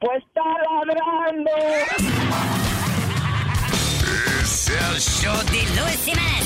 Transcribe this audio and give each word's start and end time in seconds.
Pues 0.00 0.22
está 0.24 0.42
ladrando. 0.86 1.50
Es 4.40 4.68
el 4.70 4.98
show 4.98 5.36
de 5.44 5.62
Luis 5.78 6.00
Semanas. 6.00 6.40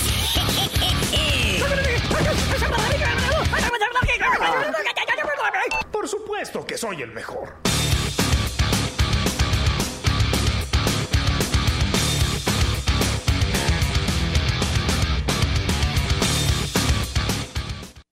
Por 5.92 6.08
supuesto 6.08 6.66
que 6.66 6.76
soy 6.76 7.02
el 7.02 7.12
mejor. 7.12 7.54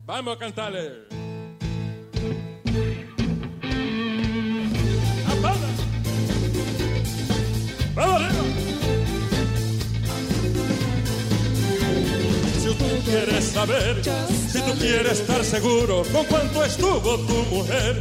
Vamos 0.04 0.36
a 0.36 0.38
cantarle. 0.38 1.21
Quieres 13.12 13.44
saber, 13.44 14.02
si 14.50 14.58
tú 14.60 14.72
quieres 14.78 15.20
estar 15.20 15.44
seguro 15.44 16.02
con 16.12 16.24
cuánto 16.24 16.64
estuvo 16.64 17.18
tu 17.18 17.34
mujer, 17.54 18.00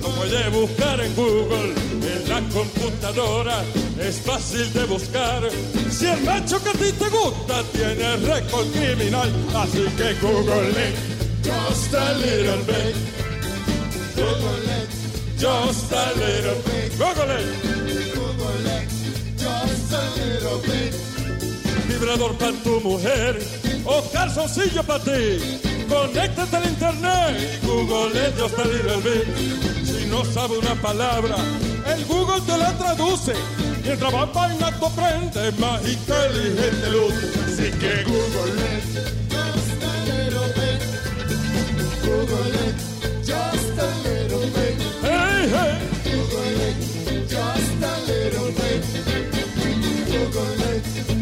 lo 0.00 0.08
puedes 0.10 0.52
buscar 0.52 1.00
en 1.00 1.14
Google, 1.16 1.74
en 1.74 2.28
la 2.28 2.40
computadora, 2.54 3.64
es 3.98 4.20
fácil 4.20 4.72
de 4.72 4.84
buscar. 4.84 5.42
Si 5.90 6.06
el 6.06 6.22
macho 6.22 6.62
que 6.62 6.70
a 6.70 6.72
ti 6.74 6.92
te 6.92 7.08
gusta 7.08 7.64
tiene 7.72 8.16
récord 8.18 8.68
criminal, 8.70 9.32
así 9.56 9.84
que 9.96 10.14
Google 10.20 10.70
it, 10.70 10.94
just 11.42 11.94
a 11.94 12.14
little 12.18 12.62
bit. 12.64 12.94
Google 14.14 14.62
it, 14.78 14.88
just 15.38 15.92
a 15.92 16.12
little 16.14 16.62
bit. 16.66 16.98
Google 16.98 17.32
it. 17.36 17.72
Vibrador 21.88 22.34
para 22.38 22.52
tu 22.62 22.80
mujer 22.80 23.38
o 23.84 24.02
calzoncillo 24.12 24.82
para 24.84 25.04
ti. 25.04 25.60
Conéctate 25.88 26.56
al 26.56 26.64
internet 26.64 27.60
y 27.62 27.66
Google 27.66 28.18
a 28.18 28.64
little 28.64 29.00
bit. 29.02 29.26
Si 29.84 30.06
no 30.06 30.24
sabe 30.24 30.58
una 30.58 30.74
palabra, 30.76 31.36
el 31.86 32.04
Google 32.06 32.40
te 32.46 32.56
la 32.56 32.72
traduce. 32.78 33.34
Mientras 33.84 34.14
va 34.14 34.24
vaina 34.26 34.70
tu 34.78 34.86
aprende, 34.86 35.52
más 35.58 35.80
inteligente 35.86 36.90
luce. 36.90 37.26
Así 37.44 37.70
que 37.78 38.04
Google 38.04 38.62
it 38.72 38.84
just 39.28 39.82
a 39.82 39.94
little 40.06 40.48
bit. 40.54 40.80
Google 42.02 42.54
it 42.66 42.76
just 43.24 43.78
a 43.78 43.90
little 44.04 44.46
bit. 44.54 44.76
Hey, 45.02 45.48
hey. 45.48 45.74
Google 46.04 46.60
it 46.68 47.28
just 47.28 47.82
a 47.82 47.94
little 48.06 48.50
bit. 48.52 48.82
Google 50.06 50.62
it 50.70 51.21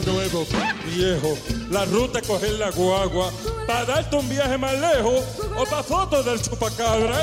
bit. 0.00 0.08
Carro 0.08 0.12
nuevo, 0.12 0.46
viejo, 0.94 1.38
la 1.70 1.84
ruta 1.84 2.20
coger 2.22 2.52
la 2.52 2.70
guagua, 2.70 3.30
para 3.66 3.84
darte 3.84 4.16
un 4.16 4.28
viaje 4.28 4.58
más 4.58 4.78
lejos 4.78 5.24
o 5.56 5.64
para 5.64 5.82
fotos 5.82 6.24
del 6.24 6.40
chupacabra. 6.40 7.22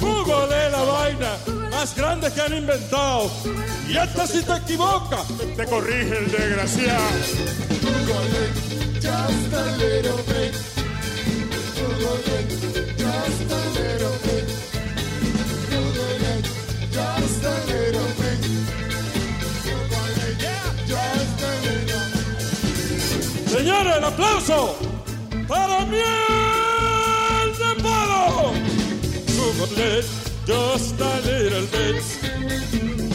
Google 0.00 0.66
es 0.66 0.72
la 0.72 0.82
vaina 0.82 1.36
más 1.70 1.94
grande 1.94 2.32
que 2.32 2.40
han 2.40 2.56
inventado. 2.56 3.30
Y 3.88 3.96
hasta 3.96 4.26
si 4.26 4.42
te 4.42 4.52
equivocas, 4.54 5.26
te 5.56 5.64
corrige 5.66 6.18
el 6.18 6.30
desgraciado. 6.30 7.02
Google 7.82 8.52
just 9.00 9.52
a 9.52 9.76
little 9.76 10.22
bit. 10.28 10.54
Google. 11.78 12.32
Señores, 23.62 23.96
el 23.96 24.02
aplauso 24.02 24.76
para 25.46 25.86
miel 25.86 26.02
de 27.60 27.80
palo. 27.80 28.50
Google 29.36 29.78
it 29.78 30.04
just 30.44 31.00
a 31.00 31.20
little 31.20 31.66
bit. 31.70 32.02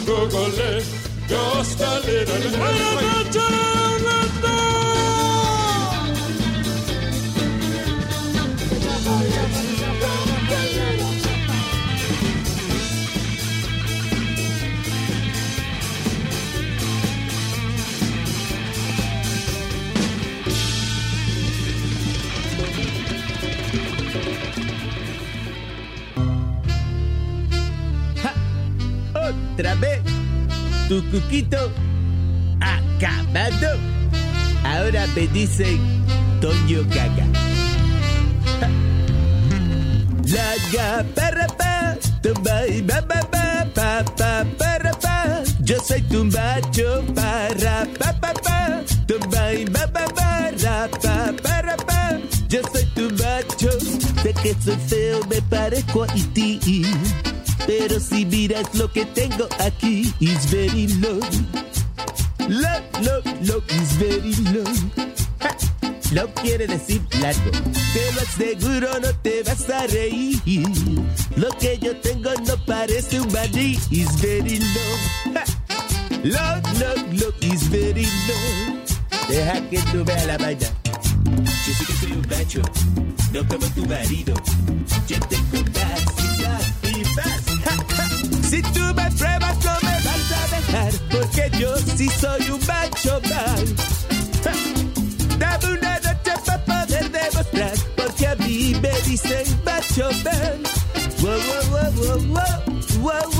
Google 0.06 0.57
it 0.57 0.86
just 1.28 1.81
a 1.81 2.00
little 2.00 2.40
bit. 2.40 2.57
¡Buenas 2.57 2.96
noches, 3.03 3.44
Otra 29.57 29.73
vez. 29.73 30.01
Tu 30.88 31.03
cuquito 31.09 31.57
acabado. 32.62 33.79
Ahora 34.63 35.07
me 35.16 35.25
dicen 35.29 35.79
Toño 36.40 36.84
Gaga. 36.90 37.25
La 40.28 40.53
ga 40.72 41.03
para 41.16 41.47
pa, 41.47 41.97
tumba 42.22 42.68
y 42.68 42.84
ba 42.84 43.01
ba 43.01 43.19
ba 43.31 43.66
pa 43.73 44.03
pa 44.16 44.45
para 44.59 44.91
pa. 44.91 45.41
Yo 45.62 45.79
soy 45.79 46.03
tu 46.03 46.25
macho 46.25 47.03
para 47.16 47.88
pa 47.97 48.13
pa 48.13 48.34
pa, 48.34 48.84
tumba 49.07 49.53
y 49.53 49.66
ba 49.66 49.88
ba 49.88 50.06
para 50.13 50.88
pa 51.01 51.34
para 51.41 51.75
pa. 51.78 52.19
Yo 52.47 52.62
soy 52.72 52.85
tu 52.94 53.09
macho, 53.09 53.72
sé 54.22 54.34
que 54.35 54.56
soy 54.63 54.78
feo, 54.88 55.25
me 55.28 55.41
parezco 55.41 56.03
a 56.03 56.13
ti. 56.35 56.59
Pero 57.68 58.00
si 58.00 58.25
miras 58.25 58.74
lo 58.74 58.90
que 58.90 59.06
tengo 59.06 59.48
aquí, 59.60 60.14
is 60.22 60.50
very 60.50 60.88
low. 60.88 61.19
Low, 62.48 62.81
low, 63.02 63.22
low, 63.42 63.62
is 63.69 63.92
very 64.00 64.34
low. 64.54 64.64
Ja. 65.40 66.25
Quiere 66.42 66.66
decir 66.66 67.02
largo. 67.19 67.52
Te 67.52 68.12
lo 68.16 68.22
aseguro, 68.22 68.88
no 69.02 69.14
te 69.22 69.44
vas 69.44 69.69
a 69.69 69.86
reír. 69.88 70.40
Lo 71.36 71.50
que 71.60 71.78
yo 71.80 71.94
tengo 71.98 72.31
no 72.48 72.56
parece 72.66 73.19
un 73.19 73.31
maní, 73.34 73.78
is 73.92 74.16
very 74.22 74.60
low. 74.60 75.34
Ja. 75.34 75.44
Low, 76.24 76.62
low, 76.80 76.96
low, 77.20 77.34
is 77.42 77.70
very 77.70 78.06
low. 78.06 79.28
Deja 79.28 79.70
que 79.70 79.80
tú 79.92 80.06
veas 80.06 80.25
la 80.25 80.38
vaina. 80.38 80.68
Yo 81.68 81.74
sé 81.74 81.86
que 81.86 81.94
soy 82.00 82.12
un 82.13 82.28
macho, 82.30 82.62
no 83.34 83.46
como 83.50 83.68
tu 83.74 83.86
marido. 83.86 84.34
Yo 85.08 85.20
tengo 85.28 85.58
y 85.58 85.63
más. 85.63 86.18
Ja, 87.16 87.24
ja. 87.24 87.56
Si 88.50 88.62
tú 88.62 88.81
me 88.96 89.12
pruebas, 89.12 89.58
no 89.64 89.74
me 89.84 89.96
vas 90.06 90.31
a 90.31 90.56
dejar, 90.56 90.94
porque 91.12 91.52
yo 91.58 91.75
sí 91.78 92.10
soy 92.19 92.50
un 92.50 92.60
macho 92.66 93.22
mal. 93.30 93.75
Dame 95.38 95.66
una 95.78 96.00
noche 96.00 96.34
para 96.46 96.66
poder 96.66 97.12
demostrar, 97.12 97.74
porque 97.96 98.28
a 98.28 98.36
mí 98.36 98.75
me 98.81 98.92
dicen 99.06 99.46
macho 99.66 100.10
man. 100.24 100.64
Wow, 101.22 101.40
wow, 101.48 101.64
wow, 101.72 101.92
whoa, 101.96 102.19
whoa, 102.34 103.22
whoa, 103.31 103.37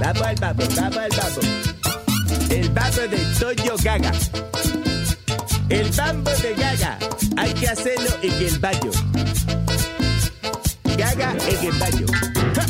Vamos 0.00 0.22
al 0.22 0.34
babo, 0.36 0.62
vamos 0.76 0.96
al 0.96 1.10
babo. 1.10 1.40
El 2.48 2.70
babo 2.70 3.02
de 3.02 3.18
Toyo 3.38 3.76
Gaga. 3.82 4.12
El 5.68 5.90
bambo 5.90 6.30
de 6.30 6.54
Gaga. 6.54 6.98
Hay 7.36 7.52
que 7.52 7.68
hacerlo 7.68 8.08
en 8.22 8.32
el 8.32 8.58
baño. 8.58 8.90
Gaga 10.96 11.34
en 11.46 11.66
el 11.66 11.78
baño. 11.78 12.06
¡Ja! 12.54 12.66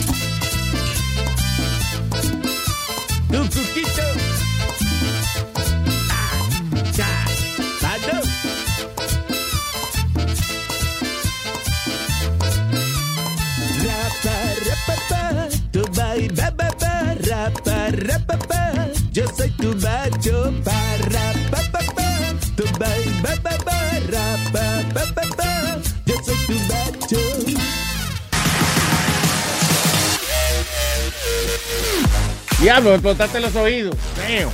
Diablo, 32.71 32.93
explotaste 32.93 33.41
los 33.41 33.57
oídos. 33.57 33.97
Damn. 34.17 34.49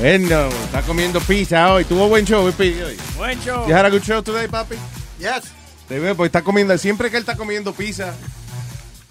Bueno, 0.00 0.48
está 0.64 0.80
comiendo 0.80 1.20
pizza 1.20 1.74
hoy. 1.74 1.84
Tuvo 1.84 2.08
buen 2.08 2.24
show, 2.24 2.50
Speedy, 2.50 2.80
hoy. 2.80 2.96
Buen 3.18 3.38
show. 3.42 3.68
You 3.68 3.74
had 3.74 3.84
a 3.84 3.90
good 3.90 4.02
show 4.02 4.22
today, 4.22 4.48
papi? 4.48 4.76
Yes. 5.18 5.52
Te 5.86 5.98
veo, 5.98 6.16
pues 6.16 6.28
está 6.28 6.40
comiendo, 6.40 6.78
siempre 6.78 7.10
que 7.10 7.18
él 7.18 7.20
está 7.24 7.36
comiendo 7.36 7.74
pizza, 7.74 8.14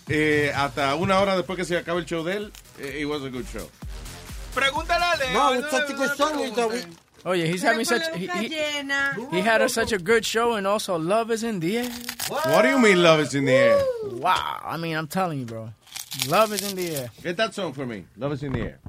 eh, 0.10 0.52
hasta 0.56 0.96
una 0.96 1.20
hora 1.20 1.38
después 1.38 1.56
que 1.56 1.66
se 1.66 1.78
acabe 1.78 2.00
el 2.00 2.08
show 2.08 2.24
de 2.24 2.38
él, 2.38 2.54
eh, 2.80 3.02
it 3.02 3.06
was 3.06 3.22
a 3.22 3.30
good 3.30 3.46
show. 3.54 3.70
Pregúntale 4.56 5.06
a 5.06 5.16
Leo. 5.16 5.32
No, 5.32 5.54
it's 5.54 5.70
such 5.70 5.92
a 5.92 5.94
good 5.94 6.16
song. 6.18 7.05
You 7.26 7.32
yeah, 7.34 7.44
we- 7.44 7.48
Oye, 7.48 7.48
he's 7.52 7.62
having 7.64 7.86
such 7.86 8.16
he, 8.16 8.28
he, 8.28 8.48
he 9.32 9.42
had 9.42 9.62
a, 9.62 9.70
such 9.70 9.92
a 9.92 9.98
good 9.98 10.26
show 10.26 10.54
and 10.54 10.68
also 10.68 10.98
love 10.98 11.32
is 11.32 11.44
in 11.44 11.60
the 11.60 11.78
air. 11.80 11.90
What 12.30 12.62
do 12.62 12.70
you 12.70 12.80
mean 12.80 13.02
love 13.02 13.20
is 13.20 13.34
in 13.36 13.46
the 13.46 13.54
air? 13.54 13.82
Wow, 14.12 14.62
I 14.64 14.78
mean, 14.78 14.96
I'm 14.96 15.08
telling 15.08 15.40
you, 15.40 15.46
bro. 15.46 15.70
Love 16.28 16.54
is 16.54 16.70
in 16.72 16.76
the 16.78 16.96
air. 16.96 17.10
Get 17.24 17.38
that 17.38 17.54
song 17.54 17.74
for 17.74 17.86
me. 17.86 18.06
Love 18.18 18.34
is 18.34 18.44
in 18.44 18.54
the 18.54 18.60
air. 18.62 18.80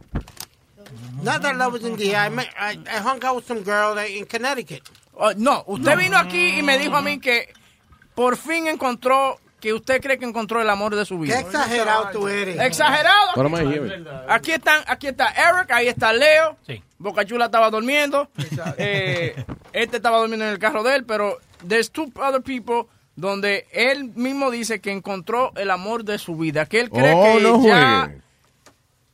Not 1.22 1.42
that 1.42 1.56
love 1.56 1.74
is 1.76 1.84
in 1.84 1.96
the 1.96 2.14
air. 2.14 2.20
I, 2.20 2.28
met, 2.28 2.48
I, 2.58 2.78
I 2.86 2.98
hung 2.98 3.22
out 3.24 3.36
with 3.36 3.46
some 3.46 3.62
girl 3.62 3.96
in 3.98 4.24
Connecticut. 4.26 4.82
Oh, 5.18 5.32
no, 5.36 5.64
usted 5.66 5.96
vino 5.96 6.16
aquí 6.18 6.58
y 6.58 6.62
me 6.62 6.78
dijo 6.78 6.94
a 6.96 7.00
mí 7.02 7.20
que 7.20 7.48
por 8.14 8.36
fin 8.36 8.66
encontró 8.66 9.40
que 9.66 9.72
usted 9.72 10.00
cree 10.00 10.16
que 10.16 10.24
encontró 10.24 10.62
el 10.62 10.70
amor 10.70 10.94
de 10.94 11.04
su 11.04 11.16
Qué 11.18 11.24
vida. 11.24 11.40
exagerado 11.40 12.10
tú 12.12 12.28
eres. 12.28 12.56
Exagerado. 12.60 13.32
What 13.34 13.46
am 13.46 13.54
I 13.56 13.74
hearing? 13.74 14.06
Aquí 14.28 14.52
están, 14.52 14.84
aquí 14.86 15.08
está 15.08 15.26
Eric, 15.30 15.72
ahí 15.72 15.88
está 15.88 16.12
Leo. 16.12 16.56
Boca 16.98 17.24
Chula 17.24 17.46
estaba 17.46 17.68
durmiendo. 17.68 18.30
Eh, 18.78 19.34
este 19.72 19.96
estaba 19.96 20.18
durmiendo 20.18 20.44
en 20.46 20.52
el 20.52 20.60
carro 20.60 20.84
de 20.84 20.94
él, 20.94 21.04
pero 21.04 21.38
there's 21.66 21.90
two 21.90 22.12
other 22.14 22.40
people 22.40 22.84
donde 23.16 23.66
él 23.72 24.12
mismo 24.14 24.52
dice 24.52 24.80
que 24.80 24.92
encontró 24.92 25.50
el 25.56 25.72
amor 25.72 26.04
de 26.04 26.18
su 26.18 26.36
vida, 26.36 26.66
que 26.66 26.78
él 26.78 26.88
cree 26.88 27.12
Oh, 27.12 27.24
que 27.36 27.42
no 27.42 27.66
ya 27.66 28.04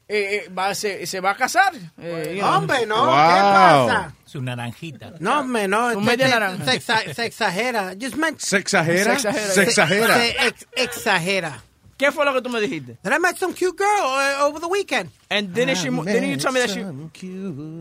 eh, 0.09 0.45
eh, 0.45 0.51
va, 0.53 0.75
se, 0.75 1.07
se 1.07 1.21
va 1.21 1.31
a 1.31 1.35
casar. 1.35 1.73
Eh. 1.99 2.43
Hombre, 2.45 2.85
no. 2.85 3.07
Wow. 3.07 3.15
¿Qué 3.15 3.41
pasa? 3.41 4.15
Su 4.33 4.41
naranjita. 4.41 5.13
No, 5.21 5.41
hombre, 5.41 5.69
no. 5.69 5.93
Su 5.93 6.01
se- 6.01 6.07
media 6.07 6.29
naranja. 6.31 6.65
Se, 6.65 6.73
exa- 6.81 7.15
se 7.15 7.25
exagera. 7.27 7.95
Just 8.01 8.17
meant. 8.17 8.41
¿Se 8.41 8.57
exagera? 8.57 9.19
Se 9.19 9.29
exagera. 9.29 9.53
Se 9.53 9.63
exagera. 9.63 10.15
Se 10.17 10.47
ex- 10.49 10.67
exagera. 10.75 11.63
¿Qué 11.99 12.11
fue 12.11 12.25
lo 12.25 12.33
que 12.33 12.41
tú 12.41 12.49
me 12.49 12.59
dijiste? 12.61 12.97
That 13.03 13.13
I 13.13 13.19
met 13.19 13.37
some 13.37 13.53
cute 13.53 13.77
girl 13.77 14.07
uh, 14.07 14.47
over 14.47 14.59
the 14.59 14.69
weekend. 14.69 15.11
And 15.29 15.53
didn't 15.55 15.77
she 15.77 15.91
mo- 15.91 16.03
didn't 16.05 16.31
you 16.31 16.37
tell 16.39 16.51
me 16.51 16.61
that 16.61 16.71
she 16.71 16.83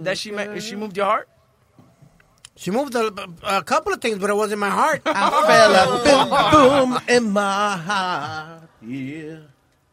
that 0.03 0.17
she 0.17 0.31
ma- 0.33 0.59
she 0.59 0.75
moved 0.75 0.97
your 0.97 1.05
heart? 1.05 1.29
She 2.57 2.69
moved 2.69 2.93
a, 2.95 3.09
a 3.43 3.63
couple 3.63 3.93
of 3.93 4.01
things, 4.01 4.19
but 4.19 4.29
it 4.29 4.35
wasn't 4.35 4.59
my 4.59 4.69
heart. 4.69 5.03
boom 6.51 6.99
in 7.07 7.31
my 7.31 7.77
heart. 7.77 8.63
Yeah. 8.81 9.37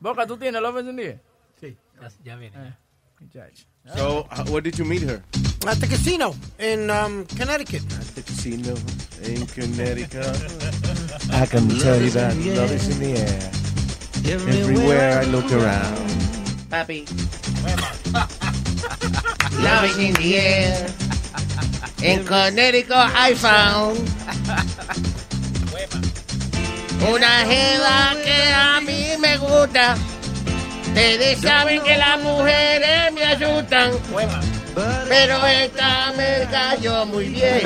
Boca, 0.00 0.26
tú 0.26 0.36
tienes 0.36 0.60
love 0.60 0.78
in 0.80 0.96
the 0.96 1.02
air? 1.04 1.20
Sí, 1.60 1.76
ya, 2.02 2.08
ya 2.24 2.36
viene. 2.36 2.76
Muchacho. 3.20 3.64
So, 3.96 4.26
uh, 4.30 4.44
where 4.46 4.60
did 4.60 4.78
you 4.78 4.84
meet 4.84 5.02
her? 5.02 5.22
At 5.66 5.80
the 5.80 5.86
casino 5.86 6.34
in 6.58 6.90
um, 6.90 7.26
Connecticut. 7.26 7.82
At 7.92 8.06
the 8.14 8.22
casino 8.22 8.76
in 9.22 9.46
Connecticut. 9.46 10.36
I 11.32 11.46
can 11.46 11.68
tell 11.80 12.00
you 12.00 12.10
that 12.10 12.36
love 12.36 12.72
is 12.72 12.88
in 12.88 12.98
the 13.00 13.20
air. 13.20 13.50
Everywhere 14.34 15.20
I 15.20 15.24
look 15.24 15.50
around. 15.52 16.08
Papi. 16.70 17.08
Love 19.62 19.84
is 19.84 19.98
in 19.98 20.14
the 20.14 20.36
air. 20.36 20.88
In 22.02 22.24
Connecticut 22.24 22.92
I 22.92 23.34
found 23.34 23.98
una 27.08 27.44
jeva 27.46 28.14
que 28.22 28.52
a 28.52 28.80
mí 28.80 29.16
me 29.18 29.36
gusta. 29.38 29.96
Ustedes 30.98 31.40
saben 31.40 31.80
que 31.84 31.96
las 31.96 32.20
mujeres 32.24 33.12
me 33.12 33.22
asustan. 33.22 33.92
Pero 35.08 35.46
esta 35.46 36.12
me 36.16 36.44
cayó 36.50 37.06
muy 37.06 37.28
bien. 37.28 37.60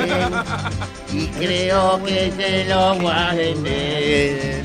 Y 1.11 1.25
creo 1.29 2.03
que 2.03 2.31
se 2.31 2.65
lo 2.65 2.93
voy 2.93 3.11
a 3.11 3.33
vender. 3.33 4.63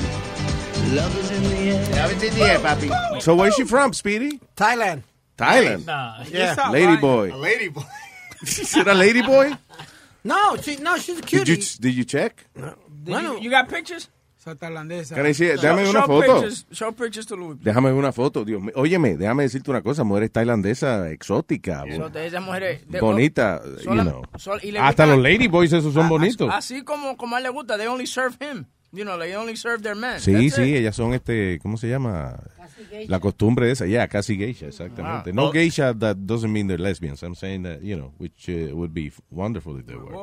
Love 0.93 1.17
is 1.19 1.31
in 1.31 1.43
the 1.49 1.71
air. 1.71 1.95
Love 1.95 2.11
is 2.15 2.23
in 2.23 2.35
the 2.35 2.43
air, 2.43 2.59
papi. 2.59 3.21
So 3.21 3.33
where's 3.35 3.55
she 3.55 3.63
from, 3.63 3.91
Speedy? 3.93 4.39
Thailand. 4.55 5.01
Thailand. 5.35 5.87
No, 5.87 6.23
Yeah. 6.31 6.69
Lady 6.69 6.97
boy. 6.97 7.33
lady 7.35 7.69
boy. 7.69 7.81
Is 8.43 8.77
it 8.77 8.87
a 8.87 8.93
lady 8.93 9.23
boy? 9.23 9.51
No, 10.23 10.57
she, 10.57 10.75
no, 10.77 10.95
she's 10.97 11.17
a 11.17 11.21
Did 11.21 11.47
you 11.47 11.57
did 11.57 11.95
you 11.95 12.03
check? 12.03 12.45
Did 13.03 13.21
you, 13.23 13.39
you 13.39 13.49
got 13.49 13.67
pictures? 13.67 14.09
Esa 14.51 14.59
tailandesa. 14.59 15.15
Can 15.15 15.27
I 15.27 15.33
see 15.33 15.45
it? 15.47 15.55
Déjame 15.61 15.83
show, 15.83 15.89
una 15.91 15.99
show 16.01 16.07
foto. 16.07 16.33
Pictures, 16.33 16.65
show 16.71 16.91
pictures 16.93 17.25
to 17.27 17.35
Louis. 17.35 17.57
Déjame 17.61 17.89
ver 17.89 17.97
una 17.97 18.11
foto, 18.11 18.43
Dios 18.45 18.61
mío. 18.61 18.71
Óyeme, 18.75 19.17
déjame 19.17 19.43
decirte 19.43 19.69
una 19.71 19.81
cosa. 19.81 20.03
Mujeres 20.03 20.31
tailandesa 20.31 21.09
exótica. 21.11 21.85
mujeres 22.41 22.87
de- 22.87 22.99
bonita, 23.01 23.61
sola- 23.83 24.03
you 24.03 24.09
know. 24.09 24.21
sol- 24.37 24.59
y 24.63 24.71
le 24.71 24.79
Hasta 24.79 25.05
gusta- 25.05 25.15
los 25.15 25.23
lady 25.23 25.47
boys 25.47 25.71
esos 25.73 25.93
son 25.93 26.05
a- 26.05 26.09
bonitos. 26.09 26.49
Así 26.53 26.83
como, 26.83 27.15
como 27.17 27.35
a 27.35 27.39
él 27.39 27.43
le 27.43 27.49
gusta, 27.49 27.77
they 27.77 27.87
only 27.87 28.05
serve 28.07 28.35
him. 28.39 28.65
You 28.91 29.03
know, 29.03 29.19
they 29.19 29.35
only 29.35 29.55
serve 29.55 29.83
their 29.83 29.95
men. 29.95 30.19
Sí, 30.19 30.33
That's 30.33 30.55
sí, 30.55 30.61
it. 30.63 30.77
ellas 30.77 30.95
son 30.95 31.13
este, 31.13 31.59
¿cómo 31.61 31.77
se 31.77 31.87
llama? 31.87 32.39
La 33.07 33.19
costumbre 33.19 33.69
esa, 33.69 33.85
yeah, 33.85 34.07
casi 34.07 34.35
geisha, 34.35 34.65
exactamente. 34.67 35.29
Wow. 35.31 35.35
No 35.35 35.45
Oh. 35.49 35.51
geisha, 35.51 35.93
that 35.93 36.15
doesn't 36.17 36.51
mean 36.51 36.67
they're 36.67 36.81
lesbians. 36.81 37.21
I'm 37.21 37.35
saying 37.35 37.63
that, 37.63 37.81
you 37.81 37.95
know, 37.95 38.13
which 38.17 38.49
uh, 38.49 38.73
would 38.75 38.91
be 38.93 39.11
wonderful 39.29 39.77
if 39.79 39.85
they 39.85 39.95
were. 39.95 40.15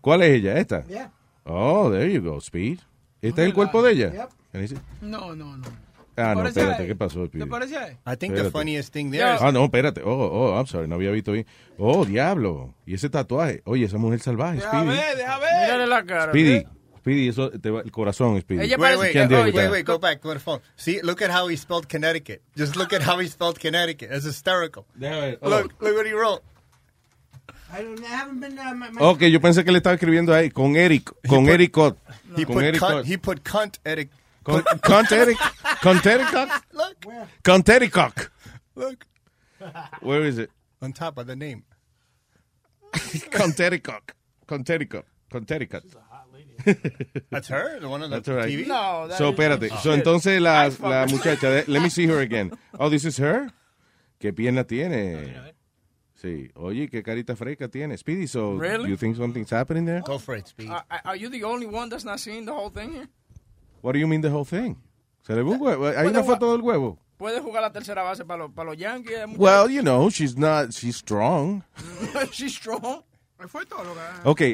¿Cuál 0.00 0.22
es 0.22 0.30
ella? 0.36 0.56
¿Esta? 0.56 0.84
Yeah. 0.88 1.10
Oh, 1.44 1.90
there 1.90 2.08
you 2.08 2.20
go, 2.20 2.38
Speed. 2.40 2.78
¿Este 3.28 3.42
es 3.42 3.46
el 3.48 3.54
cuerpo 3.54 3.82
de 3.82 3.92
ella? 3.92 4.28
No, 5.00 5.34
no, 5.34 5.56
no. 5.56 5.66
Ah, 6.18 6.34
no, 6.34 6.46
espérate? 6.46 6.86
¿qué 6.86 6.94
pasó? 6.96 7.28
¿Te 7.28 7.46
parece? 7.46 7.74
I 8.06 8.16
think 8.16 8.32
Espérate. 8.32 8.44
the 8.44 8.50
funniest 8.50 8.90
thing 8.92 9.10
there 9.10 9.34
is 9.34 9.40
Ah, 9.42 9.52
no, 9.52 9.64
espérate. 9.66 10.00
Oh, 10.02 10.08
oh, 10.14 10.56
I'm 10.58 10.66
sorry, 10.66 10.88
no 10.88 10.94
había 10.94 11.10
visto 11.10 11.32
bien. 11.32 11.44
Oh, 11.76 12.06
diablo. 12.06 12.74
Y 12.86 12.94
ese 12.94 13.10
tatuaje. 13.10 13.60
Oye, 13.66 13.84
esa 13.84 13.98
mujer 13.98 14.20
salvaje, 14.20 14.56
Deja 14.56 14.70
Speedy. 14.70 14.86
ver, 14.96 15.16
deja 15.18 15.38
ver. 15.38 15.48
Mírale 15.62 15.86
la 15.86 16.04
cara. 16.06 16.32
Speedy, 16.32 16.64
Speedy, 17.00 17.28
eso 17.28 17.50
te 17.50 17.68
va 17.70 17.82
el 17.82 17.90
corazón, 17.92 18.40
Speedy. 18.40 18.62
Ella 18.64 18.76
Wait, 18.78 18.96
parece 18.96 19.18
wait, 19.18 19.30
wait, 19.30 19.54
wait, 19.54 19.70
wait, 19.70 19.86
go 19.86 19.98
back, 19.98 20.22
go 20.22 20.30
to 20.30 20.38
the 20.38 20.40
phone. 20.40 20.60
See, 20.76 21.02
look 21.02 21.20
at 21.20 21.30
how 21.30 21.48
he 21.48 21.56
spelled 21.58 21.86
Connecticut. 21.86 22.40
Just 22.56 22.76
look 22.76 22.94
at 22.94 23.02
how 23.02 23.18
he 23.18 23.28
spelled 23.28 23.58
Connecticut. 23.60 24.08
It's 24.10 24.24
hysterical. 24.24 24.86
Déjame 24.98 25.32
ver. 25.32 25.38
Oh. 25.42 25.50
Look, 25.50 25.74
look 25.82 25.96
what 25.96 26.06
he 26.06 26.14
wrote. 26.14 26.40
I, 26.40 26.42
don't, 26.42 26.54
I 26.56 26.74
haven't 26.78 27.44
been. 27.44 27.44
Uh, 27.44 27.44
my, 27.46 27.52
my- 27.52 27.55
Ok, 29.00 29.22
yo 29.24 29.40
pensé 29.40 29.64
que 29.64 29.72
le 29.72 29.78
estaba 29.78 29.94
escribiendo 29.94 30.32
ahí 30.34 30.50
con 30.50 30.76
Eric, 30.76 31.12
con 31.28 31.44
put- 31.44 31.52
Eric 31.52 31.70
Cott. 31.72 31.98
Con 32.34 32.44
put 32.44 32.62
Eric 32.62 32.80
cunt, 32.80 32.92
Cott. 32.92 33.06
he 33.06 33.18
put 33.18 33.48
cunt 33.48 33.76
Con, 34.42 34.62
con 34.82 35.04
Eric, 35.10 35.38
con 35.82 35.96
Eric 36.04 36.32
look, 36.72 36.96
Con 37.42 37.62
Eric 37.66 38.30
look 38.76 39.06
Where 40.00 40.24
is 40.28 40.38
it? 40.38 40.50
on 40.80 40.92
top 40.92 41.18
of 41.18 41.26
the 41.26 41.34
name. 41.34 41.64
Con 43.32 43.52
Eric. 43.58 43.88
Con 44.46 44.64
Eric. 44.68 44.94
Con 45.30 45.44
Eric. 45.48 45.70
That's 47.30 47.48
her, 47.48 47.80
the 47.80 47.88
one 47.88 48.02
on 48.04 48.10
the 48.10 48.20
That's 48.20 48.28
right. 48.28 48.48
TV. 48.48 48.66
No, 48.66 49.08
that 49.08 49.18
So, 49.18 49.32
espérate. 49.32 49.70
Oh, 49.72 49.76
So, 49.82 49.90
shit. 49.90 49.98
entonces 49.98 50.40
la, 50.40 50.68
la 50.80 51.06
muchacha, 51.06 51.64
let 51.66 51.80
me 51.82 51.90
see 51.90 52.06
her 52.06 52.20
again. 52.20 52.52
Oh, 52.78 52.88
this 52.88 53.04
is 53.04 53.18
her? 53.18 53.50
¿Qué 54.20 54.32
pierna 54.32 54.64
tiene? 54.64 55.54
Sí. 56.26 56.50
Oye, 56.56 56.88
qué 56.88 57.02
carita 57.02 57.36
fresca 57.36 57.68
tiene. 57.68 57.96
Speedy, 57.96 58.26
so 58.26 58.56
Really? 58.58 58.88
you 58.90 58.96
think 58.96 59.16
something's 59.16 59.50
happening 59.50 59.84
there? 59.86 60.02
Go 60.04 60.18
for 60.18 60.36
it, 60.36 60.48
Speed. 60.48 60.70
Are, 60.70 60.84
are 61.04 61.16
you 61.16 61.28
the 61.30 61.44
only 61.44 61.66
one 61.66 61.88
that's 61.88 62.04
not 62.04 62.18
seeing 62.18 62.44
the 62.44 62.52
whole 62.52 62.70
thing 62.70 62.92
here? 62.92 63.08
What 63.80 63.92
do 63.92 63.98
you 64.00 64.08
mean 64.08 64.22
the 64.22 64.30
whole 64.30 64.44
thing? 64.44 64.76
Se 65.22 65.34
le 65.34 65.42
un 65.42 65.60
huevo. 65.60 65.86
Hay 65.96 66.06
una 66.08 66.24
foto 66.24 66.50
del 66.52 66.62
huevo. 66.62 66.98
Puede 67.18 67.40
jugar 67.40 67.62
la 67.62 67.70
tercera 67.72 68.02
base 68.02 68.24
para 68.24 68.44
los, 68.44 68.52
para 68.52 68.70
los 68.70 68.76
Yankees. 68.78 69.38
Well, 69.38 69.70
you 69.70 69.82
know, 69.82 70.10
she's 70.10 70.36
not, 70.36 70.72
she's 70.74 70.96
strong. 70.96 71.62
She's 72.32 72.54
strong. 72.54 73.02
Fue 73.48 73.66
todo 73.66 73.84
lo 73.84 73.92
que... 73.94 74.00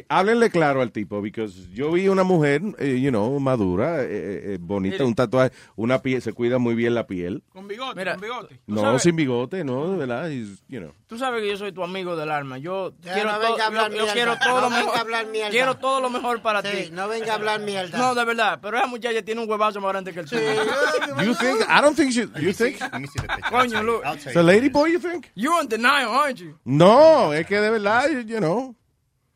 Ok, 0.01 0.05
háblenle 0.09 0.51
claro 0.51 0.83
al 0.83 0.91
tipo, 0.91 1.23
because 1.23 1.69
yo 1.73 1.93
vi 1.93 2.09
una 2.09 2.25
mujer, 2.25 2.61
eh, 2.79 2.99
you 3.01 3.11
know, 3.11 3.39
madura, 3.39 4.03
eh, 4.03 4.09
eh, 4.55 4.59
bonita, 4.61 4.95
Mire. 4.97 5.05
un 5.05 5.15
tatuaje, 5.15 5.53
una 5.77 6.03
piel, 6.03 6.21
se 6.21 6.33
cuida 6.33 6.59
muy 6.59 6.75
bien 6.75 6.95
la 6.95 7.07
piel. 7.07 7.45
Con 7.51 7.69
bigote, 7.69 7.95
Mira, 7.97 8.13
con 8.15 8.23
bigote. 8.23 8.61
No, 8.67 8.81
sabes- 8.81 9.03
sin 9.05 9.15
bigote, 9.15 9.63
no, 9.63 9.89
de 9.93 9.97
verdad, 9.99 10.29
you 10.31 10.81
know. 10.81 10.93
Tú 11.07 11.17
sabes 11.17 11.43
que 11.43 11.49
yo 11.51 11.57
soy 11.57 11.73
tu 11.73 11.85
amigo 11.85 12.17
del 12.17 12.31
alma. 12.31 12.59
Yo 12.59 12.93
Ya 13.03 13.15
quiero 13.15 13.33
no 13.33 13.41
yo- 13.41 13.89
yo 14.07 14.07
quiero 14.13 14.37
todo 14.39 14.55
No 14.57 14.61
lo 14.63 14.71
mejor. 14.71 14.97
a 14.97 15.01
hablar 15.01 15.27
mierda. 15.29 15.51
Quiero 15.51 15.77
todo 15.77 16.01
lo 16.01 16.11
mejor 16.11 16.43
para 16.43 16.61
Sí, 16.63 16.85
ti. 16.87 16.91
no 16.91 17.07
venga 17.07 17.33
a 17.33 17.35
hablar 17.37 17.61
mierda. 17.61 17.97
No, 17.99 18.15
de 18.17 18.25
verdad. 18.25 18.59
Pero 18.61 18.79
esa 18.79 18.87
muchacha 18.89 19.23
tiene 19.23 19.43
un 19.43 19.49
huevazo 19.51 19.81
más 19.81 19.93
grande 19.93 20.13
que 20.13 20.21
el 20.21 20.27
tuyo. 20.29 20.43
You 21.25 21.35
think, 21.35 21.61
I 21.69 21.81
don't 21.81 21.95
think 21.97 22.11
she, 22.13 22.23
you 22.41 22.53
think, 22.53 22.81
Let 22.81 22.99
me 22.99 23.07
see 23.07 23.21
the 23.21 23.29
picture. 23.29 23.51
Coño, 23.51 23.81
tell 24.03 24.15
it's 24.27 24.37
a 24.37 24.43
lady 24.43 24.69
boy, 24.71 24.87
you 24.91 24.99
think? 24.99 25.27
You're 25.37 25.61
in 25.63 25.69
denial, 25.69 26.11
aren't 26.11 26.39
you? 26.41 26.59
No, 26.65 27.33
es 27.33 27.47
que 27.47 27.61
de 27.61 27.71
verdad, 27.71 28.09
you 28.27 28.39
know, 28.39 28.72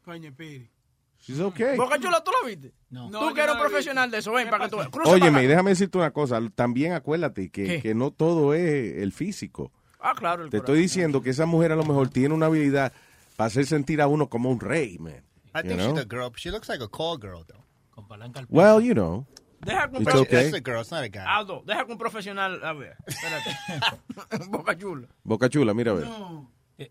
Coño, 0.07 0.33
Piri. 0.35 0.71
she's 1.19 1.41
okay. 1.41 1.77
Boca 1.77 1.99
Chula, 1.99 2.23
¿tú 2.23 2.31
la 2.31 2.49
viste? 2.49 2.73
No. 2.91 3.11
Tú 3.11 3.35
que 3.35 3.41
eres 3.43 3.55
un 3.55 3.61
profesional 3.61 4.09
de 4.09 4.19
eso, 4.19 4.31
ven 4.33 4.49
para 4.49 4.69
que 4.69 4.71
tú 4.71 5.01
Óyeme, 5.05 5.49
déjame 5.49 5.71
decirte 5.71 5.99
una 5.99 6.13
cosa, 6.13 6.41
también 6.55 6.93
acuérdate 6.93 7.51
que, 7.51 7.83
que 7.83 7.93
no 7.95 8.13
todo 8.13 8.55
es 8.55 8.99
el 9.03 9.11
físico. 9.13 9.73
Ah, 9.99 10.15
claro. 10.17 10.45
El 10.45 10.51
Te 10.51 10.59
corazón. 10.59 10.75
estoy 10.77 10.83
diciendo 10.83 11.23
que 11.23 11.31
esa 11.31 11.45
mujer 11.45 11.73
a 11.73 11.77
lo 11.77 11.85
mejor 11.85 12.09
tiene 12.09 12.35
una 12.35 12.47
habilidad 12.47 12.93
para 13.35 13.49
hacer 13.49 13.67
sentir 13.67 14.01
a 14.01 14.07
uno 14.07 14.29
como 14.29 14.49
un 14.49 14.61
rey, 14.61 14.97
man. 14.99 15.25
I 15.55 15.63
You 15.65 15.69
think 15.71 15.81
know? 15.81 15.91
she's 15.97 16.05
a 16.05 16.09
girl. 16.09 16.31
She 16.37 16.51
looks 16.53 16.69
like 16.69 16.81
a 16.85 16.89
call 16.89 17.19
girl, 17.19 17.43
though. 17.45 17.65
Con 17.91 18.07
palanca 18.07 18.39
al 18.41 18.47
Well, 18.49 18.81
you 18.81 18.95
know. 18.95 19.27
Deja 19.65 19.89
que 19.91 19.97
un 19.97 20.03
It's 20.05 20.15
okay. 20.15 20.51
That's 20.51 20.55
a 20.55 20.61
girl. 20.61 20.81
It's 20.83 20.93
not 20.93 21.03
a 21.03 21.09
guy. 21.09 21.25
Aldo, 21.27 21.65
deja 21.67 21.85
que 21.85 21.93
un 21.93 21.99
profesional. 21.99 22.63
A 22.63 22.73
ver, 22.75 22.95
espérate. 23.07 23.57
Boca 24.51 24.77
Chula. 24.79 25.09
Boca 25.25 25.49
Chula, 25.49 25.75
mira 25.75 25.91
a 25.91 25.95
ver. 25.95 26.07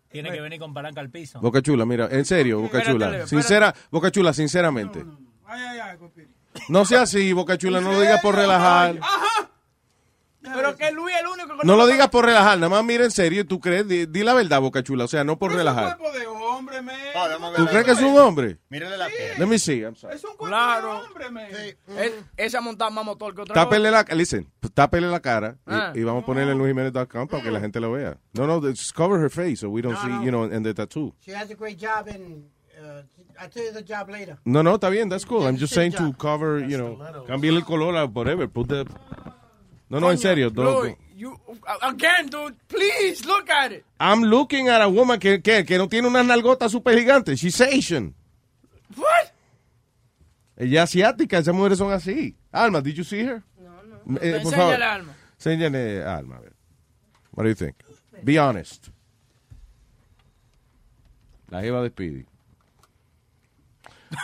Tiene 0.08 0.32
que 0.32 0.40
venir 0.40 0.58
con 0.58 0.74
palanca 0.74 1.00
al 1.00 1.10
piso. 1.10 1.40
Boca 1.40 1.62
Chula, 1.62 1.86
mira, 1.86 2.08
en 2.10 2.24
serio, 2.24 2.60
Boca 2.60 2.82
Chula. 2.82 3.26
Sincera, 3.26 3.74
Boca 3.90 4.10
Chula, 4.10 4.32
sinceramente. 4.32 5.04
Ay, 5.46 5.62
ay, 5.62 5.78
ay, 5.78 5.96
con 5.96 6.10
Piri. 6.10 6.28
No 6.68 6.84
sea 6.84 7.02
así, 7.02 7.32
Boca 7.32 7.56
Chula, 7.56 7.80
no 7.80 7.92
lo 7.92 8.00
digas 8.00 8.20
por 8.20 8.34
relajar. 8.34 8.98
Pero 10.42 10.76
que 10.76 10.90
Luis 10.92 11.14
es 11.14 11.20
el 11.20 11.26
único 11.28 11.58
que 11.58 11.66
No 11.66 11.76
lo 11.76 11.86
digas 11.86 12.08
por 12.08 12.24
relajar, 12.24 12.56
nada 12.58 12.68
más 12.68 12.84
mira 12.84 13.04
en 13.04 13.10
serio, 13.10 13.46
tú 13.46 13.60
crees, 13.60 13.86
di, 13.86 14.06
di 14.06 14.22
la 14.22 14.34
verdad, 14.34 14.60
Boca 14.60 14.82
Chula, 14.82 15.04
o 15.04 15.08
sea, 15.08 15.24
no 15.24 15.38
por 15.38 15.52
relajar. 15.52 15.96
cuerpo 15.96 16.18
de 16.18 16.26
hombre, 16.56 16.82
me. 16.82 16.92
Oh, 17.14 17.52
¿Tú 17.56 17.66
crees 17.66 17.84
que 17.84 17.90
es 17.92 18.00
un 18.02 18.18
hombre? 18.18 18.58
Mírale 18.68 18.96
la 18.96 19.06
piel. 19.08 19.38
Let 19.38 19.46
me 19.46 19.58
see, 19.58 19.80
I'm 19.82 19.94
sorry. 19.94 20.16
Es 20.16 20.24
un 20.24 20.30
cuerpo 20.36 20.46
Claro. 20.46 20.92
de 21.00 21.06
hombre, 21.06 21.30
me. 21.30 21.48
Él- 22.02 22.14
Esa 22.36 22.60
montada 22.60 22.90
más 22.90 23.04
motor 23.04 23.34
que 23.34 23.42
otra 23.42 23.54
Tápele 23.54 23.90
la, 23.90 24.04
listen, 24.14 24.50
tápele 24.74 25.08
la 25.08 25.20
cara 25.20 25.56
y- 25.66 25.70
Ah. 25.70 25.92
y, 25.94 26.02
vamos 26.02 26.22
a 26.22 26.26
ponerle 26.26 26.52
en 26.52 26.58
luisjimenez.com 26.58 27.28
para 27.28 27.42
que 27.42 27.50
la 27.50 27.60
gente 27.60 27.80
lo 27.80 27.92
vea. 27.92 28.18
No, 28.32 28.46
no, 28.46 28.60
just 28.60 28.92
cover 28.94 29.20
her 29.20 29.30
face 29.30 29.56
so 29.56 29.68
we 29.68 29.82
don't 29.82 29.94
No, 29.94 30.02
see, 30.02 30.08
no. 30.10 30.22
you 30.24 30.30
know, 30.30 30.44
and 30.44 30.64
the 30.64 30.74
tattoo. 30.74 31.14
She 31.20 31.34
has 31.34 31.50
a 31.50 31.54
great 31.54 31.78
job 31.80 32.08
in. 32.08 32.50
Uh, 32.78 33.02
I'll 33.38 33.48
tell 33.50 33.64
you 33.64 33.72
the 33.72 33.82
job 33.82 34.08
later. 34.10 34.38
No, 34.44 34.62
no, 34.62 34.74
está 34.74 34.90
bien, 34.90 35.08
that's 35.08 35.24
cool. 35.24 35.46
I'm 35.46 35.56
just 35.56 35.72
saying 35.74 35.92
to 35.92 36.08
job. 36.08 36.16
cover, 36.18 36.60
you 36.60 36.76
know, 36.76 36.98
cambiarle 37.26 37.58
el 37.60 37.64
color 37.64 38.06
whatever, 38.12 38.46
put 38.48 38.68
the... 38.68 38.84
No, 39.88 40.00
no, 40.00 40.10
en 40.10 40.18
serio. 40.18 40.50
no. 40.54 40.84
you, 41.16 41.38
again, 41.82 42.26
dude, 42.28 42.56
please 42.68 43.24
look 43.24 43.48
at 43.48 43.72
it. 43.72 43.84
I'm 44.00 44.22
looking 44.22 44.68
at 44.68 44.82
a 44.82 44.88
woman 44.88 45.18
que, 45.18 45.40
que, 45.40 45.64
que 45.64 45.78
no 45.78 45.88
tiene 45.88 46.08
unas 46.08 46.26
nalgotas 46.26 46.72
super 46.72 46.96
gigantes. 46.96 47.40
She's 47.40 47.60
Asian. 47.60 48.14
What? 48.96 49.32
Ella 50.56 50.82
es 50.82 50.90
asiática, 50.90 51.38
esas 51.38 51.54
mujeres 51.54 51.78
son 51.78 51.92
así. 51.92 52.34
Alma, 52.50 52.80
did 52.80 52.94
you 52.94 53.04
see 53.04 53.20
her? 53.20 53.42
No, 53.58 53.82
no. 53.82 53.98
por 54.18 54.24
Enséñale, 54.24 54.56
favor. 54.56 54.82
Alma. 54.82 55.16
Enséñale 55.38 56.02
a 56.02 56.16
Alma, 56.16 56.36
a 56.36 56.40
ver. 56.40 56.52
What 57.32 57.44
do 57.44 57.50
you 57.50 57.54
think? 57.54 57.76
Be 58.22 58.38
honest. 58.38 58.88
La 61.50 61.60
jeva 61.62 61.82
de 61.82 61.90
Speedy. 61.90 62.26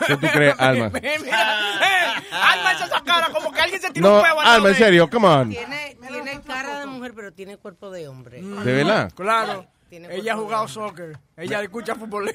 ¿Qué 0.07 0.17
tú 0.17 0.27
crees, 0.33 0.55
Alma? 0.59 0.91
Mira, 0.91 1.11
eh, 1.21 2.23
Alma 2.31 2.73
echa 2.73 2.85
esa 2.87 3.01
cara 3.03 3.29
como 3.33 3.53
que 3.53 3.61
alguien 3.61 3.81
se 3.81 3.91
tiró 3.91 4.09
No, 4.09 4.17
un 4.17 4.23
huevo 4.23 4.41
Alma, 4.41 4.69
en 4.71 4.75
serio, 4.77 5.11
come 5.11 5.29
on. 5.29 5.51
Tiene, 5.51 5.97
tiene 6.09 6.41
cara 6.43 6.81
de 6.81 6.87
mujer, 6.87 7.13
pero 7.15 7.33
tiene 7.33 7.57
cuerpo 7.57 7.91
de 7.91 8.09
hombre. 8.09 8.41
¿De 8.43 8.73
verdad? 8.73 9.13
Claro. 9.15 9.67
Tiene 9.89 10.15
Ella 10.15 10.33
ha 10.33 10.37
jugado 10.37 10.67
soccer. 10.69 11.19
Ella 11.37 11.61
escucha 11.63 11.95
fútbol. 11.95 12.33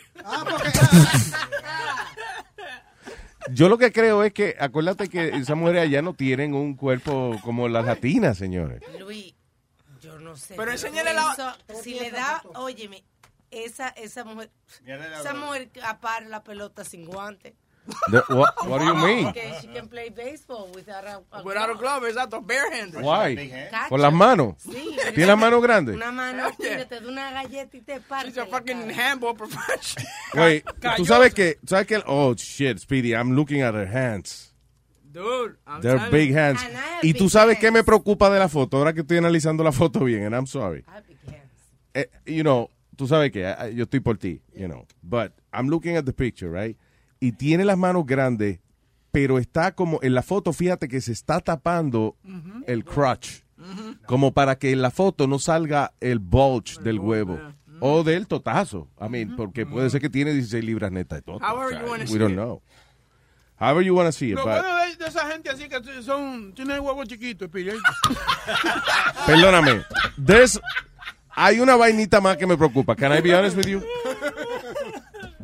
Yo 3.52 3.70
lo 3.70 3.78
que 3.78 3.92
creo 3.92 4.24
es 4.24 4.34
que, 4.34 4.56
acuérdate 4.60 5.08
que 5.10 5.30
esas 5.30 5.56
mujeres 5.56 5.84
allá 5.84 6.02
no 6.02 6.14
tienen 6.14 6.54
un 6.54 6.76
cuerpo 6.76 7.40
como 7.44 7.68
las 7.70 7.86
latinas, 7.86 8.38
señores. 8.38 8.82
Luis, 9.00 9.34
yo 10.02 10.20
no 10.20 10.36
sé. 10.36 10.56
Pero 10.58 10.72
enséñale 10.72 11.14
la- 11.14 11.56
Si 11.82 11.94
le 11.98 12.12
da, 12.12 12.44
óyeme, 12.56 13.04
esa, 13.52 13.90
esa 13.90 14.24
mujer, 14.24 14.50
esa 14.86 15.34
mujer 15.34 15.70
apara 15.84 16.28
la 16.28 16.44
pelota 16.44 16.84
sin 16.84 17.06
guante. 17.06 17.56
The- 18.12 18.24
what, 18.30 18.68
what 18.68 18.80
do 18.80 18.86
you 18.86 18.96
mean? 18.96 19.32
Que 19.34 19.54
she 19.62 19.68
can 19.68 19.88
play 19.88 20.10
baseball 20.10 20.70
without 20.76 21.06
a, 21.06 21.22
a 21.32 21.44
Without 21.44 21.70
a 21.70 21.76
glove, 21.76 22.04
exacto, 22.04 22.42
barehanded. 22.42 23.02
Why? 23.02 23.70
¿Con 23.88 24.02
las 24.02 24.14
manos? 24.14 24.56
Sí. 24.60 24.98
¿Tiene 25.16 25.28
las 25.28 25.38
manos 25.38 25.62
grandes? 25.62 25.96
Una 25.96 26.12
mano, 26.12 26.52
mira, 26.60 26.86
te 26.86 27.00
da 27.00 27.08
una 27.08 27.32
galleta 27.32 27.78
y 27.78 27.82
te 27.82 28.00
parte. 28.02 28.30
She's 28.30 28.38
a 28.38 28.46
fucking 28.46 28.90
cara. 28.90 28.94
handball 28.94 29.36
professional. 29.36 30.06
Wait, 30.34 30.66
tú 30.98 31.06
sabes 31.06 31.34
que, 31.34 31.60
sabes 31.66 31.88
que, 31.88 32.04
oh 32.06 32.34
shit, 32.36 32.78
Speedy, 32.80 33.14
I'm 33.14 33.36
looking 33.36 33.62
at 33.62 33.74
her 33.74 33.88
hands. 33.88 34.54
Dude, 35.10 35.56
I'm 35.66 35.82
They're 35.82 35.98
telling 35.98 36.12
big 36.12 36.36
hands. 36.36 36.62
And 36.64 36.76
I 36.76 36.80
have 36.80 37.04
Y 37.04 37.14
tú 37.14 37.24
big 37.26 37.32
sabes 37.32 37.58
qué 37.58 37.72
me 37.72 37.84
preocupa 37.84 38.30
de 38.30 38.40
la 38.40 38.50
foto, 38.50 38.78
ahora 38.78 38.94
que 38.94 39.02
estoy 39.02 39.18
analizando 39.18 39.64
la 39.64 39.72
foto 39.72 40.02
bien, 40.04 40.26
and 40.26 40.36
I'm 40.36 40.46
sorry. 40.46 40.84
I 40.88 40.98
have 40.98 41.08
big 41.08 41.18
hands. 41.26 41.52
Eh, 41.94 42.06
you 42.26 42.44
know, 42.44 42.70
tú 42.98 43.08
sabes 43.08 43.32
que 43.32 43.44
eh, 43.48 43.74
yo 43.74 43.84
estoy 43.86 44.02
por 44.02 44.18
ti, 44.18 44.42
you 44.54 44.66
know, 44.68 44.86
but 45.02 45.32
I'm 45.54 45.70
looking 45.70 45.96
at 45.96 46.04
the 46.04 46.12
picture, 46.14 46.50
right? 46.52 46.78
Y 47.22 47.32
tiene 47.32 47.64
las 47.64 47.78
manos 47.78 48.06
grandes, 48.06 48.60
pero 49.12 49.40
está 49.40 49.72
como 49.74 50.00
en 50.02 50.14
la 50.14 50.22
foto, 50.22 50.52
fíjate 50.52 50.88
que 50.90 51.00
se 51.00 51.14
está 51.14 51.40
tapando 51.40 52.18
el 52.68 52.84
crotch, 52.84 53.44
como 54.06 54.34
para 54.34 54.58
que 54.58 54.72
en 54.72 54.82
la 54.82 54.92
foto 54.92 55.26
no 55.28 55.40
salga 55.40 55.94
el 56.02 56.20
bulge 56.20 56.82
del 56.82 57.00
huevo. 57.00 57.40
O 57.80 58.04
del 58.04 58.26
totazo. 58.26 58.88
I 59.00 59.08
mean, 59.08 59.36
porque 59.36 59.64
puede 59.68 59.90
ser 59.92 60.02
que 60.02 60.10
tiene 60.10 60.34
16 60.34 60.64
libras 60.64 60.92
netas 60.92 61.20
de 61.20 61.22
toto. 61.22 61.46
However 61.46 61.68
o 61.68 61.70
sea, 61.70 61.80
you 61.82 61.88
wanna 61.92 62.04
we 62.06 62.08
see 62.08 62.18
don't 62.18 62.32
it. 62.32 62.36
know. 62.36 62.62
However 63.60 63.84
you 63.84 63.96
want 63.96 64.08
to 64.08 64.12
see 64.12 64.30
it, 64.32 64.36
Lo 64.36 64.44
but- 64.46 64.52
bueno 64.52 64.78
de, 64.78 64.96
de 64.96 65.06
esa 65.08 65.28
gente 65.32 65.50
así 65.52 65.68
que 65.70 66.02
son, 66.04 66.54
tienen 66.54 66.80
huevos 66.80 67.08
chiquitos. 67.08 67.50
Perdóname. 69.28 69.84
There's- 70.18 70.60
hay 71.40 71.60
una 71.60 71.76
vainita 71.76 72.20
más 72.20 72.36
que 72.36 72.48
me 72.48 72.58
preocupa. 72.58 72.96
Can 72.96 73.14
I 73.16 73.22
be 73.22 73.34
honest 73.34 73.56
with 73.56 73.68
you? 73.68 73.82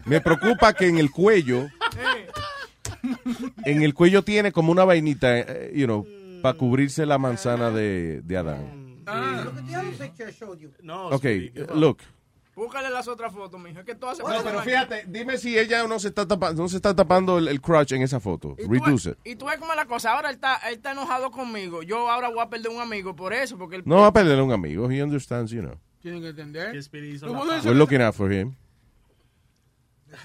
Me 0.06 0.20
preocupa 0.20 0.74
que 0.74 0.88
en 0.88 0.98
el 0.98 1.12
cuello, 1.12 1.70
en 3.66 3.84
el 3.84 3.94
cuello 3.94 4.24
tiene 4.24 4.52
como 4.52 4.72
una 4.72 4.84
vainita, 4.86 5.38
eh, 5.40 5.72
you 5.76 5.86
know, 5.86 6.06
para 6.42 6.58
cubrirse 6.58 7.06
la 7.06 7.18
manzana 7.18 7.70
de, 7.70 8.22
de 8.24 8.38
Adán. 8.38 8.84
Look 9.06 9.58
at 9.58 9.66
the 9.68 9.76
other 9.78 9.92
picture 9.98 10.30
I 10.30 10.34
showed 10.34 10.60
you. 10.60 10.72
No, 10.82 11.08
Ok, 11.10 11.26
look. 11.76 12.00
Búscale 12.56 12.90
las 12.92 13.08
otras 13.08 13.34
fotos, 13.34 13.60
mijo. 13.60 13.80
Es 13.80 13.86
que 13.86 13.96
tú 13.96 14.08
haces. 14.08 14.24
No, 14.26 14.44
pero 14.44 14.62
fíjate, 14.62 15.06
dime 15.08 15.38
si 15.38 15.58
ella 15.58 15.88
no 15.88 15.98
se 16.00 16.10
está 16.10 16.28
tapando, 16.28 16.62
no 16.62 16.70
se 16.70 16.76
está 16.76 16.96
tapando 16.96 17.40
el, 17.40 17.48
el 17.48 17.60
crotch 17.60 17.94
en 17.94 18.04
esa 18.04 18.20
foto. 18.20 18.56
Y 18.60 18.64
tú 18.66 18.72
Reduce 18.72 19.10
ves- 19.10 19.18
it. 19.24 19.28
Y 19.34 19.36
tú 19.36 19.46
ves 19.46 19.58
cómo 19.58 19.72
es 19.72 19.78
la 19.78 19.86
cosa. 19.86 20.14
Ahora 20.14 20.30
él 20.30 20.36
está, 20.36 20.58
él 20.68 20.76
está 20.76 20.92
enojado 20.92 21.32
conmigo. 21.32 21.82
Yo 21.82 22.10
ahora 22.12 22.30
voy 22.30 22.40
a 22.42 22.50
perder 22.50 22.72
un 22.72 22.80
amigo 22.82 23.16
por 23.16 23.34
eso. 23.34 23.58
Porque 23.58 23.78
él, 23.78 23.84
No 23.86 23.98
va 24.02 24.08
a 24.08 24.14
perder 24.14 24.40
un 24.42 24.52
amigo. 24.52 24.90
He 24.92 25.02
understands, 25.02 25.52
you 25.52 25.62
know. 25.62 25.76
Tienen 26.02 26.22
que 26.22 26.30
entender. 26.30 26.76
bueno 27.22 27.54
We're 27.64 27.74
looking 27.74 28.02
out 28.02 28.14
for 28.14 28.32
him. 28.32 28.56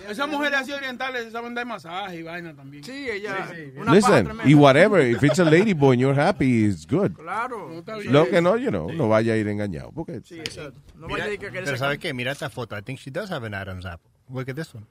Esas 0.08 0.28
mujeres 0.28 0.60
así 0.60 0.72
orientales 0.72 1.32
saben 1.32 1.54
dar 1.54 1.66
masaje 1.66 2.16
y 2.16 2.22
vaina 2.22 2.54
también. 2.54 2.84
Sí, 2.84 3.08
ella. 3.10 3.48
Sí, 3.50 3.54
sí. 3.72 3.78
Una 3.78 3.92
Listen, 3.94 4.28
y 4.44 4.54
whatever, 4.54 5.00
if 5.00 5.22
it's 5.22 5.38
a 5.38 5.44
lady 5.44 5.72
boy 5.72 5.92
and 5.92 6.00
you're 6.00 6.20
happy, 6.20 6.64
it's 6.66 6.86
good. 6.86 7.12
Claro. 7.14 7.82
Lo 8.04 8.26
que 8.28 8.40
no, 8.40 8.56
you 8.56 8.70
know, 8.70 8.90
no 8.92 9.08
vaya 9.08 9.32
a 9.32 9.36
ir 9.36 9.48
engañado. 9.48 9.90
Porque 9.92 10.20
Sí, 10.24 10.38
exacto. 10.40 10.80
No 10.94 11.06
Mira, 11.06 11.18
vaya 11.18 11.24
a 11.24 11.26
decir 11.28 11.38
que 11.40 11.50
pero 11.52 11.66
sacar- 11.66 11.78
¿sabes 11.78 11.98
qué? 11.98 12.12
Mira 12.14 12.32
esta 12.32 12.50
foto. 12.50 12.76
I 12.76 12.82
think 12.82 12.98
she 12.98 13.10
does 13.10 13.30
have 13.30 13.46
an 13.46 13.54
Adam's 13.54 13.86
apple. 13.86 14.10
Look 14.30 14.48
at 14.48 14.56
this 14.56 14.74
one. 14.74 14.86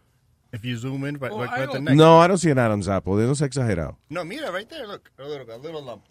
If 0.51 0.63
you 0.63 0.77
zoom 0.77 1.05
in, 1.05 1.19
right, 1.19 1.31
Oh, 1.31 1.43
right, 1.43 1.69
the 1.69 1.79
neck. 1.79 1.93
No, 1.95 2.19
I 2.23 2.27
don't 2.27 2.37
see 2.39 2.49
an 2.49 2.57
Adam's 2.57 2.87
apple. 2.87 3.19
Eso 3.21 3.33
es 3.33 3.41
exagerado. 3.41 3.97
No, 4.09 4.23
mira, 4.23 4.49
right 4.51 4.67
there. 4.69 4.87
Look, 4.87 5.11
a 5.19 5.23
little, 5.23 5.45
a 5.53 5.57
little 5.57 5.81
lump. 5.83 6.03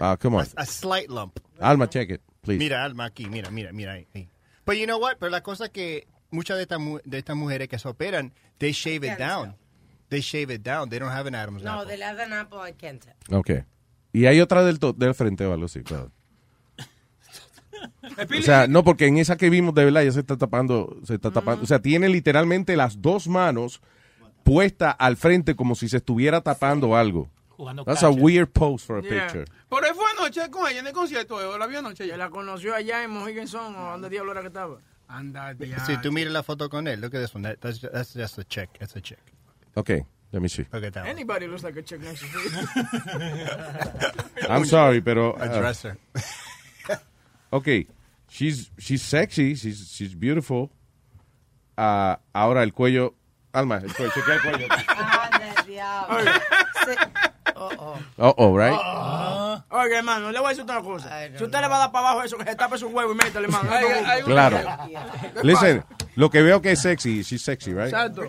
Ah, 0.00 0.16
come 0.16 0.36
on. 0.36 0.46
A, 0.56 0.62
a 0.62 0.66
slight 0.66 1.08
lump. 1.10 1.40
Alma, 1.60 1.86
check 1.88 2.10
it, 2.10 2.20
please. 2.42 2.58
Mira, 2.58 2.84
Alma, 2.84 3.06
aquí, 3.06 3.26
mira, 3.28 3.50
mira, 3.50 3.72
mira 3.72 3.94
ahí. 3.94 4.06
ahí. 4.14 4.28
But 4.64 4.76
you 4.78 4.86
know 4.86 4.98
what? 4.98 5.18
Pero 5.18 5.30
la 5.30 5.40
cosa 5.42 5.68
que 5.68 6.06
muchas 6.32 6.56
de 6.56 6.62
estas 6.64 6.80
mu- 6.80 6.98
de 7.04 7.18
estas 7.18 7.36
mujeres 7.36 7.68
que 7.68 7.78
se 7.78 7.88
operan, 7.88 8.32
they 8.58 8.72
shave 8.72 9.06
it 9.06 9.18
down. 9.18 9.54
They 10.08 10.20
shave 10.20 10.52
it 10.54 10.62
down. 10.62 10.90
They 10.90 10.98
don't 10.98 11.12
have 11.12 11.26
an 11.28 11.34
Adam's 11.34 11.62
No, 11.62 11.72
apple. 11.80 11.92
de 11.92 11.98
la 11.98 12.14
Dan 12.14 12.32
Apple 12.32 12.58
I 12.68 12.72
can't 12.74 13.02
tell. 13.02 13.38
Ok. 13.38 13.64
Y 14.12 14.26
hay 14.26 14.40
otra 14.40 14.62
del, 14.64 14.78
to- 14.78 14.92
del 14.92 15.14
frente 15.14 15.46
o 15.46 15.52
algo 15.52 15.66
así, 15.66 15.82
claro. 15.82 16.10
O 18.38 18.42
sea, 18.42 18.66
no, 18.66 18.84
porque 18.84 19.06
en 19.06 19.18
esa 19.18 19.36
que 19.36 19.50
vimos 19.50 19.74
de 19.74 19.84
verdad 19.84 20.02
ya 20.02 20.12
se 20.12 20.20
está 20.20 20.36
tapando, 20.36 20.98
se 21.04 21.14
está 21.14 21.30
tapando. 21.30 21.62
O 21.64 21.66
sea, 21.66 21.80
tiene 21.80 22.08
literalmente 22.08 22.76
las 22.76 23.00
dos 23.00 23.26
manos 23.26 23.80
puestas 24.44 24.94
al 24.98 25.16
frente 25.16 25.56
como 25.56 25.74
si 25.74 25.88
se 25.88 25.96
estuviera 25.98 26.40
tapando 26.42 26.94
algo. 26.96 27.28
That's 27.84 28.02
a 28.02 28.10
weird 28.10 28.48
pose 28.48 28.84
for 28.84 28.98
a 28.98 29.02
Yeah. 29.02 29.26
picture. 29.26 29.44
Por 29.68 29.84
ahí 29.84 29.92
fue 29.94 30.04
anoche 30.18 30.50
con 30.50 30.68
ella 30.68 30.80
en 30.80 30.86
el 30.88 30.92
concierto. 30.92 31.36
¿O 31.36 31.58
la 31.58 31.66
vio 31.66 31.78
anoche 31.78 32.06
ya? 32.06 32.16
La 32.16 32.28
conoció 32.28 32.74
allá 32.74 33.02
en 33.04 33.10
Mohegan 33.10 33.46
Sun, 33.48 33.74
o 33.76 33.90
donde 33.92 34.08
diablo 34.10 34.32
era 34.32 34.40
que 34.42 34.48
estaba. 34.48 34.78
Anda, 35.12 35.54
Si 35.84 35.96
tú 35.98 36.10
miras 36.10 36.32
la 36.32 36.42
foto 36.42 36.70
con 36.70 36.88
él, 36.88 37.00
look 37.00 37.14
at 37.14 37.20
this 37.20 37.34
one. 37.34 37.42
That, 37.42 37.60
that's, 37.60 37.80
that's 37.80 38.14
just 38.14 38.38
a 38.38 38.44
chick. 38.44 38.70
That's 38.80 38.96
a 38.96 39.00
chick. 39.00 39.20
Okay, 39.76 40.06
let 40.32 40.40
me 40.40 40.48
see. 40.48 40.64
Look 40.72 40.84
at 40.84 40.94
that 40.94 41.02
one. 41.02 41.10
Anybody 41.10 41.46
looks 41.48 41.62
like 41.62 41.76
a 41.76 41.82
chick 41.82 42.00
next 42.00 42.20
to 42.20 42.26
you. 42.26 42.50
I'm 44.48 44.64
sorry, 44.64 45.02
pero... 45.02 45.32
A 45.32 45.44
uh, 45.44 45.58
dresser. 45.58 45.98
okay, 47.52 47.86
she's, 48.28 48.70
she's 48.78 49.02
sexy, 49.02 49.54
she's, 49.54 49.92
she's 49.92 50.14
beautiful. 50.14 50.70
Ah, 51.76 52.18
ahora 52.34 52.62
el 52.62 52.72
cuello... 52.72 53.14
Alma, 53.52 53.82
el 53.84 53.92
cuello, 53.92 54.12
chequea 54.12 54.34
el 54.34 54.40
cuello. 54.40 54.68
Oh, 57.54 57.70
oh. 57.78 57.98
Oh, 58.18 58.34
oh, 58.38 58.50
Oiga, 59.70 59.98
hermano, 59.98 60.30
le 60.32 60.38
voy 60.38 60.46
a 60.46 60.48
decir 60.50 60.64
otra 60.64 60.80
cosa. 60.82 61.10
Si 61.36 61.44
usted 61.44 61.60
le 61.60 61.68
va 61.68 61.76
a 61.76 61.78
dar 61.80 61.92
para 61.92 62.10
abajo 62.10 62.24
eso, 62.24 62.36
que 62.36 62.44
se 62.44 62.54
tape 62.56 62.78
su 62.78 62.88
huevo 62.88 63.12
y 63.12 63.14
métale, 63.14 63.46
hermano. 63.46 63.70
Claro. 64.24 64.58
Listen, 65.42 65.84
lo 66.16 66.30
que 66.30 66.42
veo 66.42 66.60
que 66.60 66.72
es 66.72 66.82
sexy, 66.82 67.22
she's 67.22 67.42
sexy, 67.42 67.72
right? 67.72 67.86
Exacto. 67.86 68.24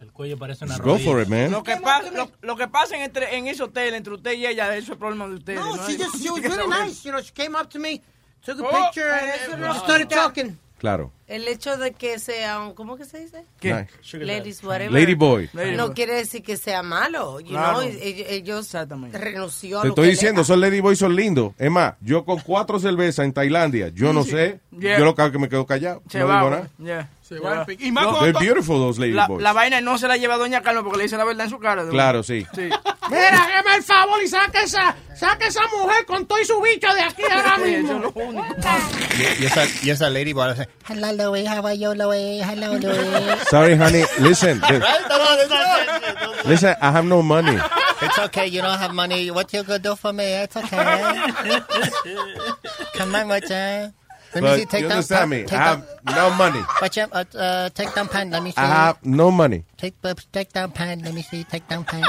El 0.00 0.12
cuello 0.12 0.38
parece 0.38 0.64
una 0.64 0.74
Just 0.74 0.84
go 0.84 0.98
for 0.98 1.20
it, 1.20 1.28
man. 1.28 1.50
Lo 1.50 1.62
que, 1.62 1.76
pasa, 1.76 2.10
lo, 2.12 2.30
lo 2.40 2.56
que 2.56 2.68
pasa 2.68 2.96
en, 2.96 3.02
entre, 3.02 3.36
en 3.36 3.48
ese 3.48 3.62
hotel, 3.64 3.94
entre 3.94 4.14
usted 4.14 4.32
y 4.32 4.46
ella, 4.46 4.74
eso 4.76 4.92
es 4.92 4.98
problema 4.98 5.26
de 5.26 5.34
ustedes. 5.34 5.60
No, 5.60 5.76
she 5.88 5.96
just 5.98 6.22
she 6.22 6.30
was 6.30 6.42
really 6.42 6.68
nice. 6.68 7.04
You 7.04 7.12
know, 7.12 7.20
she 7.20 7.32
came 7.32 7.56
up 7.56 7.68
to 7.70 7.78
me, 7.80 8.00
took 8.44 8.60
a 8.60 8.62
Oh, 8.64 8.70
picture, 8.70 9.10
and 9.10 9.60
no 9.60 9.74
started 9.74 10.08
talking. 10.08 10.56
Claro. 10.78 11.12
El 11.28 11.46
hecho 11.46 11.76
de 11.76 11.92
que 11.92 12.18
sea 12.18 12.58
un, 12.60 12.74
¿cómo 12.74 12.96
que 12.96 13.04
se 13.04 13.20
dice? 13.20 13.44
¿Qué? 13.60 13.86
Ladies, 14.14 14.64
whatever. 14.64 14.90
Lady 14.92 15.12
boy. 15.14 15.50
No 15.76 15.92
quiere 15.92 16.14
decir 16.14 16.42
que 16.42 16.56
sea 16.56 16.82
malo. 16.82 17.38
You 17.40 17.48
Claro. 17.50 17.80
know, 17.80 17.88
ellos, 18.00 18.26
ellos 18.30 18.72
renunció 19.12 19.78
a 19.78 19.82
Te 19.82 19.88
lo 19.88 19.92
estoy 19.92 20.04
que 20.06 20.10
diciendo, 20.12 20.40
esos 20.40 20.56
lady 20.58 20.80
boys 20.80 20.98
son 20.98 21.14
lindos. 21.14 21.52
Es 21.58 21.70
más, 21.70 21.94
yo 22.00 22.24
con 22.24 22.40
cuatro 22.40 22.80
cervezas 22.80 23.26
en 23.26 23.32
Tailandia, 23.34 23.88
yo 23.88 24.12
no 24.14 24.24
Sí. 24.24 24.30
sé. 24.30 24.60
Yeah. 24.78 24.98
Yo 24.98 25.04
lo 25.04 25.14
que 25.14 25.22
hago 25.22 25.28
es 25.28 25.32
que 25.32 25.38
me 25.38 25.48
quedo 25.48 25.66
callado. 25.66 26.02
Se 26.08 26.18
no 26.18 26.28
va, 26.28 26.38
digo 26.38 26.50
nada. 26.50 26.68
Yeah. 26.78 27.10
Se 27.22 27.38
va. 27.40 27.64
va. 27.64 27.66
Y 27.78 27.90
más 27.92 28.04
No, 28.04 28.10
con- 28.12 28.20
They're 28.20 28.38
beautiful, 28.38 28.76
those 28.78 28.98
lady 28.98 29.12
la, 29.12 29.26
boys. 29.26 29.42
la 29.42 29.52
vaina 29.52 29.80
no 29.82 29.98
se 29.98 30.08
la 30.08 30.16
lleva 30.16 30.38
Doña 30.38 30.62
Carmen 30.62 30.82
porque 30.82 30.96
le 30.98 31.02
dice 31.04 31.18
la 31.18 31.24
verdad 31.24 31.44
en 31.44 31.50
su 31.50 31.58
cara. 31.58 31.84
de 31.84 31.90
Claro, 31.90 32.22
sí. 32.22 32.46
Sí. 32.54 32.62
Mira, 33.10 33.42
hágame 33.44 33.76
el 33.76 33.82
favor 33.82 34.22
y 34.22 34.28
saque 34.28 34.62
esa, 34.62 34.94
saque 35.14 35.46
esa 35.48 35.62
mujer 35.76 36.04
con 36.06 36.26
todo 36.26 36.40
y 36.40 36.44
su 36.44 36.58
bicho 36.60 36.92
de 36.94 37.00
aquí 37.02 37.22
ahora 37.30 37.56
Sí, 37.62 37.62
mismo. 37.70 37.88
eso 37.88 37.96
es 37.96 38.02
lo 38.02 38.22
único. 38.22 38.46
Y, 39.18 39.42
y 39.42 39.46
esa, 39.46 39.64
y 39.82 39.90
esa 39.90 40.08
lady 40.10 40.32
boy 40.32 40.54
Louis. 41.18 41.44
How 41.44 41.62
are 41.62 41.74
you, 41.74 41.90
Louis? 41.90 42.38
Hello, 42.40 42.76
Louis. 42.84 43.40
Sorry, 43.50 43.74
honey. 43.76 44.04
Listen. 44.20 44.60
Listen, 46.46 46.74
I 46.80 46.90
have 46.92 47.04
no 47.04 47.20
money. 47.22 47.58
It's 48.00 48.18
okay. 48.30 48.46
You 48.46 48.62
don't 48.62 48.78
have 48.78 48.94
money. 48.94 49.30
What 49.30 49.52
you 49.52 49.62
gonna 49.64 49.78
do 49.80 49.94
for 49.96 50.12
me? 50.12 50.24
It's 50.24 50.56
okay. 50.56 50.78
Come 52.94 53.14
on, 53.14 53.28
what 53.28 53.44
uh, 53.50 53.90
Let 54.34 54.34
me 54.34 54.40
But 54.40 54.58
see. 54.58 54.64
Take 54.66 54.82
you 54.82 54.88
down. 54.88 54.92
understand 55.02 55.30
me? 55.30 55.40
I 55.42 55.46
Take 55.46 55.58
have 55.58 55.80
down. 56.06 56.14
no 56.16 56.30
money. 56.36 56.62
Watch 56.80 56.98
out. 56.98 57.10
Uh, 57.12 57.24
uh, 57.36 57.68
take 57.70 57.92
down 57.94 58.08
pen. 58.08 58.30
Let 58.30 58.42
me 58.42 58.50
see. 58.52 58.60
I 58.60 58.66
have 58.66 59.04
no 59.04 59.30
money. 59.30 59.64
Take 59.76 59.94
uh, 60.04 60.14
take 60.32 60.52
down 60.52 60.70
pen. 60.70 61.00
Let 61.02 61.14
me 61.14 61.22
see. 61.22 61.44
Take 61.44 61.66
down 61.68 61.84
pen. 61.84 62.04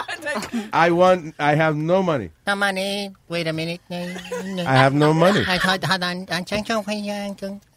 I 0.74 0.92
want, 0.92 1.34
I 1.40 1.56
have 1.56 1.76
no 1.76 2.04
money. 2.04 2.30
no 2.46 2.56
money. 2.56 3.12
Wait 3.28 3.48
a 3.48 3.54
minute. 3.54 3.82
I 3.90 4.76
have 4.78 4.94
no 4.94 5.14
money. 5.14 5.44
I 5.48 5.58
hold, 5.58 5.84
hold 5.84 6.04
on. 6.04 6.28
I'm 6.30 6.46
trying 6.46 6.64
to 6.66 6.84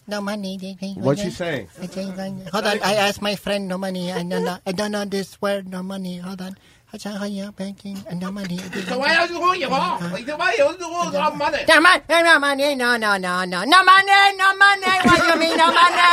no 0.06 0.21
money. 0.21 0.59
What's 0.97 1.23
she 1.23 1.30
saying? 1.30 1.68
Hold 2.52 2.64
on. 2.66 2.78
I 2.82 2.94
asked 2.94 3.23
my 3.23 3.37
friend 3.37 3.68
no 3.68 3.78
money. 3.78 4.12
I 4.12 4.23
don't 4.23 4.44
know. 4.44 4.59
I 4.66 4.73
don't 4.73 4.92
know 4.92 5.04
this 5.04 5.40
word. 5.40 5.68
No 5.68 5.82
money. 5.82 6.18
Hold 6.18 6.42
on. 6.42 6.56
I 6.94 6.99
try 6.99 7.16
to 7.16 7.52
banking 7.52 7.96
and 8.11 8.20
no 8.20 8.30
money. 8.30 8.58
So 8.87 8.99
why 8.99 9.14
don't 9.14 9.30
you 9.30 9.38
go 9.38 9.52
your 9.54 9.70
home? 9.70 10.11
Why 10.12 10.54
don't 10.58 10.78
you 10.78 10.87
go 10.87 11.11
your 11.11 11.34
money? 11.34 11.64
No 11.66 11.80
money, 11.80 12.02
no 12.11 12.38
money, 12.38 12.75
no, 12.75 12.96
no, 12.99 13.16
no, 13.16 13.44
no, 13.44 13.64
no 13.64 13.82
money, 13.82 14.37
no 14.37 14.54
money. 14.56 14.93
What 15.00 15.21
do 15.23 15.26
you 15.32 15.36
mean, 15.40 15.56
no 15.56 15.73
money? 15.73 16.04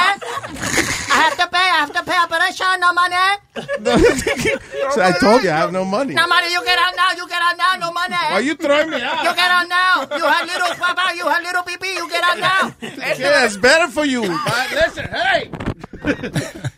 I 1.12 1.28
have 1.28 1.36
to 1.38 1.48
pay, 1.52 1.58
I 1.58 1.84
have 1.84 1.92
to 1.92 2.04
pay 2.04 2.16
operation, 2.16 2.80
no 2.80 2.94
money. 2.94 3.16
So 4.96 5.02
I 5.02 5.12
told 5.20 5.44
you 5.44 5.50
I 5.50 5.58
have 5.58 5.74
no 5.74 5.84
money. 5.84 6.14
No 6.14 6.26
money, 6.28 6.50
you 6.54 6.64
get 6.64 6.80
out 6.80 6.96
now, 6.96 7.12
you 7.12 7.28
get 7.28 7.42
out 7.42 7.58
now, 7.58 7.76
no 7.76 7.92
money. 7.92 8.16
Why 8.16 8.40
you 8.40 8.56
throwing 8.56 8.90
me 8.90 9.02
out? 9.02 9.24
You 9.26 9.36
get 9.36 9.52
out 9.52 9.68
now. 9.68 10.08
You 10.18 10.24
have 10.24 10.48
little 10.48 10.76
papa, 10.76 11.12
you 11.18 11.28
have 11.28 11.44
little 11.44 11.64
pee 11.64 11.94
you 11.94 12.10
get 12.10 12.24
out 12.24 12.40
now. 12.40 12.74
Yeah, 13.20 13.46
it's 13.46 13.58
better 13.58 13.88
for 13.92 14.06
you. 14.06 14.22
Listen, 14.22 15.10
hey. 15.12 15.52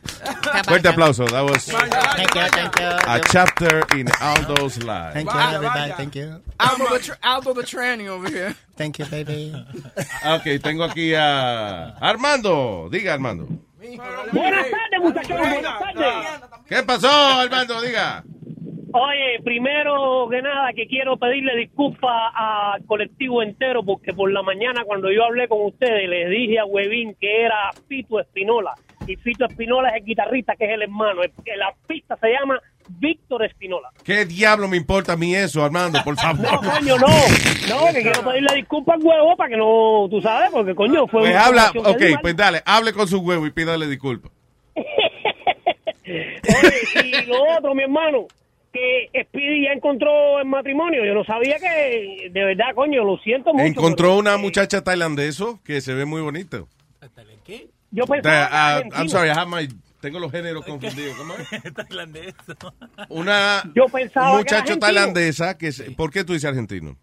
Fuerte 0.68 0.88
aplauso. 0.88 1.26
That 1.26 1.44
was 1.44 1.66
Thank 1.66 2.36
you, 2.36 2.42
thank 2.52 2.80
you. 2.80 2.86
a 3.08 3.20
chapter 3.32 3.84
in 3.98 4.08
Aldo's 4.20 4.84
life. 4.84 5.14
Thank 5.14 5.32
you, 5.34 5.40
everybody. 5.40 5.92
Thank 5.94 6.16
you. 6.16 6.42
Aldo 6.60 6.98
the, 6.98 7.18
Aldo 7.24 7.54
the 7.54 7.64
tranny 7.64 8.08
over 8.08 8.30
here. 8.30 8.56
Thank 8.76 9.00
you, 9.00 9.06
baby. 9.06 9.54
Ok, 10.26 10.62
tengo 10.62 10.84
aquí 10.84 11.14
a 11.16 11.96
Armando. 12.00 12.90
Diga, 12.92 13.14
Armando. 13.14 13.48
Buenas 14.32 14.68
tardes, 14.70 15.00
muchachos. 15.00 15.38
Buenas 15.38 15.80
tardes. 15.80 16.42
¿Qué 16.68 16.84
pasó, 16.84 17.10
Armando? 17.10 17.82
Diga. 17.82 18.24
Oye, 18.94 19.40
primero 19.44 20.28
que 20.30 20.42
nada 20.42 20.74
que 20.76 20.86
quiero 20.86 21.16
pedirle 21.18 21.56
disculpas 21.56 22.32
al 22.36 22.86
colectivo 22.86 23.42
entero 23.42 23.84
porque 23.84 24.14
por 24.14 24.30
la 24.32 24.44
mañana 24.44 24.84
cuando 24.86 25.10
yo 25.10 25.24
hablé 25.24 25.48
con 25.48 25.66
ustedes 25.66 26.10
les 26.10 26.30
dije 26.30 26.60
a 26.60 26.66
Huevín 26.66 27.16
que 27.20 27.46
era 27.46 27.72
Fito 27.88 28.20
Espinola 28.20 28.76
y 29.12 29.16
Fito 29.18 29.46
Espinola 29.46 29.90
es 29.90 29.96
el 29.98 30.06
guitarrista 30.06 30.56
que 30.56 30.66
es 30.66 30.72
el 30.72 30.82
hermano. 30.84 31.24
El- 31.24 31.32
La 31.58 31.74
pista 31.88 32.18
se 32.20 32.28
llama 32.30 32.60
Víctor 32.90 33.46
Espinola. 33.46 33.90
¿Qué 34.04 34.26
diablo 34.26 34.68
me 34.68 34.78
importa 34.78 35.14
a 35.14 35.18
mí 35.18 35.36
eso, 35.36 35.64
Armando? 35.64 36.00
Por 36.04 36.16
favor. 36.20 36.42
No, 36.42 36.60
coño, 36.72 36.98
no. 36.98 37.08
No, 37.08 37.94
que 37.94 38.02
quiero 38.02 38.24
pedirle 38.24 38.56
disculpas 38.56 38.96
al 38.96 39.04
huevo 39.06 39.36
para 39.38 39.50
que 39.50 39.58
no, 39.58 40.08
tú 40.10 40.20
sabes, 40.22 40.50
porque 40.52 40.76
coño 40.76 41.08
fue 41.08 41.22
Pues 41.22 41.32
una 41.32 41.46
habla, 41.46 41.72
ok, 41.76 42.02
pues 42.22 42.36
dale, 42.36 42.62
hable 42.66 42.94
con 42.94 43.08
su 43.08 43.20
huevo 43.20 43.46
y 43.46 43.52
pídale 43.52 43.88
disculpas. 43.88 44.32
Oye, 46.06 47.08
y 47.24 47.26
lo 47.28 47.58
otro, 47.58 47.74
mi 47.76 47.84
hermano, 47.84 48.28
que 48.74 49.10
Speedy 49.28 49.66
ya 49.66 49.72
encontró 49.74 50.40
el 50.40 50.46
matrimonio. 50.48 51.06
Yo 51.06 51.14
no 51.14 51.24
sabía 51.24 51.58
que, 51.60 52.30
de 52.32 52.44
verdad, 52.44 52.74
coño, 52.76 53.04
lo 53.04 53.18
siento 53.20 53.54
mucho. 53.54 53.66
Encontró 53.66 54.08
pero, 54.10 54.18
una 54.20 54.34
eh, 54.36 54.38
muchacha 54.38 54.84
tailandesa 54.84 55.46
que 55.64 55.82
se 55.82 55.94
ve 55.94 56.06
muy 56.06 56.22
bonita. 56.22 56.64
Yo 57.92 58.06
pensaba 58.06 58.82
que 58.82 58.90
Ah. 58.94 59.00
I'm 59.02 59.10
sorry, 59.10 59.30
I 59.30 59.34
have 59.34 59.48
my- 59.50 59.68
tengo 60.00 60.20
los 60.20 60.32
géneros 60.32 60.66
confundidos. 60.66 61.16
¿Cómo 61.18 61.34
es? 61.36 61.48
Tailandés. 61.74 62.34
Una 63.10 63.64
Yo 63.76 63.86
pensaba 63.86 64.32
que 64.32 64.38
muchacho 64.38 64.56
argentino. 64.74 64.80
tailandesa 64.80 65.58
que 65.58 65.72
se- 65.72 65.92
¿Por 65.92 66.10
qué 66.12 66.24
tú 66.24 66.34
dices 66.34 66.48
argentino? 66.50 66.98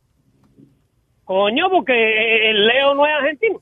Coño, 1.24 1.68
porque 1.70 2.51
el 2.51 2.66
Leo 2.66 2.94
no 2.94 3.07
es 3.07 3.12
argentino. 3.20 3.61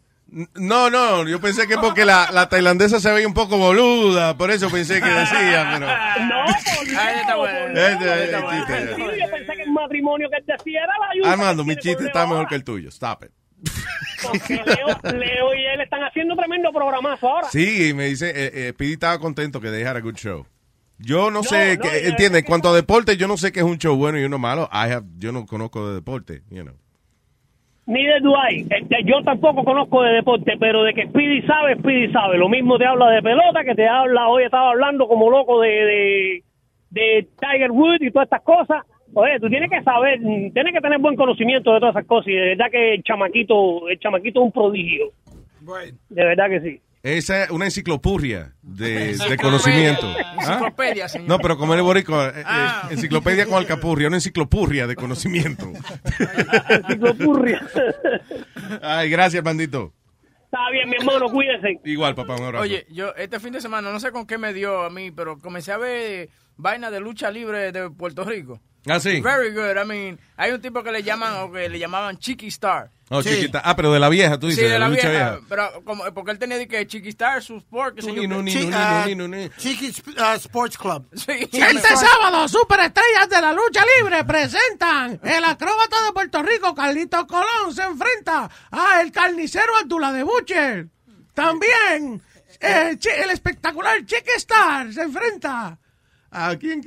No, 0.54 0.90
no, 0.90 1.26
yo 1.26 1.40
pensé 1.40 1.66
que 1.68 1.78
porque 1.78 2.04
la, 2.04 2.30
la 2.32 2.48
tailandesa 2.48 3.00
se 3.00 3.12
veía 3.12 3.26
un 3.28 3.32
poco 3.34 3.56
boluda, 3.58 4.36
por 4.36 4.50
eso 4.50 4.68
pensé 4.70 5.00
que 5.00 5.08
decía, 5.08 5.70
pero... 5.72 5.86
No, 6.26 6.44
por 7.36 7.48
Este, 7.78 8.24
este 8.24 8.96
Yo 8.98 9.30
pensé 9.30 9.52
que 9.54 9.62
el 9.62 9.70
matrimonio 9.72 10.28
que 10.30 10.36
él 10.38 10.44
decía 10.46 10.80
era 10.84 10.92
la 10.98 11.10
ayuda. 11.12 11.32
Armando, 11.32 11.62
que 11.64 11.68
mi 11.68 11.76
chiste 11.76 12.04
está 12.06 12.26
mejor 12.26 12.48
que 12.48 12.56
el 12.56 12.64
tuyo. 12.64 12.88
Stop 12.88 13.24
it. 13.24 13.30
Porque 14.22 14.54
Leo, 14.54 15.12
Leo 15.18 15.54
y 15.54 15.64
él 15.66 15.80
están 15.80 16.02
haciendo 16.02 16.34
tremendo 16.34 16.72
programazo 16.72 17.28
ahora. 17.28 17.48
Sí, 17.48 17.92
me 17.94 18.06
dice, 18.06 18.30
eh, 18.30 18.50
eh, 18.54 18.70
Speedy 18.72 18.94
estaba 18.94 19.18
contento 19.18 19.60
que 19.60 19.68
dejara 19.68 20.00
good 20.00 20.14
show. 20.14 20.46
Yo 20.98 21.30
no, 21.30 21.38
No, 21.38 21.42
sé, 21.42 21.76
no, 21.76 21.82
que, 21.82 22.08
entiende, 22.08 22.38
en 22.38 22.44
cuanto 22.44 22.70
a 22.70 22.74
deporte, 22.74 23.16
yo 23.16 23.28
no 23.28 23.36
sé 23.36 23.52
qué 23.52 23.60
es 23.60 23.66
un 23.66 23.78
show 23.78 23.96
bueno 23.96 24.18
y 24.18 24.24
uno 24.24 24.38
malo. 24.38 24.68
I 24.72 24.90
have, 24.92 25.06
yo 25.18 25.30
no 25.30 25.44
conozco 25.46 25.88
de 25.88 25.94
deporte, 25.94 26.42
you 26.50 26.62
know. 26.62 26.74
Ni 27.86 28.04
de 28.04 28.18
Duay. 28.20 28.66
Este, 28.68 29.04
yo 29.04 29.22
tampoco 29.22 29.62
conozco 29.62 30.02
de 30.02 30.12
deporte, 30.14 30.54
pero 30.58 30.82
de 30.82 30.92
que 30.94 31.06
Speedy 31.06 31.42
sabe, 31.42 31.76
Speedy 31.78 32.10
sabe. 32.12 32.38
Lo 32.38 32.48
mismo 32.48 32.78
te 32.78 32.86
habla 32.86 33.10
de 33.10 33.22
pelota, 33.22 33.62
que 33.62 33.74
te 33.74 33.86
habla, 33.86 34.26
hoy 34.28 34.44
estaba 34.44 34.70
hablando 34.70 35.06
como 35.06 35.30
loco 35.30 35.60
de, 35.60 35.68
de, 35.68 36.44
de 36.90 37.28
Tiger 37.38 37.70
Woods 37.70 38.02
y 38.02 38.10
todas 38.10 38.26
estas 38.26 38.42
cosas. 38.42 38.84
Oye, 39.18 39.40
tú 39.40 39.48
tienes 39.48 39.70
que 39.70 39.82
saber, 39.82 40.20
tienes 40.20 40.74
que 40.74 40.80
tener 40.80 40.98
buen 40.98 41.16
conocimiento 41.16 41.72
de 41.72 41.80
todas 41.80 41.94
esas 41.96 42.06
cosas. 42.06 42.28
Y 42.28 42.32
de 42.34 42.48
verdad 42.50 42.66
que 42.70 42.94
el 42.94 43.02
chamaquito, 43.02 43.88
el 43.88 43.98
chamaquito 43.98 44.40
es 44.40 44.44
un 44.44 44.52
prodigio. 44.52 45.06
De 46.10 46.24
verdad 46.24 46.50
que 46.50 46.60
sí. 46.60 46.80
Esa 47.02 47.44
es 47.44 47.50
una 47.50 47.64
enciclopurria 47.66 48.52
de, 48.62 49.16
de 49.30 49.36
conocimiento. 49.38 50.06
¿Ah? 50.06 50.34
Enciclopedia, 50.50 51.08
señor. 51.08 51.28
No, 51.28 51.38
pero 51.38 51.56
como 51.56 51.72
eres 51.72 51.84
boricua, 51.86 52.28
eh, 52.28 52.40
eh, 52.40 52.42
Ah. 52.44 52.88
enciclopedia 52.90 53.46
con 53.46 53.54
alcapurria, 53.54 54.08
una 54.08 54.16
enciclopurria 54.18 54.86
de 54.86 54.96
conocimiento. 54.96 55.66
Enciclopurria. 56.68 57.66
Ay, 58.82 59.08
gracias, 59.08 59.42
bandito. 59.42 59.92
Está 60.44 60.58
bien, 60.72 60.88
mi 60.90 60.96
hermano, 60.96 61.28
cuídense. 61.30 61.80
Igual, 61.84 62.14
papá, 62.14 62.36
un 62.36 62.44
abrazo. 62.44 62.62
Oye, 62.64 62.86
yo 62.90 63.14
este 63.16 63.40
fin 63.40 63.52
de 63.52 63.60
semana, 63.60 63.90
no 63.92 64.00
sé 64.00 64.10
con 64.10 64.26
qué 64.26 64.36
me 64.36 64.52
dio 64.52 64.82
a 64.82 64.90
mí, 64.90 65.10
pero 65.10 65.38
comencé 65.38 65.72
a 65.72 65.78
ver 65.78 66.28
vaina 66.56 66.90
de 66.90 67.00
lucha 67.00 67.30
libre 67.30 67.72
de 67.72 67.90
Puerto 67.90 68.24
Rico. 68.24 68.60
Ah, 68.88 69.00
sí. 69.00 69.20
Very 69.20 69.50
good. 69.52 69.76
I 69.82 69.84
mean, 69.86 70.18
hay 70.36 70.52
un 70.52 70.60
tipo 70.60 70.82
que 70.82 70.92
le 70.92 71.02
llaman 71.02 71.34
o 71.42 71.52
que 71.52 71.68
le 71.68 71.78
llamaban 71.78 72.18
Chiqui 72.18 72.48
Star. 72.48 72.90
Oh, 73.08 73.22
chiquita. 73.22 73.60
Ah, 73.64 73.76
pero 73.76 73.92
de 73.92 74.00
la 74.00 74.08
vieja, 74.08 74.36
tú 74.36 74.48
dices, 74.48 74.64
sí, 74.64 74.68
de 74.68 74.80
la 74.80 74.88
vieja, 74.88 75.08
vieja. 75.10 75.38
Pero 75.48 75.84
como, 75.84 76.02
porque 76.12 76.32
él 76.32 76.40
tenía 76.40 76.58
de 76.58 76.66
que 76.66 76.84
Chiqui 76.88 77.10
Star, 77.10 77.40
su 77.40 77.56
sport, 77.58 77.94
que 77.94 78.02
se 78.02 78.12
yo. 78.12 78.22
Ah. 78.74 79.04
Chiqui 79.58 79.88
uh, 80.18 80.34
Sports 80.36 80.76
Club. 80.76 81.06
Sí. 81.14 81.32
Este 81.52 81.96
sábado, 81.96 82.48
superestrellas 82.48 83.28
de 83.28 83.40
la 83.40 83.52
lucha 83.52 83.84
libre 83.98 84.24
presentan 84.24 85.20
el 85.22 85.44
acróbata 85.44 86.02
de 86.04 86.12
Puerto 86.12 86.42
Rico, 86.42 86.74
Carlito 86.74 87.26
Colón, 87.28 87.72
se 87.72 87.84
enfrenta 87.84 88.50
a 88.72 89.00
el 89.00 89.12
carnicero 89.12 89.76
Abdullah 89.80 90.12
de 90.12 90.22
Butcher. 90.24 90.88
También 91.32 92.20
eh, 92.60 92.96
chi- 92.98 93.08
el 93.22 93.30
espectacular 93.30 94.04
Chiqui 94.04 94.32
Star 94.36 94.92
se 94.92 95.02
enfrenta 95.02 95.78
¿A 96.30 96.56
quién? 96.56 96.82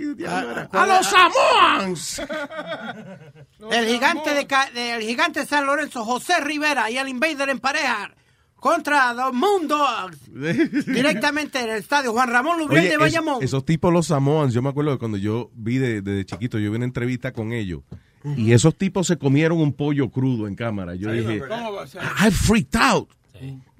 A 0.73 0.85
los 0.85 1.07
Samoans. 1.07 2.21
El 3.71 3.85
gigante 3.87 4.33
de, 4.33 4.47
Ca- 4.47 4.69
de- 4.73 4.95
el 4.95 5.01
gigante 5.01 5.41
de 5.41 5.45
San 5.45 5.65
Lorenzo, 5.65 6.05
José 6.05 6.39
Rivera 6.41 6.89
y 6.89 6.97
el 6.97 7.07
Invader 7.09 7.49
en 7.49 7.59
pareja 7.59 8.11
contra 8.55 9.13
los 9.13 9.33
Moondogs. 9.33 10.17
Directamente 10.85 11.59
en 11.59 11.69
el 11.69 11.77
estadio 11.77 12.11
Juan 12.13 12.29
Ramón 12.29 12.57
Lubriel 12.59 12.81
Oye, 12.81 12.89
de 12.89 12.93
es- 12.95 12.99
Bayamón. 12.99 13.43
esos 13.43 13.65
tipos, 13.65 13.91
los 13.91 14.07
Samoans, 14.07 14.53
yo 14.53 14.61
me 14.61 14.69
acuerdo 14.69 14.91
de 14.91 14.97
cuando 14.97 15.17
yo 15.17 15.49
vi 15.53 15.77
de- 15.77 16.01
desde 16.01 16.25
chiquito, 16.25 16.57
yo 16.59 16.69
vi 16.71 16.77
una 16.77 16.85
entrevista 16.85 17.31
con 17.33 17.51
ellos. 17.53 17.81
Y 18.35 18.51
esos 18.51 18.75
tipos 18.77 19.07
se 19.07 19.17
comieron 19.17 19.59
un 19.59 19.71
pollo 19.73 20.09
crudo 20.09 20.47
en 20.47 20.55
cámara. 20.55 20.93
Yo 20.95 21.09
dije, 21.11 21.39
¿Cómo 21.47 21.71
va 21.73 21.83
a 21.83 21.87
ser? 21.87 22.01
I 22.03 22.29
freaked 22.31 22.77
out. 22.79 23.09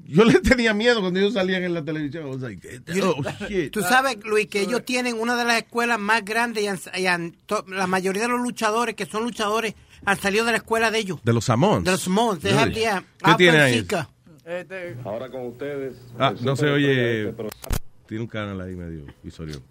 Yo 0.10 0.24
les 0.24 0.41
tenía 0.41 0.74
miedo 0.74 1.02
cuando 1.02 1.19
ellos 1.19 1.34
salían 1.34 1.63
en 1.63 1.74
la 1.74 1.84
televisión. 1.84 2.26
I 2.28 2.30
was 2.32 2.41
like, 2.41 2.82
oh, 3.04 3.24
shit. 3.48 3.72
Tú 3.72 3.82
sabes, 3.82 4.17
Luis, 4.24 4.48
que 4.48 4.62
ellos 4.62 4.84
tienen 4.84 5.19
una 5.19 5.36
de 5.36 5.45
las 5.45 5.58
escuelas 5.58 6.00
más 6.00 6.26
grandes 6.26 6.63
y, 6.63 6.67
han- 6.67 6.80
y 6.95 7.06
han- 7.06 7.36
to- 7.45 7.63
la 7.67 7.86
mayoría 7.88 8.24
de 8.24 8.30
los 8.30 8.41
luchadores 8.41 8.95
que 8.95 9.06
son 9.06 9.24
luchadores 9.24 9.76
han 10.06 10.17
salido 10.19 10.45
de 10.45 10.52
la 10.52 10.58
escuela 10.58 10.89
de 10.91 11.00
ellos. 11.00 11.19
De 11.24 11.34
los 11.34 11.45
Samoans. 11.45 11.86
De 11.86 11.91
los. 11.91 12.04
They 12.41 12.54
have, 12.54 12.74
yeah, 12.74 13.04
¿Qué 13.24 13.34
tiene 13.38 13.60
ahí? 13.60 13.80
Alpha 13.80 14.10
Este, 14.45 14.95
Ahora 15.06 15.30
con 15.30 15.45
ustedes. 15.48 15.95
Ah, 16.17 16.34
no 16.41 16.56
se 16.56 16.67
oye. 16.69 16.88
de 16.88 17.19
este 17.22 17.34
programa. 17.34 17.78
Tiene 18.08 18.24
un 18.24 18.28
canal 18.30 18.60
ahí 18.62 18.76
medio 18.76 19.06
visorio. 19.22 19.62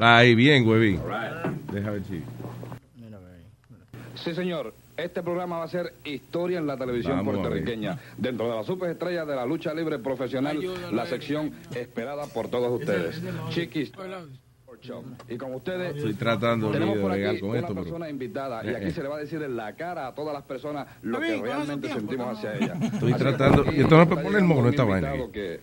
Ahí, 0.00 0.34
bien, 0.34 0.66
huevín. 0.66 1.00
Deja 1.72 1.90
ver 1.90 2.02
si. 2.08 2.22
Sí, 4.22 4.34
señor. 4.34 4.72
Este 4.96 5.22
programa 5.22 5.58
va 5.58 5.64
a 5.64 5.68
ser 5.68 5.92
historia 6.04 6.58
en 6.58 6.66
la 6.68 6.76
televisión 6.76 7.16
Vamos 7.16 7.34
a 7.34 7.38
ver. 7.38 7.40
puertorriqueña. 7.48 7.98
Dentro 8.16 8.48
de 8.48 8.56
las 8.56 8.66
superestrellas 8.66 9.26
de 9.26 9.34
la 9.34 9.44
lucha 9.44 9.74
libre 9.74 9.98
profesional, 9.98 10.58
la 10.92 11.06
sección 11.06 11.52
esperada 11.74 12.26
por 12.26 12.48
todos 12.48 12.80
ustedes. 12.80 13.20
Chiquis. 13.50 13.92
Y 15.30 15.36
con 15.38 15.54
ustedes 15.54 15.96
Estoy 15.96 16.12
tratando 16.14 16.70
tenemos 16.70 16.96
de 16.96 17.00
por 17.00 17.12
aquí 17.12 17.40
con 17.40 17.50
una 17.50 17.58
esto, 17.60 17.68
pero- 17.72 17.82
persona 17.84 18.10
invitada 18.10 18.62
y 18.64 18.68
Eh, 18.68 18.76
aquí 18.76 18.86
eh. 18.86 18.90
se 18.90 19.02
le 19.02 19.08
va 19.08 19.16
a 19.16 19.20
decir 19.20 19.40
en 19.42 19.56
la 19.56 19.72
cara 19.74 20.08
a 20.08 20.14
todas 20.14 20.34
las 20.34 20.42
personas 20.42 20.86
lo 21.02 21.20
que 21.20 21.40
realmente 21.40 21.86
tiempo, 21.88 22.00
sentimos 22.00 22.36
hacia 22.36 22.54
ella. 22.56 22.74
Estoy 22.92 23.12
Así 23.12 23.22
tratando- 23.22 23.64
y 23.72 23.80
esto 23.80 23.96
no 23.96 24.06
para 24.08 24.22
poner 24.22 24.42
llegando 24.42 24.54
mono, 24.54 24.68
esta 24.68 24.84
vaina 24.84 25.12
que 25.32 25.60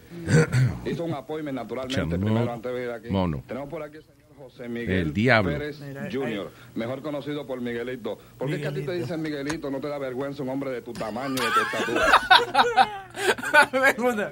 hizo 0.85 1.03
un 1.03 1.13
apoyo 1.13 1.43
naturalmente 1.51 2.01
Chamo- 2.01 2.09
primero 2.25 2.51
antes 2.51 2.71
de 2.71 2.79
venir 2.79 2.91
aquí. 2.95 3.09
mono. 3.09 3.43
Tenemos 3.47 3.69
por 3.69 3.83
aquí 3.83 3.97
José 4.41 4.67
Miguel 4.67 4.97
El 4.99 5.13
diablo. 5.13 5.51
Pérez 5.51 5.80
Jr., 6.12 6.51
mejor 6.73 7.01
conocido 7.04 7.45
por 7.45 7.62
Miguelito. 7.62 8.17
¿Por 8.39 8.47
qué 8.47 8.56
es 8.56 8.62
que 8.62 8.67
a 8.67 8.73
ti 8.73 8.82
te 8.84 8.93
dicen 8.93 9.21
Miguelito? 9.21 9.69
¿No 9.69 9.80
te 9.80 9.88
da 9.88 9.99
vergüenza 9.99 10.41
un 10.41 10.49
hombre 10.49 10.71
de 10.71 10.82
tu 10.82 10.93
tamaño 10.93 11.36
y 11.36 11.38
de 11.38 11.51
tu 11.51 11.60
estatura? 11.60 12.06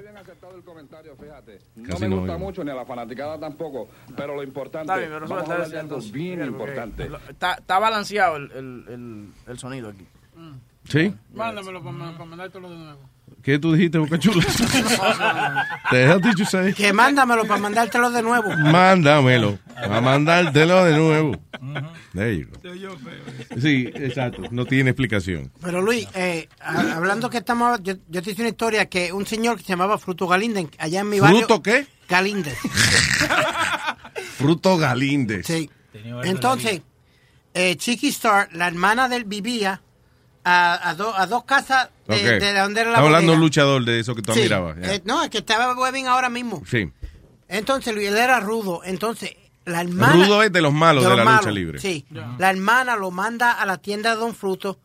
bien 0.00 0.16
aceptado 0.16 0.56
el 0.56 0.64
comentario, 0.64 1.14
fíjate. 1.16 1.58
No 1.76 1.88
Casi 1.90 2.02
me 2.02 2.08
no 2.08 2.16
gusta 2.18 2.34
oigo. 2.34 2.44
mucho 2.44 2.64
ni 2.64 2.70
a 2.70 2.74
la 2.74 2.84
fanaticada 2.84 3.38
tampoco, 3.38 3.88
pero 4.16 4.34
lo 4.34 4.42
importante, 4.42 4.92
Está 4.92 4.96
bien, 4.96 5.10
pero 5.10 5.28
vamos 5.28 5.48
a 5.48 5.52
hablar 5.52 5.68
de 5.68 5.78
algo 5.78 5.98
bien 6.12 6.44
importante. 6.44 7.10
Está, 7.28 7.54
está 7.54 7.78
balanceado 7.78 8.36
el, 8.36 8.50
el, 8.52 8.84
el, 8.88 9.28
el 9.46 9.58
sonido 9.58 9.90
aquí. 9.90 10.06
¿Sí? 10.84 11.14
Mándamelo 11.34 11.82
para, 11.84 11.98
para 12.12 12.24
mandártelo 12.24 12.70
de 12.70 12.76
nuevo. 12.76 13.00
¿Qué 13.42 13.58
tú 13.58 13.72
dijiste, 13.72 13.98
Boca 13.98 14.18
Chula? 14.18 14.44
The 15.90 16.04
hell 16.04 16.20
did 16.20 16.36
you 16.36 16.44
say? 16.44 16.72
Que 16.74 16.92
mándamelo 16.92 17.46
para 17.46 17.60
mandártelo 17.60 18.10
de 18.10 18.22
nuevo. 18.22 18.50
Mándamelo. 18.56 19.58
A 19.76 20.00
mandártelo 20.00 20.84
de 20.84 20.96
nuevo. 20.96 21.36
There 22.12 22.36
you 22.36 22.48
go. 22.48 22.60
Se 22.60 22.68
oyó 22.68 22.96
feo. 22.98 23.60
Sí, 23.60 23.90
exacto. 23.94 24.42
No 24.50 24.66
tiene 24.66 24.90
explicación. 24.90 25.50
Pero 25.62 25.80
Luis, 25.80 26.06
eh, 26.14 26.48
hablando 26.60 27.30
que 27.30 27.38
estamos, 27.38 27.80
yo, 27.82 27.94
yo 28.08 28.22
te 28.22 28.32
hice 28.32 28.42
una 28.42 28.50
historia 28.50 28.86
que 28.86 29.12
un 29.12 29.26
señor 29.26 29.56
que 29.56 29.62
se 29.62 29.70
llamaba 29.70 29.98
Fruto 29.98 30.26
Galíndez, 30.26 30.68
allá 30.78 31.00
en 31.00 31.08
mi 31.08 31.20
barrio. 31.20 31.38
¿Fruto 31.38 31.62
qué? 31.62 31.86
Galíndez. 32.08 32.58
Fruto 34.36 34.76
Galíndez. 34.76 35.46
Sí. 35.46 35.70
Entonces, 36.24 36.82
eh, 37.54 37.76
Chiqui 37.76 38.08
Star, 38.08 38.48
la 38.52 38.66
hermana 38.66 39.08
de 39.08 39.16
él 39.16 39.24
vivía 39.24 39.82
a, 40.50 40.90
a, 40.90 40.94
do- 40.94 41.14
a 41.16 41.26
dos 41.26 41.44
casas 41.44 41.88
de, 42.06 42.38
donde 42.54 42.80
era 42.80 42.90
la 42.90 42.96
Estamos 42.96 42.98
hablando 43.14 43.36
luchador 43.36 43.84
de 43.84 44.00
eso 44.00 44.14
que 44.14 44.22
tú 44.22 44.32
Sí. 44.32 44.40
mirabas. 44.42 44.76
Eh, 44.82 45.00
no, 45.04 45.22
es 45.22 45.30
que 45.30 45.38
estaba 45.38 45.74
Webin 45.74 46.06
ahora 46.08 46.28
mismo. 46.28 46.62
Sí. 46.68 46.90
Entonces, 47.48 47.94
Luis, 47.94 48.08
él 48.08 48.16
era 48.16 48.40
rudo. 48.40 48.80
Entonces, 48.84 49.36
la 49.64 49.80
hermana... 49.80 50.12
Rudo 50.14 50.42
es 50.42 50.52
de 50.52 50.60
los 50.60 50.72
malos 50.72 51.02
de, 51.04 51.08
los 51.10 51.18
la 51.18 51.24
malos, 51.24 51.40
lucha 51.46 51.50
libre. 51.52 51.78
Sí. 51.80 52.06
La 52.38 52.50
hermana 52.50 52.96
lo 52.96 53.10
manda 53.10 53.52
a 53.52 53.66
la 53.66 53.78
tienda 53.78 54.10
de 54.10 54.16
Don 54.16 54.34
Fruto 54.34 54.78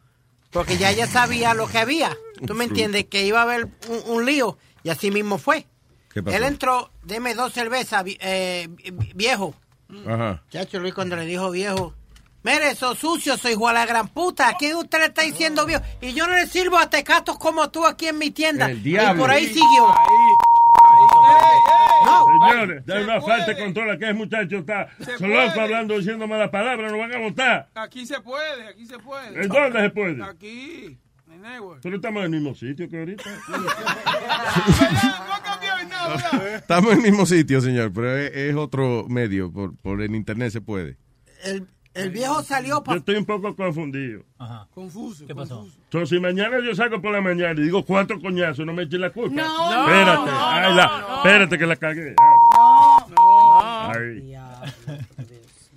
porque 0.52 0.78
ya 0.78 0.90
ella 0.92 1.08
sabía 1.08 1.54
lo 1.54 1.68
que 1.68 1.78
había. 1.80 2.16
¿Tú 2.46 2.54
me 2.56 2.64
entiendes? 2.66 3.06
Que 3.06 3.26
iba 3.26 3.40
a 3.40 3.44
haber 3.44 3.68
un, 3.88 4.18
un 4.18 4.26
lío. 4.26 4.58
Y 4.84 4.90
así 4.90 5.12
mismo 5.12 5.38
fue. 5.38 5.66
¿Qué 6.14 6.24
pasó? 6.24 6.38
Él 6.38 6.44
entró, 6.44 6.92
deme 7.04 7.34
dos 7.36 7.52
cervezas, 7.54 8.04
eh, 8.06 8.68
vi- 8.70 9.12
viejo. 9.16 9.54
Ajá. 10.08 10.42
Chacho 10.50 10.80
Luis 10.80 10.94
cuando 10.94 11.16
le 11.18 11.26
dijo 11.26 11.52
viejo, 11.52 11.94
mire, 12.46 12.72
eso 12.72 12.96
sucio, 12.96 13.36
soy 13.38 13.54
hijo 13.54 13.68
de 13.68 13.74
la 13.74 13.86
gran 13.86 14.08
puta. 14.08 14.50
¿A 14.50 14.58
quién 14.58 14.76
usted 14.76 15.00
le 15.00 15.06
está 15.06 15.24
diciendo 15.24 15.66
viejo? 15.66 15.84
Y 16.02 16.14
yo 16.14 16.28
no 16.28 16.36
le 16.36 16.46
sirvo 16.48 16.78
a 16.78 16.90
tecatos 16.90 17.38
como 17.38 17.70
tú 17.72 17.86
aquí 17.86 18.08
en 18.08 18.20
mi 18.20 18.32
tienda. 18.32 18.70
El 18.70 18.84
diablo. 18.84 19.16
Y 19.16 19.20
por 19.20 19.32
ahí 19.32 19.48
siguió. 19.48 19.94
Señores, 22.50 22.86
da 22.86 23.02
una 23.02 23.22
falta 23.22 23.54
de 23.54 23.58
control 23.58 23.92
aquí, 23.92 24.06
el 24.06 24.14
muchacho 24.14 24.58
está 24.58 24.90
loco 25.00 25.18
puede. 25.18 25.62
hablando, 25.62 25.98
diciendo 25.98 26.28
malas 26.28 26.50
palabras, 26.50 26.92
no 26.92 26.98
van 27.00 27.14
a 27.14 27.18
votar. 27.18 27.70
Aquí 27.76 28.06
se 28.06 28.20
puede, 28.22 28.68
aquí 28.68 28.86
se 28.86 29.00
puede. 29.00 29.42
¿En 29.42 29.50
dónde 29.50 29.82
se 29.82 29.90
puede? 29.90 30.24
Aquí. 30.24 30.98
Pero 31.82 31.96
estamos 31.98 32.26
en 32.26 32.34
el 32.34 32.42
mismo 32.42 32.56
sitio 32.56 32.90
que 32.90 33.00
ahorita. 33.00 33.24
No. 35.86 36.42
Estamos 36.48 36.92
en 36.92 36.98
el 36.98 37.04
mismo 37.04 37.26
sitio, 37.26 37.62
señor, 37.62 37.92
pero 37.94 38.18
es, 38.18 38.32
es 38.34 38.56
otro 38.56 39.06
medio. 39.08 39.52
Por, 39.52 39.76
por 39.78 40.02
el 40.02 40.16
internet 40.16 40.52
se 40.52 40.62
puede. 40.62 40.98
El, 41.44 41.68
el 41.96 42.10
viejo 42.12 42.44
salió 42.44 42.76
Yo 42.76 42.84
para... 42.84 42.98
estoy 43.00 43.16
un 43.16 43.26
poco 43.26 43.56
confundido. 43.56 44.22
Confuso. 44.74 45.26
¿Qué 45.26 45.34
pasó? 45.34 45.58
confuso. 45.60 45.78
So, 45.92 46.06
si 46.06 46.20
mañana 46.20 46.58
yo 46.60 46.76
salgo 46.76 47.02
por 47.02 47.12
la 47.12 47.22
mañana 47.22 47.60
y 47.60 47.64
digo 47.64 47.84
cuatro 47.86 48.20
coñazos, 48.22 48.66
no 48.66 48.74
me 48.74 48.84
echen 48.84 49.02
la 49.02 49.10
culpa. 49.10 49.36
No, 49.42 49.86
Espérate, 49.88 50.32
no, 50.32 50.48
ay, 50.50 50.70
no, 50.70 50.76
la- 50.76 50.88
no. 51.08 51.16
espérate 51.18 51.58
que 51.58 51.66
la 51.66 51.76
cagué. 51.78 52.16
No. 53.16 53.90
Ay. 53.90 54.36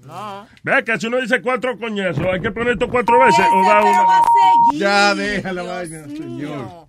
No. 0.04 0.46
Vea 0.62 0.82
que 0.82 0.98
si 0.98 1.06
uno 1.06 1.18
dice 1.18 1.42
cuatro 1.42 1.78
coñazos, 1.78 2.24
hay 2.26 2.40
que 2.40 2.50
poner 2.50 2.72
esto 2.74 2.88
cuatro 2.88 3.18
veces 3.24 3.44
o 3.52 3.60
da 3.62 3.80
pero 3.82 4.06
va 4.06 4.18
a 4.18 4.22
seguir. 4.70 4.80
Ya, 4.80 5.14
deja 5.14 5.52
la 5.52 5.62
Dios 5.62 5.74
vaina, 5.74 6.06
señor. 6.06 6.88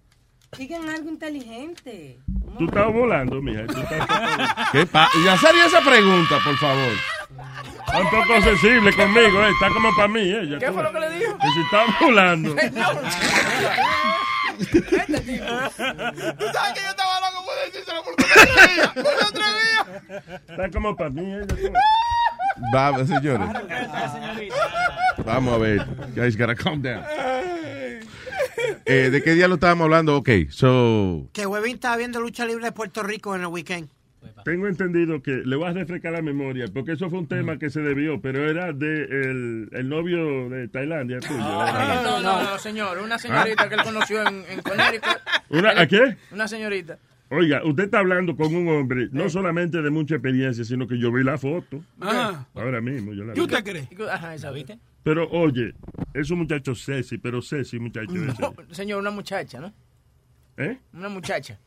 Digan 0.58 0.90
algo 0.90 1.10
inteligente. 1.10 2.18
Tú 2.58 2.66
estás 2.66 2.92
volando, 2.94 3.42
mija. 3.42 3.66
Tú 3.68 3.78
estás 3.80 4.08
¿Qué 4.72 4.86
pa 4.86 5.10
y 5.24 5.28
hacer 5.28 5.54
esa 5.68 5.82
pregunta, 5.82 6.38
por 6.44 6.56
favor. 6.58 6.94
Está 7.86 8.00
un 8.02 8.10
poco 8.10 8.42
sensible 8.42 8.94
conmigo, 8.94 9.44
eh. 9.44 9.50
está 9.50 9.74
como 9.74 9.96
para 9.96 10.08
mí. 10.08 10.22
Eh. 10.22 10.58
¿Qué 10.60 10.72
fue 10.72 10.84
lo 10.84 10.92
que 10.92 11.00
le 11.00 11.10
dijo? 11.10 11.38
Que 11.38 11.48
si 11.48 11.62
está 11.62 11.86
volando. 12.00 12.56
Este 14.60 15.20
tipo. 15.22 15.46
¿Tú 15.46 16.46
sabes 16.52 16.74
que 16.74 16.82
yo 16.82 16.90
estaba 16.90 17.20
loco 17.22 17.46
por 17.46 17.56
decírselo 17.66 18.04
porque 18.04 18.24
no 18.24 18.36
me 18.36 18.52
atrevía? 18.52 18.94
No 18.96 19.28
atrevía. 19.28 20.26
Está 20.50 20.72
como 20.72 20.96
para 20.98 21.10
mí. 21.12 21.34
Eh. 21.34 21.74
Vamos, 22.74 23.08
señores. 23.08 23.48
Vamos 25.26 25.54
a 25.54 25.58
ver. 25.58 25.86
Guys, 26.14 26.38
gotta 26.38 26.56
calm 26.56 26.82
down. 26.82 27.04
Eh, 28.86 29.10
¿De 29.10 29.24
qué 29.24 29.34
día 29.34 29.48
lo 29.48 29.56
estábamos 29.56 29.86
hablando? 29.86 30.18
Ok, 30.18 30.30
so... 30.50 31.30
Que 31.32 31.46
Webin 31.46 31.76
estaba 31.76 31.96
viendo 31.96 32.20
lucha 32.20 32.46
libre 32.46 32.66
de 32.66 32.72
Puerto 32.72 33.04
Rico 33.04 33.36
en 33.36 33.42
el 33.42 33.48
weekend. 33.48 33.90
Tengo 34.44 34.68
entendido 34.68 35.22
que 35.22 35.38
le 35.46 35.56
voy 35.56 35.68
a 35.70 35.74
refrescar 35.74 36.14
la 36.14 36.22
memoria, 36.22 36.66
porque 36.74 36.94
eso 36.94 37.10
fue 37.10 37.20
un 37.20 37.28
tema 37.28 37.58
que 37.58 37.70
se 37.70 37.82
debió, 37.82 38.22
pero 38.22 38.50
era 38.50 38.74
de 38.74 39.04
el, 39.04 39.70
el 39.72 39.90
novio 39.90 40.50
de 40.50 40.68
Tailandia 40.68 41.20
tuyo. 41.20 41.38
No, 41.38 42.04
no, 42.04 42.22
no, 42.22 42.44
no, 42.44 42.58
señor. 42.60 42.98
Una 43.00 43.18
señorita 43.18 43.68
que 43.70 43.76
él 43.76 43.82
conoció 43.84 44.28
en, 44.28 44.44
en 44.50 44.62
Connecticut. 44.62 45.18
¿Una, 45.50 45.80
¿A 45.82 45.88
qué? 45.88 46.18
Una 46.32 46.48
señorita. 46.48 46.98
Oiga, 47.32 47.62
usted 47.64 47.84
está 47.84 48.00
hablando 48.00 48.36
con 48.36 48.56
un 48.56 48.68
hombre, 48.70 49.08
no 49.12 49.30
solamente 49.30 49.84
de 49.84 49.92
mucha 49.92 50.16
experiencia, 50.16 50.64
sino 50.64 50.88
que 50.88 50.98
yo 50.98 51.12
vi 51.12 51.24
la 51.24 51.38
foto. 51.38 51.84
Ah. 52.02 52.48
Ahora 52.56 52.82
mismo, 52.82 53.14
yo 53.14 53.24
la 53.24 53.34
¿Qué 53.34 53.42
vi. 53.42 53.46
usted 53.46 53.64
cree? 53.64 53.88
Ajá, 54.12 54.34
esa 54.34 54.50
viste. 54.50 54.80
Pero 55.04 55.30
oye, 55.30 55.74
es 56.14 56.32
un 56.32 56.40
muchacho 56.40 56.74
sexy, 56.74 57.20
pero 57.20 57.42
sexy 57.42 57.80
muchacho 57.80 58.12
ese. 58.16 58.42
No, 58.42 58.56
señor, 58.72 59.00
una 59.00 59.12
muchacha, 59.12 59.60
¿no? 59.60 59.72
¿Eh? 60.58 60.78
Una 60.92 61.10
muchacha. 61.10 61.60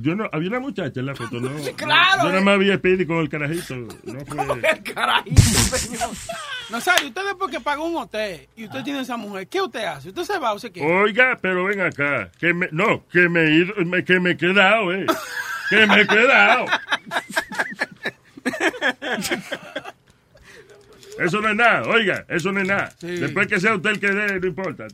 Yo 0.00 0.14
no, 0.14 0.28
había 0.32 0.48
una 0.50 0.60
muchacha 0.60 1.00
en 1.00 1.06
la 1.06 1.14
foto, 1.14 1.40
¿no? 1.40 1.50
Sí, 1.64 1.72
claro, 1.74 2.22
Yo 2.22 2.28
eh. 2.28 2.32
nada 2.32 2.44
más 2.44 2.58
vi 2.58 2.70
a 2.70 2.76
Speedy 2.76 3.04
con 3.06 3.18
el 3.18 3.28
carajito. 3.28 3.74
No 4.04 4.20
fue. 4.26 4.70
El 4.70 4.82
carajito, 4.94 5.40
señor. 5.42 6.10
Nazario, 6.70 7.08
usted 7.08 7.22
después 7.24 7.50
que 7.50 7.60
pagó 7.60 7.84
un 7.86 7.96
hotel 7.96 8.46
y 8.54 8.66
usted 8.66 8.82
tiene 8.84 9.00
esa 9.00 9.16
mujer, 9.16 9.48
¿qué 9.48 9.60
usted 9.62 9.84
hace? 9.84 10.08
¿Usted 10.10 10.22
se 10.24 10.38
va 10.38 10.52
o 10.52 10.58
se 10.58 10.70
queda? 10.70 10.86
Oiga, 10.86 11.38
pero 11.40 11.64
ven 11.64 11.80
acá. 11.80 12.30
Que 12.38 12.52
me, 12.52 12.68
no, 12.72 13.06
que 13.08 13.28
me, 13.28 13.40
he 13.44 13.54
ido- 13.64 13.74
me- 13.86 14.04
que 14.04 14.20
me 14.20 14.30
he 14.32 14.36
quedado, 14.36 14.92
eh. 14.92 15.06
Que 15.70 15.86
me 15.86 16.02
he 16.02 16.06
quedado. 16.06 16.66
Eso 21.18 21.40
no 21.40 21.48
es 21.48 21.56
nada, 21.56 21.82
oiga, 21.88 22.24
eso 22.28 22.52
no 22.52 22.60
es 22.60 22.68
nada. 22.68 22.90
Sí. 23.00 23.08
Después 23.08 23.48
que 23.48 23.58
sea 23.58 23.74
usted 23.74 23.90
el 23.90 23.98
que 24.00 24.10
dé, 24.12 24.38
no 24.38 24.46
importa. 24.46 24.86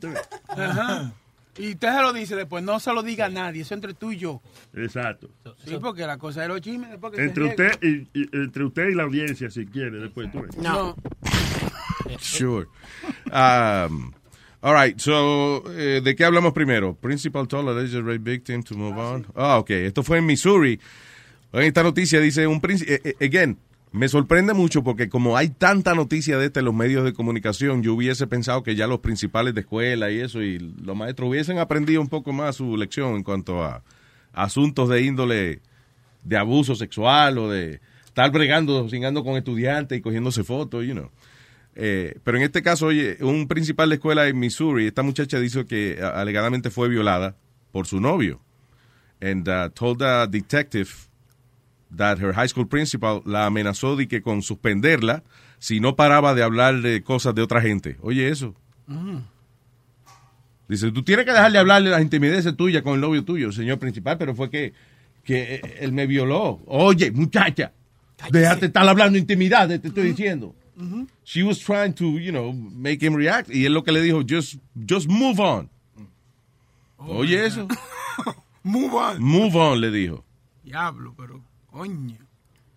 Ajá. 0.49 1.11
Y 1.57 1.71
usted 1.71 1.87
se 1.93 2.01
lo 2.01 2.11
dice 2.13 2.35
después, 2.35 2.63
no 2.63 2.79
se 2.79 2.91
lo 2.93 3.01
diga 3.01 3.25
a 3.27 3.29
nadie, 3.29 3.61
eso 3.61 3.73
entre 3.73 3.93
tú 3.93 4.11
y 4.11 4.17
yo. 4.17 4.41
Exacto. 4.73 5.29
Sí, 5.65 5.77
porque 5.81 6.05
la 6.05 6.17
cosa 6.17 6.41
de 6.41 6.49
los 6.49 6.59
chismes 6.61 6.89
después 6.91 7.11
que 7.13 7.17
se 7.17 7.23
Entre 7.25 7.43
usted 7.45 7.79
y, 7.81 8.19
y- 8.19 8.29
entre 8.33 8.65
usted 8.65 8.89
y 8.89 8.95
la 8.95 9.03
audiencia, 9.03 9.49
si 9.49 9.65
quiere, 9.65 9.99
después 9.99 10.31
tú 10.31 10.41
ves. 10.41 10.57
No. 10.57 10.95
Sure. 12.19 12.67
Um, 13.31 14.13
all 14.61 14.73
right, 14.75 14.99
so, 14.99 15.63
eh, 15.71 16.01
¿de 16.03 16.15
qué 16.15 16.23
hablamos 16.23 16.53
primero? 16.53 16.93
Principal 16.95 17.47
told 17.47 17.67
alleged 17.69 17.99
rape 18.05 18.19
victim 18.19 18.61
to 18.63 18.75
move 18.75 18.97
on. 18.97 19.25
Ah, 19.35 19.57
ok. 19.57 19.71
Esto 19.71 20.03
fue 20.03 20.19
en 20.19 20.25
Missouri. 20.25 20.79
En 21.51 21.63
esta 21.63 21.81
noticia 21.83 22.19
dice 22.19 22.45
un 22.47 22.61
príncipe, 22.61 22.95
eh, 22.95 23.15
eh, 23.19 23.25
again, 23.25 23.57
me 23.95 24.07
sorprende 24.09 24.53
mucho 24.53 24.83
porque 24.83 25.09
como 25.09 25.37
hay 25.37 25.49
tanta 25.49 25.95
noticia 25.95 26.37
de 26.37 26.45
este 26.47 26.59
en 26.59 26.65
los 26.65 26.73
medios 26.75 27.03
de 27.03 27.13
comunicación, 27.13 27.81
yo 27.83 27.93
hubiese 27.93 28.27
pensado 28.27 28.61
que 28.63 28.75
ya 28.75 28.87
los 28.87 28.99
principales 28.99 29.53
de 29.53 29.61
escuela 29.61 30.11
y 30.11 30.19
eso, 30.19 30.41
y 30.41 30.59
los 30.59 30.95
maestros 30.95 31.29
hubiesen 31.29 31.59
aprendido 31.59 32.01
un 32.01 32.09
poco 32.09 32.33
más 32.33 32.57
su 32.57 32.77
lección 32.77 33.15
en 33.15 33.23
cuanto 33.23 33.63
a 33.63 33.83
asuntos 34.33 34.89
de 34.89 35.01
índole 35.01 35.61
de 36.23 36.37
abuso 36.37 36.75
sexual 36.75 37.37
o 37.37 37.49
de 37.49 37.79
estar 38.05 38.31
bregando, 38.31 38.87
cingando 38.89 39.23
con 39.23 39.37
estudiantes 39.37 39.97
y 39.97 40.01
cogiéndose 40.01 40.43
fotos, 40.43 40.85
you 40.85 40.93
know. 40.93 41.09
Eh, 41.75 42.17
pero 42.23 42.37
en 42.37 42.43
este 42.43 42.61
caso, 42.61 42.87
oye, 42.87 43.17
un 43.21 43.47
principal 43.47 43.89
de 43.89 43.95
escuela 43.95 44.27
en 44.27 44.39
Missouri, 44.39 44.87
esta 44.87 45.03
muchacha 45.03 45.39
dijo 45.39 45.65
que 45.65 45.99
a- 46.01 46.09
alegadamente 46.21 46.69
fue 46.69 46.87
violada 46.87 47.35
por 47.71 47.85
su 47.87 47.99
novio. 47.99 48.39
And 49.21 49.47
uh, 49.47 49.69
told 49.73 49.99
the 49.99 50.27
detective 50.29 50.89
that 51.95 52.17
her 52.19 52.33
high 52.33 52.47
school 52.47 52.67
principal 52.67 53.21
la 53.25 53.45
amenazó 53.45 53.95
de 53.95 54.07
que 54.07 54.21
con 54.21 54.41
suspenderla 54.41 55.23
si 55.59 55.79
no 55.79 55.95
paraba 55.95 56.33
de 56.33 56.43
hablar 56.43 56.81
de 56.81 57.03
cosas 57.03 57.33
de 57.35 57.41
otra 57.41 57.61
gente. 57.61 57.97
Oye, 58.01 58.29
eso. 58.29 58.55
Dice, 60.67 60.91
tú 60.91 61.03
tienes 61.03 61.25
que 61.25 61.31
dejarle 61.31 61.59
hablar 61.59 61.83
de 61.83 61.89
las 61.89 62.01
intimideces 62.01 62.55
tuyas 62.55 62.83
con 62.83 62.95
el 62.95 63.01
novio 63.01 63.23
tuyo, 63.23 63.51
señor 63.51 63.79
principal, 63.79 64.17
pero 64.17 64.35
fue 64.35 64.49
que, 64.49 64.73
que 65.23 65.61
él 65.79 65.91
me 65.91 66.07
violó. 66.07 66.61
Oye, 66.65 67.11
muchacha, 67.11 67.71
déjate 68.31 68.67
estar 68.67 68.87
hablando 68.87 69.17
intimidades, 69.17 69.81
te 69.81 69.89
estoy 69.89 70.09
diciendo. 70.09 70.55
She 71.23 71.41
was 71.43 71.59
trying 71.59 71.93
to, 71.93 72.19
you 72.19 72.31
know, 72.31 72.51
make 72.51 73.05
him 73.05 73.15
react. 73.15 73.49
Y 73.49 73.65
él 73.65 73.73
lo 73.73 73.83
que 73.83 73.93
le 73.93 74.01
dijo, 74.01 74.23
just, 74.27 74.57
just 74.75 75.07
move 75.07 75.39
on. 75.39 75.69
Oye, 76.97 77.45
eso. 77.45 77.67
Move 78.63 78.95
on. 78.95 79.21
Move 79.21 79.55
on, 79.55 79.79
le 79.79 79.91
dijo. 79.91 80.25
Diablo, 80.63 81.13
pero 81.15 81.43
coño. 81.75 82.17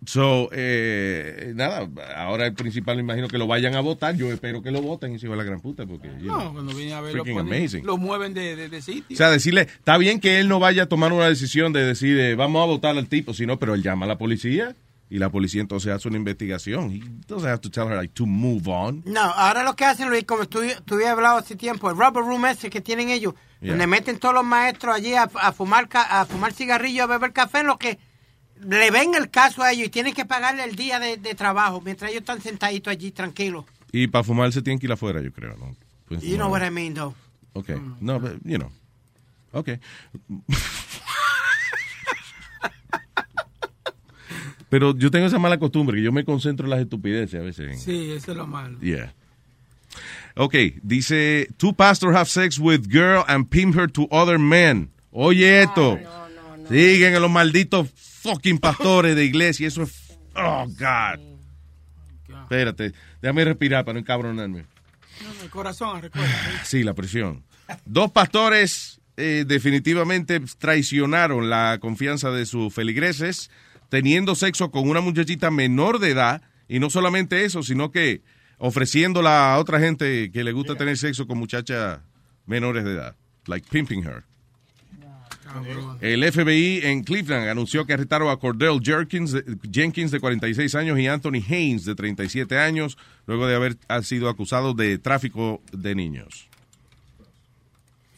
So, 0.05 0.49
eh, 0.53 1.51
nada, 1.55 1.87
ahora 2.15 2.45
el 2.47 2.53
principal 2.53 2.95
me 2.95 3.01
imagino 3.03 3.27
que 3.27 3.37
lo 3.37 3.47
vayan 3.47 3.75
a 3.75 3.81
votar. 3.81 4.15
Yo 4.15 4.31
espero 4.31 4.61
que 4.61 4.71
lo 4.71 4.81
voten, 4.81 5.13
hijo 5.15 5.29
de 5.31 5.35
la 5.35 5.43
gran 5.43 5.59
puta, 5.59 5.85
porque, 5.85 6.07
know, 6.07 6.37
No, 6.41 6.53
cuando 6.53 6.73
viene 6.73 6.93
a 6.93 7.01
ver 7.01 7.15
lo, 7.15 7.25
ponen- 7.25 7.83
lo 7.83 7.97
mueven 7.97 8.33
de, 8.33 8.55
de, 8.55 8.69
de 8.69 8.81
sitio. 8.81 9.13
O 9.13 9.17
sea, 9.17 9.29
decirle, 9.29 9.61
está 9.63 9.97
bien 9.97 10.19
que 10.21 10.39
él 10.39 10.47
no 10.47 10.59
vaya 10.59 10.83
a 10.83 10.85
tomar 10.85 11.11
una 11.11 11.25
decisión 11.27 11.73
de 11.73 11.83
decir, 11.83 12.17
eh, 12.17 12.35
vamos 12.35 12.61
a 12.63 12.65
votar 12.65 12.97
al 12.97 13.07
tipo, 13.07 13.33
sino, 13.33 13.59
pero 13.59 13.73
él 13.73 13.83
llama 13.83 14.05
a 14.05 14.07
la 14.07 14.17
policía 14.17 14.73
y 15.09 15.17
la 15.19 15.29
policía 15.29 15.59
entonces 15.59 15.91
hace 15.91 16.07
una 16.07 16.15
investigación. 16.17 16.91
He 16.93 17.01
doesn't 17.27 17.49
have 17.49 17.59
to 17.59 17.69
tell 17.69 17.83
her, 17.87 17.97
like, 17.97 18.13
to 18.13 18.25
move 18.25 18.67
on. 18.69 19.03
No, 19.05 19.19
ahora 19.21 19.63
lo 19.63 19.75
que 19.75 19.83
hacen, 19.83 20.07
Luis, 20.09 20.23
como 20.23 20.45
tú, 20.47 20.61
tú 20.85 20.95
habías 20.95 21.09
hablado 21.11 21.39
hace 21.39 21.55
tiempo, 21.57 21.89
el 21.89 21.97
rubber 21.97 22.23
room 22.23 22.45
ese 22.45 22.69
que 22.69 22.79
tienen 22.81 23.09
ellos, 23.09 23.33
Yeah. 23.61 23.71
donde 23.71 23.87
meten 23.87 24.17
todos 24.19 24.33
los 24.33 24.45
maestros 24.45 24.95
allí 24.95 25.13
a, 25.15 25.23
a 25.23 25.51
fumar 25.51 25.89
ca- 25.89 26.21
a 26.21 26.25
fumar 26.25 26.53
cigarrillos, 26.53 27.03
a 27.03 27.07
beber 27.07 27.33
café, 27.33 27.59
en 27.59 27.67
lo 27.67 27.77
que 27.77 27.99
le 28.61 28.91
ven 28.91 29.15
el 29.15 29.29
caso 29.29 29.63
a 29.63 29.71
ellos 29.71 29.87
y 29.87 29.89
tienen 29.89 30.13
que 30.13 30.25
pagarle 30.25 30.63
el 30.63 30.75
día 30.75 30.99
de, 30.99 31.17
de 31.17 31.35
trabajo 31.35 31.81
mientras 31.81 32.11
ellos 32.11 32.21
están 32.21 32.41
sentaditos 32.41 32.91
allí 32.91 33.11
tranquilos. 33.11 33.65
Y 33.91 34.07
para 34.07 34.23
fumar 34.23 34.51
se 34.51 34.61
tienen 34.61 34.79
que 34.79 34.85
ir 34.85 34.91
afuera, 34.91 35.21
yo 35.21 35.31
creo, 35.31 35.55
¿no? 35.57 35.75
Pueden 36.07 36.23
You 36.27 36.35
know 36.35 36.47
fumar. 36.47 36.61
what 36.61 36.67
I 36.67 36.71
mean, 36.71 36.93
though. 36.93 37.13
Okay. 37.53 37.75
No, 37.99 38.19
but, 38.19 38.33
you 38.43 38.57
know. 38.57 38.71
Okay. 39.53 39.79
Pero 44.69 44.95
yo 44.95 45.09
tengo 45.09 45.25
esa 45.25 45.39
mala 45.39 45.57
costumbre 45.57 45.97
que 45.97 46.03
yo 46.03 46.11
me 46.11 46.23
concentro 46.23 46.65
en 46.65 46.69
las 46.71 46.79
estupideces 46.81 47.39
a 47.39 47.43
veces. 47.43 47.71
en- 47.71 47.79
Sí, 47.79 48.11
eso 48.11 48.31
es 48.31 48.37
lo 48.37 48.45
malo. 48.45 48.79
Yeah. 48.81 49.13
Okay, 50.35 50.75
dice, 50.83 51.47
two 51.57 51.73
pastors 51.73 52.15
have 52.15 52.27
sex 52.29 52.59
with 52.59 52.87
girl 52.87 53.23
and 53.27 53.49
pimp 53.49 53.75
her 53.75 53.89
to 53.91 54.07
other 54.11 54.37
men. 54.37 54.91
Oye 55.11 55.63
esto. 55.63 55.97
Siguen 56.69 57.15
en 57.15 57.21
los 57.21 57.31
malditos 57.31 57.89
fucking 58.21 58.59
pastores 58.59 59.15
de 59.15 59.25
iglesia. 59.25 59.67
Eso 59.67 59.83
es... 59.83 60.17
Oh, 60.35 60.65
God. 60.67 61.29
Espérate, 62.43 62.93
déjame 63.21 63.45
respirar 63.45 63.85
para 63.85 63.93
no 63.93 63.99
encabronarme. 63.99 64.65
No, 65.21 65.43
el 65.43 65.49
corazón, 65.49 66.01
recuerda. 66.01 66.29
Sí, 66.63 66.83
la 66.83 66.93
presión. 66.93 67.43
Dos 67.85 68.11
pastores 68.11 69.01
eh, 69.17 69.45
definitivamente 69.47 70.39
traicionaron 70.57 71.49
la 71.49 71.77
confianza 71.79 72.31
de 72.31 72.45
sus 72.45 72.73
feligreses 72.73 73.51
teniendo 73.89 74.35
sexo 74.35 74.71
con 74.71 74.87
una 74.89 75.01
muchachita 75.01 75.51
menor 75.51 75.99
de 75.99 76.11
edad 76.11 76.41
y 76.67 76.79
no 76.79 76.89
solamente 76.89 77.45
eso, 77.45 77.63
sino 77.63 77.91
que 77.91 78.21
ofreciéndola 78.57 79.53
a 79.53 79.59
otra 79.59 79.79
gente 79.79 80.31
que 80.31 80.43
le 80.43 80.51
gusta 80.51 80.75
tener 80.75 80.97
sexo 80.97 81.27
con 81.27 81.37
muchachas 81.37 81.99
menores 82.45 82.83
de 82.83 82.93
edad, 82.93 83.15
like 83.47 83.67
pimping 83.69 84.03
her. 84.03 84.23
El 86.01 86.23
FBI 86.31 86.81
en 86.83 87.03
Cleveland 87.03 87.49
anunció 87.49 87.85
que 87.85 87.93
arrestaron 87.93 88.29
a 88.29 88.37
Cordell 88.37 88.79
Jenkins 88.81 89.31
de, 89.31 89.43
Jenkins, 89.71 90.11
de 90.11 90.19
46 90.19 90.75
años, 90.75 90.99
y 90.99 91.07
Anthony 91.07 91.41
Haynes, 91.47 91.85
de 91.85 91.95
37 91.95 92.57
años, 92.57 92.97
luego 93.25 93.47
de 93.47 93.55
haber 93.55 93.77
ha 93.87 94.01
sido 94.01 94.29
acusados 94.29 94.75
de 94.75 94.97
tráfico 94.97 95.61
de 95.71 95.95
niños. 95.95 96.49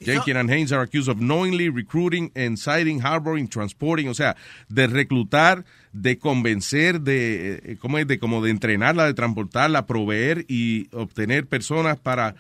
Jenkins 0.03 0.37
and 0.37 0.49
Haynes 0.49 0.71
are 0.71 0.81
accused 0.81 1.09
of 1.09 1.19
knowingly 1.19 1.69
recruiting, 1.69 2.31
inciting, 2.35 3.01
harboring, 3.01 3.47
transporting, 3.47 4.07
o 4.07 4.15
sea, 4.15 4.35
de 4.67 4.87
reclutar, 4.87 5.63
de 5.93 6.17
convencer, 6.17 7.01
de, 7.01 7.61
eh, 7.63 7.77
¿cómo 7.79 7.99
es? 7.99 8.07
De 8.07 8.17
como 8.17 8.41
de 8.41 8.49
entrenarla, 8.49 9.05
de 9.05 9.13
transportarla, 9.13 9.85
proveer 9.85 10.45
y 10.47 10.87
obtener 10.91 11.45
personas 11.45 11.99
para 11.99 12.35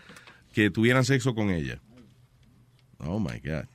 que 0.53 0.71
tuvieran 0.71 1.05
sexo 1.05 1.35
con 1.35 1.51
ella. 1.51 1.79
Oh 2.97 3.19
my 3.19 3.39
God. 3.43 3.65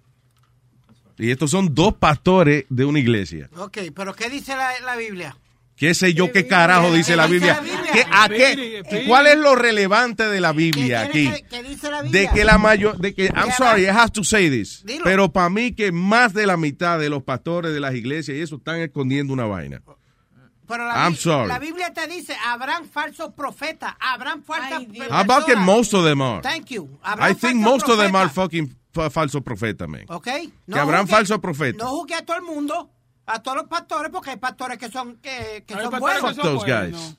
Y 1.18 1.30
estos 1.30 1.50
son 1.50 1.74
dos 1.74 1.94
pastores 1.94 2.64
de 2.68 2.84
una 2.84 2.98
iglesia. 2.98 3.48
Ok, 3.56 3.78
pero 3.94 4.14
¿qué 4.14 4.28
dice 4.28 4.54
la, 4.54 4.70
la 4.84 4.96
Biblia? 4.96 5.36
¿Qué 5.76 5.92
sé 5.92 6.14
yo 6.14 6.32
qué 6.32 6.46
carajo 6.46 6.90
dice 6.92 7.16
la 7.16 7.26
Biblia? 7.26 7.60
¿Qué- 7.92 8.06
a 8.10 8.28
qué- 8.30 9.04
¿Cuál 9.06 9.26
es 9.26 9.36
lo 9.36 9.54
relevante 9.54 10.26
de 10.26 10.40
la 10.40 10.52
Biblia 10.52 11.02
aquí? 11.02 11.30
¿Qué 11.50 11.62
dice 11.62 11.90
la 11.90 12.00
Biblia? 12.02 12.22
De 12.22 12.28
que 12.34 12.44
la 12.44 12.56
mayor, 12.56 12.96
de 12.98 13.14
que, 13.14 13.26
I'm 13.26 13.50
sorry, 13.52 13.82
I 13.82 13.88
have 13.88 14.10
to 14.12 14.24
say 14.24 14.48
this, 14.50 14.82
Dilo. 14.86 15.04
pero 15.04 15.30
para 15.30 15.50
mí 15.50 15.72
que 15.72 15.92
más 15.92 16.32
de 16.32 16.46
la 16.46 16.56
mitad 16.56 16.98
de 16.98 17.10
los 17.10 17.22
pastores 17.22 17.74
de 17.74 17.80
las 17.80 17.94
iglesias 17.94 18.38
y 18.38 18.40
eso 18.40 18.56
están 18.56 18.80
escondiendo 18.80 19.34
una 19.34 19.44
vaina. 19.44 19.82
Pero 20.66 20.86
la, 20.86 20.94
I'm 20.94 21.14
sorry. 21.14 21.46
la 21.46 21.58
Biblia 21.58 21.92
te 21.92 22.06
dice, 22.08 22.34
habrán 22.44 22.88
falsos 22.88 23.32
profetas, 23.34 23.94
habrán 24.00 24.42
falsas 24.42 24.82
How 25.10 25.12
about 25.18 25.44
que 25.46 25.56
most 25.56 25.92
of 25.94 26.04
them 26.04 26.20
are? 26.22 26.40
Thank 26.42 26.70
you. 26.70 26.88
I 27.04 27.34
think 27.34 27.56
most 27.56 27.86
of 27.88 27.98
them 27.98 28.16
are 28.16 28.28
fucking 28.30 28.74
falsos 29.12 29.42
profetas, 29.42 29.88
man. 29.88 30.02
¿Ok? 30.08 30.28
Que 30.66 30.78
habrán 30.78 31.06
falsos 31.08 31.38
profetas. 31.38 31.78
No 31.84 31.90
juzgue 31.96 32.14
a 32.14 32.24
todo 32.24 32.36
el 32.36 32.42
mundo, 32.42 32.90
a 33.26 33.42
todos 33.42 33.56
los 33.58 33.66
pastores, 33.66 34.10
porque 34.12 34.30
hay 34.30 34.36
pastores 34.36 34.78
que 34.78 34.90
son, 34.90 35.16
que, 35.16 35.64
que 35.66 35.74
son 35.74 35.90
pastores 35.90 36.20
buenos. 36.22 36.36
Fuck 36.36 36.44
those 36.44 36.64
guys. 36.66 37.18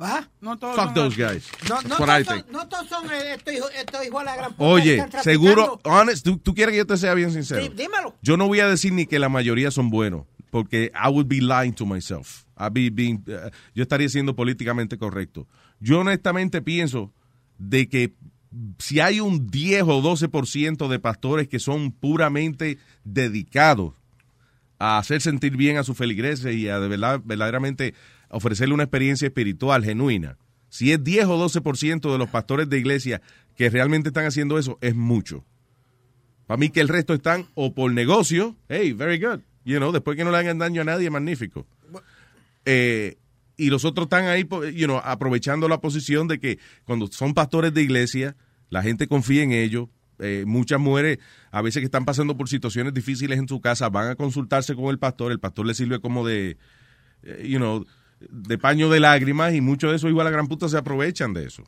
¿Ah? 0.00 0.28
No 0.40 0.56
todos 0.56 0.76
Fuck 0.76 0.84
son 0.84 0.94
those 0.94 1.24
así. 1.24 1.34
guys. 1.34 1.50
No, 1.68 1.82
no, 1.82 1.96
todos 1.96 2.24
son, 2.26 2.44
no 2.52 2.68
todos 2.68 2.88
son 2.88 3.10
eh, 3.10 3.34
estos 3.34 3.52
hijos 3.54 3.70
estos 3.76 4.06
hijos 4.06 4.20
de 4.20 4.24
la 4.26 4.36
gran 4.36 4.52
puta 4.52 4.64
Oye, 4.70 5.04
seguro, 5.24 5.80
honest, 5.84 6.24
¿tú, 6.24 6.38
tú 6.38 6.54
quieres 6.54 6.72
que 6.72 6.76
yo 6.78 6.86
te 6.86 6.96
sea 6.96 7.14
bien 7.14 7.32
sincero? 7.32 7.62
Sí, 7.62 7.68
dímelo. 7.74 8.14
Yo 8.22 8.36
no 8.36 8.46
voy 8.46 8.60
a 8.60 8.68
decir 8.68 8.92
ni 8.92 9.06
que 9.06 9.18
la 9.18 9.28
mayoría 9.28 9.72
son 9.72 9.90
buenos, 9.90 10.24
porque 10.50 10.92
I 10.94 11.08
would 11.08 11.26
be 11.26 11.40
lying 11.40 11.72
to 11.74 11.84
myself. 11.84 12.44
I'd 12.56 12.72
be 12.72 12.90
being- 12.90 13.24
eh, 13.26 13.50
yo 13.74 13.82
estaría 13.82 14.08
siendo 14.08 14.36
políticamente 14.36 14.98
correcto. 14.98 15.48
Yo 15.80 15.98
honestamente 15.98 16.62
pienso 16.62 17.12
de 17.58 17.88
que 17.88 18.14
si 18.78 19.00
hay 19.00 19.20
un 19.20 19.48
10 19.48 19.82
o 19.82 20.02
12% 20.02 20.88
de 20.88 20.98
pastores 20.98 21.48
que 21.48 21.58
son 21.58 21.92
puramente 21.92 22.78
dedicados 23.04 23.94
a 24.78 24.98
hacer 24.98 25.20
sentir 25.20 25.56
bien 25.56 25.76
a 25.76 25.84
sus 25.84 25.96
feligreses 25.96 26.54
y 26.54 26.68
a 26.68 26.78
de 26.78 26.88
verdad, 26.88 27.20
verdaderamente 27.24 27.94
ofrecerle 28.30 28.74
una 28.74 28.84
experiencia 28.84 29.26
espiritual 29.26 29.84
genuina. 29.84 30.38
Si 30.68 30.92
es 30.92 31.02
10 31.02 31.26
o 31.26 31.48
12% 31.48 32.12
de 32.12 32.18
los 32.18 32.28
pastores 32.28 32.68
de 32.68 32.78
iglesia 32.78 33.20
que 33.56 33.70
realmente 33.70 34.10
están 34.10 34.26
haciendo 34.26 34.58
eso, 34.58 34.78
es 34.80 34.94
mucho. 34.94 35.44
Para 36.46 36.58
mí 36.58 36.70
que 36.70 36.80
el 36.80 36.88
resto 36.88 37.14
están 37.14 37.46
o 37.54 37.74
por 37.74 37.92
negocio, 37.92 38.56
hey, 38.68 38.92
very 38.92 39.18
good, 39.18 39.40
You 39.68 39.76
know, 39.76 39.92
después 39.92 40.16
que 40.16 40.24
no 40.24 40.30
le 40.30 40.38
hagan 40.38 40.56
daño 40.56 40.80
a 40.80 40.84
nadie, 40.84 41.10
magnífico. 41.10 41.66
Eh, 42.64 43.18
y 43.58 43.68
los 43.68 43.84
otros 43.84 44.06
están 44.06 44.26
ahí, 44.26 44.46
you 44.74 44.86
know, 44.86 45.00
aprovechando 45.04 45.68
la 45.68 45.80
posición 45.80 46.28
de 46.28 46.38
que 46.38 46.58
cuando 46.84 47.08
son 47.08 47.34
pastores 47.34 47.74
de 47.74 47.82
iglesia, 47.82 48.36
la 48.70 48.82
gente 48.82 49.06
confía 49.08 49.42
en 49.42 49.52
ellos. 49.52 49.88
Eh, 50.20 50.44
muchas 50.46 50.80
mujeres, 50.80 51.18
a 51.50 51.60
veces 51.60 51.80
que 51.80 51.84
están 51.84 52.04
pasando 52.04 52.36
por 52.36 52.48
situaciones 52.48 52.94
difíciles 52.94 53.38
en 53.38 53.46
su 53.46 53.60
casa, 53.60 53.88
van 53.88 54.08
a 54.08 54.14
consultarse 54.14 54.74
con 54.74 54.86
el 54.86 54.98
pastor. 54.98 55.32
El 55.32 55.40
pastor 55.40 55.66
le 55.66 55.74
sirve 55.74 56.00
como 56.00 56.26
de, 56.26 56.56
eh, 57.22 57.46
you 57.48 57.58
know, 57.58 57.84
de 58.20 58.58
paño 58.58 58.88
de 58.88 59.00
lágrimas 59.00 59.54
y 59.54 59.60
mucho 59.60 59.90
de 59.90 59.96
eso, 59.96 60.08
igual 60.08 60.24
la 60.24 60.30
gran 60.30 60.48
puta, 60.48 60.68
se 60.68 60.76
aprovechan 60.78 61.34
de 61.34 61.46
eso. 61.46 61.62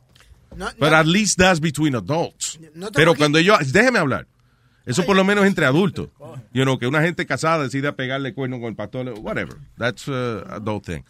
No, 0.55 0.65
But 0.79 0.91
no. 0.91 0.95
at 0.97 1.05
least 1.05 1.37
that's 1.37 1.61
between 1.61 1.95
adults. 1.95 2.59
No 2.75 2.91
Pero 2.91 3.15
cuando 3.15 3.37
ellos, 3.37 3.71
déjeme 3.71 3.99
hablar. 3.99 4.27
Eso 4.85 5.05
por 5.05 5.15
lo 5.15 5.23
menos 5.23 5.45
entre 5.45 5.65
adultos. 5.65 6.09
You 6.53 6.63
know, 6.63 6.77
que 6.77 6.87
una 6.87 7.01
gente 7.01 7.25
casada 7.25 7.63
decida 7.63 7.95
pegarle 7.95 8.33
cuerno 8.33 8.59
con 8.59 8.67
el 8.69 8.75
pastor, 8.75 9.13
whatever. 9.19 9.57
That's 9.77 10.07
uh, 10.07 10.43
adult 10.49 10.85
thing. 10.85 11.03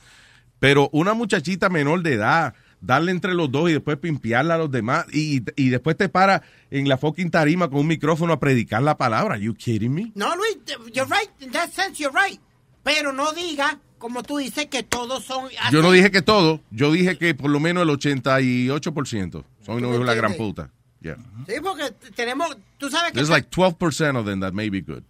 Pero 0.61 0.89
una 0.93 1.15
muchachita 1.15 1.69
menor 1.69 2.03
de 2.03 2.13
edad, 2.13 2.53
darle 2.81 3.11
entre 3.11 3.33
los 3.33 3.51
dos 3.51 3.67
y 3.71 3.73
después 3.73 3.97
pimpearla 3.97 4.53
a 4.53 4.57
los 4.59 4.69
demás 4.69 5.07
y, 5.11 5.41
y 5.55 5.69
después 5.69 5.97
te 5.97 6.07
para 6.07 6.43
en 6.69 6.87
la 6.87 6.99
fucking 6.99 7.31
tarima 7.31 7.67
con 7.67 7.79
un 7.79 7.87
micrófono 7.87 8.31
a 8.31 8.39
predicar 8.39 8.83
la 8.83 8.95
palabra. 8.95 9.39
you 9.39 9.55
kidding 9.55 9.91
me? 9.91 10.11
No, 10.13 10.35
Luis, 10.35 10.59
you're 10.93 11.09
right. 11.09 11.31
In 11.39 11.51
that 11.51 11.71
sense, 11.71 11.97
you're 11.97 12.15
right. 12.15 12.39
Pero 12.83 13.11
no 13.11 13.33
diga, 13.33 13.79
como 13.97 14.21
tú 14.21 14.37
dices, 14.37 14.67
que 14.67 14.83
todos 14.83 15.25
son 15.25 15.45
así. 15.59 15.73
Yo 15.73 15.81
no 15.81 15.91
dije 15.91 16.11
que 16.11 16.21
todo, 16.21 16.61
yo 16.69 16.91
dije 16.91 17.17
que 17.17 17.33
por 17.33 17.49
lo 17.49 17.59
menos 17.59 17.81
el 17.81 17.89
88% 17.89 19.43
son 19.65 19.81
de 19.81 20.05
la 20.05 20.13
gran 20.13 20.35
puta. 20.35 20.69
Yeah. 21.01 21.17
Sí, 21.47 21.55
porque 21.63 21.91
tenemos, 22.15 22.55
tú 22.77 22.91
sabes 22.91 23.13
que... 23.13 23.15
There's 23.15 23.31
like 23.31 23.49
12% 23.49 24.15
of 24.15 24.27
them 24.27 24.41
that 24.41 24.53
may 24.53 24.69
be 24.69 24.81
good. 24.81 25.03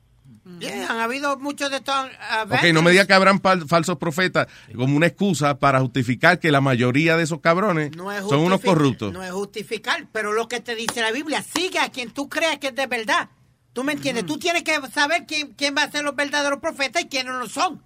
Yeah, 0.59 0.91
han 0.91 0.99
habido 0.99 1.37
muchos 1.39 1.69
de 1.69 1.77
estos... 1.77 1.95
uh, 1.95 2.53
Ok, 2.53 2.63
no 2.73 2.81
me 2.81 2.91
diga 2.91 3.05
que 3.07 3.13
habrán 3.13 3.41
fal- 3.41 3.67
falsos 3.67 3.97
profetas 3.97 4.47
como 4.75 4.95
una 4.97 5.07
excusa 5.07 5.57
para 5.59 5.79
justificar 5.79 6.39
que 6.39 6.51
la 6.51 6.61
mayoría 6.61 7.17
de 7.17 7.23
esos 7.23 7.39
cabrones 7.41 7.95
No 7.95 8.11
es 8.11 8.23
son 8.27 8.39
unos 8.39 8.61
corruptos. 8.61 9.13
No 9.13 9.23
es 9.23 9.31
justificar, 9.31 10.07
pero 10.11 10.33
lo 10.33 10.47
que 10.47 10.59
te 10.59 10.75
dice 10.75 11.01
la 11.01 11.11
Biblia, 11.11 11.43
sigue 11.43 11.79
a 11.79 11.89
quien 11.89 12.11
tú 12.11 12.29
creas 12.29 12.57
que 12.59 12.67
es 12.67 12.75
de 12.75 12.87
verdad. 12.87 13.29
¿Tú 13.73 13.83
me 13.83 13.93
entiendes? 13.93 14.25
Tú 14.25 14.37
tienes 14.37 14.63
que 14.63 14.77
saber 14.93 15.25
quién, 15.25 15.53
quién 15.53 15.75
va 15.77 15.83
a 15.83 15.91
ser 15.91 16.03
los 16.03 16.15
verdaderos 16.15 16.59
profetas 16.59 17.03
y 17.03 17.07
quiénes 17.07 17.31
no 17.33 17.39
lo 17.39 17.47
son. 17.47 17.81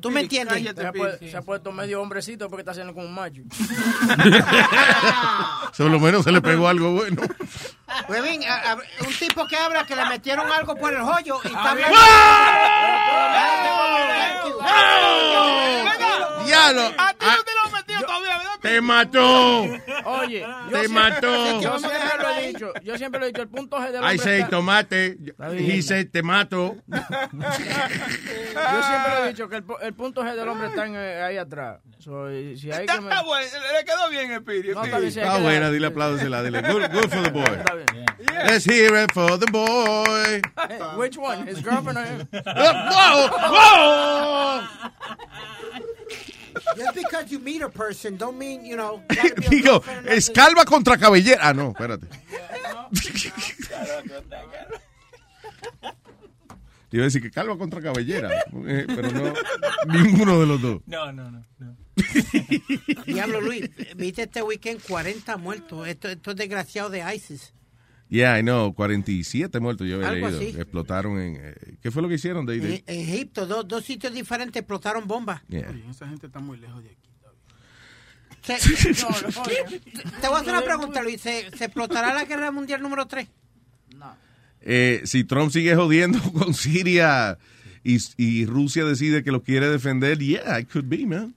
¿Tú 0.00 0.10
me 0.10 0.20
entiendes? 0.20 0.62
Se 0.62 0.86
ha, 0.86 0.92
pu- 0.92 1.30
se 1.30 1.36
ha 1.36 1.42
puesto 1.42 1.72
medio 1.72 2.00
hombrecito 2.00 2.48
porque 2.48 2.60
está 2.60 2.70
haciendo 2.70 2.94
como 2.94 3.06
un 3.06 3.14
macho. 3.14 3.42
Por 5.76 5.90
lo 5.90 6.00
menos 6.00 6.24
se 6.24 6.32
le 6.32 6.40
pegó 6.40 6.68
algo 6.68 6.92
bueno. 6.92 7.22
Un 9.06 9.14
tipo 9.18 9.46
que 9.46 9.56
habla 9.56 9.84
que 9.86 9.96
le 9.96 10.04
metieron 10.06 10.50
algo 10.50 10.74
por 10.76 10.92
el 10.94 11.00
hoyo 11.02 11.38
y 11.44 11.48
está 11.48 11.74
bien. 11.74 11.88
hablando. 15.80 16.44
Diablo. 16.46 16.82
A 16.98 17.14
ti 17.14 17.26
no 17.26 17.42
te 17.44 17.50
lo 17.54 17.60
han 17.66 17.72
metido 17.72 18.00
todavía, 18.00 18.38
¿verdad? 18.38 18.50
Te 18.60 18.80
mató. 18.80 19.62
Oye, 20.04 20.46
Te 20.72 20.88
mató. 20.88 21.60
Yo 21.60 21.78
siempre 21.78 22.18
lo 22.20 22.30
he 22.30 22.46
dicho. 22.48 22.72
Yo 22.82 22.98
siempre 22.98 23.20
lo 23.20 23.26
he 23.26 23.28
dicho. 23.28 23.42
El 23.42 23.48
punto 23.48 23.76
G 23.78 23.86
del 23.90 23.96
hombre 23.96 24.14
I 24.14 24.18
say 24.18 24.44
tomate. 24.48 25.16
He 25.58 25.82
said 25.82 26.08
te 26.10 26.22
mato. 26.22 26.76
Yo 26.88 26.98
siempre 28.82 29.14
lo 29.14 29.24
he 29.24 29.28
dicho 29.28 29.48
que 29.48 29.56
el, 29.56 29.66
pu- 29.66 29.78
el 29.80 29.94
punto 29.94 30.22
G 30.22 30.34
del 30.34 30.48
hombre 30.48 30.68
está 30.68 30.86
en, 30.86 30.96
eh, 30.96 31.22
ahí 31.22 31.36
atrás. 31.38 31.78
So, 31.98 32.30
y 32.32 32.56
si 32.58 32.70
hay 32.72 32.80
Está, 32.80 32.94
que 32.94 33.00
me- 33.02 33.10
está 33.10 33.22
bueno, 33.22 33.48
le 33.78 33.84
quedó 33.84 34.08
bien 34.10 34.30
el 34.32 34.42
Piri. 34.42 34.70
Está 34.70 35.38
buena, 35.38 35.70
dile 35.70 35.86
apláudesela, 35.88 36.42
dile. 36.42 36.62
Good, 36.62 36.82
good 36.92 37.08
for 37.10 37.22
the 37.22 37.30
boy. 37.30 37.44
Bien. 37.86 38.06
Let's 38.46 38.64
hear 38.64 38.94
it 38.96 39.12
for 39.12 39.36
the 39.36 39.46
boy. 39.46 40.40
Which 40.96 41.16
one? 41.16 41.46
His 41.46 41.60
girlfriend 41.60 41.98
or 41.98 42.04
him? 42.04 42.28
Whoa, 42.32 43.28
whoa. 43.30 44.66
Just 46.76 46.94
because 46.94 47.30
you 47.30 47.38
meet 47.38 47.62
a 47.62 47.68
person 47.68 48.16
don't 48.16 48.38
mean, 48.38 48.64
you 48.64 48.76
know... 48.76 49.02
Digo, 49.08 49.82
es 50.06 50.30
calva 50.30 50.64
contra 50.64 50.96
cabellera. 50.98 51.38
Ah, 51.42 51.52
no, 51.52 51.70
espérate. 51.72 52.06
Te 56.90 56.96
iba 56.96 57.04
a 57.04 57.06
decir 57.06 57.22
que 57.22 57.30
calva 57.30 57.56
contra 57.56 57.80
cabellera, 57.80 58.30
eh, 58.66 58.84
pero 58.88 59.12
no, 59.12 59.32
ninguno 59.86 60.40
de 60.40 60.46
los 60.46 60.60
dos. 60.60 60.82
No, 60.86 61.12
no, 61.12 61.30
no. 61.30 61.44
no. 61.58 61.76
Diablo 63.06 63.40
Luis, 63.40 63.70
viste 63.94 64.22
este 64.22 64.42
weekend 64.42 64.82
40 64.82 65.36
muertos, 65.36 65.86
estos 65.86 66.10
estos 66.10 66.34
desgraciados 66.34 66.90
de 66.90 67.14
ISIS. 67.14 67.54
Yeah, 68.10 68.36
I 68.38 68.42
know, 68.42 68.74
47 68.74 69.60
muertos 69.60 69.86
yo 69.88 69.94
había 69.96 70.08
Algo 70.08 70.28
leído. 70.28 70.40
así. 70.50 70.60
Explotaron 70.60 71.20
en... 71.20 71.36
eh, 71.40 71.54
¿Qué 71.80 71.90
fue 71.92 72.02
lo 72.02 72.08
que 72.08 72.16
hicieron? 72.16 72.44
They- 72.44 72.82
En 72.86 73.00
Egipto, 73.00 73.46
dos, 73.46 73.66
dos 73.68 73.84
sitios 73.84 74.12
diferentes 74.12 74.60
explotaron 74.60 75.06
bombas. 75.06 75.42
Yeah. 75.48 75.72
Esa 75.88 76.08
gente 76.08 76.26
está 76.26 76.40
muy 76.40 76.58
lejos 76.58 76.82
de 76.82 76.90
aquí. 76.90 76.96
Se- 78.42 78.94
te 80.20 80.28
voy 80.28 80.36
a 80.36 80.40
hacer 80.40 80.52
una 80.52 80.62
pregunta, 80.62 81.02
Luis. 81.02 81.20
¿Se, 81.20 81.50
se 81.56 81.66
explotará 81.66 82.12
la 82.12 82.24
guerra 82.24 82.50
mundial 82.50 82.82
número 82.82 83.06
3? 83.06 83.28
Eh, 84.62 85.02
si 85.04 85.24
Trump 85.24 85.50
sigue 85.52 85.74
jodiendo 85.76 86.20
con 86.32 86.52
Siria 86.52 87.38
y, 87.84 87.98
y 88.16 88.44
Rusia 88.44 88.84
decide 88.84 89.22
que 89.22 89.30
lo 89.32 89.42
quiere 89.42 89.68
defender, 89.68 90.18
yeah, 90.18 90.58
it 90.60 90.68
could 90.70 90.86
be, 90.88 91.06
man. 91.06 91.34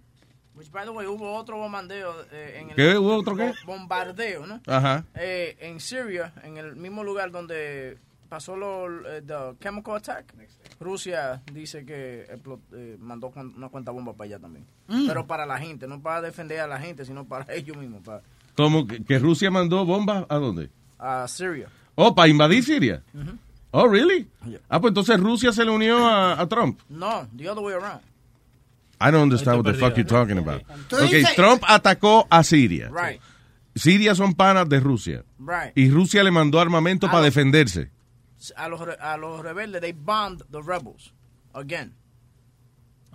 Which, 0.63 0.71
by 0.71 0.85
the 0.85 0.91
way, 0.91 1.05
hubo 1.05 1.33
otro 1.35 1.57
bombardeo 1.57 2.13
eh, 2.31 2.59
en 2.61 2.69
el... 2.69 2.75
¿Qué? 2.77 2.97
¿Hubo 2.97 3.17
otro 3.17 3.35
qué? 3.35 3.47
bo- 3.65 3.73
Bombardeo, 3.73 4.45
¿no? 4.47 4.61
Ajá. 4.65 5.03
Eh, 5.15 5.57
en 5.59 5.81
Siria, 5.81 6.31
en 6.43 6.55
el 6.57 6.77
mismo 6.77 7.03
lugar 7.03 7.31
donde 7.31 7.97
pasó 8.29 8.55
lo, 8.55 8.87
eh, 9.09 9.21
the 9.21 9.35
chemical 9.61 9.97
attack, 9.97 10.33
Rusia 10.79 11.41
dice 11.51 11.85
que 11.85 12.25
eh, 12.71 12.97
mandó 12.99 13.31
una 13.57 13.67
cuenta 13.67 13.91
bomba 13.91 14.13
para 14.13 14.25
allá 14.29 14.39
también. 14.39 14.65
Mm. 14.87 15.05
Pero 15.07 15.27
para 15.27 15.45
la 15.45 15.57
gente, 15.59 15.85
no 15.85 16.01
para 16.01 16.21
defender 16.21 16.61
a 16.61 16.67
la 16.67 16.79
gente, 16.79 17.03
sino 17.03 17.25
para 17.25 17.45
ellos 17.53 17.75
mismos, 17.75 18.01
para 18.03 18.21
¿Cómo 18.55 18.87
que, 18.87 19.03
que 19.03 19.19
Rusia 19.19 19.51
mandó 19.51 19.85
bombas 19.85 20.25
a 20.29 20.35
dónde? 20.37 20.69
a 20.97 21.27
Siria. 21.27 21.67
Oh, 21.95 22.15
para 22.15 22.29
invadir 22.29 22.63
Siria. 22.63 23.03
Ujú. 23.13 23.37
Oh, 23.71 23.87
really? 23.87 24.29
Ah, 24.69 24.79
pues 24.79 24.91
entonces 24.91 25.19
Rusia 25.19 25.51
se 25.51 25.65
le 25.65 25.71
unió 25.71 26.07
a, 26.07 26.39
a 26.39 26.47
Trump. 26.47 26.79
No, 26.87 27.27
the 27.35 27.49
other 27.49 27.61
way 27.63 27.73
around. 27.73 27.99
I 29.07 29.11
don't 29.11 29.23
understand 29.23 29.57
what 29.57 29.65
the 29.71 29.77
fuck 29.79 29.95
you're 29.97 30.07
talking 30.07 30.37
about. 30.37 30.63
Tú 30.87 30.95
Ok, 30.97 31.11
dices- 31.11 31.35
Trump 31.35 31.63
atacó 31.67 32.25
a 32.29 32.43
Siria. 32.43 32.89
Right, 32.89 33.19
Siria 33.75 34.15
son 34.15 34.33
panas 34.33 34.67
de 34.69 34.79
Rusia. 34.79 35.23
right. 35.39 35.71
Y 35.75 35.89
Rusia 35.89 36.23
le 36.23 36.31
mandó 36.31 36.59
armamento 36.59 37.07
para 37.07 37.21
defenderse. 37.23 37.89
A 38.55 38.67
los, 38.67 38.81
a 38.99 39.17
los 39.17 39.41
rebeldes, 39.41 39.81
they 39.81 39.93
bombed 39.93 40.41
the 40.51 40.61
rebels 40.61 41.13
again. 41.53 41.93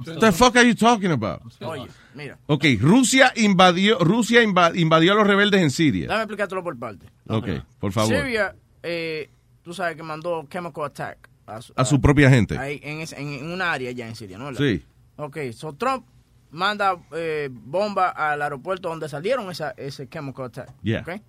What 0.06 0.20
the 0.20 0.30
fuck 0.32 0.56
are 0.56 0.64
you 0.66 0.74
talking 0.76 1.10
about? 1.10 1.42
Oye, 1.60 1.88
mira, 2.14 2.38
Ok, 2.46 2.64
Rusia 2.80 3.32
invadió, 3.36 3.98
Rusia 3.98 4.42
inva- 4.44 4.72
invadió 4.76 5.12
a 5.12 5.16
los 5.16 5.26
rebeldes 5.26 5.60
en 5.60 5.70
Siria. 5.70 6.02
déjame 6.06 6.22
explicártelo 6.22 6.62
por 6.62 6.78
parte. 6.78 7.06
Ok, 7.26 7.48
por 7.80 7.92
favor. 7.92 8.14
Siria, 8.16 8.54
eh, 8.82 9.28
tú 9.62 9.74
sabes 9.74 9.96
que 9.96 10.02
mandó 10.04 10.46
chemical 10.48 10.84
attack 10.84 11.28
A 11.76 11.84
su 11.84 12.00
propia 12.00 12.30
gente. 12.30 12.56
ahí 12.56 12.78
en, 12.82 13.00
ese- 13.00 13.20
en, 13.20 13.28
en 13.32 13.50
un 13.50 13.60
área 13.60 13.90
ya 13.90 14.06
en 14.08 14.14
Siria, 14.14 14.38
¿no? 14.38 14.54
Sí. 14.54 14.84
Ok, 15.18 15.36
so 15.52 15.72
Trump 15.74 16.06
manda 16.50 16.96
eh, 17.12 17.48
bomba 17.50 18.08
al 18.08 18.40
aeropuerto 18.40 18.88
donde 18.88 19.08
salieron 19.08 19.50
esa, 19.50 19.72
ese 19.76 20.08
chemical 20.08 20.46
attack. 20.46 20.72
Yeah. 20.82 21.02
ok. 21.02 21.20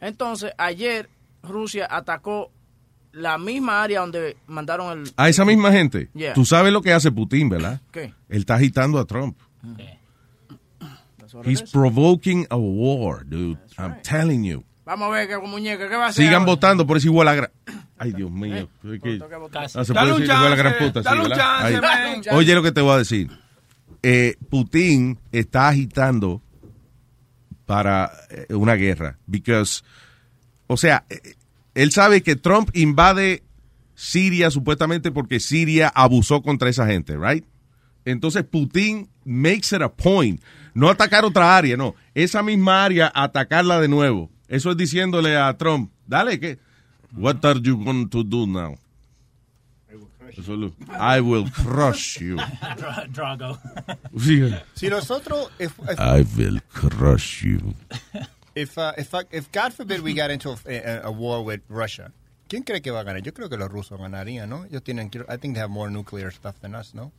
Entonces, 0.00 0.52
ayer 0.58 1.08
Rusia 1.42 1.86
atacó 1.90 2.50
la 3.12 3.38
misma 3.38 3.82
área 3.82 4.00
donde 4.00 4.36
mandaron 4.46 5.00
el... 5.00 5.12
A 5.16 5.28
esa 5.28 5.44
misma 5.44 5.72
gente. 5.72 6.08
Yeah. 6.14 6.34
Tú 6.34 6.44
sabes 6.44 6.72
lo 6.72 6.82
que 6.82 6.92
hace 6.92 7.10
Putin, 7.10 7.48
¿verdad? 7.48 7.80
¿Qué? 7.90 8.14
Él 8.28 8.40
está 8.40 8.54
agitando 8.54 8.98
a 8.98 9.04
Trump. 9.06 9.36
That's 11.18 11.34
it 11.34 11.46
He's 11.46 11.62
provoking 11.62 12.46
a 12.50 12.56
war, 12.56 13.24
dude. 13.24 13.58
I'm 13.78 14.00
telling 14.02 14.44
you. 14.44 14.64
Vamos 14.84 15.08
a 15.08 15.10
ver 15.10 15.28
qué 15.28 15.38
muñeca, 15.38 15.88
¿qué 15.88 15.96
va 15.96 16.06
a 16.06 16.08
hacer? 16.08 16.24
Sigan 16.24 16.44
votando 16.44 16.86
por 16.86 16.96
ese 16.96 17.06
igual 17.08 17.28
a. 17.28 17.50
Ay, 18.02 18.12
Dios 18.12 18.30
mío. 18.30 18.68
Es 18.82 19.00
que- 19.02 19.18
Ah, 19.74 19.84
se 19.84 19.92
Dale 19.92 20.10
puede 20.10 20.12
un 20.14 20.20
decir 20.22 20.34
igual 20.34 20.52
a 20.52 20.56
gran 20.56 20.72
chance, 20.72 20.86
puta, 20.86 21.02
chance, 21.02 21.80
man. 21.80 22.22
Oye 22.34 22.54
lo 22.54 22.62
que 22.62 22.72
te 22.72 22.80
voy 22.80 22.94
a 22.94 22.98
decir. 22.98 23.30
Eh, 24.02 24.36
Putin 24.48 25.18
está 25.30 25.68
agitando 25.68 26.42
para 27.66 28.10
eh, 28.30 28.54
una 28.54 28.74
guerra. 28.74 29.18
Because, 29.26 29.82
o 30.66 30.76
sea, 30.76 31.04
eh, 31.10 31.34
él 31.74 31.92
sabe 31.92 32.22
que 32.22 32.36
Trump 32.36 32.70
invade 32.74 33.42
Siria 33.94 34.50
supuestamente 34.50 35.10
porque 35.12 35.38
Siria 35.38 35.88
abusó 35.94 36.42
contra 36.42 36.68
esa 36.70 36.86
gente, 36.86 37.16
right? 37.18 37.44
Entonces 38.06 38.44
Putin 38.44 39.08
makes 39.24 39.74
it 39.76 39.82
a 39.82 39.92
point. 39.92 40.40
No 40.72 40.88
atacar 40.88 41.24
otra 41.24 41.56
área, 41.56 41.76
no. 41.76 41.94
Esa 42.14 42.42
misma 42.42 42.82
área, 42.84 43.12
atacarla 43.14 43.78
de 43.80 43.88
nuevo. 43.88 44.30
Eso 44.48 44.70
es 44.70 44.76
diciéndole 44.78 45.36
a 45.36 45.56
Trump, 45.58 45.92
dale, 46.06 46.40
que 46.40 46.58
What 47.16 47.44
are 47.44 47.58
you 47.58 47.76
going 47.76 48.08
to 48.08 48.22
do 48.22 48.46
now? 48.46 48.76
Eso 50.28 50.40
es 50.42 50.48
lo- 50.48 50.72
I 50.90 51.20
will 51.20 51.48
crush 51.50 52.20
you. 52.20 52.36
Drago. 53.12 53.58
Sí. 54.16 54.56
Si 54.74 54.88
nosotros, 54.88 55.50
if, 55.58 55.76
if, 55.88 55.98
I 55.98 56.24
will 56.36 56.60
crush 56.72 57.42
you. 57.42 57.74
if, 58.54 58.78
uh, 58.78 58.92
if, 58.96 59.12
uh, 59.12 59.24
if 59.32 59.50
God 59.50 59.74
forbid 59.74 60.02
we 60.02 60.14
got 60.14 60.30
into 60.30 60.50
a, 60.50 60.56
a, 60.66 61.00
a 61.06 61.10
war 61.10 61.42
with 61.42 61.62
Russia, 61.68 62.12
¿Quién 62.50 62.64
cree 62.64 62.82
que 62.82 62.90
va 62.90 63.00
a 63.00 63.04
ganar? 63.04 63.22
Yo 63.22 63.32
creo 63.32 63.48
que 63.48 63.56
los 63.56 63.70
rusos 63.70 63.96
ganarían, 63.96 64.50
¿no? 64.50 64.64
Ellos 64.64 64.82
tienen, 64.82 65.08
I 65.28 65.36
think 65.36 65.54
they 65.54 65.60
have 65.60 65.70
more 65.70 65.88
nuclear 65.88 66.32
stuff 66.32 66.58
than 66.58 66.74
us, 66.74 66.94
¿no? 66.94 67.12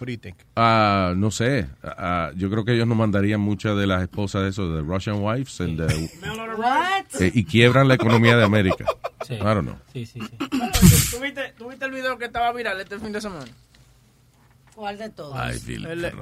What 0.00 0.06
do 0.06 0.12
you 0.12 0.18
think? 0.18 0.36
Ah, 0.56 1.14
no 1.16 1.30
sé. 1.30 1.66
Ah, 1.82 2.30
yo 2.36 2.50
creo 2.50 2.64
que 2.64 2.72
ellos 2.74 2.86
nos 2.86 2.96
mandarían 2.98 3.40
muchas 3.40 3.76
de 3.76 3.86
las 3.86 4.02
esposas 4.02 4.42
de 4.42 4.48
esos, 4.50 4.74
de 4.74 4.82
Russian 4.82 5.16
wives, 5.22 5.60
and 5.60 5.78
the- 5.78 6.10
What? 6.58 7.20
eh, 7.20 7.30
y 7.34 7.44
quiebran 7.44 7.88
la 7.88 7.94
economía 7.94 8.36
de 8.36 8.44
América. 8.44 8.84
Sí. 9.26 9.34
I 9.34 9.38
don't 9.38 9.62
know. 9.62 9.76
Sí, 9.92 10.06
sí, 10.06 10.20
sí. 10.20 10.36
¿Tuviste, 11.16 11.52
¿Tuviste 11.58 11.84
el 11.84 11.90
video 11.92 12.16
que 12.18 12.26
estaba 12.26 12.52
viral 12.52 12.80
este 12.80 12.98
fin 12.98 13.12
de 13.12 13.20
semana? 13.20 13.46
¿Cuál 14.74 14.98
de 14.98 15.08
todos? 15.10 15.36
El-. 15.68 16.12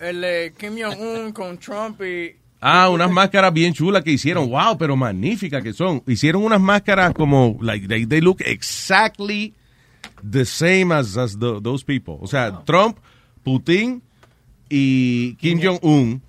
El 0.00 0.20
de 0.20 0.54
Kim 0.58 0.76
Jong-un 0.80 1.32
con 1.34 1.58
Trump 1.58 2.00
y... 2.02 2.36
Ah, 2.60 2.90
unas 2.90 3.10
máscaras 3.10 3.52
bien 3.54 3.72
chulas 3.72 4.04
que 4.04 4.10
hicieron. 4.12 4.48
Wow, 4.50 4.76
pero 4.78 4.94
magníficas 4.94 5.62
que 5.62 5.72
son. 5.72 6.02
Hicieron 6.06 6.44
unas 6.44 6.60
máscaras 6.60 7.14
como, 7.14 7.56
like, 7.62 7.88
they, 7.88 8.04
they 8.06 8.20
look 8.20 8.42
exactly 8.44 9.54
the 10.22 10.44
same 10.44 10.92
as, 10.92 11.16
as 11.16 11.38
the- 11.38 11.60
those 11.60 11.84
people. 11.84 12.18
O 12.20 12.26
sea, 12.26 12.62
Trump, 12.64 12.98
Putin 13.44 14.02
y 14.68 15.34
Kim 15.36 15.60
Jong-un. 15.62 16.22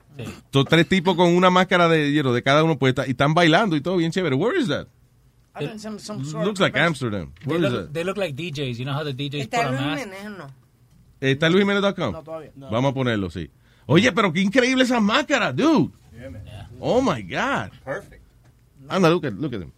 Son 0.54 0.66
tres 0.66 0.88
tipos 0.88 1.16
con 1.16 1.30
una 1.36 1.50
máscara 1.50 1.88
de, 1.88 2.14
you 2.14 2.22
know, 2.22 2.34
de 2.34 2.44
cada 2.44 2.64
uno 2.64 2.78
puesta 2.78 3.08
y 3.08 3.12
están 3.12 3.34
bailando 3.34 3.76
y 3.76 3.82
todo 3.82 3.98
bien 3.98 4.12
chévere. 4.12 4.36
Where 4.36 4.58
is 4.60 4.68
that? 4.68 4.88
I 5.56 5.66
think 5.68 5.80
some, 5.80 6.00
some 6.00 6.24
sort 6.24 6.46
Looks 6.46 6.60
like 6.60 6.78
Amsterdam. 6.78 7.34
They 7.40 7.48
Where 7.48 7.66
is 7.66 7.72
look, 7.72 7.86
that? 7.88 7.94
they 7.94 8.04
look 8.04 8.18
like 8.18 8.36
DJs. 8.36 8.78
You 8.78 8.86
know 8.86 8.94
how 8.94 9.04
the 9.04 9.14
DJs 9.14 9.42
¿Está 9.50 9.68
put 9.70 9.80
on 9.80 9.88
Luis 9.96 10.08
masks? 10.08 10.38
No? 10.38 10.48
¿Está 11.20 11.48
en 11.48 11.54
luisjimenez.com? 11.54 12.12
No, 12.14 12.24
todavía. 12.24 12.52
Vamos 12.56 12.92
a 12.92 12.94
ponerlo, 12.94 13.30
sí. 13.30 13.50
Oye, 13.86 14.12
pero 14.12 14.32
qué 14.32 14.42
increíble 14.42 14.84
esas 14.84 15.02
máscaras, 15.02 15.56
dude. 15.56 15.92
Oh 16.80 17.02
my 17.02 17.22
God. 17.24 17.72
Perfect. 17.84 18.22
Anda, 18.88 19.10
look 19.10 19.26
at, 19.26 19.34
look 19.34 19.54
at 19.54 19.60
them. 19.60 19.72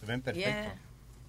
Se 0.00 0.06
ven 0.06 0.20
perfectos. 0.22 0.52
Yeah. 0.52 0.74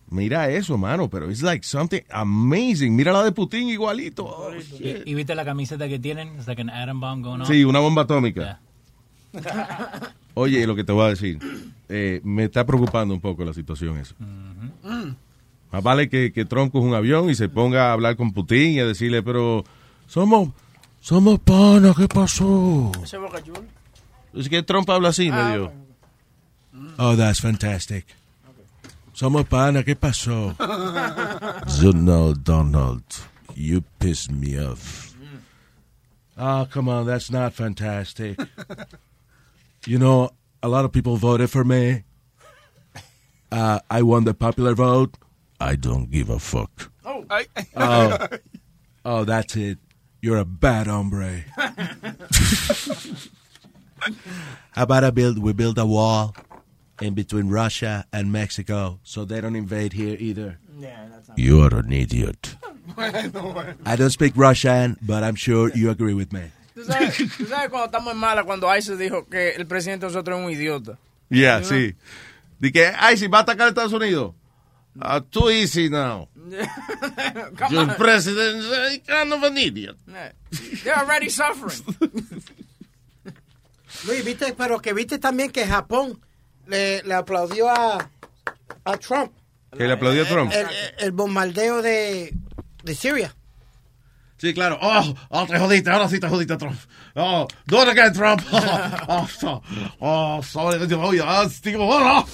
Mira 0.10 0.50
eso, 0.50 0.78
mano, 0.78 1.10
pero 1.10 1.30
it's 1.30 1.42
like 1.42 1.66
something 1.66 2.02
amazing. 2.12 2.96
Mira 2.96 3.12
la 3.12 3.24
de 3.24 3.32
Putin 3.34 3.68
igualito. 3.70 4.26
Oh, 4.26 4.54
shit. 4.54 5.06
¿Y, 5.06 5.12
y 5.12 5.14
viste 5.16 5.36
la 5.36 5.44
camiseta 5.44 5.88
que 5.90 6.00
tienen? 6.00 6.30
It's 6.36 6.48
like 6.48 6.62
an 6.62 6.70
atom 6.70 7.00
bomb 7.02 7.22
going 7.22 7.42
on. 7.42 7.46
Sí, 7.48 7.64
una 7.66 7.80
bomba 7.80 8.04
atómica. 8.04 8.60
Oye, 10.34 10.66
lo 10.68 10.76
que 10.76 10.84
te 10.84 10.92
voy 10.92 11.06
a 11.06 11.10
decir, 11.10 11.40
eh, 11.90 12.22
me 12.24 12.46
está 12.46 12.66
preocupando 12.66 13.14
un 13.14 13.20
poco 13.20 13.44
la 13.44 13.54
situación 13.54 13.98
esa. 13.98 14.16
Más 15.72 15.84
vale 15.84 16.08
que, 16.10 16.32
que 16.32 16.46
Trump 16.46 16.72
coja 16.72 16.86
un 16.88 16.94
avión 16.94 17.30
y 17.30 17.36
se 17.36 17.50
ponga 17.50 17.90
a 17.90 17.94
hablar 17.94 18.16
con 18.16 18.32
Putin 18.32 18.74
y 18.74 18.80
a 18.80 18.86
decirle, 18.86 19.22
pero 19.24 19.66
somos, 20.08 20.50
somos 21.02 21.40
panas, 21.40 21.96
¿qué 21.98 22.08
pasó? 22.08 22.92
Ese 23.04 23.18
Boca 23.18 23.44
Chula. 23.44 23.62
Es 24.34 24.48
que 24.48 24.62
Trump 24.64 24.90
habla 24.90 25.10
así, 25.10 25.30
Ah, 25.32 25.50
medio. 25.50 25.72
Oh, 26.98 27.16
that's 27.18 27.42
fantastic. 27.42 28.06
Somos 29.18 29.46
panas, 29.48 29.84
¿qué 29.84 29.96
pasó? 29.96 30.56
Donald, 31.82 32.44
Donald, 32.44 33.04
you 33.56 33.82
piss 33.98 34.30
me 34.30 34.60
off. 34.60 35.16
Oh, 36.38 36.68
come 36.70 36.88
on, 36.88 37.08
that's 37.08 37.32
not 37.32 37.52
fantastic. 37.56 38.38
You 39.88 39.98
know, 39.98 40.30
a 40.62 40.68
lot 40.68 40.86
of 40.86 40.92
people 40.92 41.18
voted 41.18 41.50
for 41.50 41.64
me. 41.64 42.04
Uh, 43.52 43.80
I 43.90 44.04
won 44.04 44.26
the 44.26 44.36
popular 44.36 44.76
vote. 44.76 45.18
I 45.60 45.76
don't 45.78 46.12
give 46.12 46.30
a 46.30 46.38
fuck. 46.38 46.92
Oh. 47.04 47.26
Oh, 47.76 48.18
oh, 49.04 49.24
that's 49.24 49.56
it. 49.56 49.80
You're 50.22 50.38
a 50.38 50.46
bad 50.46 50.86
hombre. 50.86 51.46
How 54.74 54.84
about 54.84 55.04
I 55.04 55.10
build? 55.10 55.40
We 55.40 55.54
build 55.54 55.80
a 55.80 55.88
wall 55.88 56.36
in 57.02 57.14
between 57.14 57.50
Russia 57.50 58.06
and 58.12 58.32
Mexico, 58.32 59.00
so 59.04 59.26
they 59.26 59.42
don't 59.42 59.56
invade 59.56 59.94
here 59.94 60.16
either. 60.20 60.60
Yeah, 60.80 61.08
that's 61.12 61.30
not... 61.30 61.38
You 61.38 61.62
are 61.62 61.76
an 61.76 61.92
idiot. 61.92 62.56
I 62.98 63.96
don't 63.96 64.12
speak 64.12 64.34
Russian, 64.36 64.98
but 65.02 65.24
I'm 65.24 65.36
sure 65.36 65.72
you 65.74 65.90
agree 65.90 66.14
with 66.14 66.32
me. 66.34 66.52
¿Tú 66.74 66.84
sabes, 66.84 67.18
tú 67.38 67.46
sabes 67.46 67.70
cuando 67.70 67.86
estamos 67.88 68.14
en 68.14 68.20
mala, 68.20 68.44
cuando 68.44 68.68
ISIS 68.68 68.98
dijo 69.00 69.26
que 69.30 69.56
el 69.56 69.66
presidente 69.66 70.06
de 70.06 70.12
nosotros 70.12 70.40
es 70.40 70.46
un 70.46 70.52
idiota. 70.52 70.98
Yeah, 71.30 71.62
sí. 71.64 71.96
De 72.60 72.72
que, 72.72 72.94
ay, 72.96 73.18
si 73.18 73.28
va 73.28 73.40
a 73.40 73.42
atacar 73.42 73.68
a 73.68 73.70
Estados 73.70 73.94
Unidos. 73.94 74.34
Uh, 75.00 75.20
too 75.32 75.50
easy 75.50 75.90
now. 75.90 76.28
Come 77.56 77.74
Your 77.74 77.90
on. 77.90 77.96
president 77.96 78.58
is 78.58 78.72
a 78.72 79.00
kind 79.00 79.34
of 79.34 79.44
an 79.44 79.58
idiot. 79.58 79.96
They're 80.84 80.98
already 80.98 81.30
suffering. 81.30 81.96
Luis, 84.08 84.24
viste, 84.24 84.54
pero 84.54 84.80
que 84.80 84.94
viste 84.94 85.20
también 85.20 85.52
que 85.52 85.66
Japón 85.66 86.20
le, 86.68 87.04
le 87.04 87.14
aplaudió 87.14 87.70
a, 87.70 88.10
a 88.86 88.98
Trump. 88.98 89.32
Que 89.76 89.86
le 89.86 89.94
aplaudió 89.94 90.24
a 90.24 90.26
Trump. 90.26 90.52
El, 90.54 90.68
el 91.00 91.12
bombardeo 91.12 91.82
de, 91.82 92.34
de 92.84 92.96
Siria. 92.96 93.36
Sí, 94.38 94.54
claro. 94.54 94.78
Oh, 94.82 95.16
oh, 95.30 95.48
te 95.48 95.58
jodiste, 95.58 95.90
ahora 95.90 96.08
sí 96.08 96.20
te 96.20 96.30
jodiste, 96.30 96.58
Trump. 96.58 96.78
Oh, 97.16 97.48
do 97.66 97.82
it 97.82 97.90
again, 97.90 98.14
Trump. 98.14 98.42
Oh, 99.10 99.28
oh, 99.44 99.62
oh 100.00 100.44
sorry. 100.44 100.78
Oh, 100.94 101.12
oh, 101.80 102.00
no. 102.00 102.26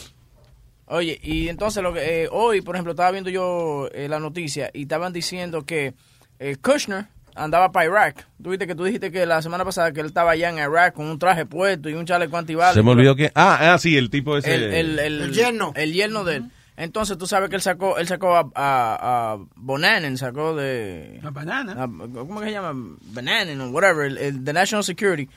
Oye, 0.87 1.19
y 1.23 1.47
entonces 1.47 1.81
lo 1.81 1.93
que 1.93 2.23
eh, 2.23 2.29
hoy, 2.31 2.61
por 2.61 2.75
ejemplo, 2.75 2.91
estaba 2.91 3.11
viendo 3.11 3.29
yo 3.29 3.87
eh, 3.93 4.07
la 4.09 4.19
noticia 4.19 4.69
y 4.73 4.83
estaban 4.83 5.13
diciendo 5.13 5.65
que 5.65 5.93
eh, 6.39 6.57
Kushner 6.61 7.07
andaba 7.35 7.71
para 7.71 7.85
Irak. 7.85 8.27
Tú 8.41 8.49
viste 8.49 8.67
que 8.67 8.75
tú 8.75 8.83
dijiste 8.83 9.11
que 9.11 9.25
la 9.25 9.41
semana 9.41 9.65
pasada 9.65 9.91
que 9.91 9.99
él 10.01 10.07
estaba 10.07 10.31
allá 10.31 10.49
en 10.49 10.57
Irak 10.57 10.93
con 10.93 11.05
un 11.07 11.19
traje 11.19 11.45
puesto 11.45 11.89
y 11.89 11.93
un 11.93 12.05
chaleco 12.05 12.37
antibalas. 12.37 12.73
Se 12.73 12.83
me 12.83 12.91
olvidó 12.91 13.15
que. 13.15 13.31
Ah, 13.35 13.73
ah, 13.73 13.77
sí, 13.77 13.97
el 13.97 14.09
tipo 14.09 14.37
ese. 14.37 14.53
el, 14.53 14.63
el, 14.73 14.99
el, 14.99 15.21
El 15.21 15.33
yerno. 15.33 15.71
El 15.75 15.93
yerno 15.93 16.23
de 16.23 16.37
él. 16.37 16.43
Entonces 16.75 17.17
tú 17.19 17.27
sabes 17.27 17.49
que 17.49 17.55
él 17.55 17.61
sacó, 17.61 17.97
él 17.99 18.07
sacó 18.07 18.35
a, 18.35 18.39
a, 18.55 19.33
a 19.33 19.37
Bonanen, 19.55 20.17
sacó 20.17 20.55
de... 20.55 21.19
La 21.21 21.29
banana. 21.29 21.73
a- 21.83 21.87
¿Cómo 21.87 22.39
que 22.39 22.47
se 22.47 22.51
llama? 22.51 22.71
Bonanen 23.13 23.61
o 23.61 23.69
whatever, 23.69 24.07
el, 24.07 24.17
el 24.17 24.43
de 24.43 24.53
National 24.53 24.83
Security. 24.83 25.29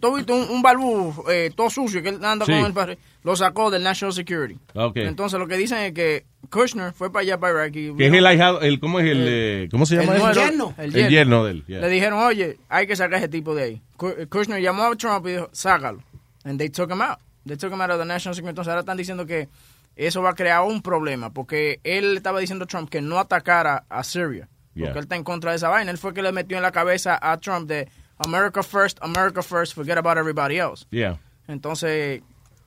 Tú 0.00 0.14
viste 0.16 0.32
un, 0.32 0.48
un 0.48 0.62
balbú 0.62 1.12
eh, 1.28 1.50
todo 1.56 1.70
sucio 1.70 2.02
que 2.02 2.10
él 2.10 2.24
anda 2.24 2.46
Sí. 2.46 2.52
con 2.52 2.64
el 2.64 2.72
padre, 2.72 2.98
lo 3.24 3.34
sacó 3.34 3.70
del 3.70 3.82
National 3.82 4.12
Security. 4.12 4.56
Ok. 4.74 4.98
Entonces 4.98 5.38
lo 5.40 5.48
que 5.48 5.56
dicen 5.56 5.78
es 5.78 5.92
que 5.92 6.24
Kushner 6.50 6.92
fue 6.92 7.10
para 7.12 7.22
allá, 7.22 7.38
para 7.40 7.64
Irak 7.66 7.74
y... 7.76 7.96
Que 7.96 8.06
es 8.06 8.12
el 8.12 8.24
ahijado, 8.24 8.60
el, 8.60 8.78
¿cómo 8.78 9.00
es 9.00 9.06
el, 9.06 9.24
eh, 9.28 9.68
¿cómo 9.72 9.86
se 9.86 9.96
llama 9.96 10.14
el 10.14 10.22
eso? 10.22 10.32
yerno. 10.40 10.74
El 10.78 10.94
El 10.94 11.08
yerno 11.10 11.44
de 11.44 11.50
él, 11.50 11.64
yeah. 11.66 11.80
Le 11.80 11.88
dijeron, 11.88 12.20
oye, 12.20 12.58
hay 12.68 12.86
que 12.86 12.94
sacar 12.94 13.14
a 13.14 13.18
ese 13.18 13.28
tipo 13.28 13.56
de 13.56 13.62
ahí. 13.64 13.82
Ku- 13.96 14.14
Kushner 14.30 14.62
llamó 14.62 14.84
a 14.84 14.94
Trump 14.94 15.26
y 15.26 15.32
dijo, 15.32 15.48
sácalo. 15.52 16.00
And 16.44 16.58
they 16.60 16.68
took 16.70 16.92
him 16.92 17.02
out. 17.02 17.18
They 17.44 17.56
took 17.56 17.72
him 17.72 17.80
out 17.80 17.90
of 17.90 17.98
the 17.98 18.04
National 18.04 18.34
Security. 18.36 18.50
Entonces 18.50 18.68
ahora 18.70 18.80
están 18.80 18.96
diciendo 18.96 19.26
que 19.26 19.48
eso 19.96 20.22
va 20.22 20.30
a 20.30 20.34
crear 20.34 20.62
un 20.62 20.82
problema 20.82 21.32
porque 21.32 21.80
él 21.82 22.18
estaba 22.18 22.38
diciendo 22.38 22.64
a 22.64 22.68
Trump 22.68 22.90
que 22.90 23.00
no 23.00 23.18
atacara 23.18 23.84
a 23.88 24.04
Siria. 24.04 24.48
Yeah. 24.74 24.88
Porque 24.88 24.98
él 24.98 25.04
está 25.04 25.16
en 25.16 25.24
contra 25.24 25.50
de 25.52 25.56
esa 25.56 25.70
vaina. 25.70 25.90
Él 25.90 25.98
fue 25.98 26.12
que 26.12 26.22
le 26.22 26.32
metió 26.32 26.58
en 26.58 26.62
la 26.62 26.70
cabeza 26.70 27.18
a 27.20 27.38
Trump 27.40 27.66
de 27.66 27.88
America 28.18 28.62
first, 28.62 28.98
America 29.00 29.42
first, 29.42 29.74
forget 29.74 29.96
about 29.96 30.18
everybody 30.18 30.58
else. 30.58 30.86
Yeah. 30.90 31.18
Entonces, 31.48 32.20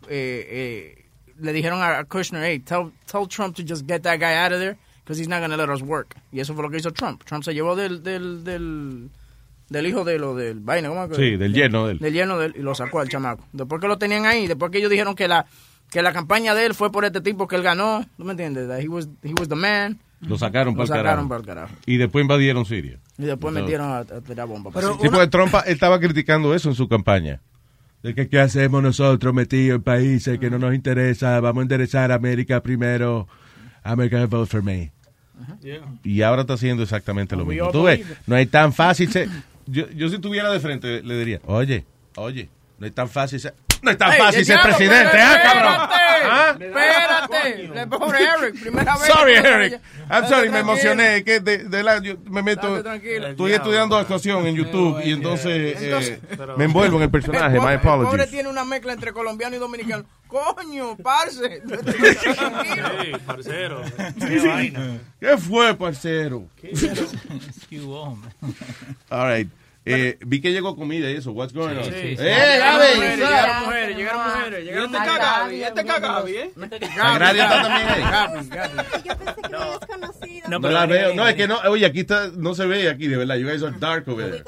eh, 0.08 0.48
eh, 0.50 1.06
le 1.40 1.54
dijeron 1.54 1.82
a, 1.82 2.04
Kushner, 2.06 2.44
hey, 2.44 2.60
tell, 2.60 2.92
tell 3.06 3.28
Trump 3.28 3.56
to 3.56 3.64
just 3.64 3.86
get 3.88 4.02
that 4.04 4.20
guy 4.20 4.34
out 4.34 4.52
of 4.52 4.60
there 4.60 4.78
because 5.04 5.20
he's 5.20 5.28
not 5.28 5.40
going 5.40 5.52
to 5.52 5.58
let 5.58 5.70
us 5.70 5.82
work. 5.82 6.16
Y 6.32 6.40
eso 6.40 6.54
fue 6.56 6.64
lo 6.64 6.70
que 6.70 6.78
hizo 6.78 6.92
Trump. 6.92 7.24
Trump 7.26 7.44
se 7.44 7.54
llevó 7.54 7.76
del, 7.76 8.02
del, 8.02 8.44
del, 8.44 9.10
del 9.70 9.86
hijo 9.86 10.04
de 10.04 10.18
lo 10.18 10.36
del 10.36 10.60
vaina, 10.60 10.90
¿cómo 10.90 11.14
Sí, 11.14 11.38
del 11.38 11.54
yerno 11.54 11.86
de 11.86 11.94
él. 11.94 12.00
Del 12.00 12.14
yerno 12.14 12.38
de 12.40 12.48
él 12.48 12.54
y 12.58 12.62
lo 12.62 12.74
sacó 12.74 13.00
al 13.00 13.10
chamaco. 13.10 13.46
Después 13.52 13.80
que 13.80 13.88
lo 13.88 13.98
tenían 13.98 14.26
ahí, 14.26 14.48
después 14.48 14.72
que 14.72 14.80
ellos 14.80 14.90
dijeron 14.90 15.16
que 15.16 15.28
la 15.28 15.46
que 15.92 16.02
la 16.02 16.14
campaña 16.14 16.54
de 16.56 16.66
él 16.66 16.74
fue 16.74 16.92
por 16.92 17.06
este 17.06 17.22
tipo 17.22 17.48
que 17.48 17.56
él 17.56 17.64
ganó, 17.64 18.06
¿tú 18.18 18.24
me 18.26 18.32
entiendes? 18.32 18.68
That 18.68 18.80
he 18.80 18.88
was, 18.88 19.08
he 19.24 19.34
was 19.38 19.48
the 19.50 19.56
man. 19.56 20.00
Lo 20.22 20.38
sacaron 20.38 20.74
Lo 20.76 20.80
para 20.80 20.84
el 20.84 20.88
sacaron 20.90 21.06
carajo. 21.06 21.28
para 21.30 21.40
el 21.40 21.46
carajo. 21.46 21.76
Y 21.86 21.98
después 21.98 22.22
invadieron 22.24 22.66
Siria. 22.66 23.00
Y 23.18 23.24
después 23.24 23.56
Entonces- 23.56 23.64
metieron 23.64 23.88
a, 23.92 23.98
a 24.00 24.22
tirar 24.22 24.48
bomba. 24.48 24.72
Pero 24.74 24.98
Sí, 25.02 25.08
porque 25.10 25.28
Trump 25.28 25.54
él 25.66 25.72
estaba 25.74 26.00
criticando 26.00 26.54
eso 26.54 26.70
en 26.70 26.76
su 26.76 26.88
campaña. 26.88 27.42
De 28.04 28.14
que 28.16 28.30
qué 28.30 28.40
hacemos 28.40 28.82
nosotros 28.84 29.34
metidos 29.34 29.78
en 29.78 29.84
países 29.84 30.40
que 30.40 30.50
no 30.50 30.58
nos 30.60 30.74
interesa, 30.74 31.40
vamos 31.42 31.60
a 31.60 31.64
enderezar 31.64 32.12
a 32.12 32.16
América 32.16 32.62
primero. 32.62 33.28
America 33.84 34.26
vote 34.26 34.50
for 34.50 34.62
me. 34.64 34.92
Y 36.04 36.22
ahora 36.22 36.42
está 36.42 36.54
haciendo 36.54 36.84
exactamente 36.84 37.36
lo 37.36 37.46
mismo. 37.46 37.72
Tú 37.72 37.84
ves, 37.84 38.02
no 38.28 38.36
es 38.38 38.50
tan 38.50 38.74
fácil. 38.74 39.10
yo, 39.68 39.90
yo 39.92 40.10
si 40.10 40.16
estuviera 40.16 40.52
de 40.52 40.60
frente 40.60 41.02
le 41.02 41.18
diría, 41.18 41.40
oye, 41.46 41.86
oye, 42.16 42.50
no 42.78 42.86
es 42.88 42.94
tan 42.94 43.08
fácil 43.10 43.40
ser, 43.40 43.54
no 43.82 43.92
es 43.92 43.98
tan 43.98 44.14
fácil 44.14 44.46
ser 44.46 44.60
presidente, 44.62 45.18
¿ah, 45.22 45.40
cabrón? 45.44 45.76
¿Ah? 46.32 46.56
Espérate, 46.60 47.24
espérate. 47.24 47.68
Le 47.76 47.88
pobre 47.88 48.20
Eric, 48.24 48.62
primera 48.62 48.98
vez. 48.98 49.08
Sorry, 49.08 49.34
Eric. 49.36 49.80
I'm 50.12 50.28
sorry, 50.28 50.50
me 50.50 50.60
emocioné. 50.60 51.18
Es 51.18 51.24
que 51.24 51.40
de, 51.40 51.58
de 51.60 51.84
la, 51.84 52.00
yo 52.02 52.16
me 52.30 52.42
meto. 52.44 52.78
Estoy 52.78 53.54
estudiando 53.54 53.98
actuación 53.98 54.46
en 54.48 54.56
YouTube 54.56 55.02
y 55.04 55.12
entonces, 55.14 55.78
eh, 55.82 56.20
me 56.58 56.66
envuelvo 56.66 56.98
en 56.98 57.04
el 57.04 57.10
personaje. 57.12 57.56
El 57.56 57.62
My 57.62 57.68
pobre- 57.68 57.74
el 57.76 57.80
pobre 57.82 58.06
apologies. 58.08 58.30
tiene 58.32 58.50
una 58.50 58.66
mezcla 58.66 58.94
entre 58.94 59.14
colombiano 59.14 59.56
y 59.56 59.60
dominicano. 59.60 60.04
Coño, 60.28 60.96
parce. 60.98 61.62
Sí, 62.20 63.12
parcero. 63.26 63.82
Qué 64.20 64.40
vaina. 64.48 64.98
¿Qué 65.20 65.38
fue, 65.38 65.74
parcero? 65.76 66.48
Skew 67.64 67.92
on. 67.94 68.22
All 69.10 69.28
right. 69.28 69.50
Eh, 69.86 70.20
vi 70.26 70.42
que 70.42 70.52
llegó 70.52 70.76
comida 70.76 71.10
y 71.10 71.16
eso. 71.16 71.32
What's 71.32 71.54
going 71.54 71.78
on? 71.78 71.86
Sí, 71.86 71.92
sí. 71.92 72.16
¡Eh, 72.20 72.22
Llegaron 72.56 72.80
Gaby! 72.80 72.96
mujeres, 72.96 73.18
Llegaron 73.18 73.64
mujeres, 73.66 73.98
llegaron 73.98 74.24
mujeres. 74.24 74.66
Llegaron 74.66 74.96
este 74.96 75.08
cagabi, 75.08 75.64
este 75.64 75.86
cagabi, 75.86 76.36
¿eh? 76.36 76.52
Agrario 77.02 77.44
está 77.44 77.62
también 77.64 77.88
ahí. 77.90 78.02
Gaby, 78.02 78.50
Gaby. 78.50 78.74
No, 80.50 80.60
la 80.60 80.86
veo. 80.86 81.14
No, 81.16 81.28
es 81.28 81.36
que 81.36 81.48
no. 81.48 81.60
Oye, 81.70 81.86
aquí 81.86 82.02
está, 82.02 82.28
no 82.36 82.54
se 82.56 82.66
ve 82.66 82.90
aquí, 82.90 83.08
de 83.08 83.18
verdad. 83.18 83.36
You 83.36 83.48
guys 83.48 83.64
are 83.64 83.76
dark 83.80 84.08
over 84.08 84.32
there. 84.32 84.44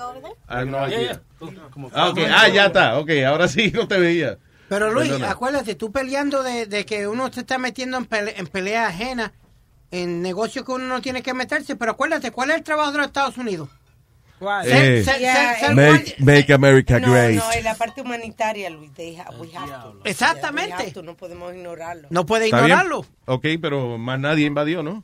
Have 0.47 0.65
no 0.65 0.87
idea. 0.87 1.21
Ah, 1.93 2.09
ok. 2.09 2.19
Ah, 2.29 2.47
ya 2.49 2.65
está. 2.67 2.97
Ok, 2.99 3.09
ahora 3.25 3.47
sí 3.47 3.71
no 3.73 3.87
te 3.87 3.99
veía. 3.99 4.37
Pero 4.69 4.91
Luis, 4.91 5.09
Perdona. 5.09 5.31
acuérdate, 5.31 5.75
tú 5.75 5.91
peleando 5.91 6.43
de, 6.43 6.65
de 6.65 6.85
que 6.85 7.07
uno 7.07 7.31
se 7.31 7.41
está 7.41 7.57
metiendo 7.57 7.97
en, 7.97 8.07
pele- 8.07 8.33
en 8.37 8.47
pelea 8.47 8.87
ajena, 8.87 9.33
en 9.91 10.21
negocios 10.21 10.65
que 10.65 10.71
uno 10.71 10.85
no 10.85 11.01
tiene 11.01 11.21
que 11.21 11.33
meterse, 11.33 11.75
pero 11.75 11.91
acuérdate, 11.91 12.31
¿cuál 12.31 12.51
es 12.51 12.57
el 12.57 12.63
trabajo 12.63 12.91
de 12.93 12.99
los 12.99 13.07
Estados 13.07 13.37
Unidos? 13.37 13.67
Eh, 14.65 15.03
Ser- 15.03 15.05
ser- 15.05 15.19
Yeah, 15.19 15.53
eh, 15.69 15.73
Make, 15.75 16.15
make 16.19 16.53
America 16.53 16.99
no, 16.99 17.11
great. 17.11 17.35
no, 17.37 17.51
en 17.53 17.63
la 17.63 17.75
parte 17.75 18.01
humanitaria, 18.01 18.69
Luis, 18.71 18.91
they 18.93 19.15
ha- 19.17 19.29
we 19.37 19.47
have 19.55 19.67
to. 19.69 20.01
Exactamente. 20.03 20.69
Yeah, 20.69 20.77
we 20.77 20.83
have 20.85 20.93
to, 20.93 21.03
no 21.03 21.15
podemos 21.15 21.53
ignorarlo. 21.53 22.07
No 22.09 22.25
puede 22.25 22.45
¿Está 22.45 22.57
bien? 22.57 22.69
ignorarlo. 22.69 23.05
Ok, 23.25 23.45
pero 23.61 23.97
más 23.99 24.19
nadie 24.19 24.47
invadió, 24.47 24.81
¿no? 24.81 25.03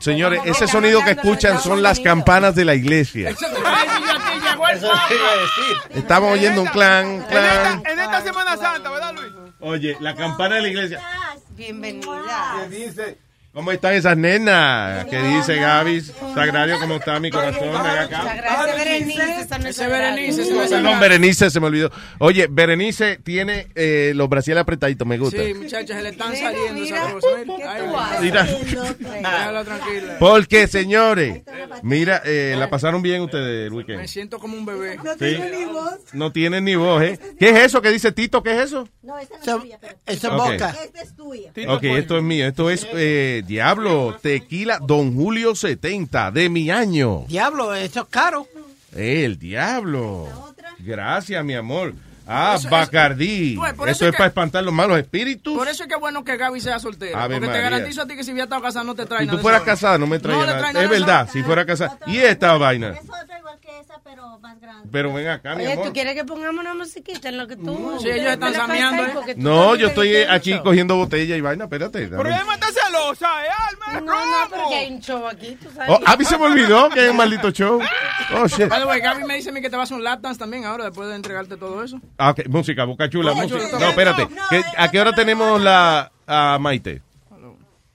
Señores, 0.00 0.40
ese 0.44 0.66
sonido 0.68 1.02
que 1.04 1.12
escuchan 1.12 1.58
son 1.60 1.82
las 1.82 2.00
campanas 2.00 2.54
de 2.54 2.64
la 2.64 2.74
iglesia. 2.74 3.34
Estamos 5.94 6.32
oyendo 6.32 6.62
un 6.62 6.68
clan, 6.68 7.06
En 7.06 7.22
clan. 7.22 7.76
esta, 7.78 7.92
en 7.92 7.98
esta 8.00 8.20
Semana 8.22 8.56
Santa, 8.56 8.90
¿verdad, 8.90 9.14
Luis? 9.14 9.32
Oye, 9.60 9.96
la 10.00 10.14
campana 10.14 10.56
de 10.56 10.62
la 10.62 10.68
iglesia. 10.68 11.00
Bienvenida. 11.56 12.68
¿Cómo 13.58 13.72
están 13.72 13.94
esas 13.94 14.16
nenas? 14.16 15.04
¿Qué 15.06 15.20
dice 15.20 15.56
Gaby? 15.56 16.00
Sagrario, 16.32 16.78
¿cómo 16.78 16.94
está 16.94 17.18
mi 17.18 17.28
corazón? 17.28 17.70
Gracias, 17.72 18.76
Berenice. 18.76 19.68
Ese 19.68 19.88
Berenice, 19.88 20.54
Perdón, 20.70 21.00
Berenice, 21.00 21.50
se 21.50 21.58
me 21.58 21.66
olvidó. 21.66 21.90
Oye, 22.20 22.46
Berenice 22.48 23.16
tiene 23.16 23.66
eh, 23.74 24.12
los 24.14 24.28
brasiles 24.28 24.60
apretaditos, 24.60 25.08
me 25.08 25.18
gusta. 25.18 25.42
Sí, 25.42 25.54
muchachas, 25.54 25.96
se 25.96 26.02
le 26.04 26.10
están 26.10 26.36
saliendo 26.36 26.80
mira, 26.80 26.98
esas 26.98 27.12
cosas. 27.14 27.30
¿qué 27.56 27.64
Ay, 27.64 27.82
tú 27.82 27.96
haces? 27.96 28.20
Mira. 28.20 29.64
Tranquila. 29.64 30.16
Porque, 30.20 30.68
señores, 30.68 31.42
mira, 31.82 32.22
eh, 32.24 32.54
la 32.56 32.70
pasaron 32.70 33.02
bien 33.02 33.22
ustedes 33.22 33.66
el 33.66 33.72
weekend. 33.72 33.98
Me 33.98 34.06
siento 34.06 34.38
como 34.38 34.56
un 34.56 34.66
bebé. 34.66 34.98
Sí. 35.18 35.36
No 36.12 36.30
tienen 36.30 36.64
ni 36.64 36.76
voz, 36.76 37.02
¿eh? 37.02 37.18
¿Qué 37.40 37.50
es 37.50 37.56
eso 37.56 37.82
que 37.82 37.90
dice 37.90 38.12
Tito? 38.12 38.40
¿Qué 38.40 38.52
es 38.52 38.66
eso? 38.66 38.88
No, 39.02 39.18
esta 39.18 39.36
no 39.36 39.56
es 39.56 39.60
tuya. 39.62 39.78
Esa 40.06 40.30
boca. 40.30 40.76
Esta 40.84 41.02
es 41.02 41.16
tuya. 41.16 41.50
Ok, 41.66 41.82
esto 41.82 42.18
es 42.18 42.22
mío. 42.22 42.46
Esto 42.46 42.70
es 42.70 42.86
eh, 42.92 43.42
Diablo, 43.48 44.16
Tequila, 44.22 44.78
Don 44.80 45.14
Julio 45.14 45.54
70, 45.54 46.30
de 46.30 46.48
mi 46.48 46.70
año. 46.70 47.24
Diablo, 47.28 47.74
eso 47.74 48.02
es 48.02 48.06
caro. 48.08 48.46
El 48.94 49.38
Diablo. 49.38 50.28
Gracias, 50.78 51.44
mi 51.44 51.54
amor. 51.54 51.94
Ah, 52.30 52.52
Eso- 52.56 52.68
eso- 52.68 52.76
Bacardí. 52.76 53.56
Pues, 53.56 53.72
por 53.72 53.88
Eso 53.88 53.96
eso 53.96 54.04
es 54.04 54.08
es 54.08 54.12
que- 54.12 54.18
para 54.18 54.28
espantar 54.28 54.62
los 54.62 54.74
malos 54.74 54.98
espíritus. 54.98 55.56
Por 55.56 55.66
eso 55.66 55.84
es 55.84 55.88
que 55.88 55.94
es 55.94 56.00
bueno 56.00 56.22
que 56.24 56.36
Gaby 56.36 56.60
sea 56.60 56.78
soltera. 56.78 57.24
Ave 57.24 57.36
porque 57.36 57.46
María. 57.46 57.62
te 57.62 57.70
garantizo 57.70 58.02
a 58.02 58.06
ti 58.06 58.16
que 58.16 58.22
si 58.22 58.32
hubiera 58.32 58.44
estado 58.44 58.60
casada 58.60 58.84
no 58.84 58.94
te 58.94 59.06
trae 59.06 59.20
Si 59.20 59.26
nada. 59.26 59.32
tú 59.32 59.36
de 59.38 59.42
fueras 59.42 59.60
eso. 59.62 59.66
casada, 59.66 59.96
no 59.96 60.06
me 60.06 60.18
traía 60.18 60.40
No 60.40 60.46
nada. 60.46 60.82
Es 60.82 60.90
verdad, 60.90 61.22
eso. 61.24 61.32
si 61.32 61.42
fuera 61.42 61.64
casada. 61.64 61.98
Y 62.06 62.18
esta 62.18 62.52
vaina. 62.58 62.90
Es 62.90 63.00
otra 63.08 63.38
igual 63.38 63.58
que 63.60 63.80
esa, 63.80 63.97
pero 64.08 64.38
más 64.38 64.58
grande. 64.58 64.88
Pero 64.90 65.12
ven 65.12 65.28
acá, 65.28 65.54
mi 65.54 65.64
Oye, 65.64 65.72
amor. 65.74 65.86
¿tú 65.86 65.92
quieres 65.92 66.14
que 66.14 66.24
pongamos 66.24 66.60
una 66.60 66.72
musiquita 66.74 67.28
en 67.28 67.36
lo 67.36 67.46
que 67.46 67.56
tú... 67.56 67.98
Sí, 68.00 68.08
ellos 68.08 68.32
están 68.32 68.54
sameando, 68.54 69.02
¿eh? 69.04 69.10
Porque 69.12 69.34
No, 69.36 69.74
yo 69.74 69.88
estoy 69.88 70.16
aquí 70.22 70.52
show. 70.52 70.62
cogiendo 70.62 70.96
botella 70.96 71.36
y 71.36 71.40
vaina. 71.42 71.64
Espérate. 71.64 72.08
Pero 72.08 72.26
ella 72.26 72.42
está 72.54 72.68
celosa, 72.68 73.44
¿eh, 73.44 73.48
Alma? 73.68 74.00
No, 74.00 74.14
no, 74.26 74.50
pero 74.50 74.68
que 74.70 74.74
hay 74.76 74.92
un 74.92 75.00
show 75.00 75.26
aquí, 75.26 75.58
tú 75.62 75.68
sabes. 75.74 75.90
Oh, 75.90 76.00
a 76.06 76.16
mí 76.16 76.24
se 76.24 76.38
me 76.38 76.44
olvidó 76.46 76.88
que 76.88 77.00
hay 77.00 77.08
un 77.08 77.16
maldito 77.16 77.50
show. 77.50 77.80
Oh, 78.34 78.46
shit. 78.46 78.68
By 78.68 78.80
the 78.80 78.86
way, 78.86 79.00
Gaby 79.00 79.24
me 79.24 79.34
dice 79.34 79.50
a 79.50 79.52
mí 79.52 79.60
que 79.60 79.68
te 79.70 79.76
vas 79.76 79.92
a 79.92 79.94
un 79.94 80.02
lap 80.04 80.20
dance 80.20 80.38
también 80.38 80.64
ahora 80.64 80.84
después 80.84 81.08
de 81.08 81.14
entregarte 81.16 81.56
todo 81.58 81.84
eso. 81.84 82.00
Ah, 82.16 82.30
ok, 82.30 82.46
música, 82.48 82.84
boca 82.84 83.10
chula, 83.10 83.34
música. 83.34 83.78
No, 83.78 83.88
espérate. 83.90 84.26
¿Qué- 84.50 84.64
¿A 84.76 84.90
qué 84.90 85.00
hora 85.00 85.12
tenemos 85.12 85.60
la 85.60 86.10
a 86.26 86.58
Maite? 86.58 87.02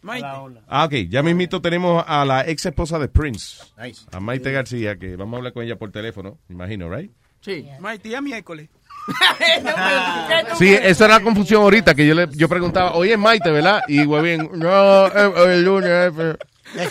Maite. 0.04 0.28
Ah, 0.68 0.86
ok. 0.86 0.94
Ya 1.10 1.24
mismito 1.24 1.62
tenemos 1.62 2.04
a 2.08 2.24
la 2.26 2.46
ex 2.48 2.66
esposa 2.66 3.00
de 3.00 3.08
Prince. 3.08 3.64
Nice. 3.82 4.06
A 4.12 4.20
Maite 4.20 4.52
García, 4.52 4.98
que 4.98 5.16
vamos 5.16 5.34
a 5.34 5.38
hablar 5.38 5.54
con 5.54 5.64
ella 5.64 5.78
por 5.78 5.92
teléfono, 5.92 6.38
me 6.48 6.56
imagino, 6.56 6.90
¿right? 6.90 7.12
Sí. 7.42 7.68
Maite, 7.80 8.10
ya 8.10 8.22
miércoles. 8.22 8.70
Sí, 10.58 10.74
esa 10.74 11.06
era 11.06 11.16
la 11.18 11.24
confusión 11.24 11.62
ahorita, 11.64 11.94
que 11.96 12.06
yo 12.08 12.16
le 12.16 12.28
yo 12.32 12.48
preguntaba, 12.48 12.94
hoy 12.94 13.12
es 13.12 13.18
Maite, 13.18 13.52
¿verdad? 13.52 13.82
Y 13.88 14.06
bien, 14.06 14.50
no, 14.54 15.08
eh, 15.08 15.54
el 15.56 15.64
lunes. 15.66 16.14
eh. 16.18 16.38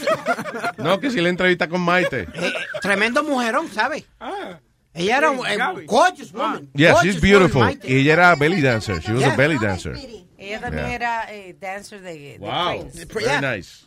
No, 0.78 1.00
que 1.00 1.10
si 1.10 1.20
la 1.20 1.28
entrevista 1.28 1.68
con 1.68 1.80
Maite. 1.80 2.22
Eh, 2.34 2.52
tremendo 2.80 3.22
mujerón, 3.24 3.68
¿sabes? 3.68 4.04
Ella 4.94 5.18
era 5.18 5.30
un 5.30 5.46
eh, 5.46 5.56
gorgeous 5.86 6.32
woman. 6.32 6.68
Yeah, 6.74 6.92
Gorgeous 6.92 7.14
she's 7.14 7.22
beautiful. 7.22 7.62
woman. 7.62 7.80
Y 7.82 7.96
ella 8.00 8.12
era 8.12 8.34
belly 8.34 8.60
dancer. 8.60 9.00
She 9.00 9.12
was 9.12 9.22
a 9.24 9.28
Yeah. 9.28 9.36
belly 9.36 9.58
dancer. 9.58 9.96
Ella 10.42 10.60
también 10.60 10.84
Yeah. 10.86 10.94
era 10.94 11.32
eh, 11.34 11.56
dancer 11.60 12.00
de, 12.00 12.12
de 12.14 12.38
Wow, 12.38 12.90
Prince. 12.90 13.04
very 13.06 13.56
nice. 13.58 13.84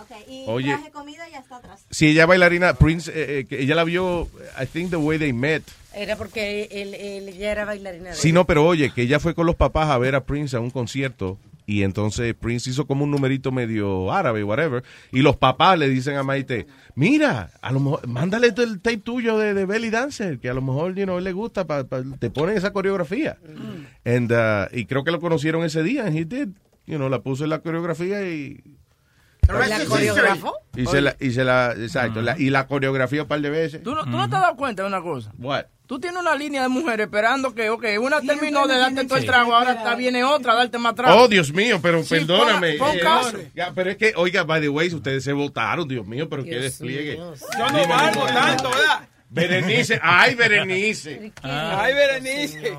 Ok, 0.00 0.10
y 0.28 0.44
Oye. 0.46 0.68
traje 0.74 0.90
comida 0.90 1.26
ya 1.28 1.38
está 1.38 1.56
atrás. 1.56 1.80
Si 1.90 2.06
ella 2.06 2.26
bailarina, 2.26 2.74
Prince, 2.74 3.10
eh, 3.14 3.40
eh, 3.50 3.56
ella 3.62 3.74
la 3.74 3.84
vio, 3.84 4.28
I 4.60 4.66
think 4.66 4.90
the 4.90 4.96
way 4.96 5.18
they 5.18 5.32
met. 5.32 5.62
Era 5.94 6.14
porque 6.16 6.68
él, 6.70 6.94
él- 6.94 7.28
ella 7.30 7.50
era 7.50 7.64
bailarina 7.64 8.10
de 8.10 8.14
Sí, 8.14 8.30
no, 8.32 8.44
pero 8.46 8.64
oye, 8.66 8.92
que 8.94 9.02
ella 9.02 9.18
fue 9.18 9.34
con 9.34 9.46
los 9.46 9.56
papás 9.56 9.88
a 9.88 9.98
ver 9.98 10.14
a 10.14 10.24
Prince 10.24 10.54
a 10.56 10.60
un 10.60 10.70
concierto 10.70 11.38
y 11.68 11.82
entonces 11.82 12.34
Prince 12.34 12.70
hizo 12.70 12.86
como 12.86 13.04
un 13.04 13.10
numerito 13.10 13.52
medio 13.52 14.10
árabe, 14.10 14.42
whatever, 14.42 14.82
y 15.12 15.20
los 15.20 15.36
papás 15.36 15.78
le 15.78 15.88
dicen 15.90 16.16
a 16.16 16.22
Maite, 16.22 16.66
mira, 16.94 17.50
a 17.60 17.70
lo 17.72 17.78
mejor, 17.80 18.08
mándale 18.08 18.46
el 18.56 18.80
tape 18.80 18.96
tuyo 18.96 19.36
de, 19.36 19.52
de 19.52 19.66
Belly 19.66 19.90
Dancer, 19.90 20.38
que 20.38 20.48
a 20.48 20.54
lo 20.54 20.62
mejor, 20.62 20.94
you 20.94 21.04
know, 21.04 21.18
él 21.18 21.24
le 21.24 21.32
gusta, 21.32 21.66
pa- 21.66 21.84
pa- 21.84 22.02
te 22.18 22.30
ponen 22.30 22.56
esa 22.56 22.72
coreografía. 22.72 23.36
And, 24.06 24.32
uh, 24.32 24.74
y 24.74 24.86
creo 24.86 25.04
que 25.04 25.10
lo 25.10 25.20
conocieron 25.20 25.62
ese 25.62 25.82
día, 25.82 26.06
and 26.06 26.16
he 26.16 26.24
did, 26.24 26.48
you 26.86 26.96
know, 26.96 27.10
la 27.10 27.20
puso 27.20 27.44
en 27.44 27.50
la 27.50 27.58
coreografía 27.58 28.22
y... 28.26 28.62
¿La 29.46 29.84
coreógrafo? 29.86 30.52
Y 30.74 30.86
se 30.86 31.00
la, 31.02 31.16
y 31.20 31.30
se 31.32 31.44
la, 31.44 31.72
exacto, 31.72 32.22
la- 32.22 32.38
y 32.38 32.48
la 32.50 32.66
coreografía 32.66 33.22
un 33.22 33.28
par 33.28 33.40
de 33.42 33.50
veces. 33.50 33.82
¿Tú 33.82 33.94
no, 33.94 34.04
tú 34.04 34.10
no 34.10 34.28
te 34.28 34.36
has 34.36 34.42
dado 34.42 34.56
cuenta 34.56 34.82
de 34.82 34.88
una 34.88 35.00
cosa. 35.02 35.32
What? 35.38 35.64
Tú 35.88 35.98
tienes 35.98 36.20
una 36.20 36.34
línea 36.36 36.60
de 36.62 36.68
mujeres 36.68 37.06
esperando 37.06 37.54
que, 37.54 37.70
ok, 37.70 37.82
una 37.98 38.20
terminó 38.20 38.66
de 38.66 38.76
darte 38.76 39.06
todo 39.06 39.16
el 39.18 39.24
trago, 39.24 39.54
ahora 39.54 39.72
está, 39.72 39.94
viene 39.94 40.22
otra 40.22 40.52
a 40.52 40.56
darte 40.56 40.76
más 40.76 40.94
trago. 40.94 41.22
Oh, 41.22 41.28
Dios 41.28 41.50
mío, 41.50 41.78
pero 41.82 42.02
Sí, 42.02 42.10
perdóname. 42.10 42.74
pon- 42.74 42.88
pon 42.88 42.96
Eh, 42.98 43.00
caso. 43.00 43.38
ya, 43.54 43.72
pero 43.74 43.90
es 43.90 43.96
que, 43.96 44.12
oiga, 44.14 44.44
by 44.44 44.60
the 44.60 44.68
way, 44.68 44.92
ustedes 44.92 45.24
se 45.24 45.32
votaron, 45.32 45.88
Dios 45.88 46.06
mío, 46.06 46.28
pero 46.28 46.44
qué 46.44 46.58
despliegue. 46.60 47.16
Yo 47.16 47.32
no 47.72 47.88
valgo 47.88 48.26
tanto, 48.26 48.68
¿verdad? 48.70 49.08
Berenice, 49.30 50.00
ay, 50.02 50.34
Berenice. 50.34 51.32
Ay, 51.42 51.92
Berenice. 51.94 52.72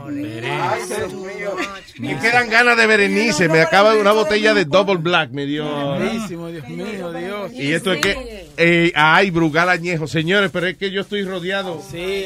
Ay, 0.50 0.82
Dios 0.88 1.14
mío. 1.14 1.56
Me 2.00 2.18
quedan 2.20 2.50
ganas 2.50 2.76
de 2.76 2.88
Berenice. 2.88 3.47
Me 3.50 3.62
acaba 3.62 3.93
de 3.93 4.02
una 4.02 4.14
botella 4.14 4.54
de 4.56 4.66
Double 4.66 4.97
Black, 4.97 5.30
me 5.32 5.45
dio. 5.45 5.66
Buenísimo, 5.95 6.47
Dios 6.47 6.68
mío, 6.68 7.14
Dios. 7.14 7.52
Y 7.54 7.72
esto 7.74 7.93
es 7.93 8.02
que, 8.02 8.47
eh, 8.58 8.91
ay, 8.95 9.30
Brugal 9.30 9.70
Añejo, 9.70 10.08
señores, 10.08 10.50
pero 10.52 10.66
es 10.68 10.78
que 10.78 10.89
yo 10.89 11.02
estoy 11.02 11.24
rodeado. 11.24 11.84
Sí, 11.89 12.26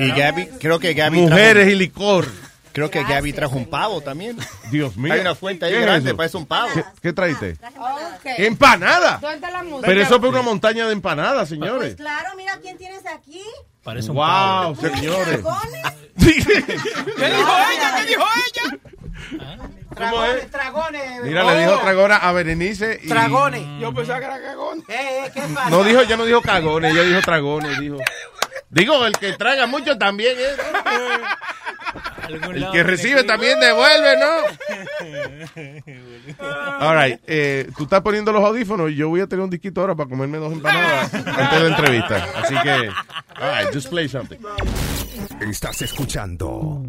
Y 0.00 0.08
Gaby, 0.10 0.46
creo 0.58 0.78
que 0.80 0.94
Gaby 0.94 1.16
Mujeres 1.20 1.54
trajo- 1.64 1.70
y 1.70 1.74
licor. 1.76 2.26
Creo 2.72 2.90
que 2.90 3.02
Gaby 3.02 3.32
trajo 3.32 3.56
un 3.56 3.68
pavo 3.68 4.00
también. 4.00 4.36
Dios 4.70 4.96
mío. 4.96 5.12
Hay 5.12 5.20
una 5.20 5.34
fuente 5.34 5.66
ahí 5.66 5.72
¿Qué 5.72 5.78
es 5.80 5.84
grande, 5.84 6.10
eso? 6.10 6.16
parece 6.16 6.36
un 6.36 6.46
pavo. 6.46 6.70
¿Qué, 6.72 6.84
qué 7.02 7.12
traiste? 7.12 7.56
Ok. 7.78 8.22
¿Qué 8.36 8.46
empanada? 8.46 9.20
Pero 9.82 10.00
eso 10.00 10.20
fue 10.20 10.28
una 10.28 10.42
montaña 10.42 10.86
de 10.86 10.92
empanadas, 10.92 11.48
señores. 11.48 11.94
Pues 11.94 11.96
claro, 11.96 12.30
mira 12.36 12.58
quién 12.62 12.78
tienes 12.78 13.04
aquí. 13.06 13.42
Parece 13.82 14.10
un 14.10 14.16
Wow, 14.16 14.26
pavo. 14.26 14.74
señores. 14.76 15.42
Dragones. 15.42 15.82
¿Qué 16.20 16.32
dijo 17.26 17.52
ella? 17.72 17.96
¿Qué 17.96 18.06
dijo 18.06 18.24
ella? 18.46 18.78
¿Cómo 19.96 20.24
es? 20.24 20.50
Dragones. 20.52 21.22
Mira, 21.24 21.44
le 21.44 21.60
dijo 21.60 21.78
tragona 21.80 22.16
a 22.16 22.32
Berenice. 22.32 23.00
Y... 23.02 23.08
Dragones. 23.08 23.62
Yo 23.80 23.92
pensaba 23.94 24.18
que 24.20 24.24
era 24.26 24.40
cagón. 24.40 24.78
Eh, 24.88 25.24
eh, 25.26 25.30
¿qué 25.34 25.40
pasa? 25.54 25.70
No 25.70 25.82
dijo, 25.84 26.02
ya 26.04 26.16
no 26.16 26.24
dijo 26.24 26.40
cagones, 26.42 26.92
ella 26.92 27.02
dijo 27.02 27.20
tragones, 27.22 27.78
dijo. 27.80 27.96
Digo, 28.70 29.04
el 29.04 29.12
que 29.14 29.32
traga 29.32 29.66
mucho 29.66 29.98
también 29.98 30.36
es. 30.38 30.56
Algún 32.22 32.56
El 32.56 32.70
que 32.70 32.82
recibe 32.84 33.24
también 33.24 33.58
devuelve, 33.58 34.16
¿no? 34.16 34.30
All 36.78 36.96
right, 36.96 37.20
eh, 37.26 37.68
tú 37.76 37.82
estás 37.84 38.00
poniendo 38.00 38.32
los 38.32 38.44
audífonos 38.44 38.90
y 38.90 38.94
yo 38.94 39.08
voy 39.08 39.20
a 39.20 39.26
tener 39.26 39.44
un 39.44 39.50
disquito 39.50 39.80
ahora 39.80 39.96
para 39.96 40.08
comerme 40.08 40.38
dos 40.38 40.52
empanadas 40.52 41.12
antes 41.14 41.50
de 41.50 41.60
la 41.60 41.76
entrevista. 41.76 42.28
Así 42.36 42.54
que, 42.62 42.70
all 42.70 43.58
right, 43.58 43.74
just 43.74 43.88
play 43.88 44.08
something. 44.08 44.38
Estás 45.40 45.82
escuchando 45.82 46.82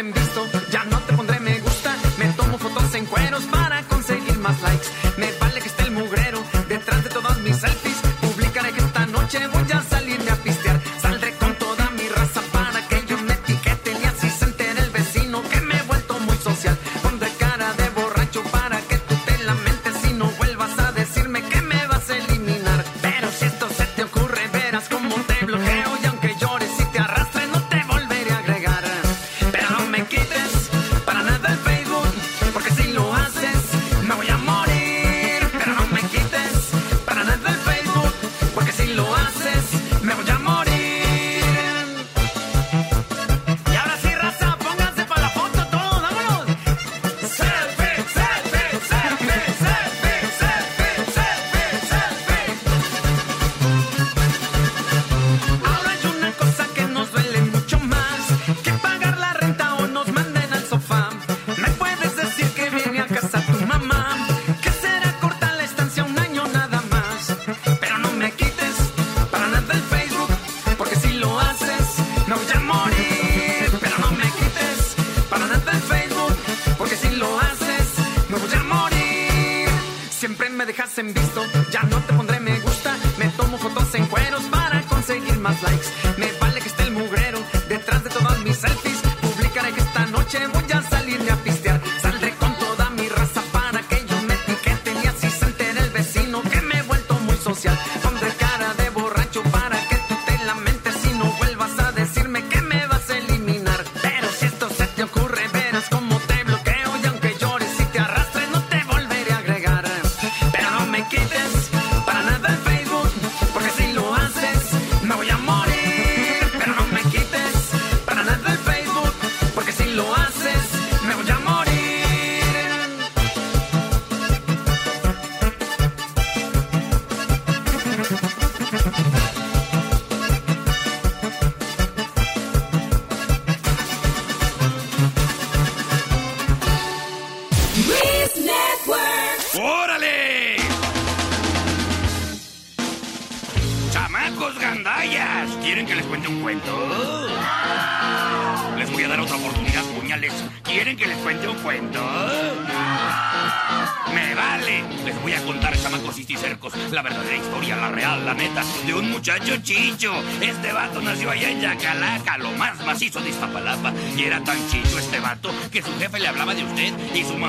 hubiesen 0.00 0.12
visto. 0.14 0.59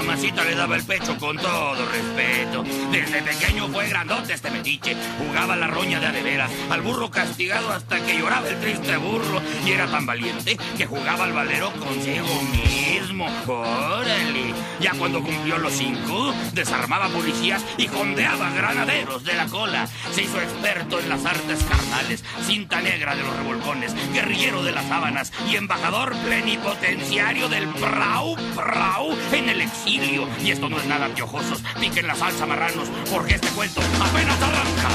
mamacita 0.01 0.43
le 0.43 0.55
daba 0.55 0.75
el 0.75 0.83
pecho 0.83 1.15
con 1.17 1.37
todo 1.37 1.85
respeto. 1.85 2.63
Desde 2.91 3.21
pequeño 3.21 3.67
fue 3.67 3.87
grandote 3.87 4.33
este 4.33 4.49
metiche, 4.49 4.95
jugaba 5.19 5.55
la 5.55 5.67
roña 5.67 5.99
de 5.99 6.07
adevera, 6.07 6.49
al 6.69 6.81
burro 6.81 7.11
castigado 7.11 7.71
hasta 7.71 8.03
que 8.03 8.17
lloraba 8.17 8.49
el 8.49 8.59
triste 8.59 8.97
burro. 8.97 9.41
Y 9.65 9.71
era 9.71 9.87
tan 9.87 10.05
valiente 10.05 10.57
que 10.77 10.87
jugaba 10.87 11.25
al 11.25 11.33
valero 11.33 11.71
consigo 11.73 12.27
mismo. 12.51 13.27
¡Órale! 13.47 14.53
Ya 14.79 14.93
cuando 14.93 15.21
cumplió 15.21 15.59
los 15.59 15.73
cinco, 15.73 16.33
desarmaba 16.53 17.07
policías 17.09 17.63
y 17.77 17.87
condeaba 17.87 18.49
granaderos 18.51 19.23
de 19.23 19.33
la 19.33 19.45
cola. 19.45 19.87
Se 20.13 20.23
hizo 20.23 20.41
experto 20.41 20.99
en 20.99 21.09
las 21.09 21.23
artes 21.25 21.63
carnales, 21.63 22.23
sin 22.47 22.65
negra 22.81 23.15
de 23.15 23.23
los 23.23 23.35
revolcones, 23.37 23.93
guerrillero 24.13 24.63
de 24.63 24.71
las 24.71 24.85
sábanas 24.87 25.31
y 25.49 25.55
embajador 25.55 26.15
plenipotenciario 26.25 27.49
del 27.49 27.67
Prau 27.67 28.35
Prau 28.55 29.15
en 29.31 29.49
el 29.49 29.61
exilio. 29.61 30.27
Y 30.43 30.51
esto 30.51 30.69
no 30.69 30.77
es 30.77 30.85
nada 30.85 31.07
piojosos, 31.09 31.63
piquen 31.79 32.07
la 32.07 32.15
salsa 32.15 32.45
marranos, 32.45 32.89
porque 33.11 33.35
este 33.35 33.49
cuento 33.49 33.81
apenas 33.81 34.41
arranca. 34.41 34.89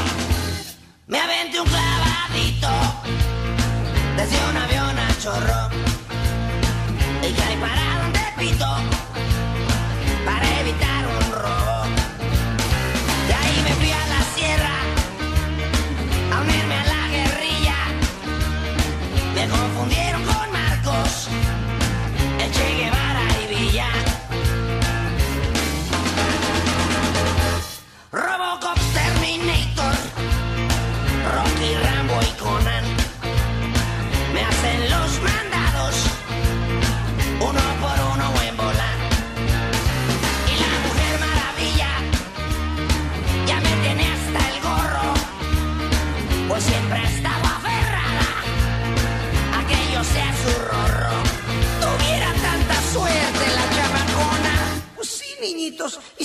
Me 1.07 1.21
aventé 1.21 1.61
un 1.61 1.69
clavadito. 1.69 3.06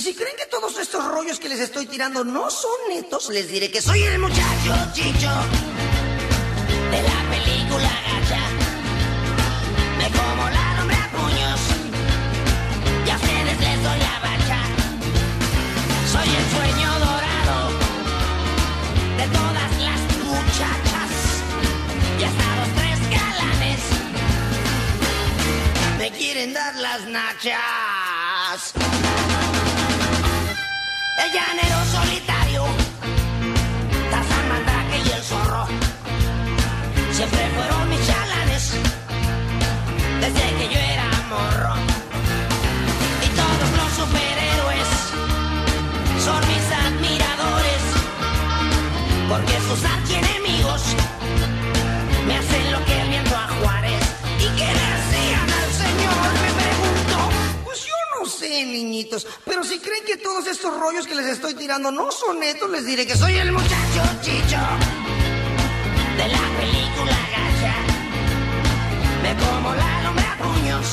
si 0.02 0.14
creen 0.14 0.34
que 0.36 0.46
todos 0.46 0.76
estos 0.80 1.04
rollos 1.06 1.38
que 1.38 1.48
les 1.48 1.60
estoy 1.60 1.86
tirando 1.86 2.24
no 2.24 2.50
son 2.50 2.72
netos, 2.88 3.28
les 3.28 3.48
diré 3.48 3.70
que 3.70 3.80
soy 3.80 4.02
el 4.02 4.18
muchacho 4.18 4.74
chicho 4.92 5.30
de 6.90 7.02
la 7.02 7.18
película 7.30 7.92
gacha. 8.08 8.40
Me 9.98 10.10
como 10.10 10.50
la 10.50 10.74
nombre 10.74 10.96
a 10.96 11.08
puños 11.12 11.60
y 13.06 13.10
a 13.10 13.14
ustedes 13.14 13.60
les 13.60 13.82
doy 13.84 13.98
la 14.00 14.18
bacha. 14.26 14.60
Soy 16.10 16.28
el 16.40 16.46
sueño 16.56 16.90
dorado 16.98 17.70
de 19.18 19.26
todas 19.38 19.72
las 19.86 20.00
muchachas 20.26 21.10
y 22.18 22.24
hasta 22.24 22.56
los 22.58 22.70
tres 22.74 22.98
galanes 23.08 23.80
me 25.98 26.10
quieren 26.10 26.52
dar 26.54 26.74
las 26.74 27.06
nachas 27.06 28.91
el 31.24 31.32
llanero 31.32 31.84
solitario, 31.84 32.64
Tarzán, 34.10 35.06
y 35.06 35.10
el 35.10 35.22
zorro, 35.22 35.66
siempre 37.12 37.50
fueron 37.56 37.88
mis 37.90 38.06
chalanes, 38.06 38.72
desde 40.20 40.44
que 40.58 40.74
yo 40.74 40.80
era 40.80 41.08
morro. 41.28 41.74
Y 43.24 43.28
todos 43.40 43.70
los 43.80 43.90
superhéroes 44.00 44.88
son 46.24 46.40
mis 46.50 46.66
admiradores, 46.86 47.82
porque 49.28 49.54
sus 49.68 49.84
archienemigos 49.84 50.42
enemigos 50.42 50.82
Pero 59.44 59.64
si 59.64 59.80
creen 59.80 60.04
que 60.04 60.16
todos 60.16 60.46
estos 60.46 60.78
rollos 60.78 61.06
que 61.06 61.14
les 61.14 61.26
estoy 61.26 61.54
tirando 61.54 61.90
no 61.90 62.12
son 62.12 62.38
netos, 62.38 62.70
les 62.70 62.84
diré 62.86 63.06
que 63.06 63.16
soy 63.16 63.34
el 63.34 63.50
muchacho 63.50 64.02
chicho 64.20 64.58
de 66.16 66.28
la 66.28 66.44
película 66.60 67.18
gacha. 67.34 67.74
Me 69.22 69.34
como 69.36 69.74
la 69.74 70.02
lumbre 70.04 70.24
a 70.24 70.36
puños 70.38 70.86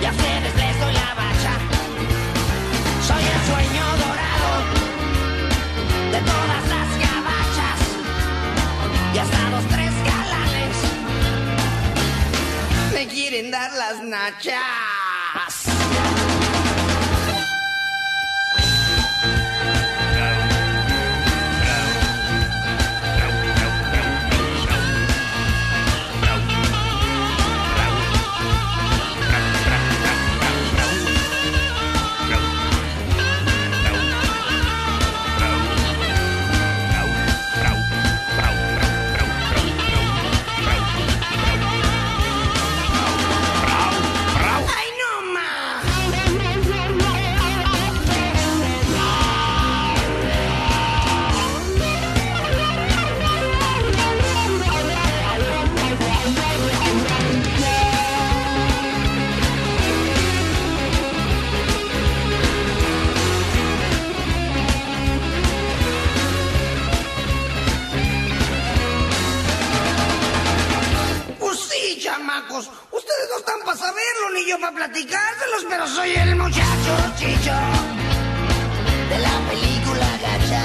y 0.00 0.04
a 0.04 0.10
ustedes 0.10 0.54
les 0.56 0.80
doy 0.80 0.92
la 0.92 1.14
bacha. 1.14 1.52
Soy 3.06 3.22
el 3.22 3.40
sueño 3.50 3.84
dorado 4.04 4.52
de 6.10 6.20
todas 6.30 6.64
las 6.74 6.88
gabachas 7.04 7.80
y 9.14 9.18
hasta 9.18 9.50
los 9.50 9.64
tres 9.68 9.92
galanes 10.10 10.76
me 12.92 13.06
quieren 13.06 13.50
dar 13.50 13.72
las 13.74 14.02
nachas. 14.02 14.93
Ni 74.34 74.46
yo 74.48 74.58
para 74.58 74.74
platicárselos, 74.74 75.64
pero 75.68 75.86
soy 75.86 76.10
el 76.10 76.34
muchacho 76.36 76.92
chicho 77.16 77.54
de 79.10 79.18
la 79.18 79.38
película 79.48 80.08
gacha. 80.24 80.62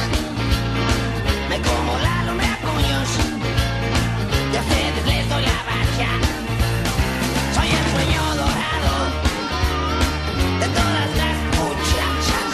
Me 1.50 1.62
como 1.62 2.00
la 2.00 2.24
lumbre 2.26 2.48
a 2.48 2.58
puños 2.58 3.10
y 4.52 4.58
a 4.58 4.62
ustedes 4.62 5.06
les 5.06 5.30
doy 5.30 5.44
la 5.44 5.60
bacha. 5.70 6.10
Soy 7.54 7.68
el 7.68 7.86
sueño 7.94 8.24
dorado 8.42 8.96
de 10.62 10.68
todas 10.80 11.10
las 11.22 11.38
muchachas 11.60 12.52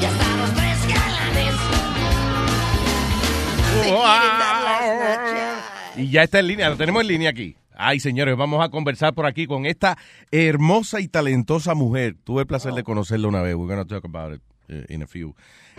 y 0.00 0.04
hasta 0.04 0.26
los 0.40 0.50
tres 0.54 0.78
galanes. 0.94 1.54
Me 3.80 3.90
las 3.92 4.98
nachas. 4.98 5.96
Y 5.96 6.10
ya 6.10 6.22
está 6.24 6.40
en 6.40 6.46
línea, 6.48 6.68
lo 6.68 6.76
tenemos 6.76 7.02
en 7.02 7.08
línea 7.08 7.30
aquí. 7.30 7.59
Ay, 7.82 7.98
señores, 7.98 8.36
vamos 8.36 8.62
a 8.62 8.68
conversar 8.68 9.14
por 9.14 9.24
aquí 9.24 9.46
con 9.46 9.64
esta 9.64 9.96
hermosa 10.30 11.00
y 11.00 11.08
talentosa 11.08 11.74
mujer. 11.74 12.16
Tuve 12.24 12.42
el 12.42 12.46
placer 12.46 12.74
de 12.74 12.84
conocerla 12.84 13.28
una 13.28 13.40
vez. 13.40 13.54
We're 13.54 13.74
going 13.74 13.86
to 13.86 13.94
talk 13.94 14.04
about 14.04 14.34
it 14.34 14.42
eh, 14.68 14.84
in 14.90 15.02
a 15.02 15.06
few. 15.06 15.34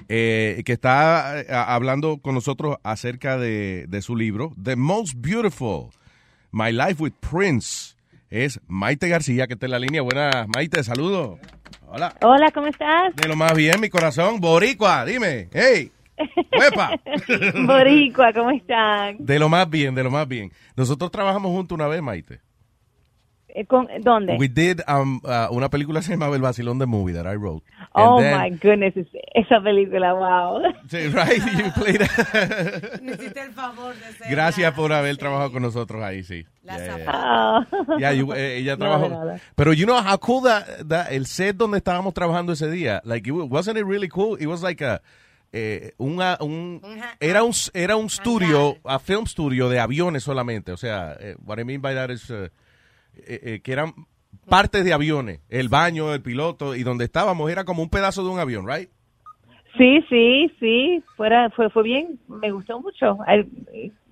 Eh, 0.09 0.63
que 0.65 0.73
está 0.73 1.41
eh, 1.41 1.45
hablando 1.49 2.17
con 2.17 2.33
nosotros 2.33 2.77
acerca 2.83 3.37
de, 3.37 3.85
de 3.87 4.01
su 4.01 4.15
libro, 4.15 4.51
The 4.61 4.75
Most 4.75 5.13
Beautiful, 5.17 5.89
My 6.51 6.71
Life 6.71 6.95
with 6.97 7.13
Prince. 7.19 7.95
Es 8.31 8.59
Maite 8.67 9.07
García, 9.07 9.45
que 9.45 9.53
está 9.53 9.67
en 9.67 9.71
la 9.73 9.79
línea. 9.79 10.01
Buenas, 10.01 10.47
Maite, 10.55 10.83
saludos. 10.83 11.39
Hola. 11.87 12.15
Hola, 12.21 12.49
¿cómo 12.51 12.67
estás? 12.67 13.15
De 13.15 13.27
lo 13.27 13.35
más 13.35 13.53
bien, 13.53 13.79
mi 13.79 13.89
corazón. 13.89 14.39
Boricua, 14.39 15.05
dime. 15.05 15.49
Hey. 15.51 15.91
¡Huepa! 16.57 16.91
Boricua, 17.65 18.33
¿cómo 18.33 18.51
están? 18.51 19.17
De 19.19 19.39
lo 19.39 19.49
más 19.49 19.69
bien, 19.69 19.95
de 19.95 20.03
lo 20.03 20.11
más 20.11 20.27
bien. 20.27 20.51
Nosotros 20.75 21.11
trabajamos 21.11 21.51
juntos 21.51 21.75
una 21.75 21.87
vez, 21.87 22.01
Maite. 22.01 22.39
Eh, 23.53 23.65
con- 23.65 23.89
¿Dónde? 23.99 24.37
We 24.39 24.47
did 24.47 24.79
um, 24.87 25.19
uh, 25.25 25.53
una 25.53 25.69
película 25.69 25.99
que 25.99 26.05
se 26.05 26.13
llamaba 26.13 26.37
El 26.37 26.41
Vacilón 26.41 26.79
de 26.79 26.85
Movie 26.85 27.13
that 27.13 27.25
I 27.29 27.35
wrote. 27.35 27.65
oh 27.91 28.17
then- 28.21 28.37
my 28.39 28.49
goodness, 28.51 28.95
es- 28.95 29.07
esa 29.33 29.59
película, 29.61 30.13
wow. 30.13 30.61
Sí, 30.87 31.09
right, 31.09 31.43
you 31.57 31.69
played- 31.75 31.99
Necesita 33.01 33.43
el 33.43 33.51
favor 33.51 33.93
de 33.93 34.13
ser 34.13 34.31
Gracias 34.31 34.73
por 34.73 34.93
haber 34.93 35.17
trabajado 35.17 35.51
con 35.51 35.63
nosotros 35.63 36.01
ahí, 36.01 36.23
sí. 36.23 36.45
Yeah, 36.63 36.77
yeah, 36.77 36.97
yeah. 36.97 37.05
Ah. 37.13 37.67
Yeah, 37.99 38.13
you- 38.13 38.31
eh, 38.33 38.55
ella 38.59 38.77
No, 38.77 38.85
trabajó. 38.85 39.03
de 39.03 39.09
nada. 39.09 39.39
Pero 39.55 39.73
you 39.73 39.85
know 39.85 39.97
how 39.99 40.17
cool 40.17 40.43
that, 40.43 40.65
that- 40.87 41.11
el 41.11 41.25
set 41.25 41.57
donde 41.57 41.79
estábamos 41.79 42.13
trabajando 42.13 42.53
ese 42.53 42.71
día, 42.71 43.01
like 43.03 43.29
it, 43.29 43.35
wa- 43.35 43.43
wasn't 43.43 43.77
it 43.77 43.83
really 43.85 44.07
cool? 44.07 44.37
It 44.41 44.47
was 44.47 44.63
like 44.63 44.81
a 44.81 45.01
eh, 45.53 45.93
una- 45.97 46.37
un 46.41 46.81
era 47.19 47.43
un 47.43 47.51
era 47.73 47.95
un 47.95 48.09
studio, 48.09 48.77
a 48.85 48.99
film 48.99 49.25
studio 49.25 49.67
de 49.69 49.79
aviones 49.79 50.23
solamente, 50.23 50.71
o 50.71 50.77
sea, 50.77 51.15
eh, 51.19 51.35
what 51.45 51.59
I 51.59 51.63
mean 51.63 51.81
by 51.81 51.93
that 51.93 52.09
is 52.09 52.29
eh, 52.29 52.49
eh, 53.15 53.61
que 53.63 53.73
eran 53.73 53.93
partes 54.47 54.83
de 54.85 54.93
aviones, 54.93 55.41
el 55.49 55.67
baño, 55.69 56.13
el 56.13 56.21
piloto 56.21 56.75
y 56.75 56.83
donde 56.83 57.05
estábamos 57.05 57.51
era 57.51 57.63
como 57.65 57.83
un 57.83 57.89
pedazo 57.89 58.23
de 58.23 58.29
un 58.29 58.39
avión, 58.39 58.65
right? 58.67 58.89
Sí, 59.77 60.01
sí, 60.09 60.51
sí, 60.59 61.03
fuera, 61.15 61.49
fue, 61.51 61.69
fue 61.69 61.83
bien, 61.83 62.19
me 62.27 62.51
gustó 62.51 62.81
mucho. 62.81 63.17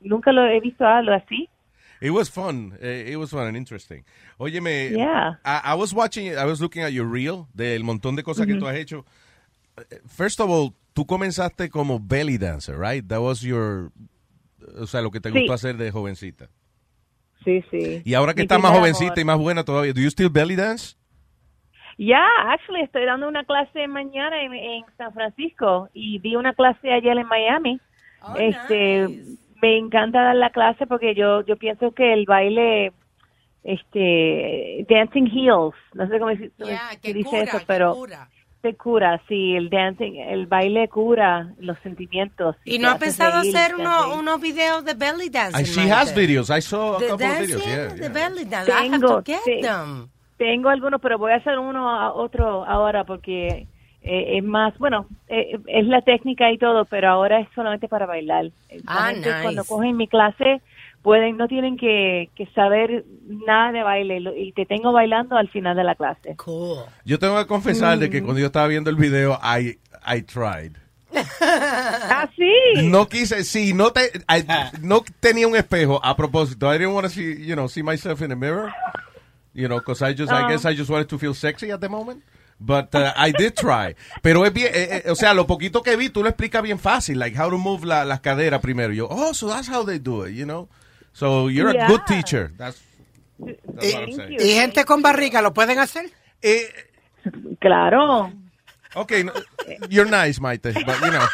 Nunca 0.02 0.32
lo 0.32 0.46
he 0.46 0.60
visto 0.62 0.86
algo 0.86 1.12
así. 1.14 1.50
It 2.02 2.12
was 2.12 2.30
fun. 2.32 2.74
It 2.82 3.18
was 3.18 3.30
fun 3.32 3.46
and 3.48 3.58
interesting. 3.58 4.06
Óyeme, 4.38 4.92
Yeah. 4.92 5.38
I, 5.44 5.74
I 5.74 5.76
was 5.76 5.94
watching, 5.94 6.28
I 6.30 6.46
was 6.46 6.62
looking 6.62 6.82
at 6.84 6.94
your 6.94 7.06
reel 7.12 7.46
del 7.54 7.84
montón 7.84 8.16
de 8.16 8.24
cosas 8.24 8.48
que 8.48 8.56
tú 8.56 8.68
has 8.68 8.76
hecho. 8.78 9.06
First 10.08 10.40
of 10.40 10.50
all, 10.50 10.74
tú 10.94 11.06
comenzaste 11.06 11.70
como 11.70 12.00
belly 12.00 12.38
dancer, 12.38 12.78
right? 12.80 13.06
That 13.08 13.20
was 13.22 13.42
your, 13.42 13.92
o 14.80 14.86
sea, 14.88 15.02
lo 15.02 15.12
que 15.12 15.20
te 15.20 15.30
Sí. 15.32 15.40
gustó 15.40 15.54
hacer 15.54 15.78
de 15.78 15.92
jovencita. 15.92 16.50
Sí, 17.46 17.64
sí. 17.72 18.02
Y 18.04 18.14
ahora 18.16 18.34
que 18.34 18.42
Mi 18.42 18.44
estás 18.44 18.62
más 18.62 18.72
jovencita 18.78 19.14
amor. 19.14 19.20
y 19.20 19.24
más 19.26 19.38
buena 19.40 19.64
todavía, 19.64 19.94
do 19.94 20.02
you 20.02 20.08
still 20.10 20.30
belly 20.30 20.56
dance? 20.56 20.96
Ya, 21.98 22.24
actually, 22.48 22.82
estoy 22.84 23.06
dando 23.06 23.28
una 23.28 23.44
clase 23.44 23.88
mañana 23.88 24.42
en, 24.44 24.54
en 24.54 24.84
San 24.98 25.14
Francisco 25.14 25.90
y 25.94 26.20
di 26.20 26.36
una 26.36 26.54
clase 26.54 26.92
ayer 26.92 27.18
en 27.18 27.28
Miami. 27.28 27.80
este, 28.38 29.08
me 29.62 29.78
encanta 29.78 30.22
dar 30.22 30.36
la 30.36 30.50
clase 30.50 30.86
porque 30.88 31.14
yo 31.16 31.46
yo 31.46 31.58
pienso 31.58 31.92
que 31.92 32.14
el 32.14 32.26
baile, 32.26 32.92
este, 33.64 34.86
dancing 34.90 35.28
heels, 35.28 35.76
no 35.94 36.08
sé 36.08 36.20
cómo 36.20 36.32
se, 36.36 36.52
Ya, 36.58 36.90
se 37.02 37.14
dice 37.14 37.30
cura, 37.30 37.44
eso, 37.44 37.60
que 37.60 37.66
pero 37.66 37.96
cura. 37.96 38.30
Te 38.62 38.76
cura, 38.76 39.22
sí, 39.28 39.56
el 39.56 39.70
dancing, 39.70 40.16
el 40.18 40.46
baile 40.48 40.88
cura 40.90 41.54
los 41.60 41.78
sentimientos. 41.80 42.56
¿Y 42.66 42.78
no 42.80 42.90
ha 42.92 42.98
pensado 43.00 43.42
reír, 43.42 43.56
hacer 43.56 43.76
uno- 43.76 44.16
unos 44.16 44.42
videos 44.42 44.84
de 44.84 44.94
belly 44.96 45.30
dancing? 45.30 45.62
I, 45.62 45.66
she 45.66 45.92
has 45.92 46.14
videos. 46.14 46.50
I 46.50 46.62
saw 46.62 46.96
a 46.96 47.00
The 47.00 47.08
couple 47.08 47.26
of 47.28 47.40
videos. 47.40 47.66
Yeah, 47.66 47.88
the 47.96 48.00
yeah. 48.02 48.10
belly 48.10 48.46
dance. 48.46 48.70
I 48.70 48.88
have 48.88 48.92
Tengo, 48.92 49.22
to 49.22 49.24
get 49.24 49.40
sí. 49.46 49.62
them. 49.62 50.10
Tengo 50.38 50.70
algunos, 50.70 51.02
pero 51.02 51.18
voy 51.18 51.32
a 51.32 51.36
hacer 51.36 51.58
uno 51.60 51.90
a 51.90 52.14
otro 52.14 52.66
ahora 52.66 53.04
porque 53.04 53.68
eh, 54.02 54.38
es 54.38 54.44
más, 54.44 54.78
bueno, 54.78 55.08
eh, 55.28 55.58
es 55.68 55.86
la 55.86 56.02
técnica 56.02 56.50
y 56.52 56.58
todo, 56.58 56.86
pero 56.86 57.10
ahora 57.10 57.40
es 57.42 57.48
solamente 57.56 57.88
para 57.90 58.06
bailar. 58.06 58.46
La 58.70 58.82
Ah, 58.88 59.12
nice. 59.12 59.30
Cuando 59.42 59.64
cogen 59.66 59.98
mi 59.98 60.08
clase, 60.08 60.62
pueden, 61.02 61.38
no 61.38 61.48
tienen 61.48 61.78
que, 61.78 62.30
que 62.36 62.46
saber 62.48 63.06
nada 63.48 63.72
de 63.72 63.84
baile 63.84 64.20
lo- 64.20 64.36
y 64.36 64.52
te 64.54 64.66
tengo 64.66 64.92
bailando 64.92 65.38
al 65.38 65.50
final 65.50 65.76
de 65.76 65.84
la 65.84 65.96
clase. 65.96 66.36
Cool. 66.38 66.80
Yo 67.06 67.20
tengo 67.20 67.38
que 67.38 67.48
confesar 67.48 67.98
de 68.00 68.08
Mm. 68.08 68.12
que 68.12 68.22
cuando 68.24 68.40
yo 68.40 68.48
estaba 68.48 68.68
viendo 68.68 68.90
el 68.90 68.96
video, 68.96 69.40
I, 69.44 69.80
I 70.06 70.22
tried. 70.24 70.74
ah, 71.42 72.30
sí. 72.36 72.88
No 72.90 73.08
quise, 73.08 73.44
sí, 73.44 73.74
no 73.74 73.92
te, 73.92 74.12
I- 74.30 74.46
no 74.82 75.04
tenía 75.20 75.48
un 75.48 75.56
espejo 75.56 76.00
a 76.04 76.16
propósito. 76.16 76.68
I 76.74 76.78
didn't 76.78 76.94
want 76.94 77.06
to 77.08 77.10
see, 77.14 77.46
you 77.46 77.56
know, 77.56 77.68
see 77.68 77.84
myself 77.84 78.22
in 78.22 78.30
the 78.30 78.36
mirror. 78.36 78.72
You 79.54 79.68
know, 79.68 79.80
because 79.80 80.02
I 80.04 80.14
just, 80.14 80.32
I 80.32 80.44
Oh. 80.44 80.48
guess 80.48 80.66
I 80.66 80.76
just 80.76 80.90
wanted 80.90 81.08
to 81.10 81.18
feel 81.18 81.34
sexy 81.34 81.72
at 81.72 81.80
the 81.82 81.90
moment. 81.90 82.24
But 82.62 82.94
uh, 82.94 83.14
I 83.16 83.32
did 83.32 83.56
try. 83.56 83.96
Pero 84.22 84.46
es 84.46 84.52
bien, 84.54 84.68
eh, 84.74 85.02
eh, 85.06 85.10
o 85.12 85.16
sea, 85.16 85.34
lo 85.34 85.48
poquito 85.48 85.82
que 85.82 85.96
vi, 85.96 86.10
tú 86.10 86.22
lo 86.22 86.30
explicas 86.30 86.62
bien 86.62 86.78
fácil, 86.78 87.18
like 87.18 87.36
how 87.40 87.50
to 87.50 87.58
move 87.58 87.86
la, 87.86 88.04
las 88.04 88.20
caderas 88.20 88.60
primero. 88.62 88.94
Yo, 88.94 89.08
oh, 89.10 89.34
so 89.34 89.48
that's 89.48 89.70
how 89.70 89.84
they 89.86 89.98
do 89.98 90.26
it, 90.26 90.36
you 90.36 90.44
know. 90.46 90.68
So 91.14 91.50
you're 91.50 91.70
a 91.70 91.88
good 91.88 92.02
Yeah. 92.08 92.16
teacher. 92.22 92.52
That's, 92.58 92.82
that's 93.40 93.60
what 93.94 94.04
I'm 94.04 94.12
saying. 94.14 94.38
¿Y 94.40 94.54
gente 94.54 94.86
con 94.86 95.02
barriga 95.02 95.42
lo 95.42 95.54
pueden 95.54 95.80
hacer? 95.80 96.10
Claro. 97.60 98.32
Okay, 98.96 99.24
no, 99.24 99.34
you're 99.90 100.10
nice, 100.10 100.40
Maite, 100.42 100.74
but 100.86 101.00
you 101.02 101.12
know. 101.12 101.28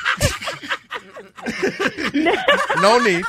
No 2.81 2.99
need. 2.99 3.23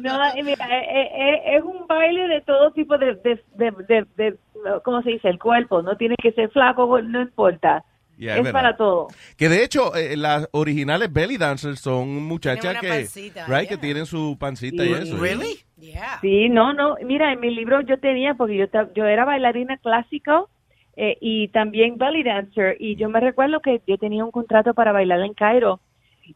No, 0.00 0.18
mira, 0.42 0.66
eh, 0.68 0.84
eh, 0.90 1.10
eh, 1.14 1.56
es 1.56 1.62
un 1.62 1.86
baile 1.86 2.26
de 2.28 2.40
todo 2.42 2.72
tipo 2.72 2.98
de, 2.98 3.14
de, 3.16 3.40
de, 3.54 3.70
de, 3.88 4.06
de- 4.16 4.38
¿cómo 4.84 5.02
se 5.02 5.10
dice? 5.10 5.28
El 5.28 5.38
cuerpo, 5.38 5.82
no 5.82 5.96
tiene 5.96 6.16
que 6.20 6.32
ser 6.32 6.50
flaco, 6.50 7.00
no 7.00 7.20
importa. 7.22 7.84
Yeah, 8.18 8.38
es 8.38 8.50
para 8.50 8.76
todo. 8.76 9.08
Que 9.36 9.48
de 9.48 9.62
hecho, 9.62 9.94
eh, 9.94 10.16
las 10.16 10.48
originales 10.52 11.12
belly 11.12 11.36
dancers 11.36 11.80
son 11.80 12.22
muchachas 12.24 12.78
que, 12.80 12.88
pancita, 12.88 13.46
right, 13.46 13.68
que 13.68 13.76
tienen 13.76 14.06
su 14.06 14.36
pancita 14.38 14.84
y 14.84 14.92
eso. 14.92 15.16
Sí, 16.22 16.48
no, 16.48 16.72
no. 16.72 16.96
Mira, 17.04 17.32
en 17.32 17.40
mi 17.40 17.54
libro 17.54 17.82
yo 17.82 17.98
tenía, 17.98 18.34
porque 18.34 18.56
yo, 18.56 18.66
yo 18.94 19.04
era 19.04 19.24
bailarina 19.26 19.76
clásico 19.76 20.48
eh, 20.96 21.18
y 21.20 21.48
también 21.48 21.98
belly 21.98 22.22
dancer. 22.22 22.76
Y 22.80 22.96
yo 22.96 23.10
me 23.10 23.20
recuerdo 23.20 23.60
que 23.60 23.82
yo 23.86 23.98
tenía 23.98 24.24
un 24.24 24.30
contrato 24.30 24.72
para 24.72 24.92
bailar 24.92 25.20
en 25.20 25.34
Cairo. 25.34 25.80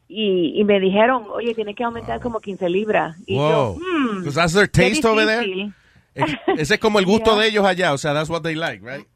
Y, 0.07 0.53
y 0.55 0.63
me 0.65 0.79
dijeron, 0.79 1.25
oye, 1.33 1.55
tienes 1.55 1.75
que 1.75 1.83
aumentar 1.83 2.21
como 2.21 2.39
15 2.41 2.69
libras. 2.69 3.17
Y 3.27 3.35
yo, 3.37 3.41
Wow. 3.41 3.81
hmm, 3.81 4.19
Because 4.19 4.35
that's 4.37 4.53
their 4.55 4.69
taste 4.69 5.05
over 5.05 5.27
there. 5.27 5.73
Ese 6.15 6.75
es 6.75 6.81
como 6.81 6.99
el 6.99 7.07
gusto 7.07 7.31
Yeah. 7.35 7.43
de 7.43 7.49
ellos 7.49 7.65
allá, 7.65 7.93
o 7.93 7.99
sea, 7.99 8.13
that's 8.13 8.29
what 8.29 8.43
they 8.43 8.55
like, 8.57 8.83
right? 8.85 9.07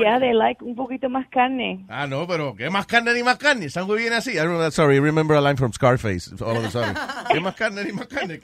Ya, 0.00 0.18
de 0.20 0.32
like 0.34 0.62
un 0.64 0.74
poquito 0.76 1.08
más 1.10 1.26
carne. 1.28 1.84
Ah, 1.88 2.06
no, 2.06 2.26
pero 2.26 2.54
¿qué 2.54 2.70
más 2.70 2.86
carne 2.86 3.12
ni 3.14 3.22
más 3.22 3.38
carne? 3.38 3.68
San 3.70 3.86
viene 3.88 4.16
así. 4.16 4.32
I 4.32 4.40
remember, 4.42 4.70
sorry, 4.70 4.96
I 4.96 5.00
remember 5.00 5.36
a 5.36 5.40
line 5.40 5.56
from 5.56 5.72
Scarface 5.72 6.30
all 6.40 6.56
of 6.56 6.64
a 6.64 6.70
sudden. 6.70 6.94
¿Qué 7.32 7.40
más 7.40 7.54
carne 7.56 7.84
ni 7.84 7.92
más 7.92 8.06
carne? 8.06 8.40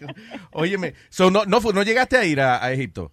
Óyeme, 0.53 0.95
so 1.09 1.30
no, 1.30 1.45
no, 1.45 1.61
no 1.61 1.82
llegaste 1.82 2.16
a 2.16 2.24
ir 2.24 2.40
a, 2.40 2.62
a 2.64 2.72
Egipto. 2.72 3.12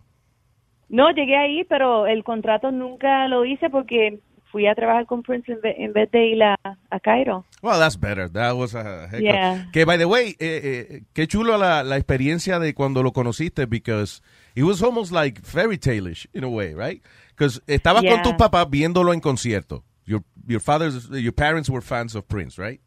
No, 0.89 1.09
llegué 1.11 1.37
ahí, 1.37 1.63
pero 1.69 2.05
el 2.07 2.23
contrato 2.23 2.71
nunca 2.71 3.27
lo 3.27 3.45
hice 3.45 3.69
porque 3.69 4.19
fui 4.51 4.67
a 4.67 4.75
trabajar 4.75 5.05
con 5.05 5.21
Prince 5.23 5.49
en 5.53 5.61
vez, 5.61 5.75
en 5.77 5.93
vez 5.93 6.11
de 6.11 6.25
ir 6.25 6.43
a, 6.43 6.55
a 6.89 6.99
Cairo. 6.99 7.45
Well, 7.61 7.79
that's 7.79 7.97
better. 7.97 8.29
That 8.29 8.55
was 8.55 8.75
a 8.75 9.05
heck 9.07 9.13
of- 9.13 9.21
Yeah. 9.21 9.69
Que, 9.71 9.85
by 9.85 9.97
the 9.97 10.03
way, 10.05 10.35
eh, 10.39 10.87
eh, 10.89 11.01
qué 11.13 11.27
chulo 11.27 11.57
la, 11.57 11.83
la 11.83 11.95
experiencia 11.95 12.59
de 12.59 12.73
cuando 12.73 13.03
lo 13.03 13.13
conociste, 13.13 13.67
because 13.67 14.21
it 14.55 14.63
was 14.63 14.81
almost 14.83 15.11
like 15.11 15.41
fairy 15.43 15.77
tale-ish 15.77 16.27
in 16.33 16.43
a 16.43 16.49
way, 16.49 16.73
right? 16.73 17.01
Because 17.29 17.61
estabas 17.67 18.01
con 18.03 18.17
Yeah. 18.17 18.23
tus 18.23 18.33
papás 18.33 18.69
viéndolo 18.69 19.13
en 19.13 19.19
concierto. 19.21 19.83
Your, 20.05 20.23
your 20.47 20.59
fathers, 20.61 21.09
your 21.09 21.33
parents 21.33 21.69
were 21.69 21.81
fans 21.81 22.15
of 22.15 22.27
Prince, 22.27 22.57
right? 22.57 22.81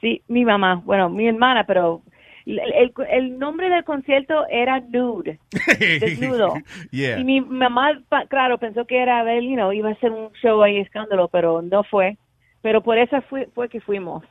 Sí, 0.00 0.22
mi 0.28 0.44
mamá, 0.44 0.76
bueno, 0.84 1.08
mi 1.10 1.26
hermana, 1.26 1.64
pero 1.66 2.02
el, 2.46 2.58
el- 2.58 2.92
el 3.10 3.38
nombre 3.38 3.68
del 3.68 3.84
concierto 3.84 4.46
era 4.50 4.80
Nude, 4.80 5.38
desnudo. 6.00 6.54
Yeah. 6.90 7.18
Y 7.18 7.24
mi 7.24 7.40
mamá, 7.40 7.90
claro, 8.28 8.58
pensó 8.58 8.86
que 8.86 9.02
era, 9.02 9.22
ver, 9.24 9.42
you 9.42 9.54
know, 9.56 9.72
iba 9.72 9.90
a 9.90 9.94
ser 9.96 10.10
un 10.12 10.30
show 10.42 10.62
ahí, 10.62 10.78
escándalo, 10.78 11.28
pero 11.28 11.60
no 11.62 11.84
fue. 11.84 12.16
Pero 12.62 12.82
por 12.82 12.98
eso 12.98 13.20
fue, 13.28 13.48
fue 13.54 13.68
que 13.68 13.80
fuimos. 13.80 14.22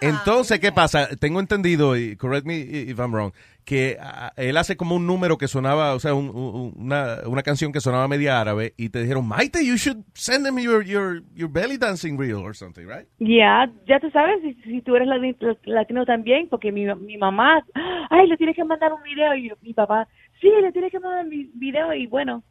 Entonces, 0.00 0.58
¿qué 0.60 0.72
pasa? 0.72 1.08
Tengo 1.16 1.40
entendido, 1.40 1.96
y 1.96 2.16
correct 2.16 2.46
me 2.46 2.58
if 2.58 2.98
I'm 2.98 3.12
wrong, 3.14 3.32
que 3.64 3.96
él 4.36 4.56
hace 4.56 4.76
como 4.76 4.96
un 4.96 5.06
número 5.06 5.38
que 5.38 5.46
sonaba, 5.46 5.94
o 5.94 6.00
sea, 6.00 6.14
un- 6.14 6.30
un- 6.30 6.72
una, 6.76 7.18
una 7.26 7.42
canción 7.42 7.72
que 7.72 7.80
sonaba 7.80 8.08
media 8.08 8.40
árabe, 8.40 8.74
y 8.76 8.88
te 8.88 9.00
dijeron, 9.00 9.26
Maite, 9.26 9.64
you 9.64 9.76
should 9.76 9.98
send 10.14 10.46
him 10.46 10.58
your, 10.58 10.84
your, 10.84 11.22
your 11.34 11.48
belly 11.50 11.76
dancing 11.78 12.18
reel 12.18 12.38
or 12.44 12.56
something, 12.56 12.86
right? 12.86 13.06
Ya, 13.20 13.70
ya 13.86 14.00
tú 14.00 14.10
sabes, 14.10 14.40
si, 14.42 14.54
si 14.62 14.82
tú 14.82 14.96
eres 14.96 15.06
lati- 15.08 15.36
latino 15.64 16.04
también, 16.04 16.48
porque 16.48 16.72
mi, 16.72 16.86
mi 16.96 17.16
mamá, 17.18 17.64
ay, 18.10 18.26
le 18.28 18.36
tienes 18.36 18.56
que 18.56 18.64
mandar 18.64 18.92
un 18.92 19.02
video, 19.02 19.34
y 19.36 19.52
mi 19.62 19.72
papá, 19.74 20.08
sí, 20.40 20.50
le 20.60 20.72
tienes 20.72 20.90
que 20.90 20.98
mandar 20.98 21.24
un 21.24 21.30
video, 21.54 21.94
y 21.94 22.06
bueno, 22.08 22.42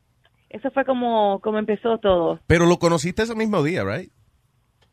eso 0.49 0.71
fue 0.71 0.85
como, 0.85 1.39
como 1.41 1.59
empezó 1.59 1.97
todo. 1.97 2.39
Pero 2.47 2.65
lo 2.65 2.77
conociste 2.77 3.23
ese 3.23 3.35
mismo 3.35 3.61
día, 3.63 3.83
right? 3.83 4.09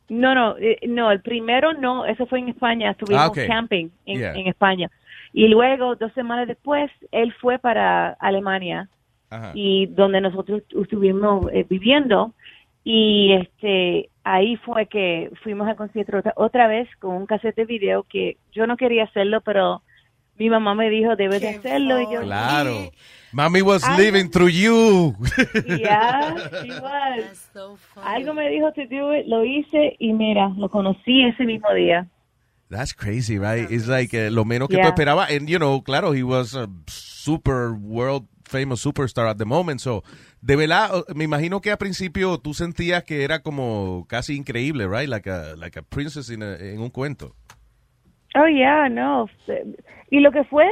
No, 0.09 0.33
no, 0.33 0.57
eh, 0.57 0.77
no, 0.87 1.11
el 1.11 1.21
primero 1.21 1.73
no, 1.73 2.05
eso 2.05 2.25
fue 2.25 2.39
en 2.39 2.49
España, 2.49 2.91
estuvimos 2.91 3.29
Ah, 3.37 3.45
camping 3.47 3.89
en, 4.05 4.17
Yeah. 4.19 4.33
en 4.33 4.47
España. 4.47 4.89
Y 5.33 5.47
luego, 5.47 5.95
dos 5.95 6.11
semanas 6.13 6.47
después, 6.47 6.91
él 7.11 7.33
fue 7.39 7.59
para 7.59 8.11
Alemania, 8.19 8.89
Ajá. 9.29 9.51
y 9.53 9.85
donde 9.87 10.21
nosotros 10.21 10.63
estuvimos 10.81 11.45
eh, 11.53 11.65
viviendo, 11.69 12.33
y 12.83 13.33
este 13.33 14.09
ahí 14.23 14.55
fue 14.57 14.87
que 14.87 15.31
fuimos 15.43 15.67
al 15.67 15.75
concierto 15.75 16.17
otra, 16.17 16.33
otra 16.35 16.67
vez 16.67 16.87
con 16.99 17.15
un 17.15 17.25
cassette 17.25 17.55
de 17.57 17.65
video 17.65 18.03
que 18.03 18.37
yo 18.51 18.65
no 18.67 18.77
quería 18.77 19.03
hacerlo, 19.03 19.41
pero 19.41 19.81
mi 20.37 20.49
mamá 20.49 20.73
me 20.73 20.89
dijo, 20.89 21.15
debes 21.15 21.41
de 21.41 21.49
hacerlo, 21.49 21.99
y 21.99 22.13
yo, 22.13 22.21
Claro. 22.21 22.89
Mami 23.31 23.61
was 23.61 23.83
Ay, 23.85 24.05
living 24.05 24.29
through 24.31 24.49
you. 24.49 25.13
Yeah, 25.67 26.35
she 26.63 26.71
was. 26.81 27.51
Algo 28.03 28.33
me 28.33 28.49
dijo 28.49 28.71
to 28.71 28.87
do 28.87 29.13
it, 29.13 29.27
lo 29.27 29.45
hice 29.45 29.95
y 29.99 30.13
mira, 30.13 30.49
lo 30.57 30.69
conocí 30.69 31.23
ese 31.25 31.45
mismo 31.45 31.71
día. 31.73 32.07
That's 32.69 32.93
crazy, 32.93 33.39
right? 33.39 33.69
It's 33.71 33.87
like 33.87 34.13
eh, 34.13 34.29
lo 34.29 34.45
menos 34.45 34.67
que 34.69 34.75
tú 34.77 34.81
Yeah. 34.83 34.89
esperabas. 34.89 35.31
And, 35.31 35.49
you 35.49 35.57
know, 35.57 35.81
claro, 35.81 36.11
he 36.13 36.21
was 36.23 36.53
a 36.55 36.67
super 36.87 37.73
world 37.73 38.27
famous 38.45 38.79
superstar 38.81 39.27
at 39.27 39.37
the 39.37 39.45
moment. 39.45 39.79
So, 39.79 40.03
de 40.41 40.55
verdad, 40.55 40.89
me 41.15 41.23
imagino 41.23 41.61
que 41.61 41.71
al 41.71 41.77
principio 41.77 42.37
tú 42.39 42.53
sentías 42.53 43.03
que 43.03 43.23
era 43.23 43.39
como 43.41 44.05
casi 44.07 44.35
increíble, 44.35 44.87
right? 44.87 45.07
Like 45.09 45.27
a, 45.29 45.55
like 45.55 45.77
a 45.79 45.81
princess 45.83 46.29
in 46.29 46.41
a- 46.43 46.55
en 46.57 46.79
un 46.79 46.89
cuento. 46.89 47.35
Oh 48.35 48.47
yeah, 48.47 48.87
no. 48.89 49.27
Y 50.11 50.19
lo 50.19 50.31
que 50.31 50.43
fue, 50.43 50.65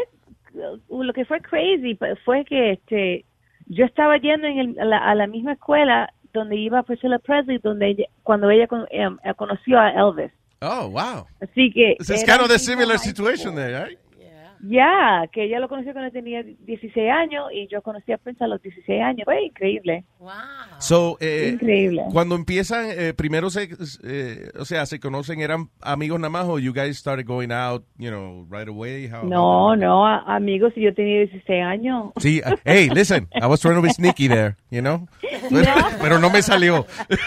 lo 0.53 1.13
que 1.13 1.25
fue 1.25 1.41
crazy 1.41 1.95
pues, 1.95 2.17
fue 2.23 2.45
que 2.45 2.73
este, 2.73 3.25
yo 3.67 3.85
estaba 3.85 4.17
yendo 4.17 4.45
en 4.47 4.59
el- 4.59 4.79
a, 4.79 4.85
la, 4.85 4.97
a 4.97 5.15
la 5.15 5.25
misma 5.27 5.53
escuela 5.53 6.11
donde 6.33 6.55
iba 6.57 6.83
Priscilla 6.83 7.17
Presley, 7.17 7.57
donde 7.57 7.89
ella, 7.89 8.05
cuando 8.21 8.49
ella 8.51 8.67
con- 8.67 8.85
eh, 8.91 9.07
conoció 9.35 9.79
a 9.79 9.89
Elvis. 9.91 10.31
Oh, 10.61 10.87
wow. 10.87 11.27
Así 11.41 11.71
que 11.71 11.95
It's 11.99 12.09
it's 12.09 12.23
era 12.23 12.25
kind 12.25 12.41
of 12.41 12.47
the 12.49 12.57
el 12.57 12.59
mismo 12.59 12.65
similar 12.65 12.97
high 12.97 13.05
situation 13.05 13.53
school. 13.53 13.55
there, 13.55 13.73
right? 13.83 13.99
Ya, 14.61 15.23
que 15.31 15.43
ella 15.45 15.59
lo 15.59 15.67
conoció 15.69 15.93
cuando 15.93 16.11
tenía 16.11 16.43
16 16.43 17.11
años 17.11 17.45
y 17.53 17.67
yo 17.67 17.81
conocí 17.81 18.11
a 18.11 18.17
Prince 18.17 18.43
a 18.43 18.47
los 18.47 18.61
16 18.61 19.01
años. 19.01 19.25
Fue 19.25 19.43
increíble. 19.43 20.03
So, 20.79 21.17
eh, 21.19 21.51
Increíble. 21.53 22.03
Cuando 22.11 22.35
empiezan, 22.35 22.87
eh, 22.89 23.13
primero 23.15 23.49
se, 23.49 23.69
eh, 24.03 24.49
o 24.59 24.65
sea, 24.65 24.85
se 24.85 24.99
conocen, 24.99 25.41
eran 25.41 25.69
amigos 25.81 26.19
nada 26.19 26.29
más, 26.29 26.45
o 26.47 26.59
you 26.59 26.73
guys 26.73 26.97
started 26.97 27.25
going 27.25 27.51
out, 27.51 27.83
you 27.97 28.09
know, 28.09 28.45
right 28.49 28.67
away? 28.67 29.07
How- 29.07 29.23
No, 29.27 29.75
no, 29.75 30.05
a- 30.05 30.23
amigos, 30.35 30.73
si 30.73 30.81
yo 30.81 30.93
tenía 30.93 31.19
16 31.19 31.63
años. 31.63 32.11
Sí, 32.17 32.41
uh, 32.45 32.55
hey, 32.65 32.89
listen, 32.93 33.27
I 33.33 33.45
was 33.45 33.59
trying 33.61 33.75
to 33.75 33.81
be 33.81 33.89
sneaky 33.91 34.27
there, 34.27 34.55
you 34.71 34.81
know? 34.81 35.07
Pero 36.01 36.19
no 36.19 36.29
me 36.29 36.41
salió. 36.41 36.85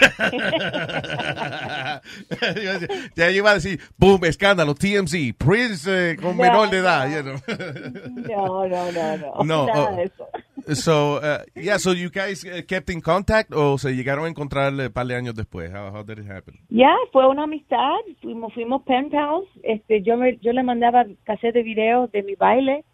ya 3.15 3.31
iba 3.31 3.51
a 3.51 3.53
decir, 3.55 3.79
boom, 3.97 4.23
escándalo, 4.25 4.75
TMZ, 4.75 5.33
Prince 5.37 6.11
eh, 6.11 6.15
con 6.15 6.37
No, 6.37 6.43
menor 6.43 6.69
de 6.69 6.77
edad, 6.77 7.09
you 7.09 7.20
No, 7.23 8.67
no, 8.67 8.91
no, 8.91 9.17
no. 9.17 9.33
No, 9.43 9.65
Nada 9.65 9.89
oh. 9.91 9.95
de 9.95 10.03
eso. 10.03 10.27
So, 10.75 11.15
uh, 11.17 11.43
yeah, 11.55 11.77
so 11.77 11.91
you 11.91 12.09
guys 12.09 12.45
uh, 12.45 12.61
kept 12.67 12.89
in 12.89 13.01
contact 13.01 13.51
o 13.53 13.77
se 13.77 13.95
llegaron 13.95 14.25
a 14.25 14.29
encontrar 14.29 14.73
eh, 14.79 14.87
un 14.87 14.93
par 14.93 15.07
de 15.07 15.15
años 15.15 15.33
después? 15.35 15.71
How, 15.71 15.91
how 15.91 16.03
did 16.03 16.19
it 16.19 16.29
happen? 16.29 16.59
Ya, 16.69 16.95
fue 17.11 17.27
una 17.27 17.43
amistad, 17.43 17.99
fuimos, 18.21 18.53
fuimos 18.53 18.83
pen 18.83 19.09
pals, 19.09 19.47
este, 19.63 20.03
yo, 20.03 20.17
me, 20.17 20.37
yo 20.37 20.53
le 20.53 20.63
mandaba 20.63 21.05
cassette 21.23 21.55
de 21.55 21.63
video 21.63 22.07
de 22.07 22.23
mi 22.23 22.35
baile 22.35 22.85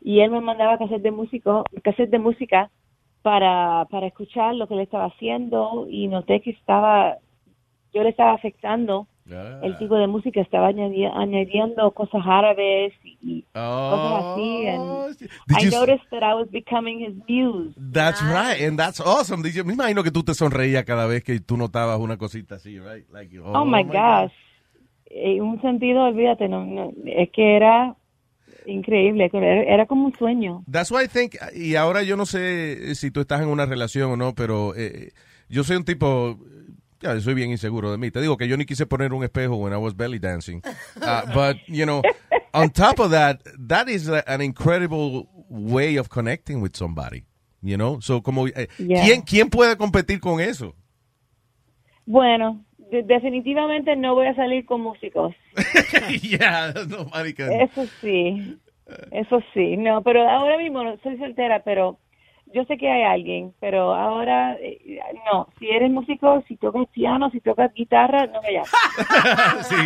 y 0.00 0.20
él 0.20 0.30
me 0.30 0.40
mandaba 0.40 0.78
cassette 0.78 1.02
de, 1.02 1.10
músico, 1.10 1.64
cassette 1.82 2.10
de 2.10 2.18
música 2.18 2.70
para, 3.22 3.86
para 3.90 4.06
escuchar 4.06 4.54
lo 4.54 4.68
que 4.68 4.74
él 4.74 4.80
estaba 4.80 5.06
haciendo 5.06 5.86
y 5.90 6.06
noté 6.06 6.40
que 6.40 6.50
estaba, 6.50 7.16
yo 7.92 8.02
le 8.04 8.10
estaba 8.10 8.34
afectando 8.34 9.08
el 9.62 9.76
tipo 9.78 9.96
de 9.96 10.06
música, 10.06 10.40
estaba 10.40 10.70
añadi- 10.70 11.10
añadiendo 11.12 11.90
cosas 11.92 12.22
árabes 12.24 12.92
y, 13.02 13.18
y 13.22 13.42
cosas 13.52 14.24
así. 14.24 14.66
And 14.68 15.18
Did 15.48 15.56
I 15.58 15.64
you- 15.64 15.70
noticed 15.70 16.04
that 16.10 16.22
I 16.22 16.34
was 16.34 16.48
becoming 16.50 17.00
his 17.00 17.14
muse. 17.28 17.74
That's 17.92 18.22
right, 18.22 18.60
and 18.62 18.78
that's 18.78 19.00
awesome. 19.00 19.42
Yo 19.50 19.64
me 19.64 19.72
imagino 19.74 20.02
que 20.04 20.10
tú 20.12 20.22
te 20.22 20.32
sonreías 20.34 20.84
cada 20.84 21.06
vez 21.06 21.24
que 21.24 21.40
tú 21.40 21.56
notabas 21.56 21.98
una 21.98 22.16
cosita 22.16 22.54
así, 22.56 22.78
right? 22.78 23.08
Like, 23.12 23.36
Oh, 23.40 23.64
my 23.64 23.82
gosh. 23.82 24.32
En 25.10 25.42
un 25.42 25.60
sentido, 25.62 26.04
olvídate, 26.04 26.48
no, 26.48 26.64
no, 26.64 26.92
es 27.06 27.30
que 27.30 27.56
era 27.56 27.94
increíble, 28.66 29.30
era 29.32 29.86
como 29.86 30.06
un 30.06 30.14
sueño. 30.16 30.64
That's 30.70 30.90
why 30.90 31.04
I 31.04 31.08
think, 31.08 31.34
y 31.54 31.76
ahora 31.76 32.02
yo 32.02 32.16
no 32.16 32.26
sé 32.26 32.94
si 32.96 33.10
tú 33.10 33.20
estás 33.20 33.40
en 33.40 33.48
una 33.48 33.66
relación 33.66 34.10
o 34.10 34.16
no, 34.16 34.34
pero 34.34 34.74
eh, 34.76 35.12
yo 35.48 35.62
soy 35.64 35.76
un 35.76 35.84
tipo, 35.84 36.38
yo 37.14 37.20
soy 37.20 37.34
bien 37.34 37.50
inseguro 37.50 37.90
de 37.90 37.98
mí. 37.98 38.10
Te 38.10 38.20
digo 38.20 38.36
que 38.36 38.48
yo 38.48 38.56
ni 38.56 38.64
quise 38.64 38.86
poner 38.86 39.12
un 39.12 39.22
espejo 39.24 39.56
when 39.56 39.72
I 39.72 39.76
was 39.76 39.94
belly 39.96 40.18
dancing. 40.18 40.62
Uh, 41.00 41.22
but, 41.34 41.56
you 41.66 41.84
know, 41.84 42.02
on 42.54 42.70
top 42.70 42.98
of 43.00 43.10
that, 43.10 43.40
that 43.68 43.88
is 43.88 44.08
a- 44.08 44.24
an 44.26 44.40
incredible 44.40 45.28
way 45.48 45.96
of 45.98 46.08
connecting 46.08 46.60
with 46.60 46.74
somebody. 46.76 47.24
You 47.62 47.76
know, 47.76 48.00
so 48.00 48.20
como, 48.20 48.46
eh, 48.46 48.68
Yeah. 48.78 49.02
¿quién, 49.04 49.22
¿quién 49.22 49.50
puede 49.50 49.76
competir 49.76 50.20
con 50.20 50.40
eso? 50.40 50.74
Bueno, 52.04 52.64
de- 52.90 53.02
definitivamente 53.02 53.96
no 53.96 54.14
voy 54.14 54.26
a 54.28 54.34
salir 54.34 54.64
con 54.66 54.80
músicos. 54.82 55.34
yeah, 56.22 56.72
nobody 56.88 57.32
can. 57.32 57.50
Eso 57.52 57.86
sí, 58.00 58.56
eso 59.10 59.40
sí. 59.54 59.76
No, 59.76 60.02
pero 60.02 60.28
ahora 60.28 60.56
mismo 60.58 60.84
no, 60.84 60.96
soy 61.02 61.16
soltera, 61.18 61.62
pero 61.64 61.98
yo 62.56 62.64
sé 62.64 62.78
que 62.78 62.90
hay 62.90 63.02
alguien, 63.02 63.52
pero 63.60 63.94
ahora 63.94 64.54
eh, 64.54 64.98
no. 65.30 65.46
Si 65.58 65.68
eres 65.68 65.90
músico, 65.90 66.42
si 66.48 66.56
tocas 66.56 66.88
piano, 66.88 67.28
si 67.30 67.40
tocas 67.40 67.70
guitarra, 67.74 68.26
no 68.28 68.40
me 68.40 68.52
llames. 68.54 68.70
sí. 69.68 69.76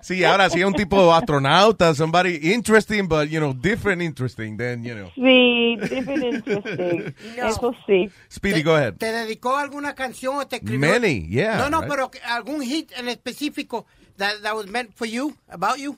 Sí, 0.00 0.24
ahora 0.24 0.48
sí 0.48 0.60
es 0.60 0.64
un 0.64 0.72
tipo 0.74 1.12
astronauta, 1.12 1.92
somebody 1.92 2.52
interesting, 2.54 3.08
but, 3.08 3.28
you 3.28 3.40
know, 3.40 3.52
different 3.52 4.02
interesting 4.02 4.56
than, 4.56 4.84
you 4.84 4.94
know. 4.94 5.10
Sí, 5.16 5.76
different 5.80 6.22
interesting. 6.22 7.12
Eso 7.36 7.74
sí. 7.86 8.08
Speedy, 8.30 8.62
go 8.62 8.76
ahead. 8.76 8.94
¿Te 8.94 9.10
dedicó 9.10 9.56
alguna 9.56 9.96
canción 9.96 10.36
o 10.36 10.46
te 10.46 10.56
escribió? 10.56 10.92
Many, 10.92 11.26
yeah, 11.26 11.56
No, 11.58 11.70
no, 11.70 11.80
right. 11.80 11.90
pero 11.90 12.10
algún 12.28 12.62
hit 12.62 12.92
en 12.96 13.08
específico 13.08 13.84
that, 14.16 14.42
that 14.42 14.54
was 14.54 14.68
meant 14.68 14.94
for 14.94 15.08
you, 15.08 15.34
about 15.48 15.78
you. 15.78 15.96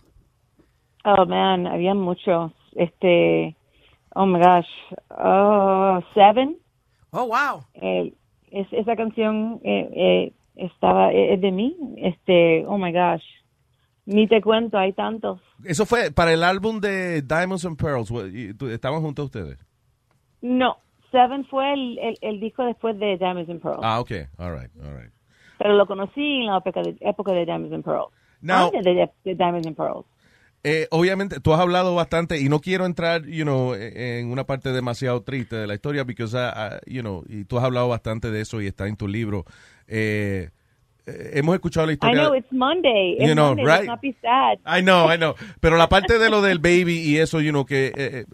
Oh 1.04 1.26
man, 1.26 1.66
había 1.66 1.92
muchos. 1.92 2.52
Este, 2.76 3.54
oh 4.14 4.26
my 4.26 4.38
gosh, 4.38 4.68
oh, 5.10 6.00
Seven. 6.14 6.56
Oh 7.12 7.24
wow. 7.26 7.64
Eh, 7.74 8.12
es, 8.50 8.66
esa 8.72 8.96
canción 8.96 9.60
eh, 9.64 9.88
eh, 9.94 10.32
estaba 10.56 11.12
eh, 11.12 11.34
es 11.34 11.40
de 11.40 11.50
mí. 11.52 11.76
Este, 11.98 12.64
oh 12.66 12.78
my 12.78 12.92
gosh, 12.92 13.22
ni 14.06 14.26
te 14.26 14.40
cuento, 14.40 14.78
hay 14.78 14.92
tantos. 14.92 15.40
Eso 15.64 15.86
fue 15.86 16.10
para 16.10 16.32
el 16.32 16.42
álbum 16.42 16.80
de 16.80 17.22
Diamonds 17.22 17.64
and 17.64 17.76
Pearls. 17.76 18.10
¿Estaban 18.70 19.00
juntos 19.02 19.26
ustedes? 19.26 19.58
No, 20.40 20.76
Seven 21.10 21.44
fue 21.46 21.72
el, 21.72 21.98
el, 21.98 22.18
el 22.20 22.40
disco 22.40 22.64
después 22.64 22.98
de 22.98 23.16
Diamonds 23.18 23.48
and 23.50 23.60
Pearls. 23.60 23.80
Ah, 23.82 24.00
ok. 24.00 24.10
All 24.38 24.52
right, 24.52 24.70
all 24.82 24.96
right. 24.96 25.12
Pero 25.58 25.74
lo 25.76 25.86
conocí 25.86 26.40
en 26.40 26.46
la 26.46 26.56
época 26.58 26.82
de, 26.82 26.96
época 27.00 27.32
de 27.32 27.44
Diamonds 27.44 27.72
and 27.72 27.84
Pearls. 27.84 28.10
Now- 28.40 28.66
Antes 28.66 28.82
de, 28.84 29.10
de 29.24 29.34
Diamonds 29.36 29.66
and 29.66 29.76
Pearls. 29.76 30.04
Eh, 30.64 30.86
obviamente, 30.90 31.40
tú 31.40 31.52
has 31.52 31.60
hablado 31.60 31.94
bastante 31.94 32.40
y 32.40 32.48
no 32.48 32.60
quiero 32.60 32.86
entrar, 32.86 33.26
you 33.26 33.42
know, 33.44 33.74
eh, 33.74 34.20
en 34.20 34.30
una 34.30 34.44
parte 34.44 34.72
demasiado 34.72 35.22
triste 35.22 35.56
de 35.56 35.66
la 35.66 35.74
historia, 35.74 36.04
porque, 36.04 36.24
you 36.86 37.00
know, 37.00 37.24
y 37.28 37.44
tú 37.44 37.58
has 37.58 37.64
hablado 37.64 37.88
bastante 37.88 38.30
de 38.30 38.40
eso 38.42 38.60
y 38.60 38.68
está 38.68 38.86
en 38.86 38.96
tu 38.96 39.08
libro. 39.08 39.44
Eh, 39.88 40.50
eh, 41.06 41.30
hemos 41.34 41.54
escuchado 41.56 41.86
la 41.86 41.92
I 41.92 41.94
historia. 41.94 42.22
know 42.22 42.34
it's 42.36 42.52
Monday. 42.52 43.16
It's 43.18 43.26
You 43.28 43.34
know, 43.34 43.48
Monday. 43.56 43.64
right? 43.64 43.80
Let's 43.80 43.86
not 43.88 44.00
be 44.00 44.14
sad. 44.22 44.58
I 44.64 44.82
know, 44.82 45.12
I 45.12 45.16
know. 45.16 45.34
Pero 45.60 45.76
la 45.76 45.88
parte 45.88 46.18
de 46.20 46.30
lo 46.30 46.42
del 46.42 46.60
baby 46.60 47.00
y 47.00 47.16
eso, 47.18 47.40
you 47.40 47.50
know, 47.50 47.64
que, 47.66 47.86
eh, 47.88 47.92
eh, 47.96 48.26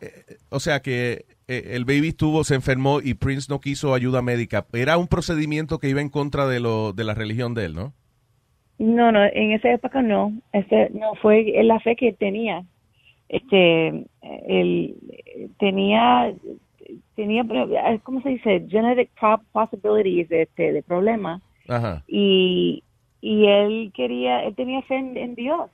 eh, 0.00 0.36
o 0.48 0.58
sea, 0.58 0.82
que 0.82 1.24
eh, 1.46 1.70
el 1.74 1.84
baby 1.84 2.08
estuvo, 2.08 2.42
se 2.42 2.56
enfermó 2.56 3.00
y 3.00 3.14
Prince 3.14 3.46
no 3.48 3.60
quiso 3.60 3.94
ayuda 3.94 4.22
médica. 4.22 4.66
Era 4.72 4.96
un 4.98 5.06
procedimiento 5.06 5.78
que 5.78 5.88
iba 5.88 6.00
en 6.00 6.08
contra 6.08 6.48
de 6.48 6.58
lo 6.58 6.92
de 6.92 7.04
la 7.04 7.14
religión 7.14 7.54
de 7.54 7.66
él, 7.66 7.74
¿no? 7.76 7.94
No, 8.78 9.10
no, 9.12 9.24
en 9.24 9.52
esa 9.52 9.70
época 9.72 10.02
no. 10.02 10.32
Ese 10.52 10.90
no 10.92 11.14
fue 11.16 11.44
la 11.64 11.80
fe 11.80 11.96
que 11.96 12.12
tenía. 12.12 12.62
Este, 13.28 13.88
él 14.46 14.96
tenía, 15.58 16.32
tenía, 17.16 17.44
¿cómo 18.02 18.20
se 18.22 18.28
dice? 18.30 18.66
Genetic 18.68 19.10
possibilities 19.52 20.28
de, 20.28 20.42
este, 20.42 20.72
de 20.72 20.82
problemas. 20.82 21.42
Ajá. 21.68 22.04
Y, 22.06 22.84
y 23.20 23.46
él 23.46 23.92
quería, 23.94 24.44
él 24.44 24.54
tenía 24.54 24.82
fe 24.82 24.96
en, 24.96 25.16
en 25.16 25.34
Dios. 25.34 25.70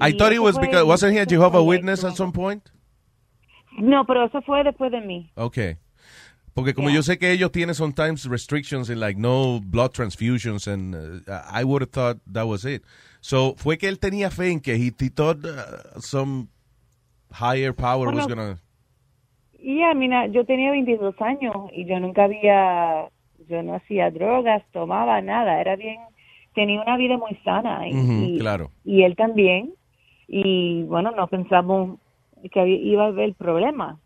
I 0.00 0.10
Y 0.10 0.16
thought 0.16 0.30
it 0.30 0.34
eso 0.34 0.44
was 0.44 0.56
fue- 0.56 0.66
because, 0.66 0.84
wasn't 0.86 1.12
he 1.14 1.18
a 1.20 1.26
Jehovah 1.26 1.60
Witness 1.62 2.04
at 2.04 2.14
some 2.14 2.32
point? 2.32 2.62
No, 3.76 4.04
pero 4.06 4.24
eso 4.24 4.40
fue 4.42 4.62
después 4.64 4.90
de 4.92 5.00
mí. 5.00 5.30
Okay. 5.34 5.76
Porque 6.58 6.74
como 6.74 6.90
yo 6.90 7.02
sé 7.02 7.18
que 7.18 7.30
ellos 7.30 7.52
tienen 7.52 7.74
sometimes 7.76 8.24
restrictions 8.28 8.90
in 8.90 8.98
like 8.98 9.16
no 9.16 9.60
blood 9.60 9.92
transfusions 9.92 10.66
and 10.66 10.94
uh, 11.28 11.42
I 11.48 11.62
would 11.62 11.82
have 11.82 11.90
thought 11.92 12.18
that 12.32 12.46
was 12.48 12.64
it. 12.64 12.82
So 13.20 13.54
fue 13.56 13.78
que 13.78 13.88
él 13.88 14.00
tenía 14.00 14.28
fe 14.30 14.50
en 14.50 14.58
que 14.60 14.74
he, 14.74 14.86
he 14.98 15.08
thought 15.08 15.44
uh, 15.44 16.00
some 16.00 16.48
higher 17.30 17.72
power 17.72 18.12
was 18.12 18.26
gonna 18.26 18.58
Y 19.60 19.82
a 19.82 19.94
mí, 19.94 20.08
na- 20.08 20.26
yo 20.26 20.44
tenía 20.44 20.72
22 20.72 21.14
años 21.20 21.54
y 21.72 21.84
yo 21.84 22.00
nunca 22.00 22.24
había, 22.24 23.08
yo 23.48 23.62
no 23.62 23.74
hacía 23.74 24.10
drogas, 24.10 24.62
tomaba 24.72 25.20
nada, 25.20 25.60
era 25.60 25.76
bien, 25.76 25.98
tenía 26.54 26.80
una 26.82 26.96
vida 26.96 27.18
muy 27.18 27.36
sana 27.44 27.88
y, 27.88 27.94
Ujú, 27.94 28.24
y- 28.34 28.38
claro. 28.40 28.70
y 28.84 29.02
él 29.04 29.14
también. 29.14 29.74
Y 30.26 30.82
bueno, 30.84 31.10
no 31.12 31.26
pensamos 31.28 31.98
que 32.52 32.66
iba 32.68 33.04
a 33.04 33.08
haber 33.08 33.34
problema. 33.34 33.98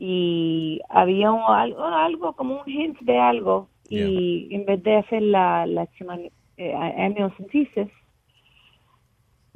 Y 0.00 0.80
había 0.90 1.32
un- 1.32 1.42
algo, 1.42 1.84
algo, 1.84 2.32
como 2.34 2.60
un 2.62 2.68
hint 2.70 2.98
de 3.00 3.18
algo. 3.18 3.68
Y 3.90 4.54
en 4.54 4.64
vez 4.64 4.82
de 4.84 4.96
hacer 4.96 5.22
la, 5.22 5.66
la 5.66 5.88
eh, 6.56 6.74
amniocentesis, 6.74 7.88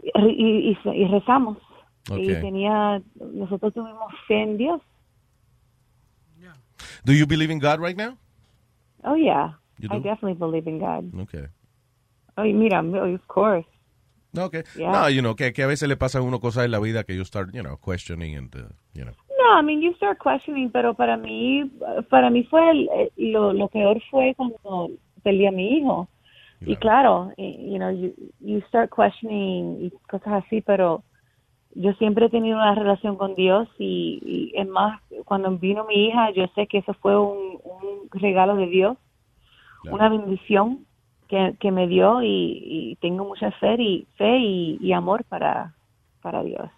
y, 0.03 0.11
y, 0.15 0.71
y- 0.71 0.91
y 1.03 1.05
rezamos. 1.07 1.59
Y 2.11 2.33
Ok. 2.33 2.41
tenía, 2.41 3.01
nosotros 3.15 3.73
tuvimos 3.73 4.13
fe 4.27 4.43
en 4.43 4.57
Dios. 4.57 4.81
Do 7.05 7.13
you 7.13 7.27
believe 7.27 7.51
in 7.53 7.59
God 7.59 7.79
right 7.81 7.97
now? 7.97 8.17
Oh, 9.05 9.17
yeah. 9.17 9.55
I 9.91 9.99
definitely 9.99 10.35
believe 10.35 10.69
in 10.69 10.79
God. 10.79 11.13
Okay. 11.23 11.47
Oh, 12.37 12.45
mira, 12.45 12.81
of 12.81 13.27
course. 13.27 13.67
No, 14.33 14.45
okay. 14.45 14.63
Yeah. 14.77 14.93
No, 14.93 15.09
you 15.09 15.21
know, 15.21 15.35
que, 15.35 15.53
que 15.53 15.63
a 15.65 15.67
veces 15.67 15.89
le 15.89 15.97
pasan 15.97 16.23
a 16.23 16.25
uno 16.25 16.39
cosas 16.41 16.65
en 16.65 16.71
la 16.71 16.79
vida 16.79 17.05
que 17.05 17.15
you 17.17 17.25
start, 17.25 17.53
you 17.53 17.63
know, 17.63 17.77
questioning 17.77 18.37
and, 18.37 18.55
uh, 18.55 18.69
you 18.95 19.05
know. 19.05 19.13
No, 19.43 19.59
I 19.59 19.63
mean, 19.63 19.81
you 19.81 19.93
start 19.95 20.19
questioning, 20.23 20.71
pero 20.71 20.95
para 20.95 21.17
mí, 21.17 21.71
para 22.11 22.31
mí 22.31 22.45
fue, 22.45 22.71
el- 22.71 22.89
eh, 22.95 23.11
lo, 23.17 23.53
lo 23.53 23.69
peor 23.69 24.01
fue 24.11 24.35
cuando 24.37 24.91
perdí 25.23 25.47
a 25.47 25.51
mi 25.53 25.79
hijo. 25.79 26.09
Y 26.65 26.77
claro, 26.77 27.33
you 27.37 27.77
know, 27.77 27.91
you, 27.91 28.13
you 28.41 28.61
start 28.69 28.91
questioning 28.95 29.79
y 29.85 29.91
cosas 30.09 30.45
así, 30.45 30.61
pero 30.61 31.03
yo 31.75 31.93
siempre 31.95 32.27
he 32.27 32.31
tenido 32.31 32.57
una 32.57 32.75
relación 32.75 33.17
con 33.17 33.35
Dios 33.35 33.69
y, 33.79 34.21
y 34.25 34.53
es 34.61 34.69
más, 34.69 35.01
cuando 35.25 35.51
vino 35.59 35.85
mi 35.87 36.07
hija, 36.07 36.31
yo 36.31 36.47
sé 36.55 36.67
que 36.69 36.79
eso 36.79 36.95
fue 36.95 37.19
un, 37.19 37.59
un 37.65 38.09
regalo 38.21 38.55
de 38.57 38.67
Dios, 38.67 38.97
una 39.95 40.09
bendición 40.09 40.87
que, 41.29 41.57
que 41.59 41.73
me 41.73 41.89
dio 41.89 42.23
y, 42.23 42.63
y 42.93 42.97
tengo 42.97 43.25
mucha 43.25 43.51
fe 43.53 43.75
y 43.83 44.07
fe 44.17 44.39
y, 44.39 44.79
y 44.81 44.93
amor 44.93 45.25
para, 45.25 45.73
para 46.23 46.45
Dios. 46.45 46.71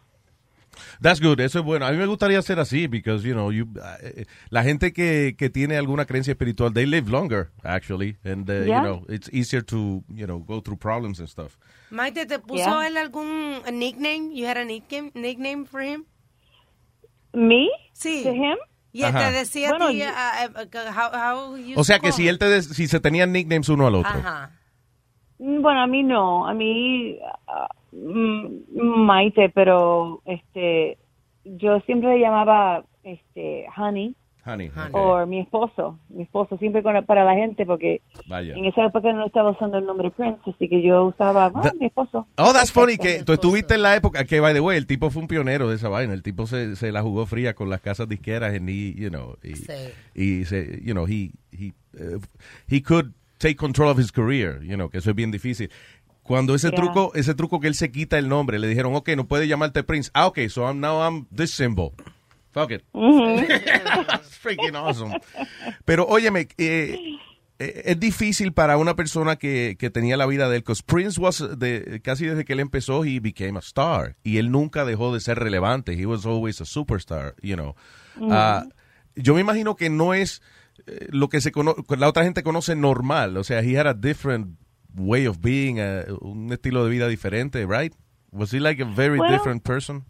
That's 1.00 1.20
good, 1.20 1.40
eso 1.40 1.58
es 1.60 1.64
bueno. 1.64 1.86
A 1.86 1.92
mí 1.92 1.96
me 1.98 2.06
gustaría 2.06 2.40
ser 2.42 2.58
así, 2.60 2.86
because, 2.86 3.26
you 3.26 3.34
know, 3.34 3.50
you, 3.52 3.64
uh, 3.64 4.22
la 4.50 4.62
gente 4.62 4.92
que, 4.92 5.34
que 5.38 5.50
tiene 5.50 5.76
alguna 5.76 6.04
creencia 6.06 6.32
espiritual, 6.32 6.72
they 6.72 6.86
live 6.86 7.10
longer, 7.10 7.50
actually, 7.62 8.16
and, 8.24 8.48
uh, 8.48 8.64
Yeah. 8.64 8.78
you 8.78 8.82
know, 8.82 9.06
it's 9.08 9.28
easier 9.32 9.62
to, 9.64 10.02
you 10.08 10.26
know, 10.26 10.38
go 10.38 10.60
through 10.62 10.78
problems 10.78 11.18
and 11.20 11.28
stuff. 11.28 11.56
Maite, 11.90 12.26
¿te 12.26 12.38
puso 12.38 12.64
Yeah. 12.64 12.86
él 12.86 12.96
algún 12.96 13.62
nickname? 13.72 14.34
You 14.34 14.46
had 14.46 14.56
a 14.56 14.64
nickname, 14.64 15.10
nickname 15.14 15.66
for 15.66 15.80
him? 15.82 16.04
¿Me? 17.32 17.68
Sí. 17.92 18.22
To 18.24 18.32
him? 18.32 18.56
Y 18.92 19.02
él 19.02 19.12
te 19.12 19.32
decía 19.32 19.70
Bueno, 19.70 19.86
a 19.86 19.90
ti, 19.90 20.02
uh, 20.02 20.60
uh, 20.62 20.92
how, 20.92 21.10
how 21.12 21.56
you 21.56 21.74
O 21.76 21.82
sea 21.82 21.98
que 21.98 22.12
si 22.12 22.28
él 22.28 22.38
te, 22.38 22.62
si 22.62 22.86
se 22.86 23.00
tenían 23.00 23.32
nicknames 23.32 23.68
uno 23.68 23.88
al 23.88 23.96
otro. 23.96 24.10
Ajá. 24.10 24.52
Mm, 25.38 25.60
Bueno, 25.62 25.82
a 25.82 25.86
mí 25.88 26.04
no, 26.04 26.46
a 26.46 26.54
mí 26.54 27.18
Maite, 27.94 29.50
pero 29.50 30.20
este 30.24 30.98
yo 31.44 31.80
siempre 31.80 32.10
le 32.10 32.20
llamaba 32.20 32.84
este 33.02 33.66
Honey 33.76 34.16
Honey. 34.46 34.68
okay. 34.68 34.90
o 34.92 35.26
mi 35.26 35.40
esposo, 35.40 35.98
mi 36.10 36.24
esposo 36.24 36.58
siempre 36.58 36.82
con- 36.82 37.02
para 37.06 37.24
la 37.24 37.34
gente 37.34 37.64
porque 37.64 38.02
Vaya. 38.26 38.54
en 38.54 38.66
esa 38.66 38.84
época 38.84 39.12
no 39.12 39.26
estaba 39.26 39.50
usando 39.50 39.78
el 39.78 39.86
nombre 39.86 40.10
Prince, 40.10 40.38
así 40.46 40.68
que 40.68 40.82
yo 40.82 41.06
usaba 41.06 41.50
ah, 41.54 41.72
mi 41.80 41.86
esposo. 41.86 42.26
Oh, 42.36 42.52
that's 42.52 42.70
funny 42.70 42.98
que 42.98 43.24
tú 43.24 43.32
estuviste 43.32 43.74
en 43.74 43.82
la 43.82 43.96
época 43.96 44.24
que, 44.24 44.40
by 44.40 44.52
the 44.52 44.60
way, 44.60 44.76
el 44.76 44.86
tipo 44.86 45.10
fue 45.10 45.22
un 45.22 45.28
pionero 45.28 45.68
de 45.70 45.76
esa 45.76 45.88
vaina. 45.88 46.12
El 46.12 46.22
tipo 46.22 46.46
se, 46.46 46.76
se 46.76 46.92
la 46.92 47.00
jugó 47.00 47.24
fría 47.24 47.54
con 47.54 47.70
las 47.70 47.80
casas 47.80 48.06
disqueras 48.08 48.54
and 48.54 48.68
he, 48.68 48.92
you 48.94 49.08
know, 49.08 49.36
y, 49.42 49.54
y 50.14 50.44
se, 50.44 50.80
you 50.82 50.92
know, 50.92 51.06
he, 51.06 51.30
he, 51.50 51.72
uh, 51.98 52.20
he 52.68 52.82
could 52.82 53.14
take 53.38 53.56
control 53.56 53.90
of 53.90 53.98
his 53.98 54.12
career, 54.12 54.60
you 54.62 54.76
know, 54.76 54.90
que 54.90 54.98
eso 54.98 55.10
es 55.10 55.16
bien 55.16 55.30
difícil. 55.30 55.70
Cuando 56.24 56.54
ese 56.54 56.70
Yeah. 56.70 56.80
truco, 56.80 57.12
ese 57.14 57.34
truco 57.34 57.60
que 57.60 57.68
él 57.68 57.74
se 57.74 57.92
quita 57.92 58.18
el 58.18 58.28
nombre, 58.28 58.58
le 58.58 58.66
dijeron, 58.66 58.94
ok, 58.96 59.10
no 59.10 59.28
puede 59.28 59.46
llamarte 59.46 59.84
Prince. 59.84 60.10
Ah, 60.14 60.26
ok, 60.26 60.40
so 60.48 60.66
I'm, 60.66 60.80
now 60.80 61.00
I'm 61.06 61.26
this 61.34 61.52
symbol. 61.52 61.92
Fuck 62.52 62.70
it. 62.70 62.82
It's 62.94 64.38
freaking 64.42 64.74
awesome. 64.74 65.20
Pero 65.84 66.06
óyeme, 66.06 66.48
eh, 66.56 66.98
eh, 67.58 67.82
es 67.84 68.00
difícil 68.00 68.52
para 68.52 68.78
una 68.78 68.96
persona 68.96 69.36
que, 69.36 69.76
que 69.78 69.90
tenía 69.90 70.16
la 70.16 70.24
vida 70.26 70.48
de 70.48 70.56
él, 70.56 70.62
because 70.62 70.82
Prince 70.82 71.20
was, 71.20 71.44
de, 71.58 72.00
casi 72.02 72.26
desde 72.26 72.44
que 72.44 72.54
él 72.54 72.60
empezó, 72.60 73.04
he 73.04 73.20
became 73.20 73.58
a 73.58 73.60
star. 73.60 74.16
Y 74.24 74.38
él 74.38 74.50
nunca 74.50 74.84
dejó 74.84 75.12
de 75.12 75.20
ser 75.20 75.38
relevante. 75.38 75.92
He 75.92 76.06
was 76.06 76.24
always 76.24 76.60
a 76.60 76.64
superstar, 76.64 77.34
you 77.42 77.54
know. 77.54 77.74
Mm. 78.16 78.70
Yo 79.16 79.34
me 79.34 79.40
imagino 79.40 79.76
que 79.76 79.90
no 79.90 80.14
es 80.14 80.40
eh, 80.86 81.06
lo 81.10 81.28
que 81.28 81.40
se 81.40 81.52
cono 81.52 81.76
la 81.98 82.08
otra 82.08 82.24
gente 82.24 82.42
conoce 82.42 82.74
normal. 82.76 83.36
O 83.36 83.44
sea, 83.44 83.60
he 83.60 83.78
had 83.78 83.86
a 83.86 83.94
different 83.94 84.58
way 84.96 85.26
of 85.26 85.40
being, 85.40 85.78
eh, 85.78 86.04
un 86.20 86.52
estilo 86.52 86.84
de 86.84 86.90
vida 86.90 87.08
diferente, 87.08 87.66
right? 87.66 87.94
Was 88.32 88.52
he 88.52 88.60
like 88.60 88.82
a 88.82 88.86
very 88.86 89.20
different 89.28 89.62
person? 89.62 90.04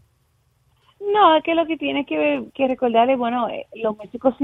No, 1.01 1.37
es 1.37 1.45
que 1.45 1.55
lo 1.55 1.66
que 1.66 1.76
tienes 1.76 2.07
que, 2.07 2.49
que 2.55 2.66
recordar 2.66 3.09
es, 3.11 3.18
bueno, 3.18 3.49
eh, 3.49 3.66
los 3.74 3.97
músicos, 3.97 4.35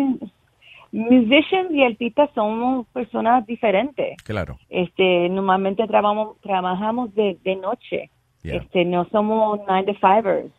musicians 0.92 1.70
y 1.70 1.82
artistas 1.82 2.30
somos 2.34 2.86
personas 2.88 3.46
diferentes. 3.46 4.16
Claro. 4.22 4.58
Este, 4.68 5.28
normalmente 5.28 5.86
trabajamos, 5.86 6.40
trabajamos 6.40 7.14
de, 7.14 7.38
de 7.42 7.56
noche. 7.56 8.10
Yeah. 8.42 8.56
Este, 8.56 8.84
no 8.84 9.04
somos 9.10 9.60
nine 9.68 9.84
to 9.84 9.94
fivers. 9.94 10.52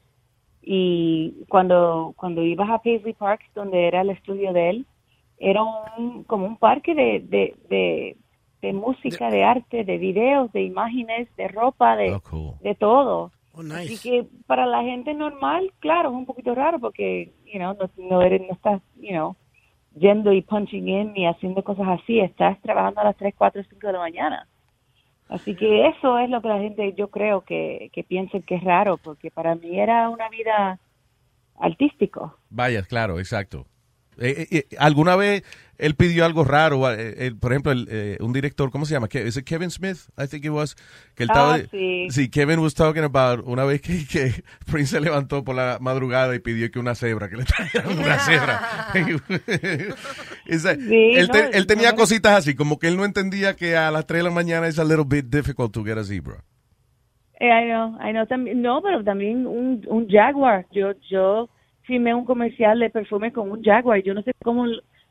Y 0.61 1.45
cuando, 1.49 2.13
cuando 2.15 2.43
ibas 2.43 2.69
a 2.69 2.79
Paisley 2.79 3.13
Park, 3.13 3.41
donde 3.55 3.87
era 3.87 4.01
el 4.01 4.11
estudio 4.11 4.53
de 4.53 4.69
él, 4.69 4.85
era 5.39 5.63
un, 5.63 6.23
como 6.25 6.45
un 6.45 6.57
parque 6.57 6.93
de, 6.93 7.19
de, 7.19 7.55
de, 7.69 8.17
de 8.61 8.73
música, 8.73 9.29
de 9.29 9.43
arte, 9.43 9.83
de 9.83 9.97
videos, 9.97 10.51
de 10.51 10.63
imágenes, 10.63 11.27
de 11.35 11.47
ropa, 11.47 11.95
de, 11.95 12.19
de 12.61 12.75
todo. 12.75 13.31
Oh, 13.53 13.63
nice. 13.63 13.93
Así 13.93 13.97
que 13.97 14.27
para 14.47 14.65
la 14.65 14.83
gente 14.83 15.13
normal, 15.13 15.73
claro, 15.79 16.09
es 16.09 16.15
un 16.15 16.25
poquito 16.25 16.55
raro 16.55 16.79
porque, 16.79 17.33
you 17.45 17.59
know, 17.59 17.73
no, 17.73 17.89
no 17.97 18.21
eres, 18.21 18.41
no 18.41 18.53
estás, 18.53 18.81
you 18.95 19.09
know, 19.09 19.35
yendo 19.95 20.31
y 20.31 20.41
punching 20.41 20.87
in 20.87 21.17
y 21.17 21.25
haciendo 21.25 21.63
cosas 21.63 21.87
así, 21.87 22.19
estás 22.19 22.61
trabajando 22.61 23.01
a 23.01 23.05
las 23.05 23.17
3, 23.17 23.33
4, 23.37 23.63
5 23.69 23.87
de 23.87 23.93
la 23.93 23.99
mañana. 23.99 24.47
Así 25.27 25.55
que 25.55 25.87
eso 25.87 26.17
es 26.19 26.29
lo 26.29 26.41
que 26.41 26.49
la 26.49 26.59
gente, 26.59 26.93
yo 26.93 27.09
creo 27.09 27.41
que, 27.41 27.89
que 27.93 28.03
piensa 28.03 28.39
que 28.41 28.55
es 28.55 28.63
raro, 28.63 28.97
porque 28.97 29.31
para 29.31 29.55
mí 29.55 29.79
era 29.79 30.09
una 30.09 30.27
vida 30.29 30.77
artístico. 31.57 32.37
Vaya, 32.49 32.83
claro, 32.83 33.17
exacto. 33.17 33.65
Eh, 34.17 34.47
eh, 34.51 34.65
eh, 34.69 34.75
¿Alguna 34.77 35.15
vez 35.15 35.43
él 35.77 35.95
pidió 35.95 36.25
algo 36.25 36.43
raro? 36.43 36.91
Eh, 36.91 37.15
eh, 37.27 37.31
por 37.39 37.51
ejemplo, 37.53 37.71
el, 37.71 37.87
eh, 37.89 38.17
un 38.19 38.33
director, 38.33 38.69
¿cómo 38.69 38.85
se 38.85 38.93
llama? 38.93 39.07
¿Es 39.11 39.41
Kevin 39.43 39.71
Smith? 39.71 39.97
I 40.17 40.27
think 40.27 40.45
it 40.45 40.51
was. 40.51 40.75
Que 41.15 41.23
él 41.23 41.29
Ah, 41.33 41.57
estaba, 41.57 42.11
sí. 42.11 42.29
Kevin 42.29 42.59
was 42.59 42.73
talking 42.75 43.03
about 43.03 43.41
una 43.47 43.63
vez 43.63 43.81
que, 43.81 44.05
que 44.05 44.43
Prince 44.71 44.91
se 44.91 44.99
levantó 45.01 45.43
por 45.43 45.55
la 45.55 45.77
madrugada 45.81 46.35
y 46.35 46.39
pidió 46.39 46.69
que 46.69 46.77
una 46.79 46.93
cebra, 46.93 47.29
que 47.29 47.37
le 47.37 47.45
trajeran 47.45 47.97
una 47.99 48.19
cebra. 48.19 48.61
Esa- 50.45 50.75
Sí, 50.75 51.13
él, 51.15 51.29
te- 51.29 51.43
no, 51.43 51.49
él 51.51 51.67
tenía 51.67 51.91
no. 51.91 51.97
cositas 51.97 52.33
así, 52.37 52.55
como 52.55 52.77
que 52.79 52.87
él 52.87 52.97
no 52.97 53.05
entendía 53.05 53.55
que 53.55 53.75
a 53.77 53.91
las 53.91 54.05
3 54.05 54.19
de 54.19 54.23
la 54.29 54.31
mañana 54.35 54.67
es 54.67 54.77
a 54.79 54.83
little 54.83 55.05
bit 55.07 55.25
difficult 55.27 55.71
to 55.73 55.83
get 55.83 55.97
a 55.97 56.03
zebra. 56.03 56.43
I 57.39 57.65
know, 57.67 57.97
I 57.99 58.11
know, 58.11 58.27
también, 58.27 58.61
no, 58.61 58.81
pero 58.83 59.03
también 59.03 59.47
un, 59.47 59.83
un 59.87 60.07
Jaguar. 60.07 60.67
Yo, 60.71 60.91
yo 61.09 61.49
filmé 61.91 62.13
un 62.13 62.23
comercial 62.25 62.79
de 62.79 62.89
perfume 62.89 63.31
con 63.33 63.51
un 63.51 63.61
Jaguar. 63.61 64.01
Yo 64.03 64.13
no 64.13 64.21
sé 64.21 64.31
cómo, 64.43 64.65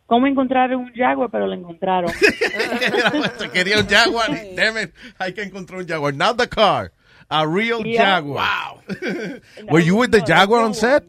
cómo 0.07 0.27
encontraron 0.27 0.81
un 0.81 0.93
Jaguar, 0.95 1.29
pero 1.31 1.47
lo 1.47 1.55
encontraron. 1.55 2.11
Quería 3.53 3.79
un 3.79 3.87
Jaguar. 3.87 4.31
Damn 4.57 4.79
it, 4.85 4.91
hay 5.19 5.33
que 5.35 5.43
encontrar 5.43 5.81
un 5.81 5.87
Jaguar. 5.87 6.15
Not 6.15 6.39
the 6.39 6.49
car. 6.49 6.93
A 7.29 7.47
real 7.47 7.85
Yeah. 7.85 8.05
Jaguar. 8.21 8.79
Were 9.71 9.85
you 9.85 9.97
with 9.97 10.11
the 10.11 10.21
Jaguar 10.27 10.65
on 10.65 10.75
set? 10.75 11.05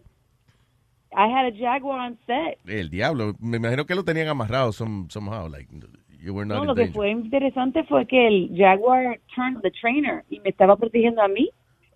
I 1.16 1.28
had 1.28 1.46
a 1.46 1.52
Jaguar 1.58 2.00
on 2.00 2.18
set. 2.28 2.60
El 2.68 2.90
diablo. 2.90 3.34
Me 3.40 3.58
imagino 3.58 3.86
que 3.86 3.96
lo 3.96 4.04
tenían 4.04 4.28
amarrado 4.28 4.72
some, 4.72 5.08
somehow. 5.10 5.48
Like, 5.50 5.68
you 6.22 6.34
were 6.34 6.46
not 6.46 6.60
No, 6.60 6.66
lo 6.66 6.76
que 6.76 6.82
danger. 6.84 6.94
fue 6.96 7.10
interesante 7.12 7.84
fue 7.86 8.06
que 8.06 8.28
el 8.28 8.52
Jaguar 8.56 9.20
turned 9.36 9.62
the 9.62 9.72
trainer 9.72 10.24
y 10.30 10.40
me 10.42 10.50
estaba 10.50 10.76
protegiendo 10.78 11.22
a 11.22 11.28
mí. 11.28 11.50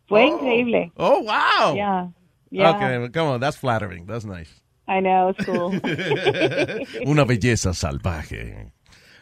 Fue 0.07 0.26
increíble. 0.26 0.91
Oh, 0.97 1.21
wow. 1.23 1.76
Yeah. 1.76 2.09
Yeah. 2.52 2.76
Okay, 2.76 3.10
come 3.10 3.28
on. 3.28 3.39
That's 3.39 3.58
flattering. 3.58 4.06
That's 4.06 4.26
nice. 4.26 4.50
I 4.88 5.00
know, 5.00 5.30
it's 5.30 5.43
cool. 5.46 5.72
Una 7.08 7.26
belleza 7.26 7.74
salvaje. 7.74 8.72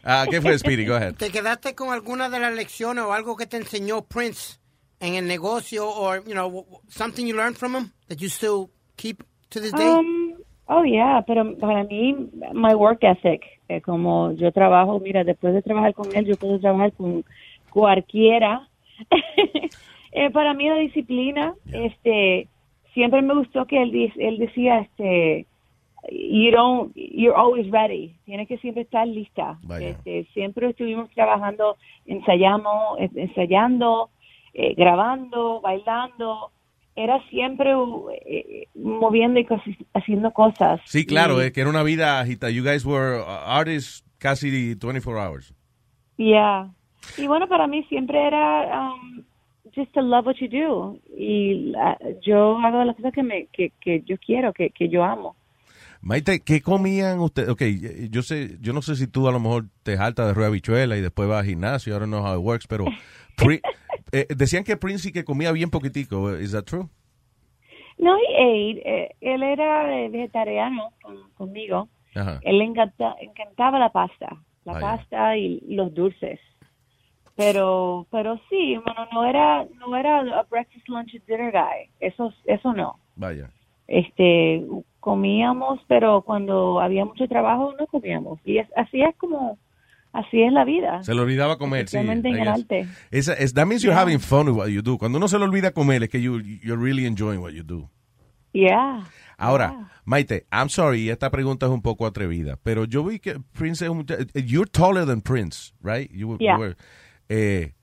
Ah, 0.04 0.26
¿Qué 0.30 0.42
fue, 0.42 0.58
Speedy? 0.58 0.86
Go 0.86 0.96
ahead. 0.96 1.16
¿Te 1.16 1.30
quedaste 1.30 1.74
con 1.76 1.94
alguna 1.94 2.30
de 2.30 2.40
las 2.40 2.54
lecciones 2.54 3.06
o 3.06 3.14
algo 3.14 3.38
que 3.38 3.46
te 3.46 3.58
enseñó 3.58 4.02
Prince 4.02 4.60
en 5.00 5.16
el 5.16 5.26
negocio 5.26 5.90
or, 5.90 6.22
you 6.26 6.34
know, 6.34 6.66
something 6.90 7.26
you 7.26 7.36
learned 7.36 7.58
from 7.58 7.74
him 7.74 7.94
that 8.10 8.18
you 8.18 8.28
still 8.28 8.70
keep 8.98 9.24
to 9.52 9.62
this 9.62 9.72
day? 9.72 9.88
Um, 9.88 10.34
oh, 10.68 10.84
yeah, 10.84 11.24
pero 11.26 11.56
para 11.58 11.86
mí, 11.86 12.14
my 12.54 12.76
work 12.76 13.02
ethic, 13.04 13.44
eh, 13.70 13.80
como 13.80 14.34
yo 14.34 14.52
trabajo, 14.52 15.00
mira, 15.00 15.24
después 15.24 15.54
de 15.54 15.62
trabajar 15.62 15.94
con 15.94 16.14
él, 16.14 16.26
yo 16.26 16.36
puedo 16.36 16.60
trabajar 16.60 16.92
con 16.94 17.24
cualquiera. 17.70 18.68
Eh, 20.16 20.30
para 20.30 20.54
mí 20.54 20.70
la 20.70 20.76
disciplina, 20.76 21.56
este, 21.66 22.48
siempre 22.94 23.22
me 23.22 23.34
gustó 23.36 23.66
que 23.66 23.82
él, 23.82 24.12
él 24.18 24.38
decía, 24.38 24.80
este, 24.80 25.46
you 26.12 26.52
don't, 26.52 26.94
you're 26.96 27.36
always 27.36 27.70
ready, 27.72 28.16
tienes 28.26 28.48
que 28.48 28.58
siempre 28.58 28.84
estar 28.84 29.08
lista. 29.08 29.58
Este, 29.80 30.26
siempre 30.34 30.70
estuvimos 30.70 31.10
trabajando, 31.12 31.78
ensayamos, 32.06 33.00
ensayando, 33.16 34.10
eh, 34.54 34.74
grabando, 34.76 35.62
bailando, 35.62 36.52
era 36.96 37.20
siempre 37.30 37.72
eh, 38.26 38.68
moviendo 38.76 39.40
y 39.40 39.48
haciendo 39.94 40.32
cosas. 40.32 40.80
Sí, 40.86 41.06
claro, 41.06 41.42
Y- 41.42 41.46
es 41.48 41.52
que 41.52 41.62
era 41.62 41.70
una 41.70 41.84
vida 41.84 42.20
agita. 42.20 42.50
You 42.52 42.64
guys 42.64 42.86
were 42.86 43.20
uh, 43.20 43.26
artists 43.48 44.04
casi 44.20 44.76
24 44.76 45.20
hours. 45.20 45.54
Yeah. 46.18 46.70
Y 47.18 47.26
bueno, 47.28 47.48
para 47.48 47.66
mí 47.68 47.84
siempre 47.90 48.26
era 48.28 48.92
um, 48.94 49.24
just 49.76 49.92
to 49.94 50.02
love 50.02 50.26
what 50.26 50.36
you 50.40 50.48
do. 50.48 51.00
Y 51.18 51.72
la- 51.72 51.98
yo 52.22 52.58
hago 52.60 52.84
las 52.84 52.96
cosas 52.96 53.14
que, 53.14 53.24
me, 53.24 53.48
que, 53.54 53.72
que 53.80 54.02
yo 54.06 54.18
quiero, 54.18 54.54
que, 54.54 54.70
que 54.72 54.90
yo 54.90 55.04
amo. 55.04 55.36
Maite, 56.02 56.42
¿qué 56.42 56.62
comían 56.62 57.20
ustedes? 57.20 57.50
Ok, 57.50 57.62
yo 58.10 58.22
sé, 58.24 58.58
yo 58.60 58.74
no 58.74 58.82
sé 58.82 58.96
si 58.98 59.08
tú 59.08 59.28
a 59.30 59.32
lo 59.32 59.40
mejor 59.40 59.66
te 59.84 59.96
jaltas 59.96 60.28
de 60.28 60.34
rueda 60.34 60.50
bichuela 60.50 60.98
y 60.98 61.02
después 61.02 61.30
vas 61.30 61.40
al 61.40 61.46
gimnasio. 61.46 61.96
I 61.96 62.00
don't 62.00 62.10
know 62.12 62.22
how 62.26 62.38
it 62.38 62.44
works, 62.46 62.68
pero 62.68 62.86
eh, 64.12 64.28
decían 64.36 64.64
que 64.64 64.76
Prince 64.78 65.04
sí 65.04 65.12
que 65.14 65.24
comía 65.24 65.52
bien 65.52 65.70
poquitico. 65.70 66.38
Is 66.38 66.52
that 66.52 66.64
true? 66.66 66.90
No, 67.98 68.16
he 68.18 68.72
ate. 68.74 68.82
eh, 68.86 69.10
él 69.22 69.44
era 69.44 69.98
eh, 70.00 70.10
vegetariano 70.10 70.90
con- 71.02 71.32
conmigo. 71.36 71.88
Ajá. 72.16 72.40
Él 72.44 72.60
le 72.60 72.66
encanta, 72.66 73.16
encantaba 73.22 73.80
la 73.80 73.90
pasta, 73.90 74.36
la 74.66 74.74
Vaya. 74.74 74.98
pasta 74.98 75.38
y 75.38 75.62
los 75.70 75.94
dulces. 75.94 76.40
Pero, 77.36 78.06
pero 78.12 78.40
sí, 78.50 78.78
bueno, 78.86 79.08
no 79.12 79.26
era, 79.26 79.66
no 79.80 79.96
era 79.96 80.20
a 80.20 80.44
breakfast, 80.44 80.88
lunch, 80.88 81.14
dinner 81.28 81.52
guy. 81.52 81.90
Eso, 82.00 82.32
eso 82.46 82.74
no. 82.74 83.00
Vaya. 83.16 83.50
Este, 83.88 84.64
comíamos, 85.00 85.80
pero 85.88 86.22
cuando 86.22 86.80
había 86.80 87.06
mucho 87.06 87.28
trabajo 87.28 87.74
no 87.80 87.88
comíamos. 87.88 88.40
Y 88.46 88.60
es, 88.60 88.68
así 88.78 89.02
es 89.02 89.16
como, 89.18 89.58
así 90.14 90.42
es 90.44 90.54
la 90.54 90.64
vida. 90.64 91.02
Se 91.04 91.14
le 91.16 91.22
olvidaba 91.22 91.58
comer, 91.58 91.88
sí. 91.88 91.98
En 91.98 92.26
el 92.26 92.48
arte. 92.48 92.88
Esa- 93.12 93.34
es- 93.34 93.54
that 93.56 93.66
means 93.66 93.82
you're 93.84 93.94
Yeah. 93.96 94.02
having 94.04 94.20
fun 94.20 94.48
with 94.50 94.56
what 94.58 94.68
you 94.68 94.82
do. 94.82 94.98
Cuando 94.98 95.18
uno 95.18 95.28
se 95.28 95.38
le 95.40 95.46
olvida 95.46 95.72
comer, 95.72 96.04
es 96.04 96.10
que 96.10 96.22
you, 96.22 96.40
you're 96.40 96.82
really 96.82 97.06
enjoying 97.06 97.42
what 97.42 97.52
you 97.52 97.64
do. 97.64 97.90
Yeah. 98.54 99.04
Ahora, 99.38 99.90
Maite, 100.06 100.46
I'm 100.52 100.70
sorry, 100.70 101.10
esta 101.10 101.32
pregunta 101.32 101.66
es 101.66 101.72
un 101.72 101.82
poco 101.82 102.06
atrevida, 102.06 102.58
pero 102.62 102.86
yo 102.86 103.04
vi 103.04 103.20
que 103.20 103.40
Prince 103.58 103.84
es 103.86 103.90
un 103.90 103.98
mucha- 103.98 104.18
You're 104.36 104.70
taller 104.70 105.06
than 105.08 105.22
Prince, 105.22 105.74
right? 105.82 106.10
You, 106.12 106.28
were- 106.30 106.38
you 106.38 106.46
Yeah. 106.46 106.58
were- 106.60 106.76
eh, 107.30 107.74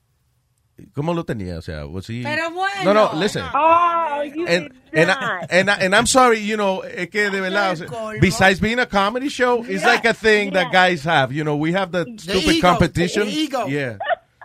¿Cómo 0.93 1.13
lo 1.13 1.23
tenía? 1.23 1.57
O 1.59 1.61
sea, 1.61 1.85
was 1.85 2.09
he- 2.09 2.23
Pero 2.23 2.49
bueno. 2.51 2.83
No, 2.85 2.93
no, 2.93 3.13
listen. 3.19 3.43
Oh, 3.53 4.23
you 4.23 4.47
And, 4.47 4.69
did 4.91 5.09
and. 5.09 5.11
I, 5.11 5.45
and, 5.51 5.69
I- 5.69 5.85
and 5.85 5.93
I'm 5.95 6.07
sorry, 6.07 6.39
you 6.43 6.55
know, 6.57 6.81
es 6.81 7.07
que 7.09 7.29
de 7.29 7.39
verdad, 7.39 7.73
o 7.73 7.75
sea, 7.75 7.87
besides 8.19 8.59
being 8.59 8.79
a 8.79 8.87
comedy 8.87 9.29
show, 9.29 9.63
it's 9.63 9.83
like 9.85 10.05
a 10.05 10.13
thing 10.13 10.53
that 10.53 10.71
guys 10.71 11.03
have. 11.05 11.31
You 11.31 11.43
know, 11.43 11.55
we 11.55 11.71
have 11.73 11.91
the 11.91 12.05
stupid 12.17 12.55
ego, 12.55 12.61
competition. 12.67 13.27
the 13.27 13.31
ego. 13.31 13.67
Yeah. 13.67 13.97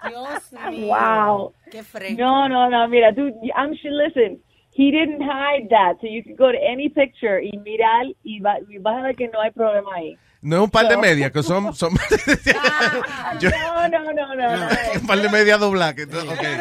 Dios 0.06 0.52
mío. 0.70 0.88
Wow. 0.88 1.52
Qué 1.72 1.82
fresco. 1.82 2.16
No, 2.22 2.46
no, 2.48 2.68
no, 2.68 2.86
mira, 2.88 3.14
tú, 3.14 3.32
I'm 3.56 3.74
sure, 3.80 3.90
listen, 3.92 4.38
he 4.76 4.90
didn't 4.90 5.22
hide 5.22 5.68
that, 5.70 5.96
so 6.00 6.06
you 6.06 6.22
can 6.22 6.36
go 6.36 6.52
to 6.52 6.58
any 6.58 6.88
picture 6.88 7.40
y 7.42 7.56
mirar 7.58 8.04
y, 8.24 8.40
va, 8.40 8.58
y 8.68 8.78
vas 8.78 8.98
a 8.98 9.02
ver 9.02 9.16
que 9.16 9.28
no 9.28 9.40
hay 9.40 9.50
problema 9.50 9.90
ahí. 9.96 10.16
No 10.42 10.56
es 10.56 10.62
un 10.62 10.70
par 10.70 10.86
de 10.88 10.96
medias, 10.96 11.32
que 11.32 11.42
son, 11.42 11.74
son 11.74 11.92
Yo- 13.40 13.50
No, 13.50 13.88
no, 13.88 14.12
no, 14.12 14.34
no, 14.34 14.56
no. 14.56 14.68
un 15.00 15.06
par 15.06 15.18
de 15.20 15.28
medias 15.30 15.58
dobladas. 15.58 15.94
que- 15.94 16.04
okay. 16.04 16.56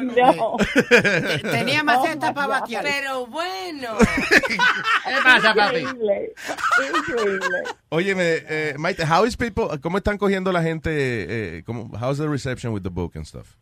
No. 0.00 0.56
Tenía 1.50 1.82
maceta 1.82 2.32
para 2.32 2.46
batear. 2.46 2.82
Pero 2.84 3.26
bueno. 3.26 3.88
¿Qué 4.48 4.56
pasa, 5.22 5.52
papi? 5.54 5.78
Increíble. 5.80 6.32
Increíble. 6.96 7.58
Óyeme, 7.90 8.22
eh, 8.48 8.74
Maite, 8.78 9.04
how 9.04 9.26
is 9.26 9.36
people, 9.36 9.66
¿cómo 9.82 9.98
están 9.98 10.16
cogiendo 10.16 10.50
la 10.52 10.62
gente, 10.62 10.90
eh, 11.58 11.62
cómo, 11.64 11.90
how's 12.00 12.16
the 12.18 12.28
reception 12.28 12.72
with 12.72 12.82
the 12.82 12.90
book 12.90 13.16
and 13.16 13.26
stuff? 13.26 13.56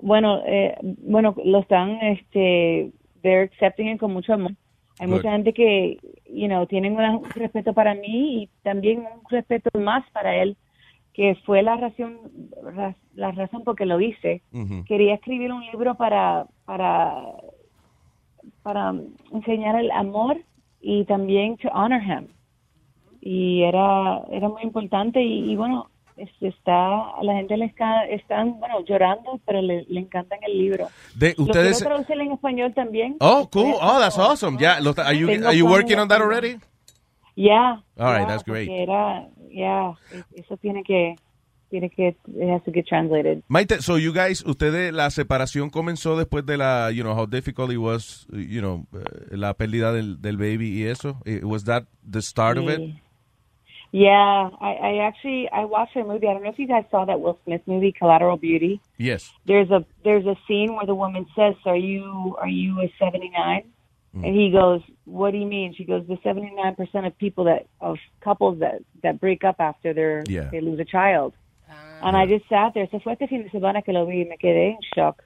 Bueno, 0.00 0.40
eh, 0.46 0.76
bueno, 0.82 1.34
lo 1.44 1.58
están, 1.60 1.98
este, 2.02 2.92
they're 3.22 3.42
accepting 3.44 3.88
it 3.88 3.98
con 4.00 4.12
mucho 4.12 4.34
amor. 4.34 4.52
Hay 5.00 5.06
Good. 5.06 5.16
mucha 5.16 5.32
gente 5.32 5.52
que, 5.52 5.98
you 6.28 6.46
know, 6.46 6.66
tienen 6.66 6.96
un 6.96 7.24
respeto 7.30 7.72
para 7.72 7.94
mí 7.94 8.42
y 8.42 8.48
también 8.62 9.00
un 9.00 9.28
respeto 9.30 9.70
más 9.78 10.08
para 10.10 10.36
él, 10.36 10.56
que 11.12 11.34
fue 11.46 11.62
la 11.62 11.76
razón, 11.76 12.18
ra- 12.74 12.96
la 13.14 13.30
razón 13.32 13.64
por 13.64 13.76
que 13.76 13.86
lo 13.86 14.00
hice. 14.00 14.42
Quería 14.86 15.14
escribir 15.14 15.52
un 15.52 15.64
libro 15.66 15.94
para, 15.96 16.46
para, 16.64 17.22
para 18.62 18.94
enseñar 19.32 19.78
el 19.80 19.90
amor 19.90 20.38
y 20.80 21.04
también 21.04 21.56
to 21.56 21.68
honor 21.70 22.02
him. 22.02 22.26
Y 23.20 23.62
era, 23.62 24.22
era 24.30 24.48
muy 24.48 24.62
importante 24.62 25.20
y, 25.22 25.50
y 25.50 25.56
bueno, 25.56 25.90
está, 26.40 27.10
a 27.18 27.22
la 27.22 27.34
gente 27.34 27.56
le 27.56 27.66
está, 27.66 28.04
están, 28.06 28.58
bueno, 28.58 28.84
llorando, 28.86 29.40
pero 29.46 29.60
le, 29.62 29.84
le 29.88 30.00
encantan 30.00 30.38
el 30.46 30.58
libro. 30.58 30.88
De- 31.14 31.34
Lo 31.36 31.44
ustedes- 31.44 31.78
quiero 31.78 31.90
traducir 31.94 32.20
en 32.20 32.32
español 32.32 32.72
también. 32.74 33.16
Oh, 33.20 33.48
cool. 33.52 33.74
Oh, 33.80 33.98
that's 34.00 34.18
awesome. 34.18 34.58
Yeah, 34.58 34.80
lo- 34.80 34.94
are 34.98 35.14
you, 35.16 35.28
are 35.46 35.56
you 35.56 35.66
working 35.66 35.98
on 35.98 36.08
that 36.08 36.20
already? 36.20 36.56
Yeah. 37.34 37.82
All 37.96 38.12
right, 38.12 38.20
yeah, 38.22 38.26
that's 38.26 38.44
great. 38.44 38.68
Era, 38.68 39.28
yeah, 39.50 39.92
eso 40.34 40.56
tiene 40.56 40.82
que, 40.82 41.14
tiene 41.70 41.88
que, 41.90 42.08
it 42.26 42.50
has 42.50 42.64
to 42.64 42.72
get 42.72 42.86
translated. 42.86 43.42
Maite, 43.48 43.80
so 43.80 43.96
you 43.96 44.12
guys, 44.12 44.42
ustedes, 44.44 44.92
la 44.92 45.08
separación 45.10 45.70
comenzó 45.70 46.16
después 46.16 46.44
de 46.46 46.56
la, 46.56 46.90
you 46.90 47.02
know, 47.04 47.14
how 47.14 47.26
difficult 47.26 47.70
it 47.70 47.78
was, 47.78 48.26
you 48.32 48.60
know, 48.60 48.86
eh, 48.92 49.36
la 49.36 49.54
pérdida 49.54 49.92
del, 49.92 50.20
del 50.20 50.36
baby 50.36 50.82
y 50.82 50.86
eso. 50.88 51.18
Eh, 51.26 51.40
Was 51.44 51.64
that 51.64 51.84
the 52.02 52.22
start 52.22 52.58
of 52.58 52.68
it? 52.68 52.80
Sí. 53.92 53.98
Yeah, 54.00 54.50
I, 54.60 54.72
I 54.74 54.98
actually 55.06 55.48
I 55.50 55.64
watched 55.64 55.96
a 55.96 56.04
movie. 56.04 56.26
I 56.28 56.34
don't 56.34 56.42
know 56.42 56.50
if 56.50 56.58
you 56.58 56.66
guys 56.68 56.84
saw 56.90 57.04
that 57.06 57.20
Will 57.20 57.38
Smith 57.44 57.62
movie, 57.66 57.92
Collateral 57.92 58.36
Beauty. 58.36 58.80
Yes. 58.98 59.32
There's 59.46 59.70
a 59.70 59.84
there's 60.04 60.26
a 60.26 60.36
scene 60.46 60.74
where 60.74 60.86
the 60.86 60.94
woman 60.94 61.26
says, 61.34 61.54
"Are 61.64 61.76
you 61.76 62.36
are 62.38 62.48
you 62.48 62.80
a 62.82 62.92
79?" 62.98 63.62
Hmm. 64.14 64.24
And 64.24 64.34
he 64.36 64.50
goes, 64.50 64.82
"What 65.04 65.30
do 65.32 65.38
you 65.38 65.46
mean?" 65.46 65.74
She 65.74 65.84
goes, 65.84 66.06
"The 66.06 66.18
79 66.22 66.74
percent 66.76 67.06
of 67.06 67.16
people 67.18 67.44
that 67.44 67.66
of 67.80 67.96
couples 68.20 68.58
that 68.60 68.80
that 69.02 69.20
break 69.20 69.42
up 69.44 69.56
after 69.58 69.94
they're 69.94 70.22
Yeah. 70.28 70.50
they 70.50 70.60
lose 70.60 70.80
a 70.80 70.84
child." 70.84 71.32
Ah. 71.70 72.08
And 72.08 72.16
I 72.16 72.26
just 72.26 72.46
sat 72.48 72.74
there. 72.74 72.88
Se 72.90 73.00
fue 73.00 73.12
este 73.14 73.26
fin 73.28 73.42
de 73.42 73.50
semana 73.50 73.82
que 73.82 73.92
lo 73.92 74.04
vi 74.06 74.20
y 74.22 74.24
me 74.26 74.36
quedé 74.36 74.70
en 74.72 74.78
shock. 74.94 75.24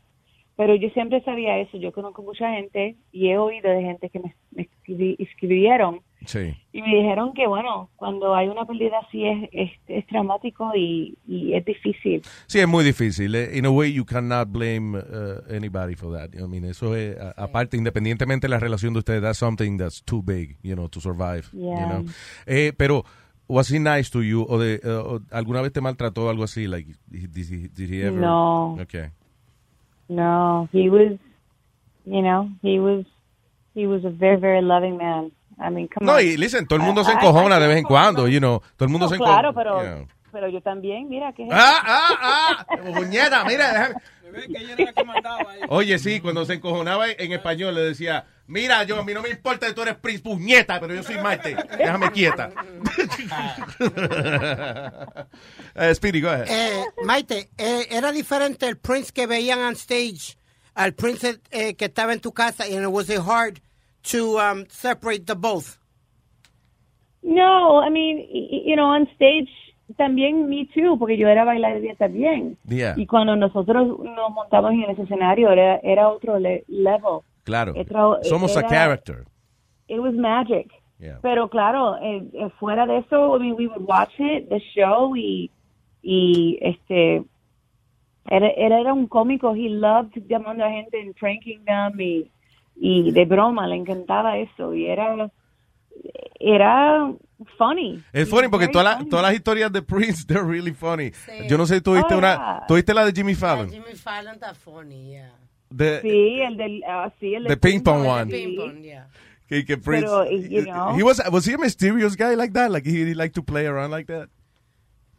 Pero 0.57 0.75
yo 0.77 0.89
siempre 0.91 1.21
sabía 1.23 1.59
eso. 1.59 1.79
Yo 1.79 1.93
conozco 1.93 2.23
mucha 2.23 2.53
gente 2.53 2.95
y 3.11 3.29
he 3.31 3.39
oído 3.39 3.71
de 3.71 3.83
gente 3.83 4.09
que 4.11 4.21
me, 4.21 4.35
me 4.55 4.69
escribi- 4.69 5.17
escribieron 5.19 6.01
Sí. 6.27 6.55
y 6.73 6.83
me 6.83 6.89
dijeron 6.97 7.33
que, 7.35 7.47
bueno, 7.47 7.91
cuando 7.97 8.35
hay 8.35 8.49
una 8.49 8.65
pérdida 8.65 8.99
así 9.07 9.25
es, 9.27 9.49
es, 9.53 9.71
es 9.89 10.07
traumático 10.07 10.71
y, 10.75 11.17
y 11.27 11.55
es 11.55 11.65
difícil. 11.65 12.23
Sí, 12.47 12.61
es 12.61 12.69
muy 12.69 12.85
difícil. 12.85 13.35
Eh, 13.35 13.59
In 13.59 13.67
a 13.67 13.71
way, 13.71 13.93
you 13.93 14.05
cannot 14.05 14.49
blame 14.51 14.97
uh, 14.99 15.43
anybody 15.55 15.95
for 15.95 16.13
that. 16.17 16.31
I 16.35 16.47
mean, 16.47 16.65
eso 16.65 16.95
es, 16.97 17.19
a- 17.19 17.33
aparte, 17.37 17.77
independientemente 17.77 18.47
de 18.47 18.51
la 18.51 18.59
relación 18.59 18.93
de 18.93 19.01
ustedes, 19.01 19.23
that's 19.23 19.39
something 19.39 19.77
that's 19.79 20.03
too 20.05 20.23
big, 20.23 20.57
you 20.63 20.75
know, 20.75 20.89
to 20.89 21.01
survive. 21.01 21.45
you 21.53 21.67
Yeah. 21.69 21.87
know. 21.89 22.05
Eh, 22.47 22.73
pero, 22.77 23.05
was 23.49 23.71
he 23.71 23.79
nice 23.79 24.11
to 24.11 24.23
you? 24.23 24.47
¿O, 24.49 24.59
de, 24.59 24.81
uh, 24.85 25.21
alguna 25.31 25.61
vez 25.61 25.73
te 25.73 25.81
maltrató 25.81 26.31
algo 26.31 26.45
así? 26.45 26.67
Like, 26.67 26.95
did, 27.11 27.37
he- 27.51 27.69
did 27.69 27.91
he 27.91 28.03
ever? 28.07 28.19
No. 28.21 28.79
Okay. 28.81 29.11
No, 30.09 30.69
he 30.73 30.89
was, 30.91 31.13
you 32.05 32.21
know, 32.23 32.49
he 32.63 32.79
was, 32.79 33.05
he 33.75 33.87
was 33.87 34.05
a 34.05 34.11
very, 34.11 34.37
very 34.39 34.61
loving 34.63 34.97
man. 34.97 35.33
I 35.65 35.71
mean, 35.71 35.89
come 35.89 36.07
No, 36.07 36.15
on. 36.15 36.21
y 36.21 36.37
listen, 36.37 36.67
todo 36.67 36.79
el 36.79 36.85
mundo 36.85 37.05
se 37.05 37.13
I- 37.13 37.15
encojona 37.15 37.59
I- 37.59 37.61
de 37.61 37.67
vez 37.69 37.77
en 37.79 37.85
cuando, 37.85 38.27
you 38.29 38.39
know. 38.41 38.61
Todo 38.77 38.87
el 38.87 38.91
mundo 38.91 39.07
No, 39.07 39.11
se 39.11 39.15
encojona. 39.17 39.39
claro, 39.41 39.55
pero, 39.55 39.83
you 39.83 39.89
know. 39.97 40.09
pero 40.33 40.49
yo 40.49 40.61
también, 40.61 41.09
mira 41.09 41.33
que 41.33 41.47
Ah, 41.51 41.83
ah, 41.85 42.67
ah, 42.69 42.77
puñeta, 42.95 43.45
mira, 43.45 43.73
déjame. 43.73 43.95
Oye, 45.69 45.99
sí, 45.99 46.21
cuando 46.21 46.45
se 46.47 46.55
encojonaba 46.55 47.11
en 47.11 47.33
español 47.33 47.75
le 47.75 47.83
decía, 47.83 48.25
mira, 48.47 48.83
yo 48.85 48.99
a 48.99 49.05
mí 49.05 49.13
no 49.13 49.21
me 49.21 49.29
importa 49.29 49.67
que 49.67 49.75
tú 49.75 49.83
eres 49.83 49.97
Prince 49.97 50.23
puñeta, 50.23 50.81
pero 50.81 50.95
yo 50.95 51.03
soy 51.03 51.19
Marte, 51.19 51.55
déjame 51.77 52.11
quieta. 52.13 52.49
Speedy, 55.95 56.21
go 56.21 56.29
ahead. 56.31 56.47
Eh, 56.49 56.85
Maite, 57.05 57.51
eh, 57.59 57.87
era 57.91 58.11
diferente 58.13 58.67
el 58.67 58.79
Prince 58.79 59.13
que 59.13 59.27
veían 59.27 59.59
on 59.61 59.75
stage 59.75 60.39
al 60.75 60.95
Prince 60.95 61.41
eh, 61.51 61.75
que 61.75 61.85
estaba 61.87 62.13
en 62.15 62.21
tu 62.21 62.33
casa, 62.33 62.65
and 62.65 62.83
it 62.83 62.87
was 62.89 63.11
it 63.11 63.21
hard 63.21 63.61
to 64.05 64.39
um, 64.39 64.65
separate 64.69 65.27
the 65.27 65.35
both. 65.35 65.79
No, 67.23 67.79
I 67.79 67.89
mean, 67.91 68.27
you 68.67 68.75
know, 68.77 68.87
on 68.87 69.07
stage 69.15 69.49
también 69.97 70.49
me 70.49 70.69
too, 70.75 70.97
porque 70.99 71.17
yo 71.17 71.29
era 71.29 71.45
bailarina 71.45 71.95
también. 71.95 72.57
Yeah. 72.69 72.95
Y 72.97 73.07
cuando 73.07 73.37
nosotros 73.37 73.99
nos 74.01 74.31
montamos 74.33 74.73
en 74.73 74.91
ese 74.91 75.03
escenario 75.03 75.51
era, 75.51 75.77
era 75.83 76.09
otro 76.09 76.39
le- 76.39 76.65
level. 76.69 77.21
Claro, 77.45 77.75
Otro- 77.77 78.19
somos 78.23 78.57
a 78.57 78.61
era- 78.61 78.69
character. 78.69 79.25
It 79.89 80.01
was 80.01 80.15
magic. 80.15 80.71
Yeah. 80.99 81.19
Pero 81.21 81.49
claro, 81.49 81.97
eh, 82.01 82.23
eh, 82.33 82.49
fuera 82.59 82.87
de 82.87 82.99
eso, 82.99 83.37
I 83.37 83.41
mean, 83.41 83.55
we 83.57 83.67
would 83.67 83.83
watch 83.87 84.13
it, 84.19 84.49
the 84.49 84.61
show, 84.75 85.15
y, 85.17 85.51
y 86.03 86.59
este, 86.63 87.25
era, 88.31 88.49
él 88.51 88.73
era 88.73 88.93
un 88.93 89.07
cómico, 89.09 89.55
he 89.55 89.69
loved 89.69 90.13
llamando 90.29 90.65
a 90.65 90.71
gente 90.71 91.01
and 91.01 91.15
pranking 91.17 91.65
them 91.65 92.01
y, 92.01 92.31
y 92.77 93.13
de 93.13 93.25
broma, 93.25 93.67
le 93.67 93.77
encantaba 93.77 94.39
eso, 94.39 94.75
y 94.75 94.87
era, 94.87 95.31
era 96.41 97.13
funny. 97.59 98.03
Es 98.13 98.29
funny 98.29 98.49
porque 98.49 98.69
las- 98.73 98.99
funny. 98.99 99.11
todas 99.11 99.23
las 99.25 99.35
historias 99.35 99.73
de 99.73 99.83
Prince, 99.83 100.25
they're 100.27 100.45
really 100.45 100.73
funny. 100.73 101.13
Yo 101.49 101.57
no 101.59 101.67
sé, 101.67 101.81
¿tú 101.81 101.95
viste 101.95 102.15
Oh, 102.15 102.19
una, 102.19 102.35
yeah. 102.37 102.65
tú 102.69 102.75
viste 102.75 102.95
la 102.95 103.05
de 103.05 103.13
Jimmy 103.13 103.35
Fallon? 103.35 103.71
Jimmy 103.71 103.95
Fallon 103.95 104.35
está 104.35 104.55
funny, 104.55 105.11
yeah. 105.11 105.33
De, 105.71 106.01
Sí, 106.03 106.41
el 106.41 106.57
del, 106.57 106.83
ah, 106.87 107.11
sí, 107.19 107.35
el 107.35 107.45
The 107.45 107.49
del 107.51 107.59
ping 107.59 107.81
pong 107.83 108.03
sí. 108.03 108.09
one. 108.09 108.27
Ping 108.31 108.57
pong, 108.57 108.83
yeah. 108.83 109.07
que, 109.49 109.65
que 109.65 109.77
Prince, 109.79 110.07
Pero, 110.07 110.31
you 110.31 110.63
know. 110.65 110.95
he 110.97 111.03
was, 111.03 111.21
was 111.31 111.47
he 111.47 111.55
a 111.55 111.59
mysterious 111.59 112.15
guy 112.17 112.35
like 112.35 112.53
that? 112.53 112.71
Like 112.71 112.85
he, 112.87 113.05
he 113.05 113.15
liked 113.15 113.35
to 113.37 113.43
play 113.43 113.67
around 113.67 113.91
like 113.91 114.07
that? 114.07 114.29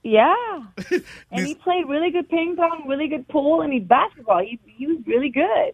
Yeah. 0.03 0.33
and 1.31 1.47
he 1.47 1.55
played 1.55 1.87
really 1.87 2.11
good 2.11 2.27
ping 2.29 2.55
pong, 2.57 2.85
really 2.87 3.07
good 3.07 3.27
pool, 3.29 3.61
and 3.61 3.71
he 3.71 3.79
basketball. 3.79 4.41
He, 4.43 4.59
he 4.77 4.85
was 4.85 4.97
really 5.07 5.29
good. 5.29 5.73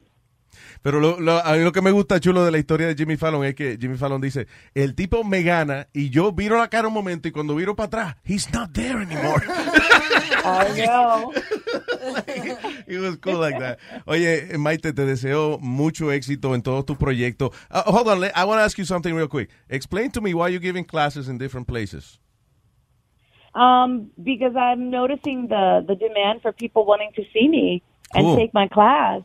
Pero 0.82 1.00
lo, 1.00 1.20
lo- 1.20 1.46
a 1.46 1.54
mí 1.54 1.64
lo 1.64 1.72
que 1.72 1.82
me 1.82 1.92
gusta 1.92 2.20
chulo 2.20 2.44
de 2.46 2.52
la 2.52 2.58
historia 2.58 2.88
de 2.88 2.96
Jimmy 2.96 3.18
Fallon 3.18 3.44
es 3.46 3.54
que 3.56 3.78
Jimmy 3.80 3.98
Fallon 3.98 4.22
dice, 4.22 4.48
el 4.74 4.96
tipo 4.96 5.24
me 5.24 5.44
gana 5.44 5.88
y 5.94 6.10
yo 6.10 6.32
viro 6.32 6.58
la 6.58 6.70
cara 6.70 6.88
un 6.88 6.94
momento 6.94 7.28
y 7.28 7.32
cuando 7.32 7.54
viro 7.56 7.76
para 7.76 7.88
atrás, 7.88 8.16
he's 8.24 8.52
not 8.54 8.72
there 8.74 9.02
anymore. 9.02 9.44
I 10.46 10.86
know. 10.86 11.34
It 12.88 13.00
was 13.00 13.18
cool 13.18 13.40
like 13.40 13.60
that. 13.60 13.78
Oye, 14.06 14.58
Maite, 14.58 14.94
te 14.94 15.06
deseo 15.06 15.60
mucho 15.60 16.12
éxito 16.12 16.56
en 16.56 16.62
todos 16.62 16.86
tus 16.86 16.98
proyectos. 16.98 17.52
Uh, 17.70 17.84
hold 17.92 18.08
on, 18.08 18.24
I 18.24 18.46
want 18.46 18.60
to 18.60 18.64
ask 18.64 18.78
you 18.78 18.86
something 18.86 19.14
real 19.14 19.28
quick. 19.28 19.50
Explain 19.70 20.12
to 20.12 20.22
me 20.22 20.34
why 20.34 20.48
you're 20.48 20.62
giving 20.62 20.86
classes 20.86 21.28
in 21.28 21.38
different 21.38 21.68
places. 21.68 22.20
Um, 23.54 24.12
because 24.24 24.56
I'm 24.56 24.90
noticing 24.90 25.48
the 25.50 25.84
the 25.86 25.96
demand 25.96 26.42
for 26.42 26.52
people 26.54 26.86
wanting 26.86 27.12
to 27.16 27.24
see 27.34 27.48
me 27.50 27.82
and 28.14 28.38
take 28.38 28.54
my 28.54 28.68
class, 28.68 29.22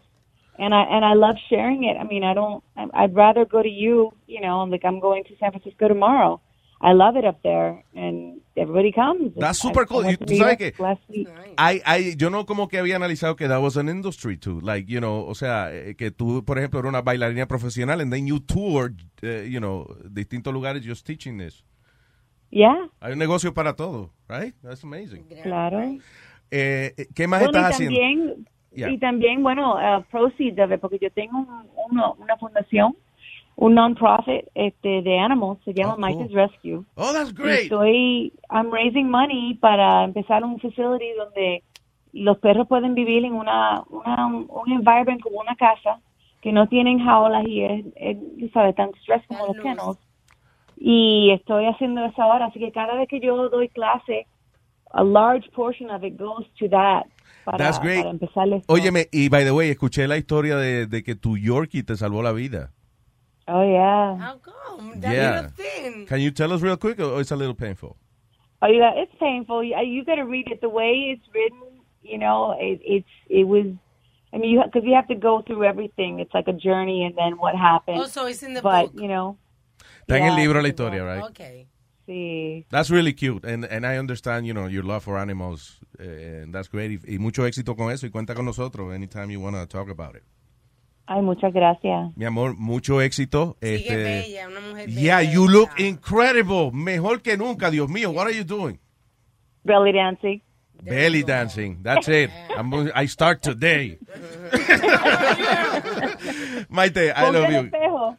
and 0.59 0.75
I 0.75 0.83
and 0.83 1.05
I 1.05 1.15
love 1.15 1.37
sharing 1.49 1.85
it. 1.85 1.97
I 1.97 2.05
mean, 2.05 2.23
I 2.25 2.35
don't. 2.35 2.63
I- 2.77 3.05
I'd 3.05 3.15
rather 3.15 3.45
go 3.45 3.63
to 3.63 3.69
you. 3.69 4.13
You 4.27 4.41
know, 4.41 4.61
I'm 4.61 4.71
like 4.71 4.85
I'm 4.85 5.01
going 5.01 5.25
to 5.25 5.37
San 5.39 5.51
Francisco 5.53 5.89
tomorrow. 5.89 6.41
I 6.81 6.93
love 6.93 7.17
it 7.17 7.25
up 7.25 7.41
there, 7.43 7.83
and 7.95 8.41
everybody 8.57 8.93
comes. 8.93 9.33
That's 9.37 9.65
I- 9.65 9.69
super 9.69 9.83
I 9.83 9.87
cool. 9.87 10.03
to 10.03 10.17
tú 10.19 10.37
sabes 10.37 10.59
que- 10.59 10.73
last 10.83 11.01
week. 11.09 11.29
I, 11.57 11.81
I, 11.87 12.15
yo 12.17 12.29
no 12.31 12.45
como 12.45 12.69
que 12.69 12.79
había 12.79 12.97
analizado 12.97 13.37
que 13.37 13.49
that 13.49 13.61
was 13.63 13.77
an 13.77 13.89
industry 13.89 14.37
too. 14.37 14.61
Like, 14.61 14.87
you 14.93 15.01
know, 15.01 15.25
o 15.27 15.35
sea, 15.35 15.71
eh, 15.73 15.95
que 15.97 16.11
tú, 16.11 16.45
por 16.45 16.59
ejemplo, 16.59 16.81
eres 16.81 16.89
una 16.91 17.01
bailarina 17.01 17.47
profesional 17.47 18.01
and 18.01 18.13
then 18.13 18.27
you 18.27 18.39
tour, 18.41 18.93
eh, 19.23 19.49
you 19.51 19.61
know, 19.61 19.87
distintos 20.11 20.53
lugares 20.53 20.83
just 20.85 21.07
teaching 21.07 21.39
this. 21.39 21.65
Yeah, 22.51 22.89
Hay 23.01 23.13
un 23.13 23.19
negocio 23.19 23.53
para 23.55 23.75
todo, 23.75 24.11
right? 24.29 24.55
That's 24.63 24.85
amazing. 24.85 25.25
claro. 25.43 25.81
Eh, 26.51 26.93
eh, 26.97 27.07
¿Qué 27.15 27.27
más 27.27 27.41
Bueno, 27.43 27.59
estás 27.59 27.81
y 27.81 27.87
haciendo? 27.87 28.35
Yeah. 28.75 28.91
y 28.91 28.99
también, 28.99 29.43
bueno, 29.43 29.75
uh, 29.77 30.03
proceeds 30.11 30.59
of 30.59 30.73
it, 30.73 30.81
porque 30.81 30.99
yo 31.01 31.11
tengo 31.11 31.39
un- 31.39 31.69
uno- 31.91 32.17
una 32.19 32.37
fundación, 32.37 32.97
un 33.57 33.75
non-profit 33.75 34.47
este, 34.55 35.03
de 35.03 35.19
animals, 35.19 35.61
se 35.65 35.73
llama 35.73 35.93
Oh, 35.95 35.97
cool. 36.01 36.07
Mike's 36.09 36.33
Rescue. 36.33 36.85
Oh, 36.97 37.13
that's 37.13 37.31
Y 37.31 37.35
great. 37.35 37.63
Estoy, 37.65 38.33
I'm 38.51 38.73
raising 38.73 39.09
money 39.09 39.55
para 39.55 40.03
empezar 40.05 40.43
un 40.45 40.59
facility 40.59 41.13
donde 41.17 41.63
los 42.13 42.39
perros 42.39 42.67
pueden 42.67 42.95
vivir 42.95 43.25
en 43.25 43.35
una, 43.35 43.83
una 43.91 44.27
un 44.27 44.73
environment 44.73 45.21
como 45.21 45.41
una 45.41 45.55
casa, 45.57 46.01
que 46.41 46.53
no 46.53 46.67
tienen 46.69 46.99
jaulas 46.99 47.47
y 47.47 47.63
es, 47.63 47.85
es 47.97 48.53
sabes, 48.53 48.75
tan 48.75 48.91
stress 49.01 49.25
como 49.29 49.47
los 49.47 49.57
kennels. 49.63 49.99
Y 50.77 51.31
estoy 51.31 51.67
haciendo 51.67 52.05
eso 52.05 52.21
ahora, 52.23 52.47
así 52.47 52.59
que 52.59 52.73
cada 52.73 52.95
vez 52.97 53.09
que 53.09 53.21
yo 53.21 53.49
doy 53.49 53.69
clase, 53.69 54.27
a 54.91 55.03
large 55.05 55.49
portion 55.53 55.91
of 55.91 56.03
it 56.05 56.17
goes 56.19 56.47
to 56.59 56.69
that. 56.69 57.05
Para, 57.45 57.59
That's 57.59 57.79
great. 57.81 57.99
para 57.99 58.11
empezar 58.11 58.49
esto. 58.49 58.73
Óyeme, 58.73 59.09
y 59.13 59.29
by 59.29 59.45
the 59.45 59.53
way, 59.53 59.71
escuché 59.71 60.07
la 60.09 60.17
historia 60.17 60.57
de, 60.57 60.87
de 60.87 61.03
que 61.03 61.15
tu 61.15 61.37
Yorkie 61.37 61.83
te 61.83 61.97
salvó 61.97 62.23
la 62.23 62.33
vida. 62.33 62.73
Oh, 63.47 63.63
yeah. 63.63 64.17
How 64.19 64.39
come? 64.41 65.01
That 65.01 65.13
Yeah. 65.13 65.31
little 65.43 65.51
thing. 65.51 66.07
Can 66.07 66.21
you 66.21 66.31
tell 66.31 66.53
us 66.53 66.63
real 66.63 66.79
quick 66.79 66.99
or 67.01 67.21
it's 67.21 67.31
a 67.33 67.37
little 67.37 67.55
painful? 67.55 67.97
Oh, 68.63 68.69
yeah, 68.69 68.93
it's 68.97 69.13
painful. 69.21 69.63
You, 69.63 69.77
you 69.85 70.05
got 70.05 70.15
to 70.15 70.25
read 70.25 70.51
it 70.51 70.61
the 70.63 70.71
way 70.71 71.13
it's 71.15 71.27
written. 71.35 71.61
You 72.03 72.17
know, 72.19 72.57
it, 72.59 72.81
it's 72.83 73.09
it 73.29 73.45
was. 73.47 73.67
I 74.33 74.39
mean, 74.39 74.51
you 74.51 74.63
because 74.65 74.85
you 74.85 74.95
have 74.95 75.07
to 75.09 75.15
go 75.15 75.43
through 75.43 75.65
everything. 75.65 76.21
It's 76.21 76.33
like 76.35 76.49
a 76.49 76.53
journey, 76.53 77.05
and 77.05 77.15
then 77.17 77.37
what 77.39 77.55
happened. 77.55 77.99
Oh, 78.01 78.07
so 78.07 78.27
it's 78.27 78.43
in 78.43 78.55
the 78.55 78.63
but 78.63 78.93
book. 78.93 79.01
you 79.03 79.09
know, 79.09 79.37
Está 80.07 80.19
en 80.19 80.25
el 80.25 80.37
libro 80.37 80.61
la 80.63 80.69
historia, 80.69 81.03
right? 81.05 81.23
Okay. 81.31 81.67
Sí. 82.07 82.67
That's 82.71 82.91
really 82.91 83.15
cute, 83.15 83.45
and, 83.45 83.65
and 83.65 83.85
I 83.87 83.99
understand, 83.99 84.47
you 84.47 84.55
know, 84.55 84.67
your 84.67 84.85
love 84.85 85.05
for 85.05 85.19
animals, 85.19 85.81
eh, 85.99 86.43
and 86.43 86.55
that's 86.55 86.69
great. 86.69 86.91
Y, 86.91 87.15
y 87.15 87.19
mucho 87.19 87.47
éxito 87.47 87.77
con 87.77 87.91
eso, 87.91 88.07
y 88.07 88.11
cuenta 88.11 88.35
con 88.35 88.45
nosotros 88.45 88.93
anytime 88.95 89.31
you 89.31 89.41
want 89.41 89.57
to 89.57 89.67
talk 89.67 89.89
about 89.89 90.17
it. 90.17 90.23
Ay, 91.07 91.21
muchas 91.21 91.53
gracias. 91.53 92.17
Mi 92.17 92.25
amor, 92.25 92.57
mucho 92.57 93.01
éxito. 93.03 93.57
Sigue 93.61 93.77
este, 93.77 93.97
bella, 93.97 94.49
una 94.49 94.61
mujer 94.61 94.89
yeah, 94.89 95.19
bella. 95.19 95.33
you 95.33 95.47
look 95.49 95.69
incredible. 95.79 96.71
Mejor 96.73 97.21
que 97.21 97.37
nunca, 97.37 97.71
Dios 97.71 97.91
mío. 97.91 98.11
What 98.11 98.27
are 98.27 98.35
you 98.35 98.45
doing? 98.45 98.79
Belly 99.65 99.93
dancing. 99.93 100.43
Belly 100.85 101.23
dancing. 101.23 101.79
That's 101.83 102.09
it. 102.09 102.31
I'm, 102.57 102.73
I 102.95 103.07
start 103.07 103.43
today. 103.43 103.99
Maite, 106.71 107.13
I 107.15 107.31
love 107.31 107.51
you. 107.53 107.71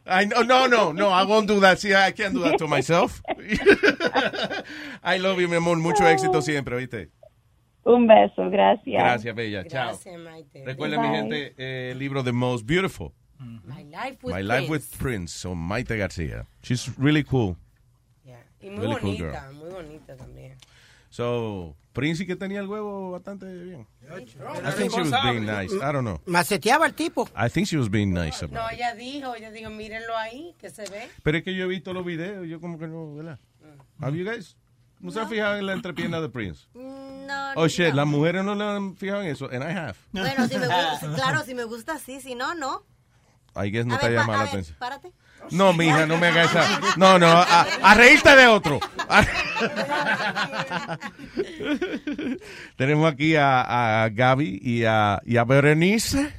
I 0.06 0.24
know, 0.24 0.42
no, 0.42 0.66
no, 0.66 0.92
no, 0.92 1.08
I 1.08 1.24
won't 1.24 1.46
do 1.46 1.60
that. 1.60 1.78
See, 1.80 1.94
I 1.94 2.10
can't 2.12 2.34
do 2.34 2.40
that 2.42 2.58
to 2.58 2.66
myself. 2.76 3.22
I 5.02 5.18
love 5.18 5.40
you, 5.40 5.48
mi 5.48 5.56
amor. 5.56 5.76
Mucho 5.76 6.04
éxito 6.04 6.42
siempre, 6.42 6.76
¿viste? 6.76 7.08
Un 7.84 8.06
beso, 8.08 8.50
gracias. 8.50 9.00
Gracias, 9.00 9.34
bella. 9.34 9.64
Chao. 9.64 9.86
Gracias, 9.92 10.18
Maite. 10.18 10.64
Recuerden, 10.64 11.00
mi 11.02 11.08
gente, 11.08 11.54
eh, 11.56 11.90
el 11.92 11.98
libro 11.98 12.22
The 12.24 12.32
Most 12.32 12.66
Beautiful. 12.66 13.12
My 13.38 13.84
life 13.84 14.18
with 14.22 14.34
My 14.34 14.42
Prince. 14.42 14.48
Life 14.48 14.70
with 14.70 14.98
Prince, 14.98 15.44
o 15.46 15.54
Maite 15.54 15.96
García. 15.96 16.46
She's 16.62 16.88
really 16.98 17.22
cool. 17.22 17.56
Yeah. 18.24 18.38
Y 18.60 18.70
muy 18.70 18.80
Really 18.86 18.94
cool 19.00 19.16
bonita, 19.18 19.40
girl. 19.40 19.54
muy 19.54 19.70
bonita 19.70 20.16
también. 20.16 20.56
So, 21.16 21.74
Prince 21.94 22.26
que 22.26 22.36
tenía 22.36 22.60
el 22.60 22.68
huevo 22.68 23.12
bastante 23.12 23.46
bien. 23.46 23.86
I 24.02 24.70
think 24.76 24.92
she 24.92 25.00
was 25.00 25.10
being 25.24 25.46
nice. 25.46 25.72
I 25.72 25.90
don't 25.90 26.04
know. 26.04 26.20
Maceteaba 26.26 26.84
el 26.84 26.92
tipo. 26.92 27.26
I 27.34 27.48
think 27.48 27.66
she 27.66 27.78
was 27.78 27.88
being 27.88 28.12
nice 28.12 28.44
about 28.44 28.52
No, 28.52 28.68
ella 28.68 28.94
dijo, 28.94 29.34
ella 29.34 29.50
dijo, 29.50 29.70
mírenlo 29.70 30.14
ahí, 30.14 30.54
que 30.58 30.68
se 30.68 30.82
ve. 30.90 31.08
Pero 31.22 31.38
es 31.38 31.44
que 31.44 31.54
yo 31.54 31.64
he 31.64 31.68
visto 31.68 31.94
los 31.94 32.04
videos, 32.04 32.46
yo 32.46 32.60
como 32.60 32.78
que 32.78 32.86
no, 32.86 33.14
¿verdad? 33.14 33.38
Have 33.98 34.14
you 34.14 34.30
guys? 34.30 34.58
¿No 35.00 35.10
se 35.10 35.20
han 35.20 35.30
fijado 35.30 35.56
en 35.56 35.64
la 35.64 35.72
entrepierna 35.72 36.20
de 36.20 36.28
Prince? 36.28 36.66
No, 36.74 37.52
Oh 37.54 37.66
shit, 37.66 37.88
no. 37.88 37.94
las 37.96 38.06
mujeres 38.06 38.44
no 38.44 38.54
le 38.54 38.64
han 38.64 38.94
fijado 38.94 39.22
en 39.22 39.28
eso, 39.28 39.46
and 39.50 39.62
I 39.62 39.72
have. 39.74 39.94
Bueno, 40.12 40.46
si 40.48 40.58
me 40.58 40.66
gusta, 40.66 41.12
claro, 41.14 41.44
si 41.44 41.54
me 41.54 41.64
gusta, 41.64 41.98
sí, 41.98 42.20
si 42.20 42.34
no, 42.34 42.54
no. 42.54 42.84
I 43.56 43.70
guess 43.70 43.86
no 43.86 43.94
a 43.94 43.98
te 44.00 44.10
llama 44.10 44.36
la 44.36 44.42
atención. 44.42 44.76
párate. 44.78 45.14
No, 45.50 45.72
mija, 45.72 46.06
no 46.06 46.16
me 46.18 46.28
hagas 46.28 46.50
esa. 46.50 46.80
No, 46.96 47.18
no, 47.18 47.26
a, 47.28 47.62
a 47.62 47.94
reírte 47.94 48.34
de 48.34 48.46
otro. 48.46 48.80
Tenemos 52.76 53.10
aquí 53.12 53.36
a, 53.36 54.04
a 54.04 54.08
Gaby 54.10 54.60
y 54.62 54.84
a, 54.84 55.20
y 55.24 55.36
a 55.36 55.44
Berenice. 55.44 56.32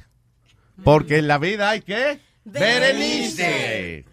Porque 0.84 1.18
en 1.18 1.28
la 1.28 1.38
vida 1.38 1.70
hay 1.70 1.82
que. 1.82 2.20
Berenice. 2.44 4.04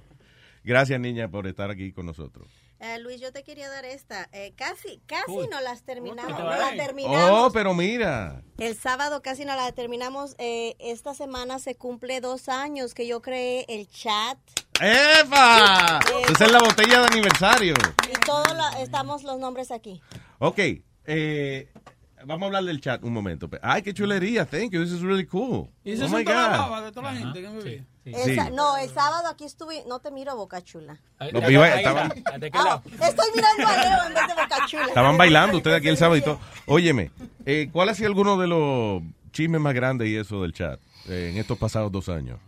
Gracias, 0.64 1.00
niña, 1.00 1.28
por 1.30 1.46
estar 1.48 1.70
aquí 1.70 1.92
con 1.92 2.06
nosotros. 2.08 2.48
Eh, 2.80 3.00
Luis, 3.00 3.22
yo 3.22 3.32
te 3.32 3.44
quería 3.44 3.70
dar 3.70 3.86
esta. 3.86 4.28
Eh, 4.34 4.54
casi, 4.58 5.00
casi 5.06 5.32
Uy. 5.32 5.48
no 5.50 5.62
las 5.62 5.84
terminamos. 5.84 6.36
te 6.36 6.42
No 6.44 6.50
va 6.50 6.58
la 6.58 6.72
bien. 6.72 6.86
terminamos. 6.86 7.30
Oh, 7.32 7.52
pero 7.52 7.74
mira. 7.74 8.42
El 8.58 8.76
sábado 8.76 9.22
casi 9.22 9.46
no 9.46 9.56
la 9.56 9.72
terminamos. 9.72 10.36
Eh, 10.40 10.76
esta 10.80 11.14
semana 11.14 11.60
se 11.60 11.76
cumple 11.76 12.20
dos 12.20 12.50
años 12.50 12.94
que 12.94 13.08
yo 13.08 13.22
creé 13.22 13.66
el 13.70 13.88
chat. 13.88 14.38
¡Epa! 14.82 16.00
Esa 16.30 16.46
es 16.46 16.52
la 16.52 16.60
botella 16.60 17.00
de 17.02 17.08
aniversario. 17.08 17.74
Y 18.12 18.26
todos 18.26 18.48
estamos 18.80 19.24
los 19.24 19.40
nombres 19.40 19.72
aquí. 19.72 20.02
Ok, 20.40 20.60
eh, 21.06 21.70
vamos 22.26 22.44
a 22.44 22.46
hablar 22.48 22.64
del 22.66 22.82
chat 22.82 23.04
un 23.04 23.14
momento. 23.14 23.50
Ay, 23.62 23.82
qué 23.84 23.94
chulería. 23.94 24.46
Thank 24.46 24.72
you. 24.72 24.84
This 24.84 24.92
is 24.94 25.02
really 25.02 25.26
cool. 25.26 25.70
Y 25.84 25.92
oh 25.92 25.94
eso 26.06 26.10
my 26.10 26.20
es 26.22 26.26
toda 26.26 26.50
la 26.50 26.58
God. 26.58 26.64
baba 26.64 26.82
de 26.82 26.92
toda 26.92 27.12
la 27.14 27.18
gente 27.20 27.42
que 27.42 27.50
me 27.50 27.64
ve. 27.64 27.84
El 28.06 28.36
sa- 28.36 28.50
No, 28.52 28.78
el 28.78 28.90
sábado 28.90 29.28
aquí 29.30 29.46
estuve. 29.46 29.84
No 29.88 30.00
te 30.00 30.12
miro, 30.12 30.36
Boca 30.36 30.62
Chula. 30.62 31.00
Los 31.32 31.48
viva- 31.48 31.74
estaban, 31.76 32.12
Ah, 32.54 32.82
estoy 32.86 33.28
mirando 33.36 33.68
a 33.68 33.78
Leo 33.78 34.08
en 34.08 34.14
vez 34.14 34.28
de 34.28 34.34
Boca 34.34 34.66
Chula. 34.68 34.86
estaban 34.88 35.18
bailando 35.18 35.58
ustedes 35.58 35.78
aquí 35.78 35.88
el 35.88 35.98
sábado 35.98 36.18
y 36.18 36.22
todo. 36.22 36.40
Óyeme, 36.68 37.12
eh, 37.46 37.70
¿cuál 37.72 37.90
ha 37.90 37.96
sido 37.96 38.08
alguno 38.10 38.38
de 38.38 38.48
los 38.48 39.02
chismes 39.32 39.60
más 39.62 39.74
grandes 39.74 40.08
y 40.10 40.16
eso 40.18 40.42
del 40.44 40.54
chat 40.54 40.80
eh, 41.08 41.30
en 41.32 41.38
estos 41.38 41.58
pasados 41.58 41.92
dos 41.92 42.10
años? 42.10 42.40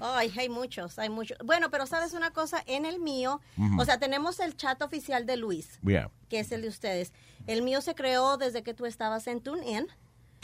Ay, 0.00 0.32
hay 0.36 0.48
muchos, 0.48 0.98
hay 0.98 1.08
muchos. 1.08 1.36
Bueno, 1.44 1.70
pero 1.70 1.86
sabes 1.86 2.12
una 2.12 2.30
cosa, 2.32 2.62
en 2.66 2.84
el 2.84 3.00
mío, 3.00 3.40
o 3.78 3.84
sea, 3.84 3.98
tenemos 3.98 4.38
el 4.40 4.56
chat 4.56 4.80
oficial 4.82 5.24
de 5.26 5.36
Luis, 5.36 5.78
Yeah. 5.82 6.10
que 6.28 6.40
es 6.40 6.52
el 6.52 6.62
de 6.62 6.68
ustedes. 6.68 7.12
El 7.46 7.62
mío 7.62 7.80
se 7.80 7.94
creó 7.94 8.36
desde 8.36 8.62
que 8.62 8.74
tú 8.74 8.86
estabas 8.86 9.26
en 9.26 9.40
TuneIn. 9.40 9.86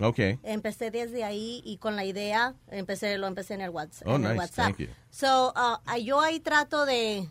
Ok. 0.01 0.19
Empecé 0.45 0.91
desde 0.93 1.25
ahí 1.25 1.61
y 1.65 1.79
con 1.79 1.97
la 1.97 2.05
idea, 2.05 2.55
empecé 2.69 3.19
lo 3.19 3.27
empecé 3.27 3.55
en 3.55 3.63
el, 3.63 3.71
Whats- 3.71 4.03
Oh, 4.07 4.15
en 4.17 4.25
el 4.25 4.31
nice, 4.33 4.39
WhatsApp. 4.39 4.67
thank 4.67 4.79
you. 4.79 4.89
So, 5.11 5.53
uh, 5.57 5.97
yo 6.01 6.21
ahí 6.21 6.39
trato 6.41 6.87
de 6.87 7.29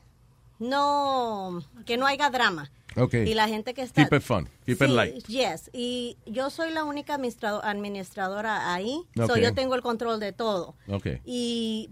no 0.60 1.62
que 1.86 1.98
no 1.98 2.06
haya 2.06 2.30
drama. 2.30 2.70
Y 3.14 3.34
la 3.36 3.48
gente 3.48 3.74
que 3.74 3.82
está 3.84 4.04
Keep 4.04 4.18
it 4.18 4.24
fun. 4.24 4.50
Keep 4.66 4.82
it 4.82 4.90
light. 4.90 5.26
Yes, 5.28 5.70
y 5.74 6.18
yo 6.26 6.50
soy 6.50 6.72
la 6.72 6.84
única 6.84 7.16
administrado- 7.16 7.62
administradora 7.64 8.74
ahí, 8.74 9.02
so 9.16 9.26
Ok. 9.26 9.38
yo 9.38 9.54
tengo 9.54 9.76
el 9.76 9.82
control 9.82 10.20
de 10.20 10.34
todo. 10.34 10.76
Ok. 10.90 11.08
Y 11.26 11.90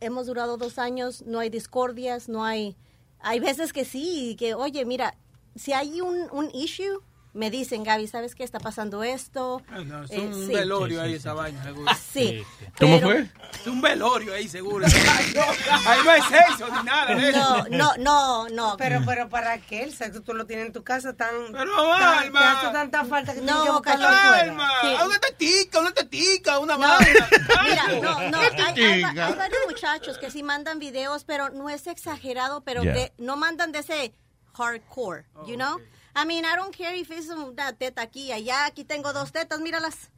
hemos 0.00 0.26
durado 0.26 0.56
dos 0.56 0.78
años, 0.78 1.22
no 1.26 1.38
hay 1.40 1.50
discordias, 1.50 2.28
no 2.28 2.44
hay... 2.44 2.76
Hay 3.20 3.40
veces 3.40 3.72
que 3.72 3.84
sí, 3.84 4.36
que 4.38 4.54
oye, 4.54 4.84
mira, 4.84 5.16
si 5.56 5.72
hay 5.72 6.00
un, 6.00 6.28
un 6.30 6.50
issue, 6.54 7.00
me 7.36 7.50
dicen, 7.50 7.84
Gaby, 7.84 8.08
¿sabes 8.08 8.34
qué 8.34 8.42
está 8.44 8.58
pasando 8.58 9.02
esto? 9.04 9.62
No, 9.84 10.02
es 10.04 10.10
Eh, 10.10 10.20
un 10.20 10.46
sí. 10.46 10.52
velorio 10.52 11.02
ahí 11.02 11.14
esa 11.14 11.32
vaina, 11.34 11.62
seguro. 11.62 11.92
Sí. 12.12 12.42
¿Cómo 12.80 12.96
Pero- 12.98 13.08
fue? 13.08 13.30
Es 13.60 13.66
un 13.66 13.80
velorio 13.80 14.34
ahí, 14.34 14.48
seguro. 14.48 14.86
Ahí 14.86 15.98
no 16.04 16.10
hay 16.10 16.22
sexo 16.22 16.66
ni 16.76 16.82
nada 16.84 17.14
de 17.14 17.28
eso. 17.28 17.38
No, 17.38 17.66
no, 17.70 17.96
no, 17.98 18.48
no. 18.48 18.76
Pero, 18.76 19.00
pero 19.06 19.28
¿para 19.28 19.58
qué? 19.58 19.82
El 19.84 19.92
sexo 19.94 20.22
tú 20.22 20.34
lo 20.34 20.46
tienes 20.46 20.66
en 20.66 20.72
tu 20.72 20.82
casa 20.82 21.12
tan... 21.14 21.52
Pero, 21.52 21.76
tan- 21.98 22.18
Alma. 22.24 22.40
Te 22.40 22.46
hace 22.66 22.72
tanta 22.72 23.04
falta 23.04 23.34
que 23.34 23.40
No, 23.40 23.46
tienes 23.46 23.62
que 23.64 23.70
buscarlo 23.72 24.08
Alma. 24.08 24.68
Ah, 24.82 25.04
Una 25.04 25.18
tetica, 25.18 25.80
una 25.80 25.92
tetica, 25.92 26.58
una 26.58 26.74
No, 26.74 26.80
vaina. 26.80 27.28
mira, 27.64 27.86
no, 28.00 28.30
no, 28.30 28.38
hay, 28.38 28.48
hay, 28.82 29.02
hay 29.02 29.14
varios 29.34 29.60
muchachos 29.68 30.18
que 30.18 30.30
sí 30.30 30.42
mandan 30.42 30.78
videos, 30.78 31.24
pero 31.24 31.50
no 31.50 31.68
es 31.68 31.86
exagerado, 31.86 32.62
pero 32.62 32.82
Yeah. 32.82 32.94
de- 32.94 33.12
no 33.18 33.36
mandan 33.36 33.72
de 33.72 33.80
ese 33.80 34.14
hardcore, 34.54 35.24
you 35.46 35.56
know? 35.56 35.78
I 36.18 36.24
mean, 36.24 36.46
I 36.46 36.56
don't 36.56 36.74
care 36.74 36.94
if 36.98 37.10
it's 37.10 37.28
una 37.28 37.74
teta 37.74 38.00
aquí, 38.00 38.32
allá, 38.32 38.64
aquí 38.64 38.84
tengo 38.84 39.12
dos 39.12 39.32
tetas, 39.32 39.60
míralas. 39.60 40.10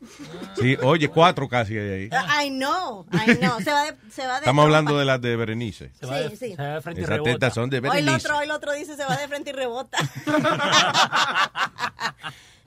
Sí, 0.57 0.77
oye, 0.83 1.09
cuatro 1.09 1.49
casi 1.49 1.77
hay 1.77 1.91
ahí. 1.91 2.09
I 2.47 2.51
know, 2.51 3.05
I 3.13 3.35
know, 3.35 3.61
se 3.61 3.73
va 3.73 3.83
de, 3.83 3.97
se 4.09 4.25
va 4.25 4.35
de 4.35 4.39
Estamos 4.41 4.63
hablando 4.63 4.97
de 4.97 5.05
las 5.05 5.21
de 5.21 5.35
Berenice. 5.35 5.91
Sí, 6.01 6.37
sí. 6.37 6.57
Esas 6.97 7.23
tetas 7.25 7.53
son 7.53 7.69
de 7.69 7.79
Hoy 7.79 7.99
el 7.99 8.05
Berenice. 8.05 8.15
otro, 8.27 8.39
hoy 8.39 8.45
el 8.45 8.51
otro 8.53 8.73
dice 8.75 8.95
se 8.97 9.05
va 9.05 9.17
de 9.17 9.27
frente 9.27 9.51
y 9.51 9.53
rebota. 9.55 9.99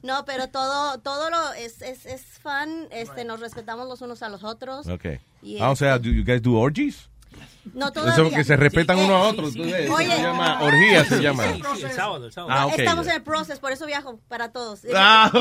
no, 0.03 0.25
pero 0.25 0.49
todo, 0.49 0.99
todo 0.99 1.29
lo 1.29 1.53
es, 1.53 1.81
es, 1.81 2.05
es 2.05 2.21
fun, 2.41 2.87
este, 2.91 3.23
nos 3.23 3.39
respetamos 3.39 3.87
los 3.87 4.01
unos 4.01 4.21
a 4.23 4.29
los 4.29 4.43
otros. 4.43 4.87
Ok. 4.87 5.05
Y 5.41 5.59
Ah, 5.61 5.69
o 5.71 5.75
sea, 5.77 5.97
do 5.97 6.09
you 6.09 6.23
guys 6.25 6.41
do 6.41 6.53
orgies? 6.59 7.07
No 7.73 7.91
todavía. 7.93 8.13
Eso 8.13 8.29
que 8.35 8.43
se 8.43 8.57
respetan 8.57 8.97
Sí, 8.97 9.03
uno 9.05 9.15
a 9.17 9.27
eh, 9.27 9.31
otro. 9.31 9.51
sí, 9.51 9.59
Oye. 9.61 10.15
se 10.15 10.21
llama 10.21 10.61
orgía, 10.63 11.05
se 11.05 11.21
llama. 11.21 11.45
el 11.51 11.91
sábado, 11.91 12.25
el 12.25 12.31
sábado. 12.33 12.71
Ah. 12.71 12.75
Estamos 12.75 13.05
en 13.07 13.13
el 13.13 13.21
proceso, 13.23 13.61
por 13.61 13.71
eso 13.71 13.85
viajo 13.85 14.19
para 14.27 14.51
todos. 14.51 14.81
Ah, 14.95 15.31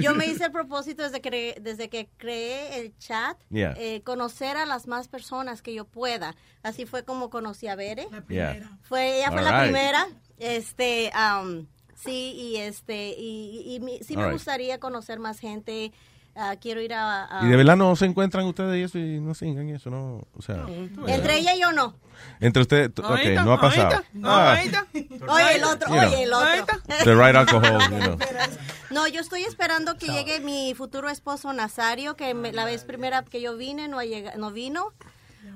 yo, 0.00 0.14
me 0.14 0.26
hice 0.26 0.44
el 0.44 0.52
propósito 0.52 1.02
desde 1.02 1.20
que, 1.20 1.56
desde 1.60 1.88
que 1.88 2.08
creé 2.16 2.78
el 2.80 2.96
chat, 2.98 3.36
Yeah. 3.50 3.74
eh, 3.78 4.02
conocer 4.02 4.56
a 4.56 4.64
las 4.64 4.86
más 4.86 5.08
personas 5.08 5.60
que 5.60 5.74
yo 5.74 5.84
pueda. 5.84 6.36
Así 6.62 6.86
fue 6.86 7.04
como 7.04 7.30
conocí 7.30 7.66
a 7.66 7.74
Bere. 7.74 8.06
Yeah. 8.28 8.78
Fue, 8.82 9.18
ella 9.18 9.30
fue 9.32 9.38
All 9.40 9.44
la 9.44 9.50
right. 9.50 9.72
primera. 9.72 10.06
Este, 10.38 11.10
um, 11.14 11.66
sí, 11.96 12.32
y 12.36 12.56
este, 12.56 13.08
y, 13.18 13.62
y- 13.66 13.74
y 13.74 13.80
mi- 13.80 13.98
sí 14.02 14.14
All 14.14 14.20
me 14.20 14.24
right. 14.26 14.32
gustaría 14.34 14.78
conocer 14.78 15.18
más 15.18 15.38
gente. 15.40 15.92
Ah, 16.36 16.54
quiero 16.60 16.80
ir 16.80 16.94
a, 16.94 17.40
a- 17.40 17.44
Y 17.44 17.48
de 17.48 17.56
verdad 17.56 17.76
no 17.76 17.94
se 17.96 18.06
encuentran 18.06 18.46
ustedes 18.46 18.76
y 18.78 18.82
eso 18.82 18.98
y 18.98 19.20
no 19.20 19.34
se 19.34 19.46
eso, 19.74 19.90
no. 19.90 20.22
O 20.36 20.42
sea, 20.42 20.64
Entre 21.06 21.38
ella 21.38 21.54
y 21.54 21.60
yo 21.60 21.72
no. 21.72 21.94
entre 22.40 22.62
ustedes, 22.62 22.90
ok, 22.96 23.04
Ahorita, 23.04 23.44
no 23.44 23.52
ha 23.52 23.60
pasado. 23.60 23.86
ahorita, 23.96 24.04
no, 24.12 24.30
Ah, 24.30 24.56
ahorita. 24.56 24.86
Oye, 25.28 25.56
el 25.56 25.64
otro, 25.64 25.88
You 25.88 25.94
know. 25.94 26.08
oye, 26.08 26.22
el 26.22 26.32
otro. 26.32 26.66
the 27.04 27.14
right 27.14 27.34
alcohol, 27.36 27.78
you 27.90 27.98
know. 27.98 28.18
No, 28.90 29.06
yo 29.06 29.20
estoy 29.20 29.42
esperando 29.44 29.96
que 29.96 30.06
llegue 30.08 30.40
mi 30.40 30.74
futuro 30.74 31.08
esposo 31.08 31.52
Nazario, 31.52 32.16
que 32.16 32.34
me- 32.34 32.52
la 32.52 32.64
vez 32.64 32.84
primera 32.84 33.22
que 33.24 33.40
yo 33.40 33.56
vine 33.56 33.86
no, 33.88 33.98
ha 33.98 34.04
llega- 34.04 34.34
no 34.36 34.50
vino. 34.50 34.92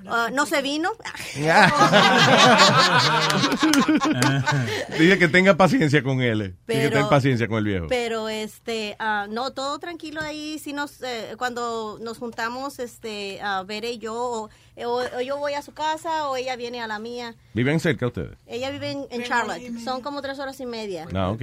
Ah, 0.07 0.29
no 0.31 0.45
se 0.45 0.61
vino. 0.61 0.91
Dije 4.99 5.19
que 5.19 5.27
tenga 5.27 5.55
paciencia 5.57 6.03
con 6.03 6.21
él. 6.21 6.41
eh. 6.41 6.43
Dije 6.45 6.57
que 6.57 6.63
Pero- 6.89 6.91
tenga 6.91 7.09
paciencia 7.09 7.47
con 7.47 7.57
el 7.59 7.63
viejo. 7.65 7.87
Pero 7.87 8.29
este, 8.29 8.95
ah, 8.99 9.27
no, 9.29 9.51
todo 9.51 9.79
tranquilo 9.79 10.21
ahí. 10.21 10.59
Si 10.59 10.73
nos, 10.73 11.01
eh, 11.01 11.35
cuando 11.37 11.97
nos 12.01 12.17
juntamos, 12.17 12.79
este, 12.79 13.41
a 13.41 13.63
Bere 13.63 13.91
y 13.91 13.97
yo, 13.99 14.13
o, 14.15 14.49
o- 14.85 15.17
o 15.17 15.21
yo 15.21 15.37
voy 15.37 15.53
a 15.53 15.61
su 15.61 15.73
casa 15.73 16.27
o 16.29 16.35
ella 16.35 16.55
viene 16.55 16.81
a 16.81 16.87
la 16.87 16.99
mía. 16.99 17.35
¿Viven 17.53 17.79
cerca 17.79 18.07
ustedes? 18.07 18.37
Ella 18.45 18.69
vive 18.71 18.91
en, 18.91 19.05
en 19.09 19.23
Charlotte. 19.23 19.61
Son 19.83 20.01
como 20.01 20.21
tres 20.21 20.39
horas 20.39 20.59
y 20.59 20.65
media. 20.65 21.07
Ah, 21.13 21.29
ok. 21.31 21.41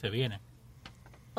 Se 0.00 0.10
viene. 0.10 0.40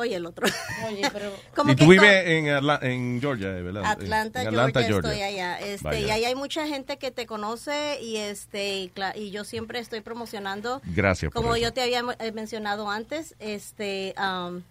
Oye, 0.00 0.14
el 0.14 0.26
otro. 0.26 0.46
Oye, 0.86 1.02
pero... 1.12 1.32
Como 1.56 1.72
Y 1.72 1.76
tú 1.76 1.88
vives 1.88 2.24
en, 2.26 2.46
en 2.46 3.20
Georgia, 3.20 3.48
eh, 3.48 3.62
¿verdad? 3.62 3.84
Atlanta, 3.84 4.42
en 4.44 4.50
Georgia, 4.52 4.88
estoy 4.88 5.22
allá. 5.22 5.58
Este, 5.58 6.00
y 6.02 6.10
ahí 6.10 6.24
hay 6.24 6.36
mucha 6.36 6.68
gente 6.68 6.98
que 6.98 7.10
te 7.10 7.26
conoce 7.26 8.00
y 8.00 8.16
este 8.18 8.92
y, 9.16 9.30
yo 9.32 9.42
siempre 9.42 9.80
estoy 9.80 10.00
promocionando. 10.00 10.80
Gracias 10.84 11.32
por 11.32 11.42
Como 11.42 11.56
eso. 11.56 11.64
yo 11.64 11.72
te 11.72 11.82
había 11.82 12.04
eh, 12.20 12.30
mencionado 12.30 12.88
antes, 12.88 13.34
este 13.40 14.14
um, 14.18 14.62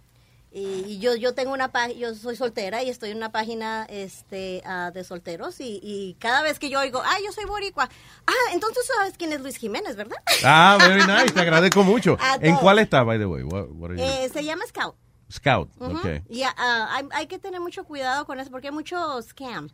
y, 0.50 0.86
y 0.88 1.00
yo 1.00 1.16
yo 1.16 1.34
tengo 1.34 1.52
una 1.52 1.74
página, 1.74 2.00
yo 2.00 2.16
soy 2.16 2.38
soltera 2.38 2.82
y 2.82 2.90
estoy 2.90 3.12
en 3.12 3.18
una 3.18 3.32
página 3.32 3.86
este 3.90 4.64
ah, 4.66 4.92
de 4.94 5.04
solteros 5.04 5.60
y, 5.60 5.80
y 5.84 6.16
cada 6.20 6.42
vez 6.42 6.58
que 6.58 6.70
yo 6.70 6.80
oigo, 6.80 7.02
ah, 7.04 7.18
yo 7.24 7.32
soy 7.34 7.46
boricua. 7.46 7.90
Ah, 8.26 8.54
entonces 8.54 8.86
sabes 8.96 9.16
quién 9.18 9.34
es 9.34 9.42
Luis 9.42 9.58
Jiménez, 9.58 9.98
¿verdad? 9.98 10.18
Ah, 10.46 10.78
very 10.80 11.02
nice. 11.06 11.34
Te 11.34 11.42
agradezco 11.42 11.84
mucho. 11.84 12.18
¿En 12.42 12.56
cuál 12.56 12.80
está, 12.80 13.04
by 13.04 13.20
the 13.20 13.26
way? 13.26 13.44
What, 13.44 13.68
what 13.72 13.92
are 13.92 13.98
you- 13.98 14.04
Eh, 14.04 14.30
se 14.32 14.44
llama 14.44 14.64
Scout. 14.68 14.96
Scout. 15.32 15.70
Ujú. 15.80 15.98
ok. 15.98 16.06
Y 16.30 16.44
ah, 16.44 16.88
hay, 16.92 17.06
hay 17.12 17.28
que 17.28 17.40
tener 17.40 17.60
mucho 17.60 17.84
cuidado 17.84 18.26
con 18.26 18.40
eso 18.40 18.50
porque 18.52 18.68
hay 18.68 18.74
mucho 18.74 19.22
scam. 19.22 19.70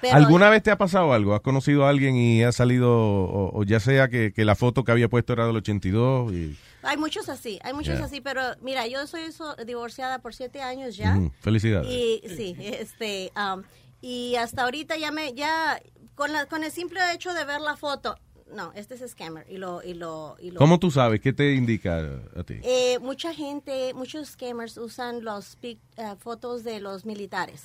Pero- 0.00 0.14
¿Alguna 0.14 0.48
vez 0.48 0.62
te 0.62 0.70
ha 0.70 0.78
pasado 0.78 1.12
algo? 1.12 1.34
¿Has 1.34 1.40
conocido 1.40 1.84
a 1.84 1.88
alguien 1.90 2.14
y 2.16 2.44
ha 2.44 2.52
salido, 2.52 2.90
o, 2.92 3.50
o 3.58 3.64
ya 3.64 3.80
sea 3.80 4.08
que, 4.08 4.32
que 4.32 4.44
la 4.44 4.54
foto 4.54 4.84
que 4.84 4.92
había 4.92 5.08
puesto 5.08 5.32
era 5.32 5.46
del 5.46 5.56
82? 5.56 6.32
Y, 6.32 6.56
Hay 6.84 6.96
muchos 6.96 7.28
así, 7.28 7.58
hay 7.64 7.72
muchos 7.74 7.96
Yeah. 7.96 8.04
así, 8.06 8.20
pero 8.20 8.42
mira, 8.62 8.86
yo 8.86 9.04
soy 9.08 9.32
so- 9.32 9.56
divorciada 9.66 10.20
por 10.20 10.34
siete 10.34 10.62
años 10.62 10.96
ya. 10.96 11.18
Felicidades. 11.40 11.88
Y 11.90 12.22
sí, 12.28 12.56
este, 12.60 13.32
um, 13.36 13.62
y 14.00 14.36
hasta 14.36 14.62
ahorita 14.62 14.96
ya 14.96 15.10
me, 15.10 15.34
ya, 15.34 15.80
con, 16.14 16.32
la, 16.32 16.46
con 16.46 16.62
el 16.62 16.70
simple 16.70 17.00
hecho 17.12 17.34
de 17.34 17.44
ver 17.44 17.60
la 17.60 17.76
foto, 17.76 18.16
no, 18.52 18.72
este 18.74 18.94
es 18.94 19.10
scammer. 19.10 19.46
Y 19.48 19.56
lo, 19.58 19.82
y 19.82 19.94
lo, 19.94 20.36
y 20.40 20.50
lo- 20.50 20.58
¿Cómo 20.58 20.78
tú 20.78 20.90
sabes? 20.90 21.20
¿Qué 21.20 21.32
te 21.32 21.52
indica 21.54 21.98
a 22.36 22.42
ti? 22.44 22.60
Eh, 22.62 22.98
mucha 23.00 23.32
gente, 23.34 23.92
muchos 23.94 24.28
scammers 24.30 24.76
usan 24.78 25.24
los 25.24 25.56
pic- 25.60 25.78
eh, 25.96 26.14
fotos 26.18 26.64
de 26.64 26.80
los 26.80 27.04
militares. 27.04 27.64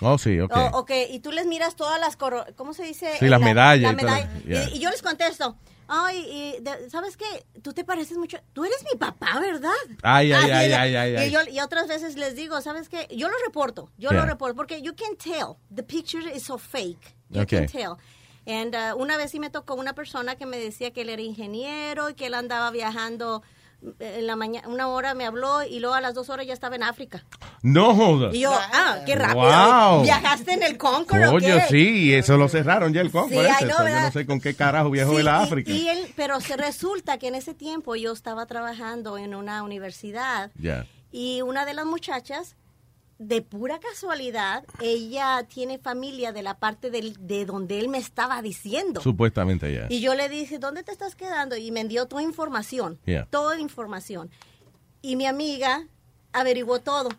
Oh, 0.00 0.16
sí, 0.16 0.40
ok. 0.40 0.56
O- 0.56 0.78
ok, 0.78 0.90
y 1.10 1.20
tú 1.20 1.30
les 1.30 1.46
miras 1.46 1.76
todas 1.76 2.00
las, 2.00 2.16
coro- 2.16 2.46
¿cómo 2.56 2.72
se 2.72 2.84
dice? 2.84 3.10
Sí, 3.18 3.28
las 3.28 3.40
la- 3.40 3.46
medallas 3.46 3.92
la 3.94 4.02
y 4.02 4.04
todo. 4.06 4.14
medalla. 4.16 4.40
Yeah. 4.46 4.70
Y, 4.70 4.78
yo 4.78 4.88
les 4.88 5.02
contesto, 5.02 5.58
ay, 5.88 6.24
y 6.58 6.62
de- 6.62 6.88
¿sabes 6.88 7.18
qué? 7.18 7.26
Tú 7.60 7.74
te 7.74 7.84
pareces 7.84 8.16
mucho, 8.16 8.38
tú 8.54 8.64
eres 8.64 8.82
mi 8.90 8.98
papá, 8.98 9.38
¿verdad? 9.40 9.70
Ay, 10.02 10.32
ay, 10.32 10.50
ay, 10.50 10.68
de- 10.68 10.74
ay, 10.74 10.94
ay, 10.96 11.12
y, 11.12 11.16
ay. 11.16 11.30
yo- 11.30 11.52
y 11.52 11.60
otras 11.60 11.86
veces 11.86 12.16
les 12.16 12.34
digo, 12.34 12.58
¿sabes 12.62 12.88
qué? 12.88 13.08
Yo 13.14 13.28
lo 13.28 13.34
reporto, 13.44 13.90
yo 13.98 14.08
Yeah. 14.10 14.20
lo 14.20 14.26
reporto, 14.26 14.56
porque 14.56 14.80
you 14.80 14.94
can 14.96 15.16
tell, 15.16 15.56
the 15.74 15.82
picture 15.82 16.22
is 16.34 16.44
so 16.44 16.56
fake, 16.56 17.14
you 17.28 17.42
Okay. 17.42 17.66
can 17.66 17.68
tell. 17.68 17.96
And, 18.46 18.74
uh, 18.74 18.96
una 18.96 19.16
vez 19.16 19.30
sí 19.30 19.38
me 19.40 19.50
tocó 19.50 19.74
una 19.74 19.92
persona 19.94 20.36
que 20.36 20.46
me 20.46 20.58
decía 20.58 20.92
que 20.92 21.02
él 21.02 21.08
era 21.10 21.22
ingeniero 21.22 22.08
y 22.10 22.14
que 22.14 22.26
él 22.26 22.34
andaba 22.34 22.70
viajando 22.70 23.42
eh, 23.98 24.16
en 24.18 24.26
la 24.26 24.34
mañana, 24.36 24.66
una 24.68 24.88
hora 24.88 25.14
me 25.14 25.24
habló 25.26 25.62
y 25.62 25.78
luego 25.78 25.94
a 25.94 26.00
las 26.00 26.14
dos 26.14 26.30
horas 26.30 26.46
ya 26.46 26.52
estaba 26.54 26.74
en 26.76 26.82
África. 26.82 27.24
No 27.62 27.94
jodas. 27.94 28.34
Y 28.34 28.40
yo, 28.40 28.52
ah, 28.52 28.98
qué 29.06 29.14
rápido. 29.14 29.40
Wow. 29.42 30.02
¿Viajaste 30.02 30.52
en 30.54 30.62
el 30.62 30.78
Concorde 30.78 31.26
o 31.28 31.32
Coño, 31.32 31.54
qué? 31.56 31.64
sí, 31.68 32.14
eso 32.14 32.36
lo 32.38 32.48
cerraron 32.48 32.92
ya 32.94 33.02
el 33.02 33.10
Concord. 33.10 33.46
Sí, 33.58 33.64
so 33.70 33.86
yo 33.88 34.00
no 34.00 34.10
sé 34.10 34.24
con 34.26 34.40
qué 34.40 34.54
carajo 34.54 34.90
viajó 34.90 35.12
Sí, 35.12 35.16
de 35.18 35.22
la 35.22 35.40
y- 35.40 35.44
África. 35.44 35.70
y 35.70 35.88
él, 35.88 36.12
pero 36.16 36.40
se 36.40 36.56
resulta 36.56 37.18
que 37.18 37.28
en 37.28 37.34
ese 37.34 37.52
tiempo 37.54 37.94
yo 37.96 38.12
estaba 38.12 38.46
trabajando 38.46 39.18
en 39.18 39.34
una 39.34 39.62
universidad 39.62 40.50
Ya. 40.58 40.86
y 41.12 41.42
una 41.42 41.64
de 41.66 41.74
las 41.74 41.84
muchachas, 41.86 42.56
de 43.22 43.42
pura 43.42 43.78
casualidad, 43.78 44.64
ella 44.80 45.46
tiene 45.46 45.76
familia 45.78 46.32
de 46.32 46.42
la 46.42 46.58
parte 46.58 46.90
del, 46.90 47.14
de 47.26 47.44
donde 47.44 47.78
él 47.78 47.90
me 47.90 47.98
estaba 47.98 48.40
diciendo. 48.40 49.02
Supuestamente 49.02 49.70
ya. 49.74 49.86
Y 49.90 50.00
yo 50.00 50.14
le 50.14 50.30
dije, 50.30 50.58
¿dónde 50.58 50.82
te 50.82 50.90
estás 50.90 51.14
quedando? 51.16 51.54
Y 51.54 51.70
me 51.70 51.84
dio 51.84 52.06
toda 52.06 52.22
información, 52.22 52.98
Yeah. 53.04 53.26
toda 53.30 53.60
información. 53.60 54.30
Y 55.02 55.16
mi 55.16 55.26
amiga 55.26 55.86
averiguó 56.32 56.80
todo, 56.80 57.10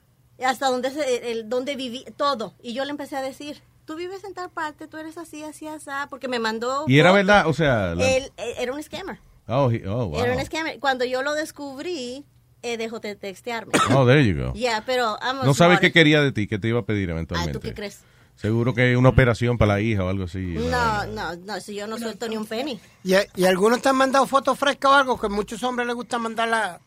hasta 0.44 0.68
dónde, 0.70 0.90
se, 0.90 1.32
el, 1.32 1.48
dónde 1.50 1.76
viví, 1.76 2.04
todo. 2.18 2.56
Y 2.64 2.74
yo 2.74 2.84
le 2.84 2.90
empecé 2.90 3.16
a 3.18 3.22
decir, 3.22 3.62
tú 3.86 3.96
vives 3.96 4.24
en 4.24 4.34
tal 4.34 4.50
parte, 4.50 4.88
tú 4.88 4.98
eres 4.98 5.20
así, 5.20 5.44
así, 5.44 5.68
así, 5.68 5.90
porque 6.10 6.28
me 6.28 6.40
mandó... 6.40 6.86
Y 6.88 6.98
era 6.98 7.12
verdad, 7.12 7.46
o 7.48 7.54
sea... 7.54 7.94
la- 7.94 8.10
Él, 8.10 8.32
eh, 8.38 8.56
era 8.58 8.74
un 8.74 8.82
scammer. 8.82 9.20
Oh, 9.48 9.70
he- 9.70 9.88
oh, 9.88 10.08
wow. 10.08 10.24
Era 10.24 10.36
un 10.36 10.44
scammer. 10.44 10.80
Cuando 10.80 11.06
yo 11.06 11.22
lo 11.22 11.34
descubrí, 11.34 12.26
eh, 12.64 12.78
dejó 12.78 13.00
de 13.00 13.16
textearme. 13.16 13.74
Oh, 13.96 14.06
there 14.06 14.26
you 14.26 14.36
go. 14.36 14.54
Ya, 14.54 14.84
pero... 14.86 15.18
No 15.44 15.54
sabes 15.54 15.80
qué 15.80 15.92
quería 15.92 16.22
de 16.22 16.32
ti, 16.32 16.48
qué 16.48 16.60
te 16.60 16.68
iba 16.68 16.80
a 16.80 16.86
pedir 16.86 17.10
Ah, 17.10 17.14
eventualmente. 17.14 17.54
¿tú 17.54 17.60
qué 17.62 17.74
crees? 17.74 18.02
Seguro 18.36 18.74
que 18.74 18.98
una 18.98 19.10
operación 19.10 19.58
para 19.58 19.74
la 19.74 19.82
hija 19.82 20.04
o 20.04 20.10
algo 20.10 20.24
así. 20.24 20.40
No, 20.40 21.06
no, 21.06 21.36
no, 21.36 21.60
si 21.60 21.76
yo 21.76 21.86
no 21.86 21.98
suelto 21.98 22.28
ni 22.28 22.38
un 22.38 22.46
penny. 22.46 22.80
¿Y, 23.04 23.14
y 23.36 23.46
algunos 23.46 23.82
te 23.82 23.90
han 23.90 23.96
mandado 23.96 24.26
fotos 24.26 24.58
frescas 24.58 24.92
o 24.92 24.96
algo? 24.96 25.20
Que 25.20 25.28
a 25.28 25.30
muchos 25.30 25.62
hombres 25.64 25.86
les 25.86 25.96
gusta 25.96 26.18
mandar 26.18 26.48
la 26.48 26.80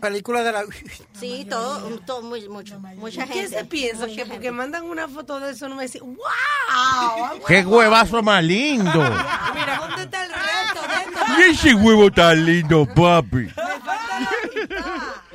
película 0.00 0.42
de 0.42 0.52
la... 0.52 0.64
Sí, 1.20 1.46
todo, 1.48 1.80
todo 2.06 2.22
muy, 2.22 2.48
mucho, 2.48 2.78
mucha 2.96 3.26
¿Qué 3.26 3.34
gente. 3.34 3.58
se 3.58 3.64
piensa? 3.64 4.06
mucha 4.06 4.24
Que 4.24 4.26
porque 4.26 4.50
mandan 4.50 4.84
una 4.84 5.08
foto 5.08 5.38
de 5.40 5.52
eso 5.52 5.68
no 5.68 5.76
me 5.76 5.84
dicen, 5.84 6.02
¡wow! 6.02 7.40
¡Qué 7.46 7.64
huevazo 7.64 8.22
más 8.22 8.42
lindo! 8.42 8.90
Mira, 9.54 9.78
¿dónde 9.80 10.02
está 10.02 10.24
el 10.24 10.32
resto 10.32 11.36
de 11.36 11.42
Y 11.42 11.50
ese 11.50 11.74
huevo 11.74 12.10
tan 12.10 12.44
lindo, 12.44 12.86
papi. 12.86 13.48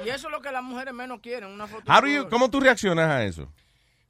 Y 0.06 0.10
eso 0.10 0.28
es 0.28 0.32
lo 0.32 0.42
que 0.42 0.52
las 0.52 0.64
mujeres 0.64 0.94
menos 0.94 1.20
quieren, 1.22 1.50
una 1.50 1.68
foto. 1.68 1.92
How 1.92 2.02
do 2.02 2.08
you- 2.08 2.30
¿Cómo 2.30 2.50
tú 2.50 2.60
reaccionas 2.60 3.10
a 3.10 3.24
eso? 3.24 3.52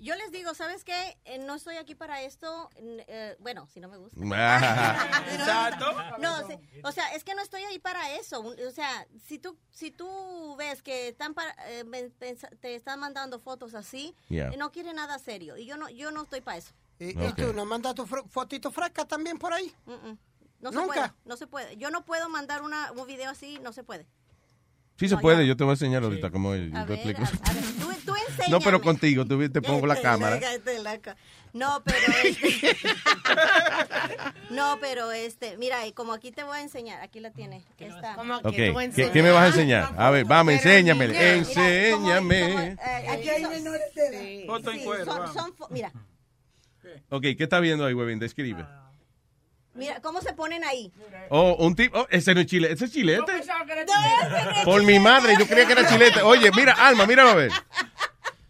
Yo 0.01 0.15
les 0.15 0.31
digo, 0.31 0.53
¿sabes 0.53 0.85
qué? 0.85 1.17
Eh, 1.25 1.39
no 1.39 1.55
estoy 1.55 1.75
aquí 1.75 1.93
para 1.93 2.21
esto. 2.21 2.69
eh, 2.77 3.35
bueno, 3.39 3.67
si 3.67 3.81
no 3.81 3.89
me 3.89 3.97
gusta. 3.97 4.17
Exacto. 5.33 5.93
No, 6.19 6.37
o 6.83 6.91
sea, 6.93 7.13
es 7.13 7.25
que 7.25 7.35
no 7.35 7.41
estoy 7.41 7.63
ahí 7.63 7.79
para 7.79 8.13
eso. 8.13 8.39
O 8.41 8.71
sea, 8.71 9.05
si 9.27 9.39
tú, 9.39 9.57
si 9.71 9.91
tú 9.91 10.55
ves 10.57 10.81
que 10.81 11.09
están 11.09 11.33
para, 11.33 11.53
eh, 11.67 11.83
te 12.61 12.75
están 12.75 12.99
mandando 13.01 13.39
fotos 13.39 13.75
así, 13.75 14.15
Yeah. 14.29 14.51
no 14.57 14.71
quieren 14.71 14.95
nada 14.95 15.19
serio. 15.19 15.57
Y 15.57 15.65
yo 15.65 15.75
no, 15.75 15.89
yo 15.89 16.11
no 16.11 16.23
estoy 16.23 16.39
para 16.41 16.57
eso. 16.57 16.71
¿Y, 16.97 17.09
y 17.09 17.33
tú 17.33 17.51
nos 17.53 17.65
mandas 17.67 17.93
tu 17.95 18.05
fotito 18.05 18.71
fresca 18.71 19.05
también 19.05 19.37
por 19.37 19.53
ahí? 19.53 19.73
Mm, 19.85 19.91
mm. 19.91 20.17
No 20.61 20.71
¿Nunca? 20.71 20.81
se 20.81 20.87
puede, 20.99 21.13
no 21.25 21.37
se 21.37 21.47
puede. 21.47 21.77
Yo 21.77 21.89
no 21.89 22.03
puedo 22.05 22.27
mandar 22.29 22.61
una, 22.61 22.91
un 22.93 23.05
video 23.07 23.31
así, 23.31 23.59
no 23.59 23.71
se 23.73 23.83
puede. 23.83 24.05
Sí 24.99 25.07
se 25.07 25.17
puede, 25.17 25.47
yo 25.47 25.55
te 25.55 25.63
voy 25.63 25.71
a 25.71 25.73
enseñar 25.73 26.03
ahorita 26.03 26.29
cómo 26.29 26.53
es. 26.53 26.73
A 26.73 26.79
yo 26.81 26.85
te 26.85 26.89
ver, 26.91 26.99
explico. 26.99 27.21
a- 27.23 27.49
a 27.49 27.53
ver, 27.53 27.63
tú, 27.79 27.89
tú. 28.05 28.13
No, 28.49 28.59
pero 28.59 28.81
contigo, 28.81 29.25
tú 29.25 29.49
te 29.49 29.61
pongo 29.61 29.85
la 29.85 29.95
Cállate, 29.95 30.07
cámara. 30.23 30.39
la 30.81 30.99
No, 31.53 31.81
pero 31.83 31.97
este. 32.23 32.77
no, 34.49 34.77
pero 34.81 35.11
este. 35.11 35.57
Mira, 35.57 35.85
y 35.85 35.91
como 35.93 36.13
aquí 36.13 36.31
te 36.31 36.43
voy 36.43 36.57
a 36.57 36.61
enseñar, 36.61 37.01
aquí 37.01 37.19
la 37.19 37.31
tiene. 37.31 37.63
Está. 37.77 38.17
Ok, 38.43 38.53
¿qué, 38.95 39.09
qué 39.13 39.23
me 39.23 39.31
vas 39.31 39.43
a 39.43 39.47
enseñar? 39.47 39.93
A 39.97 40.09
ver, 40.09 40.25
vamos, 40.25 40.53
enséñame, 40.53 41.07
Mira, 41.07 41.33
enséñame. 41.33 42.71
Eh, 42.71 42.77
aquí 43.09 43.29
son- 43.43 44.47
Foto 44.47 44.71
en 44.71 44.79
sí, 44.79 44.85
cuero, 44.85 45.05
son- 45.05 45.17
vamos. 45.19 45.33
son 45.33 45.55
fo- 45.55 45.67
mira, 45.69 45.91
Ok, 47.09 47.21
¿qué 47.21 47.43
está 47.43 47.59
viendo 47.59 47.85
ahí, 47.85 47.93
Webin? 47.93 48.19
Describe. 48.19 48.65
Mira, 49.73 50.01
¿cómo 50.01 50.21
se 50.21 50.33
ponen 50.33 50.63
ahí? 50.63 50.91
Oh, 51.29 51.55
un 51.59 51.75
tipo, 51.75 51.99
oh, 51.99 52.07
ese 52.09 52.33
no 52.33 52.41
es 52.41 52.47
chile, 52.47 52.71
ese 52.71 52.85
es 52.85 52.91
chilete. 52.91 53.31
No, 53.31 53.37
ese 53.37 53.51
no 53.51 54.51
es 54.51 54.65
Por 54.65 54.83
mi 54.83 54.99
madre, 54.99 55.35
yo 55.37 55.47
creía 55.47 55.65
que 55.65 55.73
era 55.73 55.87
chilete. 55.87 56.21
Oye, 56.21 56.51
mira, 56.55 56.73
Alma, 56.73 57.05
míralo 57.05 57.29
a 57.29 57.35
ver. 57.35 57.51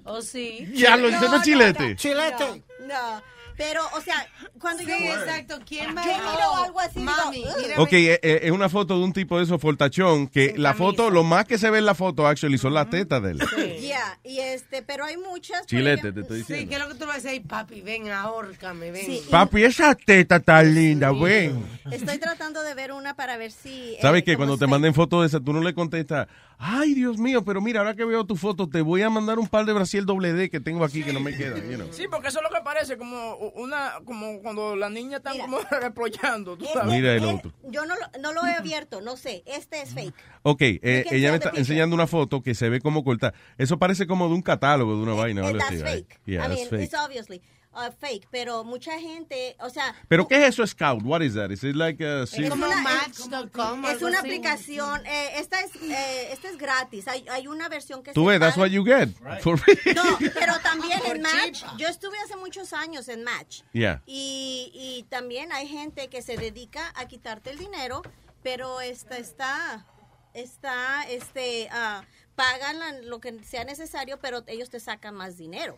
Oh, 0.04 0.22
sí. 0.22 0.68
Ya 0.74 0.98
lo 0.98 1.08
dice, 1.08 1.28
no 1.30 1.36
es 1.38 1.44
chilete. 1.44 1.96
Chilete. 1.96 2.64
No, 2.82 3.22
pero, 3.60 3.82
o 3.94 4.00
sea, 4.02 4.26
cuando 4.60 4.82
yo. 4.84 4.96
Sí, 4.98 5.06
exacto. 5.06 5.60
¿Quién 5.68 5.96
va 5.96 6.06
Yo 6.06 6.16
a- 6.16 6.32
miro 6.32 6.56
algo 6.64 6.80
así, 6.80 7.00
Mami, 7.02 7.38
digo, 7.44 7.84
Ok, 7.84 7.92
eh, 7.94 8.20
eh, 8.24 8.40
es 8.44 8.52
una 8.52 8.70
foto 8.70 8.98
de 8.98 9.04
un 9.04 9.12
tipo 9.12 9.38
de 9.38 9.44
esos 9.44 9.60
fortachón 9.62 10.28
que 10.30 10.54
la 10.58 10.74
foto, 10.74 11.10
lo 11.10 11.24
más 11.24 11.44
que 11.46 11.58
se 11.58 11.70
ve 11.70 11.80
en 11.80 11.86
la 11.86 11.94
foto, 11.94 12.26
actually, 12.26 12.58
son 12.58 12.74
las 12.74 12.90
tetas 12.90 13.22
de 13.22 13.32
él. 13.32 13.40
Ya, 13.82 14.18
y 14.24 14.40
este, 14.40 14.82
pero 14.82 15.04
hay 15.04 15.18
muchas. 15.18 15.66
Chilete, 15.66 16.14
te 16.14 16.22
estoy 16.22 16.38
Sí, 16.38 16.54
diciendo. 16.54 16.70
¿qué 16.70 16.76
es 16.76 16.82
lo 16.82 16.88
que 16.88 16.96
tú 16.96 17.06
vas 17.06 17.18
a 17.26 17.28
decir? 17.30 17.44
Papi, 17.46 17.82
ven, 17.82 18.10
ahórcame, 18.10 18.92
ven. 18.92 19.06
Papi, 19.30 19.64
esa 19.66 19.94
teta 19.94 20.40
tan 20.40 20.74
linda, 20.74 21.12
ven. 21.12 21.62
Estoy 21.92 22.18
tratando 22.18 22.62
de 22.64 22.74
ver 22.76 22.94
una 22.94 23.16
para 23.16 23.36
ver 23.36 23.52
si. 23.52 23.96
eh, 23.96 23.98
¿Sabes 24.02 24.24
qué? 24.24 24.34
cómo 24.36 24.46
Cuando 24.48 24.58
te 24.58 24.68
manden 24.68 24.94
fotos 24.94 25.22
de 25.22 25.28
esa, 25.28 25.40
tú 25.44 25.52
no 25.52 25.62
le 25.62 25.74
contestas, 25.74 26.28
ay, 26.58 26.94
Dios 26.94 27.18
mío, 27.18 27.44
pero 27.44 27.60
mira, 27.62 27.80
ahora 27.82 27.94
que 27.96 28.06
veo 28.06 28.26
tu 28.26 28.36
foto, 28.38 28.70
te 28.70 28.82
voy 28.82 29.02
a 29.02 29.10
mandar 29.10 29.38
un 29.38 29.48
par 29.48 29.66
de 29.66 29.74
Brasil 29.74 30.06
doble 30.06 30.32
D 30.34 30.50
que 30.50 30.60
tengo 30.62 30.86
aquí 30.86 31.04
que 31.04 31.12
no 31.14 31.20
me 31.20 31.36
quedan. 31.36 31.70
you 31.70 31.76
know. 31.76 31.92
Sí, 31.92 32.06
porque 32.10 32.30
eso 32.30 32.40
es 32.40 32.44
lo 32.44 32.56
que 32.56 32.64
parece 32.64 32.98
como 32.98 33.49
una, 33.56 33.94
como 34.06 34.42
cuando 34.42 34.76
las 34.76 34.92
niñas 34.92 35.18
están 35.20 35.38
como 35.40 35.60
reprochando, 35.82 36.58
tú 36.58 36.66
sabes. 36.74 36.94
Mira 36.94 37.16
el 37.16 37.24
otro. 37.26 37.54
Yo 37.70 37.86
no 37.86 37.96
lo, 37.96 38.22
no 38.22 38.34
lo 38.34 38.46
he 38.46 38.54
abierto, 38.54 39.02
no 39.02 39.18
sé. 39.18 39.44
Este 39.46 39.82
es 39.82 39.94
fake. 39.94 40.14
Ok, 40.44 40.62
eh, 40.62 41.06
ella 41.12 41.32
me 41.32 41.38
está 41.38 41.52
enseñando 41.56 41.96
una 41.96 42.08
foto 42.08 42.42
que 42.42 42.56
se 42.56 42.70
ve 42.70 42.80
como 42.82 43.04
cortada. 43.04 43.34
Eso 43.58 43.78
parece 43.80 44.08
como 44.08 44.28
de 44.28 44.34
un 44.36 44.42
catálogo 44.42 44.96
de 44.96 45.04
una 45.04 45.14
vaina 45.14 45.50
Eh, 45.50 45.54
that's 45.58 45.82
fake. 45.84 46.20
Yeah, 46.26 46.46
I 46.46 46.48
that's 46.48 46.56
mean, 46.60 46.70
fake. 46.70 46.82
it's 46.84 46.94
obviously 46.94 47.42
uh, 47.88 47.92
fake, 48.00 48.28
pero 48.30 48.64
mucha 48.64 49.00
gente, 49.00 49.56
o 49.60 49.70
sea, 49.70 49.96
¿Pero 50.08 50.28
qué 50.28 50.36
es 50.44 50.50
eso, 50.50 50.66
Scout? 50.68 51.02
What 51.04 51.22
is 51.22 51.34
that? 51.36 51.52
Is 51.52 51.64
it 51.64 51.76
like 51.76 52.04
a... 52.04 52.24
Es 52.24 52.34
una, 52.34 52.82
Match.com, 52.82 53.86
es 53.86 54.02
una 54.02 54.20
aplicación, 54.20 55.06
eh, 55.06 55.32
esta 55.40 55.62
es 55.62 55.76
eh, 55.82 56.32
esta 56.32 56.50
es 56.50 56.58
gratis. 56.58 57.08
Hay, 57.08 57.26
hay 57.30 57.48
una 57.48 57.70
versión 57.70 58.04
que 58.04 58.14
Tú 58.14 58.26
se 58.26 58.28
ves, 58.32 58.40
that's 58.40 58.58
what 58.58 58.68
you 58.68 58.84
get. 58.84 59.10
For 59.42 59.58
free. 59.58 59.78
No, 59.94 60.04
pero 60.34 60.60
también 60.62 61.00
en 61.06 61.22
Match, 61.22 61.64
yo 61.78 61.88
estuve 61.88 62.18
hace 62.20 62.36
muchos 62.36 62.74
años 62.74 63.08
en 63.10 63.24
Match. 63.24 63.62
Yeah. 63.74 64.02
Y, 64.06 64.72
y 64.74 65.04
también 65.10 65.52
hay 65.52 65.68
gente 65.68 66.08
que 66.10 66.22
se 66.22 66.38
dedica 66.38 66.92
a 66.96 67.08
quitarte 67.08 67.50
el 67.52 67.58
dinero, 67.58 68.02
pero 68.44 68.82
esta 68.82 69.18
está, 69.18 69.86
está, 70.34 71.04
este, 71.10 71.68
ah, 71.72 72.04
pagan 72.36 72.80
la- 72.80 73.02
lo 73.02 73.20
que 73.20 73.44
sea 73.44 73.64
necesario, 73.64 74.20
pero 74.20 74.44
ellos 74.48 74.70
te 74.70 74.80
sacan 74.80 75.16
más 75.16 75.38
dinero. 75.38 75.78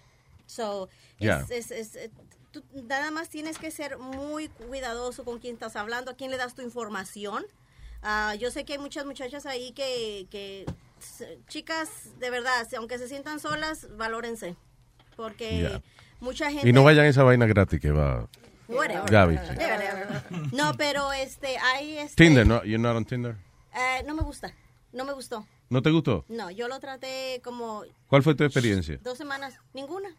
So, 0.51 0.89
es- 1.19 1.19
Yeah. 1.19 1.45
es- 1.49 1.71
es- 1.71 1.95
eh, 1.95 2.11
tú 2.51 2.61
nada 2.83 3.09
más 3.11 3.29
tienes 3.29 3.57
que 3.57 3.71
ser 3.71 3.97
muy 3.97 4.49
cuidadoso 4.49 5.23
con 5.23 5.39
quién 5.39 5.53
estás 5.53 5.75
hablando, 5.77 6.11
a 6.11 6.15
quién 6.15 6.29
le 6.31 6.37
das 6.37 6.53
tu 6.55 6.61
información. 6.61 7.45
Ah, 8.03 8.35
yo 8.35 8.51
sé 8.51 8.65
que 8.65 8.73
hay 8.73 8.79
muchas 8.79 9.05
muchachas 9.05 9.45
ahí 9.45 9.71
que, 9.71 10.27
que 10.29 10.65
chicas, 11.47 11.89
de 12.19 12.29
verdad, 12.29 12.67
aunque 12.77 12.97
se 12.97 13.07
sientan 13.07 13.39
solas, 13.39 13.87
valórense. 13.97 14.55
Porque 15.15 15.59
Yeah. 15.59 15.81
mucha 16.19 16.51
gente... 16.51 16.67
Y 16.67 16.73
no 16.73 16.83
vayan 16.83 17.05
a 17.05 17.07
esa 17.09 17.23
vaina 17.23 17.45
gratis 17.45 17.79
que 17.79 17.91
va... 17.91 18.27
Whatever. 18.67 19.09
Gaby, 19.11 19.37
sí. 19.37 19.43
Whatever. 19.57 20.53
No, 20.53 20.73
pero 20.77 21.11
este, 21.13 21.57
hay 21.57 21.97
este... 21.97 22.15
Tinder, 22.23 22.47
¿no? 22.47 22.63
You're 22.63 22.79
not 22.79 22.95
on 22.95 23.05
Tinder? 23.05 23.35
eh, 23.73 24.03
no 24.05 24.15
me 24.15 24.21
gusta, 24.23 24.53
no 24.93 25.05
me 25.05 25.13
gustó. 25.13 25.45
¿No 25.71 25.81
te 25.81 25.89
gustó? 25.89 26.25
No, 26.27 26.51
yo 26.51 26.67
lo 26.67 26.81
traté 26.81 27.39
como 27.45 27.85
¿Cuál 28.07 28.23
fue 28.23 28.35
tu 28.35 28.43
experiencia? 28.43 28.99
dos 29.01 29.17
semanas, 29.17 29.53
ninguna. 29.73 30.09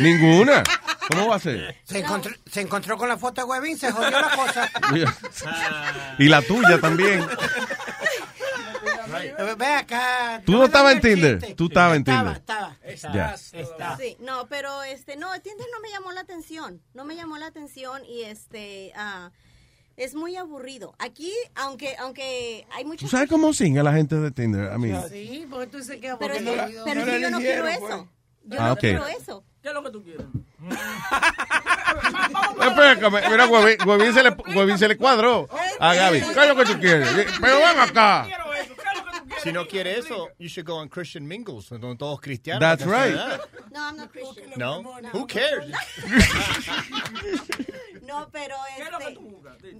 Ninguna. 0.00 0.62
¿Cómo 1.10 1.28
va 1.28 1.36
a 1.36 1.38
ser? 1.38 1.76
Se, 1.84 1.98
encontró, 1.98 2.32
se 2.50 2.62
encontró 2.62 2.96
con 2.96 3.10
la 3.10 3.18
foto 3.18 3.42
de 3.42 3.46
Webin, 3.46 3.76
se 3.76 3.92
jodió 3.92 4.10
la 4.10 4.30
cosa. 4.34 4.70
y 6.18 6.26
la 6.26 6.40
tuya 6.40 6.80
también. 6.80 7.22
Ve 9.58 9.66
acá. 9.66 10.40
¿Tú 10.46 10.52
no 10.52 10.64
estabas 10.64 10.94
en 10.94 11.00
Tinder? 11.02 11.38
chiste. 11.38 11.54
Tú 11.54 11.66
estabas 11.66 11.96
en 11.96 12.00
Estaba, 12.00 12.40
Tinder. 12.40 12.86
estaba. 12.86 13.14
Ya. 13.14 13.36
Sí, 13.36 14.16
no, 14.20 14.46
pero 14.48 14.82
este, 14.84 15.16
no, 15.16 15.30
Tinder 15.42 15.66
no 15.70 15.80
me 15.80 15.90
llamó 15.90 16.12
la 16.12 16.22
atención, 16.22 16.80
no 16.94 17.04
me 17.04 17.14
llamó 17.14 17.36
la 17.36 17.46
atención 17.46 18.06
y 18.06 18.22
este, 18.22 18.90
ah, 18.96 19.32
Es 19.96 20.14
muy 20.14 20.36
aburrido. 20.36 20.94
Aquí, 20.98 21.30
aunque 21.54 21.94
aunque 21.98 22.66
hay 22.72 22.82
¿Tú 22.82 22.88
muchas 22.88 23.10
sabes 23.10 23.28
cómo 23.28 23.52
singa 23.52 23.82
la 23.82 23.92
gente 23.92 24.16
de 24.16 24.30
Tinder? 24.32 24.72
I 24.74 24.78
mean, 24.78 25.08
Sí, 25.08 25.46
porque 25.48 25.66
tú 25.68 25.78
dices 25.78 26.00
que 26.00 26.14
Pero, 26.18 26.34
aburrido. 26.34 26.64
es 26.64 26.82
pero 26.84 27.00
es 27.00 27.06
que 27.06 27.20
yo 27.20 27.30
no 27.30 27.38
quiero 27.38 27.68
eso. 27.68 28.08
Yo 28.46 28.60
Ah, 28.60 28.66
no 28.68 28.72
ok. 28.74 28.80
quiero 28.80 29.06
eso. 29.06 29.44
¿Qué 29.62 29.68
es 29.68 29.74
lo 29.74 29.82
que 29.84 29.90
tú 29.90 30.02
quieres? 30.02 30.26
Espérame, 32.60 33.30
mira, 33.30 33.46
Huevín, 33.46 33.88
Huevín 33.88 34.12
se, 34.14 34.22
le, 34.22 34.30
Huevín 34.54 34.78
se 34.78 34.88
le 34.88 34.96
cuadró 34.96 35.48
a 35.78 35.94
Gaby. 35.94 36.20
¿Qué 36.20 36.40
es 36.42 36.48
lo 36.48 36.56
que 36.56 36.64
tú 36.64 36.78
quieres? 36.80 37.08
Pero 37.40 37.56
ven 37.58 37.78
acá. 37.80 38.26
Si 39.44 39.52
no 39.52 39.66
quiere 39.66 39.98
eso, 39.98 40.30
you 40.38 40.48
should 40.48 40.66
go 40.66 40.76
on 40.76 40.88
Christian 40.88 41.28
mingles, 41.28 41.68
donde 41.68 41.98
todos 41.98 42.18
cristianos. 42.20 42.60
That's 42.60 42.86
right. 42.86 43.14
that. 43.14 43.40
No, 43.70 43.82
I'm 43.82 43.96
not 43.96 44.10
Christian. 44.10 44.52
No? 44.56 44.82
Who 45.12 45.26
cares? 45.26 45.70
No, 48.04 48.28
pero 48.30 48.54
este, 48.78 49.18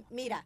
mira, 0.09 0.45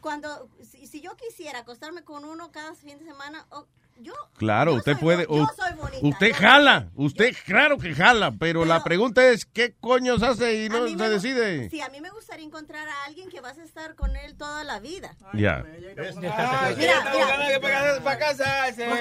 cuando 0.00 0.50
si, 0.62 0.86
si 0.86 1.00
yo 1.00 1.16
quisiera 1.16 1.60
acostarme 1.60 2.02
con 2.02 2.24
uno 2.24 2.50
cada 2.50 2.74
fin 2.74 2.98
de 2.98 3.04
semana, 3.04 3.46
oh, 3.50 3.66
yo 4.02 4.12
Claro, 4.38 4.72
yo 4.72 4.78
usted 4.78 4.92
soy 4.92 5.00
puede. 5.02 5.26
bo- 5.26 5.36
yo 5.36 5.42
u- 5.44 5.46
soy 5.56 5.72
bonita. 5.74 6.06
usted 6.06 6.32
jala. 6.34 6.88
Usted, 6.94 7.36
claro 7.44 7.78
que 7.78 7.94
jala. 7.94 8.32
Pero 8.32 8.64
la 8.64 8.82
pregunta 8.82 9.24
es: 9.28 9.44
¿qué 9.46 9.74
coños 9.80 10.22
hace 10.22 10.64
y 10.64 10.68
no 10.68 10.86
se 10.88 11.08
decide? 11.08 11.68
Sí, 11.70 11.80
a 11.80 11.88
mí 11.90 12.00
me 12.00 12.10
gustaría 12.10 12.44
encontrar 12.46 12.88
a 12.88 13.04
alguien 13.04 13.28
que 13.30 13.40
vas 13.40 13.58
a 13.58 13.62
estar 13.62 13.94
con 13.94 14.16
él 14.16 14.36
toda 14.36 14.64
la 14.64 14.80
vida. 14.80 15.14
Ya. 15.34 15.64
Mira, 15.94 16.74
mira. 16.76 18.00
para 18.02 18.18
casarse. 18.18 18.86
No, 18.86 18.94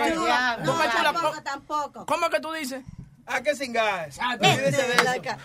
no, 0.63 0.79
tampoco, 1.03 1.41
tampoco. 1.43 2.05
¿Cómo 2.05 2.29
que 2.29 2.39
tú 2.39 2.51
dices? 2.51 2.83
¿A 3.29 3.43
qué 3.43 3.55
singas? 3.55 4.19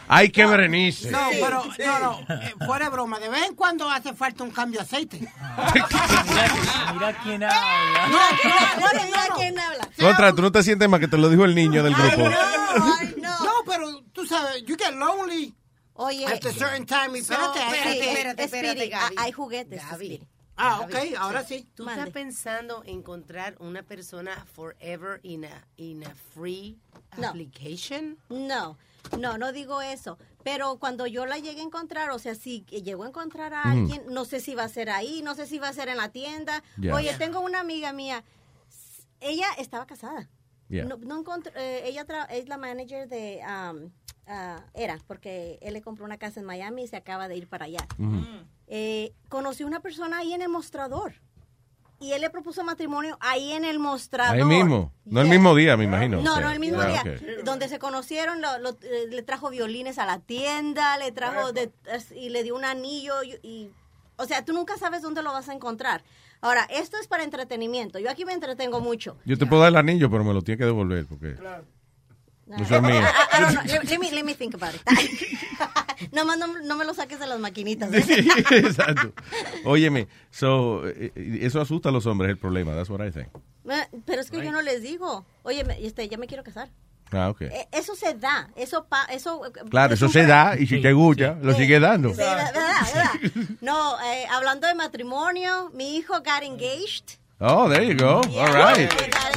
Hay 0.09 0.31
que 0.31 0.47
berenice. 0.47 1.11
No, 1.11 1.29
pero, 1.33 1.65
no, 1.79 1.99
no, 1.99 2.35
eh, 2.35 2.55
fuera 2.65 2.87
de 2.87 2.91
broma, 2.91 3.21
de 3.21 3.29
vez 3.29 3.43
en 3.47 3.55
cuando 3.55 3.91
hace 3.91 4.15
falta 4.15 4.43
un 4.43 4.51
cambio 4.51 4.81
de 4.81 4.87
aceite. 4.87 5.19
Mira 6.95 7.19
quién 7.23 7.43
habla. 7.43 8.09
No, 8.09 8.19
Mira, 8.43 9.05
mira 9.05 9.27
quién 9.37 9.59
habla. 9.59 9.89
Contra, 9.99 10.33
tú 10.33 10.41
no 10.43 10.51
te 10.51 10.63
sientes 10.63 10.89
más 10.89 10.99
que 10.99 11.09
te 11.09 11.19
lo 11.19 11.29
dijo 11.29 11.45
el 11.45 11.55
niño 11.55 11.83
del 11.83 11.95
grupo. 11.95 12.29
no. 13.19 13.37
pero 13.67 14.03
tú 14.13 14.25
sabes, 14.27 14.65
you 14.65 14.77
get 14.79 14.95
lonely. 14.95 15.55
Oye, 15.97 16.27
At 16.27 16.45
a 16.45 16.53
certain 16.53 16.87
time, 16.87 17.19
espérate, 17.19 17.61
espérate, 17.61 18.45
espérate, 18.45 18.91
ah, 18.95 19.11
hay 19.17 19.31
juguetes. 19.31 19.83
Ah, 20.57 20.81
ok, 20.83 20.95
ahora 21.19 21.43
sí. 21.45 21.67
¿Tú 21.75 21.89
estás 21.89 22.11
pensando 22.11 22.83
en 22.85 22.99
encontrar 22.99 23.57
una 23.59 23.83
persona 23.83 24.45
forever 24.55 25.21
in 25.23 25.45
a, 25.45 25.67
in 25.77 26.05
a 26.05 26.15
free 26.15 26.79
No. 27.17 27.29
application? 27.29 28.19
No, 28.29 28.79
no, 29.19 29.37
no 29.39 29.53
digo 29.53 29.83
eso. 29.83 30.19
Pero 30.45 30.77
cuando 30.79 31.07
yo 31.07 31.27
la 31.27 31.39
llegue 31.39 31.61
a 31.61 31.65
encontrar, 31.65 32.11
o 32.11 32.19
sea, 32.19 32.35
si 32.35 32.65
llego 32.67 33.05
a 33.05 33.09
encontrar 33.09 33.53
a 33.55 33.65
Mm. 33.65 33.79
alguien, 33.79 34.03
no 34.11 34.25
sé 34.25 34.41
si 34.41 34.55
va 34.55 34.65
a 34.65 34.69
ser 34.69 34.91
ahí, 34.91 35.23
no 35.23 35.35
sé 35.35 35.47
si 35.47 35.59
va 35.59 35.69
a 35.69 35.73
ser 35.73 35.89
en 35.89 35.97
la 35.97 36.11
tienda. 36.11 36.63
Oye, 36.93 37.15
tengo 37.15 37.41
una 37.41 37.61
amiga 37.61 37.93
mía, 37.93 38.23
ella 39.21 39.47
estaba 39.59 39.87
casada. 39.87 40.29
No, 40.85 40.97
no 40.97 41.21
encontró- 41.21 41.53
eh, 41.57 41.83
ella 41.87 42.07
tra- 42.07 42.27
es 42.31 42.49
la 42.49 42.57
manager 42.59 43.09
de, 43.09 43.41
um, 43.43 43.91
ah, 44.27 44.61
era, 44.75 44.99
porque 45.07 45.59
él 45.63 45.75
le 45.75 45.83
compró 45.83 46.05
una 46.05 46.17
casa 46.19 46.41
en 46.41 46.47
Miami 46.47 46.85
y 46.85 46.89
se 46.89 46.97
acaba 46.97 47.29
de 47.29 47.37
ir 47.37 47.49
para 47.49 47.67
allá. 47.67 47.87
Eh, 48.67 49.13
conoció 49.29 49.67
una 49.67 49.81
persona 49.81 50.19
ahí 50.19 50.33
en 50.33 50.43
el 50.43 50.49
mostrador. 50.49 51.15
Y 52.01 52.13
él 52.13 52.21
le 52.23 52.29
propuso 52.29 52.65
matrimonio 52.65 53.17
ahí 53.21 53.53
en 53.53 53.65
el 53.65 53.79
mostrador. 53.79 54.35
Ahí 54.37 54.45
mismo. 54.45 54.93
No 55.05 55.21
el 55.21 55.29
mismo 55.29 55.55
día, 55.55 55.77
me 55.77 55.85
imagino. 55.85 56.21
No, 56.23 56.33
O 56.33 56.35
sea, 56.37 56.45
no 56.47 56.51
el 56.51 56.61
mismo 56.61 56.83
día. 56.83 57.03
Donde 57.45 57.69
se 57.69 57.79
conocieron, 57.79 58.41
lo- 58.41 58.59
lo- 58.59 58.77
eh, 58.83 59.07
le 59.09 59.23
trajo 59.23 59.49
violines 59.51 59.99
a 59.99 60.05
la 60.07 60.19
tienda, 60.19 60.99
le 60.99 61.13
trajo 61.13 61.53
de- 61.53 61.73
y 62.17 62.31
le 62.31 62.43
dio 62.43 62.57
un 62.57 62.65
anillo 62.65 63.23
y, 63.23 63.39
y- 63.43 63.71
o 64.17 64.25
sea, 64.27 64.45
tú 64.45 64.53
nunca 64.53 64.77
sabes 64.77 65.03
dónde 65.03 65.23
lo 65.23 65.33
vas 65.33 65.49
a 65.49 65.55
encontrar. 65.55 66.03
Ahora, 66.45 66.67
esto 66.69 66.99
es 67.01 67.07
para 67.09 67.25
entretenimiento. 67.25 67.99
Yo 67.99 68.11
aquí 68.11 68.27
me 68.27 68.35
entretengo 68.35 68.79
mucho. 68.81 69.17
Yo 69.25 69.39
te 69.39 69.47
puedo 69.47 69.63
dar 69.63 69.71
el 69.71 69.77
anillo, 69.77 70.11
pero 70.11 70.25
me 70.25 70.35
lo 70.35 70.43
tiene 70.43 70.59
que 70.59 70.65
devolver 70.67 71.07
porque 71.07 71.37
no 72.47 72.83
mío. 72.83 73.01
I- 73.01 73.37
I 73.39 73.41
don't 73.41 73.55
know. 73.55 73.65
Let, 73.65 73.85
let 73.89 73.99
me, 73.99 74.13
let 74.13 74.25
me 74.25 74.35
think 74.35 74.55
about 74.55 74.75
it. 74.75 74.83
no, 76.13 76.25
no, 76.25 76.37
no 76.37 76.77
me 76.77 76.85
lo 76.85 76.93
saques 76.93 77.19
de 77.19 77.27
las 77.27 77.41
maquinitas. 77.41 77.91
¿eh? 77.95 78.05
Exacto. 78.51 79.15
Óyeme, 79.65 80.07
so, 80.31 80.87
eh, 80.87 81.13
eso 81.41 81.63
asusta 81.63 81.89
a 81.89 81.93
los 81.93 82.05
hombres, 82.05 82.31
el 82.31 82.37
problema. 82.37 82.75
That's 82.75 82.91
what 82.91 83.01
I 83.01 83.11
think. 83.11 83.29
Eh, 83.67 83.89
Pero 84.05 84.21
es 84.21 84.31
que 84.31 84.45
yo 84.45 84.53
no 84.53 84.61
les 84.61 84.83
digo, 84.83 85.25
oye, 85.45 85.65
este, 85.81 86.07
ya 86.11 86.19
me 86.19 86.27
quiero 86.27 86.45
casar. 86.45 86.69
Ah, 87.15 87.31
ok. 87.31 87.43
Eh, 87.43 87.69
Eso 87.73 87.95
se 87.95 88.15
da, 88.15 88.49
eso 88.57 88.85
pa- 88.89 89.07
eso 89.11 89.47
eh, 89.47 89.51
Claro, 89.71 89.95
es 89.95 90.01
eso 90.03 90.09
se 90.11 90.27
da 90.27 90.57
y 90.59 90.67
si 90.67 90.81
te 90.83 90.93
gusta, 90.93 91.37
lo 91.41 91.55
sigue 91.55 91.79
dando. 91.81 92.11
Sí, 92.11 92.17
verdad, 92.17 92.53
verdad. 92.53 93.57
No, 93.61 93.97
eh, 94.03 94.27
hablando 94.31 94.67
de 94.67 94.75
matrimonio, 94.75 95.71
mi 95.75 95.97
hijo 95.97 96.15
got 96.21 96.43
engaged. 96.43 97.19
Oh, 97.41 97.69
there 97.69 97.83
you 97.85 97.95
go. 97.95 98.21
All 98.39 98.53
right. 98.55 98.89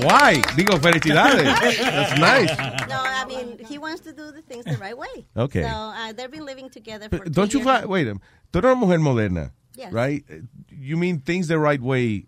Why? 0.02 0.40
Digo, 0.56 0.78
felicidades. 0.80 1.44
That's 1.44 2.20
nice. 2.20 2.56
No, 2.88 3.02
I 3.04 3.26
mean, 3.28 3.58
he 3.68 3.78
wants 3.80 4.02
to 4.02 4.14
do 4.14 4.32
the 4.32 4.42
things 4.44 4.66
the 4.66 4.78
right 4.78 4.96
way. 4.98 5.28
Okay. 5.36 5.64
So, 5.64 5.68
uh, 5.68 6.14
they've 6.14 6.30
been 6.32 6.46
living 6.46 6.70
together 6.70 7.10
for 7.10 7.18
But 7.18 7.26
two 7.26 7.32
Don't 7.32 7.54
you 7.54 7.60
years. 7.60 7.66
find, 7.80 7.86
wait, 7.90 8.08
a 8.08 8.14
minute. 8.14 8.22
tú 8.52 8.60
eres 8.60 8.66
una 8.72 8.76
mujer 8.76 9.00
moderna, 9.00 9.52
Yes. 9.76 9.92
right? 9.92 10.24
You 10.72 10.96
mean 10.96 11.20
things 11.22 11.48
the 11.48 11.58
right 11.60 11.82
way. 11.82 12.28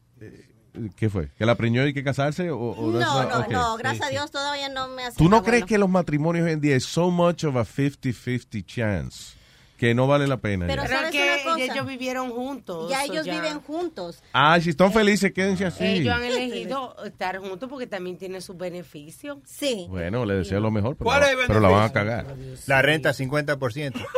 ¿Qué 0.96 1.10
fue? 1.10 1.30
¿Que 1.38 1.46
la 1.46 1.56
preñó 1.56 1.86
y 1.88 1.94
que 1.94 2.04
casarse? 2.04 2.52
O, 2.52 2.76
No, 2.78 3.00
no, 3.00 3.40
okay. 3.40 3.54
no, 3.54 3.78
gracias 3.78 4.08
a 4.08 4.10
Dios 4.10 4.32
todavía 4.32 4.70
no 4.70 4.88
me 4.88 5.04
hace 5.06 5.18
¿Tú 5.18 5.30
no 5.30 5.42
crees 5.44 5.62
bueno. 5.62 5.68
que 5.68 5.78
los 5.78 5.90
matrimonios 5.90 6.46
hoy 6.46 6.52
en 6.54 6.62
día 6.62 6.76
es 6.76 6.86
so 6.86 7.10
much 7.12 7.44
of 7.44 7.56
a 7.56 7.66
50-50 7.66 8.66
chance 8.66 9.39
que 9.80 9.96
no 9.96 10.08
vale 10.08 10.28
la 10.28 10.38
pena? 10.38 10.68
Pero 10.68 10.84
ya? 10.84 10.88
Pero 10.90 11.00
¿sabes 11.00 11.12
que 11.12 11.42
una 11.46 11.54
cosa? 11.56 11.64
ellos 11.74 11.86
vivieron 11.88 12.30
juntos. 12.32 12.90
Ya 12.90 13.06
ellos 13.06 13.26
viven 13.26 13.62
juntos. 13.62 14.22
Ah, 14.34 14.60
si 14.62 14.72
están 14.72 14.92
felices, 14.92 15.32
quédense 15.32 15.66
así. 15.66 15.86
Ellos 15.86 16.14
han 16.14 16.24
elegido 16.24 16.96
estar 17.06 17.38
juntos 17.40 17.70
porque 17.70 17.88
también 17.88 18.18
tiene 18.18 18.42
sus 18.42 18.58
beneficios. 18.58 19.38
Sí. 19.46 19.86
Bueno, 19.90 20.26
le 20.26 20.36
deseo 20.36 20.60
lo 20.60 20.70
mejor, 20.70 20.98
pero, 20.98 21.06
¿Cuál 21.06 21.22
la- 21.22 21.32
es 21.32 21.40
el 21.40 21.48
pero 21.48 21.60
la 21.62 21.70
van 21.70 21.84
a 21.86 21.94
cagar. 21.94 22.26
La 22.68 22.82
renta 22.82 23.14
50%. 23.14 24.06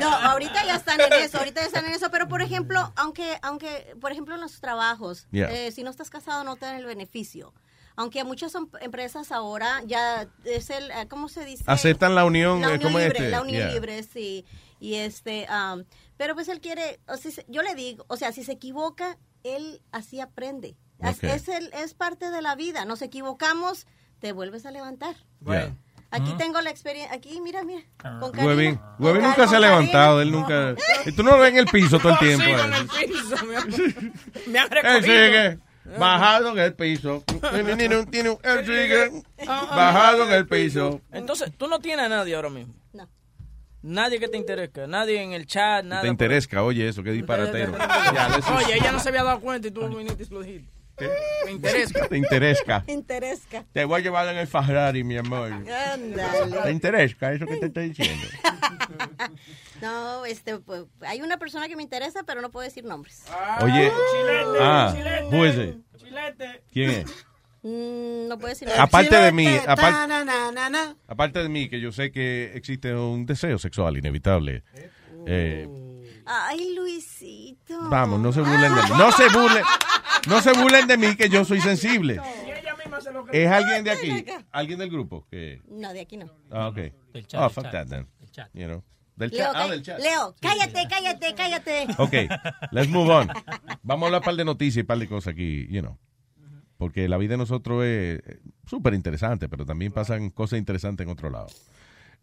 No, 0.00 0.08
ahorita 0.08 0.64
ya 0.64 0.76
están 0.76 1.00
en 1.00 1.12
eso, 1.12 1.38
ahorita 1.38 1.60
ya 1.60 1.66
están 1.66 1.84
en 1.84 1.92
eso, 1.92 2.10
pero 2.10 2.28
por 2.28 2.42
ejemplo, 2.42 2.92
aunque, 2.96 3.38
aunque, 3.42 3.94
por 4.00 4.12
ejemplo, 4.12 4.34
en 4.34 4.40
los 4.40 4.60
trabajos, 4.60 5.26
Yeah. 5.32 5.50
eh, 5.52 5.72
si 5.72 5.82
no 5.82 5.90
estás 5.90 6.10
casado 6.10 6.44
no 6.44 6.56
te 6.56 6.66
dan 6.66 6.76
el 6.76 6.86
beneficio. 6.86 7.52
Aunque 7.96 8.24
muchas 8.24 8.54
em- 8.54 8.68
empresas 8.80 9.32
ahora 9.32 9.82
ya 9.86 10.26
es 10.44 10.70
el, 10.70 10.90
eh, 10.90 11.06
¿cómo 11.08 11.28
se 11.28 11.44
dice? 11.44 11.64
Aceptan 11.66 12.14
la 12.14 12.24
unión, 12.24 12.60
La 12.60 12.68
eh, 12.68 12.74
unión 12.74 12.82
¿cómo 12.82 12.98
es 12.98 13.04
libre, 13.04 13.18
este? 13.18 13.30
la 13.30 13.42
unión 13.42 13.62
Yeah. 13.62 13.72
libre, 13.74 14.02
sí. 14.02 14.44
Y 14.80 14.94
este, 14.94 15.46
am, 15.48 15.84
pero 16.16 16.34
pues 16.34 16.48
él 16.48 16.60
quiere, 16.60 17.00
o 17.06 17.14
yo 17.48 17.62
le 17.62 17.74
digo, 17.74 18.04
o 18.08 18.16
sea, 18.16 18.32
si 18.32 18.42
se 18.44 18.52
equivoca, 18.52 19.18
él 19.44 19.80
así 19.92 20.20
aprende. 20.20 20.76
Es- 21.00 21.16
Ok. 21.18 21.24
Es, 21.24 21.48
el, 21.48 21.72
es 21.74 21.94
parte 21.94 22.30
de 22.30 22.42
la 22.42 22.54
vida. 22.54 22.84
Nos 22.84 23.02
equivocamos, 23.02 23.86
te 24.20 24.32
vuelves 24.32 24.64
a 24.66 24.70
levantar. 24.70 25.16
Yeah. 25.44 25.74
Aquí 26.10 26.32
tengo 26.36 26.60
la 26.60 26.68
experiencia, 26.70 27.14
aquí, 27.14 27.40
mira, 27.40 27.64
mira. 27.64 27.82
Con. 28.20 28.38
Huevín 28.38 28.78
Con 28.98 29.22
nunca 29.22 29.48
se 29.48 29.56
ha 29.56 29.60
levantado, 29.60 30.20
él 30.20 30.30
nunca... 30.30 30.74
Y 31.06 31.12
tú 31.12 31.22
no 31.22 31.30
lo 31.32 31.38
ves 31.38 31.52
en 31.52 31.56
el 31.58 31.66
piso 31.66 31.98
todo 31.98 32.12
el 32.12 32.18
tiempo. 32.18 32.44
Sí, 32.44 32.50
eh. 32.50 32.56
con 32.58 32.74
el 32.74 32.86
piso, 33.08 33.46
me 33.46 33.56
han- 33.56 34.12
me 34.46 34.58
Él 34.58 34.70
recogido. 34.70 35.62
Bajado 35.98 36.50
en 36.52 36.58
el 36.58 36.74
piso. 36.74 37.24
Él 37.52 38.66
sigue 38.66 39.22
bajado 39.46 40.24
en 40.24 40.32
el 40.32 40.46
piso. 40.46 41.00
Entonces, 41.12 41.52
tú 41.56 41.66
no 41.68 41.78
tienes 41.80 42.06
a 42.06 42.08
nadie 42.08 42.34
ahora 42.34 42.50
mismo. 42.50 42.74
No. 42.92 43.08
Nadie 43.82 44.20
que 44.20 44.28
te 44.28 44.36
interese, 44.36 44.86
nadie 44.86 45.20
en 45.22 45.32
el 45.32 45.46
chat, 45.46 45.84
nada. 45.84 46.02
Te 46.02 46.06
por- 46.06 46.12
interesa, 46.12 46.62
oye 46.62 46.88
eso, 46.88 47.02
qué 47.02 47.10
disparatero. 47.10 47.72
Oye, 48.56 48.76
ella 48.76 48.92
no 48.92 49.00
se 49.00 49.08
había 49.08 49.24
dado 49.24 49.40
cuenta 49.40 49.68
y 49.68 49.70
tú 49.72 49.88
viniste 49.88 50.22
y 50.22 50.26
lo 50.32 50.42
dijiste. 50.42 50.70
Me 51.46 51.50
interesa. 51.52 52.06
Te 52.06 52.16
interesa. 52.16 52.84
Interesca. 52.86 53.64
Te 53.72 53.84
voy 53.84 54.00
a 54.00 54.04
llevar 54.04 54.28
en 54.28 54.36
el 54.36 54.46
Ferrari, 54.46 55.02
mi 55.02 55.16
amor. 55.16 55.48
¿Te 55.64 55.72
Ándale. 55.74 56.70
interesa 56.70 57.32
eso 57.32 57.44
que 57.46 57.56
te 57.56 57.66
estoy 57.66 57.88
diciendo? 57.88 58.24
No, 59.82 60.24
este, 60.24 60.58
pues, 60.58 60.84
hay 61.00 61.22
una 61.22 61.38
persona 61.38 61.66
que 61.66 61.74
me 61.74 61.82
interesa, 61.82 62.22
pero 62.22 62.40
no 62.40 62.52
puedo 62.52 62.64
decir 62.64 62.84
nombres. 62.84 63.24
Oye, 63.60 63.90
Chilete, 64.12 64.58
ah, 64.60 64.94
chilete? 64.94 65.78
Chilete. 65.96 66.62
¿Quién 66.70 66.90
es? 66.90 67.26
Mm, 67.64 68.28
no 68.28 68.38
puedo 68.38 68.50
decir 68.50 68.68
nombres. 68.68 68.84
Aparte 68.84 69.16
de 69.16 69.32
mí, 69.32 69.46
aparte, 69.48 69.82
ta, 69.82 70.06
na, 70.06 70.24
na, 70.24 70.52
na, 70.52 70.70
na. 70.70 70.96
aparte 71.08 71.42
de 71.42 71.48
mí, 71.48 71.68
que 71.68 71.80
yo 71.80 71.90
sé 71.90 72.12
que 72.12 72.52
existe 72.54 72.94
un 72.94 73.26
deseo 73.26 73.58
sexual 73.58 73.96
inevitable. 73.96 74.62
Eh, 75.26 75.68
Ay, 76.26 76.74
Luisito. 76.76 77.88
vamos, 77.88 78.20
no 78.20 78.32
se 78.32 78.40
burlen 78.40 78.74
de 78.76 78.82
mí. 78.82 78.88
No 78.96 79.10
se 79.10 79.28
burlen, 79.30 79.64
no 80.28 80.40
se 80.42 80.52
burlen 80.52 80.86
de 80.86 80.96
mí 80.96 81.16
que 81.16 81.28
yo 81.28 81.44
soy 81.44 81.60
sensible. 81.60 82.20
Es 83.32 83.50
alguien 83.50 83.82
de 83.82 83.90
aquí, 83.90 84.24
alguien 84.52 84.78
del 84.78 84.90
grupo 84.90 85.26
que. 85.28 85.60
No, 85.68 85.92
de 85.92 86.00
aquí 86.02 86.16
no. 86.16 86.30
Ah, 86.52 86.68
ok. 86.68 86.76
Del 87.12 87.26
chat, 87.26 87.40
oh, 87.42 87.50
fuck 87.50 87.68
that 87.72 87.88
then. 87.88 88.06
You 88.54 88.66
know. 88.68 88.84
Del 89.16 89.30
Leo, 89.30 89.38
chat. 89.44 89.52
Ah, 89.56 89.68
del 89.68 89.82
chat. 89.82 90.00
Leo, 90.00 90.34
cállate, 90.40 90.88
cállate, 90.88 91.34
cállate. 91.34 91.86
Ok, 91.98 92.12
let's 92.72 92.88
move 92.88 93.10
on. 93.10 93.28
Vamos 93.82 94.04
a 94.04 94.06
hablar 94.06 94.20
un 94.20 94.24
par 94.24 94.34
de 94.36 94.44
noticias 94.44 94.76
y 94.78 94.80
un 94.80 94.86
par 94.86 94.98
de 94.98 95.08
cosas 95.08 95.32
aquí, 95.34 95.66
you 95.68 95.80
know. 95.82 95.98
Porque 96.78 97.08
la 97.08 97.16
vida 97.18 97.32
de 97.32 97.38
nosotros 97.38 97.84
es 97.84 98.20
eh, 98.26 98.40
súper 98.66 98.94
interesante, 98.94 99.48
pero 99.48 99.64
también 99.64 99.92
pasan 99.92 100.30
cosas 100.30 100.58
interesantes 100.58 101.04
en 101.06 101.12
otro 101.12 101.30
lado. 101.30 101.46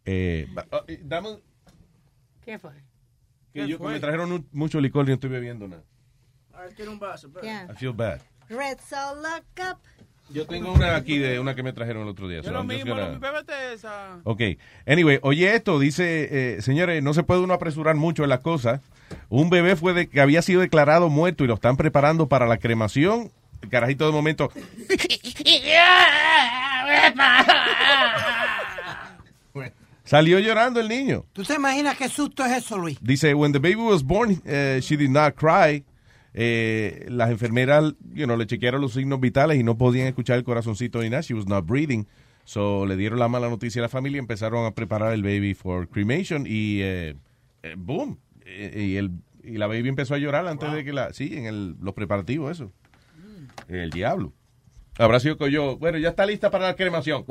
Eh, 0.03 0.47
oh, 0.71 0.83
¿Qué 2.43 2.59
fue? 2.59 2.71
Que 3.53 3.67
yo 3.67 3.79
me 3.79 3.99
trajeron 3.99 4.31
un- 4.31 4.47
mucho 4.51 4.79
licor 4.81 5.05
y 5.05 5.09
no 5.09 5.13
estoy 5.13 5.29
bebiendo 5.29 5.67
nada. 5.67 5.83
A 6.53 6.61
ver, 6.61 6.73
quiero 6.73 6.91
un 6.91 6.99
vaso. 6.99 7.31
Yeah. 7.41 7.67
I 7.71 7.75
feel 7.75 7.93
bad. 7.93 8.21
Red 8.49 8.79
Up. 8.91 9.77
Yo 10.31 10.45
tengo 10.45 10.71
una 10.73 10.95
aquí 10.95 11.17
de 11.17 11.39
una 11.39 11.55
que 11.55 11.63
me 11.63 11.73
trajeron 11.73 12.03
el 12.03 12.09
otro 12.09 12.27
día. 12.27 12.43
So 12.43 12.51
lo 12.51 12.63
mismo, 12.63 12.93
gonna- 12.93 13.09
lo- 13.13 13.19
bébete 13.19 13.73
esa. 13.73 14.17
Ok. 14.23 14.41
Anyway, 14.85 15.19
oye 15.23 15.55
esto, 15.55 15.79
dice, 15.79 16.57
eh, 16.57 16.61
señores, 16.61 17.01
no 17.01 17.13
se 17.15 17.23
puede 17.23 17.41
uno 17.41 17.53
apresurar 17.55 17.95
mucho 17.95 18.23
en 18.23 18.29
las 18.29 18.41
cosas. 18.41 18.81
Un 19.29 19.49
bebé 19.49 19.75
fue 19.75 19.93
de, 19.93 20.07
que 20.07 20.21
había 20.21 20.41
sido 20.43 20.61
declarado 20.61 21.09
muerto 21.09 21.43
y 21.43 21.47
lo 21.47 21.55
están 21.55 21.77
preparando 21.77 22.27
para 22.27 22.45
la 22.45 22.57
cremación. 22.57 23.31
El 23.63 23.69
carajito 23.69 24.05
de 24.05 24.11
momento 24.11 24.51
salió 30.03 30.39
llorando 30.39 30.79
el 30.79 30.87
niño. 30.87 31.25
¿Tú 31.33 31.43
te 31.43 31.55
imaginas 31.55 31.95
qué 31.97 32.09
susto 32.09 32.43
es 32.45 32.51
eso, 32.63 32.77
Luis? 32.77 32.97
Dice, 33.01 33.33
when 33.33 33.51
the 33.51 33.59
baby 33.59 33.75
was 33.75 34.03
born, 34.03 34.41
eh, 34.45 34.79
she 34.81 34.97
did 34.97 35.09
not 35.09 35.35
cry. 35.35 35.83
Eh, 36.41 37.05
las 37.09 37.31
enfermeras, 37.31 37.95
you 38.13 38.23
know, 38.23 38.37
le 38.37 38.45
chequearon 38.45 38.79
los 38.79 38.93
signos 38.93 39.19
vitales 39.19 39.59
y 39.59 39.63
no 39.63 39.77
podían 39.77 40.07
escuchar 40.07 40.37
el 40.37 40.45
corazoncito 40.45 41.01
ni 41.01 41.09
nada. 41.09 41.21
She 41.21 41.33
was 41.33 41.47
not 41.47 41.65
breathing. 41.65 42.07
So 42.45 42.85
le 42.85 42.95
dieron 42.95 43.19
la 43.19 43.27
mala 43.27 43.49
noticia 43.49 43.81
a 43.81 43.83
la 43.83 43.89
familia 43.89 44.15
y 44.15 44.19
empezaron 44.19 44.65
a 44.65 44.71
preparar 44.71 45.13
el 45.13 45.21
baby 45.21 45.53
for 45.53 45.89
cremation 45.89 46.45
y 46.47 46.79
eh, 46.81 47.15
eh, 47.61 47.75
boom. 47.77 48.19
Eh, 48.45 48.85
y, 48.87 48.95
el, 48.95 49.11
y 49.43 49.57
la 49.57 49.67
baby 49.67 49.89
empezó 49.89 50.15
a 50.15 50.17
llorar 50.17 50.47
antes 50.47 50.71
de 50.71 50.85
que 50.85 50.93
la... 50.93 51.11
Sí, 51.11 51.37
en 51.37 51.45
el, 51.45 51.75
los 51.81 51.93
preparativos, 51.93 52.51
eso. 52.51 52.71
El 53.67 53.89
diablo. 53.89 54.31
Habrá 54.97 55.19
sido 55.19 55.37
que 55.37 55.51
yo, 55.51 55.77
bueno, 55.77 55.97
ya 55.97 56.09
está 56.09 56.25
lista 56.25 56.49
para 56.49 56.67
la 56.67 56.75
cremación. 56.77 57.25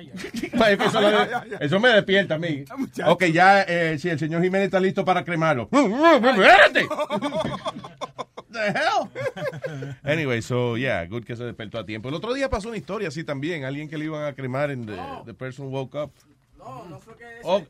eso, 0.86 1.00
lo- 1.00 1.56
eso 1.60 1.80
me 1.80 1.88
despierta 1.90 2.34
a 2.34 2.38
mí. 2.38 2.64
Ok, 3.06 3.24
ya, 3.26 3.62
eh, 3.62 3.98
si 3.98 4.08
el 4.08 4.18
señor 4.18 4.42
Jiménez 4.42 4.66
está 4.66 4.80
listo 4.80 5.04
para 5.04 5.24
cremarlo. 5.24 5.68
¡Espérate! 5.72 6.86
The 8.52 8.68
hell? 8.68 9.94
Anyway, 10.04 10.42
so 10.42 10.76
yeah, 10.76 11.06
good 11.06 11.24
que 11.24 11.34
se 11.36 11.44
despertó 11.44 11.78
a 11.78 11.86
tiempo. 11.86 12.10
El 12.10 12.14
otro 12.14 12.34
día 12.34 12.50
pasó 12.50 12.68
una 12.68 12.76
historia 12.76 13.08
así 13.08 13.24
también. 13.24 13.64
Alguien 13.64 13.88
que 13.88 13.96
le 13.96 14.04
iban 14.04 14.24
a 14.26 14.34
cremar 14.34 14.70
en 14.70 14.84
the, 14.84 14.96
the 15.24 15.32
person 15.34 15.68
woke 15.72 15.94
up. 15.94 16.10
No, 16.58 16.84
no 16.84 16.98
fue 17.00 17.16
que 17.16 17.24
ese- 17.24 17.40
Oh, 17.44 17.64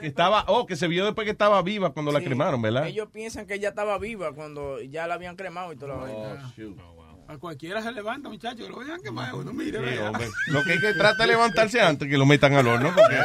que 0.00 0.06
estaba, 0.06 0.44
oh, 0.48 0.66
que 0.66 0.74
se 0.74 0.88
vio 0.88 1.04
después 1.04 1.26
que 1.26 1.30
estaba 1.32 1.60
viva 1.62 1.92
cuando 1.92 2.10
la 2.12 2.18
Sí. 2.20 2.24
cremaron, 2.24 2.62
¿verdad? 2.62 2.86
Ellos 2.86 3.08
piensan 3.12 3.46
que 3.46 3.54
ella 3.54 3.68
estaba 3.68 3.98
viva 3.98 4.32
cuando 4.32 4.80
ya 4.80 5.06
la 5.06 5.14
habían 5.14 5.36
cremado 5.36 5.72
y 5.72 5.76
toda 5.76 5.94
la 5.96 6.00
vaina. 6.02 6.52
A 7.28 7.38
cualquiera 7.38 7.80
se 7.82 7.92
levanta, 7.92 8.28
muchachos, 8.28 8.66
que 8.66 8.72
lo 8.72 8.76
vayan 8.78 9.00
a 9.00 9.02
quemar. 9.02 9.34
Uno 9.34 9.52
mire, 9.52 9.78
Sí. 9.80 10.24
Lo 10.48 10.62
que 10.64 10.72
hay 10.72 10.78
que 10.80 10.92
tratar 10.94 11.16
de 11.26 11.26
levantarse 11.28 11.80
antes 11.80 12.08
que 12.08 12.18
lo 12.18 12.26
metan 12.26 12.52
al 12.54 12.66
horno. 12.66 12.92
Porque 12.94 13.16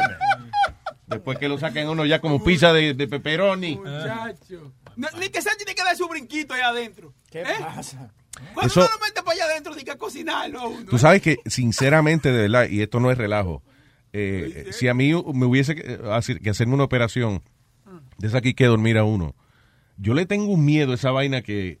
después 1.06 1.38
que 1.38 1.48
lo 1.48 1.58
saquen 1.58 1.88
uno 1.88 2.04
ya 2.06 2.20
como 2.20 2.42
pizza 2.42 2.72
de, 2.72 2.94
de 2.94 3.08
pepperoni. 3.08 3.76
Muchacho. 3.76 4.72
No, 4.96 5.08
ni 5.20 5.28
que 5.28 5.42
se 5.42 5.50
tiene 5.56 5.74
que 5.74 5.82
dar 5.84 5.96
su 5.96 6.08
brinquito 6.08 6.54
ahí 6.54 6.60
adentro. 6.62 7.12
¿Qué 7.30 7.42
¿Eh? 7.42 7.44
pasa? 7.60 8.10
Cuando 8.54 8.66
Eso- 8.70 8.80
uno 8.80 8.88
lo 8.92 8.98
mete 9.06 9.22
para 9.22 9.32
allá 9.32 9.44
adentro, 9.46 9.74
dice 9.74 9.84
que 9.86 9.96
cocinarlo 9.98 10.60
a 10.60 10.66
uno. 10.68 10.86
Tú 10.88 10.98
sabes 10.98 11.20
que, 11.22 11.38
sinceramente, 11.46 12.30
de 12.32 12.42
verdad, 12.42 12.68
y 12.68 12.82
esto 12.82 13.00
no 13.00 13.10
es 13.10 13.18
relajo, 13.18 13.62
eh, 14.12 14.68
si 14.72 14.88
a 14.88 14.94
mí 14.94 15.10
me 15.34 15.46
hubiese 15.46 15.74
que, 15.74 15.82
eh, 15.94 15.98
hacer- 16.12 16.40
que 16.40 16.50
hacerme 16.50 16.74
una 16.74 16.84
operación 16.84 17.42
de 18.18 18.26
esa 18.28 18.38
aquí 18.38 18.54
que 18.54 18.66
dormir 18.66 18.96
a 18.98 19.04
uno, 19.04 19.34
yo 19.96 20.14
le 20.14 20.24
tengo 20.26 20.46
un 20.52 20.64
miedo 20.64 20.92
a 20.92 20.94
esa 20.94 21.10
vaina 21.10 21.42
que, 21.42 21.80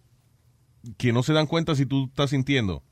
que 0.96 1.12
no 1.12 1.22
se 1.22 1.32
dan 1.32 1.46
cuenta 1.46 1.74
si 1.74 1.86
tú 1.86 2.06
estás 2.06 2.30
sintiendo. 2.30 2.82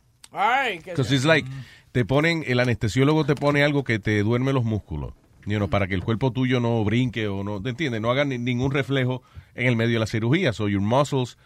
Because 0.93 1.15
it's 1.15 1.25
like, 1.25 1.49
te 1.93 2.05
ponen, 2.05 2.45
el 2.47 2.61
anestesiólogo 2.61 3.25
te 3.25 3.35
pone 3.35 3.63
algo 3.65 3.85
que 3.85 3.99
te 3.99 4.23
duerme 4.23 4.53
los 4.53 4.65
músculos. 4.65 5.15
you 5.47 5.57
know, 5.59 5.71
para 5.71 5.87
que 5.87 5.95
el 5.95 6.03
cuerpo 6.03 6.33
tuyo 6.33 6.59
no 6.61 6.83
brinque 6.85 7.29
o 7.29 7.45
no, 7.45 7.63
¿te 7.63 7.71
entiendes? 7.71 8.01
No 8.01 8.11
haga 8.11 8.25
ni- 8.25 8.37
ningún 8.39 8.73
reflejo 8.73 9.23
en 9.55 9.67
el 9.69 9.77
medio 9.77 9.95
de 9.95 10.01
la 10.01 10.07
cirugía. 10.07 10.53
So 10.53 10.69
your 10.69 10.81
muscles 10.83 11.39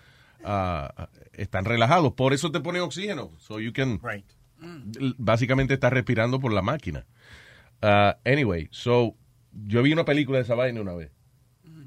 ah, 0.43 1.09
están 1.35 1.67
relajados. 1.67 2.15
Por 2.15 2.33
eso 2.33 2.51
te 2.51 2.61
ponen 2.61 2.81
oxígeno. 2.83 3.31
So 3.39 3.61
you 3.61 3.73
can, 3.75 4.01
l- 4.99 5.15
básicamente 5.19 5.75
estás 5.75 5.93
respirando 5.93 6.41
por 6.41 6.53
la 6.53 6.63
máquina. 6.63 7.05
Ah, 7.83 8.17
anyway, 8.25 8.69
so 8.71 9.15
yo 9.67 9.83
vi 9.83 9.93
una 9.93 10.05
película 10.07 10.39
de 10.39 10.45
esa 10.45 10.55
vaina 10.55 10.81
una 10.81 10.95
vez. 10.95 11.11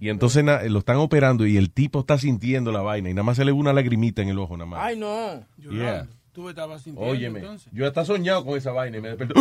Y 0.04 0.10
entonces 0.10 0.44
na- 0.44 0.62
lo 0.64 0.80
están 0.80 0.98
operando 0.98 1.46
y 1.48 1.56
el 1.56 1.72
tipo 1.72 2.02
está 2.02 2.18
sintiendo 2.18 2.74
la 2.74 2.82
vaina 2.82 3.10
y 3.10 3.14
nada 3.14 3.24
más 3.24 3.38
se 3.38 3.46
le 3.46 3.52
ve 3.54 3.58
una 3.58 3.72
lagrimita 3.72 4.22
en 4.22 4.28
el 4.28 4.38
ojo 4.38 4.58
nada 4.58 4.70
más. 4.70 4.82
Ay, 4.84 4.98
no. 4.98 5.46
Yeah. 5.58 6.08
Tú 6.34 6.50
estabas 6.50 6.82
sintiendo 6.82 7.10
Óyeme, 7.12 7.40
entonces. 7.40 7.72
yo 7.72 7.88
hasta 7.88 8.04
soñado 8.04 8.44
con 8.44 8.58
esa 8.58 8.72
vaina 8.74 8.98
y 8.98 9.02
me 9.02 9.10
desperté. 9.10 9.34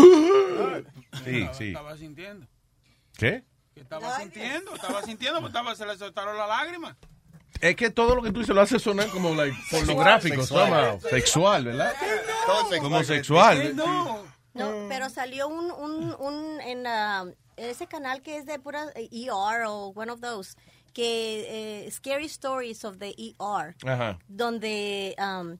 Sí, 1.24 1.36
Estaba- 1.38 1.54
sí. 1.54 1.64
Estaba 1.68 1.96
sintiendo. 1.96 2.46
¿Qué? 3.18 3.42
Que 3.74 3.80
estaba 3.80 4.18
sintiendo, 4.20 4.74
estaba 4.74 5.02
sintiendo, 5.02 5.40
porque 5.40 5.56
estaba, 5.58 5.74
se 5.74 5.84
le 5.86 5.96
soltaron 5.96 6.36
las 6.38 6.48
lágrimas. 6.48 6.94
Es 7.60 7.74
que 7.74 7.90
todo 7.90 8.14
lo 8.14 8.22
que 8.22 8.30
tú 8.30 8.40
dices 8.40 8.54
lo 8.54 8.60
hace 8.60 8.78
sonar 8.78 9.08
como 9.08 9.34
like, 9.34 9.56
pornográfico, 9.70 10.42
Sexual. 10.42 11.00
sexual, 11.10 11.64
¿verdad? 11.64 11.92
Todo 12.46 12.58
sexual. 12.68 12.80
Como 12.80 13.02
sexual. 13.04 13.76
No. 13.76 14.18
No, 14.54 14.86
pero 14.88 15.08
salió 15.08 15.48
un, 15.48 15.70
un, 15.70 16.14
un 16.18 16.60
en 16.60 16.86
ese 17.56 17.86
canal 17.86 18.22
que 18.22 18.36
es 18.38 18.46
de 18.46 18.58
pura 18.58 18.86
eh, 18.94 19.08
ER 19.10 19.64
o 19.66 19.92
one 19.94 20.10
of 20.10 20.20
those, 20.20 20.56
que 20.92 21.86
eh, 21.86 21.90
Scary 21.90 22.26
Stories 22.26 22.84
of 22.84 22.98
the 22.98 23.14
ER, 23.38 23.74
Ajá. 23.86 24.18
donde 24.28 25.14
um, 25.18 25.58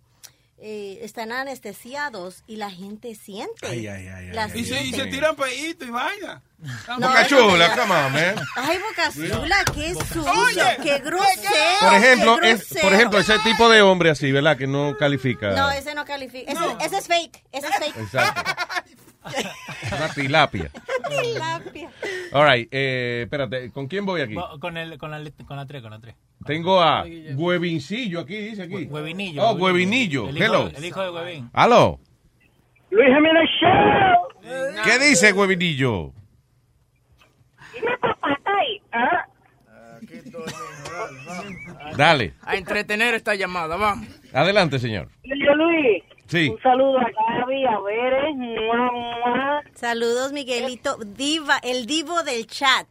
eh, 0.65 1.01
están 1.03 1.33
anestesiados 1.33 2.45
y 2.47 2.55
la 2.57 2.71
gente 2.71 3.17
siente. 3.17 3.67
Ay, 3.67 3.89
ay, 3.89 4.07
ay, 4.07 4.27
ay, 4.29 4.33
la 4.33 4.47
Y 4.57 4.65
se, 4.65 4.81
y 4.85 4.93
se 4.93 5.07
tiran 5.07 5.35
peitos 5.35 5.89
y 5.89 5.91
vaina. 5.91 6.41
Boca 6.99 7.27
chula, 7.27 7.75
come 7.75 7.93
on, 7.93 8.13
man. 8.13 8.35
Ay, 8.55 8.79
Boca 8.79 9.11
Chula, 9.13 9.57
qué 9.75 9.95
sucio, 9.95 10.65
qué 10.81 10.99
grosero. 11.01 11.81
Por 11.81 11.95
ejemplo, 11.95 12.39
qué 12.41 12.51
es, 12.53 12.61
por 12.61 12.69
grosero. 12.77 12.95
ejemplo, 12.95 13.19
ese 13.19 13.39
tipo 13.41 13.69
de 13.69 13.83
hombre 13.83 14.11
así, 14.11 14.31
¿verdad? 14.31 14.57
Que 14.57 14.69
no 14.69 14.97
califica. 14.97 15.51
No, 15.51 15.69
ese 15.73 15.97
no 15.97 16.05
califica. 16.05 16.53
Ese, 16.53 16.65
ese 16.87 16.99
es 16.99 17.07
fake. 17.09 17.43
Ese 17.51 17.67
es 17.67 17.77
fake. 17.77 17.97
Exacto. 17.97 18.53
Una 19.97 20.09
tilapia. 20.15 20.71
Tilapia. 21.09 21.91
All 22.33 22.49
right, 22.51 22.69
eh, 22.71 23.23
espérate, 23.25 23.71
¿con 23.71 23.87
quién 23.87 24.05
voy 24.07 24.21
aquí? 24.23 24.35
Con, 24.61 24.77
el, 24.77 24.99
con, 24.99 25.11
la, 25.11 25.19
con 25.47 25.57
la 25.57 25.67
3, 25.67 25.83
con 25.83 25.91
la 25.91 26.01
3. 26.01 26.15
Tengo 26.45 26.81
a 26.81 27.05
Huevincillo 27.35 28.21
aquí, 28.21 28.37
dice 28.37 28.63
aquí. 28.63 28.85
Huevinillo. 28.85 29.43
Oh, 29.43 29.53
Huevinillo. 29.55 30.29
El 30.29 30.37
hijo, 30.39 30.45
Hello. 30.45 30.71
el 30.75 30.85
hijo 30.85 31.03
de 31.03 31.11
Huevín. 31.11 31.51
Aló. 31.53 32.01
Luis 32.91 33.09
Jiménez 33.09 33.49
Show. 33.61 34.83
¿Qué 34.85 34.99
dice 34.99 35.33
Huevinillo? 35.33 36.13
¿Ah? 38.93 39.27
Dale. 41.97 42.35
A 42.43 42.57
entretener 42.57 43.15
esta 43.15 43.35
llamada, 43.35 43.77
vamos. 43.77 44.09
Adelante, 44.33 44.79
señor. 44.79 45.09
Yo, 45.25 45.55
Luis. 45.55 46.03
Sí. 46.33 46.49
Un 46.49 46.63
saludo 46.63 46.99
a 46.99 47.11
Gaby, 47.11 47.67
a 47.67 47.79
Veres. 47.81 48.35
mua, 48.37 48.91
mua. 48.91 49.63
Saludos, 49.75 50.33
Miguelito. 50.33 50.97
Diva, 51.05 51.59
el 51.63 51.85
divo 51.85 52.23
del 52.23 52.47
chat. 52.47 52.87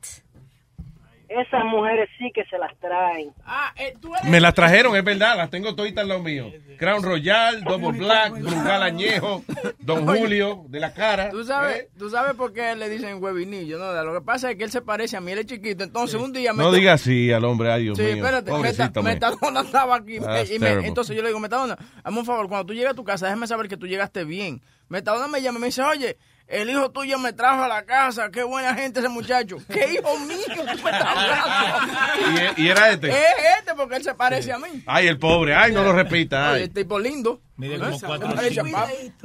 Esas 1.40 1.64
mujeres 1.64 2.10
sí 2.18 2.30
que 2.36 2.44
se 2.45 2.58
las 2.58 2.78
traen. 2.80 3.32
Ah, 3.45 3.74
eh, 3.78 3.94
tú 4.02 4.12
Me 4.26 4.41
las 4.41 4.53
trajeron, 4.53 4.95
es 4.98 5.03
verdad, 5.03 5.38
las 5.38 5.49
tengo 5.49 5.74
toditas 5.76 6.02
al 6.02 6.10
lado 6.10 6.22
mío. 6.22 6.52
Crown 6.78 7.02
Royal, 7.03 7.64
Double 7.64 7.98
Black, 7.98 8.34
Brugal 8.34 8.84
Añejo, 8.84 9.44
Don 9.80 10.06
Julio, 10.06 10.66
de 10.68 10.80
la 10.82 10.94
cara. 10.94 11.30
¿Tú 11.30 11.44
sabes, 11.45 11.78
¿eh? 11.80 11.90
tú 11.98 12.10
sabes 12.10 12.34
por 12.34 12.52
qué 12.52 12.76
le 12.76 12.90
dicen 12.90 13.24
huevinillo, 13.24 13.78
¿no? 13.80 13.94
Lo 14.03 14.14
que 14.14 14.26
pasa 14.26 14.52
es 14.52 14.58
que 14.58 14.66
él 14.66 14.72
se 14.72 14.82
parece 14.82 15.16
a 15.16 15.22
mí, 15.22 15.32
él 15.32 15.40
es 15.40 15.45
chiquito. 15.45 15.84
Entonces 15.86 16.20
un 16.20 16.34
día 16.34 16.52
me... 16.52 16.64
No 16.64 16.72
diga 16.72 16.94
así 16.94 17.32
al 17.32 17.45
hombre, 17.45 17.72
ay 17.72 17.84
Dios 17.84 17.98
Sí, 17.98 18.03
mío. 18.03 18.16
espérate, 18.16 18.52
Pobrecito 18.52 19.02
Meta- 19.02 19.30
me. 19.30 19.36
Metadona 19.38 19.62
estaba 19.62 19.95
aquí. 19.95 20.20
That's 20.20 20.52
y 20.52 20.60
me- 20.60 20.86
entonces 20.86 21.16
yo 21.16 21.22
le 21.22 21.30
digo, 21.30 21.40
Metadona, 21.40 21.78
hazme 22.03 22.20
un 22.20 22.26
favor, 22.26 22.49
cuando 22.49 22.66
tú 22.66 22.74
llegues 22.74 22.91
a 22.91 22.94
tu 22.95 23.03
casa, 23.06 23.28
déjame 23.28 23.48
saber 23.48 23.68
que 23.70 23.78
tú 23.78 23.88
llegaste 23.88 24.26
bien. 24.26 24.62
Metadona 24.90 25.28
me 25.30 25.41
llama 25.41 25.60
y 25.60 25.62
me 25.62 25.68
dice, 25.68 25.82
oye, 25.84 26.18
el 26.52 26.69
hijo 26.69 26.91
tuyo 26.91 27.18
me 27.18 27.34
trajo 27.34 27.64
a 27.64 27.68
la 27.68 27.84
casa, 27.86 28.30
qué 28.30 28.44
buena 28.44 28.76
gente 28.76 28.99
ese 28.99 29.10
muchacho. 29.10 29.57
¿Qué 29.69 29.94
hijo 29.94 30.19
mío 30.19 30.38
tú 30.56 30.64
me 30.64 30.72
estás 30.73 31.06
hablando? 31.06 32.53
Y, 32.57 32.64
y 32.64 32.69
era 32.69 32.91
este. 32.91 33.10
Es 33.10 33.36
este 33.60 33.73
porque 33.76 33.95
él 33.95 34.03
se 34.03 34.14
parece 34.14 34.52
a 34.52 34.57
mí. 34.57 34.84
Ay, 34.86 35.07
el 35.07 35.18
pobre, 35.18 35.56
ay, 35.56 35.72
no 35.72 35.84
lo 35.84 35.94
repita. 35.94 36.52
Ay. 36.53 36.64
el 36.64 36.73
tipo 36.73 36.99
lindo. 36.99 37.41
Mide 37.56 37.80
como 37.80 37.98
cuatro 37.99 38.30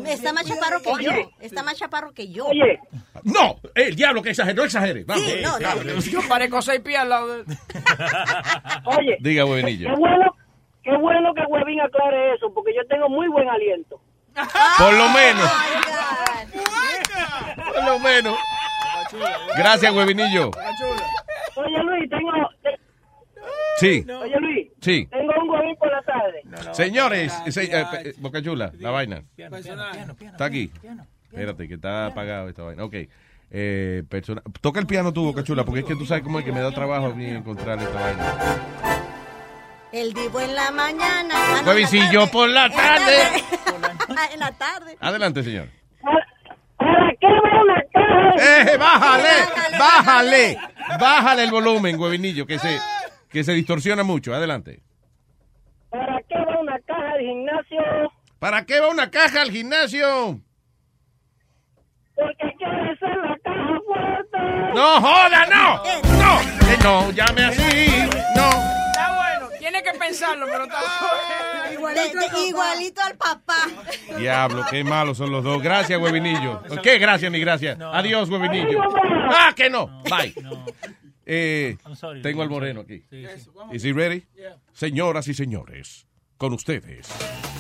Está 0.05 0.33
más 0.33 0.45
chaparro 0.47 0.81
que 0.83 1.05
yo. 1.05 1.11
Está 1.41 1.63
más 1.63 1.75
chaparro 1.77 2.13
que 2.13 2.29
yo. 2.29 2.47
Oye, 2.47 2.79
No, 3.25 3.57
el 3.75 3.97
diablo 3.97 4.23
que 4.23 4.31
exagere, 4.31 4.55
no 4.55 4.65
exagere. 4.65 5.05
Vamos. 5.05 5.25
Sí, 5.25 5.37
no, 5.43 5.59
no. 5.59 6.01
Yo 6.01 6.21
parezco 6.29 6.61
seis 6.63 6.81
pies 6.81 6.99
al 6.99 7.09
lado 7.09 7.29
de 7.29 7.41
él. 7.41 7.47
oye. 8.85 9.17
Diga, 9.21 9.45
Huevinillo. 9.45 9.89
Qué 9.89 9.97
bueno, 9.97 10.37
qué 10.83 10.97
bueno 11.01 11.35
que 11.35 11.43
Huevín 11.49 11.81
aclare 11.81 12.35
eso, 12.35 12.53
porque 12.53 12.73
yo 12.75 12.87
tengo 12.89 13.09
muy 13.09 13.27
buen 13.29 13.49
aliento. 13.49 14.01
Por 14.79 14.93
lo 14.95 15.09
menos, 15.11 15.51
por 17.75 17.85
lo 17.85 17.99
menos. 17.99 18.39
Gracias, 19.57 19.95
Huevinillo. 19.95 20.51
Oye, 21.57 21.83
Luis, 21.83 22.11
tengo... 22.11 22.31
te- 22.63 22.79
Sí, 23.79 24.07
Oye, 24.11 24.37
Luis, 24.41 24.69
sí. 24.81 25.07
tengo 25.11 25.33
un 25.43 25.51
huevín 25.51 25.77
por 25.77 25.91
la 25.91 26.03
tarde. 26.03 26.43
Señores, 26.73 27.33
se- 27.49 27.65
eh, 27.65 27.87
eh, 28.05 28.15
Boca 28.19 28.43
Chula, 28.43 28.73
la 28.79 28.91
vaina. 28.91 29.23
Personaje. 29.37 30.05
Está 30.21 30.47
aquí. 30.47 30.71
Espérate, 31.31 31.69
que 31.69 31.75
está 31.75 32.07
apagado 32.07 32.49
esta 32.49 32.63
vaina. 32.63 32.85
Ok. 32.85 32.95
eh, 33.51 34.03
persona. 34.09 34.43
Toca 34.61 34.81
el 34.81 34.87
piano 34.87 35.13
tú, 35.13 35.25
Boca 35.25 35.43
Chula, 35.45 35.65
porque 35.65 35.81
es 35.81 35.87
que 35.87 35.95
tú 35.95 36.05
sabes 36.07 36.23
cómo 36.25 36.39
es 36.39 36.45
que 36.45 36.53
me 36.53 36.61
da 36.61 36.71
trabajo 36.73 37.07
a 37.07 37.15
mí 37.15 37.27
encontrar 37.27 37.79
esta 37.79 38.01
vaina. 38.01 38.35
El 39.97 40.13
divo 40.13 40.41
en 40.41 40.55
la 40.55 40.71
mañana. 40.73 41.35
ah, 41.35 41.47
no, 41.53 41.59
en 41.61 41.65
la 41.67 41.71
Huevicillo 41.73 42.21
tarde. 42.21 42.33
por 42.33 42.49
la 42.51 42.67
En 42.67 42.73
tarde. 42.73 43.17
En 44.33 44.41
la 44.41 44.53
tarde. 44.53 44.97
Adelante, 45.01 45.43
señor. 45.43 45.69
¿Para 46.77 47.11
qué 47.21 47.27
va 47.27 47.63
una 47.63 47.83
caja? 47.93 48.73
¡Eh, 48.73 48.77
bájale! 48.77 49.79
¡Bájale! 49.79 50.59
Bájale 51.01 51.45
el 51.45 51.51
volumen, 51.51 51.99
huevinillo, 51.99 52.47
que 52.47 52.59
se, 52.59 52.79
que 53.31 53.43
se 53.43 53.53
distorsiona 53.53 54.03
mucho. 54.03 54.35
Adelante. 54.35 54.81
¿Para 55.91 56.19
qué 56.29 56.35
va 56.39 56.61
una 56.61 56.79
caja 56.87 57.15
de 57.17 57.25
gimnasio? 57.25 58.13
¿Para 58.39 58.65
qué 58.67 58.81
va 58.81 58.89
una 58.91 59.11
caja 59.11 59.41
al 59.43 59.51
gimnasio? 59.51 60.41
Porque 62.15 62.55
quiere 62.59 62.97
ser 62.99 63.17
la 63.17 63.37
caja 63.43 63.81
fuerte. 63.87 64.75
¡No 64.75 65.01
joda, 65.01 65.47
no! 65.47 65.77
¡No! 66.19 66.41
Eh, 66.71 66.79
no, 66.83 67.11
llame 67.13 67.45
así. 67.45 68.09
No. 68.37 68.76
Que 69.93 69.99
pensarlo, 69.99 70.47
pero 70.51 70.65
está 70.65 70.79
Igualito, 71.73 72.19
igualito 72.49 73.01
al 73.03 73.17
papá. 73.17 73.69
Diablo, 74.19 74.65
qué 74.69 74.83
malos 74.83 75.19
son 75.19 75.31
los 75.31 75.45
dos. 75.45 75.63
Gracias, 75.63 76.01
huevinillo. 76.01 76.63
¿Qué 76.83 76.99
gracias 76.99 77.31
ni 77.31 77.39
gracias? 77.39 77.79
Adiós, 77.81 78.29
huevinillo. 78.29 78.81
¡Ah, 79.31 79.53
que 79.55 79.71
no! 79.71 80.03
Bye. 80.05 80.35
Eh, 81.25 81.77
tengo 82.23 82.43
al 82.43 82.49
moreno 82.49 82.81
aquí. 82.81 83.05
¿Is 83.73 83.85
he 83.85 83.93
ready? 83.93 84.25
Señoras 84.73 85.29
y 85.29 85.35
señores, 85.35 86.07
con 86.37 86.53
ustedes. 86.53 87.09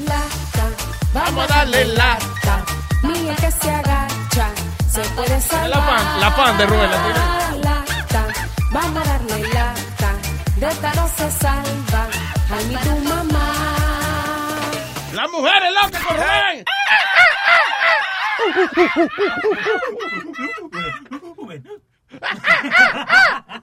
Lata, 0.05 0.70
Vamos 1.12 1.44
a 1.44 1.55
darle 1.55 1.85
lata. 1.85 2.65
Mira 3.03 3.36
que 3.36 3.51
se 3.51 3.70
agacha, 3.70 4.51
se 4.89 5.01
puede 5.11 5.40
salvar. 5.40 5.69
La 5.69 5.86
pan, 5.86 6.20
la 6.20 6.36
pan 6.36 6.59
de 6.59 6.66
Rubén, 6.66 6.90
la 6.90 7.03
tiene. 7.03 7.65
Lata, 7.65 8.27
vamos 8.73 9.07
a 9.07 9.11
darle 9.19 9.43
lata, 9.53 10.12
de 10.57 10.66
esta 10.69 10.94
no 10.94 11.09
se 11.09 11.31
salva. 11.31 12.09
Ay, 12.51 12.64
mi 12.66 12.77
tu 12.77 13.09
mamá. 13.09 13.47
¡Las 15.14 15.31
mujeres 15.31 15.73
locas 15.74 16.05
con 16.05 16.16
Rubén! 16.16 16.64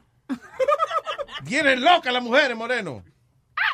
Vienen 1.43 1.83
locas 1.83 2.13
las 2.13 2.23
mujeres, 2.23 2.55
Moreno. 2.57 3.03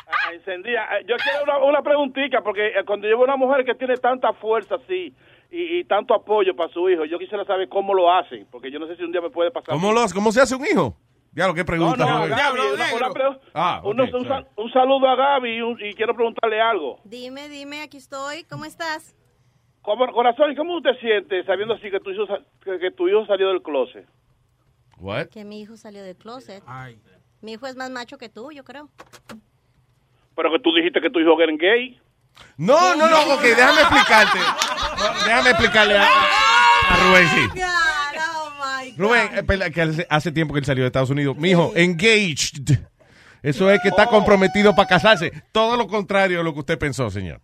Ah, 0.06 0.32
encendida. 0.34 0.84
Eh, 0.98 1.04
Yo 1.08 1.16
quiero 1.16 1.42
una, 1.44 1.58
una 1.58 1.82
preguntita, 1.82 2.42
porque 2.42 2.68
eh, 2.68 2.84
cuando 2.86 3.08
yo 3.08 3.16
veo 3.16 3.24
una 3.24 3.36
mujer 3.36 3.64
que 3.64 3.74
tiene 3.74 3.96
tanta 3.96 4.32
fuerza 4.34 4.74
así 4.76 5.14
y, 5.50 5.78
y 5.80 5.84
tanto 5.84 6.14
apoyo 6.14 6.54
para 6.54 6.72
su 6.72 6.88
hijo, 6.90 7.04
yo 7.04 7.18
quisiera 7.18 7.44
saber 7.44 7.68
cómo 7.68 7.94
lo 7.94 8.12
hacen, 8.12 8.46
porque 8.50 8.70
yo 8.70 8.78
no 8.78 8.86
sé 8.86 8.96
si 8.96 9.02
un 9.04 9.12
día 9.12 9.20
me 9.20 9.30
puede 9.30 9.50
pasar. 9.50 9.74
¿Cómo, 9.74 9.92
lo, 9.92 10.04
¿Cómo 10.12 10.32
se 10.32 10.40
hace 10.40 10.54
un 10.56 10.66
hijo? 10.66 10.96
Ya 11.32 11.46
lo 11.46 11.54
que 11.54 11.64
pregunta, 11.64 12.04
no, 12.04 12.18
Rubén. 12.18 12.30
Gaby, 12.30 12.58
una- 12.74 12.94
una 12.94 13.10
pre- 13.10 13.40
Ah, 13.54 13.80
uno- 13.84 14.02
ok, 14.04 14.46
un, 14.56 14.72
saludo 14.72 15.08
a 15.08 15.14
Gaby 15.14 15.50
y, 15.58 15.62
un- 15.62 15.78
y 15.80 15.94
quiero 15.94 16.14
preguntarle 16.14 16.60
algo. 16.60 16.98
Dime, 17.04 17.48
dime, 17.48 17.82
aquí 17.82 17.98
estoy. 17.98 18.42
¿Cómo 18.44 18.64
estás? 18.64 19.14
¿Cómo, 19.82 20.10
corazón, 20.12 20.54
¿cómo 20.56 20.76
usted 20.76 20.90
siente 21.00 21.44
sabiendo 21.44 21.74
así 21.74 21.90
que 21.90 22.00
tu 22.00 22.10
hijo, 22.10 22.24
que, 22.64 22.78
que 22.78 22.90
tu 22.90 23.08
hijo 23.08 23.24
salió 23.26 23.48
del 23.48 23.62
closet? 23.62 24.06
What? 24.98 25.28
Que 25.28 25.44
mi 25.44 25.60
hijo 25.60 25.76
salió 25.76 26.02
del 26.02 26.16
closet. 26.16 26.62
Mi 27.40 27.52
hijo 27.52 27.66
es 27.66 27.76
más 27.76 27.90
macho 27.90 28.18
que 28.18 28.28
tú, 28.28 28.50
yo 28.52 28.64
creo. 28.64 28.90
Pero 30.36 30.50
que 30.52 30.58
tú 30.58 30.74
dijiste 30.74 31.00
que 31.00 31.10
tu 31.10 31.20
hijo 31.20 31.40
era 31.40 31.52
gay. 31.56 31.98
No, 32.56 32.94
no, 32.96 33.08
no, 33.08 33.34
ok, 33.34 33.40
déjame 33.42 33.80
explicarte. 33.82 34.38
Déjame 35.24 35.50
explicarle 35.50 35.96
a, 35.96 36.02
a 36.04 36.96
Rubén, 36.96 37.28
sí. 37.28 37.60
Rubén, 38.96 39.46
pela- 39.46 39.70
que 39.70 39.82
hace- 39.82 40.06
hace 40.08 40.32
tiempo 40.32 40.54
que 40.54 40.60
él 40.60 40.66
salió 40.66 40.84
de 40.84 40.88
Estados 40.88 41.10
Unidos. 41.10 41.36
Mijo, 41.36 41.72
engaged. 41.76 42.78
Eso 43.42 43.70
es 43.70 43.80
que 43.80 43.88
está 43.88 44.06
comprometido 44.06 44.74
para 44.74 44.88
casarse. 44.88 45.32
Todo 45.52 45.76
lo 45.76 45.86
contrario 45.86 46.38
de 46.38 46.44
lo 46.44 46.52
que 46.52 46.60
usted 46.60 46.78
pensó, 46.78 47.10
señor. 47.10 47.40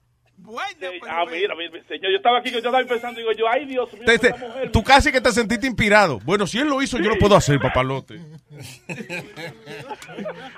Sí, 0.78 0.86
ah, 1.08 1.24
mira, 1.30 1.54
mira, 1.56 1.72
señor, 1.88 2.10
yo 2.12 2.16
estaba 2.18 2.38
aquí, 2.38 2.50
yo 2.50 2.58
estaba 2.58 2.82
pensando, 2.84 3.18
digo 3.18 3.32
yo, 3.32 3.48
ay 3.50 3.64
Dios 3.66 3.92
mío, 3.94 4.02
Te- 4.06 4.18
te- 4.18 4.28
esta 4.28 4.46
mujer. 4.46 4.70
tú 4.72 4.82
casi 4.84 5.10
que 5.10 5.20
te 5.20 5.32
sentiste 5.32 5.66
inspirado. 5.66 6.20
Bueno, 6.20 6.46
si 6.46 6.58
él 6.58 6.68
lo 6.68 6.80
hizo, 6.82 6.98
yo 6.98 7.08
lo 7.10 7.18
puedo 7.18 7.34
hacer, 7.36 7.58
papalote. 7.58 8.20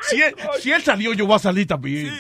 Si 0.02 0.20
él, 0.23 0.35
si 0.60 0.73
él 0.73 0.82
salió, 0.82 1.12
yo 1.15 1.27
voy 1.27 1.36
a 1.36 1.39
salir 1.39 1.66
también. 1.66 2.12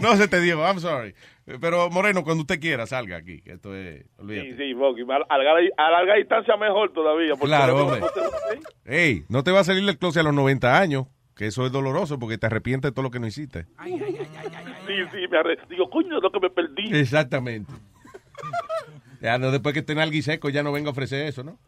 No 0.00 0.16
se 0.16 0.28
te 0.28 0.40
digo, 0.40 0.64
I'm 0.66 0.80
sorry. 0.80 1.14
Pero 1.60 1.90
Moreno, 1.90 2.24
cuando 2.24 2.40
usted 2.42 2.58
quiera, 2.58 2.86
salga 2.86 3.16
aquí. 3.18 3.40
que 3.42 3.52
esto 3.52 3.74
es, 3.76 4.04
olvídate. 4.18 4.52
Sí, 4.52 4.56
sí, 4.56 4.72
Rocky, 4.74 5.02
a, 5.02 5.36
larga, 5.38 5.52
a 5.76 5.90
larga 5.90 6.14
distancia 6.14 6.56
mejor 6.56 6.92
todavía. 6.92 7.32
porque 7.32 7.46
Claro, 7.46 7.74
no- 7.74 7.82
hombre. 7.84 8.00
no 8.00 8.06
te- 8.08 8.96
Ey, 8.96 9.24
no 9.28 9.44
te 9.44 9.50
va 9.50 9.60
a 9.60 9.64
salir 9.64 9.84
del 9.84 9.98
closet 9.98 10.20
a 10.20 10.24
los 10.24 10.34
90 10.34 10.78
años, 10.80 11.06
que 11.36 11.46
eso 11.46 11.66
es 11.66 11.72
doloroso 11.72 12.18
porque 12.18 12.38
te 12.38 12.46
arrepientes 12.46 12.90
de 12.90 12.94
todo 12.94 13.02
lo 13.02 13.10
que 13.10 13.20
no 13.20 13.26
hiciste. 13.26 13.66
Sí, 13.84 14.94
sí, 15.12 15.28
me 15.30 15.38
arre- 15.38 15.58
digo, 15.68 15.90
coño, 15.90 16.18
lo 16.20 16.30
que 16.30 16.40
me 16.40 16.50
perdí. 16.50 16.94
Exactamente. 16.96 17.72
Ya 19.20 19.38
no, 19.38 19.50
después 19.50 19.72
que 19.72 19.80
esté 19.80 19.92
en 19.92 20.00
alguien 20.00 20.22
seco, 20.22 20.50
ya 20.50 20.62
no 20.62 20.72
venga 20.72 20.88
a 20.88 20.92
ofrecer 20.92 21.26
eso, 21.26 21.42
¿no? 21.42 21.58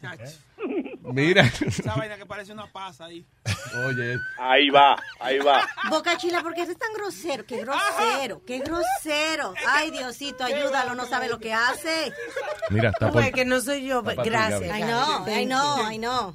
Mira. 1.12 1.42
Esa 1.66 1.94
vaina 1.94 2.16
que 2.16 2.26
parece 2.26 2.52
una 2.52 2.66
pasa 2.72 3.04
ahí. 3.06 3.26
Oye. 3.86 4.18
Ahí 4.38 4.70
va, 4.70 4.96
ahí 5.20 5.38
va. 5.38 5.66
Boca 5.90 6.16
Chila, 6.16 6.42
¿por 6.42 6.54
qué 6.54 6.62
eres 6.62 6.78
tan 6.78 6.92
grosero? 6.94 7.44
¡Qué 7.46 7.58
grosero! 7.58 8.42
¡Qué 8.46 8.58
grosero! 8.58 9.54
Ay, 9.68 9.90
Diosito, 9.90 10.44
ayúdalo, 10.44 10.94
no 10.94 11.06
sabe 11.06 11.28
lo 11.28 11.38
que 11.38 11.52
hace. 11.52 12.12
Mira, 12.70 12.90
está 12.90 13.06
por- 13.10 13.22
Pues 13.22 13.32
que 13.32 13.44
no 13.44 13.60
soy 13.60 13.86
yo, 13.86 14.02
gracias. 14.02 14.62
Ay, 14.70 14.82
no, 14.84 15.24
ay, 15.26 15.46
no, 15.46 15.86
ay, 15.86 15.98
no. 15.98 16.34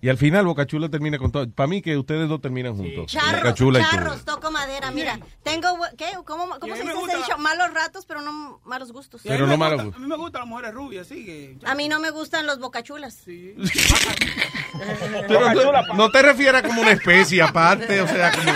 Y 0.00 0.08
al 0.08 0.18
final 0.18 0.44
Bocachula 0.46 0.88
termina 0.88 1.18
con 1.18 1.32
todo. 1.32 1.48
Para 1.50 1.66
mí 1.66 1.82
que 1.82 1.96
ustedes 1.96 2.28
dos 2.28 2.40
terminan 2.40 2.76
juntos. 2.76 3.06
Charros, 3.10 3.42
Bocachula 3.42 3.80
y 3.80 3.82
tú. 3.82 3.90
charros, 3.90 4.24
toco 4.24 4.50
madera. 4.50 4.90
Mira, 4.90 5.18
tengo, 5.42 5.78
¿qué? 5.96 6.06
¿Cómo, 6.24 6.58
cómo 6.60 6.76
se 6.76 6.82
dice 6.82 6.94
ese 7.08 7.16
dicho? 7.18 7.38
Malos 7.38 7.72
ratos, 7.74 8.06
pero 8.06 8.20
no 8.22 8.60
malos 8.64 8.92
gustos. 8.92 9.20
Pero 9.24 9.46
no 9.46 9.56
malos 9.56 9.94
A 9.94 9.98
mí 9.98 10.06
me 10.06 10.16
gustan 10.16 10.40
las 10.42 10.48
mujeres 10.48 10.74
rubias, 10.74 11.06
así 11.06 11.24
que. 11.24 11.56
A 11.64 11.74
mí 11.74 11.88
no 11.88 12.00
me 12.00 12.10
gustan 12.10 12.46
los 12.46 12.58
bocachulas. 12.58 13.22
Pero 15.28 15.54
no, 15.54 15.94
no 15.94 16.10
te 16.10 16.22
refieras 16.22 16.62
como 16.62 16.82
una 16.82 16.90
especie 16.92 17.40
aparte, 17.40 18.00
o 18.02 18.06
sea, 18.06 18.30
como, 18.32 18.52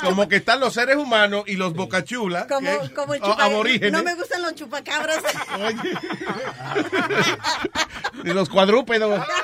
como 0.00 0.28
que 0.28 0.36
están 0.36 0.60
los 0.60 0.72
seres 0.74 0.96
humanos 0.96 1.42
y 1.46 1.56
los 1.56 1.74
bocachulas. 1.74 2.46
Como, 2.46 2.80
que- 2.80 2.94
como 2.94 3.14
el 3.14 3.20
chupa... 3.20 3.44
aborígenes. 3.44 3.92
No 3.92 4.02
me 4.04 4.14
gustan 4.14 4.42
los 4.42 4.54
chupacabras. 4.54 5.22
y 8.24 8.28
los 8.28 8.48
cuadrúpedos. 8.48 9.24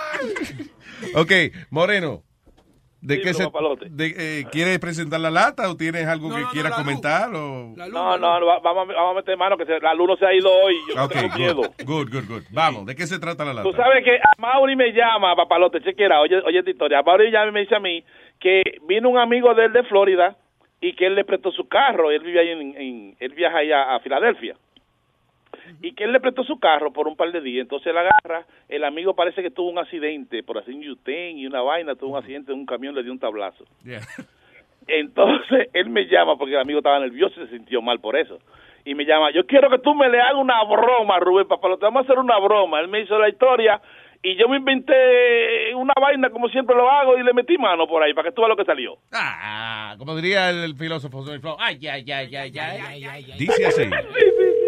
ok, 1.14 1.32
Moreno. 1.70 2.22
¿De 3.00 3.14
Sí, 3.14 3.22
qué 3.22 3.32
se, 3.32 3.44
de, 3.90 4.40
eh, 4.40 4.44
¿Quieres 4.50 4.80
presentar 4.80 5.20
la 5.20 5.30
lata 5.30 5.70
o 5.70 5.76
tienes 5.76 6.04
algo 6.08 6.34
que 6.34 6.42
quieras 6.52 6.72
comentar? 6.74 7.32
O... 7.32 7.72
No, 7.76 7.86
no, 8.18 8.18
no, 8.40 8.44
va- 8.46 8.58
vamos, 8.58 8.90
a- 8.90 8.92
vamos 8.92 9.12
a 9.12 9.14
meter 9.14 9.36
mano 9.36 9.56
que 9.56 9.64
se- 9.66 9.78
la 9.78 9.94
luz 9.94 10.08
no 10.08 10.16
se 10.16 10.26
ha 10.26 10.34
ido 10.34 10.50
hoy. 10.52 10.74
Yo 10.88 10.96
no 10.96 11.04
Ok, 11.04 11.12
tengo 11.12 11.36
miedo. 11.36 11.54
good, 11.84 11.84
good, 11.84 12.10
good, 12.12 12.28
good. 12.28 12.42
Vamos, 12.50 12.86
¿de 12.86 12.96
qué 12.96 13.06
se 13.06 13.20
trata 13.20 13.44
la 13.44 13.54
lata? 13.54 13.70
Tú 13.70 13.76
sabes 13.76 14.02
que 14.02 14.16
a 14.16 14.32
Mauri 14.38 14.74
me 14.74 14.92
llama, 14.92 15.36
papalote, 15.36 15.80
chequera, 15.80 16.20
oye, 16.20 16.38
oye 16.44 16.58
esta 16.58 16.70
historia. 16.72 17.00
Mauri 17.02 17.30
ya 17.30 17.44
me 17.52 17.60
dice 17.60 17.76
a 17.76 17.80
mí 17.80 18.02
que 18.40 18.62
vino 18.88 19.08
un 19.10 19.18
amigo 19.18 19.54
de 19.54 19.66
él 19.66 19.72
de 19.72 19.84
Florida 19.84 20.36
y 20.80 20.96
que 20.96 21.06
él 21.06 21.14
le 21.14 21.24
prestó 21.24 21.52
su 21.52 21.68
carro. 21.68 22.10
Él 22.10 22.20
vive 22.24 22.40
ahí 22.40 22.48
en, 22.48 22.60
en- 22.76 23.16
él 23.20 23.32
viaja 23.34 23.58
allá 23.58 23.94
a 23.94 24.00
Filadelfia. 24.00 24.56
Y 25.82 25.92
que 25.92 26.04
él 26.04 26.12
le 26.12 26.20
prestó 26.20 26.44
su 26.44 26.58
carro 26.58 26.92
por 26.92 27.08
un 27.08 27.16
par 27.16 27.32
de 27.32 27.40
días. 27.40 27.62
Entonces 27.62 27.88
él 27.88 27.98
agarra, 27.98 28.46
el 28.68 28.84
amigo 28.84 29.14
parece 29.14 29.42
que 29.42 29.50
tuvo 29.50 29.70
un 29.70 29.78
accidente 29.78 30.42
por 30.42 30.58
así 30.58 30.72
un 30.72 30.82
yutén 30.82 31.38
y 31.38 31.46
una 31.46 31.62
vaina, 31.62 31.94
tuvo 31.94 32.12
un 32.12 32.18
accidente 32.18 32.52
en 32.52 32.58
un 32.58 32.66
camión, 32.66 32.94
le 32.94 33.02
dio 33.02 33.12
un 33.12 33.18
tablazo. 33.18 33.64
Yeah. 33.84 34.00
Entonces 34.88 35.68
él 35.74 35.90
me 35.90 36.06
llama 36.06 36.36
porque 36.36 36.54
el 36.54 36.60
amigo 36.60 36.78
estaba 36.78 36.98
nervioso 36.98 37.40
y 37.40 37.46
se 37.46 37.56
sintió 37.56 37.82
mal 37.82 38.00
por 38.00 38.16
eso. 38.16 38.38
Y 38.84 38.94
me 38.94 39.04
llama, 39.04 39.30
yo 39.32 39.44
quiero 39.46 39.68
que 39.68 39.78
tú 39.78 39.94
me 39.94 40.08
le 40.08 40.20
hagas 40.20 40.36
una 40.36 40.62
broma, 40.64 41.18
Rubén, 41.18 41.46
papá, 41.46 41.68
te 41.76 41.84
vamos 41.84 42.00
a 42.00 42.04
hacer 42.04 42.18
una 42.18 42.38
broma. 42.38 42.80
Él 42.80 42.88
me 42.88 43.00
hizo 43.00 43.18
la 43.18 43.28
historia 43.28 43.80
y 44.22 44.34
yo 44.36 44.48
me 44.48 44.56
inventé 44.56 45.74
una 45.74 45.92
vaina 46.00 46.30
como 46.30 46.48
siempre 46.48 46.74
lo 46.74 46.90
hago 46.90 47.18
y 47.18 47.22
le 47.22 47.32
metí 47.34 47.58
mano 47.58 47.86
por 47.86 48.02
ahí 48.02 48.14
para 48.14 48.30
que 48.30 48.34
tú 48.34 48.40
veas 48.40 48.48
lo 48.48 48.56
que 48.56 48.64
salió. 48.64 48.96
Ah, 49.12 49.94
como 49.98 50.16
diría 50.16 50.50
el, 50.50 50.64
el 50.64 50.74
filósofo. 50.74 51.24
Ay, 51.58 51.86
ay, 51.86 52.10
ay, 52.10 52.34
ay, 52.34 52.58
ay, 52.58 52.58
ay, 52.58 53.04
ay. 53.04 53.24
Dice 53.38 53.64
Dice 53.64 53.66
así. 53.66 53.82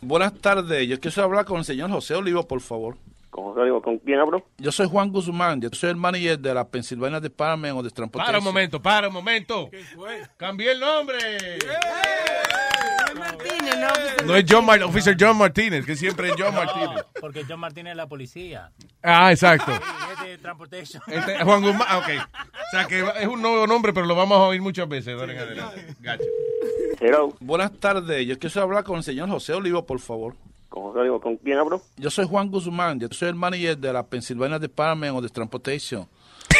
Buenas 0.00 0.34
tardes. 0.34 0.88
Yo 0.88 1.00
quiero 1.00 1.22
hablar 1.22 1.44
con 1.44 1.58
el 1.58 1.64
señor 1.64 1.90
José 1.90 2.14
Olivo, 2.14 2.46
por 2.46 2.60
favor. 2.60 2.96
¿Con 3.30 3.44
José 3.44 3.60
Olivo? 3.60 3.82
¿Con 3.82 3.98
quién 3.98 4.18
hablo? 4.18 4.42
Yo 4.58 4.72
soy 4.72 4.88
Juan 4.88 5.10
Guzmán. 5.10 5.60
Yo 5.60 5.68
soy 5.72 5.90
el 5.90 5.96
manager 5.96 6.38
de 6.38 6.54
la 6.54 6.66
Pennsylvania 6.66 7.20
Department 7.20 7.76
of 7.76 7.84
the 7.84 7.90
Transportation. 7.90 8.26
Para 8.26 8.38
un 8.38 8.44
momento, 8.44 8.82
para 8.82 9.08
un 9.08 9.14
momento. 9.14 9.70
Cambié 10.36 10.72
el 10.72 10.80
nombre. 10.80 11.18
No 14.24 14.34
es 14.34 14.44
John 14.48 14.64
Mar 14.66 14.82
Officer 14.82 15.16
John 15.18 15.36
Martínez, 15.36 15.84
que 15.86 15.96
siempre 15.96 16.28
es 16.28 16.34
John 16.38 16.54
Martínez. 16.54 17.04
Porque 17.20 17.44
John 17.48 17.60
Martínez 17.60 17.92
es 17.92 17.96
la 17.96 18.06
policía. 18.06 18.70
Ah, 19.02 19.30
exacto. 19.32 19.72
Es 19.72 20.24
de 20.26 20.38
transportation. 20.38 21.02
Este, 21.06 21.42
Juan 21.44 21.62
Guzmán, 21.62 21.86
ah, 21.88 21.98
ok. 21.98 22.08
O 22.08 22.70
sea 22.70 22.86
que 22.86 23.04
es 23.20 23.26
un 23.26 23.40
nuevo 23.40 23.66
nombre, 23.66 23.92
pero 23.92 24.06
lo 24.06 24.14
vamos 24.14 24.38
a 24.38 24.42
oír 24.42 24.60
muchas 24.60 24.88
veces. 24.88 25.06
de 25.06 25.20
ahora 25.20 25.32
en 25.32 25.38
adelante. 25.38 25.94
Gacho. 26.00 26.24
Buenas 27.40 27.72
tardes. 27.78 28.26
Yo 28.26 28.38
quiero 28.38 28.62
hablar 28.62 28.84
con 28.84 28.96
el 28.96 29.02
señor 29.02 29.28
José 29.28 29.54
Olivo, 29.54 29.86
por 29.86 30.00
favor. 30.00 30.34
Con 30.68 30.82
José 30.82 30.98
Olivo, 31.00 31.20
¿con 31.20 31.36
quién 31.36 31.58
hablo? 31.58 31.80
Yo 31.96 32.10
soy 32.10 32.26
Juan 32.26 32.50
Guzmán, 32.50 33.00
yo 33.00 33.08
soy 33.10 33.28
el 33.28 33.34
manager 33.34 33.78
de 33.78 33.92
la 33.92 34.06
Pennsylvania 34.06 34.58
Department 34.58 35.16
of 35.16 35.22
the 35.22 35.28
Transportation, 35.30 36.06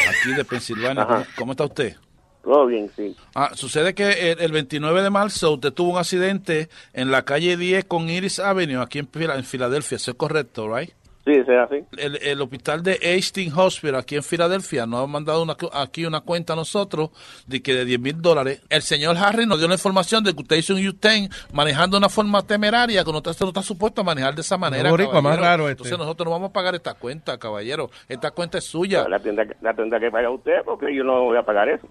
aquí 0.08 0.32
de 0.32 0.44
Pensilvania. 0.44 1.02
Ajá. 1.02 1.14
¿Cómo, 1.16 1.26
cómo 1.36 1.52
está 1.52 1.64
usted? 1.64 1.96
Todo 2.42 2.66
bien, 2.66 2.90
sí. 2.96 3.14
Ah, 3.34 3.50
sucede 3.54 3.94
que 3.94 4.32
el, 4.32 4.40
el 4.40 4.52
29 4.52 5.02
de 5.02 5.10
marzo 5.10 5.52
usted 5.52 5.72
tuvo 5.72 5.92
un 5.92 5.98
accidente 5.98 6.68
en 6.94 7.10
la 7.10 7.22
calle 7.24 7.56
10 7.56 7.84
con 7.84 8.08
Iris 8.08 8.38
Avenue, 8.38 8.80
aquí 8.82 9.00
en, 9.00 9.08
Fila- 9.08 9.36
en 9.36 9.44
Filadelfia, 9.44 9.96
¿eso 9.96 10.12
es 10.12 10.16
correcto, 10.16 10.74
right? 10.74 10.90
Sí, 11.26 11.34
es 11.34 11.46
así. 11.46 11.84
El, 11.98 12.16
el 12.22 12.40
hospital 12.40 12.82
de 12.82 12.92
Hastings 12.94 13.54
Hospital 13.54 13.96
aquí 13.96 14.16
en 14.16 14.22
Filadelfia 14.22 14.86
nos 14.86 15.04
ha 15.04 15.06
mandado 15.06 15.42
una, 15.42 15.58
aquí 15.74 16.06
una 16.06 16.22
cuenta 16.22 16.54
a 16.54 16.56
nosotros 16.56 17.10
de 17.46 17.60
que 17.62 17.74
de 17.74 17.84
10 17.84 18.00
mil 18.00 18.22
dólares. 18.22 18.62
El 18.70 18.80
señor 18.80 19.18
Harry 19.18 19.44
nos 19.44 19.58
dio 19.58 19.68
la 19.68 19.74
información 19.74 20.24
de 20.24 20.32
que 20.32 20.40
usted 20.40 20.56
hizo 20.56 20.72
un 20.72 20.78
U-10 20.88 21.30
manejando 21.52 21.96
de 21.96 21.98
una 21.98 22.08
forma 22.08 22.40
temeraria 22.46 23.04
que 23.04 23.12
no 23.12 23.18
está, 23.18 23.32
no 23.40 23.48
está 23.48 23.60
supuesto 23.62 24.00
a 24.00 24.04
manejar 24.04 24.34
de 24.36 24.40
esa 24.40 24.56
manera. 24.56 24.88
boricua, 24.88 25.20
más 25.20 25.38
raro 25.38 25.64
este. 25.68 25.82
Entonces 25.82 25.98
nosotros 25.98 26.24
no 26.24 26.30
vamos 26.30 26.48
a 26.48 26.52
pagar 26.54 26.74
esta 26.74 26.94
cuenta, 26.94 27.36
caballero. 27.36 27.90
Esta 28.08 28.30
cuenta 28.30 28.56
es 28.56 28.64
suya. 28.64 29.06
La 29.06 29.18
tendrá, 29.18 29.46
que- 29.46 29.56
la 29.60 29.74
tendrá 29.74 30.00
que 30.00 30.10
pagar 30.10 30.30
usted 30.30 30.62
porque 30.64 30.94
yo 30.96 31.04
no 31.04 31.24
voy 31.24 31.36
a 31.36 31.42
pagar 31.42 31.68
eso. 31.68 31.86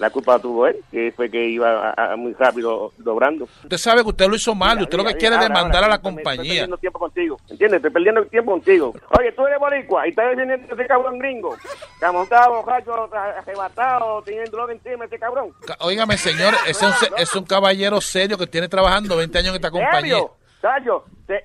La 0.00 0.10
culpa 0.10 0.32
la 0.32 0.38
tuvo 0.40 0.66
él, 0.66 0.76
que 0.90 1.12
fue 1.14 1.30
que 1.30 1.46
iba 1.48 1.90
a- 1.90 2.12
a- 2.12 2.16
muy 2.16 2.32
rápido 2.32 2.90
dobrando. 2.98 3.44
Usted 3.62 3.76
sabe 3.76 4.02
que 4.02 4.08
usted 4.08 4.26
lo 4.28 4.34
hizo 4.34 4.54
mal 4.54 4.80
y 4.80 4.82
usted 4.84 4.96
lo 4.98 5.04
que 5.04 5.14
quiere 5.14 5.36
es 5.36 5.42
demandar 5.42 5.84
ahora, 5.84 5.86
a 5.86 5.88
la 5.88 5.88
me- 5.88 5.94
Estoy 5.96 6.12
compañía. 6.14 6.42
perdiendo 6.52 6.78
tiempo 6.78 6.98
contigo, 6.98 7.36
¿entiendes? 7.48 7.76
Estoy 7.76 7.90
perdiendo 7.90 8.24
tiempo 8.24 8.50
contigo. 8.52 8.94
Oye, 9.18 9.30
tú 9.32 9.46
eres 9.46 9.58
boricua 9.60 10.06
y 10.06 10.10
estás 10.10 10.30
defendiendo 10.30 10.66
a 10.70 10.74
ese 10.74 10.86
cabrón 10.86 11.18
gringo. 11.18 11.54
Que 11.98 12.06
ha 12.06 12.12
montado, 12.12 12.62
borracho, 12.62 12.94
arrebatado, 13.14 14.22
teniendo 14.22 14.50
droga 14.50 14.72
encima 14.72 15.04
ese 15.04 15.18
cabrón. 15.18 15.52
Ca- 15.66 15.76
Óigame, 15.80 16.16
señor, 16.16 16.54
ese 16.66 16.86
es 16.86 17.02
un, 17.02 17.18
es 17.18 17.36
un 17.36 17.44
caballero 17.44 18.00
serio 18.00 18.38
que 18.38 18.46
tiene 18.46 18.68
trabajando 18.68 19.16
20 19.16 19.38
años 19.38 19.50
en 19.50 19.56
esta 19.56 19.70
compañía. 19.70 20.18
¿Serio? 20.60 21.04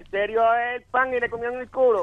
Serio 0.10 0.42
es 0.56 0.76
el 0.78 0.84
pan 0.90 1.14
y 1.14 1.20
le 1.20 1.30
comían 1.30 1.54
el 1.56 1.70
culo. 1.70 2.02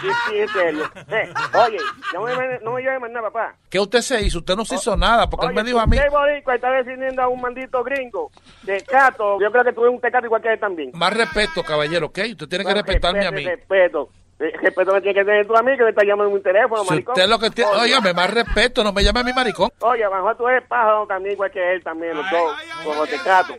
Sí, 0.00 0.08
sí, 0.28 0.38
es 0.38 0.50
serio. 0.50 0.90
Eh, 1.08 1.32
oye, 1.66 1.78
no 2.14 2.22
me, 2.22 2.58
no 2.60 2.72
me 2.72 2.98
más 2.98 3.10
nada, 3.10 3.30
papá. 3.30 3.54
¿Qué 3.70 3.78
usted 3.78 4.00
se 4.00 4.20
hizo? 4.22 4.38
Usted 4.38 4.56
no 4.56 4.64
se 4.64 4.74
hizo 4.76 4.96
nada 4.96 5.28
porque 5.28 5.46
él 5.46 5.54
me 5.54 5.62
dijo 5.62 5.78
a 5.80 5.86
mí. 5.86 5.96
Usted 5.96 6.10
boricua 6.10 6.54
está 6.54 6.70
defendiendo 6.70 7.22
a 7.22 7.28
un 7.28 7.40
maldito 7.40 7.82
gringo. 7.84 8.30
Tecato, 8.64 9.38
yo 9.40 9.50
creo 9.50 9.64
que 9.64 9.72
tú 9.72 9.82
eres 9.82 9.94
un 9.94 10.00
tecato 10.00 10.26
igual 10.26 10.42
que 10.42 10.52
él 10.52 10.60
también. 10.60 10.90
Más 10.94 11.12
respeto, 11.16 11.62
caballero, 11.62 12.06
¿ok? 12.06 12.18
Usted 12.32 12.48
tiene 12.48 12.64
que 12.64 12.74
respetarme 12.74 13.26
a 13.26 13.30
mí. 13.30 13.44
Respeto. 13.44 14.08
Eh, 14.40 14.52
Respeto 14.60 14.92
me 14.92 15.00
tiene 15.00 15.14
que 15.20 15.24
tener 15.24 15.46
tú 15.46 15.56
a 15.56 15.62
mí 15.62 15.76
que 15.76 15.84
me 15.84 15.90
está 15.90 16.04
llamando 16.04 16.30
en 16.30 16.34
un 16.36 16.42
teléfono, 16.42 16.82
Si 16.82 16.90
maricón. 16.90 17.12
usted 17.12 17.28
lo 17.28 17.38
que 17.38 17.50
tiene, 17.50 17.70
Oye, 17.70 17.82
óigame, 17.82 18.12
más 18.12 18.28
respeto, 18.34 18.82
no 18.82 18.92
me 18.92 19.04
llame 19.04 19.20
a 19.20 19.24
mi 19.24 19.32
maricón. 19.32 19.70
Oye, 19.80 20.02
a 20.04 20.08
lo 20.08 20.16
mejor 20.16 20.36
tú 20.36 20.48
eres 20.48 20.66
pájaro 20.66 21.06
también, 21.06 21.34
igual 21.34 21.50
que 21.52 21.74
él 21.74 21.84
también, 21.84 22.16
los 22.16 22.28
dos, 22.28 22.56
como 22.84 23.06
tecato. 23.06 23.54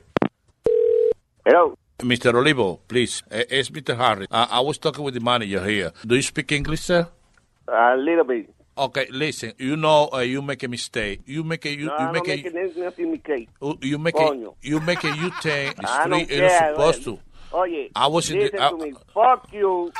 Hello. 1.45 1.73
Mr. 1.99 2.33
Olivo, 2.33 2.79
please. 2.87 3.23
Uh, 3.31 3.43
it's 3.49 3.69
Mr. 3.69 3.95
Harris. 3.95 4.27
Uh, 4.31 4.47
I 4.49 4.59
was 4.59 4.77
talking 4.77 5.03
with 5.03 5.13
the 5.13 5.19
manager 5.19 5.63
here. 5.63 5.91
Do 6.05 6.15
you 6.15 6.21
speak 6.21 6.51
English, 6.51 6.81
sir? 6.81 7.07
A 7.67 7.95
little 7.95 8.23
bit. 8.25 8.49
Okay, 8.75 9.07
listen. 9.11 9.53
You 9.59 9.77
know 9.77 10.09
uh, 10.11 10.19
you 10.19 10.41
make 10.41 10.63
a 10.63 10.67
mistake. 10.67 11.21
You 11.25 11.43
make 11.43 11.65
a 11.65 11.69
you, 11.69 11.85
No, 11.85 11.97
you 11.99 12.11
make 12.11 12.23
a 12.23 12.27
make 12.27 12.45
it 12.45 12.53
nothing 12.77 13.11
you- 13.81 13.99
make 13.99 14.15
a 14.19 14.35
you 14.61 14.79
make 14.79 15.03
a 15.03 15.15
U-turn 15.15 15.73
I 15.85 16.07
don't 16.07 16.25
street 16.25 16.39
you're 16.39 16.49
supposed 16.73 17.03
to. 17.03 17.19
Oye, 17.53 17.89
I 17.95 18.07
was 18.07 18.29
in 18.31 18.37
the- 18.39 18.43
listen 18.45 18.59
I- 18.59 18.69
to 18.69 18.77
me. 18.77 18.93
Fuck 19.13 19.53
you. 19.53 19.91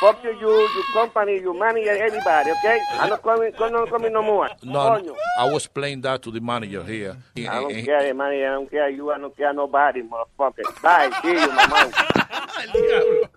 Fuck 0.00 0.24
you, 0.24 0.30
you, 0.40 0.48
your 0.50 0.84
company, 0.92 1.40
your 1.40 1.54
manager, 1.54 1.92
everybody, 1.96 2.50
okay? 2.50 2.78
I'm 2.98 3.10
not 3.10 3.22
come, 3.22 3.50
come, 3.52 3.72
no 3.72 3.86
come 3.86 4.12
no 4.12 4.22
more. 4.22 4.48
No, 4.64 4.78
Coño. 4.80 5.14
I 5.38 5.44
was 5.52 5.66
playing 5.68 6.00
that 6.02 6.20
to 6.22 6.30
the 6.32 6.40
manager 6.40 6.82
here. 6.82 7.16
I 7.36 7.40
don't 7.60 7.70
Eh, 7.72 7.78
eh, 7.78 7.84
care, 7.84 8.12
manager. 8.12 8.46
I 8.48 8.50
don't 8.54 8.70
care 8.70 8.90
you. 8.90 9.10
I 9.12 9.18
don't 9.18 9.36
care 9.36 9.52
nobody, 9.54 10.02
motherfucker. 10.02 10.82
Bye, 10.82 11.10
see 11.22 11.30
you, 11.30 11.48
mamá. 11.48 13.28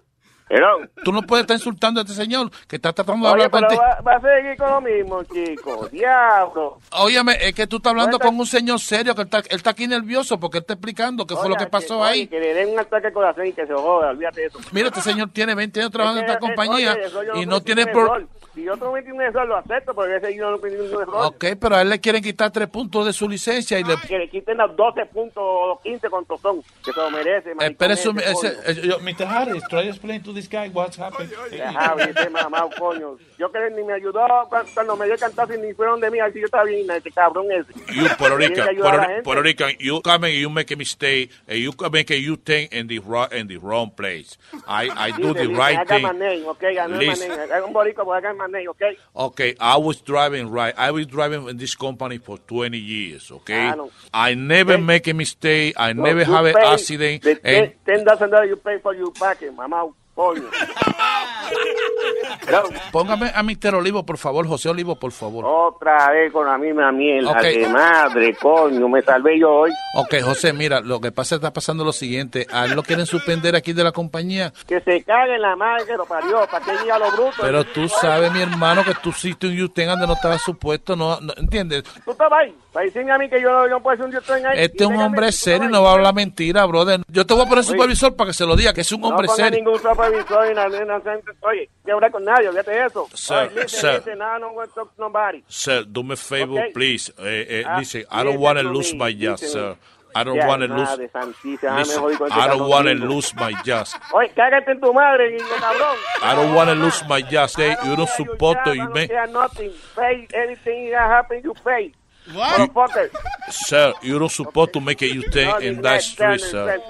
Hello. 0.50 0.80
Tú 1.04 1.12
no 1.12 1.22
puedes 1.24 1.44
estar 1.44 1.56
insultando 1.58 2.00
a 2.00 2.04
este 2.04 2.14
señor 2.16 2.50
que 2.68 2.78
está 2.78 2.94
tratando 2.94 3.28
de 3.28 3.34
Oye, 3.34 3.44
hablar 3.46 3.52
pero 3.52 3.68
contigo. 3.68 3.82
va, 3.82 4.02
va 4.02 4.14
a 4.16 4.22
seguir 4.22 4.58
con 4.58 4.70
lo 4.72 4.82
mismo, 4.82 5.24
chico. 5.26 5.88
Diablo. 5.92 6.80
Óyeme, 6.94 7.38
es 7.42 7.54
que 7.54 7.68
tú 7.68 7.78
estás 7.78 7.92
hablando 7.92 8.18
con 8.18 8.38
un 8.40 8.46
señor 8.46 8.80
serio 8.80 9.14
que 9.14 9.22
él 9.22 9.28
está, 9.28 9.40
él 9.40 9.46
está 9.58 9.70
aquí 9.72 9.88
nervioso 9.88 10.40
porque 10.40 10.60
él 10.60 10.62
está 10.62 10.74
explicando 10.74 11.26
qué 11.28 11.36
fue 11.36 11.50
lo 11.50 11.56
que 11.56 11.68
pasó 11.68 12.00
oye, 12.00 12.10
ahí. 12.10 12.28
Que 12.28 12.40
le 12.40 12.54
den 12.54 12.70
un 12.70 12.80
ataque 12.80 13.08
al 13.08 13.14
corazón 13.14 13.46
y 13.48 13.54
que 13.54 13.66
se 13.68 13.74
joda, 13.74 14.12
olvídate 14.12 14.42
de 14.42 14.48
eso. 14.48 14.60
Mira, 14.72 14.88
este 14.88 15.02
señor 15.02 15.30
tiene 15.34 15.54
20 15.54 15.80
años 15.82 15.92
trabajando 15.92 16.22
en 16.22 16.26
Es 16.30 16.34
esta 16.36 16.46
eh, 16.46 16.48
compañía 16.50 16.98
y 17.36 17.46
no 17.46 17.62
tiene 17.62 17.82
error. 17.82 18.26
Si 18.56 18.64
yo 18.64 18.76
cometí 18.80 19.12
un 19.12 19.22
error, 19.22 19.48
lo 19.48 19.56
acepto, 19.58 19.94
porque 19.94 20.16
ese 20.16 20.36
yo 20.36 20.50
no 20.50 20.58
cometí 20.60 20.78
un 20.78 20.86
error. 21.02 21.26
Ok, 21.28 21.46
pero 21.62 21.76
a 21.76 21.82
él 21.84 21.90
le 21.90 22.00
quieren 22.00 22.24
quitar 22.24 22.50
tres 22.52 22.68
puntos 22.70 23.06
de 23.06 23.14
su 23.14 23.30
licencia 23.30 23.78
y 23.78 23.84
le... 23.84 23.96
Que 24.08 24.18
le 24.18 24.30
quiten 24.30 24.58
los 24.58 24.76
12 24.76 25.06
puntos 25.08 25.44
o 25.46 25.68
los 25.68 25.82
15 25.82 26.10
cuantos 26.10 26.42
son, 26.42 26.62
que 26.84 26.92
se 26.92 27.00
lo 27.00 27.12
merece. 27.12 27.54
su- 27.98 28.18
ese- 28.18 28.82
yo- 28.88 28.98
Mr. 29.00 29.26
Harris, 29.28 29.64
try 29.70 29.84
to 29.84 29.90
explain 29.90 30.24
to 30.24 30.34
this 30.38 30.48
guy 30.48 30.70
what's 30.70 30.96
happened. 30.98 31.30
Deja, 31.52 31.96
ese 32.00 32.30
mamá, 32.30 32.70
coño. 32.78 33.18
Yo 33.38 33.52
que 33.52 33.60
ni 33.76 33.84
me 33.84 33.94
ayudó 33.94 34.26
cuando, 34.74 34.96
me 34.96 35.06
dio 35.06 35.16
y 35.16 35.58
ni 35.58 35.74
fueron 35.74 36.00
de 36.00 36.12
mí, 36.12 36.20
así 36.20 36.40
yo 36.40 36.46
estaba 36.46 36.64
bien, 36.66 36.90
ese 36.90 37.12
cabrón 37.12 37.48
ese. 37.52 37.74
You 37.94 38.08
Puerto 38.18 38.38
Rican, 38.38 38.76
Puerto, 39.24 39.42
Rican, 39.42 39.72
you 39.80 40.02
come 40.02 40.26
and 40.26 40.36
you 40.36 40.50
make 40.50 40.72
a 40.72 40.76
mistake, 40.76 41.32
and 41.48 41.60
you 41.60 41.72
come 41.74 41.92
make 41.92 42.12
a 42.12 42.18
you 42.20 42.36
thing 42.36 42.68
in 42.72 42.88
the 42.88 43.00
wrong 43.00 43.28
in 43.32 43.48
the 43.48 43.58
wrong 43.58 43.92
place. 43.92 44.38
I 44.68 44.90
I 44.90 45.12
do 45.12 45.34
the 45.34 45.48
right 45.48 45.88
thing. 45.88 46.04
manejo, 46.04 46.50
ok, 46.52 46.64
haga 46.78 46.88
Listen. 46.88 47.30
manejo. 47.32 47.54
Haga 47.54 47.66
un 47.66 47.74
boricua, 47.74 48.06
pues. 48.06 48.98
Okay, 49.16 49.56
I 49.60 49.78
was 49.78 50.02
driving 50.02 50.52
right. 50.52 50.74
I 50.78 50.92
was 50.92 51.08
driving 51.08 51.48
in 51.50 51.58
this 51.58 51.76
company 51.76 52.18
for 52.20 52.38
20 52.38 52.78
years. 52.78 53.32
Okay, 53.32 53.70
I. 53.70 53.76
I 54.14 54.34
never 54.36 54.74
Okay. 54.74 54.84
make 54.84 55.08
a 55.08 55.14
mistake. 55.14 55.74
I 55.78 55.94
never 55.94 56.24
have 56.24 56.46
an 56.46 56.56
accident. 56.58 57.24
the 57.24 57.40
and- 57.44 57.74
ten- 57.86 58.04
dollars 58.04 58.50
you 58.50 58.56
pay 58.58 58.78
for 58.80 58.94
your 58.94 59.12
package, 59.12 59.52
mamá, 59.56 59.92
Póngame 62.92 63.32
a 63.36 63.44
Mr. 63.44 63.76
Olivo, 63.76 64.06
por 64.06 64.18
favor, 64.18 64.48
José 64.48 64.70
Olivo, 64.70 64.96
por 64.96 65.12
favor. 65.12 65.46
Otra 65.46 66.12
vez 66.12 66.32
con 66.32 66.46
la 66.46 66.58
misma 66.58 66.92
mierda 66.92 67.32
Ok. 67.32 67.42
de 67.42 67.68
madre, 67.70 68.36
coño, 68.36 68.88
me 68.90 69.02
salvé 69.02 69.40
yo 69.40 69.52
hoy. 69.54 69.72
Ok, 69.96 70.16
José, 70.24 70.54
mira, 70.54 70.80
lo 70.82 71.00
que 71.00 71.12
pasa 71.12 71.36
está 71.36 71.52
pasando 71.54 71.84
lo 71.84 71.92
siguiente. 71.92 72.48
A 72.52 72.66
él 72.66 72.74
lo 72.74 72.84
quieren 72.84 73.06
suspender 73.06 73.56
aquí 73.56 73.74
de 73.74 73.84
la 73.84 73.92
compañía. 73.92 74.54
Que 74.68 74.80
se 74.82 75.04
cague 75.04 75.36
en 75.36 75.42
la 75.42 75.56
madre 75.56 75.86
que 75.86 75.98
lo 75.98 76.06
parió, 76.06 76.48
para 76.50 76.64
que 76.66 76.72
diga 76.84 77.00
lo 77.00 77.12
bruto. 77.12 77.36
Pero 77.42 77.64
tú 77.66 77.88
sabes, 77.90 78.32
mi 78.32 78.42
hermano, 78.42 78.84
que 78.84 78.94
tú 78.96 79.10
hiciste 79.10 79.48
un 79.48 79.60
U-Ten 79.62 79.88
donde 79.90 80.08
no 80.08 80.14
estaba 80.14 80.38
supuesto, 80.38 80.96
no, 80.96 81.20
no- 81.22 81.34
¿entiendes? 81.38 81.84
Tú 82.06 82.16
ahí, 82.32 82.56
para 82.72 82.86
decirme 82.86 83.12
a 83.12 83.18
mí 83.18 83.30
que 83.30 83.42
yo 83.42 83.52
no, 83.52 83.64
yo 83.66 83.70
no 83.76 83.82
puedo 83.84 83.98
ser 83.98 84.06
un 84.06 84.12
dios 84.12 84.30
ahí. 84.30 84.44
Este 84.56 84.84
es 84.84 84.90
un 84.90 84.98
hombre 84.98 85.32
serio 85.32 85.70
y 85.70 85.72
no 85.72 85.84
va 85.84 85.92
a 85.92 85.94
hablar 85.94 86.14
mentira, 86.14 86.66
brother. 86.66 87.02
Yo 87.08 87.26
te 87.26 87.34
voy 87.34 87.46
a 87.46 87.50
poner 87.50 87.64
supervisor 87.64 88.16
para 88.16 88.30
que 88.30 88.34
se 88.34 88.46
lo 88.46 88.56
diga, 88.56 88.74
que 88.74 88.82
es 88.82 88.92
un 88.92 89.02
No 89.02 89.10
hombre 89.10 89.28
ponga 89.28 89.44
serio. 89.44 89.60
ningún 89.64 89.80
supervisor 90.08 90.52
y 90.52 90.56
nada, 90.56 90.70
nada, 90.86 91.00
nada, 91.04 91.22
Oye, 91.42 91.70
que 91.86 91.92
hablar 91.92 92.12
con 92.12 92.24
nadie, 92.24 92.48
olvídate 92.50 92.86
eso. 92.86 93.08
Sir, 93.14 93.52
listen, 93.54 93.68
sir. 93.80 93.94
listen, 93.96 94.18
no, 94.20 94.40
no 94.40 94.52
want 94.54 94.70
to 94.70 94.76
talk 94.82 94.96
to 94.96 95.02
nobody. 95.02 95.44
Sir, 95.48 95.84
do 95.86 96.04
me 96.04 96.14
a 96.14 96.18
favor, 96.18 96.60
Okay. 96.60 96.72
please. 96.74 97.12
Eh, 97.20 97.46
eh, 97.50 97.64
Ah, 97.66 97.80
listen, 97.80 98.04
I 98.12 98.24
don't 98.24 98.40
want 98.40 98.58
to 98.60 98.64
lose 98.64 98.94
me, 98.94 99.00
my 99.00 99.14
job, 99.14 99.38
sir. 99.40 99.76
I 100.16 100.24
don't 100.24 100.40
want 100.48 100.62
to 100.64 100.68
lose. 100.68 100.90
Listen, 100.98 102.32
I 102.32 102.48
don't 102.48 102.68
want 102.68 102.88
to 102.88 102.94
lose 102.96 103.36
my 103.36 103.54
job. 103.64 103.86
Oye, 104.14 104.30
cágate 104.36 104.72
en 104.72 104.80
tu 104.82 104.92
madre, 104.94 105.38
cabrón. 105.60 105.96
I 106.24 106.34
don't 106.36 106.56
want 106.56 106.70
to 106.70 106.76
lose 106.76 107.04
my 107.08 107.22
job. 107.22 107.50
Say, 107.50 107.76
you 107.86 107.96
don't 107.96 108.10
support 108.10 108.58
you 108.66 108.72
I 108.72 108.78
don't 108.78 108.94
make. 108.96 109.12
nothing. 109.32 109.72
Pay 109.96 110.28
anything 110.34 110.90
that 110.92 111.08
happen, 111.10 111.42
you 111.44 111.54
pay. 111.64 111.94
Motherfucker. 112.34 113.10
Sir, 113.50 113.94
you 114.02 114.20
don't 114.20 114.32
support 114.32 114.74
to 114.74 114.80
make 114.82 115.02
a 115.02 115.08
U-turn 115.08 115.48
No, 115.48 115.58
in 115.58 115.82
that 115.82 116.02
street, 116.02 116.26
en 116.26 116.34
el- 116.34 116.40
sir. 116.40 116.82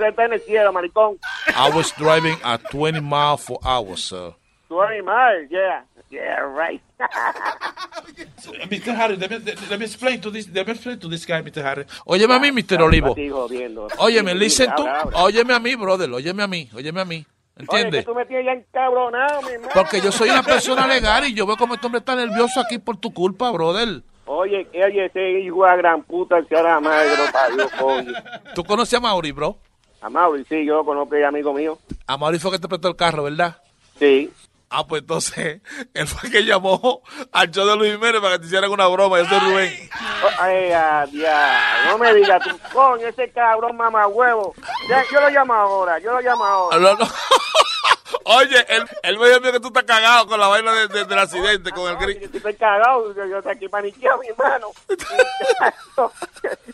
I 1.56 1.70
was 1.74 1.92
driving 1.98 2.38
at 2.44 2.62
20 2.72 3.00
miles 3.02 3.46
per 3.46 3.56
hour, 3.64 3.98
sir. 3.98 4.34
Tú 4.70 4.82
eres 4.84 5.04
mal, 5.04 5.48
yeah. 5.50 5.84
Yeah, 6.10 6.40
right. 6.40 6.82
Mr. 8.70 8.96
Harry, 8.96 9.18
let 9.18 9.30
me, 9.30 9.40
let 9.70 9.80
me 9.80 9.86
explain 9.86 10.22
to 10.22 10.32
this, 10.32 10.48
let 10.54 10.66
me 10.66 10.74
explain 10.74 11.00
to 11.00 11.08
this 11.10 11.26
guy, 11.26 11.42
Mr. 11.42 11.62
Harry. 11.62 11.86
Óyeme 12.06 12.34
a 12.36 12.40
mí, 12.40 12.52
Mr. 12.52 12.82
Olivo. 12.82 13.16
Óyeme, 14.00 14.34
listen 14.34 14.70
tú. 14.76 14.86
Óyeme 15.14 15.54
a 15.54 15.60
mí, 15.60 15.76
brother. 15.76 16.10
Óyeme 16.12 16.44
a 16.44 16.48
mí. 16.48 16.70
Óyeme 16.74 17.02
a 17.02 17.06
mí. 17.06 17.16
Oye, 17.16 17.64
¿Entiendes? 17.64 18.02
que 18.02 18.12
tú 18.12 18.16
me 18.16 18.26
tienes 18.26 18.46
ya 18.46 18.52
encabronado, 18.54 19.42
mi 19.42 19.50
hermano. 19.54 19.72
Porque 19.74 20.00
yo 20.00 20.12
soy 20.12 20.30
una 20.30 20.44
persona 20.44 20.88
legal 20.88 21.26
y 21.28 21.34
yo 21.34 21.46
veo 21.46 21.58
como 21.58 21.74
este 21.74 21.88
hombre 21.88 22.00
está 22.00 22.16
nervioso 22.16 22.60
aquí 22.62 22.78
por 22.78 22.98
tu 22.98 23.14
culpa, 23.14 23.52
brother. 23.52 24.02
Oye, 24.28 24.68
que- 24.72 24.84
oye, 24.84 25.06
ese 25.06 25.40
hijo 25.40 25.66
de 25.66 25.78
gran 25.78 26.04
puta, 26.04 26.38
el 26.38 26.48
que 26.48 26.56
ahora 26.56 26.80
madre 26.80 27.10
que 27.10 27.18
lo 27.18 27.32
parió, 27.32 27.70
coño. 27.80 28.14
¿Tú 28.54 28.64
conoces 28.64 28.94
a 28.98 29.00
Mauri, 29.02 29.32
bro? 29.32 29.58
A 30.02 30.10
Mauri, 30.10 30.46
sí, 30.48 30.64
yo 30.66 30.76
lo 30.76 30.86
conozco, 30.86 31.16
es 31.16 31.26
amigo 31.26 31.54
mío. 31.54 31.78
A 32.06 32.18
Mauri 32.18 32.38
fue 32.40 32.52
que 32.52 32.60
te 32.60 32.68
prestó 32.68 32.88
el 32.90 32.96
carro, 32.96 33.24
¿verdad? 33.24 33.58
Sí. 33.98 34.32
Ah, 34.70 34.86
pues 34.86 35.02
entonces, 35.02 35.62
él 35.94 36.08
fue 36.08 36.30
que 36.30 36.44
llamó 36.44 37.02
al 37.32 37.50
show 37.52 37.66
de 37.66 37.76
Luis 37.78 37.94
Jiménez 37.94 38.20
para 38.22 38.34
que 38.34 38.40
te 38.40 38.46
hicieran 38.48 38.70
una 38.70 38.88
broma. 38.88 39.18
Yo 39.20 39.26
soy 39.26 39.40
Rubén. 39.40 39.90
Oh, 40.26 40.42
Ay, 40.42 40.72
a 40.74 41.06
diablo, 41.06 41.92
no 41.92 41.98
me 41.98 42.14
digas 42.14 42.44
tú, 42.44 42.50
coño, 42.74 43.08
ese 43.08 43.32
cabrón 43.32 43.78
mamagüevo. 43.78 44.54
Ya, 44.90 45.04
yo 45.12 45.22
lo 45.22 45.30
llamo 45.30 45.54
ahora, 45.54 46.00
yo 46.00 46.12
lo 46.12 46.20
llamo 46.22 46.44
ahora. 46.44 46.78
No, 46.80 46.94
no. 46.96 47.06
Oye, 48.24 48.66
él, 48.70 48.84
él 49.04 49.20
me 49.20 49.28
dijo 49.30 49.42
que 49.42 49.60
tú 49.60 49.68
estás 49.68 49.84
cagado 49.84 50.28
con 50.28 50.40
la 50.40 50.48
vaina 50.48 50.74
de- 50.74 50.88
de- 50.90 51.06
del 51.06 51.20
accidente, 51.20 51.72
con 51.72 51.90
el 51.90 51.98
gris. 51.98 52.20
Yo 52.20 52.26
estoy 52.38 52.56
cagado, 52.56 53.14
yo, 53.16 53.26
yo 53.26 53.38
estoy 53.38 53.54
aquí 53.54 53.68
paniqueado, 53.70 54.20
mi 54.20 54.28
hermano. 54.28 54.68
Eso, 55.96 56.12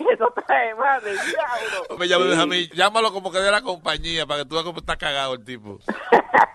eso 0.10 0.34
trae 0.46 0.76
madre, 0.76 1.12
diablo. 1.14 1.98
Me 1.98 2.42
a 2.42 2.46
mí, 2.46 2.68
llámalo 2.74 3.14
como 3.14 3.32
que 3.32 3.40
de 3.40 3.52
la 3.52 3.62
compañía 3.62 4.26
para 4.26 4.44
que 4.44 4.50
tú 4.50 4.56
veas 4.56 4.66
cómo 4.66 4.80
está 4.80 4.98
cagado 4.98 5.34
el 5.36 5.44
tipo. 5.44 5.80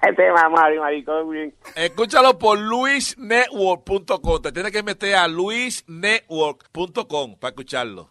Este 0.02 0.30
mamá, 0.32 0.68
mi 0.70 0.78
maricón, 0.78 1.30
bien. 1.30 1.54
Escúchalo 1.74 2.38
por 2.38 2.58
luisnetwork.com. 2.58 4.42
Te 4.42 4.52
tienes 4.52 4.72
que 4.72 4.82
meter 4.82 5.14
a 5.16 5.28
luisnetwork.com 5.28 7.36
para 7.38 7.50
escucharlo. 7.50 8.10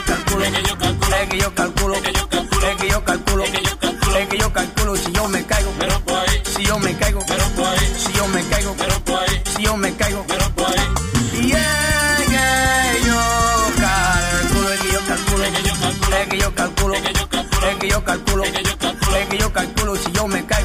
yo 0.00 0.06
calculo, 0.06 0.44
es 0.44 0.52
que 0.52 0.62
yo 0.62 0.78
calculo, 0.78 1.16
es 1.16 1.28
que 1.28 1.38
yo 1.38 1.54
calculo, 1.54 1.94
es 1.94 2.02
que 2.02 2.12
yo 2.12 2.28
calculo, 2.28 2.66
es 2.66 2.76
que 2.76 2.88
yo 2.88 3.04
calculo, 3.04 3.44
es 3.44 3.50
que 3.50 3.62
yo 3.62 3.78
calculo, 3.78 4.16
es 4.16 4.28
que 4.28 4.38
yo 4.38 4.52
calculo 4.52 4.96
si 4.96 5.12
yo 5.12 5.28
me 5.28 5.44
caigo, 5.44 5.72
si 6.56 6.62
yo 6.64 6.78
me 6.78 6.96
caigo, 6.96 7.20
si 7.98 8.12
yo 8.12 8.28
me 8.28 8.44
caigo, 8.44 8.76
si 9.56 9.62
yo 9.62 9.76
me 9.76 9.96
caigo, 9.96 10.24
y 11.34 11.52
es 11.52 11.66
que 12.28 13.06
yo 13.06 13.16
calculo, 13.76 14.72
es 14.72 14.80
que 14.80 14.92
yo 14.92 15.00
calculo, 15.06 15.44
es 15.44 15.52
que 15.52 15.62
yo 15.62 15.74
calculo, 15.74 16.16
es 16.16 16.28
que 16.28 16.38
yo 16.38 16.54
calculo, 16.54 16.94
es 16.94 17.02
que 17.02 17.12
yo 17.12 17.28
calculo, 17.28 17.64
es 17.64 17.76
que 17.78 17.88
yo 17.88 18.04
calculo, 18.04 18.44
es 18.44 18.52
que 18.52 18.62
yo 18.62 18.78
calculo, 18.78 19.16
es 19.16 19.28
que 19.28 19.38
yo 19.38 19.52
calculo 19.52 19.96
si 19.96 20.12
yo 20.12 20.26
me 20.26 20.46
caigo, 20.46 20.59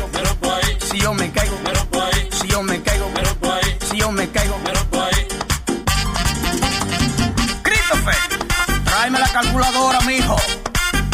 calculadora, 9.35 9.99
mijo, 10.07 10.37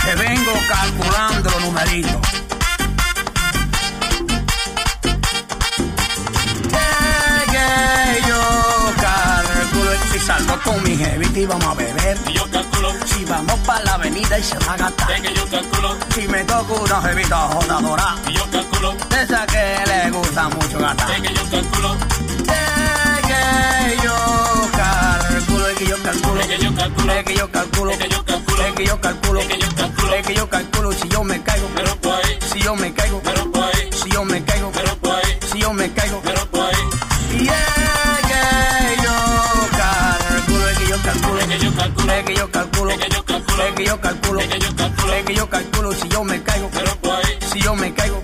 que 0.05 0.13
vengo 0.13 0.53
calculando 0.69 1.49
los 1.49 1.61
numeritos. 1.61 2.21
Que 7.51 8.27
yo 8.27 8.93
calculo 9.01 9.91
si 10.11 10.19
salgo 10.19 10.59
con 10.63 10.83
mi 10.83 10.95
jevita 10.95 11.39
y 11.39 11.45
vamos 11.47 11.65
a 11.65 11.73
beber. 11.73 12.19
yo 12.31 12.47
calculo 12.51 12.93
si 13.07 13.25
vamos 13.25 13.59
para 13.65 13.85
la 13.85 13.93
avenida 13.95 14.37
y 14.37 14.43
se 14.43 14.59
va 14.59 14.73
a 14.73 14.77
gastar. 14.77 15.21
Que 15.23 15.33
yo 15.33 15.49
calculo 15.49 15.97
si 16.13 16.27
me 16.27 16.43
toco 16.43 16.75
una 16.75 17.01
jevita 17.01 17.37
jodadora. 17.37 18.15
yo 18.31 18.51
calculo 18.51 18.93
de 19.09 19.23
esa 19.23 19.47
que 19.47 19.83
le 19.87 20.11
gusta 20.11 20.47
mucho 20.47 20.77
gastar. 20.77 21.21
Que 21.23 21.33
yo 21.33 21.49
calculo 21.49 21.97
que 23.31 23.97
yo 24.03 24.69
calculo, 24.71 25.20
que 25.83 25.87
yo 25.87 26.03
calculo, 26.03 26.41
es 26.41 26.47
que 26.47 26.57
yo 26.59 26.75
calculo, 26.75 27.13
es 27.13 27.23
que 27.23 27.33
yo 27.33 27.51
calculo, 27.51 27.91
es 27.91 27.97
que 27.97 28.09
yo 28.09 28.25
calculo, 28.25 29.39
es 29.39 29.47
que 29.47 29.57
yo 29.57 29.75
calculo, 29.75 30.13
es 30.13 30.27
que 30.27 30.33
yo 30.35 30.49
calculo, 30.49 30.91
yo 30.91 30.99
si 30.99 31.09
yo 31.09 31.23
me 31.23 31.41
caigo, 31.41 31.67
si 32.53 32.59
yo 32.59 32.75
me 32.75 32.93
caigo, 32.93 33.21
si 33.91 34.09
yo 34.11 34.25
me 34.25 34.43
caigo, 34.43 34.71
si 35.51 35.59
yo 35.59 35.73
me 35.73 35.91
caigo, 35.91 36.21
y 37.33 37.47
es 37.47 37.63
que 38.85 39.01
yo 39.03 39.13
calculo, 40.27 40.69
es 40.69 40.77
que 40.77 40.87
yo 40.87 41.01
calculo, 41.01 41.39
es 41.39 41.47
que 41.47 41.57
yo 41.57 41.71
calculo, 41.75 42.11
es 42.13 42.23
que 42.25 42.35
yo 42.35 42.51
calculo, 42.51 42.91
es 42.91 42.99
que 42.99 43.09
yo 43.09 43.25
calculo, 43.25 43.61
es 43.61 43.73
que 43.73 43.85
yo 43.85 43.99
calculo, 44.01 44.39
es 44.39 44.47
que 44.47 44.59
yo 44.59 44.75
calculo, 44.75 45.13
es 45.13 45.25
que 45.25 45.33
yo 45.33 45.49
calculo 45.49 45.93
si 45.93 46.09
yo 46.09 46.23
me 46.23 46.43
caigo, 46.43 46.69
si 47.51 47.59
yo 47.59 47.75
me 47.75 47.93
caigo, 47.93 48.21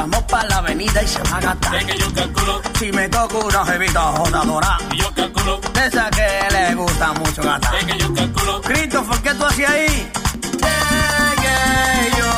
vamos 0.00 0.22
para 0.24 0.48
la 0.48 0.56
avenida 0.56 1.02
y 1.02 1.08
se 1.08 1.22
va 1.22 1.36
a 1.36 1.40
gastar. 1.40 1.74
Es 1.76 1.84
que 1.84 1.98
yo 1.98 2.14
calculo 2.14 2.62
si 2.78 2.92
me 2.92 3.08
toco 3.08 3.38
una 3.40 3.64
jevita 3.66 4.00
jodadora. 4.00 4.78
Y 4.92 4.96
yo 4.96 5.14
calculo 5.14 5.60
de 5.74 5.86
esa 5.86 6.10
que 6.10 6.48
le 6.50 6.74
gusta 6.74 7.12
mucho 7.14 7.42
gastar. 7.42 7.74
Es 7.76 7.84
que 7.84 7.98
yo 7.98 8.14
calculo 8.14 8.60
Christopher, 8.62 9.22
¿qué 9.22 9.34
tú 9.34 9.44
hacías 9.44 9.70
ahí? 9.70 9.84
Es 9.84 10.16
que 11.42 12.18
yo 12.18 12.30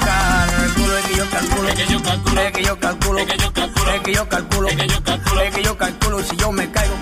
calculo, 0.00 0.98
es 0.98 1.04
que 1.04 1.16
yo 1.16 1.30
calculo, 1.30 1.68
es 1.68 1.74
que 1.74 1.86
yo 1.86 2.02
calculo, 2.02 2.40
es 2.40 2.52
que 2.52 2.62
yo 2.62 2.78
calculo, 2.80 3.18
es 3.20 3.26
que 3.26 3.36
yo 3.38 3.52
calculo, 3.52 3.90
es 3.90 4.00
que 4.02 4.12
yo 4.12 4.28
calculo, 4.28 4.68
es 4.68 4.76
que 4.76 4.88
yo 4.88 5.02
calculo, 5.04 5.40
es 5.40 5.54
que 5.54 5.62
yo 5.62 5.78
calculo 5.78 6.22
si 6.24 6.36
yo 6.36 6.52
me 6.52 6.70
caigo, 6.70 6.94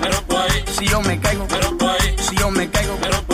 si 0.79 0.87
yo 0.87 1.01
me 1.01 1.21
caigo, 1.21 1.47
si 2.19 2.37
yo 2.37 2.51
me 2.51 2.71
caigo, 2.71 2.99
si 3.03 3.32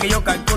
que 0.00 0.08
yo 0.08 0.24
calculo 0.24 0.49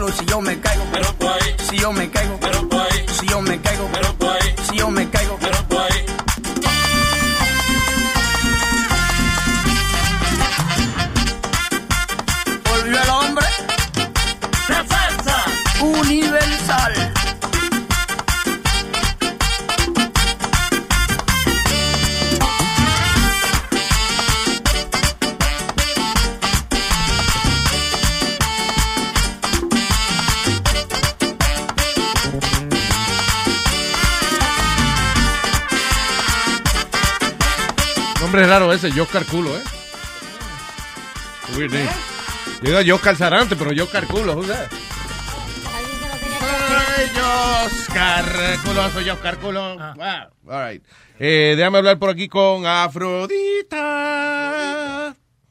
Nombre 38.34 38.50
raro 38.50 38.74
ese, 38.74 38.90
yo 38.92 39.06
calculo, 39.06 39.56
¿eh? 39.56 39.62
Weird 41.56 41.72
name. 41.72 41.88
Digo 42.64 42.82
yo 42.82 42.98
Sarante, 42.98 43.56
pero 43.56 43.72
yo 43.74 43.88
calculo, 43.88 44.34
who's 44.34 44.48
that? 44.48 44.72
Ay, 46.42 47.12
yo 47.16 47.68
calculo, 47.94 48.90
soy 48.90 49.06
yo 49.06 49.20
calculo. 49.22 49.78
Wow. 49.78 50.32
All 50.52 50.68
right. 50.68 50.84
Eh, 51.20 51.54
déjame 51.56 51.78
hablar 51.78 52.00
por 52.00 52.10
aquí 52.10 52.28
con 52.28 52.66
Afrodita. 52.66 53.76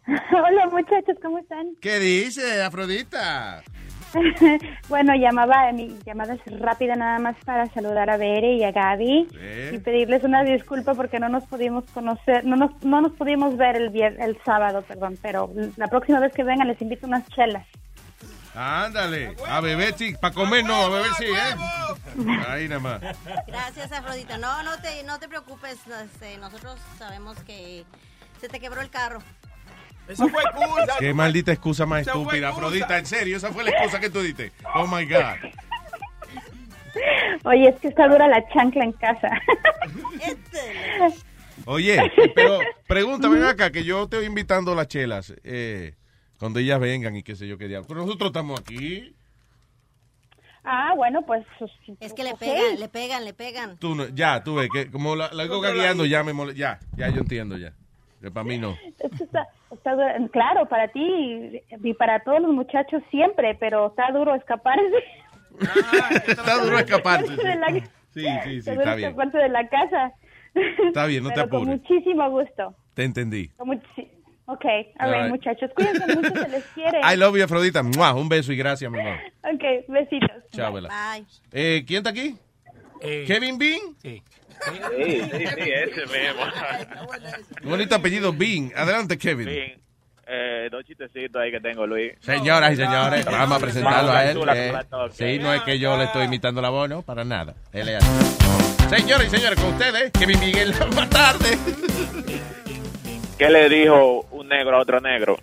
Hola 0.32 0.66
muchachos, 0.72 1.16
¿cómo 1.22 1.38
están? 1.38 1.76
¿Qué 1.80 2.00
dice, 2.00 2.64
Afrodita? 2.64 3.62
bueno, 4.88 5.14
llamaba, 5.14 5.70
mi 5.72 5.96
llamada 6.04 6.34
es 6.34 6.60
rápida 6.60 6.96
nada 6.96 7.18
más 7.18 7.36
para 7.44 7.66
saludar 7.72 8.10
a 8.10 8.16
Bere 8.16 8.54
y 8.54 8.64
a 8.64 8.72
Gaby 8.72 9.28
Eh. 9.38 9.70
y 9.74 9.78
pedirles 9.78 10.22
una 10.24 10.42
disculpa 10.42 10.94
porque 10.94 11.18
no 11.20 11.28
nos 11.28 11.44
pudimos 11.44 11.84
conocer, 11.92 12.44
no 12.44 12.56
nos, 12.56 12.70
no 12.84 13.00
nos 13.00 13.12
pudimos 13.12 13.56
ver 13.56 13.76
el, 13.76 13.90
vier- 13.92 14.16
el 14.20 14.38
sábado, 14.44 14.82
perdón, 14.82 15.18
pero 15.22 15.50
la 15.76 15.88
próxima 15.88 16.20
vez 16.20 16.32
que 16.32 16.44
vengan 16.44 16.68
les 16.68 16.80
invito 16.82 17.06
unas 17.06 17.26
chelas. 17.28 17.66
Ándale, 18.54 19.34
a 19.48 19.60
beber 19.60 19.94
sí, 19.96 20.14
para 20.20 20.34
comer 20.34 20.62
no, 20.64 20.74
a 20.74 20.88
beber 20.90 21.10
sí, 21.16 21.24
¿eh? 21.24 22.36
Ahí 22.48 22.68
nada 22.68 22.80
más. 22.80 23.00
Gracias, 23.46 23.90
Afrodita. 23.92 24.36
No, 24.36 24.62
no 24.62 24.76
te, 24.82 25.02
no 25.04 25.18
te 25.18 25.26
preocupes. 25.26 25.78
este, 26.04 26.36
nosotros 26.36 26.78
sabemos 26.98 27.38
que 27.44 27.84
se 28.40 28.48
te 28.50 28.60
quebró 28.60 28.82
el 28.82 28.90
carro. 28.90 29.20
Eso 30.08 30.28
fue 30.28 30.42
excusa. 30.42 30.96
Qué 30.98 31.14
maldita 31.14 31.52
excusa 31.52 31.86
más 31.86 32.02
Esa 32.02 32.12
estúpida. 32.12 32.48
Afrodita, 32.50 32.98
en 32.98 33.06
serio, 33.06 33.36
esa 33.36 33.52
fue 33.52 33.64
la 33.64 33.70
excusa 33.70 34.00
que 34.00 34.10
tú 34.10 34.20
diste. 34.20 34.52
Oh 34.74 34.86
my 34.86 35.04
God. 35.06 35.50
Oye, 37.44 37.68
es 37.68 37.80
que 37.80 37.88
está 37.88 38.06
dura 38.08 38.28
la 38.28 38.46
chancla 38.50 38.84
en 38.84 38.92
casa. 38.92 39.28
Oye, 41.64 41.98
pero 42.34 42.58
pregúntame 42.86 43.42
acá, 43.46 43.70
que 43.70 43.84
yo 43.84 44.08
te 44.08 44.16
voy 44.16 44.26
invitando 44.26 44.74
las 44.74 44.88
chelas. 44.88 45.32
Eh, 45.44 45.94
cuando 46.38 46.58
ellas 46.58 46.80
vengan 46.80 47.14
y 47.16 47.22
qué 47.22 47.36
sé 47.36 47.46
yo 47.46 47.56
qué 47.56 47.68
diablo. 47.68 47.86
Pero 47.88 48.00
nosotros 48.04 48.28
estamos 48.30 48.60
aquí. 48.60 49.14
Ah, 50.64 50.92
bueno, 50.96 51.22
pues... 51.26 51.44
Es 52.00 52.12
que 52.12 52.22
le 52.24 52.34
pegan, 52.34 52.78
le 52.78 52.88
pegan, 52.88 53.24
le 53.24 53.32
pegan. 53.34 53.78
Tú 53.78 53.94
no- 53.94 54.08
ya, 54.08 54.44
tú 54.44 54.56
ves 54.56 54.68
que 54.72 54.90
como 54.90 55.16
la, 55.16 55.30
la 55.32 55.44
hago 55.44 55.60
gagueando, 55.60 56.04
ya 56.04 56.22
me 56.22 56.32
mole- 56.32 56.54
Ya, 56.54 56.78
ya 56.96 57.08
yo 57.08 57.20
entiendo 57.20 57.56
ya. 57.56 57.72
Que 58.22 58.30
para 58.30 58.44
mí 58.44 58.56
no. 58.56 58.76
Esto 59.00 59.24
está, 59.24 59.48
está 59.70 59.96
claro, 60.32 60.66
para 60.66 60.88
ti 60.88 61.60
y, 61.82 61.94
para 61.94 62.20
todos 62.20 62.40
los 62.40 62.52
muchachos 62.52 63.02
siempre, 63.10 63.56
pero 63.58 63.88
está 63.88 64.10
duro 64.12 64.34
escaparse. 64.34 65.04
Está 66.26 66.54
duro 66.64 66.78
escaparse. 66.78 67.36
de 67.36 67.56
la- 67.56 67.68
Sí, 67.68 67.80
sí, 68.14 68.22
sí, 68.44 68.58
está 68.58 68.72
está 68.72 68.72
duro 68.84 68.96
bien. 68.96 69.08
escaparse 69.10 69.38
de 69.38 69.48
la 69.48 69.68
casa. 69.68 70.12
Está 70.86 71.06
bien, 71.06 71.24
no 71.24 71.30
te 71.30 71.34
Pero 71.36 71.48
con 71.48 71.62
apures. 71.62 71.80
muchísimo 71.80 72.30
gusto. 72.30 72.74
Te 72.94 73.04
entendí. 73.04 73.48
Con 73.56 73.70
ok, 74.46 74.64
a 74.98 75.06
ver, 75.08 75.20
right. 75.22 75.30
muchachos, 75.30 75.70
cuídense 75.74 76.14
mucho, 76.14 76.30
se 76.30 76.48
les 76.48 76.64
quiere. 76.68 77.00
I 77.00 77.16
love 77.16 77.36
you, 77.36 77.44
Afrodita. 77.44 77.82
Mua, 77.82 78.14
Un 78.14 78.28
beso 78.28 78.52
y 78.52 78.56
gracias, 78.56 78.90
mi 78.90 79.00
amor. 79.00 79.16
Ok, 79.44 79.62
besitos. 79.88 80.42
Chao. 80.52 80.72
Bye. 80.72 81.24
Eh, 81.52 81.84
¿Quién 81.86 81.98
está 81.98 82.10
aquí? 82.10 82.36
¿Kevin 83.26 83.58
Bean? 83.58 83.80
Sí. 83.98 84.22
Sí, 84.64 85.20
sí, 85.30 85.46
sí, 85.46 85.70
ese 85.70 86.06
mismo. 86.06 86.44
Bonito 87.62 87.94
apellido 87.94 88.32
Bean. 88.32 88.72
Adelante, 88.76 89.18
Kevin. 89.18 89.46
Bien. 89.46 89.82
Eh, 90.26 90.68
dos 90.70 90.84
chistecitos 90.84 91.42
ahí 91.42 91.50
que 91.50 91.60
tengo, 91.60 91.86
Luis. 91.86 92.12
Señoras 92.20 92.72
y 92.72 92.76
señores, 92.76 93.24
vamos 93.24 93.58
a 93.58 93.60
presentarlo 93.60 94.12
a 94.12 94.24
él. 94.24 94.38
Eh. 94.54 94.72
Sí, 95.12 95.38
no 95.38 95.52
es 95.52 95.62
que 95.62 95.78
yo 95.78 95.96
le 95.96 96.04
estoy 96.04 96.24
imitando 96.24 96.62
la 96.62 96.70
voz, 96.70 96.88
no, 96.88 97.02
para 97.02 97.24
nada. 97.24 97.54
Él 97.72 97.88
es 97.88 98.02
así. 98.02 98.96
Señoras 98.96 99.26
y 99.26 99.30
señores, 99.30 99.60
con 99.60 99.72
ustedes, 99.72 100.10
Kevin 100.12 100.40
Miguel, 100.40 100.74
más 100.96 101.10
tarde. 101.10 101.58
¿Qué 103.36 103.50
le 103.50 103.68
dijo 103.68 104.26
un 104.30 104.48
negro 104.48 104.76
a 104.76 104.80
otro 104.80 105.00
negro? 105.00 105.36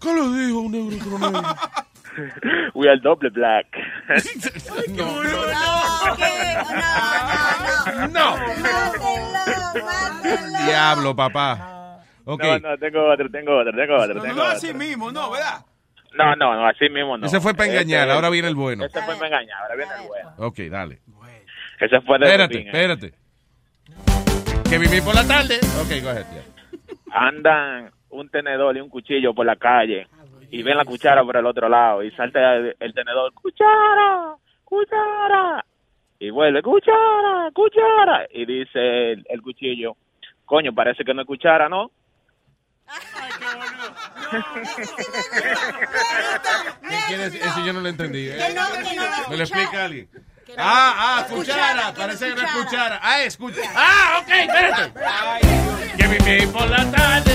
¿Qué 0.00 0.12
le 0.12 0.44
dijo 0.44 0.58
un 0.58 0.72
negro 0.72 0.96
a 0.96 1.16
otro 1.16 1.18
negro? 1.18 1.56
We 2.74 2.88
are 2.88 2.96
double 3.00 3.30
black. 3.30 3.66
no, 4.90 5.22
no, 8.08 8.36
Diablo, 10.66 11.14
papá. 11.16 12.00
Ok. 12.24 12.42
No, 12.42 12.58
no, 12.70 12.78
tengo 12.78 13.12
otro, 13.12 13.30
tengo 13.30 13.58
otro, 13.58 13.72
tengo 13.72 13.96
otro, 13.96 14.14
No, 14.14 14.22
tengo 14.22 14.34
no 14.36 14.42
otro. 14.42 14.56
así 14.56 14.72
mismo, 14.74 15.12
no, 15.12 15.30
¿verdad? 15.30 15.64
No, 16.16 16.36
no, 16.36 16.54
no, 16.54 16.66
así 16.66 16.88
mismo 16.88 17.18
no. 17.18 17.26
Ese 17.26 17.40
fue 17.40 17.54
para 17.54 17.70
engañar, 17.70 18.08
ahora 18.10 18.30
viene 18.30 18.48
el 18.48 18.54
bueno. 18.54 18.84
Ese 18.84 19.02
fue 19.02 19.14
para 19.16 19.26
engañar, 19.26 19.58
ahora 19.62 19.74
viene 19.76 19.92
el 20.00 20.08
bueno. 20.08 20.32
Ok, 20.38 20.58
dale. 20.70 21.00
Ese 21.80 22.00
fue 22.02 22.18
de 22.18 22.26
Espérate, 22.26 22.58
eh. 22.58 22.64
espérate. 22.66 23.14
Que 24.70 24.78
viví 24.78 25.00
por 25.00 25.14
la 25.14 25.26
tarde. 25.26 25.58
Ok, 25.82 26.02
go 26.02 26.10
ahead, 26.10 26.24
yeah. 26.32 26.42
Andan 27.10 27.90
un 28.10 28.28
tenedor 28.28 28.76
y 28.76 28.80
un 28.80 28.88
cuchillo 28.88 29.34
por 29.34 29.44
la 29.44 29.56
calle 29.56 30.06
y 30.58 30.62
ven 30.62 30.76
la 30.76 30.84
cuchara 30.84 31.22
por 31.24 31.36
el 31.36 31.46
otro 31.46 31.68
lado 31.68 32.02
y 32.02 32.10
salta 32.12 32.54
el, 32.54 32.76
el 32.78 32.94
tenedor, 32.94 33.32
cuchara, 33.34 34.34
cuchara. 34.64 35.64
Y 36.18 36.30
vuelve, 36.30 36.62
cuchara, 36.62 37.50
cuchara. 37.52 38.26
Y 38.30 38.46
dice 38.46 39.12
el, 39.12 39.26
el 39.28 39.42
cuchillo, 39.42 39.96
coño, 40.44 40.72
parece 40.72 41.04
que 41.04 41.12
no 41.12 41.22
es 41.22 41.26
cuchara, 41.26 41.68
¿no? 41.68 41.90
¿Qué 46.88 46.96
quiere 47.08 47.24
decir? 47.24 47.40
Eso 47.42 47.64
yo 47.64 47.72
no 47.72 47.80
lo 47.80 47.88
entendí. 47.88 48.28
¿eh? 48.28 48.36
Que 48.36 48.54
no, 48.54 48.66
que 48.72 48.96
no 48.96 49.02
¿Me 49.30 49.36
lo 49.36 49.42
explica 49.42 49.84
alguien? 49.84 50.08
no- 50.14 50.20
Ah, 50.58 50.94
ah, 50.96 51.24
es 51.26 51.32
cuchara. 51.32 51.62
cuchara, 51.72 51.92
que 51.94 52.00
Parece 52.00 52.28
no 52.30 52.34
que 52.36 52.42
no 52.42 52.46
es 52.48 52.54
cuchara. 52.54 52.66
cuchara. 52.68 53.00
Ah, 53.02 53.22
escucha. 53.22 53.60
Ah, 53.74 54.20
ok, 54.22 54.28
espérate. 54.30 54.92
Que 55.96 56.06
viví 56.08 56.46
por 56.52 56.68
la 56.68 56.90
tarde. 56.90 57.32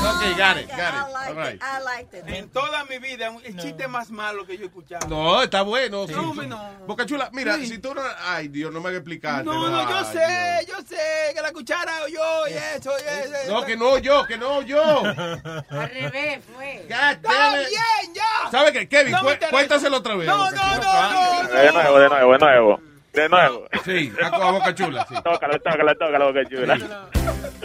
Ok, 0.00 0.36
got 0.36 0.56
it, 0.58 0.68
got 0.68 0.94
it. 0.94 1.28
All 1.28 1.34
right. 1.36 2.14
En 2.26 2.48
toda 2.50 2.84
mi 2.84 2.98
vida, 2.98 3.30
un- 3.30 3.44
el 3.44 3.56
chiste 3.56 3.86
más 3.86 4.10
malo 4.10 4.44
que 4.46 4.56
yo 4.56 4.64
he 4.64 4.66
escuchado. 4.66 5.06
No, 5.08 5.42
está 5.42 5.62
bueno. 5.62 6.06
sí, 6.06 6.12
No, 6.14 6.32
sí. 6.34 6.46
no. 6.46 6.70
Boca 6.86 7.06
Chula, 7.06 7.28
mira, 7.32 7.56
Sí. 7.56 7.66
si 7.66 7.78
tú 7.78 7.94
no... 7.94 8.02
Ay, 8.24 8.48
Dios, 8.48 8.72
no 8.72 8.80
me 8.80 8.88
hagas 8.88 8.98
explicarte. 9.00 9.44
No, 9.44 9.68
no, 9.68 9.88
yo 9.88 9.96
Ay, 9.98 10.04
sé, 10.12 10.66
yo 10.68 10.76
sé 10.86 11.34
que 11.34 11.40
la 11.40 11.52
cuchara 11.52 11.92
o 12.04 12.08
yo 12.08 12.48
y 12.48 12.52
eso 12.54 12.92
y 12.98 13.02
eso. 13.02 13.52
No, 13.52 13.64
que 13.64 13.76
no 13.76 13.98
yo, 13.98 14.26
que 14.26 14.36
no 14.36 14.62
yo. 14.62 14.82
Al 15.04 15.90
revés, 15.90 16.40
fue. 16.54 16.86
Está 16.88 17.50
bien, 17.56 18.14
ya. 18.14 18.50
¿Sabe 18.50 18.72
qué, 18.72 18.88
Kevin? 18.88 19.14
Cuéntaselo 19.50 19.98
otra 19.98 20.16
vez. 20.16 20.26
No, 20.26 20.50
no, 20.50 20.76
no, 20.78 21.42
no, 21.42 21.48
De 21.48 21.72
nuevo, 21.72 21.98
de 22.00 22.08
nuevo, 22.08 22.32
de 22.32 22.38
nuevo. 22.38 22.80
De 23.12 23.28
nuevo. 23.28 23.66
Sí, 23.84 24.10
a, 24.22 24.26
a 24.28 24.50
Boca 24.52 24.74
Chula, 24.74 25.06
sí. 25.08 25.14
Tócalo, 25.22 25.60
tócalo, 25.60 25.94
tócalo, 25.96 26.26
boca 26.32 26.48
chula. 26.48 26.78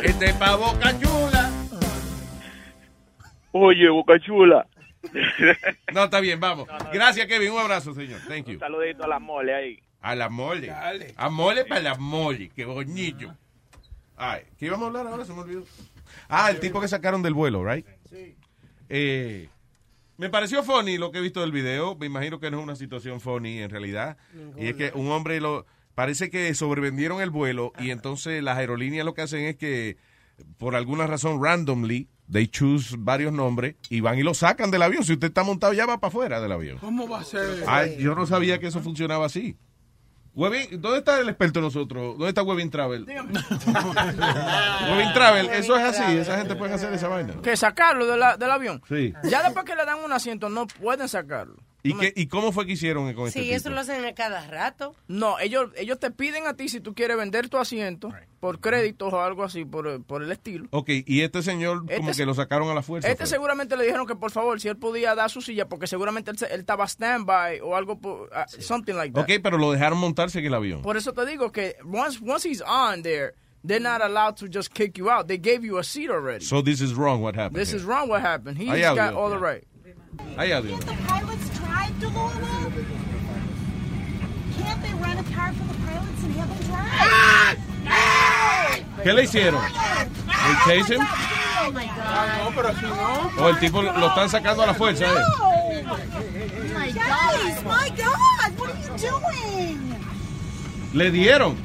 Este 0.04 0.34
pa' 0.34 0.56
Boca 0.56 0.92
Chula. 1.00 1.47
Oye, 3.60 3.90
boca 3.90 4.20
chula. 4.20 4.68
No, 5.94 6.06
está 6.06 6.20
bien, 6.20 6.40
vamos. 6.40 6.68
Gracias, 6.92 7.26
Kevin. 7.28 7.52
Un 7.52 7.60
abrazo, 7.60 7.94
señor. 7.94 8.20
Thank 8.28 8.48
you. 8.48 8.54
Un 8.54 8.60
saludito 8.60 9.04
a 9.04 9.08
la 9.08 9.20
mole 9.20 9.54
ahí. 9.56 9.80
A 10.02 10.16
la 10.16 10.30
mole. 10.30 10.72
A 11.16 11.30
mole 11.30 11.66
para 11.66 11.82
la 11.82 11.96
mole. 11.96 12.50
Qué 12.56 12.66
bonito. 12.66 13.34
Ay, 14.16 14.42
¿qué 14.58 14.66
íbamos 14.66 14.86
a 14.86 14.88
hablar 14.88 15.08
ahora? 15.08 15.26
Se 15.26 15.34
me 15.34 15.42
olvidó. 15.42 15.64
Ah, 16.28 16.50
el 16.52 16.60
tipo 16.60 16.82
que 16.82 16.88
sacaron 16.88 17.22
del 17.22 17.34
vuelo, 17.34 17.64
right? 17.64 17.86
Eh, 18.90 19.50
me 20.18 20.30
pareció 20.30 20.64
funny 20.64 20.98
lo 20.98 21.12
que 21.12 21.20
he 21.20 21.22
visto 21.22 21.42
del 21.42 21.52
video. 21.52 21.96
Me 21.96 22.06
imagino 22.06 22.40
que 22.40 22.52
no 22.52 22.58
es 22.60 22.64
una 22.64 22.76
situación 22.76 23.22
funny 23.22 23.60
en 23.60 23.70
realidad. 23.70 24.18
Y 24.58 24.68
es 24.68 24.76
que 24.76 24.92
un 24.94 25.10
hombre 25.12 25.40
lo... 25.40 25.66
Parece 25.96 26.30
que 26.30 26.54
sobrevendieron 26.54 27.22
el 27.22 27.32
vuelo 27.32 27.74
y 27.80 27.90
entonces 27.90 28.44
las 28.44 28.58
aerolíneas 28.58 29.04
lo 29.04 29.16
que 29.16 29.24
hacen 29.24 29.46
es 29.46 29.56
que 29.56 29.98
por 30.60 30.76
alguna 30.76 31.08
razón 31.08 31.44
randomly 31.44 32.08
they 32.32 32.48
choose 32.48 32.96
varios 32.98 33.32
nombres 33.34 33.76
y 33.90 34.00
van 34.02 34.18
y 34.20 34.24
lo 34.24 34.34
sacan 34.34 34.72
del 34.72 34.82
avión. 34.82 35.04
Si 35.04 35.14
usted 35.14 35.28
está 35.28 35.44
montado 35.44 35.74
ya 35.74 35.86
va 35.86 36.00
para 36.00 36.10
afuera 36.10 36.42
del 36.42 36.52
avión. 36.52 36.78
¿Cómo 36.80 37.08
va 37.08 37.22
a 37.22 37.24
ser? 37.24 37.64
Ay, 37.68 37.98
yo 38.00 38.16
no 38.16 38.26
sabía 38.26 38.60
que 38.60 38.68
eso 38.68 38.82
funcionaba 38.82 39.26
así. 39.26 39.58
Webin, 40.36 40.80
¿Dónde 40.80 41.00
está 41.00 41.20
el 41.20 41.30
experto 41.30 41.60
de 41.60 41.66
nosotros? 41.66 42.14
¿Dónde 42.16 42.30
está 42.30 42.44
Webin 42.44 42.70
Travel? 42.70 43.06
Webin 43.08 43.34
Travel, 45.14 45.50
eso 45.50 45.76
es 45.78 45.84
así, 45.84 46.18
esa 46.18 46.38
gente 46.38 46.56
puede 46.56 46.74
hacer 46.74 46.94
esa 46.94 47.08
vaina. 47.08 47.34
Que 47.42 47.58
sacarlo 47.58 48.06
de 48.06 48.18
la- 48.18 48.38
del 48.38 48.52
avión. 48.52 48.82
Sí. 48.88 49.14
Ya 49.24 49.42
después 49.44 49.66
que 49.66 49.76
le 49.76 49.86
dan 49.86 49.98
un 50.04 50.12
asiento, 50.14 50.50
no 50.50 50.68
pueden 50.68 51.08
sacarlo. 51.10 51.56
¿Y, 51.84 51.94
qué, 51.94 52.14
¿Y 52.16 52.28
cómo 52.28 52.52
fue 52.52 52.66
que 52.66 52.74
hicieron 52.74 53.12
con 53.14 53.28
este 53.28 53.42
Sí, 53.42 53.52
eso 53.52 53.66
tipo? 53.66 53.76
lo 53.76 53.82
hacen 53.82 54.04
a 54.04 54.14
cada 54.14 54.46
rato. 54.48 54.96
No, 55.08 55.40
ellos, 55.40 55.70
ellos 55.78 56.00
te 56.00 56.12
piden 56.12 56.48
a 56.48 56.56
ti 56.56 56.70
si 56.70 56.80
tú 56.80 56.94
quieres 56.94 57.18
vender 57.18 57.50
tu 57.50 57.58
asiento 57.58 58.12
por 58.40 58.60
créditos 58.60 59.14
o 59.14 59.22
algo 59.22 59.44
así, 59.44 59.64
por, 59.64 60.04
por 60.04 60.24
el 60.24 60.32
estilo. 60.32 60.68
Ok, 60.72 60.90
y 61.06 61.22
este 61.22 61.42
señor 61.42 61.86
como 61.86 62.10
Este 62.10 62.24
que 62.24 62.26
lo 62.26 62.34
sacaron 62.34 62.70
a 62.70 62.74
la 62.74 62.82
fuerza. 62.82 63.08
Este 63.08 63.24
fue. 63.24 63.28
seguramente 63.28 63.78
le 63.78 63.86
dijeron 63.86 64.06
que 64.06 64.16
por 64.16 64.32
favor, 64.32 64.60
si 64.60 64.68
él 64.68 64.78
podía 64.78 65.16
dar 65.16 65.30
su 65.30 65.42
silla, 65.42 65.68
porque 65.70 65.88
seguramente 65.88 66.32
él, 66.32 66.38
él 66.52 66.60
estaba 66.60 66.88
standby 66.88 67.60
o 67.64 67.76
algo, 67.76 68.00
por, 68.00 68.30
ah, 68.34 68.46
something 68.48 68.96
like 68.96 69.14
that. 69.14 69.24
Ok, 69.24 69.42
pero 69.42 69.58
lo 69.58 69.72
dejaron 69.72 70.00
montarse 70.00 70.40
en 70.40 70.46
el 70.46 70.54
avión. 70.54 70.82
Por 70.82 70.98
eso 70.98 71.14
te 71.14 71.26
digo 71.26 71.52
que 71.52 71.76
once, 71.86 72.20
once 72.26 72.50
he's 72.50 72.62
on 72.62 73.02
there, 73.04 73.34
they're 73.66 73.80
not 73.80 74.02
allowed 74.02 74.36
to 74.36 74.48
just 74.48 74.74
kick 74.74 74.98
you 74.98 75.10
out. 75.10 75.28
They 75.28 75.38
gave 75.40 75.66
you 75.66 75.78
a 75.78 75.84
seat 75.84 76.10
already. 76.10 76.44
So 76.44 76.62
this 76.62 76.82
is 76.82 76.94
wrong 76.94 77.22
what 77.22 77.36
happened. 77.36 77.56
This 77.56 77.70
here. 77.70 77.80
is 77.80 77.86
wrong 77.86 78.10
what 78.10 78.22
happened. 78.22 78.58
He's 78.58 78.70
got 78.70 79.14
all 79.14 79.30
the 79.30 79.38
yeah. 79.38 79.42
right. 79.42 79.64
The 79.64 79.77
pilots 79.77 79.77
and 86.28 86.36
have 86.36 86.50
them 86.50 86.60
drive? 86.68 87.58
¿Qué 89.04 89.14
le 89.14 89.24
hicieron? 89.24 89.62
Oh 89.62 89.66
my 91.72 91.88
God. 91.88 92.44
No, 92.44 92.52
pero 92.56 92.74
si 92.76 92.86
no. 92.86 93.32
O 93.44 93.50
el 93.50 93.60
tipo 93.60 93.82
lo 93.82 94.08
están 94.08 94.30
sacando 94.30 94.64
a 94.64 94.68
la 94.68 94.74
fuerza, 94.74 95.06
¿eh? 95.06 95.10
Oh 95.40 95.72
my 96.74 96.92
God, 97.90 98.58
what 98.58 98.70
are 98.70 98.82
you 98.82 98.98
doing? 98.98 99.96
Le 100.94 101.12
dieron. 101.12 101.58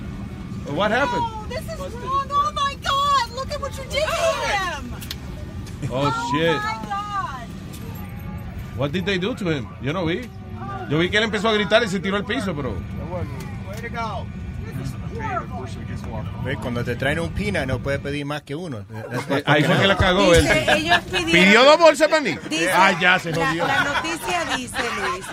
What 0.74 0.91
happened? 0.91 1.23
Oh, 1.23 1.47
this 1.49 1.62
is 1.62 1.79
wrong. 1.79 2.29
Oh 2.31 2.53
my 2.55 2.74
God, 2.77 3.31
look 3.35 3.51
at 3.51 3.61
what 3.61 3.77
you 3.77 3.85
did 3.85 4.05
to 4.05 4.49
him. 4.49 4.95
Oh, 5.91 6.11
shit. 6.33 6.61
What 8.77 8.90
did 8.90 9.05
they 9.05 9.19
do 9.19 9.35
to 9.35 9.51
him? 9.51 9.66
Yo 9.82 9.93
no 9.93 10.05
vi. 10.07 10.23
Yo 10.90 10.99
vi 10.99 11.11
que 11.11 11.19
él 11.19 11.24
empezó 11.24 11.49
a 11.49 11.53
gritar 11.53 11.82
y 11.82 11.89
se 11.89 12.01
tiró 12.01 12.16
al 12.16 12.24
piso, 12.24 12.55
pero... 12.55 12.74
Cuando 16.61 16.85
te 16.85 16.97
traen 16.97 17.20
un 17.20 17.31
pina 17.32 17.65
no 17.66 17.78
puedes 17.81 18.01
pedir 18.01 18.24
más 18.27 18.43
que 18.43 18.55
uno. 18.55 18.78
Eh, 19.31 19.43
ahí 19.47 19.62
fue 19.65 19.78
que 19.78 19.86
la 19.86 19.97
cagó 19.97 20.35
él. 20.35 20.43
Dice, 20.43 20.65
ellos 20.77 20.99
pidieron- 21.11 21.32
¿Pidió 21.32 21.65
dos 21.65 21.78
bolsas 21.78 22.09
para 22.09 22.20
mí? 22.23 22.36
Dice- 22.49 22.73
Ah, 22.73 22.99
ya 23.01 23.19
se 23.19 23.31
la, 23.31 23.47
jodió. 23.47 23.66
la 23.66 23.85
noticia 23.85 24.44
dice, 24.57 24.77
Luis, 25.01 25.27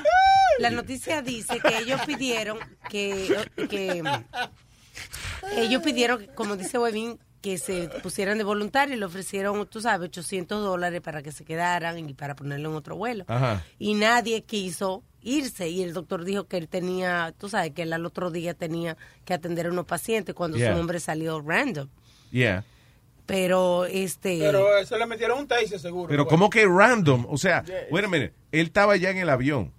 la 0.60 0.70
noticia 0.72 1.22
dice 1.22 1.60
que 1.60 1.78
ellos 1.80 2.02
pidieron 2.06 2.58
que, 2.90 3.46
que 3.70 4.04
ellos 5.58 5.82
pidieron, 5.82 6.28
como 6.36 6.56
dice 6.56 6.78
Webin, 6.78 7.18
que 7.42 7.58
se 7.58 7.90
pusieran 8.04 8.38
de 8.38 8.44
voluntario 8.44 8.96
y 8.96 9.00
le 9.00 9.06
ofrecieron, 9.06 9.66
tú 9.68 9.82
sabes, 9.82 10.10
800 10.10 10.64
dólares 10.64 11.02
para 11.02 11.22
que 11.22 11.32
se 11.32 11.46
quedaran 11.46 11.98
y 12.10 12.14
para 12.14 12.36
ponerlo 12.36 12.70
en 12.70 12.76
otro 12.76 12.96
vuelo. 12.96 13.26
Ajá. 13.28 13.64
Y 13.78 13.94
nadie 13.94 14.44
quiso 14.44 15.04
irse 15.22 15.70
y 15.70 15.82
el 15.84 15.94
doctor 15.94 16.24
dijo 16.24 16.46
que 16.46 16.58
él 16.58 16.68
tenía, 16.68 17.34
tú 17.38 17.50
sabes, 17.50 17.72
que 17.72 17.84
él 17.84 17.94
al 17.94 18.06
otro 18.06 18.32
día 18.32 18.54
tenía 18.54 18.98
que 19.26 19.34
atender 19.34 19.68
a 19.68 19.70
unos 19.72 19.86
pacientes 19.86 20.36
cuando 20.36 20.58
Yeah. 20.58 20.72
su 20.72 20.78
nombre 20.78 21.00
salió 21.00 21.42
random. 21.42 21.88
Yeah. 22.32 22.64
Pero 23.26 23.86
este... 23.86 24.40
Pero 24.40 24.78
eso 24.78 24.98
le 24.98 25.06
metieron 25.06 25.40
un 25.40 25.48
taser 25.48 25.80
seguro. 25.80 26.10
Pero 26.10 26.24
güey. 26.24 26.30
como 26.30 26.50
que 26.50 26.66
random, 26.66 27.26
o 27.30 27.38
sea, 27.38 27.64
wait 27.92 28.06
a 28.06 28.08
minute, 28.08 28.34
él 28.52 28.68
estaba 28.68 28.98
ya 28.98 29.12
en 29.12 29.18
el 29.18 29.30
avión. 29.30 29.72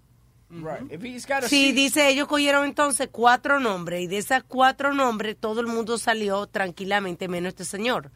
Right. 0.50 0.90
If 0.90 1.02
he's 1.04 1.26
got 1.26 1.44
a 1.44 1.48
Sí, 1.48 1.66
seat- 1.66 1.74
dice, 1.76 2.08
ellos 2.08 2.26
cogieron 2.26 2.64
entonces 2.64 3.08
cuatro 3.12 3.60
nombres 3.60 4.02
y 4.02 4.06
de 4.08 4.18
esas 4.18 4.42
cuatro 4.42 4.92
nombres 4.92 5.36
todo 5.38 5.60
el 5.60 5.68
mundo 5.68 5.96
salió 5.96 6.46
tranquilamente 6.48 7.28
menos 7.28 7.50
este 7.50 7.64
señor. 7.64 8.10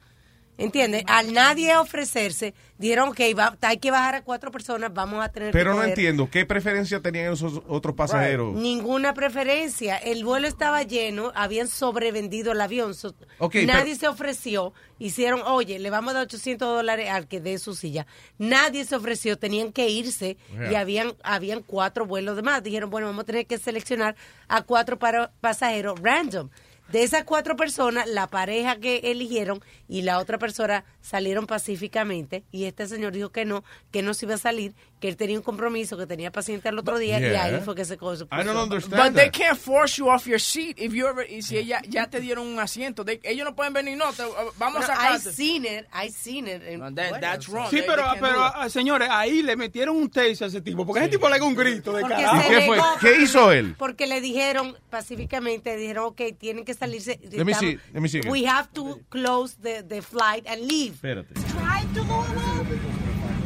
¿Entiendes? 0.57 1.03
Al 1.09 1.33
nadie 1.33 1.77
ofrecerse, 1.77 2.55
dijeron 2.79 3.13
que 3.13 3.35
hay 3.63 3.77
que 3.79 3.91
bajar 3.91 4.15
a 4.15 4.23
cuatro 4.23 4.53
personas, 4.53 4.95
vamos 4.95 5.25
a 5.25 5.29
tener 5.29 5.51
Pero 5.51 5.73
que 5.73 5.79
no 5.79 5.85
entiendo, 5.85 6.29
¿qué 6.31 6.47
preferencia 6.47 7.01
tenían 7.01 7.33
esos 7.33 7.61
otros 7.67 7.97
pasajeros? 7.97 8.55
Ninguna 8.55 9.15
preferencia. 9.15 9.97
El 9.97 10.25
vuelo 10.25 10.47
estaba 10.47 10.83
lleno, 10.85 11.33
habían 11.35 11.67
sobrevendido 11.67 12.53
el 12.53 12.61
avión. 12.61 12.95
so- 12.95 13.15
Ok, 13.39 13.57
nadie 13.67 13.85
pero- 13.85 13.97
se 13.97 14.09
ofreció. 14.09 14.73
Hicieron, 15.01 15.43
oye, 15.45 15.81
le 15.81 15.91
vamos 15.91 16.13
a 16.13 16.15
dar 16.19 16.23
800 16.25 16.69
dólares 16.69 17.11
al 17.11 17.27
que 17.27 17.41
dé 17.41 17.59
su 17.59 17.75
silla. 17.75 18.07
Nadie 18.39 18.85
se 18.85 18.95
ofreció, 18.95 19.37
tenían 19.37 19.73
que 19.73 19.89
irse 19.89 20.37
y 20.71 20.75
habían, 20.77 21.15
habían 21.25 21.63
cuatro 21.63 22.07
vuelos 22.07 22.37
de 22.37 22.43
más. 22.43 22.63
Dijeron, 22.63 22.91
bueno, 22.91 23.09
vamos 23.09 23.23
a 23.25 23.27
tener 23.27 23.47
que 23.47 23.59
seleccionar 23.59 24.15
a 24.47 24.63
cuatro 24.63 25.01
para- 25.01 25.33
pasajeros 25.41 25.99
random. 26.01 26.49
De 26.89 27.03
esas 27.03 27.25
cuatro 27.25 27.57
personas, 27.57 28.07
la 28.09 28.29
pareja 28.29 28.77
que 28.77 29.01
eligieron 29.05 29.63
y 29.89 30.03
la 30.03 30.19
otra 30.19 30.39
persona 30.39 30.85
salieron 31.05 31.47
pacíficamente 31.47 32.45
y 32.51 32.65
este 32.65 32.87
señor 32.89 33.13
dijo 33.13 33.29
que 33.31 33.45
no, 33.45 33.63
que 33.91 34.01
no 34.03 34.15
se 34.15 34.25
iba 34.25 34.37
a 34.37 34.39
salir, 34.39 34.75
que 35.01 35.09
él 35.09 35.17
tenía 35.19 35.37
un 35.37 35.43
compromiso, 35.43 35.99
que 35.99 36.07
tenía 36.07 36.33
paciente 36.33 36.71
al 36.71 36.79
otro 36.79 36.97
día 36.99 37.19
y 37.21 37.25
Yeah. 37.25 37.45
ahí 37.45 37.61
fue 37.63 37.75
que 37.75 37.85
se 37.85 37.95
se 37.95 37.95
I 37.97 37.99
don't 37.99 38.25
puso. 38.47 38.63
understand 38.63 39.03
But 39.05 39.15
they 39.15 39.31
can't 39.31 39.59
force 39.59 39.99
you 39.99 40.09
off 40.09 40.27
your 40.27 40.41
seat 40.41 40.79
if 40.79 40.95
you 40.95 41.07
ever, 41.07 41.31
y 41.31 41.43
si 41.43 41.63
ya, 41.65 41.83
ya 41.87 42.09
te 42.09 42.21
dieron 42.21 42.47
un 42.47 42.59
asiento. 42.59 43.05
They- 43.05 43.21
ellos 43.23 43.45
no 43.45 43.55
pueden 43.55 43.75
venir, 43.75 43.99
no, 43.99 44.13
te- 44.15 44.23
uh, 44.25 44.51
vamos 44.57 44.81
a 44.89 44.93
I 44.93 44.97
sacarte. 45.19 45.33
seen 45.33 45.65
it, 45.67 45.85
I 45.93 46.09
seen 46.11 46.49
it. 46.49 46.63
en- 46.65 46.81
that- 46.95 47.11
bueno, 47.11 47.21
that's 47.21 47.49
wrong. 47.49 47.69
Sí, 47.69 47.77
They- 47.81 47.87
pero, 47.87 48.03
they 48.13 48.21
pero 48.21 48.47
it. 48.47 48.53
ah, 48.55 48.69
señores, 48.71 49.09
ahí 49.11 49.43
le 49.43 49.57
metieron 49.57 49.97
un 49.97 50.09
taser 50.09 50.45
a 50.45 50.47
ese 50.47 50.63
tipo, 50.63 50.87
porque 50.87 51.01
ese 51.03 51.11
tipo 51.11 51.29
le 51.29 51.37
dio 51.37 51.47
un 51.47 51.55
grito 51.55 51.93
de 51.93 52.01
Porque 52.01 52.17
carajo. 52.17 52.49
qué 52.49 52.61
fue? 52.63 52.79
¿Qué 53.01 53.23
hizo 53.23 53.53
él? 53.53 53.75
Porque 53.79 54.07
le 54.07 54.23
dijeron 54.23 54.75
pacíficamente, 54.89 55.77
dijeron, 55.77 56.07
ok, 56.07 56.21
tienen 56.39 56.65
que 56.65 56.73
salirse. 56.73 57.21
Let 57.31 57.45
me 57.45 57.53
see, 57.55 57.79
let 57.93 58.01
me 58.01 58.09
see. 58.09 58.21
We 58.27 58.47
have 58.47 58.69
to 58.73 59.01
close 59.11 59.57
the, 59.63 59.83
the 59.83 60.01
flight 60.01 60.47
and 60.49 60.63
leave. 60.67 60.94
Espérate. 60.95 61.35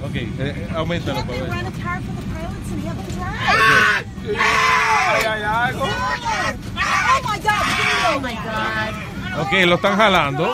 Ok, 0.05 0.15
eh, 0.15 0.69
aumentalo 0.77 1.21
para 1.23 1.33
They 1.33 1.41
ver. 1.41 1.51
rent 1.51 1.67
a 1.69 1.83
car 1.83 2.01
for 2.03 2.15
the 2.15 2.23
pilots 2.33 2.71
and 2.71 2.81
have 2.87 2.97
them 2.97 3.07
drive. 3.17 4.39
Ay, 4.39 5.25
ay, 5.27 5.43
ay. 5.45 5.73
Oh 5.75 5.87
my 7.25 7.39
God! 7.39 7.53
Oh 8.15 8.21
my 8.21 8.35
God! 8.35 9.41
Ok, 9.41 9.53
lo 9.67 9.75
están 9.77 9.97
jalando, 9.97 10.45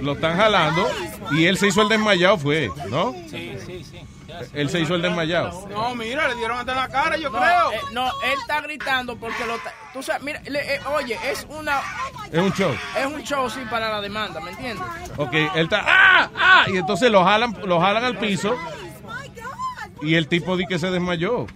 lo 0.00 0.12
están 0.12 0.36
jalando 0.36 0.88
y 1.32 1.46
él 1.46 1.56
se 1.58 1.66
hizo 1.68 1.82
el 1.82 1.88
desmayado, 1.88 2.38
fue, 2.38 2.70
¿no? 2.88 3.12
Sí, 3.30 3.52
sí, 3.64 3.84
sí. 3.84 3.95
Él 4.52 4.70
se 4.70 4.80
hizo 4.80 4.94
el 4.94 5.02
desmayado. 5.02 5.66
No, 5.68 5.94
mira, 5.94 6.28
le 6.28 6.34
dieron 6.36 6.58
hasta 6.58 6.72
en 6.72 6.78
la 6.78 6.88
cara, 6.88 7.16
yo 7.16 7.30
No, 7.30 7.38
creo. 7.38 7.72
eh, 7.72 7.80
no, 7.92 8.06
él 8.22 8.38
está 8.40 8.60
gritando 8.60 9.16
porque 9.16 9.44
lo 9.46 9.56
está- 9.56 9.72
tú 9.92 10.02
sabes, 10.02 10.22
mira, 10.22 10.40
le- 10.46 10.74
eh, 10.76 10.80
oye, 10.94 11.18
es 11.30 11.46
una 11.50 11.80
Es 12.32 12.40
un 12.40 12.52
show. 12.52 12.72
es 12.98 13.06
un 13.06 13.22
show 13.22 13.48
sí 13.50 13.60
para 13.70 13.90
la 13.90 14.00
demanda, 14.00 14.40
¿me 14.40 14.50
entiendes? 14.50 14.86
Ok, 15.16 15.32
él 15.32 15.64
está, 15.64 15.82
¡ah! 15.86 16.30
¡ah! 16.36 16.64
Y 16.68 16.76
entonces 16.76 17.10
lo 17.10 17.24
jalan, 17.24 17.56
lo 17.64 17.80
jalan 17.80 18.04
al 18.04 18.18
piso 18.18 18.56
y 20.02 20.14
el 20.14 20.28
tipo 20.28 20.56
di 20.56 20.66
que 20.66 20.78
se 20.78 20.90
desmayó. 20.90 21.46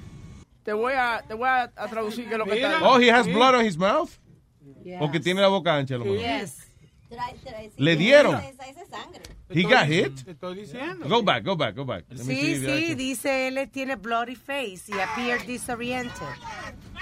Te 0.64 0.72
voy 0.72 0.92
a 0.94 1.22
te 1.26 1.34
voy 1.34 1.48
a, 1.48 1.62
a 1.74 1.88
traducir 1.88 2.26
qué 2.28 2.32
es 2.34 2.38
lo 2.38 2.44
que 2.44 2.62
está 2.62 2.78
Oh, 2.82 2.98
he 3.00 3.10
has 3.10 3.26
blood 3.26 3.54
on 3.56 3.64
his 3.66 3.76
mouth. 3.76 4.10
O 5.00 5.10
que 5.10 5.20
tiene 5.20 5.40
la 5.40 5.48
boca 5.48 5.74
ancha, 5.74 5.96
lo 5.96 6.04
mejor. 6.04 6.18
Le 7.76 7.96
dieron. 7.96 8.40
He 9.50 9.62
got 9.62 9.86
hit. 9.86 10.24
Te 10.24 10.30
estoy 10.32 10.54
diciendo. 10.54 11.08
Go 11.08 11.22
back, 11.22 11.44
go 11.44 11.56
back, 11.56 11.74
go 11.74 11.84
back. 11.84 12.04
Let 12.08 12.22
Sí, 12.24 12.56
sí, 12.56 12.94
dice 12.94 13.48
él 13.48 13.68
tiene 13.70 13.96
bloody 13.96 14.36
face 14.36 14.84
y 14.88 15.00
appear 15.00 15.44
disoriented. 15.44 16.28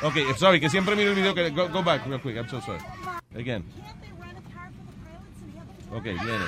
Ok, 0.03 0.17
sorry, 0.37 0.61
que 0.61 0.71
siempre 0.71 0.97
miro 0.97 1.11
el 1.11 1.17
video 1.17 1.35
que... 1.35 1.51
Go, 1.51 1.69
go 1.69 1.83
back 1.83 2.07
real 2.07 2.21
quick, 2.21 2.37
I'm 2.37 2.49
so 2.49 2.61
sorry. 2.61 2.81
Again. 3.35 3.65
Ok, 5.93 6.05
viene. 6.05 6.45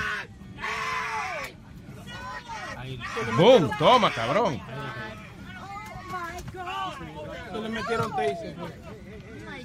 Boom, 3.37 3.69
toma, 3.77 4.11
cabrón. 4.11 4.59
Se 7.51 7.59
le 7.59 7.69
metieron 7.69 8.11
taser. 8.11 8.55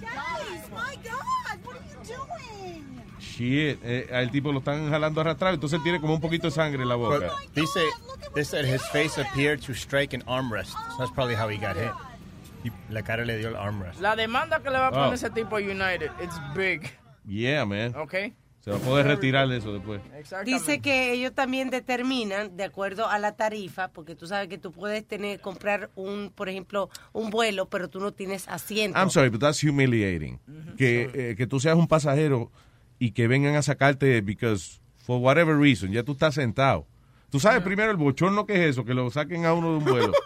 Guys, 0.00 0.70
my 0.70 0.96
God! 1.02 1.58
What 1.64 1.76
are 1.76 1.82
you 1.88 1.98
doing? 2.04 2.95
Shit, 3.36 3.78
eh, 3.82 4.08
al 4.12 4.30
tipo 4.30 4.52
lo 4.52 4.58
están 4.60 4.88
jalando 4.88 5.20
arrastrado, 5.20 5.54
entonces 5.54 5.82
tiene 5.82 6.00
como 6.00 6.14
un 6.14 6.20
poquito 6.20 6.46
de 6.46 6.50
sangre 6.52 6.82
en 6.82 6.88
la 6.88 6.94
boca. 6.94 7.32
Dice, 7.54 7.80
they 8.34 8.44
said 8.44 8.64
his 8.64 8.82
face 8.92 9.20
appeared 9.20 9.60
to 9.60 9.74
strike 9.74 10.14
an 10.14 10.22
armrest. 10.26 10.70
So 10.70 10.98
that's 10.98 11.12
probably 11.12 11.34
how 11.34 11.48
he 11.48 11.56
got 11.58 11.76
hit. 11.76 11.90
Y 12.64 12.70
la 12.92 13.02
cara 13.02 13.24
le 13.24 13.36
dio 13.38 13.48
el 13.48 13.56
armrest. 13.56 14.00
La 14.00 14.16
demanda 14.16 14.60
que 14.62 14.70
le 14.70 14.78
va 14.78 14.88
a 14.88 14.90
poner 14.90 15.08
Oh. 15.10 15.14
ese 15.14 15.30
tipo 15.30 15.56
a 15.56 15.60
United, 15.60 16.10
it's 16.22 16.36
big. 16.54 16.82
Yeah, 17.26 17.64
man. 17.64 17.94
Okay. 17.96 18.34
Se 18.60 18.72
va 18.72 18.78
a 18.78 18.80
poder 18.80 19.06
retirar 19.06 19.46
de 19.46 19.58
eso 19.58 19.72
después. 19.72 20.00
Dice 20.44 20.80
que 20.80 21.12
ellos 21.12 21.32
también 21.32 21.70
determinan, 21.70 22.56
de 22.56 22.64
acuerdo 22.64 23.08
a 23.08 23.16
la 23.20 23.36
tarifa, 23.36 23.88
porque 23.92 24.16
tú 24.16 24.26
sabes 24.26 24.48
que 24.48 24.58
tú 24.58 24.72
puedes 24.72 25.06
tener 25.06 25.40
comprar 25.40 25.90
un, 25.94 26.32
por 26.34 26.48
ejemplo, 26.48 26.90
un 27.12 27.30
vuelo, 27.30 27.68
pero 27.68 27.88
tú 27.88 28.00
no 28.00 28.12
tienes 28.12 28.48
asiento. 28.48 28.98
I'm 28.98 29.10
sorry, 29.10 29.28
but 29.28 29.40
that's 29.40 29.62
humiliating. 29.62 30.40
Que, 30.76 31.10
eh, 31.14 31.34
que 31.36 31.46
tú 31.46 31.60
seas 31.60 31.76
un 31.76 31.86
pasajero 31.86 32.50
y 32.98 33.12
que 33.12 33.28
vengan 33.28 33.54
a 33.56 33.62
sacarte 33.62 34.20
because 34.22 34.80
for 34.96 35.18
whatever 35.20 35.56
reason, 35.58 35.92
ya 35.92 36.02
tú 36.02 36.12
estás 36.12 36.34
sentado. 36.34 36.86
Tú 37.30 37.40
sabes 37.40 37.62
primero 37.62 37.90
el 37.90 37.96
bochorno 37.96 38.46
que 38.46 38.54
es 38.54 38.70
eso, 38.70 38.84
que 38.84 38.94
lo 38.94 39.10
saquen 39.10 39.44
a 39.46 39.52
uno 39.52 39.72
de 39.72 39.76
un 39.78 39.84
vuelo. 39.84 40.12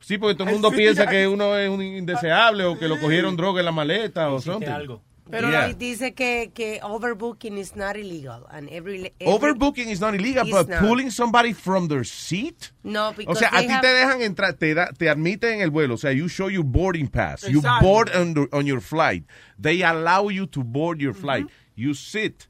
Sí, 0.00 0.18
porque 0.18 0.36
todo 0.36 0.46
el 0.46 0.52
mundo 0.54 0.70
Sí, 0.70 0.76
piensa 0.76 1.06
que 1.08 1.26
uno 1.26 1.56
es 1.56 1.68
un 1.68 1.82
indeseable 1.82 2.62
o 2.64 2.78
que 2.78 2.86
lo 2.86 3.00
cogieron 3.00 3.36
droga 3.36 3.58
en 3.60 3.64
la 3.66 3.72
maleta 3.72 4.30
o 4.30 4.40
something. 4.40 4.70
Pero 5.28 5.50
Yeah. 5.50 5.64
ahí 5.64 5.74
dice 5.74 6.14
que, 6.14 6.52
que 6.54 6.78
overbooking 6.84 7.58
is 7.58 7.74
not 7.74 7.96
illegal. 7.96 8.44
And 8.48 8.68
every, 8.70 9.12
every- 9.18 9.26
Overbooking 9.26 9.88
is 9.90 10.00
not 10.00 10.14
illegal, 10.14 10.46
but 10.48 10.68
not. 10.68 10.78
pulling 10.78 11.10
somebody 11.10 11.52
from 11.52 11.88
their 11.88 12.04
seat. 12.04 12.70
No, 12.84 13.08
O 13.08 13.12
because 13.12 13.40
sea, 13.40 13.48
a 13.52 13.60
ti 13.62 13.66
have- 13.66 13.80
te 13.80 13.88
dejan 13.88 14.22
entrar, 14.22 14.52
te, 14.54 14.72
da- 14.74 14.92
te 14.96 15.10
admiten 15.10 15.54
en 15.54 15.60
el 15.62 15.70
vuelo. 15.70 15.94
O 15.94 15.98
sea, 15.98 16.12
you 16.12 16.28
show 16.28 16.48
your 16.48 16.62
boarding 16.64 17.08
pass. 17.08 17.42
You 17.48 17.60
board 17.80 18.14
on, 18.14 18.34
the- 18.34 18.48
on 18.52 18.66
your 18.66 18.80
flight. 18.80 19.24
They 19.60 19.82
allow 19.82 20.30
you 20.30 20.46
to 20.46 20.62
board 20.62 21.00
your 21.00 21.12
flight. 21.14 21.48
You 21.76 21.94
sit, 21.94 22.44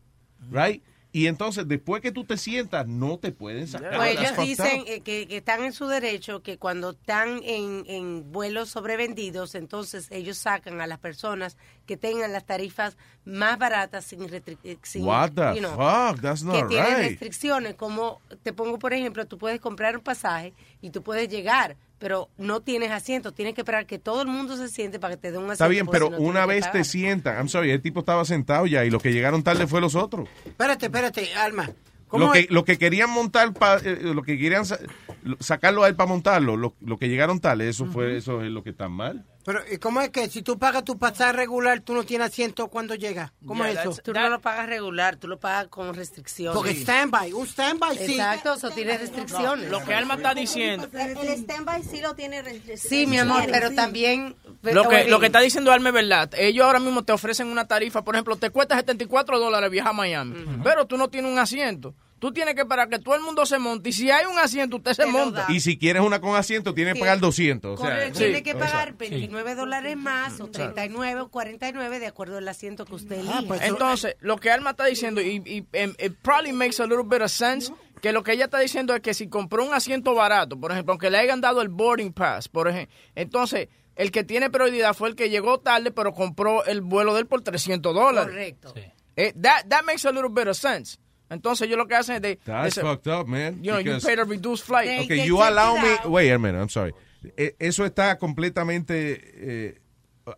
right? 0.50 0.82
Y 1.16 1.28
entonces, 1.28 1.66
después 1.66 2.02
que 2.02 2.12
tú 2.12 2.24
te 2.24 2.36
sientas, 2.36 2.86
no 2.86 3.18
te 3.18 3.32
pueden 3.32 3.66
sacar. 3.66 3.96
Pues 3.96 4.18
ellos 4.18 4.36
dicen 4.36 4.84
eh, 4.86 5.00
que, 5.00 5.26
que 5.26 5.38
están 5.38 5.64
en 5.64 5.72
su 5.72 5.86
derecho, 5.86 6.42
que 6.42 6.58
cuando 6.58 6.90
están 6.90 7.40
en, 7.42 7.84
en 7.86 8.30
vuelos 8.32 8.68
sobrevendidos, 8.68 9.54
entonces 9.54 10.08
ellos 10.10 10.36
sacan 10.36 10.78
a 10.82 10.86
las 10.86 10.98
personas 10.98 11.56
que 11.86 11.96
tengan 11.96 12.34
las 12.34 12.44
tarifas 12.44 12.98
más 13.24 13.58
baratas 13.58 14.04
sin 14.04 14.28
restricciones. 14.28 15.08
What 15.08 15.30
the 15.30 15.62
fuck? 15.62 16.20
That's 16.20 16.42
que 16.42 16.48
not 16.48 16.68
tienen 16.68 16.96
right. 16.98 17.08
restricciones, 17.08 17.76
como 17.76 18.20
te 18.42 18.52
pongo 18.52 18.78
por 18.78 18.92
ejemplo, 18.92 19.26
tú 19.26 19.38
puedes 19.38 19.58
comprar 19.58 19.96
un 19.96 20.02
pasaje 20.02 20.52
y 20.82 20.90
tú 20.90 21.02
puedes 21.02 21.30
llegar, 21.30 21.78
pero 21.98 22.28
no 22.38 22.60
tienes 22.60 22.90
asiento, 22.90 23.32
tienes 23.32 23.54
que 23.54 23.62
esperar 23.62 23.86
que 23.86 23.98
todo 23.98 24.22
el 24.22 24.28
mundo 24.28 24.56
se 24.56 24.68
siente 24.68 24.98
para 24.98 25.14
que 25.14 25.20
te 25.22 25.28
den 25.32 25.38
un 25.42 25.44
asiento. 25.50 25.64
Está 25.64 25.68
bien, 25.68 25.86
pero 25.86 26.06
si 26.06 26.10
no 26.12 26.16
tienes 26.18 26.30
una 26.30 26.46
vez 26.46 26.70
te 26.72 26.84
sientan, 26.84 27.36
I'm 27.36 27.48
sorry, 27.48 27.70
el 27.70 27.80
tipo 27.80 28.00
estaba 28.00 28.24
sentado 28.24 28.66
ya 28.66 28.84
y 28.84 28.90
los 28.90 29.02
que 29.02 29.12
llegaron 29.12 29.42
tarde 29.42 29.66
fue 29.66 29.80
los 29.80 29.94
otros. 29.94 30.28
Espérate, 30.44 30.86
espérate, 30.86 31.34
Alma. 31.34 31.70
¿Cómo 32.08 32.26
Lo 32.26 32.32
que, 32.32 32.46
lo 32.50 32.64
que 32.64 32.78
querían 32.78 33.10
montar, 33.10 33.52
pa- 33.52 33.78
eh, 33.78 33.98
lo 34.02 34.22
que 34.22 34.38
querían 34.38 34.64
sa- 34.64 34.78
lo- 35.24 35.36
sacarlo 35.40 35.82
a 35.82 35.88
él 35.88 35.96
para 35.96 36.08
montarlo, 36.08 36.56
lo, 36.56 36.74
lo 36.80 36.98
que 36.98 37.08
llegaron 37.08 37.40
tarde, 37.40 37.68
eso 37.68 37.86
fue 37.86 38.16
eso 38.16 38.42
es 38.44 38.50
lo 38.52 38.62
que 38.62 38.70
está 38.70 38.88
mal. 38.88 39.24
Pero, 39.46 39.60
¿y 39.70 39.78
¿cómo 39.78 40.00
es 40.00 40.10
que 40.10 40.28
si 40.28 40.42
tú 40.42 40.58
pagas 40.58 40.82
tu 40.82 40.98
pasaje 40.98 41.32
regular, 41.32 41.78
tú 41.78 41.94
no 41.94 42.02
tienes 42.02 42.26
asiento 42.26 42.66
cuando 42.66 42.96
llegas? 42.96 43.30
¿Cómo 43.46 43.62
Yeah, 43.62 43.74
es 43.74 43.78
eso? 43.78 44.02
Tú 44.02 44.12
no 44.12 44.28
lo 44.28 44.40
pagas 44.40 44.66
regular, 44.66 45.14
tú 45.18 45.28
lo 45.28 45.38
pagas 45.38 45.68
con 45.68 45.94
restricciones. 45.94 46.56
Porque 46.56 46.74
standby, 46.74 47.32
un 47.32 47.46
standby 47.46 47.96
sí. 47.96 48.14
Exacto, 48.14 48.54
eso 48.54 48.70
tiene 48.70 48.98
restricciones. 48.98 49.70
Lo 49.70 49.84
que 49.84 49.94
Alma 49.94 50.14
está 50.14 50.34
diciendo. 50.34 50.88
El 50.92 51.38
standby 51.38 51.84
sí 51.84 52.00
lo 52.00 52.16
tiene 52.16 52.42
restricciones. 52.42 52.82
Sí, 52.82 53.06
mi 53.06 53.18
amor, 53.18 53.44
pero 53.48 53.70
también... 53.70 54.34
Lo 54.62 54.88
que, 54.88 55.04
lo 55.04 55.20
que 55.20 55.26
está 55.26 55.38
diciendo 55.38 55.70
Alma 55.70 55.90
es 55.90 55.94
verdad. 55.94 56.28
Ellos 56.36 56.66
ahora 56.66 56.80
mismo 56.80 57.04
te 57.04 57.12
ofrecen 57.12 57.46
una 57.46 57.68
tarifa, 57.68 58.02
por 58.02 58.16
ejemplo, 58.16 58.34
te 58.34 58.50
cuesta 58.50 58.74
74 58.74 59.38
dólares 59.38 59.70
viajar 59.70 59.90
a 59.90 59.94
Miami, 59.94 60.44
pero 60.64 60.86
tú 60.86 60.96
no 60.96 61.08
tienes 61.08 61.30
un 61.30 61.38
asiento. 61.38 61.94
Tú 62.18 62.32
tienes 62.32 62.54
que 62.54 62.62
esperar 62.62 62.88
que 62.88 62.98
todo 62.98 63.14
el 63.14 63.20
mundo 63.20 63.44
se 63.44 63.58
monte 63.58 63.90
y 63.90 63.92
si 63.92 64.10
hay 64.10 64.24
un 64.24 64.38
asiento, 64.38 64.76
usted 64.76 64.94
se 64.94 65.04
monta. 65.06 65.46
Y 65.48 65.60
si 65.60 65.76
quieres 65.76 66.02
una 66.02 66.18
con 66.20 66.34
asiento, 66.34 66.72
tienes 66.72 66.94
que 66.94 67.00
pagar 67.00 67.20
200. 67.20 67.78
O 67.78 67.82
sea, 67.82 68.10
tiene 68.10 68.36
sí, 68.38 68.42
que 68.42 68.54
o 68.54 68.58
pagar 68.58 68.88
sea, 68.88 68.96
29 68.98 69.54
dólares 69.54 69.96
más 69.98 70.40
o 70.40 70.48
39 70.48 71.20
o 71.20 71.28
49 71.28 71.98
de 71.98 72.06
acuerdo 72.06 72.38
al 72.38 72.48
asiento 72.48 72.86
que 72.86 72.94
usted 72.94 73.20
elija. 73.20 73.66
Entonces, 73.66 74.16
lo 74.20 74.38
que 74.38 74.50
Alma 74.50 74.70
está 74.70 74.86
diciendo, 74.86 75.20
y, 75.20 75.42
y- 75.44 75.66
em, 75.72 75.92
it 75.98 76.14
probably 76.22 76.52
makes 76.52 76.82
a 76.82 76.86
little 76.86 77.04
bit 77.04 77.20
of 77.20 77.30
sense, 77.30 77.70
que 78.00 78.12
lo 78.12 78.22
que 78.22 78.32
ella 78.32 78.46
está 78.46 78.60
diciendo 78.60 78.94
es 78.94 79.02
que 79.02 79.12
si 79.12 79.28
compró 79.28 79.64
un 79.64 79.74
asiento 79.74 80.14
barato, 80.14 80.58
por 80.58 80.72
ejemplo, 80.72 80.92
aunque 80.92 81.10
le 81.10 81.18
hayan 81.18 81.42
dado 81.42 81.60
el 81.60 81.68
boarding 81.68 82.14
pass, 82.14 82.48
por 82.48 82.68
ejemplo, 82.68 82.94
entonces 83.14 83.68
el 83.94 84.10
que 84.10 84.24
tiene 84.24 84.48
prioridad 84.48 84.94
fue 84.94 85.10
el 85.10 85.16
que 85.16 85.28
llegó 85.28 85.58
tarde, 85.60 85.90
pero 85.90 86.12
compró 86.12 86.64
el 86.64 86.80
vuelo 86.80 87.14
de 87.14 87.20
él 87.20 87.26
por 87.26 87.42
300 87.42 87.94
dólares. 87.94 88.30
Correcto. 88.30 88.74
Eh, 89.16 89.32
that, 89.40 89.66
that 89.68 89.82
makes 89.84 90.06
a 90.06 90.12
little 90.12 90.30
bit 90.30 90.46
of 90.46 90.56
sense. 90.56 90.98
Entonces 91.30 91.66
ellos 91.66 91.76
lo 91.78 91.86
que 91.88 91.94
hacen 91.96 92.16
es 92.16 92.22
de... 92.22 92.36
That's 92.44 92.76
de- 92.76 92.82
fucked 92.82 93.06
up, 93.12 93.26
man. 93.26 93.62
You 93.62 93.72
know, 93.72 93.80
you 93.80 93.98
paid 94.00 94.18
a 94.20 94.24
reduced 94.24 94.64
flight. 94.64 95.04
Okay, 95.04 95.26
you 95.26 95.42
allow 95.42 95.76
me. 95.76 95.88
Wait 96.08 96.30
a 96.32 96.38
minute, 96.38 96.58
I'm 96.60 96.68
sorry. 96.68 96.92
Eh, 97.36 97.54
Eso 97.58 97.84
está 97.84 98.16
completamente. 98.18 99.20
eh, 99.68 99.78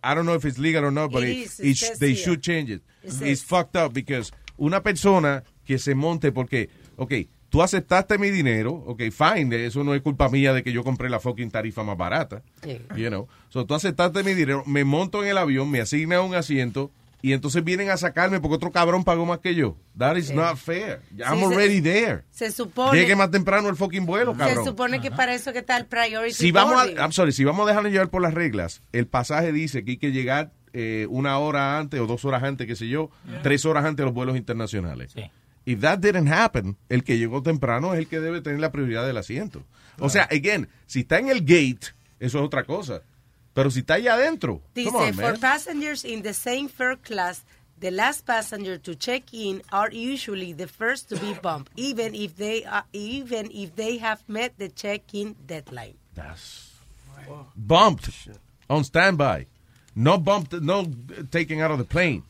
I 0.02 0.14
don't 0.14 0.24
know 0.26 0.34
if 0.34 0.44
it's 0.44 0.58
legal 0.58 0.84
or 0.84 0.92
not, 0.92 1.10
but 1.12 1.22
It 1.24 1.28
it- 1.30 1.36
is, 1.46 1.60
it 1.60 1.66
it- 1.66 1.76
says 1.76 1.98
they 1.98 2.14
here. 2.14 2.22
should 2.22 2.40
change 2.40 2.70
it. 2.70 2.82
It's 3.22 3.42
fucked 3.42 3.76
up 3.76 3.92
because 3.92 4.32
una 4.58 4.82
persona 4.82 5.44
que 5.64 5.78
se 5.78 5.94
monte 5.94 6.32
porque, 6.32 6.68
ok, 6.96 7.12
tú 7.50 7.62
aceptaste 7.62 8.18
mi 8.18 8.30
dinero, 8.30 8.72
ok, 8.86 9.02
fine, 9.10 9.64
eso 9.66 9.84
no 9.84 9.94
es 9.94 10.02
culpa 10.02 10.28
mía 10.28 10.52
de 10.52 10.62
que 10.62 10.72
yo 10.72 10.82
compré 10.84 11.08
la 11.08 11.20
fucking 11.20 11.50
tarifa 11.50 11.82
más 11.84 11.96
barata, 11.96 12.42
you 12.96 13.08
know. 13.08 13.28
So 13.50 13.64
tú 13.66 13.74
aceptaste 13.74 14.22
mi 14.24 14.34
dinero, 14.34 14.62
me 14.66 14.84
monto 14.84 15.22
en 15.22 15.30
el 15.30 15.38
avión, 15.38 15.70
me 15.70 15.80
asigna 15.80 16.20
un 16.22 16.34
asiento 16.34 16.90
y 17.22 17.32
entonces 17.32 17.64
vienen 17.64 17.90
a 17.90 17.96
sacarme 17.96 18.40
porque 18.40 18.54
otro 18.56 18.70
cabrón 18.70 19.02
pagó 19.04 19.26
más 19.26 19.38
que 19.40 19.54
yo. 19.54 19.76
That 19.98 20.16
is 20.16 20.28
Sí. 20.28 20.34
not 20.34 20.56
fair. 20.56 21.00
I'm 21.18 21.34
Sí, 21.34 21.38
se- 21.40 21.44
already 21.46 21.80
there. 21.82 22.22
Se 22.30 22.50
supone, 22.52 22.98
Llegue 22.98 23.16
más 23.16 23.30
temprano 23.30 23.68
el 23.68 23.76
fucking 23.76 24.06
vuelo, 24.06 24.32
se 24.32 24.38
cabrón. 24.38 24.64
supone 24.64 25.00
que 25.00 25.10
para 25.10 25.34
eso 25.34 25.52
que 25.52 25.58
está 25.58 25.76
el 25.76 25.86
priority 25.86 26.32
Si 26.34 26.52
vamos, 26.52 26.74
boarding. 26.74 26.98
a, 26.98 27.02
I'm 27.02 27.12
sorry, 27.12 27.32
si 27.32 27.44
vamos 27.44 27.64
a 27.66 27.68
dejarnos 27.70 27.92
llevar 27.92 28.08
por 28.10 28.22
las 28.22 28.34
reglas, 28.34 28.82
el 28.92 29.06
pasaje 29.06 29.52
dice 29.52 29.84
que 29.84 29.92
hay 29.92 29.96
que 29.98 30.12
llegar 30.12 30.52
eh, 30.74 31.06
una 31.10 31.38
hora 31.38 31.78
antes 31.78 31.98
o 31.98 32.06
dos 32.06 32.24
horas 32.26 32.42
antes, 32.44 32.66
qué 32.66 32.76
sé 32.76 32.86
yo, 32.88 33.10
tres 33.42 33.64
horas 33.64 33.84
antes 33.84 33.96
de 33.96 34.04
los 34.04 34.14
vuelos 34.14 34.36
internacionales. 34.36 35.14
If 35.64 35.80
that 35.80 35.98
didn't 35.98 36.28
happen, 36.32 36.76
el 36.88 37.04
que 37.04 37.18
llegó 37.18 37.42
temprano 37.42 37.94
es 37.94 37.98
el 38.00 38.06
que 38.06 38.20
debe 38.20 38.40
tener 38.42 38.60
la 38.60 38.70
prioridad 38.70 39.06
del 39.06 39.16
asiento. 39.16 39.64
O 39.98 40.08
sea, 40.08 40.24
again, 40.30 40.68
si 40.86 41.00
está 41.00 41.18
en 41.18 41.30
el 41.30 41.40
gate, 41.40 41.88
eso 42.20 42.38
es 42.38 42.44
otra 42.44 42.64
cosa. 42.64 43.02
Pero 43.58 43.72
si 43.72 43.80
está 43.80 43.94
allá 43.94 44.14
adentro, 44.14 44.62
Dice, 44.72 44.94
on, 44.94 45.12
for 45.14 45.36
passengers 45.36 46.04
in 46.04 46.22
the 46.22 46.32
same 46.32 46.68
fare 46.68 46.96
class, 46.96 47.42
the 47.80 47.90
last 47.90 48.24
passenger 48.24 48.78
to 48.78 48.94
check 48.94 49.34
in 49.34 49.62
are 49.72 49.90
usually 49.90 50.52
the 50.52 50.68
first 50.68 51.08
to 51.08 51.16
be 51.16 51.34
bumped, 51.42 51.72
even 51.74 52.14
if 52.14 52.36
they 52.36 52.64
are, 52.64 52.84
even 52.92 53.50
if 53.50 53.74
they 53.74 53.98
have 53.98 54.22
met 54.28 54.56
the 54.58 54.68
check-in 54.68 55.34
deadline. 55.44 55.96
bumped 57.56 58.28
on 58.70 58.84
standby. 58.84 59.46
No 59.96 60.18
bumped, 60.18 60.52
no 60.52 60.86
taken 61.32 61.60
out 61.60 61.72
of 61.72 61.78
the 61.78 61.84
plane. 61.84 62.22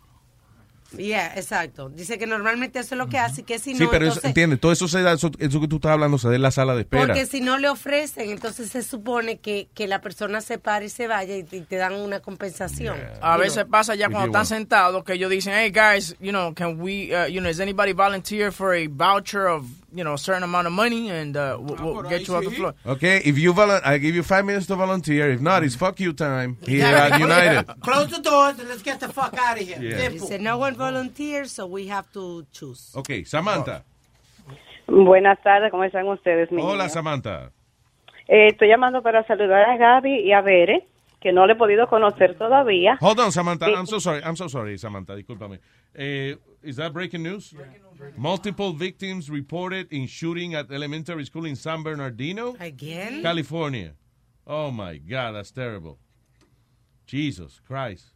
Yeah, 0.97 1.35
exacto. 1.37 1.91
Dice 1.91 2.19
que 2.19 2.27
normalmente 2.27 2.79
eso 2.79 2.95
es 2.95 2.99
lo 2.99 3.09
que 3.09 3.19
hace, 3.19 3.43
que 3.43 3.59
si 3.59 3.75
Sí, 3.75 3.85
no, 3.85 3.91
pero 3.91 4.07
eso, 4.07 4.13
entonces, 4.15 4.25
entiende, 4.31 4.57
todo 4.57 4.73
eso 4.73 4.89
se 4.89 5.03
da, 5.03 5.13
eso, 5.13 5.31
eso 5.39 5.61
que 5.61 5.69
tú 5.69 5.77
estás 5.77 5.93
hablando 5.93 6.17
se 6.17 6.29
da 6.29 6.35
en 6.35 6.41
la 6.43 6.51
sala 6.51 6.75
de 6.75 6.81
espera. 6.81 7.05
porque 7.07 7.27
si 7.27 7.43
no 7.43 7.59
le 7.59 7.69
ofrecen, 7.69 8.31
entonces 8.31 8.71
se 8.71 8.83
supone 8.83 9.37
que, 9.39 9.69
que 9.75 9.87
la 9.87 10.01
persona 10.01 10.41
se 10.41 10.57
pare 10.59 10.87
y 10.87 10.89
se 10.89 11.07
vaya 11.07 11.37
y 11.37 11.43
te, 11.45 11.59
y 11.59 11.61
te 11.61 11.77
dan 11.77 11.93
una 11.95 12.21
compensación. 12.21 12.97
A 13.21 13.37
You 13.37 13.41
veces 13.43 13.63
know. 13.65 13.71
pasa 13.71 13.95
ya 13.97 14.09
cuando 14.09 14.29
están 14.29 14.47
sentados 14.47 15.05
que 15.05 15.13
ellos 15.13 15.31
dicen, 15.31 15.53
hey 15.55 15.71
guys, 15.71 16.17
you 16.21 16.31
know, 16.31 16.55
can 16.55 16.81
we, 16.81 17.15
uh, 17.15 17.27
you 17.29 17.41
know, 17.41 17.51
is 17.51 17.61
anybody 17.61 17.93
volunteer 17.93 18.51
for 18.51 18.73
a 18.75 18.87
voucher 18.89 19.47
of, 19.47 19.67
you 19.93 20.03
know, 20.05 20.15
a 20.15 20.19
certain 20.19 20.43
amount 20.45 20.67
of 20.67 20.73
money 20.73 21.11
and 21.11 21.37
uh, 21.37 21.59
we'll, 21.61 21.77
we'll 21.97 22.03
get 22.09 22.27
you 22.27 22.35
off 22.35 22.45
the 22.45 22.51
floor. 22.51 22.75
Okay, 22.87 23.19
if 23.25 23.37
you 23.37 23.53
volu- 23.53 23.81
I 23.85 23.99
give 23.99 24.15
you 24.15 24.23
five 24.23 24.45
minutes 24.47 24.67
to 24.69 24.77
volunteer. 24.77 25.31
If 25.33 25.41
not, 25.43 25.65
it's 25.65 25.75
fuck 25.77 26.01
you 26.01 26.15
time 26.15 26.57
here 26.67 26.85
at 26.87 27.21
United. 27.21 27.67
Close 27.83 28.09
the 28.11 28.21
doors 28.23 28.59
and 28.59 28.69
let's 28.71 28.83
get 28.83 29.01
the 29.01 29.09
fuck 29.09 29.35
out 29.39 29.61
of 29.61 29.67
here. 29.67 29.79
Yeah. 29.81 30.09
Dice, 30.09 30.39
no 30.41 30.57
one 30.59 30.75
volunteers, 30.79 31.53
so 31.53 31.67
we 31.67 31.89
have 31.89 32.11
to 32.13 32.45
choose. 32.53 32.93
Okay, 32.97 33.25
Samantha. 33.25 33.85
Buenas 34.87 35.39
tardes, 35.43 35.71
¿cómo 35.71 35.85
están 35.85 36.07
ustedes? 36.09 36.51
mi 36.51 36.63
Hola? 36.63 36.89
Samantha. 36.89 37.51
Eh, 38.27 38.49
estoy 38.49 38.69
llamando 38.69 39.03
para 39.03 39.27
saludar 39.27 39.69
a 39.69 39.77
Gaby 39.77 40.21
y 40.21 40.33
a 40.33 40.41
Bere, 40.41 40.87
que 41.21 41.33
no 41.33 41.47
le 41.47 41.53
he 41.55 41.57
podido 41.57 41.87
conocer 41.89 42.37
todavía. 42.39 42.97
Hold 43.01 43.21
on, 43.21 43.33
Samantha. 43.33 43.67
Sí. 43.67 43.73
I'm 43.75 43.87
so 43.87 43.99
sorry. 43.99 44.23
I'm 44.23 44.37
so 44.37 44.49
sorry, 44.49 44.79
Samantha. 44.79 45.15
Discúlpame. 45.15 45.59
Eh, 45.95 46.37
is 46.63 46.77
that 46.77 46.93
breaking 46.93 47.23
news? 47.23 47.55
Multiple 48.17 48.73
victims 48.73 49.29
reported 49.29 49.89
in 49.93 50.07
shooting 50.07 50.55
at 50.55 50.71
elementary 50.71 51.25
school 51.25 51.45
in 51.45 51.57
San 51.57 51.83
Bernardino, 51.83 52.57
Again? 52.61 53.23
California. 53.23 53.93
Oh 54.47 54.71
my 54.71 54.97
God, 54.99 55.33
that's 55.35 55.51
terrible. 55.51 55.99
Jesus 57.07 57.61
Christ. 57.67 58.07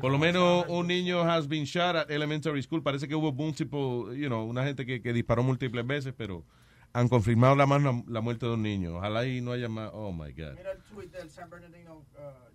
Por 0.00 0.12
lo 0.12 0.18
menos 0.18 0.66
un 0.68 0.86
niño 0.86 1.22
has 1.22 1.48
been 1.48 1.64
shot 1.64 1.96
at 1.96 2.10
elementary 2.10 2.62
school. 2.62 2.82
Parece 2.82 3.08
que 3.08 3.16
hubo 3.16 3.32
multiple, 3.32 4.16
you 4.16 4.28
know, 4.28 4.44
una 4.44 4.64
gente 4.64 4.86
que, 4.86 5.00
que 5.02 5.12
disparó 5.12 5.42
múltiples 5.42 5.86
veces, 5.86 6.14
pero 6.16 6.44
han 6.92 7.08
confirmado 7.08 7.56
la, 7.56 7.66
más 7.66 7.82
la, 8.06 8.20
muerte 8.20 8.46
de 8.46 8.52
un 8.52 8.62
niño. 8.62 8.96
Ojalá 8.96 9.26
y 9.26 9.40
no 9.40 9.52
haya 9.52 9.68
más. 9.68 9.90
Oh 9.92 10.12
my 10.12 10.32
God. 10.32 10.54
Mira 10.56 10.72
el 10.72 10.82
tweet 10.82 11.10
del 11.10 11.28
San 11.30 11.50
Bernardino 11.50 12.04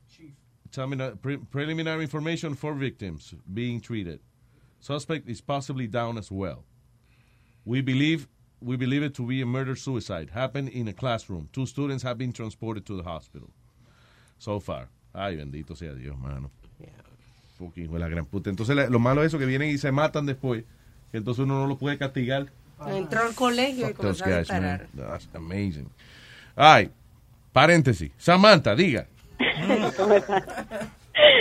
chief. 0.07 0.33
Termina- 0.71 1.19
pre- 1.21 1.37
preliminary 1.37 2.03
information 2.03 2.55
for 2.55 2.73
victims 2.73 3.35
being 3.53 3.79
treated. 3.79 4.19
Suspect 4.79 5.29
is 5.29 5.41
possibly 5.41 5.87
down 5.87 6.17
as 6.17 6.31
well. 6.31 6.65
We 7.65 7.81
believe 7.81 8.27
we 8.59 8.77
believe 8.77 9.03
it 9.03 9.13
to 9.15 9.27
be 9.27 9.41
a 9.41 9.45
murder 9.45 9.75
suicide. 9.75 10.29
Happened 10.31 10.69
in 10.69 10.87
a 10.87 10.93
classroom. 10.93 11.49
Two 11.51 11.65
students 11.65 12.03
have 12.03 12.17
been 12.17 12.31
transported 12.31 12.85
to 12.85 12.95
the 12.95 13.03
hospital. 13.03 13.49
So 14.39 14.59
far. 14.59 14.89
Ay, 15.13 15.35
bendito 15.35 15.75
sea 15.77 15.93
Dios, 15.93 16.17
mano. 16.17 16.49
Fucking 17.57 17.85
hijo 17.85 17.93
de 17.93 17.99
la 17.99 18.07
gran 18.07 18.25
puta. 18.25 18.49
Entonces 18.49 18.75
la- 18.75 18.87
lo 18.87 18.99
malo 18.99 19.21
es 19.21 19.27
eso 19.27 19.39
que 19.39 19.45
vienen 19.45 19.69
y 19.69 19.77
se 19.77 19.91
matan 19.91 20.25
después. 20.25 20.63
Que 21.11 21.17
entonces 21.17 21.43
uno 21.43 21.59
no 21.61 21.67
lo 21.67 21.77
puede 21.77 21.97
castigar. 21.97 22.47
Entró 22.87 23.21
al 23.21 23.35
colegio 23.35 23.85
y 23.89 23.93
Fuck 23.93 24.01
those 24.01 24.23
comenzó 24.23 24.25
a 24.25 24.27
guys, 24.39 24.49
man. 24.49 24.79
disparar. 24.81 25.09
That's 25.19 25.29
amazing. 25.35 25.89
Ay, 26.55 26.89
paréntesis. 27.51 28.11
Samantha, 28.17 28.75
diga. 28.75 29.05
¿Cómo 29.97 30.13
están? 30.15 30.43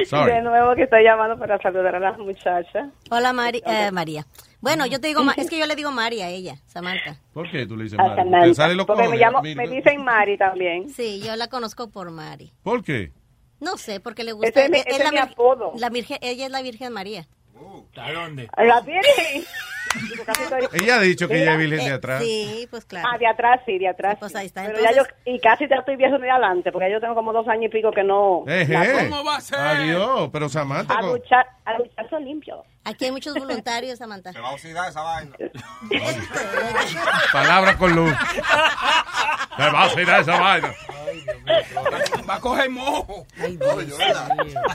Sorry. 0.07 0.33
De 0.35 0.43
nuevo 0.43 0.75
que 0.77 0.83
estoy 0.83 1.03
llamando 1.03 1.39
para 1.39 1.59
saludar 1.59 1.95
a 1.97 1.99
las 1.99 2.19
muchachas. 2.19 2.91
Hola, 3.11 3.33
Mari- 3.33 3.63
eh, 3.67 3.91
María. 3.91 4.27
Bueno, 4.61 4.87
yo 4.87 5.01
te 5.01 5.09
digo, 5.09 5.23
es 5.37 5.49
que 5.51 5.59
yo 5.59 5.67
le 5.67 5.75
digo 5.75 5.91
María 5.91 6.27
a 6.27 6.29
ella, 6.29 6.57
Samantha. 6.67 7.17
¿Por 7.33 7.51
qué 7.51 7.67
tú 7.67 7.77
le 7.77 7.85
dices 7.85 7.99
A 7.99 8.03
Mari? 8.03 8.17
Samantha. 8.17 8.47
¿Te 8.49 8.55
sale 8.55 8.75
los 8.75 8.87
Porque 8.87 9.09
me, 9.09 9.17
llamo, 9.17 9.41
me 9.43 9.67
dicen 9.67 10.05
Mari 10.05 10.37
también. 10.39 10.89
Sí, 10.91 11.21
yo 11.25 11.35
la 11.37 11.49
conozco 11.49 11.89
por 11.91 12.11
Mari. 12.11 12.53
¿Por 12.63 12.85
qué? 12.85 13.11
No 13.63 13.79
sé, 13.79 14.01
porque 14.01 14.25
le 14.25 14.33
gusta. 14.33 14.49
Ese 14.49 14.65
es 14.65 14.71
mi- 14.71 14.79
es 14.79 14.87
ese 14.87 14.97
es 14.99 15.05
la 15.05 15.11
mi 15.13 15.19
apodo. 15.19 15.73
La 15.77 15.89
virgen, 15.89 16.19
ella 16.21 16.47
es 16.47 16.51
la 16.51 16.63
Virgen 16.63 16.93
María. 16.93 17.29
¿A 17.97 18.13
dónde? 18.13 18.49
¿La 18.57 18.81
Virgen? 18.81 19.45
Ella 20.73 20.97
ha 20.97 21.01
dicho 21.01 21.29
que 21.29 21.43
ella 21.43 21.53
es 21.53 21.59
virgen 21.59 21.79
de 21.85 21.91
Eh, 21.91 21.93
atrás. 21.93 22.23
Sí, 22.23 22.67
pues 22.71 22.85
claro. 22.85 23.09
Ah, 23.13 23.19
de 23.19 23.27
atrás 23.27 23.61
sí, 23.67 23.79
de 23.79 23.89
atrás. 23.89 24.17
Pues 24.19 24.35
ahí 24.35 24.47
está. 24.47 24.63
Pero 24.65 24.79
Entonces- 24.79 24.97
ya 24.97 25.03
yo, 25.03 25.33
y 25.33 25.39
casi 25.41 25.69
ya 25.69 25.77
estoy 25.77 25.97
viejo 25.97 26.19
de 26.19 26.31
adelante, 26.31 26.73
porque 26.73 26.91
yo 26.91 27.01
tengo 27.01 27.15
como 27.15 27.33
dos 27.33 27.47
años 27.49 27.67
y 27.67 27.69
pico 27.69 27.91
que 27.91 28.03
no. 28.05 28.45
Eje. 28.47 28.73
la- 28.73 29.71
Adiós, 29.71 30.31
pero 30.33 30.49
Samantha. 30.49 30.95
A 30.99 31.03
luchar, 31.03 31.47
a 31.65 31.79
luchazo 31.79 32.19
limpio. 32.21 32.65
Aquí 32.85 33.05
hay 33.05 33.13
muchos 33.13 33.35
voluntarios, 33.35 33.99
Samantha. 33.99 34.33
Se 34.33 34.41
va 34.41 34.49
a 34.49 34.53
oxidar 34.53 34.89
esa 34.89 35.03
vaina. 35.03 35.37
Palabras 37.33 37.77
con 37.77 37.95
luz. 37.95 38.13
Me 39.59 39.71
va 39.71 39.85
a 39.85 39.95
tirar 39.95 40.21
esa 40.23 40.39
vaina. 40.41 40.73
Va 42.29 42.35
a 42.37 42.41
coger 42.41 42.71
mojo. 42.71 43.27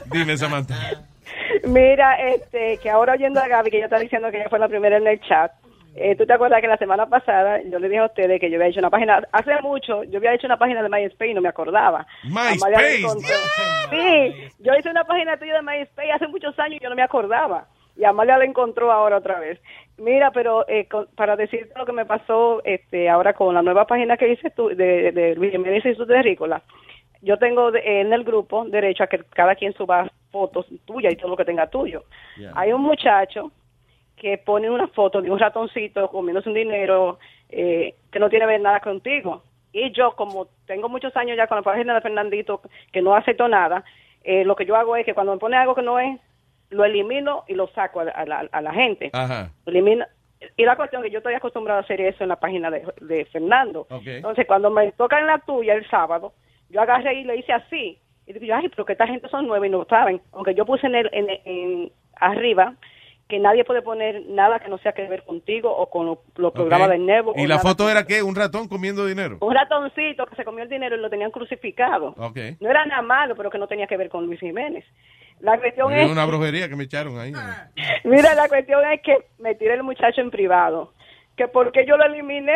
Dime, 0.06 0.38
Samantha. 0.38 0.76
Mira, 1.66 2.16
este, 2.30 2.78
que 2.78 2.90
ahora 2.90 3.14
oyendo 3.14 3.40
a 3.40 3.48
Gaby, 3.48 3.70
que 3.72 3.78
ella 3.78 3.86
está 3.86 4.00
diciendo 4.00 4.30
que 4.32 4.38
ella 4.38 4.50
fue 4.50 4.60
la 4.60 4.68
primera 4.68 4.98
en 4.98 5.08
el 5.08 5.20
chat, 5.22 5.52
eh, 5.96 6.16
¿tú 6.16 6.26
te 6.26 6.34
acuerdas 6.34 6.62
que 6.62 6.68
la 6.68 6.78
semana 6.78 7.08
pasada 7.08 7.60
yo 7.64 7.80
le 7.80 7.90
dije 7.90 8.00
a 8.02 8.06
ustedes 8.06 8.40
que 8.40 8.50
yo 8.52 8.58
había 8.58 8.68
hecho 8.70 8.80
una 8.80 8.90
página, 8.92 9.28
hace 9.32 9.60
mucho, 9.64 10.04
yo 10.04 10.18
había 10.20 10.34
hecho 10.34 10.46
una 10.46 10.58
página 10.58 10.84
de 10.84 10.90
MySpace 10.90 11.32
y 11.32 11.34
no 11.34 11.42
me 11.42 11.50
acordaba. 11.50 12.06
MySpace. 12.24 13.00
Encontró. 13.00 13.36
Sí, 13.90 14.36
yo 14.60 14.74
hice 14.78 14.90
una 14.90 15.06
página 15.06 15.38
tuya 15.38 15.56
de 15.56 15.62
MySpace 15.64 16.12
hace 16.12 16.28
muchos 16.28 16.58
años 16.60 16.80
y 16.80 16.84
yo 16.84 16.90
no 16.90 16.96
me 16.96 17.02
acordaba. 17.04 17.66
Y 17.96 18.04
Amalia 18.04 18.38
la 18.38 18.46
encontró 18.46 18.92
ahora 18.92 19.18
otra 19.18 19.40
vez. 19.40 19.60
Mira, 19.98 20.30
pero 20.30 20.68
eh, 20.68 20.86
con- 20.88 21.08
para 21.16 21.36
decirte 21.36 21.74
lo 21.76 21.86
que 21.88 21.94
me 21.94 22.06
pasó 22.06 22.62
este 22.64 23.10
ahora 23.10 23.34
con 23.34 23.56
la 23.56 23.64
nueva 23.64 23.88
página 23.88 24.18
que 24.18 24.30
hice 24.34 24.52
tú, 24.52 24.68
de, 24.68 25.12
de 25.12 25.34
Luis 25.34 25.52
Jiménez 25.52 25.84
Instituto 25.84 26.14
de 26.14 26.22
Rícola, 26.22 26.62
yo 27.24 27.38
tengo 27.40 27.72
de- 27.72 28.02
en 28.02 28.14
el 28.14 28.24
grupo 28.24 28.66
derecho 28.66 29.04
a 29.04 29.08
que 29.08 29.24
cada 29.34 29.56
quien 29.56 29.74
suba 29.74 30.08
fotos 30.32 30.66
tuyas 30.86 31.14
y 31.14 31.16
todo 31.16 31.30
lo 31.30 31.38
que 31.38 31.46
tenga 31.46 31.68
tuyo. 31.70 32.04
Hay 32.56 32.72
un 32.74 32.82
muchacho 32.82 33.52
que 34.16 34.38
pone 34.38 34.70
una 34.70 34.88
foto 34.88 35.22
de 35.22 35.30
un 35.30 35.40
ratoncito 35.40 36.10
comiéndose 36.10 36.50
un 36.50 36.56
dinero 36.56 37.20
eh, 37.50 37.96
que 38.12 38.20
no 38.20 38.30
tiene 38.30 38.44
que 38.46 38.52
ver 38.54 38.62
nada 38.62 38.80
contigo. 38.80 39.44
Y 39.72 39.92
yo, 39.92 40.14
como 40.16 40.48
tengo 40.66 40.90
muchos 40.90 41.16
años 41.16 41.38
ya 41.38 41.46
con 41.48 41.58
la 41.58 41.62
página 41.62 41.94
de 41.94 42.02
Fernandito, 42.02 42.62
que 42.92 43.02
no 43.02 43.14
acepto 43.16 43.48
nada, 43.48 43.84
eh, 44.24 44.44
lo 44.44 44.56
que 44.56 44.66
yo 44.66 44.76
hago 44.76 44.96
es 44.96 45.06
que 45.06 45.14
cuando 45.14 45.34
me 45.34 45.40
pone 45.40 45.56
algo 45.56 45.76
que 45.76 45.84
no 45.84 46.00
es, 46.00 46.20
lo 46.70 46.84
elimino 46.84 47.44
y 47.48 47.54
lo 47.54 47.68
saco 47.68 48.00
a, 48.02 48.06
la- 48.06 48.12
a 48.12 48.26
la, 48.26 48.40
a 48.52 48.62
la 48.62 48.74
gente. 48.74 49.10
Ajá. 49.14 49.52
Elimino. 49.66 50.06
Y 50.56 50.66
la 50.66 50.76
cuestión 50.76 51.02
que 51.04 51.10
yo 51.12 51.20
estoy 51.20 51.34
acostumbrado 51.36 51.80
a 51.80 51.84
hacer 51.84 52.02
eso 52.02 52.24
en 52.24 52.30
la 52.30 52.36
página 52.40 52.70
de, 52.70 52.86
de 53.02 53.26
Fernando. 53.26 53.88
Entonces, 54.18 54.46
cuando 54.48 54.70
me 54.70 54.92
toca 54.94 55.20
en 55.20 55.28
la 55.28 55.40
tuya 55.40 55.74
el 55.76 55.88
sábado, 55.90 56.34
yo 56.70 56.82
agarré 56.82 57.14
y 57.22 57.24
le 57.24 57.38
hice 57.38 57.54
así. 57.54 57.98
Y 58.28 58.34
digo, 58.34 58.46
yo, 58.46 58.56
ay, 58.56 58.70
pero 58.70 58.86
que 58.86 58.94
esta 58.94 59.08
gente 59.08 59.28
son 59.30 59.48
nueve 59.48 59.68
y 59.68 59.70
no 59.70 59.86
saben. 59.86 60.22
Aunque 60.34 60.54
yo 60.54 60.66
puse 60.66 60.86
en, 60.88 60.96
el, 60.96 61.10
en, 61.14 61.28
en- 61.46 61.92
arriba 62.20 62.74
que 63.30 63.40
nadie 63.40 63.66
puede 63.66 63.82
poner 63.82 64.22
nada 64.28 64.60
que 64.60 64.70
no 64.70 64.78
sea 64.78 64.94
que 64.94 65.06
ver 65.08 65.24
contigo 65.24 65.70
o 65.76 65.90
con 65.90 66.06
lo- 66.06 66.22
los 66.38 66.54
programas 66.54 66.88
Ok. 66.88 66.94
del 66.94 67.06
Nebo. 67.06 67.34
¿Y 67.36 67.46
la 67.48 67.60
foto 67.60 67.90
era 67.90 68.06
qué? 68.06 68.24
¿Un 68.24 68.36
ratón 68.36 68.68
comiendo 68.70 69.06
dinero? 69.06 69.38
Un 69.42 69.54
ratoncito 69.54 70.26
que 70.28 70.36
se 70.36 70.46
comió 70.46 70.64
el 70.64 70.70
dinero 70.70 70.96
y 70.96 71.00
lo 71.00 71.10
tenían 71.10 71.32
crucificado. 71.32 72.16
No 72.60 72.70
era 72.70 72.86
nada 72.86 73.02
malo, 73.02 73.36
pero 73.36 73.50
que 73.50 73.58
no 73.58 73.68
tenía 73.68 73.88
que 73.88 73.98
ver 73.98 74.10
con 74.10 74.26
Luis 74.26 74.40
Jiménez. 74.40 74.86
La 75.42 75.60
cuestión 75.60 75.94
Es 75.94 76.06
es, 76.06 76.12
una 76.12 76.26
brujería 76.26 76.68
que 76.70 76.76
me 76.76 76.86
echaron 76.86 77.20
ahí. 77.20 77.32
mira, 78.06 78.34
la 78.34 78.48
cuestión 78.48 78.82
es 78.92 79.02
que 79.02 79.18
me 79.40 79.56
tiré 79.56 79.74
el 79.76 79.84
muchacho 79.84 80.22
en 80.22 80.32
privado. 80.32 80.94
Que 81.36 81.48
porque 81.48 81.86
yo 81.86 81.98
lo 81.98 82.06
eliminé. 82.06 82.54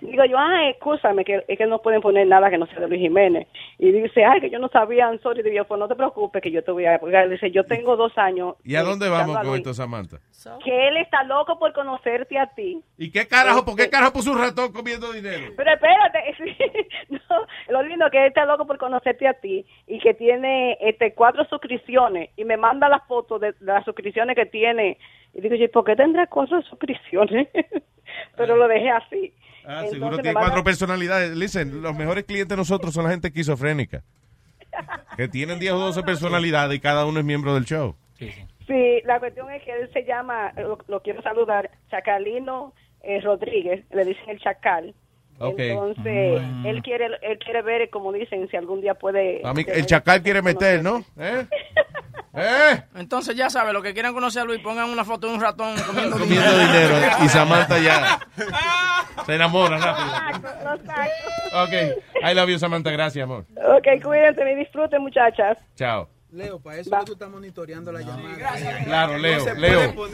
Digo 0.00 0.24
yo, 0.24 0.38
ah, 0.38 0.68
escúchame, 0.70 1.24
que 1.24 1.44
es 1.46 1.58
que 1.58 1.66
no 1.66 1.80
pueden 1.80 2.00
poner 2.00 2.26
nada 2.26 2.50
que 2.50 2.58
no 2.58 2.66
sea 2.66 2.80
de 2.80 2.88
Luis 2.88 3.00
Jiménez. 3.00 3.48
Y 3.78 3.90
dice, 3.92 4.24
ay, 4.24 4.40
que 4.40 4.50
yo 4.50 4.58
no 4.58 4.68
sabía, 4.68 5.06
I'm 5.06 5.20
sorry. 5.20 5.42
Digo 5.42 5.64
pues 5.64 5.78
no 5.78 5.88
te 5.88 5.94
preocupes, 5.94 6.42
que 6.42 6.50
yo 6.50 6.62
te 6.62 6.70
voy 6.72 6.84
a 6.86 6.96
apoyar. 6.96 7.28
Dice, 7.28 7.50
yo 7.50 7.64
tengo 7.64 7.96
dos 7.96 8.16
años. 8.16 8.56
¿Y 8.64 8.76
a 8.76 8.82
dónde 8.82 9.08
vamos 9.08 9.38
con 9.38 9.54
esto, 9.56 9.74
Samantha? 9.74 10.18
Que 10.62 10.88
él 10.88 10.96
está 10.98 11.24
loco 11.24 11.58
por 11.58 11.72
conocerte 11.72 12.38
a 12.38 12.46
ti. 12.46 12.82
¿Y 12.98 13.10
qué 13.10 13.26
carajo? 13.26 13.64
¿Por 13.64 13.76
qué 13.76 13.88
carajo 13.88 14.12
puso 14.12 14.32
un 14.32 14.38
ratón 14.38 14.72
comiendo 14.72 15.12
dinero? 15.12 15.52
Pero 15.56 15.70
espérate, 15.72 16.34
sí, 16.38 16.56
no, 17.10 17.20
lo 17.68 17.82
lindo 17.82 18.10
que 18.10 18.18
él 18.18 18.28
está 18.28 18.44
loco 18.44 18.66
por 18.66 18.78
conocerte 18.78 19.26
a 19.26 19.34
ti 19.34 19.64
y 19.86 19.98
que 20.00 20.14
tiene 20.14 20.76
este 20.80 21.14
cuatro 21.14 21.44
suscripciones 21.44 22.30
y 22.36 22.44
me 22.44 22.56
manda 22.56 22.88
las 22.88 23.06
fotos 23.06 23.40
de, 23.40 23.52
de 23.52 23.72
las 23.72 23.84
suscripciones 23.84 24.36
que 24.36 24.46
tiene 24.46 24.98
y 25.34 25.40
digo 25.40 25.56
yo, 25.56 25.70
¿por 25.70 25.84
qué 25.84 25.96
tendrá 25.96 26.26
cuatro 26.28 26.62
suscripciones? 26.62 27.48
Pero 28.36 28.56
lo 28.56 28.68
dejé 28.68 28.90
así. 28.90 29.34
Ah, 29.66 29.72
Entonces 29.84 29.90
seguro 29.92 30.16
tiene 30.16 30.32
manda- 30.34 30.48
cuatro 30.48 30.64
personalidades. 30.64 31.36
Listen, 31.36 31.82
los 31.82 31.96
mejores 31.96 32.24
clientes 32.24 32.48
de 32.50 32.56
nosotros 32.56 32.92
son 32.94 33.04
la 33.04 33.10
gente 33.10 33.28
esquizofrénica. 33.28 34.02
Que 35.16 35.28
tienen 35.28 35.58
10 35.58 35.72
o 35.72 35.78
12 35.78 36.02
personalidades 36.02 36.76
y 36.76 36.80
cada 36.80 37.06
uno 37.06 37.20
es 37.20 37.24
miembro 37.24 37.54
del 37.54 37.64
show. 37.64 37.94
Sí, 38.18 39.00
la 39.04 39.18
cuestión 39.20 39.50
es 39.52 39.62
que 39.62 39.72
él 39.72 39.90
se 39.92 40.04
llama, 40.04 40.52
lo, 40.56 40.78
lo 40.88 41.00
quiero 41.00 41.22
saludar, 41.22 41.70
Chacalino 41.90 42.72
eh, 43.02 43.20
Rodríguez, 43.20 43.84
le 43.92 44.04
dicen 44.04 44.28
el 44.30 44.40
Chacal. 44.40 44.94
Ok. 45.38 45.58
Entonces, 45.58 46.40
él 46.64 46.82
quiere 46.82 47.06
él 47.22 47.38
quiere 47.38 47.62
ver, 47.62 47.90
como 47.90 48.12
dicen, 48.12 48.48
si 48.50 48.56
algún 48.56 48.80
día 48.80 48.94
puede... 48.94 49.40
A 49.44 49.52
mí, 49.52 49.64
el 49.66 49.84
chacal 49.86 50.22
quiere 50.22 50.42
meter, 50.42 50.82
¿no? 50.82 51.04
¿Eh? 51.18 51.46
¿Eh? 52.36 52.82
Entonces 52.96 53.36
ya 53.36 53.48
sabe, 53.48 53.72
los 53.72 53.82
que 53.82 53.92
quieran 53.94 54.12
conocer 54.12 54.42
a 54.42 54.44
Luis, 54.44 54.60
pongan 54.60 54.90
una 54.90 55.04
foto 55.04 55.28
de 55.28 55.34
un 55.34 55.40
ratón 55.40 55.76
comiendo, 55.86 56.18
Comiendo 56.18 56.58
dinero. 56.58 56.94
Y 57.24 57.28
Samantha 57.28 57.78
ya 57.78 58.18
se 59.24 59.34
enamora 59.34 59.78
rápido. 59.78 60.74
Ok. 61.62 61.72
I 62.30 62.34
love 62.34 62.48
you, 62.50 62.58
Samantha. 62.58 62.90
Gracias, 62.90 63.22
amor. 63.22 63.46
Ok, 63.56 64.02
cuídense 64.02 64.40
y 64.50 64.56
disfruten, 64.56 65.00
muchachas. 65.02 65.56
Chao. 65.76 66.08
Leo, 66.32 66.58
para 66.58 66.78
eso 66.78 66.90
tú 67.06 67.12
estás 67.12 67.30
monitoreando 67.30 67.92
la 67.92 68.00
llamada. 68.00 68.34
Claro, 68.84 69.18
Leo, 69.18 69.46
No 69.46 69.54
Leo. 69.54 69.88
Un, 69.90 69.94
pro- 69.94 70.08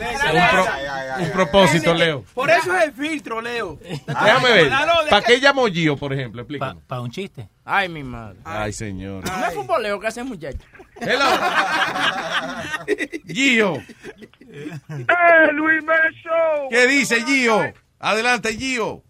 un 1.25 1.31
propósito, 1.33 1.95
Leo. 1.95 2.25
Por 2.35 2.51
eso 2.51 2.77
es 2.77 2.85
el 2.85 2.93
filtro, 2.93 3.41
Leo. 3.41 3.79
Déjame 4.07 4.53
ver. 4.53 4.69
Dalo, 4.69 5.05
de 5.05 5.09
¿Para 5.11 5.23
que- 5.23 5.33
qué 5.37 5.41
llamó 5.41 5.67
Gio, 5.69 5.97
por 5.97 6.13
ejemplo? 6.13 6.43
Explícame. 6.43 6.83
Para 6.87 7.01
un 7.01 7.11
chiste. 7.11 7.49
Ay, 7.65 7.89
mi 7.89 8.03
madre. 8.03 8.39
Ay, 8.45 8.71
señor. 8.75 9.25
No 9.27 9.47
es 9.47 9.55
futboleo 9.55 9.99
que 9.99 10.09
hace 10.09 10.23
muchacho. 10.23 10.59
Gio. 13.27 13.83
Hey, 14.51 15.53
Luis 15.53 15.81
Jiménez 15.81 16.15
Show. 16.23 16.69
¿Qué 16.71 16.87
dice 16.87 17.23
Gio? 17.25 17.73
Adelante, 17.99 18.57
Gio. 18.57 19.03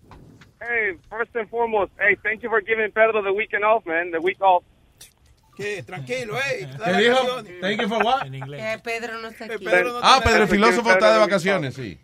Hey, 0.61 0.99
first 1.09 1.35
and 1.37 1.49
foremost, 1.49 1.91
hey, 1.99 2.17
thank 2.23 2.43
you 2.43 2.51
for 2.51 2.61
giving 2.61 2.93
Pedro 2.93 3.23
the 3.23 3.33
weekend 3.33 3.65
off, 3.65 3.85
man. 3.87 4.11
The 4.11 4.21
week 4.21 4.41
off. 4.41 4.62
¿Qué? 5.57 5.83
Tranquilo, 5.83 6.39
eh. 6.39 6.69
¿Qué 6.85 6.93
dijo? 6.93 7.43
Thank 7.61 7.81
you 7.81 7.89
for 7.89 8.03
what? 8.05 8.23
Que 8.23 8.79
Pedro 8.83 9.21
no 9.21 9.29
está 9.29 9.45
aquí. 9.47 9.67
Ah, 10.03 10.21
Pedro 10.25 10.43
el 10.45 10.49
filósofo 10.49 10.91
está 10.93 11.12
de 11.12 11.19
vacaciones, 11.19 11.75
sí. 11.75 11.99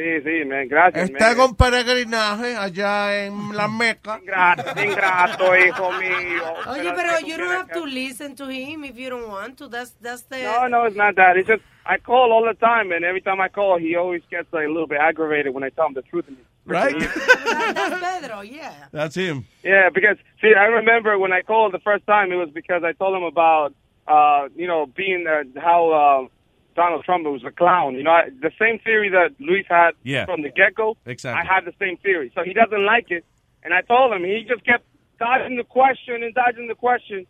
Sí, 0.00 0.22
sí, 0.22 0.44
man. 0.46 0.66
Gracias, 0.66 1.10
Está 1.10 1.28
man. 1.28 1.36
con 1.36 1.56
peregrinaje 1.56 2.56
allá 2.56 3.26
en 3.26 3.54
la 3.54 3.68
Meca. 3.68 4.18
Ingrato, 4.22 4.82
ingrato, 4.82 5.56
hijo 5.56 5.92
mío. 5.92 6.42
Oye, 6.68 6.90
pero 6.96 7.20
you 7.20 7.36
don't 7.36 7.50
have 7.50 7.70
to 7.70 7.84
listen 7.84 8.34
to 8.34 8.48
him 8.48 8.84
if 8.84 8.96
you 8.96 9.10
don't 9.10 9.28
want 9.28 9.58
to. 9.58 9.68
That's 9.68 9.94
that's 10.00 10.22
the. 10.22 10.42
No, 10.42 10.68
no, 10.68 10.86
it's 10.86 10.96
not 10.96 11.16
that. 11.16 11.36
It's 11.36 11.48
just 11.48 11.62
I 11.84 11.98
call 11.98 12.32
all 12.32 12.46
the 12.46 12.58
time, 12.58 12.92
and 12.92 13.04
every 13.04 13.20
time 13.20 13.42
I 13.42 13.48
call, 13.48 13.78
he 13.78 13.94
always 13.94 14.22
gets 14.30 14.50
like, 14.54 14.64
a 14.64 14.68
little 14.68 14.86
bit 14.86 15.00
aggravated 15.00 15.52
when 15.52 15.64
I 15.64 15.68
tell 15.68 15.88
him 15.88 15.94
the 15.94 16.02
truth. 16.02 16.24
Right? 16.64 16.98
That's 16.98 18.22
Pedro, 18.22 18.40
yeah. 18.40 18.86
That's 18.92 19.16
him. 19.16 19.44
Yeah, 19.62 19.90
because 19.92 20.16
see, 20.40 20.54
I 20.54 20.64
remember 20.64 21.18
when 21.18 21.32
I 21.32 21.42
called 21.42 21.74
the 21.74 21.78
first 21.80 22.06
time, 22.06 22.32
it 22.32 22.36
was 22.36 22.48
because 22.54 22.84
I 22.84 22.92
told 22.92 23.16
him 23.16 23.24
about, 23.24 23.74
uh, 24.08 24.48
you 24.56 24.66
know, 24.66 24.86
being 24.86 25.26
uh, 25.26 25.60
how 25.60 25.90
uh, 25.90 26.28
Donald 26.74 27.04
Trump 27.04 27.24
was 27.26 27.42
a 27.44 27.50
clown. 27.50 27.94
You 27.94 28.02
know, 28.04 28.12
I, 28.12 28.30
the 28.40 28.52
same 28.58 28.78
theory 28.80 29.08
that 29.10 29.30
Luis 29.40 29.66
had 29.68 29.92
Yeah. 30.04 30.24
from 30.26 30.42
the 30.42 30.50
get 30.50 30.74
go. 30.74 30.96
Exactly. 31.06 31.40
I 31.40 31.54
had 31.54 31.64
the 31.64 31.74
same 31.78 31.96
theory, 31.98 32.30
so 32.34 32.42
he 32.44 32.52
doesn't 32.52 32.84
like 32.84 33.10
it, 33.10 33.24
and 33.62 33.72
I 33.74 33.82
told 33.82 34.12
him. 34.12 34.24
He 34.24 34.44
just 34.48 34.64
kept 34.64 34.84
dodging 35.18 35.56
the 35.56 35.64
question 35.64 36.22
and 36.22 36.34
dodging 36.34 36.68
the 36.68 36.74
question, 36.74 37.26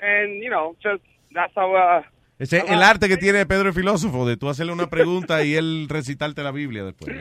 and 0.00 0.42
you 0.42 0.50
know, 0.50 0.76
just 0.82 1.02
that's 1.34 1.52
how. 1.54 1.74
Uh, 1.74 2.02
Ese 2.38 2.54
es 2.54 2.64
el 2.70 2.82
arte 2.82 3.06
que 3.08 3.18
tiene 3.18 3.44
Pedro 3.44 3.68
el 3.68 3.74
filósofo, 3.74 4.26
de 4.26 4.36
tú 4.38 4.48
hacerle 4.48 4.72
una 4.72 4.88
pregunta 4.88 5.42
y 5.44 5.54
él 5.56 5.86
recitarte 5.90 6.42
la 6.42 6.50
Biblia 6.52 6.84
después. 6.84 7.14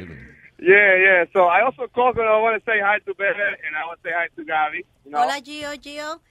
yeah, 0.60 0.96
yeah. 0.98 1.26
So 1.34 1.46
I 1.48 1.62
also 1.62 1.88
called 1.94 2.18
and 2.18 2.28
I 2.28 2.40
want 2.42 2.58
to 2.58 2.64
say 2.72 2.80
hi 2.80 3.00
to 3.00 3.14
Bebe, 3.16 3.34
and 3.68 3.76
I 3.76 3.86
want 3.86 4.02
to 4.02 4.10
say 4.10 4.14
hi 4.16 4.28
to 4.36 4.44
Gaby. 4.46 4.86
You 5.06 5.12
know? 5.12 5.20
Hola, 5.20 5.42
Gio, 5.42 5.74
Gio. 5.76 6.22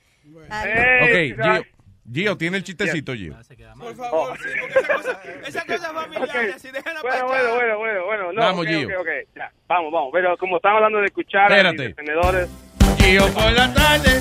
Hey, 0.51 1.33
Ok, 1.33 1.43
Gio, 1.43 1.65
Gio, 2.13 2.37
tiene 2.37 2.57
el 2.59 2.65
chistecito, 2.65 3.15
Gio. 3.15 3.37
Por 3.79 3.95
favor, 3.95 4.39
sí, 4.39 4.49
porque 4.61 4.79
esa 4.79 4.95
cosa, 4.95 5.23
esa 5.47 5.65
cosa 5.67 5.93
familiar, 5.93 6.51
así 6.55 6.71
déjala 6.71 7.03
Bueno, 7.03 7.27
para 7.27 7.27
bueno, 7.27 7.55
bueno, 7.55 7.79
bueno, 7.79 8.05
bueno. 8.07 8.33
No, 8.33 8.41
Vamos, 8.41 8.67
Gio. 8.67 8.89
Ya, 9.35 9.53
vamos, 9.67 9.93
vamos. 9.93 10.11
Pero 10.13 10.37
como 10.39 10.57
estamos 10.57 10.77
hablando 10.77 11.01
de 11.01 11.11
cucharas 11.11 11.75
y 11.75 11.77
de 11.77 11.95
tenedores, 11.95 12.49
Gio 12.99 13.27
por 13.35 13.53
la 13.53 13.73
tarde. 13.75 14.21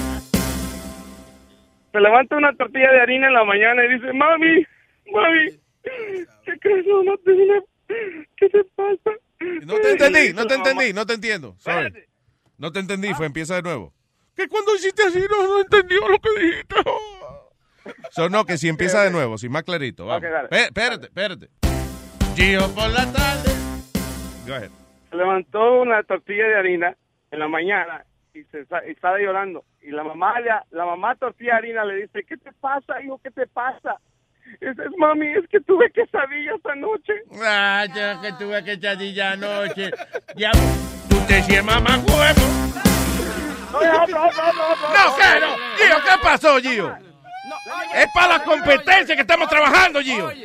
se 1.91 1.99
levanta 1.99 2.35
una 2.35 2.53
tortilla 2.53 2.91
de 2.91 3.01
harina 3.01 3.27
en 3.27 3.33
la 3.33 3.43
mañana 3.45 3.85
y 3.85 3.93
dice, 3.93 4.13
mami, 4.13 4.65
mami, 5.11 5.49
¿qué 6.45 6.59
crees? 6.59 6.85
Dime, 6.85 7.61
¿Qué 8.35 8.49
te 8.49 8.63
pasa? 8.75 9.11
No 9.63 9.75
te 9.75 9.91
entendí, 9.91 10.33
no 10.33 10.45
te 10.45 10.55
entendí, 10.55 10.93
no 10.93 11.05
te 11.05 11.13
entiendo. 11.13 11.55
Sorry. 11.59 11.93
No 12.57 12.71
te 12.71 12.79
entendí, 12.79 13.13
fue 13.13 13.27
empieza 13.27 13.55
de 13.55 13.61
nuevo. 13.61 13.93
Que 14.35 14.47
cuando 14.47 14.75
hiciste 14.75 15.03
así 15.03 15.19
no, 15.29 15.47
no 15.47 15.61
entendió 15.61 15.99
lo 16.07 16.19
que 16.19 16.29
dijiste. 16.39 16.75
So, 18.11 18.29
no, 18.29 18.45
que 18.45 18.57
si 18.57 18.67
empieza 18.69 19.01
de 19.03 19.11
nuevo, 19.11 19.37
si 19.37 19.49
más 19.49 19.63
clarito. 19.63 20.05
Vamos. 20.05 20.23
Ok, 20.23 20.29
dale. 20.31 20.47
Pe- 20.49 20.63
Espérate, 20.65 21.05
espérate. 21.07 21.49
Gio 22.35 22.67
por 22.73 22.89
la 22.89 23.11
tarde. 23.11 23.51
Go 24.47 24.53
ahead. 24.53 24.69
Se 25.09 25.15
levantó 25.15 25.81
una 25.81 26.03
tortilla 26.03 26.45
de 26.47 26.55
harina 26.55 26.95
en 27.31 27.39
la 27.39 27.47
mañana 27.47 28.03
y 28.33 28.43
se 28.45 28.59
y 28.87 28.91
estaba 28.91 29.17
llorando. 29.19 29.63
Y 29.81 29.91
la 29.91 30.03
mamá, 30.03 30.39
le- 30.39 30.49
la 30.71 30.85
mamá 30.85 31.15
tortilla 31.15 31.53
de 31.53 31.57
harina 31.57 31.85
le 31.85 31.95
dice, 32.03 32.23
¿qué 32.27 32.37
te 32.37 32.51
pasa, 32.53 33.01
hijo? 33.03 33.19
¿Qué 33.23 33.31
te 33.31 33.47
pasa? 33.47 33.95
Dice, 34.61 34.81
mami, 34.97 35.27
es 35.27 35.47
que 35.49 35.59
tuve 35.59 35.91
quesadilla 35.91 36.55
esta 36.55 36.75
noche. 36.75 37.13
Ah, 37.43 37.85
ya 37.93 38.21
que 38.21 38.31
tuve 38.33 38.63
que 38.63 38.79
chadilla 38.79 39.31
anoche. 39.33 39.91
Ya, 40.37 40.51
usted 40.51 41.41
sí 41.43 41.55
es 41.55 41.63
mamá 41.65 41.97
huevo. 41.97 42.47
No, 43.73 43.81
no, 43.81 44.07
no, 44.07 44.07
no, 44.07 44.53
no. 44.53 44.69
No, 44.93 45.15
¿qué? 45.17 45.39
No. 45.41 45.55
Gio, 45.77 45.95
¿qué 46.03 46.23
pasó, 46.23 46.57
Gio? 46.59 46.95
Es 47.95 48.07
para 48.13 48.37
la 48.37 48.43
competencia 48.43 49.15
que 49.15 49.21
estamos 49.21 49.47
trabajando, 49.49 50.01
Gio. 50.01 50.29
¿Eh? 50.31 50.41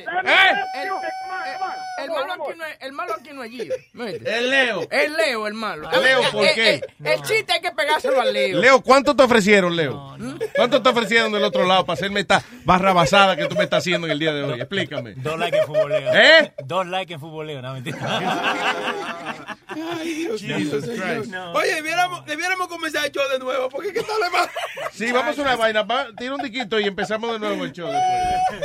El, 0.74 2.04
el 2.04 2.10
malo 2.10 2.32
aquí 2.32 2.58
no 2.58 2.64
es, 2.64 2.76
el 2.80 2.92
malo 2.92 3.14
aquí 3.14 3.30
no 3.32 3.44
es 3.44 3.50
Gio. 3.50 3.74
Es 3.74 4.42
Leo. 4.42 4.88
Es 4.90 5.10
Leo 5.10 5.46
el 5.46 5.54
malo. 5.54 5.88
Leo, 6.00 6.22
¿por 6.30 6.44
Eh, 6.44 6.52
qué? 6.54 6.74
eh, 6.74 6.82
El 7.00 7.22
chiste 7.22 7.52
hay 7.52 7.60
que 7.60 7.70
pegárselo 7.72 8.20
al 8.20 8.32
Leo. 8.32 8.58
Leo, 8.60 8.80
¿cuánto 8.82 9.14
te 9.14 9.22
ofrecieron, 9.22 9.76
Leo? 9.76 10.16
¿Cuánto 10.56 10.82
te 10.82 10.88
ofrecieron 10.88 11.32
del 11.32 11.44
otro 11.44 11.64
lado 11.66 11.84
para 11.84 11.94
hacerme 11.94 12.20
esta 12.20 12.42
barra 12.64 12.92
basada 12.92 13.36
que 13.36 13.46
tú 13.46 13.54
me 13.56 13.64
estás 13.64 13.80
haciendo 13.80 14.06
en 14.06 14.12
el 14.12 14.18
día 14.18 14.32
de 14.32 14.42
hoy? 14.44 14.60
Explícame. 14.60 15.14
Dos 15.16 15.38
likes 15.38 15.58
en 15.58 15.66
futboleo. 15.66 16.14
¿Eh? 16.14 16.52
Dos 16.64 16.86
likes 16.86 17.14
en 17.14 17.20
futboleo, 17.20 17.62
no 17.62 17.72
mentira. 17.74 17.98
Ay, 19.68 20.14
Dios 20.14 20.42
mío, 20.42 20.56
Jesus. 20.58 20.84
Christ. 20.84 21.34
Oye, 21.54 21.74
debiéramos, 21.76 22.24
debiéramos 22.26 22.68
comenzar 22.68 23.06
el 23.06 23.12
show 23.12 23.26
de 23.30 23.38
nuevo, 23.38 23.68
porque 23.70 23.92
¿qué 23.92 24.02
tal 24.02 24.20
le 24.20 24.28
va? 24.28 24.48
Sí, 24.92 25.10
vamos 25.12 25.38
a 25.38 25.42
una 25.42 25.56
vaina. 25.56 25.82
va, 25.82 26.08
tira 26.16 26.34
un 26.34 26.42
diquito 26.42 26.78
y 26.78 26.84
empezamos 26.92 27.32
de 27.32 27.38
nuevo 27.38 27.64
el 27.64 27.72
show 27.72 27.88
después. 27.90 28.62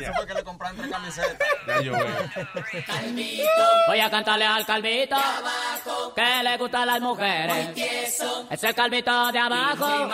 Eso 0.00 0.12
fue 0.14 0.26
que 0.26 0.34
le 0.34 0.42
compraron 0.44 0.76
tres 0.76 0.90
camisetas. 0.90 1.48
Ya 1.66 1.80
yo 1.80 1.92
veo. 1.92 2.06
Voy 3.88 4.00
a 4.00 4.10
cantarle 4.10 4.44
al 4.46 4.64
calvito 4.64 5.16
que 6.14 6.42
le 6.42 6.56
gustan 6.56 6.86
las 6.86 7.00
mujeres. 7.00 7.68
Es 8.50 8.64
el 8.64 8.74
calvito 8.74 9.32
de 9.32 9.38
abajo 9.38 10.10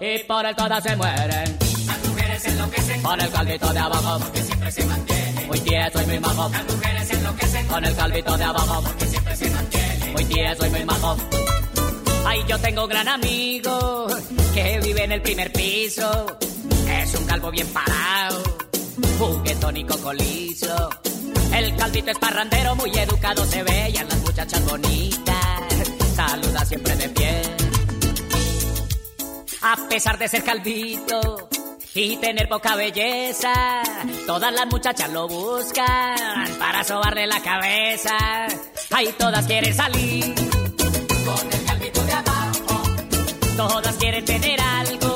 y 0.00 0.18
por 0.24 0.46
él 0.46 0.54
todas 0.54 0.82
se 0.82 0.96
mueren. 0.96 1.58
Las 1.86 2.04
mujeres 2.04 2.44
enloquecen 2.46 3.02
con 3.02 3.20
el 3.20 3.30
calvito 3.30 3.72
de 3.72 3.78
abajo 3.78 4.18
porque 4.20 4.42
siempre 4.42 4.70
se 4.72 4.84
mantiene. 4.84 5.46
Muy 5.46 5.60
tieso 5.60 6.02
y 6.02 6.06
muy 6.06 6.20
majo. 6.20 6.48
Las 6.50 6.64
mujeres 6.64 7.10
enloquecen 7.10 7.66
con 7.68 7.84
el 7.84 7.96
calvito 7.96 8.36
de 8.36 8.44
abajo 8.44 8.82
porque 8.82 9.06
siempre 9.06 9.36
se 9.36 9.50
mantiene. 9.50 10.12
Muy 10.12 10.24
tieso 10.24 10.66
y 10.66 10.70
muy 10.70 10.84
majo. 10.84 11.16
Ay, 12.26 12.44
yo 12.48 12.58
tengo 12.58 12.82
un 12.84 12.88
gran 12.90 13.08
amigo 13.08 14.08
que 14.52 14.80
vive 14.82 15.04
en 15.04 15.12
el 15.12 15.22
primer 15.22 15.52
piso. 15.52 16.26
Es 16.88 17.14
un 17.14 17.24
calvo 17.26 17.50
bien 17.50 17.66
parado, 17.68 18.42
juguetón 19.18 19.76
y 19.76 19.84
cocolizo. 19.84 20.90
El 21.54 21.76
calvito 21.76 22.10
es 22.10 22.18
parrandero, 22.18 22.74
muy 22.76 22.90
educado 22.90 23.44
se 23.46 23.62
ve 23.62 23.90
y 23.90 23.96
a 23.96 24.04
las 24.04 24.18
muchachas 24.18 24.64
bonitas 24.64 25.36
saluda 26.16 26.64
siempre 26.64 26.96
de 26.96 27.08
pie. 27.10 27.42
A 29.62 29.76
pesar 29.88 30.18
de 30.18 30.28
ser 30.28 30.42
calvito 30.44 31.48
y 31.94 32.16
tener 32.16 32.48
poca 32.48 32.76
belleza, 32.76 33.82
todas 34.26 34.52
las 34.52 34.66
muchachas 34.66 35.10
lo 35.10 35.28
buscan 35.28 36.56
para 36.58 36.84
sobarle 36.84 37.26
la 37.26 37.40
cabeza. 37.40 38.16
Ahí 38.90 39.14
todas 39.18 39.46
quieren 39.46 39.74
salir 39.74 40.34
con 41.24 41.52
el 41.52 41.64
calvito 41.64 42.02
de 42.02 42.12
abajo. 42.12 42.82
Todas 43.56 43.96
quieren 43.96 44.24
tener 44.24 44.60
algo 44.60 45.15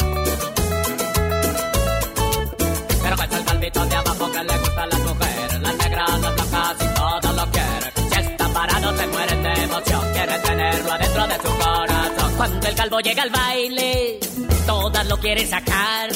Cuando 12.41 12.67
el 12.67 12.75
calvo 12.75 12.99
llega 13.01 13.21
al 13.21 13.29
baile, 13.29 14.19
todas 14.65 15.05
lo 15.07 15.17
quieren 15.17 15.47
sacar. 15.47 16.09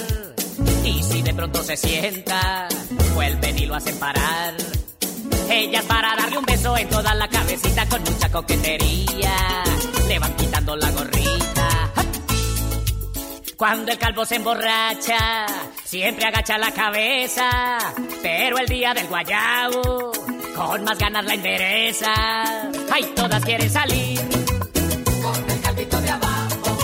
Y 0.84 1.04
si 1.04 1.22
de 1.22 1.34
pronto 1.36 1.62
se 1.62 1.78
sienta, 1.78 2.68
vuelven 3.14 3.60
y 3.60 3.68
lo 3.68 3.76
hacen 3.76 3.96
parar. 4.00 4.56
Ellas 5.50 5.84
para 5.86 6.16
darle 6.16 6.40
un 6.40 6.46
beso 6.46 6.76
en 6.78 6.90
toda 6.90 7.14
la 7.14 7.28
cabecita 7.28 7.86
con 7.88 8.02
mucha 8.04 8.32
coquetería. 8.32 9.64
Le 10.08 10.18
van 10.18 10.36
quitando 10.36 10.76
la 10.76 10.90
gorrita. 10.90 11.92
Cuando 13.56 13.92
el 13.92 13.98
calvo 14.00 14.26
se 14.26 14.38
emborracha, 14.38 15.46
siempre 15.84 16.26
agacha 16.26 16.58
la 16.58 16.72
cabeza. 16.72 17.78
Pero 18.24 18.58
el 18.58 18.66
día 18.68 18.96
del 18.96 19.08
guayabo, 19.08 20.12
con 20.56 20.84
más 20.84 20.98
ganas 20.98 21.24
la 21.24 21.36
endereza. 21.36 22.14
Ay, 22.92 23.14
todas 23.16 23.46
quieren 23.46 23.70
salir. 23.70 24.45
Calvito 25.96 26.02
de 26.02 26.10
abajo. 26.10 26.78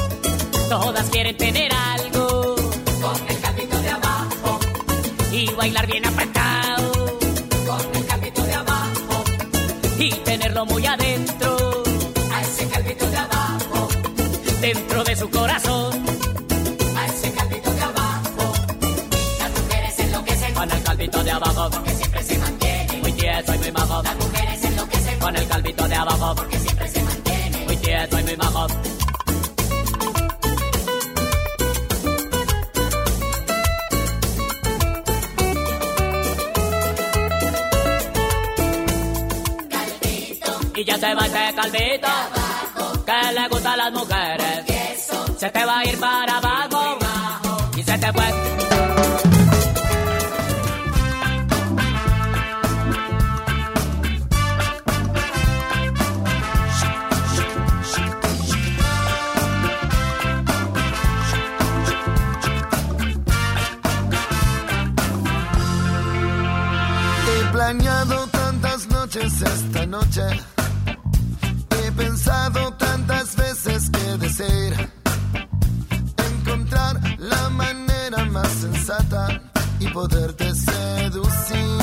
Todas 0.70 1.10
quieren 1.10 1.36
tener 1.36 1.72
algo. 1.74 2.56
Con 3.02 3.30
el 3.30 3.40
calvito 3.42 3.78
de 3.82 3.90
abajo. 3.90 4.60
Y 5.32 5.54
bailar 5.54 5.88
bien 5.88 6.06
apretado. 6.06 6.92
Con 7.68 7.96
el 7.96 8.06
calvito 8.06 8.44
de 8.44 8.54
abajo. 8.54 9.24
Y 9.98 10.12
tenerlo 10.12 10.66
muy 10.66 10.86
adentro. 10.86 11.84
A 12.34 12.42
ese 12.42 12.68
calvito 12.70 13.10
de 13.10 13.18
abajo. 13.18 13.90
Dentro 14.62 15.04
de 15.04 15.16
su 15.16 15.30
corazón. 15.30 16.06
A 16.96 17.06
ese 17.08 17.32
calvito 17.34 17.72
de 17.74 17.82
abajo. 17.82 18.54
Las 19.40 19.52
mujeres 19.52 20.00
enloquecen 20.00 20.54
con 20.54 20.72
el 20.72 20.84
calvito 20.84 21.24
de 21.24 21.32
abajo. 21.32 21.70
Porque 21.70 21.96
siempre 21.96 22.24
se 22.24 22.38
mantiene. 22.38 22.98
Muy 23.02 23.12
tieso 23.12 23.56
y 23.56 23.58
muy 23.58 23.72
majo. 23.74 24.04
Las 24.04 24.16
mujeres 24.16 24.64
enloquecen 24.64 25.20
con 25.20 25.36
el 25.36 25.48
calvito 25.48 25.88
de 25.88 25.96
abajo. 25.96 26.36
Porque 26.36 26.61
Y 40.82 40.84
ya 40.84 40.98
se 40.98 41.14
va 41.14 41.28
ese 41.28 41.53
calvito 41.53 42.08
que 43.06 43.34
le 43.34 43.48
gusta 43.49 43.74
a 43.74 43.78
las 43.78 43.91
mujeres. 43.91 45.12
Se 45.38 45.49
te 45.52 45.64
va 45.64 45.78
a 45.78 45.86
ir 45.86 45.99
para 45.99 46.38
abajo 46.38 46.98
y 47.78 47.84
se 47.84 47.98
te 47.99 48.12
fue. 48.12 48.26
Planeado 67.52 68.28
tantas 68.30 68.88
noches 68.88 69.41
esta 69.44 69.86
noche. 69.86 70.51
Tantas 72.78 73.36
veces 73.36 73.90
que 73.90 74.18
desear 74.18 74.90
encontrar 76.30 76.99
la 77.20 77.49
manera 77.49 78.24
más 78.26 78.48
sensata 78.48 79.41
y 79.80 79.88
poderte 79.90 80.56
seducir. 80.56 81.81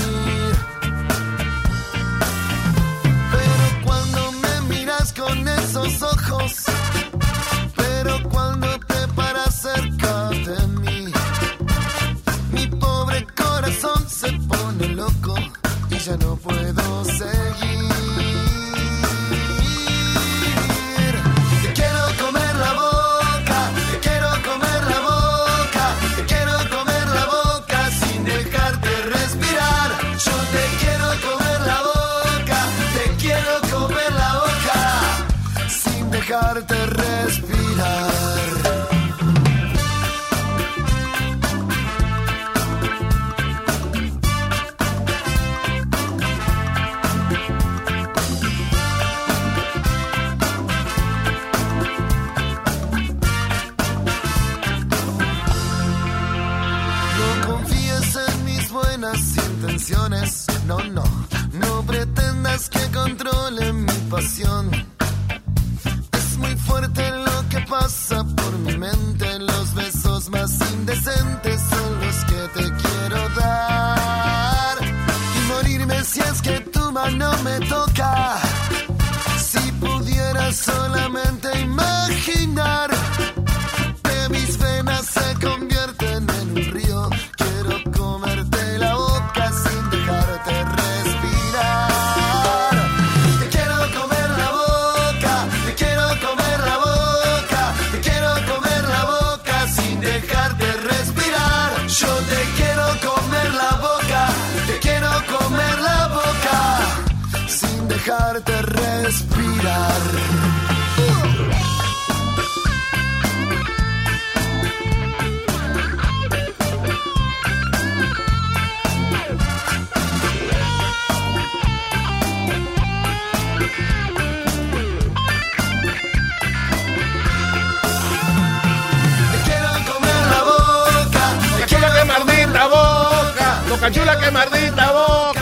quiero 129.45 129.71
comer 129.93 130.23
la 130.33 130.43
boca, 130.45 131.25
te 131.59 131.65
quiero 131.67 131.89
que 131.93 132.05
mordí 132.05 132.41
boca, 132.69 133.63
boca 133.69 133.91
chula 133.91 134.19
que 134.19 134.31
mordí 134.31 134.71
boca 134.93 135.38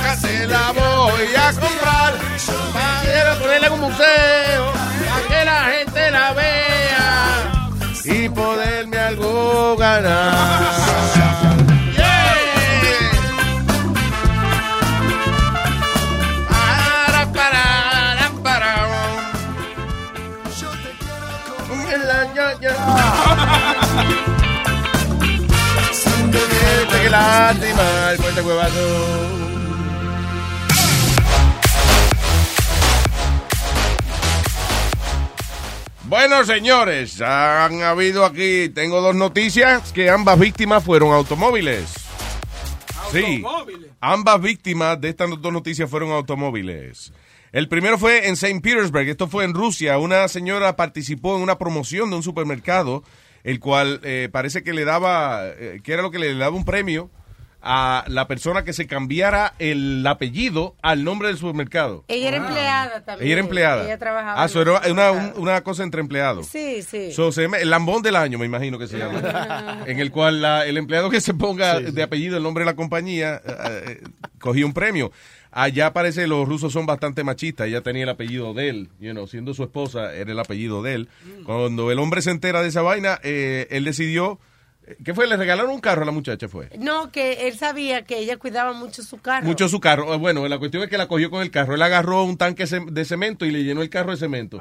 voy 0.73 1.35
a 1.37 1.53
comprar. 1.53 2.15
Quiero 3.03 3.39
ponerla 3.39 3.67
en 3.67 3.73
un 3.73 3.81
museo, 3.81 4.73
para 5.09 5.29
que 5.29 5.45
la 5.45 5.65
gente 5.65 6.11
la 6.11 6.33
vea 6.33 7.63
y 8.05 8.29
poderme 8.29 8.99
algo 8.99 9.77
ganar. 9.77 10.67
Qué 26.91 27.11
lástima, 27.11 28.11
el 28.13 28.19
puente 28.19 28.41
huevazo. 28.41 29.56
Bueno, 36.09 36.45
señores, 36.45 37.20
han 37.20 37.83
habido 37.83 38.24
aquí, 38.24 38.69
tengo 38.69 39.01
dos 39.01 39.16
noticias, 39.16 39.93
que 39.93 40.09
ambas 40.09 40.39
víctimas 40.39 40.85
fueron 40.85 41.12
automóviles. 41.12 41.93
Sí, 43.11 43.43
ambas 44.01 44.41
víctimas 44.41 45.01
de 45.01 45.09
estas 45.09 45.28
dos 45.31 45.53
noticias 45.53 45.91
fueron 45.91 46.12
automóviles. 46.12 47.12
El 47.51 47.69
primero 47.69 47.99
fue 47.99 48.28
en 48.28 48.35
St. 48.35 48.61
Petersburg, 48.61 49.09
esto 49.09 49.27
fue 49.27 49.43
en 49.45 49.53
Rusia. 49.53 49.99
Una 49.99 50.28
señora 50.28 50.77
participó 50.77 51.37
en 51.37 51.43
una 51.43 51.59
promoción 51.59 52.09
de 52.11 52.16
un 52.16 52.23
supermercado, 52.23 53.03
el 53.43 53.59
cual 53.59 54.01
eh, 54.05 54.28
parece 54.31 54.62
que 54.62 54.74
le 54.74 54.85
daba, 54.85 55.45
eh, 55.45 55.81
que 55.83 55.93
era 55.93 56.03
lo 56.03 56.12
que 56.12 56.20
le 56.20 56.35
daba 56.35 56.55
un 56.55 56.65
premio 56.65 57.11
a 57.69 58.05
la 58.07 58.29
persona 58.29 58.63
que 58.63 58.73
se 58.73 58.87
cambiara 58.87 59.55
el 59.59 60.07
apellido 60.07 60.77
al 60.83 61.03
nombre 61.03 61.27
del 61.27 61.37
supermercado. 61.37 62.05
Ella 62.07 62.29
era 62.29 62.37
empleada 62.37 63.05
también. 63.05 63.27
Ella 63.27 63.33
era 63.33 63.41
empleada. 63.41 63.85
Ella 63.85 63.99
trabajaba. 63.99 64.41
Ah, 64.41 64.45
en 64.45 64.49
so 64.51 64.63
el 64.63 64.69
era 64.69 64.93
una, 64.93 65.33
una 65.37 65.61
cosa 65.63 65.83
entre 65.83 66.01
empleados. 66.01 66.47
Sí, 66.47 66.83
sí. 66.83 67.11
So, 67.13 67.33
se 67.33 67.43
llama- 67.43 67.59
el 67.59 67.69
lambón 67.71 68.03
del 68.03 68.15
año, 68.15 68.39
me 68.39 68.47
imagino 68.47 68.79
que 68.79 68.87
se 68.87 68.99
llama. 68.99 69.83
en 69.87 69.99
el 69.99 70.13
cual 70.13 70.41
la- 70.41 70.65
el 70.65 70.77
empleado 70.77 71.11
que 71.11 71.21
se 71.21 71.35
ponga 71.35 71.81
de 71.81 72.03
apellido 72.05 72.37
el 72.37 72.45
nombre 72.45 72.63
de 72.63 72.71
la 72.71 72.77
compañía 72.77 73.43
eh, 73.45 73.85
eh, 73.87 74.01
cogía 74.39 74.65
un 74.65 74.73
premio. 74.73 75.11
Allá 75.51 75.93
parece 75.93 76.27
los 76.29 76.47
rusos 76.47 76.73
son 76.73 76.87
bastante 76.87 77.25
machistas. 77.25 77.67
Ella 77.67 77.81
tenía 77.81 78.05
el 78.05 78.11
apellido 78.11 78.55
de 78.55 78.69
él, 78.69 78.91
you 79.01 79.11
know, 79.11 79.27
siendo 79.27 79.55
su 79.55 79.65
esposa, 79.65 80.15
era 80.15 80.31
el 80.31 80.39
apellido 80.39 80.83
de 80.83 80.95
él. 80.95 81.09
Cuando 81.45 81.91
el 81.91 81.99
hombre 81.99 82.23
se 82.23 82.31
entera 82.31 82.63
de 82.63 82.69
esa 82.69 82.83
vaina, 82.83 83.19
eh, 83.25 83.67
él 83.71 83.85
decidió. 83.85 84.39
¿Qué 85.05 85.15
fue? 85.15 85.27
¿Le 85.27 85.37
regalaron 85.37 85.73
un 85.73 85.81
carro 85.81 86.03
a 86.03 86.05
la 86.05 86.13
muchacha? 86.13 86.49
Fue. 86.49 86.69
No, 86.79 87.11
que 87.11 87.49
él 87.49 87.59
sabía 87.59 88.03
que 88.05 88.19
ella 88.19 88.37
cuidaba 88.37 88.73
mucho 88.73 89.03
su 89.03 89.19
carro. 89.19 89.45
Mucho 89.45 89.69
su 89.69 89.81
carro. 89.81 90.15
Eh, 90.15 90.17
Bueno, 90.17 90.47
la 90.47 90.59
cuestión 90.59 90.83
es 90.85 90.89
que 90.89 90.97
la 90.97 91.09
cogió 91.09 91.29
con 91.29 91.43
el 91.43 91.51
carro. 91.51 91.75
Él 91.75 91.83
agarró 91.83 92.23
un 92.23 92.37
tanque 92.37 92.65
de 92.67 93.05
cemento 93.05 93.45
y 93.45 93.51
le 93.51 93.65
llenó 93.65 93.83
el 93.83 93.91
carro 93.91 94.13
de 94.13 94.17
cemento. 94.17 94.61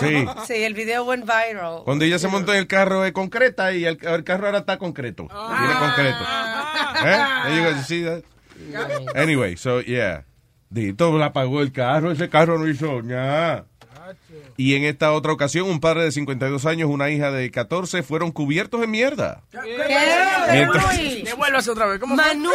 Sí. 0.00 0.24
Sí, 0.46 0.54
el 0.54 0.72
video 0.74 1.04
went 1.04 1.24
viral. 1.24 1.82
Cuando 1.84 2.04
ella 2.06 2.18
se 2.18 2.28
montó 2.28 2.52
en 2.52 2.60
el 2.60 2.66
carro 2.66 3.02
de 3.02 3.12
concreta 3.12 3.72
y 3.72 3.84
el, 3.84 3.98
el 4.00 4.24
carro 4.24 4.46
ahora 4.46 4.58
está 4.60 4.78
concreto. 4.78 5.28
Tiene 5.28 5.74
concreto. 5.78 6.24
¿Eh? 7.04 7.18
There 7.44 7.56
you 7.56 7.64
go. 7.64 7.70
You 7.76 7.82
see 7.82 8.04
that? 8.04 8.22
Anyway, 9.14 9.56
so 9.56 9.80
yeah. 9.82 10.24
Dito 10.70 11.16
la 11.16 11.32
pagó 11.32 11.62
el 11.62 11.72
carro, 11.72 12.10
ese 12.12 12.28
carro 12.28 12.58
no 12.58 12.68
hizo 12.68 13.00
nada. 13.02 13.66
Y 14.56 14.74
en 14.74 14.84
esta 14.84 15.12
otra 15.12 15.32
ocasión, 15.32 15.68
un 15.68 15.80
padre 15.80 16.04
de 16.04 16.12
52 16.12 16.66
años, 16.66 16.88
una 16.90 17.10
hija 17.10 17.30
de 17.30 17.50
14, 17.50 18.02
fueron 18.02 18.30
cubiertos 18.32 18.82
en 18.82 18.90
mierda. 18.90 19.42
Mientras- 20.50 20.96
Devuélvase 21.24 21.70
otra 21.70 21.86
vez. 21.86 21.98
¿Cómo? 22.00 22.14
Manure, 22.16 22.54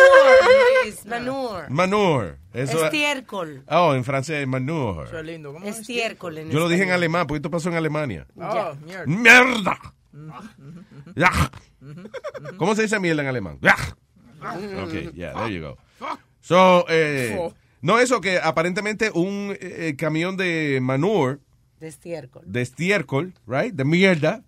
Luis, 0.84 1.06
manure. 1.06 1.70
Manure. 1.70 2.36
Eso, 2.54 2.86
Estiércol. 2.86 3.64
oh, 3.70 3.94
en 3.96 4.04
francés, 4.04 4.48
manure. 4.48 5.08
Eso 5.08 5.20
es 5.20 5.26
lindo. 5.26 5.54
¿Cómo 5.54 5.66
es? 5.66 5.80
Estiércol. 5.80 6.38
en 6.38 6.50
Yo 6.52 6.60
lo 6.60 6.70
dije 6.70 6.84
en 6.84 6.92
alemán, 6.92 7.26
porque 7.28 7.38
esto 7.38 7.50
pasó 7.50 7.70
en 7.70 7.76
Alemania. 7.76 8.28
Oh, 8.36 8.74
mierda. 8.86 9.06
¡Mierda! 9.06 9.78
¿Cómo 12.58 12.76
se 12.76 12.84
dice 12.84 13.00
mierda 13.00 13.22
en 13.24 13.28
alemán? 13.28 13.58
Ya. 13.62 13.76
Ok, 14.84 15.14
yeah, 15.14 15.34
there 15.34 15.54
you 15.54 15.62
go. 15.62 15.78
So, 16.42 16.86
eh, 16.90 17.52
no, 17.84 18.00
eso 18.00 18.20
que 18.22 18.40
aparentemente 18.40 19.12
un 19.14 19.56
eh, 19.62 19.94
camión 19.96 20.36
de 20.38 20.80
manure, 20.82 21.38
De 21.80 21.88
estiércol. 21.90 22.42
de 22.48 22.62
estiércol, 22.64 23.34
right, 23.46 23.76
de 23.76 23.86
mierda, 23.86 24.42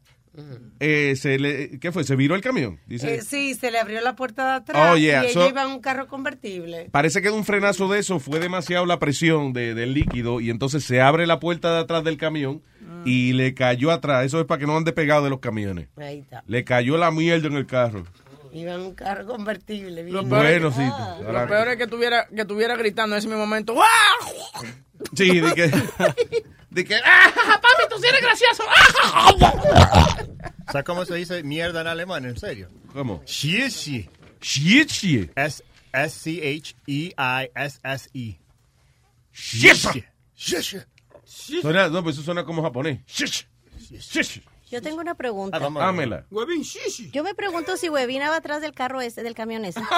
eh, 0.81 1.14
se 1.15 1.39
le, 1.39 1.80
¿qué 1.80 1.93
fue? 1.93 2.03
¿Se 2.03 2.15
viró 2.17 2.35
el 2.35 2.41
camión? 2.41 2.77
Dice. 2.88 3.15
Eh, 3.15 3.22
sí, 3.22 3.53
se 3.53 3.72
le 3.72 3.80
abrió 3.80 4.01
la 4.01 4.17
puerta 4.17 4.43
de 4.49 4.53
atrás 4.55 4.91
Oh, 4.93 4.97
yeah, 4.97 5.23
y 5.23 5.27
ella 5.27 5.47
iba 5.47 5.64
en 5.64 5.69
un 5.69 5.80
carro 5.80 6.07
convertible. 6.07 6.89
Parece 6.91 7.22
que 7.22 7.30
de 7.30 7.33
un 7.35 7.45
frenazo 7.45 7.88
de 7.88 7.99
eso 7.99 8.19
fue 8.19 8.39
demasiado 8.39 8.85
la 8.85 8.99
presión 8.99 9.53
de- 9.53 9.73
del 9.73 9.93
líquido 9.93 10.41
y 10.41 10.49
entonces 10.49 10.83
se 10.83 10.99
abre 10.99 11.25
la 11.25 11.39
puerta 11.39 11.73
de 11.73 11.80
atrás 11.80 12.03
del 12.03 12.17
camión 12.17 12.61
y 13.05 13.31
le 13.33 13.53
cayó 13.53 13.91
atrás. 13.91 14.25
Eso 14.25 14.39
es 14.41 14.45
para 14.45 14.59
que 14.59 14.67
no 14.67 14.75
ande 14.75 14.91
pegado 14.91 15.23
de 15.23 15.30
los 15.30 15.39
camiones. 15.39 15.88
Ahí 15.95 16.19
está. 16.19 16.43
Le 16.47 16.65
cayó 16.65 16.97
la 16.97 17.11
mierda 17.11 17.47
en 17.47 17.53
el 17.55 17.65
carro. 17.65 18.03
Iba 18.56 18.74
en 18.75 18.82
un 18.82 18.95
carro 18.95 19.25
convertible. 19.25 20.01
bien. 20.03 20.30
Bueno, 20.30 20.72
sí. 20.72 20.82
Lo 21.22 21.48
peor 21.48 21.67
es 21.67 21.77
que 21.77 21.88
tuviera, 21.88 22.25
que 22.34 22.45
tuviera 22.45 22.77
gritando 22.77 23.16
en 23.16 23.19
ese 23.19 23.27
mismo 23.27 23.42
momento. 23.42 23.75
¡Ah! 23.77 24.64
Sí, 25.14 25.42
de 25.42 25.53
que, 25.53 25.67
de 26.69 26.85
que 26.85 26.95
¡Ah, 26.95 27.34
papi, 27.61 27.84
tú 27.90 27.98
sí 28.00 28.08
eres 28.08 28.22
gracioso! 28.22 28.64
¿Sabes 30.72 30.85
cómo 30.85 31.03
se 31.03 31.16
dice 31.16 31.43
mierda 31.43 31.82
en 31.82 31.88
alemán? 31.88 32.24
¿En 32.24 32.38
serio? 32.38 32.69
¿Cómo? 32.93 33.22
Schieße. 33.25 34.09
Schieße. 34.42 35.32
S 35.35 35.61
S-C-H-E-I-S-S-E. 35.92 36.80
Schieße. 39.34 40.88
Suena, 41.61 41.90
no, 41.90 42.03
pues 42.03 42.16
eso 42.16 42.24
suena 42.24 42.45
como 42.45 42.64
japonés. 42.64 43.00
Shish. 43.06 43.48
Yo 44.69 44.82
tengo 44.82 45.00
una 45.00 45.14
pregunta. 45.16 45.60
Dámela. 45.60 46.26
Yo 47.11 47.24
me 47.24 47.35
pregunto 47.35 47.77
si 47.77 47.88
Huevina 47.90 48.30
va 48.30 48.38
atrás 48.38 48.61
del 48.61 48.74
carro 48.74 49.00
ese, 49.00 49.22
del 49.22 49.35
camión 49.35 49.64
ese. 49.64 49.80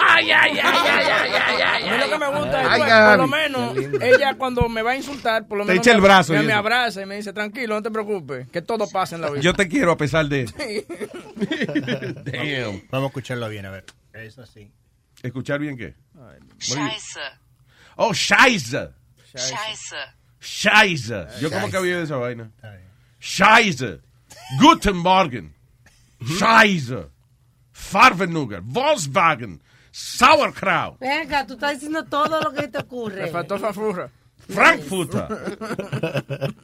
ay, 0.00 0.30
ay, 0.30 0.30
ay, 0.30 0.58
ay, 0.60 0.60
ay, 0.62 1.30
ay, 1.32 1.62
ay. 1.62 1.88
A 1.88 1.92
mí 1.92 1.98
lo 1.98 2.08
que 2.10 2.18
me 2.18 2.26
gusta 2.38 2.60
es, 2.62 2.68
Ay, 2.68 2.78
pues, 2.80 2.90
Gaby. 2.90 3.10
por 3.10 3.18
lo 3.18 3.28
menos, 3.28 3.76
ella 4.02 4.34
cuando 4.36 4.68
me 4.68 4.82
va 4.82 4.90
a 4.92 4.96
insultar, 4.96 5.46
por 5.48 5.58
lo 5.58 5.64
Te 5.64 5.72
menos 5.72 5.86
echa 5.86 5.94
el 5.94 6.00
me- 6.02 6.06
brazo 6.08 6.32
me, 6.34 6.40
y 6.40 6.42
me 6.42 6.52
eso. 6.52 6.58
abraza 6.58 7.02
y 7.02 7.06
me 7.06 7.16
dice, 7.16 7.32
tranquilo, 7.32 7.74
no 7.74 7.82
te 7.82 7.90
preocupes, 7.90 8.48
que 8.50 8.60
todo 8.62 8.86
pasa 8.88 9.14
en 9.16 9.22
la 9.22 9.30
vida. 9.30 9.40
Yo 9.40 9.54
te 9.54 9.66
quiero 9.66 9.92
a 9.92 9.96
pesar 9.96 10.26
de... 10.26 10.46
Sí. 10.62 10.84
Damn. 12.24 12.82
Vamos 12.90 13.06
a 13.06 13.08
escucharlo 13.08 13.48
bien, 13.48 13.66
a 13.66 13.70
ver. 13.70 13.84
Eso 14.12 14.44
sí. 14.46 14.70
¿Escuchar 15.22 15.58
bien 15.58 15.76
qué? 15.76 15.94
Scheiße. 16.58 17.20
Oh, 17.96 18.12
Scheiße. 18.12 18.90
Scheiße. 19.34 19.96
Scheiße. 20.40 21.26
Yo 21.40 21.50
como 21.50 21.70
que 21.70 21.76
había 21.76 21.96
de 21.98 22.02
esa 22.04 22.16
vaina. 22.16 22.50
Scheiße. 23.22 24.00
Guten 24.58 24.96
Morgen. 24.96 25.54
Scheiße. 26.20 27.08
Farbenugger. 27.70 28.62
Volkswagen. 28.64 29.60
Sauerkraut. 29.92 30.98
Venga, 30.98 31.46
tú 31.46 31.54
estás 31.54 31.74
diciendo 31.74 32.04
todo 32.04 32.40
lo 32.40 32.52
que 32.52 32.66
te 32.66 32.78
ocurre. 32.78 33.26
Le 33.26 33.28
faltó 33.28 33.58
fafurra. 33.58 34.10
Frankfurter. 34.48 35.28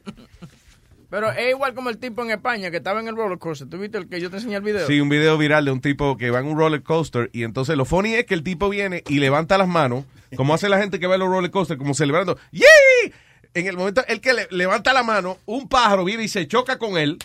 Pero 1.09 1.31
es 1.31 1.49
igual 1.49 1.73
como 1.73 1.89
el 1.89 1.97
tipo 1.97 2.23
en 2.23 2.31
España 2.31 2.69
que 2.69 2.77
estaba 2.77 2.99
en 2.99 3.07
el 3.07 3.15
roller 3.15 3.39
coaster. 3.39 3.69
¿Tú 3.69 3.77
viste 3.77 3.97
el 3.97 4.09
que 4.09 4.19
yo 4.19 4.29
te 4.29 4.35
enseñé 4.35 4.57
el 4.57 4.61
video? 4.61 4.85
Sí, 4.85 4.99
un 4.99 5.09
video 5.09 5.37
viral 5.37 5.63
de 5.63 5.71
un 5.71 5.79
tipo 5.79 6.17
que 6.17 6.29
va 6.29 6.39
en 6.39 6.45
un 6.45 6.57
roller 6.57 6.83
coaster 6.83 7.29
y 7.31 7.43
entonces 7.43 7.77
lo 7.77 7.85
funny 7.85 8.15
es 8.15 8.25
que 8.25 8.33
el 8.33 8.43
tipo 8.43 8.69
viene 8.69 9.03
y 9.07 9.19
levanta 9.19 9.57
las 9.57 9.67
manos, 9.69 10.03
como 10.35 10.53
hace 10.53 10.67
la 10.67 10.77
gente 10.77 10.99
que 10.99 11.07
va 11.07 11.15
en 11.15 11.21
los 11.21 11.29
roller 11.29 11.49
coasters, 11.51 11.79
como 11.79 11.93
celebrando. 11.93 12.37
¡Yay! 12.51 13.13
En 13.53 13.67
el 13.67 13.75
momento 13.77 14.03
el 14.07 14.21
que 14.21 14.33
le- 14.33 14.47
levanta 14.51 14.93
la 14.93 15.03
mano, 15.03 15.37
un 15.45 15.67
pájaro 15.67 16.03
viene 16.05 16.23
y 16.23 16.27
se 16.27 16.47
choca 16.47 16.77
con 16.77 16.97
él, 16.97 17.17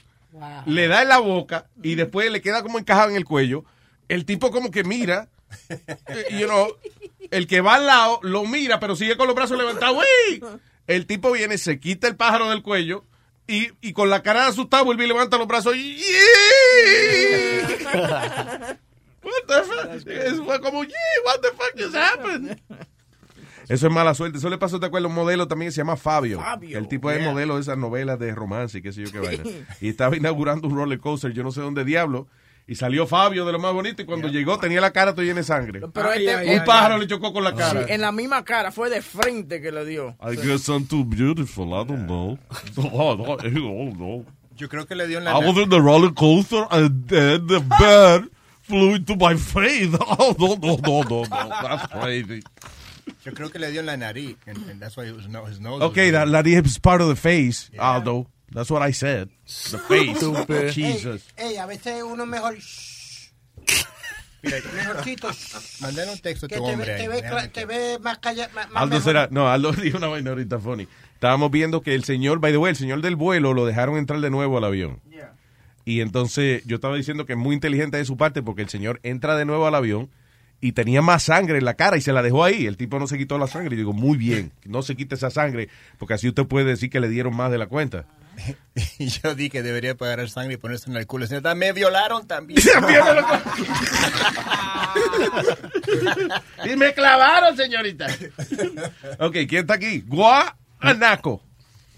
le 0.67 0.89
da 0.89 1.03
en 1.03 1.09
la 1.09 1.19
boca 1.19 1.67
y 1.83 1.95
después 1.95 2.31
le 2.31 2.41
queda 2.41 2.63
como 2.63 2.79
encajado 2.79 3.11
en 3.11 3.17
el 3.17 3.25
cuello. 3.25 3.65
El 4.09 4.25
tipo 4.25 4.51
como 4.51 4.71
que 4.71 4.85
mira, 4.85 5.29
eh, 5.69 6.27
you 6.33 6.47
know, 6.47 6.77
el 7.31 7.47
que 7.47 7.61
va 7.61 7.77
al 7.77 7.87
lado 7.87 8.21
lo 8.23 8.45
mira, 8.45 8.81
pero 8.81 8.97
sigue 8.97 9.17
con 9.17 9.27
los 9.27 9.37
brazos 9.37 9.57
levantados. 9.59 9.99
¡Uy! 10.31 10.43
El 10.87 11.07
tipo 11.07 11.31
viene, 11.33 11.57
se 11.59 11.79
quita 11.81 12.09
el 12.09 12.17
pájaro 12.17 12.51
del 12.51 12.63
cuello 12.63 13.05
y, 13.47 13.69
y 13.81 13.93
con 13.93 14.11
la 14.11 14.23
cara 14.23 14.47
asustada 14.47 14.83
vuelve 14.83 15.05
y 15.05 15.09
levanta 15.09 15.39
los 15.39 15.47
brazos 15.47 15.77
y... 15.77 16.03
What 19.23 19.47
the 19.49 19.63
fuck? 19.65 20.45
Fue 20.45 20.61
como, 20.61 20.85
yeah, 20.85 20.97
what 21.25 21.41
the 21.41 21.49
fuck 21.57 21.73
just 21.77 21.95
happened? 21.95 22.61
Eso 23.69 23.87
es 23.87 23.93
mala 23.93 24.15
suerte. 24.15 24.39
Eso 24.39 24.49
le 24.51 24.59
pasó, 24.59 24.79
¿te 24.81 24.87
acuerdas? 24.87 25.09
Un 25.09 25.15
modelo 25.15 25.49
también 25.49 25.69
que 25.69 25.73
se 25.73 25.79
llama 25.81 25.97
Fabio. 25.97 26.41
Fabio, 26.41 26.79
el 26.79 26.89
tipo 26.89 27.11
es 27.11 27.19
yeah. 27.21 27.31
modelo 27.31 27.55
de 27.57 27.61
esas 27.63 27.79
novelas 27.79 28.19
de 28.19 28.35
romance 28.35 28.79
y 28.79 28.83
qué 28.83 28.93
sé 28.93 29.05
yo 29.05 29.13
qué 29.13 29.21
vaina. 29.21 29.45
Y 29.81 29.89
estaba 29.89 30.17
inaugurando 30.17 30.69
un 30.69 30.77
roller 30.77 30.99
coaster, 31.01 31.33
yo 31.33 31.43
no 31.43 31.51
sé 31.53 31.61
dónde 31.61 31.85
diablo. 31.85 32.27
Y 32.67 32.77
salió 32.77 33.07
Fabio 33.07 33.45
de 33.45 33.53
lo 33.53 33.59
más 33.59 33.75
bonito 33.75 34.01
y 34.01 34.07
cuando 34.07 34.29
llegó 34.29 34.59
tenía 34.59 34.81
la 34.81 34.91
cara 34.91 35.13
toda 35.13 35.25
llena 35.27 35.41
de 35.41 35.45
sangre. 35.45 35.83
Pero 35.93 36.13
este- 36.15 36.59
un 36.59 36.65
pájaro 36.65 36.97
le 36.97 37.07
chocó 37.07 37.33
con 37.33 37.45
la 37.45 37.51
Sí, 37.51 37.57
cara. 37.57 37.85
en 37.89 38.01
la 38.01 38.11
misma 38.11 38.43
cara, 38.43 38.73
fue 38.73 38.89
de 38.89 39.03
frente 39.03 39.61
que 39.61 39.71
le 39.71 39.85
dio. 39.85 40.17
I 40.23 40.35
guess 40.37 40.69
I'm 40.69 40.87
too 40.87 41.05
beautiful, 41.05 41.67
I 41.69 41.85
don't 41.87 42.07
know. 42.07 42.39
Oh, 42.79 43.15
no, 43.17 43.35
oh, 43.35 43.95
no. 43.95 44.25
Yo 44.57 44.69
creo 44.71 44.87
que 44.87 44.95
le 44.95 45.07
dio 45.07 45.19
en 45.19 45.25
la... 45.25 45.33
I 45.33 45.47
was 45.47 45.59
in 45.59 45.69
the 45.69 45.79
roller 45.81 46.15
coaster 46.15 46.67
and 46.71 47.07
then 47.07 47.47
the 47.47 47.61
bird 47.79 48.31
flew 48.63 48.95
into 48.95 49.15
my 49.17 49.37
face. 49.37 49.91
Oh, 50.19 50.35
no, 50.39 50.55
no, 50.57 50.77
no, 50.77 51.03
no, 51.03 51.23
no. 51.25 51.49
That's 51.49 51.87
crazy. 51.89 52.43
Yo 53.25 53.33
creo 53.33 53.51
que 53.51 53.59
le 53.59 53.71
dio 53.71 53.81
en 53.81 53.87
la 53.87 53.97
nariz. 53.97 54.37
And, 54.47 54.59
and 54.71 54.81
that's 54.81 54.97
why 54.97 55.05
his 55.07 55.29
nose, 55.29 55.51
his 55.51 55.61
nose 55.61 55.83
Okay, 55.83 56.11
that, 56.11 56.31
that 56.31 56.47
is 56.47 56.79
part 56.79 57.01
of 57.01 57.09
the 57.09 57.17
face, 57.17 57.71
Aldo. 57.79 58.27
That's 58.53 58.71
what 58.71 58.83
I 58.83 58.93
said. 58.93 59.31
The 59.71 59.79
face. 59.89 60.23
Ey, 60.23 60.71
Jesus. 60.71 61.27
ey, 61.37 61.57
a 61.57 61.67
veces 61.67 62.03
uno 62.03 62.27
mejor. 62.27 62.57
Mejorcito. 64.43 65.31
Mandale 65.81 66.13
un 66.13 66.19
texto 66.19 66.47
a 66.47 66.49
tu 66.49 66.55
te, 66.55 66.61
hombre 66.61 66.87
ve, 66.87 66.93
ahí. 66.93 67.49
te, 67.49 67.65
ve, 67.65 67.97
te 67.97 67.99
más 67.99 68.19
callado. 68.19 68.51
Aldo 68.75 68.97
mejor. 68.97 69.03
será, 69.03 69.29
no, 69.31 69.49
Aldo 69.51 69.73
dijo 69.83 69.97
una 69.99 70.09
vaina 70.09 70.31
ahorita 70.31 70.59
funny. 70.59 70.87
Estábamos 71.15 71.51
viendo 71.51 71.81
que 71.81 71.95
el 71.95 72.05
señor, 72.05 72.41
by 72.41 72.53
the 72.53 72.59
way, 72.59 72.71
el 72.71 72.77
señor 72.77 73.01
del 73.01 73.17
vuelo 73.17 73.55
lo 73.55 73.65
dejaron 73.65 73.97
entrar 73.97 74.21
de 74.21 74.31
nuevo 74.31 74.59
al 74.59 74.65
avión. 74.65 75.01
Y 75.87 76.01
entonces 76.01 76.63
yo 76.65 76.77
estaba 76.77 76.97
diciendo 76.97 77.27
que 77.27 77.35
es 77.35 77.39
muy 77.39 77.55
inteligente 77.55 77.99
de 77.99 78.07
su 78.07 78.17
parte 78.17 78.43
porque 78.43 78.63
el 78.63 78.71
señor 78.71 79.01
entra 79.03 79.37
de 79.37 79.45
nuevo 79.45 79.67
al 79.67 79.75
avión 79.75 80.11
y 80.65 80.73
tenía 80.73 81.03
más 81.03 81.25
sangre 81.25 81.59
en 81.59 81.67
la 81.67 81.75
cara 81.75 81.99
y 81.99 82.01
se 82.01 82.15
la 82.15 82.23
dejó 82.23 82.43
ahí. 82.43 82.65
El 82.65 82.79
tipo 82.79 82.99
no 82.99 83.07
se 83.07 83.19
quitó 83.19 83.37
la 83.37 83.47
sangre. 83.47 83.75
Y 83.75 83.77
digo, 83.77 83.93
muy 83.93 84.17
bien, 84.17 84.51
no 84.65 84.81
se 84.81 84.97
quite 84.97 85.15
esa 85.15 85.29
sangre 85.29 85.69
porque 85.99 86.15
así 86.15 86.27
usted 86.27 86.47
puede 86.47 86.65
decir 86.65 86.89
que 86.89 87.01
le 87.01 87.11
dieron 87.11 87.37
más 87.37 87.51
de 87.51 87.59
la 87.59 87.67
cuenta. 87.67 88.07
Y 88.99 89.09
yo 89.09 89.35
dije 89.35 89.51
que 89.51 89.63
debería 89.63 89.95
pagar 89.95 90.27
sangre 90.31 90.55
y 90.55 90.57
ponerse 90.57 90.91
en 90.91 90.97
el 90.97 91.07
culo. 91.07 91.27
Señorita, 91.27 91.55
me 91.55 91.75
violaron 91.75 92.27
también. 92.27 92.63
y 96.65 96.77
me 96.77 96.95
clavaron, 96.95 97.57
señorita. 97.59 98.07
ok, 99.19 99.33
¿quién 99.47 99.61
está 99.61 99.75
aquí? 99.75 100.03
Guanaco. 100.07 101.43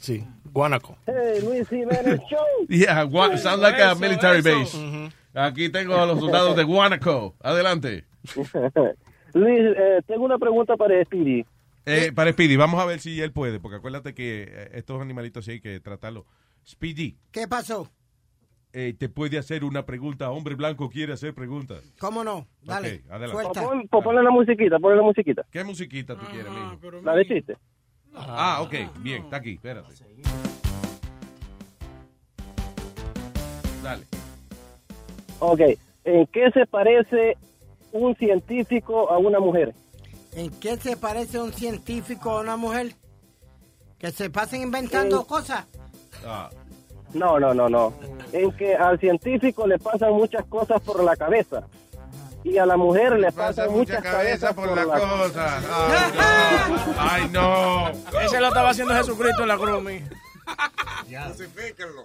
Sí, 0.01 0.25
Guanaco. 0.45 0.99
Hey, 1.07 1.39
Luis 1.43 1.69
Jiménez 1.69 2.19
Show. 2.29 2.67
Yeah, 2.69 3.05
Gua- 3.05 3.39
sounds 3.39 3.63
like 3.63 3.81
a 3.81 3.95
military 3.95 4.43
base. 4.43 4.77
Aquí 5.35 5.69
tengo 5.69 5.95
a 5.95 6.07
los 6.07 6.19
soldados 6.19 6.57
de 6.57 6.65
Guanaco. 6.65 7.37
Adelante. 7.43 8.05
Luis, 9.35 9.61
eh, 9.77 10.01
tengo 10.07 10.25
una 10.25 10.39
pregunta 10.39 10.77
para 10.77 11.03
Speedy. 11.05 11.45
Eh, 11.85 12.11
para 12.15 12.33
Speedy, 12.33 12.57
vamos 12.57 12.81
a 12.81 12.87
ver 12.87 12.99
si 13.01 13.21
él 13.21 13.33
puede, 13.33 13.61
porque 13.61 13.77
acuérdate 13.77 14.15
que 14.15 14.45
eh, 14.49 14.71
estos 14.75 15.01
animalitos 15.01 15.45
sí 15.45 15.53
hay 15.53 15.61
que 15.61 15.79
tratarlos. 15.81 16.25
Speedy, 16.67 17.17
¿Qué 17.31 17.47
pasó? 17.47 17.89
eh, 18.73 18.95
te 18.99 19.09
puede 19.09 19.39
hacer 19.39 19.63
una 19.65 19.87
pregunta. 19.87 20.31
Hombre 20.31 20.55
blanco 20.55 20.91
quiere 20.91 21.13
hacer 21.13 21.33
preguntas. 21.35 21.83
¿Cómo 21.99 22.25
no? 22.25 22.47
Dale. 22.63 23.03
Adelante. 23.09 23.33
Suelta. 23.33 23.63
Pon, 23.63 23.87
pon- 23.89 24.03
ponle 24.03 24.23
la 24.23 24.31
musiquita, 24.31 24.79
ponle 24.79 24.97
la 24.97 25.03
musiquita. 25.03 25.47
¿Qué 25.51 25.63
musiquita 25.65 26.15
tú 26.17 26.27
quieres, 26.27 26.51
mijo? 26.53 26.79
La 27.03 27.15
de 27.15 27.27
chiste. 27.27 27.57
Ah, 28.15 28.61
ok, 28.63 28.75
bien, 29.03 29.25
está 29.25 29.37
aquí, 29.37 29.53
espérate. 29.55 29.93
Dale. 33.83 34.03
Ok, 35.39 35.61
¿en 36.05 36.27
qué 36.29 36.51
se 36.53 36.67
parece 36.67 37.37
un 37.97 38.15
científico 38.17 39.11
a 39.11 39.19
una 39.19 39.41
mujer? 39.41 39.75
¿En 40.35 40.51
qué 40.61 40.77
se 40.77 40.97
parece 40.97 41.41
un 41.41 41.53
científico 41.53 42.31
a 42.31 42.41
una 42.41 42.57
mujer? 42.57 42.95
Que 43.99 44.11
se 44.13 44.29
pasen 44.31 44.63
inventando 44.63 45.23
Eh, 45.23 45.27
cosas. 45.27 45.65
Ah, 46.27 46.51
No, 47.15 47.39
no, 47.41 47.55
no, 47.55 47.69
no. 47.69 47.95
En 48.33 48.53
que 48.53 48.75
al 48.75 48.99
científico 48.99 49.67
le 49.67 49.79
pasan 49.79 50.13
muchas 50.13 50.45
cosas 50.47 50.81
por 50.83 51.03
la 51.03 51.17
cabeza. 51.17 51.63
Y 52.45 52.59
a 52.59 52.67
la 52.67 52.77
mujer 52.77 53.19
le 53.19 53.33
pasan 53.33 53.73
muchas 53.73 54.03
cabezas 54.03 54.55
por, 54.55 54.77
la 54.77 54.85
cosa. 54.85 55.61
Ay, 56.99 57.29
no. 57.33 57.89
Ese 58.23 58.39
lo 58.41 58.49
estaba 58.49 58.71
haciendo 58.71 58.95
Jesucristo 58.95 59.43
en 59.43 59.49
la 59.49 59.57
cruz, 59.57 59.83
mi. 59.83 60.03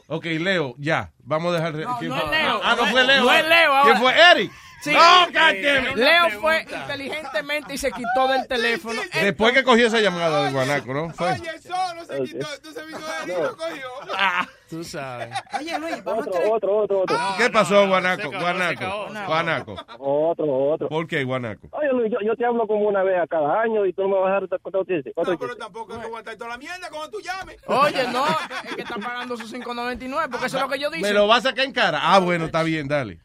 Ok, 0.08 0.26
Leo, 0.26 0.76
ya. 0.78 1.11
Vamos 1.24 1.53
a 1.53 1.58
dejar. 1.58 1.74
¿quién 2.00 2.10
no 2.10 2.16
fue? 2.16 2.26
es 2.26 2.32
Leo. 2.32 2.61
Ah, 2.64 2.76
no 2.76 2.86
fue 2.88 3.03
Leo. 3.03 3.24
No 3.24 3.32
es 3.34 3.48
Leo. 3.48 3.72
¿Quién 3.84 3.98
fue? 3.98 4.14
Eric. 4.32 4.52
Sí. 4.82 4.93
No, 4.93 5.27
it. 5.30 5.95
Leo 5.95 6.30
fue 6.40 6.61
inteligentemente 6.64 7.74
y 7.74 7.77
se 7.77 7.92
quitó 7.92 8.27
del 8.27 8.48
teléfono. 8.48 9.00
Después 9.14 9.53
que 9.53 9.64
cogió 9.64 9.88
esa 9.88 10.00
llamada 10.01 10.45
de 10.45 10.51
Guanaco, 10.51 10.93
¿no? 10.93 11.10
Fue. 11.11 11.32
Oye, 11.34 11.60
solo 11.60 12.06
se 12.06 12.24
quitó. 12.24 12.48
Entonces 12.56 12.88
vino 12.88 13.00
de 13.00 13.06
ahí 13.06 13.40
y 13.40 13.42
lo 13.42 13.56
cogió. 13.56 13.88
Ah. 14.18 14.48
Tú 14.72 14.85
sabes. 14.85 15.30
Oye, 15.60 15.77
Luis, 15.80 16.01
vamos 16.01 16.27
Otro, 16.27 16.53
otro, 16.53 16.77
otro, 16.77 17.01
otro. 17.01 17.18
¿Qué 17.38 17.50
pasó, 17.50 17.85
Guanaco? 17.90 18.32
Guanaco. 18.32 19.08
Guanaco. 19.27 19.76
Otro, 20.00 20.45
otro. 20.72 20.88
¿Por 20.88 21.08
qué, 21.08 21.26
Guanaco? 21.26 21.68
Oye, 21.72 21.90
Luis, 21.92 22.10
yo, 22.10 22.19
yo 22.26 22.38
te 22.38 22.45
hablo 22.45 22.66
como 22.66 22.88
una 22.88 23.03
vez 23.03 23.22
a 23.22 23.27
cada 23.27 23.64
año 23.64 23.85
y 23.85 23.92
tú 23.92 24.03
no 24.03 24.08
me 24.08 24.16
vas 24.22 24.32
a 24.32 24.34
dejar 24.35 24.61
contar 24.61 24.82
otro 24.82 24.95
chiste. 24.95 25.11
Otro 25.14 25.34
No, 25.34 25.40
pero 25.40 25.56
tampoco 25.58 26.00
que 26.00 26.06
aguantar 26.06 26.38
toda 26.38 26.51
la 26.51 26.58
mierda 26.58 26.90
cuando 26.90 27.10
tú 27.10 27.19
llames. 27.19 27.58
Oye, 27.66 28.08
no, 28.14 28.26
es 28.69 28.76
que 28.76 28.82
está 28.84 28.95
pagando 28.95 29.35
sus 29.35 29.53
5.99 29.53 30.30
porque 30.32 30.45
eso 30.45 30.56
es 30.56 30.64
lo 30.64 30.69
que 30.69 30.80
yo 30.80 30.90
dije. 30.90 31.03
¿Me 31.03 31.11
lo 31.11 31.27
vas 31.27 31.45
a 31.45 31.50
sacar 31.50 31.66
en 31.66 31.74
cara? 31.74 32.00
Ah, 32.01 32.19
bueno, 32.19 32.45
está 32.45 32.64
bien, 32.64 32.88
dale. 32.88 33.19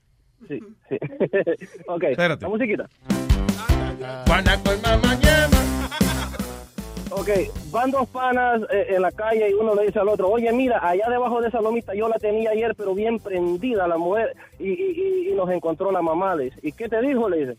Sí, 0.49 0.61
sí. 0.89 0.97
ok, 1.89 2.03
Espérate. 2.05 2.43
la 2.43 2.49
musiquita. 2.49 2.89
Ok, 7.11 7.29
van 7.71 7.91
dos 7.91 8.07
panas 8.09 8.61
eh, 8.71 8.87
en 8.91 9.01
la 9.03 9.11
calle 9.11 9.49
y 9.51 9.55
uno 9.55 9.75
le 9.75 9.87
dice 9.87 9.99
al 10.01 10.09
otro, 10.09 10.29
oye, 10.29 10.53
mira, 10.53 10.79
allá 10.87 11.09
debajo 11.09 11.41
de 11.41 11.49
esa 11.49 11.61
lomita 11.63 11.95
yo 11.95 12.09
la 12.09 12.19
tenía 12.19 12.51
ayer, 12.51 12.75
pero 12.77 12.95
bien 12.95 13.19
prendida 13.21 13.87
la 13.89 13.97
mujer, 13.97 14.37
y, 14.59 14.69
y, 14.71 15.25
y- 15.27 15.31
y 15.31 15.35
nos 15.35 15.49
encontró 15.51 15.91
la 15.91 16.03
mamá, 16.03 16.35
le 16.35 16.45
dice. 16.45 16.59
¿Y 16.63 16.73
qué 16.73 16.89
te 16.89 17.01
dijo? 17.01 17.29
Le 17.31 17.39
dice, 17.39 17.57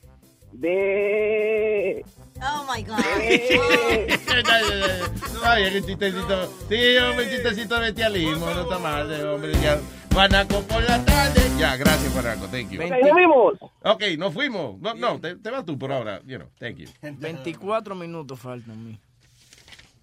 de... 0.52 2.06
Oh 2.40 2.66
my 2.72 2.84
God. 2.84 3.00
Ay, 5.44 5.64
es 5.64 5.76
un 5.82 5.88
chistecito. 5.88 6.46
Sí, 6.70 6.98
hombre, 6.98 7.26
un 7.26 7.32
chistecito 7.32 7.74
de 7.76 7.82
bestialismo. 7.82 8.46
No 8.46 8.62
está 8.62 8.78
mal, 8.78 9.10
de 9.10 9.24
hombre. 9.26 9.54
Ya. 9.62 9.80
Guanaco 10.14 10.62
por 10.62 10.84
la 10.84 11.04
tarde. 11.04 11.42
Ya, 11.58 11.76
gracias, 11.76 12.14
Guanaco. 12.14 12.48
Thank 12.48 12.70
you. 12.70 12.82
Ok, 12.84 12.92
nos 13.04 13.16
vimos. 13.16 13.54
Ok, 13.84 14.04
nos 14.18 14.34
fuimos. 14.34 14.80
No, 14.80 14.94
no, 14.94 15.20
te, 15.20 15.36
te 15.38 15.50
vas 15.50 15.66
tú 15.66 15.78
por 15.78 15.92
ahora. 15.92 16.22
You 16.26 16.38
know, 16.38 16.50
thank 16.60 16.78
you. 16.78 16.88
24 17.02 17.96
minutos 17.96 18.40
faltan, 18.40 18.86
mi. 18.88 19.00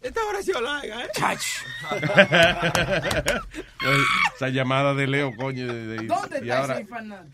Esta 0.02 0.22
hora 0.26 0.40
ha 0.40 0.42
sido 0.42 0.60
larga, 0.60 1.02
¿eh? 1.04 1.08
Esa 4.36 4.48
llamada 4.50 4.92
de 4.94 5.06
Leo, 5.06 5.34
coño. 5.34 5.66
De, 5.66 5.86
de- 5.86 6.06
¿Dónde 6.06 6.40
y 6.40 6.42
está 6.42 6.58
ahora 6.60 6.74
ese 6.74 6.84
Fernando? 6.86 7.30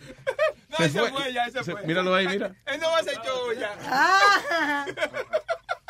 No, 0.68 0.76
Se 0.76 0.84
ese 0.84 1.00
fue. 1.00 1.10
fue, 1.10 1.32
ya, 1.32 1.46
ese 1.46 1.64
Se- 1.64 1.72
fue. 1.72 1.82
míralo 1.84 2.14
ahí, 2.14 2.28
mira. 2.28 2.54
Él 2.66 2.80
no 2.80 2.90
va 2.90 2.98
a 2.98 3.02
ser 3.02 3.14
yo 3.24 3.52
ya. 3.58 3.76
Ah. 3.88 4.86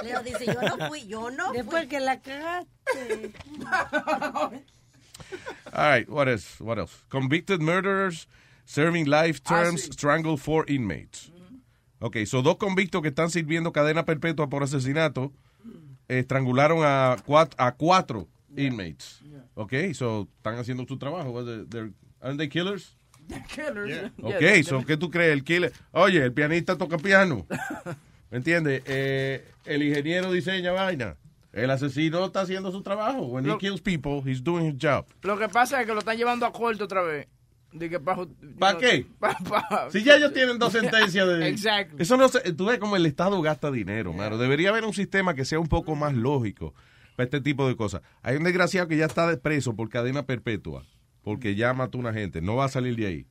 Leo 0.02 0.22
dice, 0.22 0.46
yo 0.46 0.62
no 0.62 0.88
fui, 0.88 1.06
yo 1.06 1.30
no 1.30 1.52
Después 1.52 1.82
fui. 1.82 1.88
que 1.88 2.00
la 2.00 2.18
cagaste. 2.20 3.32
All 5.72 5.90
right, 5.90 6.08
what 6.08 6.28
else? 6.28 6.60
What 6.60 6.78
else? 6.78 6.92
Convicted 7.08 7.60
murderers 7.60 8.26
serving 8.64 9.06
life 9.06 9.40
terms 9.42 9.82
strangle 9.92 10.36
four 10.36 10.64
inmates. 10.68 11.30
Ok, 12.00 12.24
so 12.26 12.40
dos 12.42 12.56
convictos 12.56 13.02
que 13.02 13.08
están 13.10 13.30
sirviendo 13.30 13.72
cadena 13.72 14.04
perpetua 14.04 14.48
por 14.48 14.62
asesinato 14.62 15.32
estrangularon 16.08 16.80
a 16.84 17.16
cuatro, 17.24 17.54
a 17.58 17.72
cuatro 17.72 18.26
inmates. 18.56 19.20
Ok, 19.54 19.74
so 19.94 20.28
están 20.38 20.56
haciendo 20.58 20.84
su 20.86 20.96
trabajo. 20.98 21.30
What 21.30 21.44
the- 21.44 21.64
they're- 21.66 21.92
Aren't 22.22 22.38
they 22.38 22.48
killers? 22.48 22.96
Killers. 23.54 24.10
Ok, 24.22 24.42
so 24.64 24.84
¿qué 24.84 24.96
tú 24.96 25.10
crees? 25.10 25.32
El 25.32 25.44
killer. 25.44 25.72
Oye, 25.92 26.22
el 26.24 26.32
pianista 26.32 26.76
toca 26.76 26.96
piano. 26.98 27.46
¿Me 28.30 28.38
entiendes? 28.38 28.82
Eh, 28.86 29.44
el 29.64 29.82
ingeniero 29.82 30.32
diseña 30.32 30.72
vaina. 30.72 31.16
El 31.52 31.70
asesino 31.70 32.24
está 32.24 32.42
haciendo 32.42 32.70
su 32.70 32.82
trabajo. 32.82 33.22
When 33.26 33.44
he 33.44 33.48
Lo- 33.48 33.58
kills 33.58 33.80
people, 33.80 34.22
he's 34.24 34.42
doing 34.42 34.66
his 34.66 34.76
job. 34.80 35.06
Lo 35.22 35.36
que 35.38 35.48
pasa 35.48 35.80
es 35.80 35.86
que 35.86 35.92
lo 35.92 35.98
están 35.98 36.16
llevando 36.16 36.46
a 36.46 36.52
corte 36.52 36.82
otra 36.84 37.02
vez. 37.02 37.26
Pa- 38.04 38.26
¿Para 38.58 38.78
qué? 38.78 39.06
pa- 39.20 39.36
pa- 39.48 39.88
Si 39.90 40.02
ya 40.02 40.16
ellos 40.16 40.32
tienen 40.32 40.58
dos 40.58 40.72
sentencias 40.72 41.26
de... 41.26 41.48
Exacto. 41.48 41.96
Eso 41.98 42.16
no 42.16 42.28
se... 42.28 42.52
Tú 42.52 42.66
ves 42.66 42.78
como 42.78 42.96
el 42.96 43.06
Estado 43.06 43.40
gasta 43.42 43.70
dinero, 43.70 44.12
mano. 44.12 44.38
Debería 44.38 44.70
haber 44.70 44.84
un 44.84 44.92
sistema 44.92 45.34
que 45.34 45.44
sea 45.44 45.60
un 45.60 45.68
poco 45.68 45.94
más 45.94 46.14
lógico 46.14 46.74
para 47.16 47.24
este 47.24 47.40
tipo 47.40 47.68
de 47.68 47.76
cosas. 47.76 48.02
Hay 48.22 48.36
un 48.36 48.44
desgraciado 48.44 48.88
que 48.88 48.96
ya 48.96 49.06
está 49.06 49.36
preso 49.40 49.74
por 49.76 49.88
cadena 49.88 50.26
perpetua 50.26 50.84
porque 51.22 51.54
ya 51.54 51.72
mató 51.74 51.98
a 51.98 52.00
una 52.00 52.12
gente. 52.12 52.40
No 52.40 52.56
va 52.56 52.64
a 52.64 52.68
salir 52.68 52.96
de 52.96 53.06
ahí. 53.06 53.26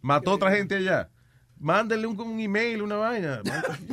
Mató 0.00 0.30
a 0.30 0.34
otra 0.34 0.50
gente 0.52 0.76
allá. 0.76 1.10
Mándenle 1.58 2.06
un, 2.06 2.20
un 2.20 2.38
email, 2.38 2.82
una 2.82 2.96
vaina. 2.96 3.40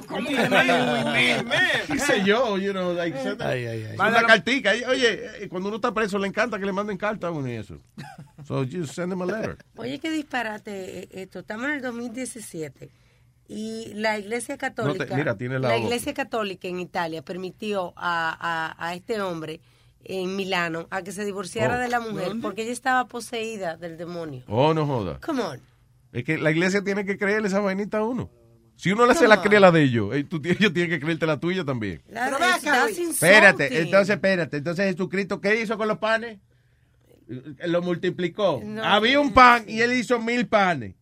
¿Cómo 0.07 0.29
me- 0.29 0.49
me- 0.49 1.43
me- 1.43 1.57
¿Qué 1.87 1.97
sé 1.99 2.23
yo? 2.25 2.57
You 2.57 2.71
know, 2.71 2.93
like, 2.93 3.17
Ay, 3.39 3.65
ay, 3.65 3.85
ay. 3.91 3.95
Una 3.95 4.23
cartica. 4.25 4.71
Oye, 4.89 5.43
eh, 5.43 5.47
cuando 5.49 5.69
uno 5.69 5.77
está 5.77 5.93
preso 5.93 6.19
le 6.19 6.27
encanta 6.27 6.59
que 6.59 6.65
le 6.65 6.73
manden 6.73 6.97
carta 6.97 7.27
a 7.27 7.31
uno 7.31 7.47
y 7.49 7.53
eso. 7.53 7.79
So 8.45 8.65
just 8.65 8.93
send 8.93 9.11
them 9.11 9.21
a 9.21 9.25
letter. 9.25 9.57
Oye, 9.77 9.99
qué 9.99 10.11
disparate 10.11 10.99
eh, 11.03 11.09
esto. 11.13 11.39
Estamos 11.39 11.65
en 11.67 11.75
el 11.75 11.81
2017 11.81 12.89
y 13.47 13.93
la 13.93 14.17
Iglesia 14.19 14.57
Católica, 14.57 15.05
No 15.05 15.09
te- 15.09 15.15
mira, 15.15 15.37
tiene 15.37 15.59
la 15.59 15.69
la 15.69 15.75
voz. 15.75 15.83
Iglesia 15.85 16.13
Católica 16.13 16.67
en 16.67 16.79
Italia 16.79 17.21
permitió 17.21 17.93
a, 17.95 18.35
a, 18.77 18.87
a 18.89 18.93
este 18.93 19.21
hombre 19.21 19.61
en 20.03 20.35
Milano 20.35 20.87
a 20.91 21.01
que 21.01 21.13
se 21.13 21.23
divorciara 21.23 21.77
Oh. 21.77 21.79
de 21.79 21.87
la 21.87 22.01
mujer 22.01 22.33
porque 22.41 22.63
ella 22.63 22.73
estaba 22.73 23.07
poseída 23.07 23.77
del 23.77 23.97
demonio. 23.97 24.43
Oh, 24.47 24.73
no 24.73 24.85
joda. 24.85 25.17
Come 25.25 25.41
on. 25.43 25.61
Es 26.13 26.23
que 26.23 26.37
la 26.37 26.51
iglesia 26.51 26.83
tiene 26.83 27.03
que 27.05 27.17
creerle 27.17 27.47
esa 27.49 27.59
vainita 27.59 27.97
a 27.97 28.03
uno. 28.03 28.29
Si 28.75 28.91
uno 28.91 29.05
le 29.05 29.13
se 29.15 29.27
la 29.27 29.41
cree 29.41 29.59
la 29.59 29.71
de 29.71 29.83
ellos, 29.83 30.15
eh, 30.15 30.23
tú, 30.23 30.41
ellos 30.43 30.73
tienen 30.73 30.89
que 30.89 30.99
creerte 30.99 31.25
la 31.25 31.39
tuya 31.39 31.63
también. 31.65 32.01
La- 32.07 32.25
Pero 32.25 32.85
Luis. 32.85 32.97
Espérate, 32.99 33.81
entonces, 33.81 34.15
espérate. 34.15 34.57
Entonces, 34.57 34.85
Jesucristo, 34.91 35.41
¿qué 35.41 35.61
hizo 35.61 35.77
con 35.77 35.87
los 35.87 35.97
panes? 35.97 36.39
Eh, 37.29 37.67
Lo 37.67 37.81
multiplicó. 37.81 38.61
No. 38.63 38.83
Había 38.83 39.19
un 39.19 39.33
pan 39.33 39.65
y 39.67 39.81
él 39.81 39.93
hizo 39.93 40.19
mil 40.19 40.47
panes. 40.47 40.95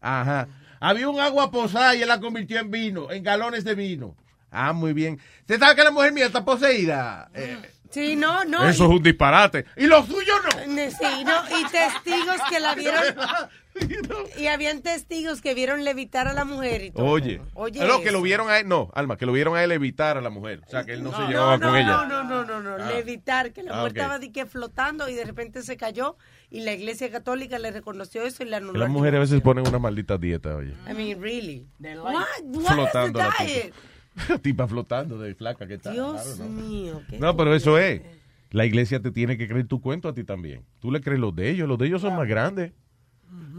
Ajá. 0.00 0.48
Había 0.80 1.08
un 1.08 1.20
agua 1.20 1.50
posada 1.50 1.94
y 1.94 2.02
él 2.02 2.08
la 2.08 2.20
convirtió 2.20 2.58
en 2.58 2.70
vino, 2.70 3.10
en 3.10 3.22
galones 3.22 3.64
de 3.64 3.74
vino. 3.74 4.16
Ah, 4.50 4.72
muy 4.72 4.92
bien. 4.94 5.20
¿Usted 5.40 5.58
sabe 5.58 5.76
que 5.76 5.84
la 5.84 5.90
mujer 5.90 6.12
mía 6.12 6.26
está 6.26 6.44
poseída? 6.44 7.30
Eh, 7.34 7.58
Sí, 7.90 8.14
no, 8.14 8.44
no. 8.44 8.68
eso 8.68 8.84
es 8.84 8.90
un 8.90 9.02
disparate. 9.02 9.64
¿Y 9.76 9.86
lo 9.86 10.04
suyo 10.06 10.32
no? 10.44 10.50
Sí, 10.90 11.24
no, 11.24 11.42
y 11.58 11.64
testigos 11.72 12.36
que 12.48 12.60
la 12.60 12.74
vieron. 12.76 13.02
Y 14.38 14.46
habían 14.46 14.82
testigos 14.82 15.40
que 15.40 15.54
vieron 15.54 15.84
levitar 15.84 16.28
a 16.28 16.32
la 16.32 16.44
mujer 16.44 16.82
y 16.84 16.90
todo. 16.90 17.04
Oye, 17.06 17.40
Oye, 17.54 17.84
no, 17.86 18.00
que 18.00 18.10
lo 18.12 18.22
vieron 18.22 18.48
a 18.48 18.58
él, 18.58 18.68
no, 18.68 18.90
Alma, 18.94 19.16
que 19.16 19.26
lo 19.26 19.32
vieron 19.32 19.56
a 19.56 19.64
él 19.64 19.72
evitar 19.72 20.16
a 20.16 20.20
la 20.20 20.30
mujer. 20.30 20.62
O 20.66 20.70
sea, 20.70 20.84
que 20.84 20.92
él 20.92 21.02
no, 21.02 21.14
se 21.14 21.22
llevaba 21.28 21.58
no, 21.58 21.66
con 21.68 21.76
ella. 21.76 22.04
no, 22.06 22.24
no, 22.24 22.44
no, 22.44 22.60
no, 22.62 22.78
no, 22.78 22.84
Ah. 22.84 22.90
levitar, 22.92 23.52
que 23.52 23.62
la 23.62 23.72
Ah, 23.72 23.76
mujer 23.78 23.92
estaba 23.96 24.18
de 24.18 24.32
que 24.32 24.46
flotando 24.46 25.08
y 25.08 25.14
de 25.14 25.24
repente 25.24 25.62
se 25.62 25.76
cayó 25.76 26.16
y 26.50 26.60
la 26.60 26.72
iglesia 26.72 27.10
católica 27.10 27.58
le 27.58 27.70
reconoció 27.70 28.22
eso 28.22 28.42
y 28.42 28.46
le 28.46 28.56
anuló. 28.56 28.78
Las 28.78 28.88
mujeres 28.90 29.16
a 29.18 29.20
veces 29.20 29.40
ponen 29.40 29.66
una 29.66 29.78
maldita 29.78 30.16
dieta, 30.18 30.56
oye. 30.56 30.74
I 30.88 30.94
mean, 30.94 31.20
really. 31.20 31.66
What? 31.80 32.24
What 32.44 32.74
Flotando 32.74 33.18
is 33.18 33.24
la 33.26 33.34
the 33.38 33.44
diet? 33.44 33.62
tipa. 33.74 34.38
tipa 34.42 34.66
flotando 34.68 35.18
de 35.18 35.34
flaca 35.34 35.66
que 35.66 35.74
está. 35.74 35.90
Dios 35.92 36.20
claro, 36.22 36.36
¿no? 36.50 36.62
mío. 36.62 37.02
¿qué 37.08 37.18
No, 37.18 37.36
pero 37.36 37.54
eso 37.54 37.78
es. 37.78 38.02
La 38.50 38.66
iglesia 38.66 39.00
te 39.00 39.12
tiene 39.12 39.38
que 39.38 39.46
creer 39.46 39.66
tu 39.68 39.80
cuento 39.80 40.08
a 40.08 40.14
ti 40.14 40.24
también. 40.24 40.64
Tú 40.80 40.90
le 40.90 41.00
crees 41.00 41.20
los 41.20 41.34
de 41.36 41.50
ellos. 41.50 41.68
Los 41.68 41.78
de 41.78 41.86
ellos 41.86 42.02
son 42.02 42.16
más 42.16 42.26
grandes. 42.26 42.72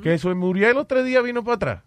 Que 0.04 0.14
eso 0.16 0.32
en 0.32 0.38
Muriel 0.38 0.76
los 0.76 0.88
tres 0.88 1.06
días 1.06 1.24
vino 1.24 1.44
para 1.44 1.56
atrás. 1.56 1.84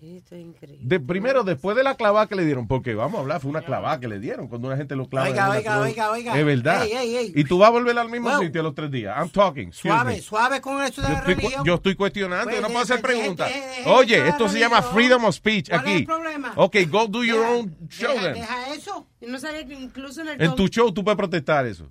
Esto 0.00 0.36
es 0.36 0.42
increíble. 0.42 0.78
De, 0.84 1.00
primero, 1.00 1.42
después 1.42 1.76
de 1.76 1.82
la 1.82 1.96
clavada 1.96 2.28
que 2.28 2.36
le 2.36 2.44
dieron, 2.44 2.68
porque 2.68 2.94
vamos 2.94 3.18
a 3.18 3.20
hablar, 3.20 3.40
fue 3.40 3.50
una 3.50 3.62
clavada 3.62 3.98
que 3.98 4.06
le 4.06 4.20
dieron 4.20 4.46
cuando 4.46 4.68
una 4.68 4.76
gente 4.76 4.94
lo 4.94 5.08
clava. 5.08 5.28
Oiga, 5.28 5.50
oiga, 5.50 5.80
oiga, 5.80 6.10
oiga. 6.12 6.38
Es 6.38 6.46
verdad. 6.46 6.84
Ey, 6.84 6.92
ey, 6.92 7.16
ey. 7.16 7.32
Y 7.34 7.42
tú 7.42 7.58
vas 7.58 7.66
a 7.68 7.72
volver 7.72 7.98
al 7.98 8.08
mismo 8.08 8.28
Well, 8.28 8.38
sitio 8.46 8.60
a 8.60 8.64
los 8.64 8.76
tres 8.76 8.92
días. 8.92 9.16
I'm 9.18 9.28
talking. 9.28 9.72
Suave, 9.72 10.14
me. 10.14 10.20
suave 10.20 10.60
con 10.60 10.80
eso 10.84 11.02
de 11.02 11.08
Yo 11.08 11.12
la 11.14 11.18
estoy, 11.18 11.34
religión. 11.34 11.64
yo 11.64 11.74
estoy 11.74 11.96
cuestionando, 11.96 12.44
Pues, 12.44 12.54
yo 12.56 12.62
no 12.62 12.68
puedo 12.68 12.80
hacer 12.80 13.02
deje- 13.02 13.08
deje- 13.08 13.18
preguntas. 13.18 13.52
Oye, 13.86 14.28
esto 14.28 14.48
se 14.48 14.60
llama 14.60 14.82
freedom 14.82 15.24
of 15.24 15.34
speech 15.34 15.68
¿Cuál 15.68 15.80
es 15.80 15.86
aquí. 15.88 15.96
el 15.96 16.04
problema? 16.04 16.52
Ok, 16.54 16.76
go 16.88 17.08
do 17.08 17.24
your 17.24 17.44
own 17.44 17.76
show 17.88 18.12
Deja, 18.12 18.22
then. 18.22 18.34
deja 18.34 18.72
eso. 18.74 19.04
Yo 19.20 19.28
no 19.28 19.40
sabía 19.40 19.66
que 19.66 19.74
incluso 19.74 20.20
en 20.20 20.28
el 20.28 20.40
En 20.42 20.54
tu 20.54 20.68
show 20.68 20.92
tú 20.92 21.02
puedes 21.02 21.16
protestar 21.18 21.66
eso. 21.66 21.90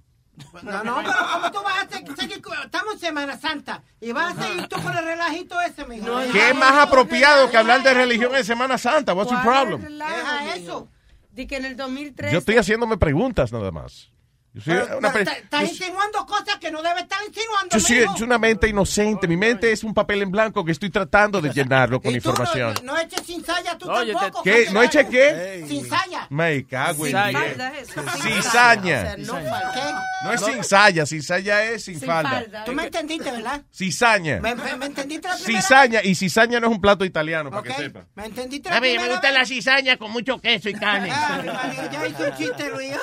No, 0.63 0.83
no, 0.83 0.95
pero 1.03 1.17
¿cómo 1.33 1.51
tú 1.51 1.59
vas 1.63 1.85
a 1.85 1.89
seguir? 1.89 2.41
Estamos 2.63 2.93
en 2.93 2.99
Semana 2.99 3.37
Santa 3.37 3.83
y 3.99 4.11
vas 4.11 4.37
a 4.37 4.43
seguir 4.43 4.67
tú 4.67 4.81
con 4.81 4.95
el 4.95 5.03
relajito 5.03 5.59
ese, 5.61 5.85
mijo. 5.85 6.05
¿Qué 6.31 6.49
es 6.49 6.55
más 6.55 6.73
apropiado 6.87 7.49
que 7.49 7.57
hablar 7.57 7.81
de 7.83 7.93
religión 7.93 8.35
en 8.35 8.45
Semana 8.45 8.77
Santa? 8.77 9.13
What's 9.13 9.31
your 9.31 9.41
¿Cuál 9.41 9.55
es 9.55 9.61
problem? 9.61 9.81
relajo, 9.83 10.59
mijo? 10.59 10.89
De 11.31 11.47
que 11.47 11.57
en 11.57 11.65
el 11.65 11.75
2003. 11.75 12.31
Yo 12.31 12.39
estoy 12.39 12.57
haciéndome 12.57 12.97
preguntas 12.97 13.51
nada 13.51 13.71
más. 13.71 14.11
Yo 14.57 14.63
soy 14.63 14.73
Pero- 14.73 14.97
una, 14.97 15.11
pero 15.11 15.25
pe- 15.25 15.31
está- 15.31 15.37
Estás 15.57 15.63
insinuando 15.71 16.25
cosas 16.25 16.55
que 16.59 16.71
no 16.71 16.81
debe 16.81 17.01
estar 17.01 17.19
insinuando, 17.27 17.77
yo 17.77 17.79
soy, 17.79 18.05
soy 18.17 18.23
una 18.23 18.37
mente 18.37 18.67
inocente. 18.67 19.27
Mi 19.27 19.37
mente 19.37 19.71
es 19.71 19.83
un 19.83 19.93
papel 19.93 20.21
en 20.23 20.31
blanco 20.31 20.65
que 20.65 20.71
estoy 20.71 20.89
tratando 20.89 21.39
de 21.41 21.51
llenarlo 21.53 22.01
con 22.01 22.11
Y 22.15 22.19
tú 22.19 22.29
no- 22.29 22.31
información. 22.33 22.73
No, 22.83 22.93
no 22.93 22.99
eches 22.99 23.21
sin 23.25 23.45
saya 23.45 23.77
tú 23.77 23.89
Oye, 23.89 24.13
tampoco. 24.13 24.43
¿Qué? 24.43 24.67
¿No 24.71 24.79
te- 24.81 24.85
eche 24.87 25.07
qué? 25.07 25.65
Sin 25.67 25.87
saya. 25.87 26.25
Me 26.29 26.65
cago 26.65 27.05
en 27.05 27.11
Sin 27.11 27.33
falda 27.33 27.71
sin 27.75 28.33
Cizaña. 28.33 29.03
falda. 29.03 29.17
No 29.17 29.33
falda. 29.33 30.33
Es 30.33 30.41
sin 30.41 30.63
saya, 30.63 31.05
cizaña 31.05 31.63
es 31.63 31.83
sin, 31.85 32.01
falda. 32.01 32.63
Tú 32.65 32.73
me 32.73 32.85
entendiste, 32.85 33.29
¿verdad? 33.31 33.61
Cizaña. 33.73 34.39
¿Me, 34.41 34.55
me, 34.55 34.75
me 34.75 34.85
entendiste 34.87 35.27
la 35.27 35.35
primera 35.35 35.61
Cizaña, 35.61 36.01
y 36.03 36.15
cizaña 36.15 36.59
no 36.59 36.67
es 36.67 36.73
un 36.73 36.81
plato 36.81 37.05
italiano, 37.05 37.51
para 37.51 37.63
que 37.63 37.73
sepa. 37.73 38.05
¿Me 38.15 38.25
entendiste 38.25 38.69
la 38.69 38.77
A 38.77 38.81
mí 38.81 38.97
me 38.97 39.07
gusta 39.07 39.29
vez? 39.29 39.33
la 39.39 39.45
cizaña 39.45 39.97
con 39.97 40.11
mucho 40.11 40.39
queso 40.39 40.69
y 40.69 40.73
carne. 40.73 41.09
Ya 41.09 42.07
hice 42.07 42.29
un 42.29 42.35
chiste, 42.37 42.69
Luis. 42.71 42.93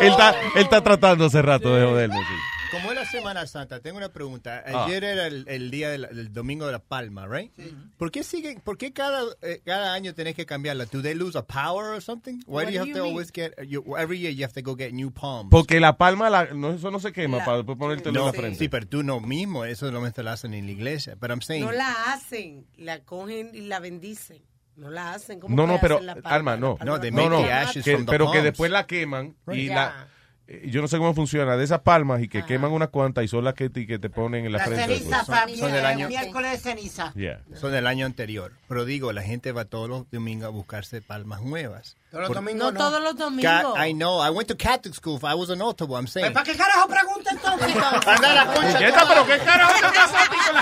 Él 0.00 0.08
está, 0.08 0.30
él 0.54 0.62
está 0.62 0.82
tratando 0.82 1.24
hace 1.26 1.40
rato 1.42 1.74
de 1.74 1.84
joderme. 1.86 2.16
sí. 2.18 2.34
Como 2.70 2.90
es 2.90 2.96
la 2.96 3.06
Semana 3.06 3.46
Santa, 3.46 3.80
tengo 3.80 3.96
una 3.96 4.12
pregunta. 4.12 4.62
Ah. 4.66 4.84
Ayer 4.84 5.04
era 5.04 5.26
el, 5.28 5.44
el 5.48 5.70
día 5.70 5.88
del, 5.88 6.32
domingo 6.32 6.66
de 6.66 6.72
la 6.72 6.80
Palma, 6.80 7.26
right? 7.26 7.50
¿Por 7.96 8.10
qué 8.10 8.24
siguen? 8.24 8.60
¿Por 8.60 8.76
qué 8.76 8.92
cada 8.92 9.22
eh, 9.40 9.62
cada 9.64 9.94
año 9.94 10.12
tenés 10.14 10.34
que 10.34 10.44
cambiarla? 10.44 10.84
Do 10.86 11.00
they 11.00 11.14
lose 11.14 11.38
a 11.38 11.42
power 11.46 11.94
or 11.94 12.02
something? 12.02 12.40
Why 12.46 12.64
What 12.64 12.64
do 12.66 12.70
you 12.72 12.78
have 12.80 12.88
you 12.88 12.94
to 12.96 13.02
mean? 13.04 13.12
always 13.12 13.30
get 13.32 13.52
you, 13.66 13.82
every 13.96 14.18
year 14.18 14.32
you 14.32 14.42
have 14.44 14.52
to 14.52 14.62
go 14.62 14.74
get 14.76 14.92
new 14.92 15.10
palms? 15.12 15.48
Porque 15.50 15.78
la 15.80 15.96
palma, 15.96 16.28
la- 16.28 16.46
no, 16.52 16.72
eso 16.72 16.90
no 16.90 16.98
se 16.98 17.12
quema 17.12 17.38
La- 17.38 17.44
para 17.44 17.56
después 17.58 17.78
ponértelo 17.78 18.20
en 18.20 18.26
la 18.26 18.32
frente. 18.32 18.58
sí, 18.58 18.68
pero 18.68 18.86
tú 18.86 19.02
no 19.04 19.20
mismo, 19.20 19.64
eso 19.64 19.86
solamente 19.86 20.22
lo 20.24 20.30
hacen 20.32 20.52
en 20.52 20.66
la 20.66 20.72
iglesia. 20.72 21.14
But 21.14 21.30
I'm 21.30 21.40
saying 21.42 21.64
No 21.64 21.72
la 21.72 22.12
hacen, 22.12 22.66
la 22.76 22.98
cogen 23.04 23.52
y 23.54 23.60
la 23.62 23.78
bendicen. 23.78 24.42
No 24.76 24.90
la 24.90 25.12
hacen. 25.14 25.40
¿Cómo 25.40 25.56
No, 25.56 25.66
no, 25.66 25.78
pero, 25.80 26.00
la 26.00 26.14
palma? 26.16 26.30
Alma, 26.52 26.56
no. 26.56 26.78
No, 26.84 27.00
they 27.00 27.10
no, 27.10 27.28
no, 27.30 27.38
que- 27.82 28.04
pero 28.06 28.30
que 28.30 28.42
después 28.42 28.70
la 28.70 28.86
queman 28.86 29.34
y 29.50 29.68
la... 29.68 30.08
eh, 30.48 30.68
Yo 30.70 30.82
no 30.82 30.86
sé 30.88 30.98
cómo 30.98 31.14
funciona, 31.14 31.56
de 31.56 31.64
esas 31.64 31.80
palmas 31.80 32.22
y 32.22 32.28
que 32.28 32.44
queman 32.44 32.70
unas 32.72 32.90
cuantas 32.90 33.24
y 33.24 33.28
son 33.28 33.42
las 33.42 33.54
que, 33.54 33.70
te- 33.70 33.86
que 33.86 33.98
te 33.98 34.10
ponen 34.10 34.44
en 34.44 34.52
la, 34.52 34.58
La 34.58 34.64
frente. 34.66 34.84
ceniza, 34.98 35.16
después. 35.18 35.38
Fabi, 35.38 35.56
son 35.56 35.70
del 35.72 35.80
el 35.80 35.86
año- 35.86 36.08
miércoles 36.08 36.52
de 36.52 36.58
ceniza. 36.58 37.12
Yeah. 37.14 37.40
son 37.58 37.72
del 37.72 37.86
año 37.86 38.04
anterior. 38.04 38.52
Pero 38.68 38.84
digo, 38.84 39.12
la 39.14 39.22
gente 39.22 39.50
va 39.52 39.64
todos 39.64 39.88
los 39.88 40.10
domingos 40.10 40.46
a 40.46 40.50
buscarse 40.50 41.00
palmas 41.00 41.40
nuevas. 41.40 41.96
Todos 42.10 42.20
los 42.20 42.28
Por- 42.28 42.36
domingos 42.36 42.72
No 42.74 42.78
todos 42.78 43.02
los 43.02 43.16
domingos. 43.16 43.74
I 43.78 43.92
know. 43.94 44.22
I 44.24 44.28
went 44.30 44.48
to 44.48 44.56
Catholic 44.58 44.94
school. 44.94 45.18
I 45.22 45.34
was 45.34 45.48
an 45.50 45.62
Ottawa. 45.62 45.98
I'm 45.98 46.06
saying. 46.06 46.32
¿Para 46.34 46.44
qué 46.44 46.54
carajo 46.56 46.86
pregunta 46.86 47.30
entonces? 47.32 47.74
Anda 48.06 48.34
la 48.34 48.44
concha. 48.46 48.78
¿Pero 48.78 49.26
qué 49.26 49.38
carajo 49.38 49.72
te 49.74 49.98
pasa 49.98 50.22
a 50.22 50.28
ti 50.28 50.36
con 50.46 50.54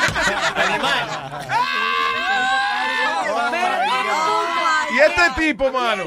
Y 4.91 4.99
este 4.99 5.23
tipo, 5.37 5.71
mano. 5.71 6.05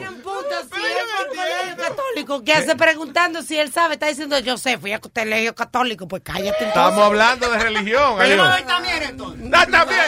Católico, 1.78 2.44
¿qué 2.44 2.54
hace 2.54 2.76
preguntando 2.76 3.42
si 3.42 3.58
él 3.58 3.72
sabe? 3.72 3.96
Está 3.96 4.08
diciendo, 4.08 4.40
yo 4.40 4.58
sé, 4.58 4.78
fui 4.78 4.94
a 4.94 5.00
colegio 5.00 5.54
católico, 5.56 6.08
pues 6.08 6.22
cállate 6.24 6.48
entonces. 6.48 6.70
Estamos 6.70 7.04
hablando 7.04 7.50
de 7.50 7.60
religión. 7.60 8.16
Pero 8.18 8.44
también 8.66 9.04
entonces. 9.04 9.44
¡No, 9.44 9.68
también! 9.68 10.06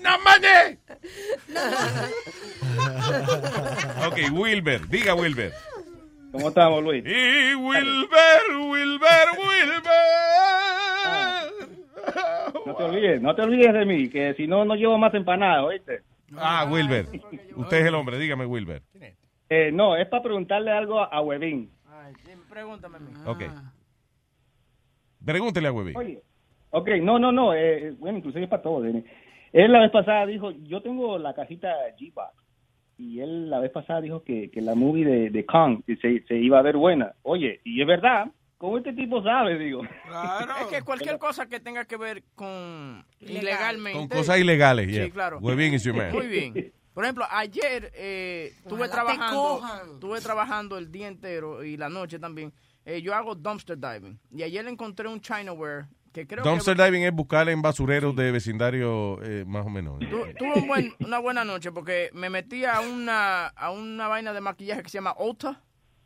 ¡No 0.00 0.18
mané! 0.18 0.78
Ok, 4.06 4.18
Wilber. 4.32 4.88
Diga, 4.88 5.14
Wilber. 5.14 5.52
¿Cómo 6.32 6.48
estamos, 6.48 6.82
Luis? 6.82 7.04
Y 7.06 7.54
Wilber, 7.54 8.56
Wilber, 8.58 9.28
Wilber. 9.38 9.82
No 12.66 12.74
te 12.74 12.82
olvides, 12.84 13.20
no 13.20 13.34
te 13.34 13.42
olvides 13.42 13.74
de 13.74 13.84
mí, 13.84 14.08
que 14.08 14.34
si 14.34 14.46
no, 14.46 14.64
no 14.64 14.74
llevo 14.74 14.96
más 14.98 15.12
empanadas, 15.14 15.64
¿oíste? 15.64 16.02
Ah, 16.36 16.66
Wilber. 16.70 17.06
Usted 17.56 17.78
es 17.78 17.86
el 17.86 17.94
hombre. 17.94 18.18
Dígame, 18.18 18.46
Wilber. 18.46 18.82
Eh, 19.48 19.70
no, 19.72 19.96
es 19.96 20.06
para 20.08 20.22
preguntarle 20.22 20.70
algo 20.70 21.00
a 21.00 21.20
Webin. 21.20 21.70
Pregúntame 22.48 22.96
a 22.96 23.00
mí. 23.00 23.10
Ok. 23.26 23.42
Pregúntele 25.24 25.68
a 25.68 25.72
Webby. 25.72 25.92
Oye, 25.94 26.22
ok, 26.70 26.88
no, 27.02 27.18
no, 27.18 27.30
no, 27.32 27.54
eh, 27.54 27.92
bueno, 27.98 28.18
inclusive 28.18 28.44
es 28.44 28.50
para 28.50 28.62
todos. 28.62 28.86
eh. 28.86 29.04
Él 29.52 29.70
la 29.72 29.80
vez 29.80 29.90
pasada 29.90 30.26
dijo, 30.26 30.50
yo 30.50 30.80
tengo 30.82 31.18
la 31.18 31.34
cajita 31.34 31.68
G-Box. 31.98 32.34
Y 32.98 33.20
él 33.20 33.50
la 33.50 33.58
vez 33.58 33.70
pasada 33.70 34.00
dijo 34.00 34.22
que, 34.22 34.50
que 34.50 34.60
la 34.60 34.74
movie 34.74 35.04
de, 35.04 35.30
de 35.30 35.46
Kong 35.46 35.82
se, 36.00 36.22
se 36.26 36.36
iba 36.36 36.58
a 36.58 36.62
ver 36.62 36.76
buena. 36.76 37.12
Oye, 37.22 37.60
y 37.64 37.80
es 37.80 37.86
verdad, 37.86 38.26
¿cómo 38.62 38.78
este 38.78 38.92
tipo 38.92 39.20
sabe, 39.24 39.58
digo? 39.58 39.82
Es 39.82 40.66
que 40.70 40.82
cualquier 40.82 41.18
cosa 41.18 41.46
que 41.46 41.58
tenga 41.58 41.84
que 41.84 41.96
ver 41.96 42.22
con 42.36 43.04
ilegalmente. 43.18 43.98
Con 43.98 44.08
cosas 44.08 44.38
ilegales, 44.38 44.86
yeah. 44.88 45.04
Sí, 45.06 45.10
claro. 45.10 45.40
Your 45.84 45.96
man. 45.96 46.12
Muy 46.12 46.28
bien. 46.28 46.72
Por 46.94 47.02
ejemplo, 47.04 47.24
ayer 47.28 47.90
eh, 47.94 48.52
estuve 48.58 48.88
trabajando, 48.88 49.60
estuve 49.94 50.20
trabajando 50.20 50.78
el 50.78 50.92
día 50.92 51.08
entero 51.08 51.64
y 51.64 51.76
la 51.76 51.88
noche 51.88 52.20
también. 52.20 52.52
Eh, 52.84 53.02
yo 53.02 53.14
hago 53.14 53.34
dumpster 53.34 53.76
diving 53.78 54.20
y 54.30 54.42
ayer 54.44 54.64
encontré 54.68 55.08
un 55.08 55.20
Chinaware 55.20 55.86
que 56.12 56.26
creo 56.26 56.44
Dumpster 56.44 56.76
que 56.76 56.84
diving 56.84 57.02
es 57.04 57.12
buscar 57.12 57.48
en 57.48 57.62
basureros 57.62 58.14
de 58.14 58.30
vecindario 58.30 59.20
eh, 59.24 59.44
más 59.46 59.64
o 59.66 59.70
menos. 59.70 59.98
tu- 60.00 60.06
tuve 60.38 60.52
un 60.54 60.68
buen- 60.68 60.94
una 61.00 61.18
buena 61.18 61.44
noche 61.44 61.72
porque 61.72 62.10
me 62.12 62.28
metí 62.30 62.64
a 62.64 62.80
una 62.80 63.46
a 63.48 63.70
una 63.72 64.06
vaina 64.08 64.32
de 64.32 64.40
maquillaje 64.40 64.82
que 64.84 64.88
se 64.88 64.98
llama 64.98 65.14
Ulta. 65.18 65.60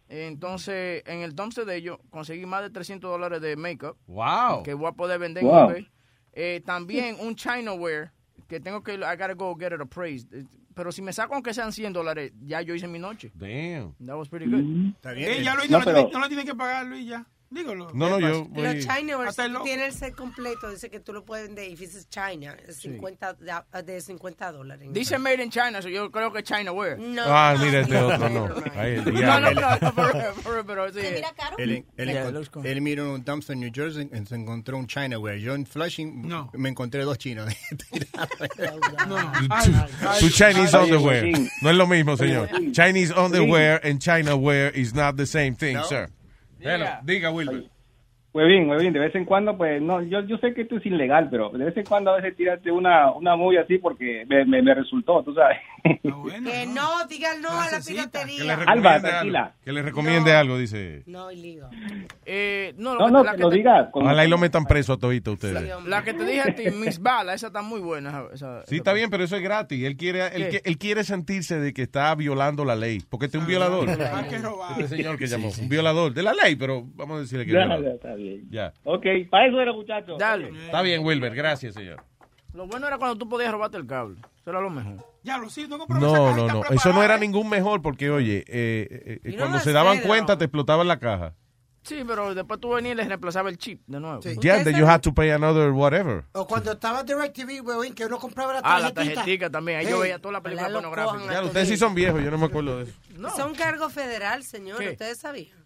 Entonces, 0.09 1.03
en 1.07 1.21
el 1.21 1.35
dumpster 1.35 1.65
de 1.65 1.77
ellos 1.77 1.99
conseguí 2.11 2.47
más 2.47 2.63
de 2.63 2.71
300 2.71 3.11
dólares 3.11 3.41
de 3.41 3.57
makeup. 3.57 3.97
Wow. 4.07 4.63
Que 4.63 4.75
voy 4.75 4.89
a 4.89 4.93
poder 4.93 5.19
vender 5.19 5.43
en 5.45 5.49
Wow. 5.51 5.71
eBay. 5.71 5.89
Eh, 6.33 6.63
también 6.65 7.17
un 7.21 7.35
Chinaware 7.35 8.11
que 8.49 8.61
tengo 8.61 8.83
que, 8.83 8.95
I 8.95 8.99
gotta 8.99 9.35
go 9.35 9.55
get 9.57 9.73
it 9.73 9.81
appraised. 9.81 10.33
Eh, 10.35 10.45
Pero 10.75 10.93
si 10.93 11.01
me 11.01 11.11
saco 11.11 11.33
aunque 11.33 11.55
sean 11.55 11.73
100 11.73 11.95
dólares, 11.95 12.33
ya 12.45 12.61
yo 12.61 12.75
hice 12.75 12.87
mi 12.87 12.99
noche. 12.99 13.31
Damn. 13.35 13.95
That 14.05 14.17
was 14.17 14.29
pretty 14.29 14.45
good. 14.45 14.93
Está 14.97 15.15
Eh, 15.15 15.43
ya 15.43 15.55
Luis, 15.55 15.71
No, 15.71 15.79
no, 15.79 15.85
pero- 15.87 16.11
no 16.13 16.19
lo 16.21 16.29
tiene 16.29 16.45
que 16.45 16.55
pagar, 16.55 16.85
Luis, 16.85 17.07
ya. 17.07 17.25
Dígalo. 17.49 17.91
No, 17.95 18.11
no, 18.11 18.19
yo 18.19 18.29
Los 18.29 18.49
voy... 18.51 18.81
China 18.81 19.19
loco. 19.49 19.65
tiene 19.65 19.87
el 19.87 19.93
set 19.93 20.15
completo, 20.17 20.69
dice 20.69 20.91
que 20.91 20.99
tú 20.99 21.13
lo 21.13 21.25
puedes 21.25 21.47
vender, 21.47 21.71
if 21.71 21.81
it's 21.81 22.09
China, 22.09 22.57
es 22.67 22.77
50, 22.79 23.35
de, 23.35 23.83
de 23.85 24.01
50 24.01 24.51
dólares. 24.53 24.89
Dice 24.91 25.17
Made 25.19 25.43
in 25.45 25.51
China, 25.51 25.81
so 25.81 25.89
yo 25.89 26.11
creo 26.11 26.33
que 26.33 26.43
Chinaware. 26.43 26.99
No. 26.99 27.23
Ah, 27.25 27.55
mira 27.61 27.81
este 27.83 27.97
otro, 27.99 28.29
no. 28.29 28.49
Ay, 28.77 28.95
el 28.95 29.05
No, 29.05 29.11
no, 29.41 29.51
diablo. 29.51 29.61
no, 29.81 29.95
por- 29.95 30.43
por- 30.43 30.67
pero 30.67 30.93
sí. 30.93 30.99
Él, 31.59 31.85
él, 31.97 32.09
Yeah, 32.09 32.25
encont- 32.27 32.33
looks 32.33 32.51
cool. 32.51 32.67
él 32.67 32.81
miró 32.81 33.15
un 33.15 33.25
dumpster 33.25 33.55
en 33.55 33.61
New 33.61 33.71
Jersey 33.73 34.11
y 34.13 34.27
se 34.27 34.35
encontró 34.35 34.77
un 34.77 34.87
Chinaware. 34.89 35.41
Yo 35.41 35.55
en 35.55 35.67
Flushing 35.67 36.27
No. 36.29 36.51
me 36.55 36.69
encontré 36.69 37.05
dos 37.05 37.17
chinos. 37.19 37.53
Tu 40.21 40.29
Chinese 40.31 40.75
Ay, 40.77 40.85
underwear. 40.85 41.25
No 41.63 41.71
es 41.71 41.77
lo 41.77 41.87
mismo, 41.87 42.17
señor. 42.17 42.49
Chinese 42.73 43.13
underwear 43.17 43.81
and 43.85 44.01
China 44.01 44.35
wear 44.37 44.75
is 44.77 44.95
not 44.95 45.17
the 45.17 45.27
same 45.27 45.55
thing, 45.55 45.75
No. 45.75 45.85
sir. 45.85 46.09
Hello, 46.67 46.87
Diga. 47.05 47.31
Diga, 48.45 48.49
Wilber. 48.51 48.67
Huevín, 48.67 48.71
huevín, 48.71 48.93
de 48.93 48.99
vez 49.01 49.15
en 49.15 49.25
cuando, 49.25 49.57
pues, 49.57 49.81
no, 49.83 50.03
yo, 50.03 50.21
yo 50.27 50.37
sé 50.39 50.53
que 50.55 50.63
esto 50.63 50.77
es 50.77 50.87
ilegal, 50.87 51.29
pero 51.31 51.51
de 51.51 51.65
vez 51.65 51.77
en 51.77 51.85
cuando 51.85 52.11
a 52.13 52.17
veces 52.17 52.37
tírate 52.37 52.71
una, 52.71 53.13
una 53.13 53.37
movie 53.37 53.59
así 53.59 53.79
porque 53.79 54.25
me, 54.29 54.45
me, 54.45 54.63
me 54.63 54.75
resultó, 54.75 55.23
tú 55.23 55.35
sabes. 55.35 55.59
Que 56.47 56.67
no, 56.67 57.07
digan 57.09 57.41
no 57.41 57.49
a 57.61 57.71
la 57.71 57.81
piratería. 57.81 58.55
Alba, 58.67 59.01
tranquila. 59.01 59.55
Que 59.65 59.73
le 59.73 59.83
recomiende 59.83 60.33
algo, 60.33 60.59
dice. 60.59 61.03
No, 61.07 61.31
Ligo. 61.31 61.69
Eh, 62.25 62.75
no, 62.77 62.95
No, 62.95 63.07
lo 63.07 63.11
no, 63.11 63.25
la 63.25 63.33
que 63.37 63.43
lo 63.43 63.51
te- 63.51 63.57
diga. 63.57 63.91
con- 63.91 64.03
Ojalá 64.05 64.25
y 64.25 64.29
lo 64.29 64.39
metan 64.39 64.65
preso 64.67 64.93
a 64.95 64.97
todito 64.99 65.33
ustedes. 65.33 65.71
La 65.87 66.03
que 66.03 66.13
te 66.15 66.25
dije 66.25 66.41
a 66.43 66.55
ti, 66.55 66.65
Miss 66.73 67.01
Bala, 67.01 67.35
esa 67.35 67.49
está 67.49 67.63
muy 67.63 67.81
buena. 67.81 68.11
esa- 68.33 68.35
esa- 68.61 68.67
Sí, 68.67 68.77
está 68.77 68.93
bien, 68.93 69.11
pero 69.11 69.25
eso 69.25 69.37
es 69.37 69.43
gratis. 69.43 69.85
Él 69.85 69.97
quiere, 69.97 70.27
él, 70.35 70.61
él 70.65 70.79
quiere 70.79 71.05
sentirse 71.05 71.59
de 71.61 71.73
que 71.73 71.83
está 71.83 72.15
violando 72.15 72.65
la 72.65 72.75
ley. 72.77 73.01
Porque 73.09 73.27
este 73.27 73.39
es 73.39 73.43
un 73.43 73.49
violador. 73.49 73.89
Hay 73.89 74.29
que 74.29 74.37
Este 74.83 74.89
señor 74.89 75.19
que 75.19 75.27
llamó. 75.27 75.51
Un 75.61 75.69
violador 75.69 76.13
de 76.13 76.23
la 76.23 76.33
ley, 76.35 76.57
pero 76.57 76.85
vamos 76.95 77.19
a 77.19 77.21
decirle 77.21 77.47
que 77.47 77.53
Ya, 77.53 77.61
violador. 77.67 77.85
Bien. 78.29 78.49
Ya. 78.51 78.73
Ok, 78.85 79.05
para 79.31 79.47
eso 79.49 79.61
era, 79.61 79.73
muchachos. 79.73 80.19
Dale. 80.19 80.51
Está 80.67 80.83
bien, 80.83 81.05
Wilber. 81.05 81.35
Gracias, 81.35 81.75
señor. 81.75 82.03
Lo 82.53 82.67
bueno 82.67 82.87
era 82.87 82.97
cuando 82.97 83.17
tú 83.19 83.29
podías 83.29 83.53
robarte 83.53 83.77
el 83.77 83.87
cable. 83.87 84.17
Eso 84.41 84.51
era 84.51 84.61
lo 84.61 84.71
mejor. 84.71 85.05
Ya 85.23 85.37
lo 85.39 85.51
sí, 85.51 85.67
no 85.69 85.77
No, 85.77 85.87
no, 86.37 86.47
no. 86.47 86.65
Eso 86.71 86.93
no 86.93 87.03
era 87.03 87.19
ningún 87.19 87.49
mejor 87.49 87.83
porque, 87.83 88.11
oye, 88.11 88.39
eh, 88.47 88.89
eh, 88.91 89.21
eh, 89.25 89.31
no 89.33 89.37
cuando 89.39 89.59
se 89.59 89.73
daban 89.73 90.01
cuenta 90.01 90.39
te 90.39 90.45
explotaban 90.45 90.89
la 90.89 90.99
caja. 90.99 91.35
Sí, 91.83 92.03
pero 92.05 92.35
después 92.35 92.59
tú 92.59 92.71
venías 92.71 92.95
y 92.95 92.97
les 92.97 93.07
reemplazaba 93.07 93.49
el 93.49 93.59
chip 93.59 93.81
de 93.87 94.01
nuevo. 94.01 94.21
Yeah, 94.21 94.65
then 94.65 94.75
you 94.77 94.85
had 94.87 95.03
to 95.03 95.15
pay 95.15 95.31
another 95.31 95.71
whatever. 95.71 96.25
O 96.33 96.45
cuando 96.45 96.73
estaba 96.73 97.05
DirecTV, 97.05 97.61
huevón, 97.65 97.95
que 97.95 98.07
uno 98.07 98.19
compraba 98.19 98.55
la 98.55 98.59
Ah, 98.65 98.81
la 98.81 98.93
tarjetita. 98.93 99.21
tarjetica 99.21 99.51
también. 99.51 99.79
Ahí 99.79 99.87
yo 99.89 100.01
veía 100.01 100.19
toda 100.19 100.33
la 100.33 100.41
película 100.43 100.69
pornográfica. 100.69 101.33
Ya, 101.33 101.43
ustedes 101.43 101.69
sí 101.69 101.77
son 101.77 101.95
viejos, 101.95 102.21
yo 102.25 102.31
no 102.33 102.39
me 102.39 102.47
acuerdo 102.47 102.79
de 102.79 102.85
eso. 102.85 102.93
Es 103.29 103.45
un 103.45 103.55
cargo 103.55 103.89
federal, 103.89 104.43
señor. 104.43 104.79
¿Qué? 104.79 104.91
¿Ustedes 104.91 105.19
sabían? 105.19 105.57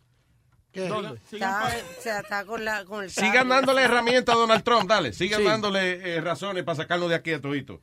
¿Dónde? 0.74 1.20
Está, 1.32 1.72
o 1.98 2.02
sea, 2.02 2.20
está 2.20 2.44
con, 2.44 2.64
la, 2.64 2.84
con 2.84 3.02
el 3.04 3.10
Sigan 3.10 3.48
dándole 3.48 3.82
herramientas 3.82 4.34
a 4.34 4.38
Donald 4.38 4.62
Trump, 4.62 4.88
dale. 4.88 5.12
Sigan 5.12 5.40
Sí. 5.40 5.46
dándole 5.46 6.14
eh, 6.16 6.20
razones 6.20 6.62
para 6.64 6.76
sacarlo 6.76 7.08
de 7.08 7.16
aquí 7.16 7.32
a 7.32 7.40
todito. 7.40 7.80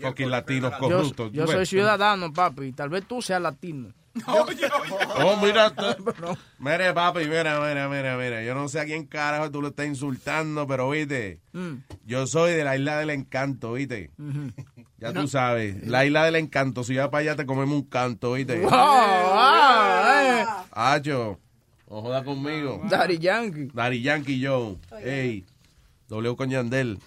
Fucking 0.00 0.30
latinos 0.30 0.72
Yo, 0.72 0.78
corruptos. 0.78 1.30
yo 1.32 1.44
Bueno. 1.44 1.58
soy 1.58 1.66
ciudadano, 1.66 2.32
papi. 2.32 2.64
y 2.66 2.72
Tal 2.72 2.88
vez 2.88 3.04
tú 3.06 3.20
seas 3.22 3.40
latino. 3.40 3.92
Oh, 4.26 5.36
mira. 5.40 5.72
Mire, 6.58 6.92
papi, 6.92 7.20
mira, 7.26 7.60
mira, 7.60 7.88
mira, 7.88 8.16
mira. 8.16 8.42
Yo 8.42 8.54
no 8.56 8.68
sé 8.68 8.80
a 8.80 8.84
quién 8.84 9.06
carajo 9.06 9.50
tú 9.52 9.62
lo 9.62 9.68
estás 9.68 9.86
insultando, 9.86 10.66
pero 10.66 10.88
oíste, 10.88 11.38
Mm. 11.52 11.74
yo 12.06 12.26
soy 12.26 12.52
de 12.52 12.64
la 12.64 12.76
isla 12.76 12.98
del 12.98 13.10
encanto. 13.10 13.72
Ujú. 13.72 13.78
Ya 14.98 15.12
No. 15.12 15.22
tú 15.22 15.28
sabes, 15.28 15.86
la 15.86 16.04
isla 16.04 16.24
del 16.24 16.36
encanto. 16.36 16.82
Si 16.82 16.96
vas 16.96 17.08
para 17.08 17.20
allá 17.22 17.36
te 17.36 17.46
comemos 17.46 17.74
un 17.74 17.84
canto, 17.88 18.30
oíste. 18.32 18.60
Wow, 18.60 18.70
ah, 18.72 20.22
eh. 20.24 20.64
Acho, 20.72 21.38
no 21.90 22.00
joda 22.02 22.22
conmigo. 22.24 22.80
Daddy 22.88 23.18
Yankee. 23.18 23.68
Daddy 23.74 24.00
Yankee 24.00 24.38
yo. 24.40 24.78
Ey, 25.02 25.44
W 26.08 26.36
con 26.36 26.48
Yandel. 26.50 26.98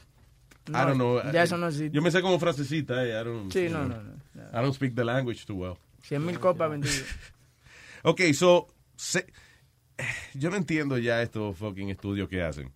I 0.67 0.71
No, 0.71 0.85
don't 0.85 0.95
know. 0.97 1.31
ya 1.33 1.43
eso 1.43 1.57
no 1.57 1.67
existe. 1.67 1.91
Yo 1.95 2.01
me 2.01 2.09
sé 2.11 2.21
como 2.21 2.39
frasecita, 2.39 3.03
eh. 3.05 3.09
I 3.19 3.23
don't, 3.23 3.51
Sí, 3.51 3.67
no, 3.69 3.79
know. 3.85 3.97
no, 3.97 4.03
no. 4.35 4.43
I 4.51 4.61
don't 4.61 4.73
speak 4.73 4.93
the 4.95 5.03
language 5.03 5.45
too 5.45 5.55
well. 5.55 5.77
100 6.09 6.19
mil 6.25 6.39
copas 6.39 6.69
vendidas. 6.69 7.03
Ok, 8.05 8.19
so, 8.33 8.67
se- 8.97 9.25
yo 10.33 10.49
no 10.49 10.55
entiendo 10.57 10.97
ya 10.97 11.22
estos 11.22 11.57
fucking 11.57 11.89
estudios 11.89 12.27
que 12.30 12.41
hacen. 12.41 12.72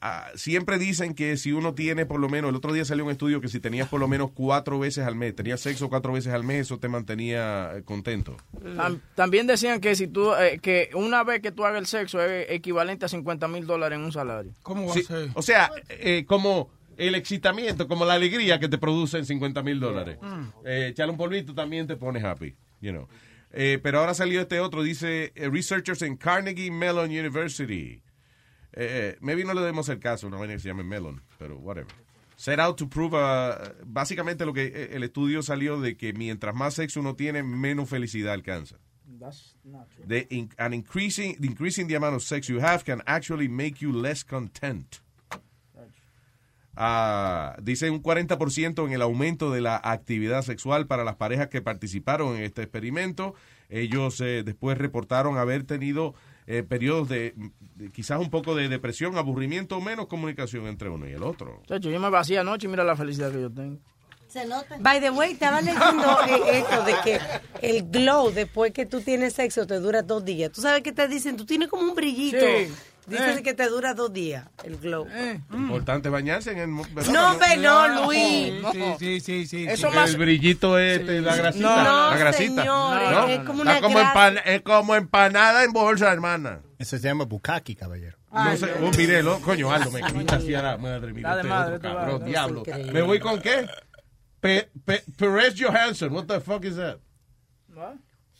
Ah, 0.00 0.28
siempre 0.36 0.78
dicen 0.78 1.12
que 1.14 1.36
si 1.36 1.52
uno 1.52 1.74
tiene 1.74 2.06
por 2.06 2.20
lo 2.20 2.28
menos, 2.28 2.50
el 2.50 2.56
otro 2.56 2.72
día 2.72 2.84
salió 2.84 3.04
un 3.04 3.10
estudio 3.10 3.40
que 3.40 3.48
si 3.48 3.58
tenías 3.58 3.88
por 3.88 3.98
lo 3.98 4.06
menos 4.06 4.30
cuatro 4.32 4.78
veces 4.78 5.04
al 5.04 5.16
mes, 5.16 5.34
tenías 5.34 5.60
sexo 5.60 5.88
cuatro 5.88 6.12
veces 6.12 6.32
al 6.32 6.44
mes, 6.44 6.60
eso 6.62 6.78
te 6.78 6.88
mantenía 6.88 7.72
eh, 7.76 7.82
contento. 7.82 8.36
Tam- 8.76 9.00
También 9.16 9.46
decían 9.48 9.80
que 9.80 9.96
si 9.96 10.06
tú, 10.06 10.32
eh, 10.34 10.60
que 10.62 10.90
una 10.94 11.24
vez 11.24 11.40
que 11.42 11.50
tú 11.50 11.64
hagas 11.64 11.80
el 11.80 11.86
sexo 11.86 12.22
es 12.22 12.46
equivalente 12.50 13.06
a 13.06 13.08
50 13.08 13.48
mil 13.48 13.66
dólares 13.66 13.98
en 13.98 14.04
un 14.04 14.12
salario. 14.12 14.52
¿Cómo 14.62 14.92
Sí, 14.94 15.02
o 15.34 15.42
sea, 15.42 15.70
eh, 15.88 16.24
como 16.26 16.70
el 16.96 17.14
excitamiento, 17.16 17.88
como 17.88 18.04
la 18.04 18.14
alegría 18.14 18.60
que 18.60 18.68
te 18.68 18.78
produce 18.78 19.18
en 19.18 19.26
50 19.26 19.62
mil 19.64 19.80
dólares. 19.80 20.18
Eh, 20.64 20.88
echarle 20.90 21.12
un 21.12 21.18
polvito 21.18 21.54
también 21.54 21.86
te 21.88 21.96
pone 21.96 22.20
happy, 22.24 22.54
you 22.80 22.92
know. 22.92 23.08
Eh, 23.52 23.78
pero 23.82 24.00
ahora 24.00 24.14
salió 24.14 24.40
este 24.40 24.60
otro, 24.60 24.82
dice 24.82 25.32
eh, 25.34 25.48
researchers 25.50 26.02
en 26.02 26.16
Carnegie 26.16 26.70
Mellon 26.70 27.06
University. 27.10 28.02
Eh, 28.72 29.16
maybe 29.20 29.44
no 29.44 29.54
le 29.54 29.60
debemos 29.60 29.88
el 29.88 29.98
caso, 29.98 30.26
una 30.26 30.36
vaina 30.36 30.54
que 30.54 30.60
se 30.60 30.68
llama 30.68 30.82
Mellon, 30.82 31.22
pero 31.38 31.56
whatever. 31.58 31.92
Set 32.36 32.60
out 32.60 32.76
to 32.76 32.88
prove, 32.88 33.16
uh, 33.16 33.72
básicamente 33.84 34.44
lo 34.46 34.52
que 34.52 34.66
eh, 34.66 34.90
el 34.92 35.02
estudio 35.02 35.42
salió 35.42 35.80
de 35.80 35.96
que 35.96 36.12
mientras 36.12 36.54
más 36.54 36.74
sexo 36.74 37.00
uno 37.00 37.16
tiene, 37.16 37.42
menos 37.42 37.88
felicidad 37.88 38.34
alcanza. 38.34 38.76
That's 39.18 39.56
not 39.64 39.88
true. 39.90 40.04
The 40.06 40.26
in- 40.30 40.50
an 40.58 40.74
increasing, 40.74 41.36
the 41.40 41.46
increasing 41.48 41.88
the 41.88 41.96
amount 41.96 42.14
of 42.14 42.22
sex 42.22 42.46
you 42.48 42.60
have 42.60 42.84
can 42.84 43.02
actually 43.06 43.48
make 43.48 43.80
you 43.80 43.92
less 43.92 44.22
content. 44.22 45.00
Ah, 46.80 47.56
dice 47.60 47.90
un 47.90 48.00
40% 48.00 48.86
en 48.86 48.92
el 48.92 49.02
aumento 49.02 49.50
de 49.50 49.60
la 49.60 49.80
actividad 49.82 50.42
sexual 50.42 50.86
para 50.86 51.02
las 51.02 51.16
parejas 51.16 51.48
que 51.48 51.60
participaron 51.60 52.36
en 52.36 52.44
este 52.44 52.62
experimento. 52.62 53.34
Ellos 53.68 54.20
eh, 54.20 54.44
después 54.44 54.78
reportaron 54.78 55.38
haber 55.38 55.64
tenido 55.64 56.14
eh, 56.46 56.62
periodos 56.62 57.08
de, 57.08 57.34
de 57.74 57.90
quizás 57.90 58.20
un 58.20 58.30
poco 58.30 58.54
de 58.54 58.68
depresión, 58.68 59.18
aburrimiento 59.18 59.76
o 59.76 59.80
menos 59.80 60.06
comunicación 60.06 60.68
entre 60.68 60.88
uno 60.88 61.08
y 61.08 61.12
el 61.14 61.24
otro. 61.24 61.62
Chacho, 61.66 61.90
yo 61.90 61.98
me 61.98 62.10
vacía 62.10 62.42
anoche 62.42 62.68
y 62.68 62.70
mira 62.70 62.84
la 62.84 62.94
felicidad 62.94 63.32
que 63.32 63.40
yo 63.40 63.50
tengo. 63.50 63.80
Se 64.28 64.46
nota. 64.46 64.76
By 64.78 65.00
the 65.00 65.10
way, 65.10 65.32
estaba 65.32 65.60
leyendo 65.60 66.06
eh, 66.28 66.60
esto 66.60 66.84
de 66.84 66.94
que 67.02 67.20
el 67.60 67.90
glow 67.90 68.30
después 68.30 68.72
que 68.72 68.86
tú 68.86 69.00
tienes 69.00 69.32
sexo 69.32 69.66
te 69.66 69.80
dura 69.80 70.02
dos 70.02 70.24
días. 70.24 70.52
¿Tú 70.52 70.60
sabes 70.60 70.82
qué 70.82 70.92
te 70.92 71.08
dicen? 71.08 71.36
Tú 71.36 71.44
tienes 71.44 71.66
como 71.66 71.82
un 71.82 71.96
brillito. 71.96 72.38
Sí. 72.38 72.72
Dicen 73.08 73.38
Eh. 73.38 73.42
que 73.42 73.54
te 73.54 73.66
dura 73.68 73.94
dos 73.94 74.12
días 74.12 74.46
el 74.64 74.76
glow. 74.76 75.06
Importante 75.52 76.08
bañarse 76.08 76.52
en 76.52 76.58
el... 76.58 76.70
No, 76.70 77.30
hombre, 77.32 77.56
no, 77.56 78.04
Luis. 78.04 78.52
Sí, 78.72 78.82
sí, 78.98 79.20
sí, 79.20 79.46
sí. 79.46 79.66
Eso 79.68 79.88
el 79.88 79.94
más- 79.94 80.16
brillito 80.16 80.78
este, 80.78 81.20
la 81.20 81.34
grasita. 81.36 81.82
No, 81.84 82.10
la 82.10 82.16
grasita. 82.18 82.62
señores, 82.62 83.10
¿No? 83.10 83.28
es 83.28 83.40
como 83.40 83.62
Está 83.62 83.72
una 83.78 83.80
como, 83.80 83.98
empan- 83.98 84.42
es 84.44 84.60
como 84.62 84.94
empanada 84.94 85.64
en 85.64 85.72
bolsa, 85.72 86.12
hermana. 86.12 86.60
Eso 86.78 86.96
se 86.98 87.02
llama 87.08 87.24
bukkake, 87.24 87.76
caballero. 87.76 88.18
No 88.30 88.56
sé, 88.56 88.66
oh, 88.82 88.90
mire, 88.96 89.22
lo- 89.22 89.40
coño, 89.40 89.72
Aldo, 89.72 89.90
me 89.90 90.02
quita 90.02 90.36
así 90.36 90.54
a 90.54 90.62
la 90.62 90.76
madre 90.76 91.12
mía. 91.14 91.34
Este 91.36 91.48
madre, 91.48 91.76
otro 91.76 91.90
cabrón, 91.94 92.24
diablo. 92.26 92.62
¿Me 92.92 93.00
voy 93.02 93.18
con 93.18 93.40
qué? 93.40 93.66
Pe, 94.40 94.68
Pe- 94.84 95.02
Perez 95.16 95.54
Johansson, 95.58 96.12
what 96.12 96.26
the 96.26 96.40
fuck 96.40 96.64
is 96.64 96.76
that? 96.76 96.98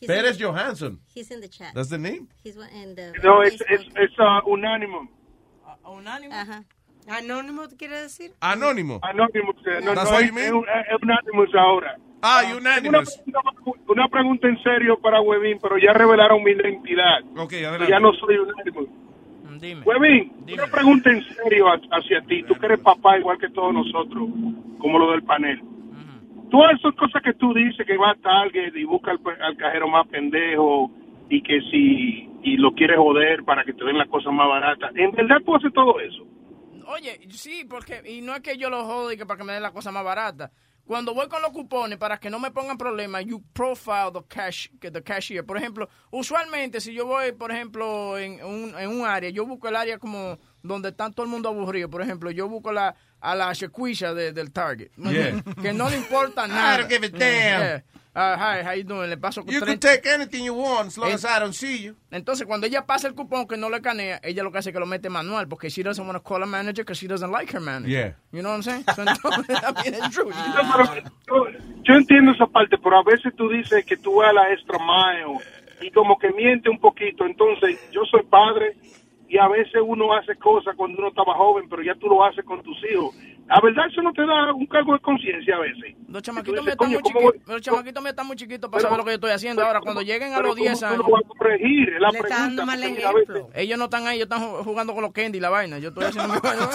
He's 0.00 0.06
Perez 0.06 0.36
in- 0.40 0.46
Johansson. 0.46 1.00
He's 1.14 1.30
in 1.30 1.40
the 1.40 1.48
chat. 1.48 1.74
That's 1.74 1.88
the 1.90 1.98
name? 1.98 2.28
He's 2.44 2.56
one 2.56 2.68
in 2.72 2.94
the 2.94 3.12
No, 3.22 3.42
es, 3.42 3.54
es, 3.68 3.80
es 3.96 4.10
uh, 4.18 4.40
unánimo. 4.46 5.08
¿Unánimo? 5.84 6.34
Ajá. 6.34 6.64
¿Anónimo 7.08 7.62
quiere 7.78 8.02
decir? 8.02 8.32
Anónimo. 8.40 9.00
Anónimo. 9.02 9.52
No, 9.54 9.94
That's 9.94 10.04
no, 10.04 10.10
what 10.10 10.20
es, 10.22 10.28
you 10.28 10.34
mean? 10.34 10.46
es 10.46 10.52
un- 10.52 10.66
es 10.68 11.02
Unanimous 11.02 11.54
ahora. 11.54 11.96
Ah, 12.20 12.42
Una, 12.46 12.56
Unanimous. 12.56 13.16
pregunta- 13.24 13.80
una 13.88 14.08
pregunta 14.08 14.48
en 14.48 14.62
serio 14.62 14.98
para 15.00 15.20
Webin, 15.20 15.58
pero 15.62 15.78
ya 15.78 15.92
revelaron 15.94 16.42
mi 16.42 16.50
identidad. 16.50 17.20
Ok, 17.36 17.52
adelante. 17.54 17.88
ya 17.88 17.98
no 18.00 18.12
soy 18.14 18.36
Unanimous. 18.38 18.88
Dime. 19.60 19.82
Webin, 19.84 20.32
una 20.52 20.66
pregunta 20.68 21.10
en 21.10 21.24
serio 21.34 21.68
ha- 21.68 21.80
hacia 21.92 22.20
ti. 22.22 22.42
Tú 22.44 22.54
que 22.54 22.66
eres 22.66 22.80
papá 22.80 23.18
igual 23.18 23.38
que 23.38 23.48
todos 23.50 23.72
nosotros, 23.74 24.28
como 24.78 24.98
lo 24.98 25.10
del 25.12 25.22
panel. 25.24 25.60
Todas 26.50 26.78
esas 26.78 26.94
cosas 26.94 27.22
que 27.22 27.34
tú 27.34 27.52
dices, 27.52 27.86
que 27.86 27.96
va 27.96 28.10
a 28.10 28.14
Target 28.14 28.74
y 28.74 28.84
busca 28.84 29.10
al, 29.10 29.56
cajero 29.56 29.88
más 29.88 30.06
pendejo 30.08 30.90
y 31.28 31.42
que 31.42 31.60
si 31.70 32.28
y 32.42 32.56
lo 32.56 32.72
quieres 32.72 32.96
joder 32.96 33.44
para 33.44 33.64
que 33.64 33.74
te 33.74 33.84
den 33.84 33.98
las 33.98 34.08
cosas 34.08 34.32
más 34.32 34.48
baratas. 34.48 34.92
¿En 34.94 35.10
verdad 35.12 35.38
tú 35.44 35.54
haces 35.54 35.72
todo 35.72 36.00
eso? 36.00 36.24
Oye, 36.86 37.20
sí, 37.28 37.66
porque, 37.68 38.00
y 38.06 38.22
no 38.22 38.34
es 38.34 38.40
que 38.40 38.56
yo 38.56 38.70
lo 38.70 38.84
jodo 38.84 39.12
y 39.12 39.18
que 39.18 39.26
para 39.26 39.36
que 39.36 39.44
me 39.44 39.52
den 39.52 39.62
la 39.62 39.72
cosa 39.72 39.92
más 39.92 40.04
barata. 40.04 40.50
Cuando 40.86 41.12
voy 41.12 41.28
con 41.28 41.42
los 41.42 41.50
cupones, 41.50 41.98
para 41.98 42.18
que 42.18 42.30
no 42.30 42.38
me 42.38 42.50
pongan 42.50 42.78
problemas, 42.78 43.22
you 43.26 43.42
profile 43.52 44.10
the 44.10 44.22
cash, 44.26 44.68
que 44.80 44.90
the 44.90 45.02
cashier. 45.02 45.44
Por 45.44 45.58
ejemplo, 45.58 45.86
usualmente 46.10 46.80
si 46.80 46.94
yo 46.94 47.04
voy, 47.04 47.32
por 47.32 47.50
ejemplo, 47.50 48.16
en 48.16 48.40
un 48.42 49.04
área, 49.06 49.28
yo 49.28 49.44
busco 49.44 49.68
el 49.68 49.76
área 49.76 49.98
como 49.98 50.38
donde 50.62 50.88
está 50.88 51.10
todo 51.10 51.24
el 51.24 51.30
mundo 51.30 51.50
aburrido. 51.50 51.90
Por 51.90 52.00
ejemplo, 52.00 52.30
yo 52.30 52.48
busco 52.48 52.72
la, 52.72 52.94
a 53.20 53.34
la 53.34 53.52
shaquisha 53.52 54.14
de- 54.14 54.32
del 54.32 54.50
Target. 54.52 54.90
Yeah. 54.98 55.40
Que 55.62 55.72
no 55.72 55.88
le 55.88 55.96
importa 55.96 56.46
nada. 56.46 56.78
don't 56.78 56.88
give 56.90 57.04
a 57.04 57.08
damn. 57.08 57.20
Yeah. 57.60 57.80
Uh, 58.14 58.36
hi, 58.36 58.62
how 58.64 58.72
you 58.72 58.82
doing? 58.82 59.08
Le 59.10 59.16
paso 59.16 59.44
con 59.44 59.52
You 59.54 59.60
can 59.60 59.78
30 59.78 59.80
take 59.80 60.06
anything 60.12 60.42
you 60.44 60.52
want 60.54 60.88
as 60.88 60.98
long 60.98 61.12
as 61.12 61.24
I 61.24 61.38
don't 61.38 61.52
see 61.54 61.76
you. 61.84 61.94
entonces, 62.10 62.46
cuando 62.48 62.66
ella 62.66 62.84
pasa 62.84 63.06
el 63.06 63.14
cupón 63.14 63.46
que 63.46 63.56
no 63.56 63.68
le 63.70 63.80
canea, 63.80 64.18
ella 64.24 64.42
lo 64.42 64.50
que 64.50 64.58
hace 64.58 64.70
es 64.70 64.72
que 64.72 64.80
lo 64.80 64.86
mete 64.86 65.08
manual, 65.08 65.46
porque 65.46 65.70
she 65.70 65.84
doesn't 65.84 66.04
want 66.04 66.16
to 66.16 66.22
call 66.28 66.42
a 66.42 66.46
manager 66.46 66.82
because 66.82 66.98
she 66.98 67.06
doesn't 67.06 67.30
like 67.30 67.52
her 67.52 67.60
manager. 67.60 67.88
Yeah. 67.88 68.12
You 68.32 68.42
know 68.42 68.50
what 68.50 68.56
I'm 68.56 68.62
saying? 68.64 68.84
So, 68.96 69.02
entonces, 69.04 70.10
true. 70.10 70.30
No, 70.30 70.72
pero 70.72 70.94
yo, 71.28 71.58
yo 71.84 71.94
entiendo 71.94 72.32
esa 72.32 72.46
parte, 72.48 72.76
pero 72.82 72.98
a 72.98 73.04
veces 73.04 73.32
tú 73.36 73.48
dices 73.50 73.84
que 73.84 73.96
tú 73.96 74.16
vas 74.16 74.30
a 74.30 74.32
la 74.32 74.52
extra 74.52 74.78
mile 74.80 75.38
y 75.80 75.92
como 75.92 76.18
que 76.18 76.32
miente 76.32 76.68
un 76.70 76.80
poquito. 76.80 77.24
Entonces, 77.24 77.78
yo 77.92 78.00
soy 78.10 78.24
padre 78.24 78.74
y 79.28 79.38
a 79.38 79.46
veces 79.48 79.80
uno 79.84 80.12
hace 80.14 80.34
cosas 80.36 80.74
cuando 80.76 80.98
uno 80.98 81.08
estaba 81.08 81.34
joven, 81.34 81.68
pero 81.68 81.82
ya 81.82 81.94
tú 81.96 82.06
lo 82.08 82.24
haces 82.24 82.44
con 82.44 82.62
tus 82.62 82.76
hijos. 82.90 83.14
A 83.50 83.62
verdad 83.62 83.86
eso 83.90 84.02
no 84.02 84.12
te 84.12 84.26
da 84.26 84.52
un 84.52 84.66
cargo 84.66 84.92
de 84.92 84.98
conciencia 85.00 85.56
a 85.56 85.60
veces. 85.60 85.94
Los 86.06 86.22
chamaquitos 86.22 86.60
míos 86.62 86.72
están 86.72 86.86
coño, 86.86 87.00
muy 87.00 87.12
¿cómo 87.12 87.30
chiquitos. 87.32 88.04
están 88.06 88.26
muy 88.26 88.36
chiquitos 88.36 88.70
para 88.70 88.78
Pero- 88.82 88.88
saber 88.90 88.98
lo 88.98 89.04
que 89.04 89.10
yo 89.12 89.14
estoy 89.14 89.30
haciendo. 89.30 89.64
Ahora, 89.64 89.80
cuando 89.80 90.02
lleguen 90.02 90.34
a 90.34 90.40
los 90.40 90.54
10 90.54 90.72
¿cómo 90.72 90.80
tú 90.80 90.86
años. 90.94 91.06
lo 91.08 91.12
vas 91.14 91.22
a 91.24 91.28
corregir? 91.28 91.88
Es 91.94 92.00
la 92.00 92.08
Le 92.10 92.18
está 92.18 92.28
pregunta, 92.28 92.44
dando 92.44 92.66
mal 92.66 92.78
porque 92.78 92.94
mira, 92.94 93.08
a 93.08 93.12
veces- 93.14 93.44
Ellos 93.54 93.78
no 93.78 93.84
están 93.84 94.06
ahí, 94.06 94.16
ellos 94.16 94.28
están 94.30 94.42
ju- 94.42 94.64
jugando 94.64 94.92
con 94.94 95.02
los 95.02 95.12
candy 95.12 95.38
y 95.38 95.40
la 95.40 95.48
vaina. 95.48 95.78
Yo 95.78 95.88
estoy 95.88 96.04
haciendo 96.04 96.34
mi 96.34 96.40
vaina. 96.40 96.68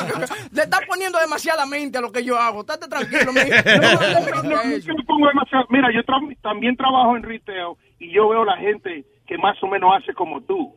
Le 0.52 0.62
estás 0.64 0.82
poniendo 0.88 1.20
demasiada 1.20 1.66
mente 1.68 2.00
a 2.00 2.02
lo 2.02 2.12
que 2.12 2.24
yo 2.24 2.40
hago. 2.40 2.62
Estate 2.62 2.88
tranquilo, 2.88 3.34
mi. 3.34 3.42
No, 3.42 4.44
no, 4.44 4.44
no, 4.44 5.64
Mira, 5.70 5.92
yo 5.94 6.02
tra- 6.04 6.38
también 6.42 6.76
trabajo 6.76 7.16
en 7.18 7.24
retail 7.24 7.76
y 8.00 8.12
yo 8.12 8.30
veo 8.30 8.44
la 8.46 8.58
gente 8.58 9.06
que 9.28 9.38
más 9.38 9.62
o 9.64 9.68
menos 9.68 9.92
hace 9.98 10.14
como 10.14 10.42
tú. 10.42 10.74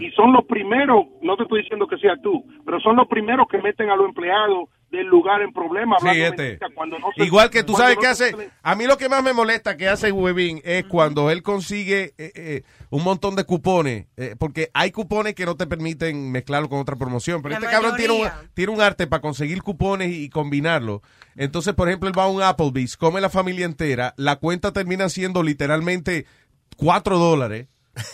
Y 0.00 0.10
son 0.12 0.32
los 0.32 0.46
primeros, 0.46 1.04
no 1.20 1.36
te 1.36 1.42
estoy 1.42 1.60
diciendo 1.60 1.86
que 1.86 1.98
sea 1.98 2.16
tú, 2.22 2.42
pero 2.64 2.80
son 2.80 2.96
los 2.96 3.06
primeros 3.06 3.46
que 3.50 3.58
meten 3.58 3.90
a 3.90 3.96
los 3.96 4.06
empleados 4.08 4.70
del 4.90 5.06
lugar 5.08 5.42
en 5.42 5.52
problemas. 5.52 6.00
Sí, 6.00 6.08
este. 6.22 6.58
cuando 6.74 6.98
no 6.98 7.08
se- 7.14 7.22
Igual 7.24 7.50
que 7.50 7.62
tú 7.64 7.74
sabes 7.74 7.96
no 7.96 8.00
qué 8.00 8.14
se- 8.14 8.24
hace. 8.30 8.50
A 8.62 8.74
mí 8.74 8.86
lo 8.86 8.96
que 8.96 9.10
más 9.10 9.22
me 9.22 9.34
molesta 9.34 9.76
que 9.76 9.86
hace 9.86 10.10
Webin 10.10 10.62
es 10.64 10.84
cuando 10.86 11.30
él 11.30 11.42
consigue 11.42 12.14
eh, 12.16 12.32
eh, 12.34 12.62
un 12.88 13.04
montón 13.04 13.36
de 13.36 13.44
cupones, 13.44 14.06
eh, 14.16 14.36
porque 14.38 14.70
hay 14.72 14.90
cupones 14.90 15.34
que 15.34 15.44
no 15.44 15.56
te 15.56 15.66
permiten 15.66 16.32
mezclarlo 16.32 16.70
con 16.70 16.78
otra 16.80 16.96
promoción, 16.96 17.42
pero 17.42 17.50
La 17.52 17.58
este 17.58 17.70
cabrón 17.70 17.96
tiene 17.98 18.14
un, 18.14 18.28
tiene 18.54 18.72
un 18.72 18.80
arte 18.80 19.06
para 19.06 19.20
conseguir 19.20 19.62
cupones 19.62 20.08
y, 20.08 20.24
y 20.24 20.28
combinarlo. 20.30 21.02
Entonces, 21.36 21.74
por 21.74 21.88
ejemplo, 21.88 22.08
él 22.08 22.18
va 22.18 22.22
a 22.24 22.28
un 22.28 22.42
Applebee's, 22.42 22.96
come 22.96 23.20
la 23.20 23.28
familia 23.28 23.66
entera, 23.66 24.14
la 24.16 24.36
cuenta 24.36 24.72
termina 24.72 25.10
siendo 25.10 25.42
literalmente 25.42 26.24
4 26.78 27.18
dólares 27.18 27.68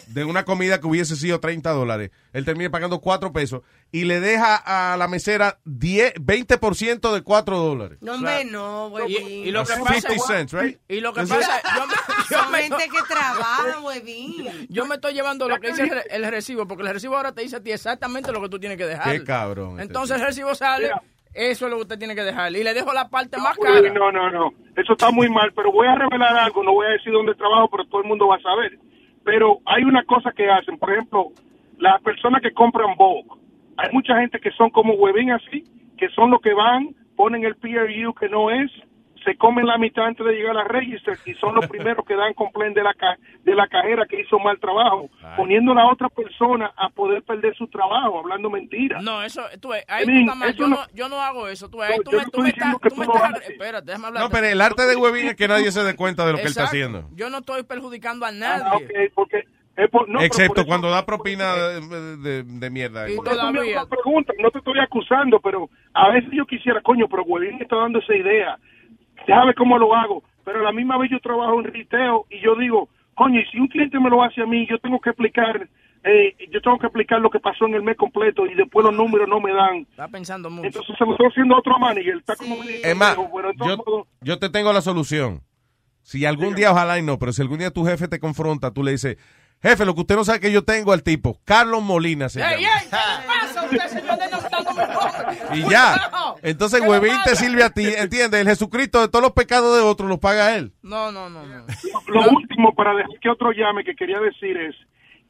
de 0.09 0.25
una 0.25 0.45
comida 0.45 0.81
que 0.81 0.87
hubiese 0.87 1.17
sido 1.17 1.41
30 1.41 1.71
dólares. 1.71 2.11
Él 2.33 2.45
termina 2.45 2.71
pagando 2.71 3.01
4 3.01 3.33
pesos 3.33 3.63
y 3.93 4.05
le 4.05 4.21
deja 4.21 4.57
a 4.93 4.97
la 4.97 5.09
mesera 5.09 5.59
10, 5.65 6.15
20% 6.15 7.13
de 7.13 7.23
4 7.23 7.59
dólares. 7.59 7.99
No, 8.01 8.15
hombre, 8.15 8.45
no, 8.45 8.91
güey. 8.91 9.15
Y 9.47 9.51
lo 9.51 9.65
que 9.65 9.75
pasa 9.75 10.01
50 10.09 10.27
cents, 10.27 10.53
right? 10.53 10.79
Y 10.89 11.01
lo 11.01 11.13
que 11.13 11.23
pasa, 11.23 11.61
yo 11.77 11.87
me, 11.87 11.95
yo 12.31 12.39
Son 12.43 12.53
me- 12.53 12.63
gente 12.63 12.89
que 12.91 13.03
trabaja, 13.09 13.81
huevín. 13.83 14.67
yo 14.69 14.87
me 14.87 14.97
estoy 14.97 15.15
llevando 15.15 15.49
lo 15.49 15.59
que 15.61 15.69
dice 15.69 15.83
el, 15.83 15.91
re- 15.91 16.05
el 16.11 16.25
recibo, 16.31 16.67
porque 16.67 16.83
el 16.83 16.93
recibo 16.93 17.17
ahora 17.17 17.33
te 17.33 17.43
dice 17.43 17.57
a 17.57 17.61
ti 17.63 17.73
exactamente 17.73 18.33
lo 18.33 18.41
que 18.43 18.49
tú 18.49 18.59
tienes 18.59 18.79
que 18.79 18.87
dejar. 18.87 19.13
Qué 19.13 19.25
cabrón. 19.25 19.73
este 19.73 19.83
Entonces 19.85 20.17
el 20.21 20.27
recibo 20.27 20.55
sale, 20.55 20.91
eso 21.33 21.65
es 21.67 21.71
lo 21.71 21.77
que 21.79 21.83
usted 21.83 21.99
tiene 21.99 22.15
que 22.15 22.23
dejar. 22.23 22.53
Y 22.55 22.63
le 22.63 22.75
dejo 22.75 22.93
la 22.93 23.09
parte 23.09 23.37
más 23.39 23.57
Uy, 23.59 23.65
cara. 23.67 23.81
No, 23.93 24.13
no, 24.13 24.31
no. 24.31 24.51
Eso 24.77 24.93
está 24.93 25.11
muy 25.11 25.29
mal, 25.29 25.53
pero 25.55 25.71
voy 25.73 25.87
a 25.87 25.95
revelar 25.95 26.37
algo. 26.37 26.63
No 26.63 26.73
voy 26.73 26.87
a 26.87 26.91
decir 26.91 27.13
dónde 27.13 27.35
trabajo, 27.35 27.69
pero 27.71 27.85
todo 27.87 28.03
el 28.03 28.09
mundo 28.09 28.27
va 28.29 28.37
a 28.37 28.41
saber. 28.41 28.79
Pero 29.25 29.59
hay 29.67 29.85
una 29.85 30.05
cosa 30.05 30.33
que 30.33 30.51
hacen. 30.51 30.79
Por 30.79 30.93
ejemplo, 30.93 31.31
las 31.79 32.01
personas 32.03 32.43
que 32.43 32.53
compran 32.53 32.97
Vogue. 32.97 33.29
Hay 33.77 33.91
mucha 33.93 34.17
gente 34.21 34.39
que 34.39 34.53
son 34.53 34.71
como 34.71 34.95
huevín 34.95 35.33
así, 35.33 35.65
que 35.99 36.09
son 36.11 36.31
los 36.31 36.41
que 36.41 36.55
van, 36.55 36.95
ponen 37.17 37.45
el 37.45 37.57
PRU 37.57 38.15
que 38.15 38.29
no 38.29 38.51
es, 38.51 38.71
se 39.25 39.37
comen 39.37 39.67
la 39.67 39.79
mitad 39.79 40.05
antes 40.07 40.25
de 40.27 40.33
llegar 40.33 40.51
a 40.53 40.63
la 40.63 40.65
register 40.65 41.17
y 41.25 41.35
son 41.35 41.55
los 41.55 41.67
primeros 41.69 42.05
que 42.07 42.15
dan 42.15 42.35
complaint 42.35 42.75
de 42.77 42.83
la, 42.83 42.95
ca- 42.95 43.19
de 43.43 43.55
la 43.55 43.67
cajera 43.69 44.05
que 44.07 44.21
hizo 44.21 44.39
mal 44.39 44.59
trabajo, 44.61 45.09
poniendo 45.37 45.73
a 45.73 45.77
la 45.77 45.87
otra 45.87 46.09
persona 46.09 46.73
a 46.77 46.89
poder 46.91 47.23
perder 47.23 47.55
su 47.57 47.67
trabajo, 47.69 48.19
hablando 48.21 48.51
mentiras. 48.51 49.03
No, 49.03 49.23
eso, 49.23 49.43
tú 49.61 49.69
ves, 49.71 49.85
ahí 49.89 50.03
I 50.03 50.07
tú 50.07 50.11
mean, 50.13 50.23
estás 50.23 50.37
mal. 50.37 50.55
Yo 50.55 50.69
no- 50.69 50.77
no, 50.77 50.83
yo 50.95 51.09
no 51.09 51.21
hago 51.21 51.49
eso. 51.49 51.69
Tú, 51.71 51.79
ves, 51.79 51.91
ahí 51.91 51.97
No, 51.99 52.03
tú 52.05 52.11
me, 52.17 52.25
tú 52.27 52.45
estás, 52.45 52.77
tú 52.81 52.97
me 52.97 53.05
estás- 53.07 53.49
espérate, 53.49 53.87
déjame 53.87 54.07
hablar. 54.09 54.23
No, 54.25 54.31
pero 54.31 54.47
el 54.47 54.61
arte 54.61 54.87
de 54.87 54.97
Webin 54.97 55.29
es 55.29 55.37
que 55.37 55.49
nadie 55.49 55.71
se 55.73 55.83
dé 55.83 55.95
cuenta 55.97 56.25
de 56.27 56.33
lo 56.33 56.37
que 56.37 56.43
él 56.45 56.49
está 56.49 56.65
haciendo. 56.65 57.09
Yo 57.15 57.31
no 57.31 57.39
estoy 57.39 57.63
perjudicando 57.63 58.27
a 58.27 58.29
Ah, 58.29 58.33
nadie. 58.33 59.11
porque 59.15 59.43
por- 59.91 60.09
no, 60.09 60.21
Excepto 60.21 60.61
eso- 60.61 60.67
cuando 60.69 60.89
da 60.91 61.05
propina 61.05 61.55
de, 61.57 62.17
de- 62.19 62.43
de 62.45 62.71
mierda. 62.71 63.07
Pregunta, 63.89 64.33
no 64.39 64.51
te 64.51 64.59
estoy 64.59 64.79
acusando, 64.79 65.41
pero 65.41 65.69
a 65.93 66.11
veces 66.11 66.31
yo 66.33 66.47
quisiera, 66.47 66.81
coño, 66.81 67.09
pero 67.09 67.23
Huevín 67.25 67.57
me 67.57 67.63
está 67.65 67.77
dando 67.77 67.99
esa 67.99 68.15
idea. 68.15 68.59
Déjame 69.27 69.55
cómo 69.55 69.79
lo 69.79 69.95
hago. 69.95 70.23
Pero 70.45 70.61
a 70.61 70.63
la 70.63 70.73
misma 70.73 70.99
vez 70.99 71.11
yo 71.11 71.19
trabajo 71.21 71.59
en 71.59 71.65
retail 71.65 72.21
y 72.31 72.41
yo 72.41 72.55
digo, 72.57 72.89
coño, 73.15 73.41
y 73.41 73.45
si 73.47 73.59
un 73.59 73.69
cliente 73.69 73.99
me 73.99 74.11
lo 74.11 74.23
hace 74.23 74.43
a 74.43 74.47
mí, 74.47 74.67
yo 74.69 74.79
tengo 74.79 75.01
que 75.01 75.11
explicar, 75.11 75.69
eh, 76.05 76.37
yo 76.51 76.61
tengo 76.61 76.79
que 76.79 76.87
explicar 76.87 77.21
lo 77.21 77.31
que 77.31 77.41
pasó 77.41 77.67
en 77.67 77.75
el 77.75 77.83
mes 77.83 77.97
completo 77.97 78.45
y 78.47 78.55
después 78.55 78.85
los 78.85 78.95
números 78.95 79.27
no 79.29 79.41
me 79.41 79.53
dan. 79.53 79.87
Está 79.91 80.09
pensando 80.09 80.51
mucho. 80.51 80.67
Entonces 80.67 80.95
se 80.99 81.05
lo 81.05 81.13
estoy 81.13 81.29
haciendo 81.29 81.55
a 81.55 81.59
otro 81.59 81.79
manager. 81.79 82.17
Está 82.17 82.37
como 82.37 82.57
Es 82.63 82.97
más, 82.97 83.17
bueno, 83.31 83.51
yo, 84.21 84.39
te 84.39 84.51
tengo 84.51 84.73
la 84.73 84.83
solución. 84.83 85.43
Si 86.03 86.27
algún 86.27 86.55
día, 86.55 86.71
ojalá 86.71 86.99
y 86.99 87.03
no, 87.03 87.19
pero 87.19 87.33
si 87.33 87.41
algún 87.41 87.59
día 87.59 87.71
tu 87.71 87.87
jefe 87.87 88.09
te 88.09 88.21
confronta, 88.21 88.73
tú 88.73 88.83
le 88.83 88.91
dices, 88.91 89.17
jefe, 89.63 89.87
lo 89.87 89.95
que 89.95 90.03
usted 90.03 90.17
no 90.17 90.25
sabe 90.25 90.41
que 90.41 90.53
yo 90.53 90.63
tengo 90.63 90.93
al 90.93 91.03
tipo, 91.03 91.41
Carlos 91.45 91.83
Molina 91.83 92.29
se. 92.29 92.41
¿Qué 92.41 92.57
le 92.59 92.67
pasa 92.91 93.61
a 93.61 93.65
usted, 93.65 93.89
señor? 93.89 94.14
Y 95.53 95.71
ya. 95.71 95.95
Entonces, 96.43 96.81
¿Qué 96.81 96.87
le 96.87 96.91
Huevín 96.91 97.17
te 97.25 97.37
sirve 97.37 97.63
a 97.63 97.71
ti, 97.71 97.87
¿entiendes? 97.87 98.41
El 98.41 98.49
Jesucristo 98.49 99.01
de 99.01 99.09
todos 99.09 99.23
los 99.23 99.33
pecados 99.33 99.77
de 99.77 99.83
otros 99.83 100.09
los 100.09 100.19
paga 100.19 100.57
él. 100.57 100.73
No, 100.83 101.13
no, 101.13 101.29
no, 101.29 101.45
no. 101.45 101.65
Lo 102.09 102.31
último 102.31 102.75
para 102.75 102.95
dejar 102.95 103.19
que 103.21 103.31
otro 103.31 103.53
llame 103.53 103.85
que 103.85 103.95
quería 103.95 104.21
decir 104.21 104.57
es 104.57 104.75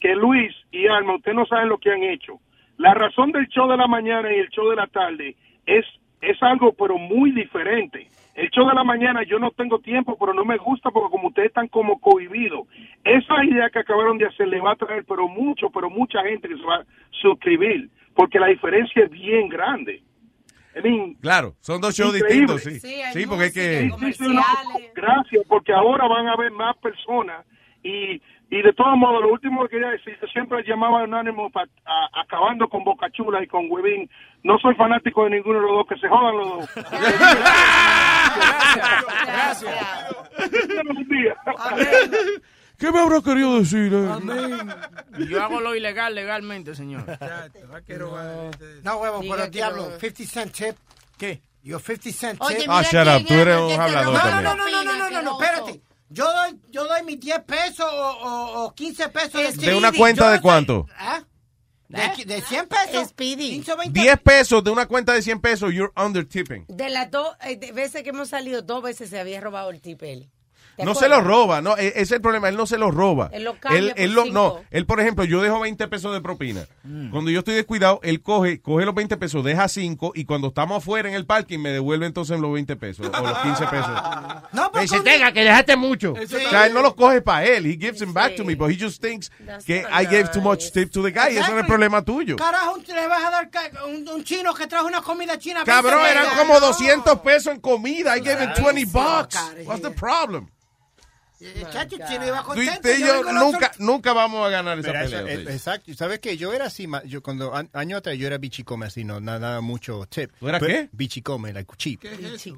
que 0.00 0.14
Luis 0.14 0.55
y 0.70 0.86
Alma, 0.86 1.16
ustedes 1.16 1.36
no 1.36 1.47
saben 1.47 1.68
lo 1.68 1.78
que 1.78 1.92
han 1.92 2.02
hecho. 2.02 2.40
La 2.76 2.94
razón 2.94 3.31
del 3.32 3.47
show 3.48 3.68
de 3.68 3.76
la 3.76 3.86
mañana 3.86 4.32
y 4.32 4.39
el 4.39 4.48
show 4.48 4.68
de 4.68 4.76
la 4.76 4.86
tarde 4.86 5.36
es, 5.64 5.84
es 6.20 6.42
algo 6.42 6.73
pero 6.73 6.98
muy 6.98 7.31
diferente. 7.31 8.08
El 8.34 8.50
show 8.50 8.68
de 8.68 8.74
la 8.74 8.82
mañana 8.82 9.23
yo 9.23 9.39
no 9.39 9.52
tengo 9.52 9.78
tiempo, 9.78 10.16
pero 10.18 10.34
no 10.34 10.44
me 10.44 10.56
gusta 10.56 10.90
porque 10.90 11.10
como 11.10 11.28
ustedes 11.28 11.48
están 11.48 11.68
como 11.68 12.00
cohibidos. 12.00 12.66
Esa 13.05 13.44
idea 13.44 13.70
que 13.70 13.78
acabaron 13.78 14.18
de 14.18 14.26
hacer 14.26 14.48
le 14.48 14.60
va 14.60 14.73
a 14.73 14.76
traer 14.76 15.05
pero 15.08 15.28
mucho, 15.28 15.70
pero 15.70 15.89
mucha 15.89 16.20
gente 16.23 16.48
que 16.48 16.56
se 16.56 16.64
va 16.64 16.76
a 16.76 16.84
suscribir, 17.12 17.89
porque 18.15 18.39
la 18.39 18.47
diferencia 18.49 19.05
es 19.05 19.10
bien 19.10 19.49
grande. 19.49 20.02
I 20.76 20.81
mean, 20.83 21.15
Claro, 21.20 21.55
son 21.60 21.81
dos 21.81 21.94
shows 21.94 22.17
Increíble. 22.17 22.55
distintos, 22.55 22.62
sí. 22.62 22.81
Sí, 22.81 23.02
Sí, 23.20 23.26
porque 23.26 23.44
es 23.47 23.55
que... 23.55 23.91
Sí, 24.01 24.12
sí, 24.15 24.25
no, 24.34 24.43
gracias, 24.94 25.43
porque 25.49 25.73
ahora 25.73 26.09
van 26.09 26.26
a 26.26 26.33
haber 26.33 26.51
más 26.51 26.76
personas 26.78 27.47
y, 27.83 28.20
y 28.51 28.62
de 28.62 28.73
todos 28.73 28.97
modos, 28.97 29.23
lo 29.23 29.28
último 29.33 29.62
que 29.65 29.70
quería 29.76 29.91
decir, 29.91 30.18
yo 30.20 30.26
siempre 30.28 30.65
llamaba 30.67 31.01
a 31.01 31.05
Anónimo 31.05 31.49
pa- 31.51 31.68
a- 31.84 32.20
acabando 32.23 32.67
con 32.68 32.83
Boca 32.83 33.09
Chula 33.10 33.43
y 33.43 33.47
con 33.47 33.70
Huevín. 33.70 34.09
No 34.43 34.59
soy 34.59 34.75
fanático 34.75 35.25
de 35.25 35.31
ninguno 35.31 35.60
de 35.60 35.67
los 35.67 35.76
dos, 35.76 35.86
que 35.86 35.97
se 35.99 36.09
jodan 36.09 36.36
los 36.39 36.49
dos. 36.49 36.70
Gracias. 39.26 40.07
Buenos 40.84 41.09
días. 41.09 41.36
¿Qué 42.78 42.91
me 42.91 43.01
habrá 43.01 43.20
querido 43.23 43.59
decir? 43.59 43.93
eh? 43.94 45.27
Yo 45.28 45.43
hago 45.43 45.61
lo 45.61 45.75
ilegal 45.75 46.15
legalmente, 46.15 46.75
señor. 46.75 47.05
No, 48.83 48.97
huevo, 48.99 49.20
Diga 49.20 49.36
pero 49.36 49.49
diablo, 49.49 49.91
no. 49.91 49.99
50 50.01 50.25
cent 50.25 50.53
tip. 50.53 50.77
¿Qué? 51.17 51.41
Your 51.62 51.81
50 51.81 52.12
cent 52.12 52.41
Oye, 52.43 52.57
tip. 52.57 52.67
Ah, 52.69 52.83
mira 52.86 53.05
shut 53.05 53.23
up, 53.23 53.27
tú 53.27 53.35
eres 53.35 53.57
un 53.61 53.81
hablador 53.81 54.12
No, 54.12 54.12
no, 54.12 54.20
también. 54.20 54.44
no, 54.44 54.55
no, 54.57 54.70
no, 54.70 54.85
no, 54.85 54.97
no, 54.99 55.11
no, 55.11 55.23
no, 55.23 55.41
espérate. 55.43 55.81
Yo 56.11 56.25
doy, 56.33 56.61
yo 56.70 56.86
doy 56.86 57.03
mis 57.05 57.19
10 57.19 57.41
pesos 57.44 57.86
o, 57.91 58.11
o, 58.11 58.65
o 58.67 58.75
15 58.75 59.09
pesos 59.09 59.57
¿De 59.57 59.75
una 59.75 59.91
cuenta 59.93 60.31
de 60.31 60.41
cuánto? 60.41 60.86
¿Ah? 60.97 61.23
¿De, 61.89 62.25
de 62.25 62.41
100 62.43 62.69
pesos? 62.69 63.09
Speedy. 63.09 63.51
15 63.51 63.73
o 63.73 63.77
20 63.78 64.01
10 64.01 64.20
pesos 64.20 64.65
de 64.65 64.70
una 64.70 64.86
cuenta 64.86 65.12
de 65.12 65.23
100 65.23 65.41
pesos, 65.41 65.73
you're 65.73 65.93
under 65.97 66.25
tipping. 66.27 66.67
De 66.69 66.89
las 66.91 67.11
dos 67.11 67.36
eh, 67.43 67.73
veces 67.73 68.03
que 68.03 68.11
hemos 68.11 68.28
salido, 68.28 68.62
dos 68.62 68.83
veces 68.83 69.11
se 69.11 69.19
había 69.19 69.41
robado 69.41 69.70
el 69.70 69.81
tip 69.81 70.03
él. 70.03 70.28
¿Te 70.77 70.85
No 70.85 70.94
se 70.94 71.09
lo 71.09 71.20
roba, 71.20 71.61
no, 71.61 71.77
e- 71.77 71.89
ese 71.89 72.01
es 72.01 72.12
el 72.12 72.20
problema, 72.20 72.49
él 72.49 72.57
no 72.57 72.67
se 72.67 72.78
lo 72.78 72.91
roba. 72.91 73.31
Él 73.33 73.44
lo 73.44 73.59
cambia 73.61 73.93
por 73.94 74.01
él 74.01 74.12
lo- 74.12 74.23
cinco. 74.25 74.35
no, 74.35 74.61
él 74.70 74.86
por 74.86 75.01
ejemplo, 75.01 75.25
yo 75.25 75.41
dejo 75.41 75.61
20 75.61 75.86
pesos 75.89 76.12
de 76.12 76.20
propina. 76.20 76.67
Cuando 77.11 77.31
yo 77.31 77.39
estoy 77.41 77.55
descuidado, 77.55 78.01
él 78.03 78.20
coge, 78.23 78.61
coge 78.61 78.85
los 78.85 78.94
20 78.94 79.17
pesos, 79.17 79.44
deja 79.44 79.69
5 79.69 80.12
y 80.15 80.25
cuando 80.25 80.49
estamos 80.49 80.78
afuera 80.78 81.09
en 81.09 81.15
el 81.15 81.27
parking 81.27 81.59
me 81.61 81.70
devuelve 81.70 82.07
entonces 82.07 82.39
los 82.41 82.53
20 82.53 82.75
pesos 82.77 83.07
o 83.07 83.20
los 83.27 83.39
15 83.39 83.67
pesos. 83.67 83.91
No, 84.53 84.70
Me 84.75 84.81
dice, 84.83 85.01
tenga, 85.01 85.33
que 85.33 85.44
dejaste 85.44 85.77
mucho. 85.77 86.15
Eso 86.17 86.36
O 86.36 86.51
sea, 86.51 86.67
él 86.67 86.75
no 86.75 86.83
los 86.83 86.94
coge 86.94 87.23
para 87.23 87.44
él. 87.44 87.67
He 87.67 87.73
gives 87.78 87.99
them 87.99 88.12
back 88.12 88.35
to 88.36 88.44
me, 88.44 88.55
but 88.57 88.70
he 88.70 88.77
just 88.78 89.01
thinks 89.01 89.31
que 89.67 89.78
I 89.91 90.05
gave 90.07 90.28
too 90.33 90.41
much 90.41 90.70
tip 90.73 90.91
to 90.93 91.03
the 91.03 91.11
guy. 91.12 91.35
y 91.35 91.39
Eso 91.39 91.53
no 91.53 91.61
es 91.61 91.67
problema 91.67 92.03
tuyo. 92.03 92.36
Carajo, 92.36 92.77
le 92.86 93.07
vas 93.09 93.25
a 93.25 93.31
dar 93.31 93.51
un, 93.86 94.09
un 94.09 94.25
chino 94.25 94.53
que 94.55 94.67
trajo 94.67 94.86
una 94.86 95.01
comida 95.03 95.39
china. 95.39 95.62
Cabrón, 95.65 96.03
20 96.03 96.11
eran 96.11 96.36
como 96.39 96.59
200 96.61 97.20
pesos 97.20 97.53
en 97.55 97.61
comida. 97.61 98.17
I 98.17 98.20
gave 98.20 98.43
him 98.44 98.51
20 98.57 98.91
Claro. 98.91 99.19
bucks. 99.23 99.39
What's 99.67 99.83
the 99.83 99.91
problem? 99.91 100.49
Eh, 101.47 101.66
Chacho, 101.70 101.97
iba 101.97 102.39
Tú 102.40 102.47
contento. 102.47 102.89
y 102.90 103.00
yo 103.00 103.06
yo 103.06 103.23
nunca, 103.32 103.56
otra- 103.58 103.73
nunca 103.78 104.12
vamos 104.14 104.47
a 104.47 104.50
ganar 104.50 104.78
esa 104.78 104.92
Pero 104.92 105.05
eso, 105.05 105.16
pelea. 105.18 105.32
eh, 105.34 105.39
ustedes. 105.39 105.56
exacto. 105.56 105.94
¿Sabes 105.94 106.18
qué? 106.20 106.36
Yo 106.39 106.52
era 106.55 106.66
así, 106.66 106.89
yo 107.05 107.23
cuando 107.23 107.55
an- 107.55 107.68
año 107.74 107.98
atrás 107.98 108.16
yo 108.16 108.26
era 108.26 108.39
bichicome 108.39 108.86
así, 108.86 109.05
no 109.05 109.20
nada 109.20 109.60
mucho 109.60 110.06
tip. 110.06 110.31
¿Tú 110.40 110.48
eras 110.48 110.62
qué? 110.62 110.89
Bichicome, 110.92 111.52
like 111.52 111.70
cheap. 111.76 112.00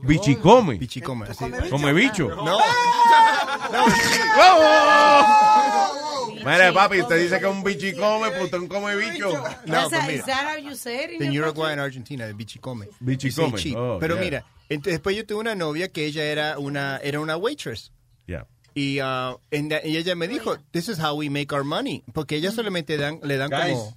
Bichicome. 0.02 0.76
Bichicome, 0.76 1.26
así. 1.28 1.44
Come 1.70 1.92
bicho. 1.92 2.28
No. 2.28 2.58
Mira, 6.44 6.72
papi, 6.72 7.00
usted 7.00 7.20
dice 7.20 7.40
que 7.40 7.46
es 7.46 7.50
un 7.52 7.64
bichicome, 7.64 8.30
pues 8.30 8.52
un 8.52 8.68
come 8.68 8.94
bicho. 8.94 9.30
No, 9.66 9.88
pues 9.90 10.06
mira. 10.06 10.24
En 11.18 11.40
Uruguay, 11.42 11.72
en? 11.72 11.80
Argentina, 11.80 12.26
bichicome. 12.26 12.88
Bichicome, 13.00 13.58
oh, 13.76 13.96
Pero 13.98 14.14
yeah. 14.14 14.24
mira, 14.24 14.44
entonces 14.68 14.94
después 14.94 15.16
yo 15.16 15.26
tuve 15.26 15.40
una 15.40 15.54
novia 15.56 15.88
que 15.88 16.06
ella 16.06 16.22
era 16.24 16.58
una, 16.58 16.98
era 16.98 17.18
una 17.20 17.36
waitress. 17.36 17.90
Yeah. 18.26 18.46
Y, 18.76 18.96
la- 18.98 19.38
y 19.84 19.96
ella 19.96 20.14
me 20.14 20.28
dijo, 20.28 20.58
this 20.70 20.88
is 20.90 20.98
how 21.02 21.14
we 21.16 21.30
make 21.30 21.52
our 21.54 21.64
money. 21.64 22.04
Porque 22.12 22.36
ellas 22.36 22.54
solamente 22.54 22.96
dan, 22.98 23.20
le 23.22 23.38
dan 23.38 23.48
Guys. 23.50 23.72
como... 23.72 23.96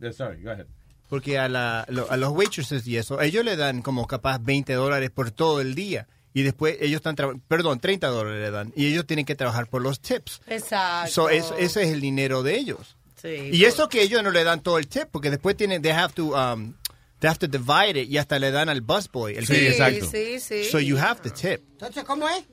Yeah, 0.00 0.12
sorry, 0.12 0.42
go 0.42 0.50
ahead. 0.50 0.66
Porque 1.08 1.38
a, 1.38 1.48
la, 1.48 1.86
lo- 1.88 2.10
a 2.10 2.16
los 2.16 2.30
waitresses 2.32 2.86
y 2.86 2.96
eso, 2.96 3.20
ellos 3.20 3.44
le 3.44 3.54
dan 3.56 3.82
como 3.82 4.06
capaz 4.08 4.38
20 4.42 4.72
dólares 4.74 5.10
por 5.10 5.30
todo 5.30 5.60
el 5.60 5.74
día. 5.76 6.08
Y 6.34 6.42
después 6.42 6.76
ellos 6.80 6.96
están 6.96 7.14
trabajando, 7.16 7.44
perdón, 7.48 7.78
30 7.80 8.08
dólares 8.08 8.40
le 8.40 8.50
dan. 8.50 8.72
Y 8.76 8.86
ellos 8.86 9.06
tienen 9.06 9.24
que 9.26 9.34
trabajar 9.36 9.68
por 9.68 9.80
los 9.82 10.00
tips. 10.00 10.40
Exacto. 10.48 11.10
So, 11.12 11.28
es- 11.28 11.52
ese 11.58 11.82
es 11.84 11.90
el 11.92 12.00
dinero 12.00 12.42
de 12.42 12.56
ellos. 12.56 12.96
Sí. 13.22 13.50
Y 13.52 13.64
eso 13.64 13.88
que 13.88 14.02
ellos 14.02 14.22
no 14.24 14.30
le 14.30 14.42
dan 14.44 14.60
todo 14.62 14.78
el 14.78 14.88
tip, 14.88 15.04
porque 15.12 15.30
después 15.30 15.56
tienen, 15.56 15.82
they 15.82 15.92
have 15.92 16.14
to, 16.14 16.28
um, 16.34 16.74
they 17.18 17.28
have 17.28 17.38
to 17.38 17.46
divide 17.48 18.00
it 18.00 18.08
y 18.10 18.16
hasta 18.18 18.38
le 18.38 18.50
dan 18.50 18.68
al 18.68 18.80
busboy. 18.80 19.36
El 19.36 19.46
Sí, 19.46 19.52
que- 19.54 19.68
exacto. 19.70 20.06
sí, 20.10 20.40
sí. 20.40 20.64
So 20.64 20.80
you 20.80 20.96
have 20.98 21.20
to 21.20 21.30
tip. 21.30 21.60
Entonces, 21.72 22.02
¿cómo 22.04 22.28
es? 22.28 22.44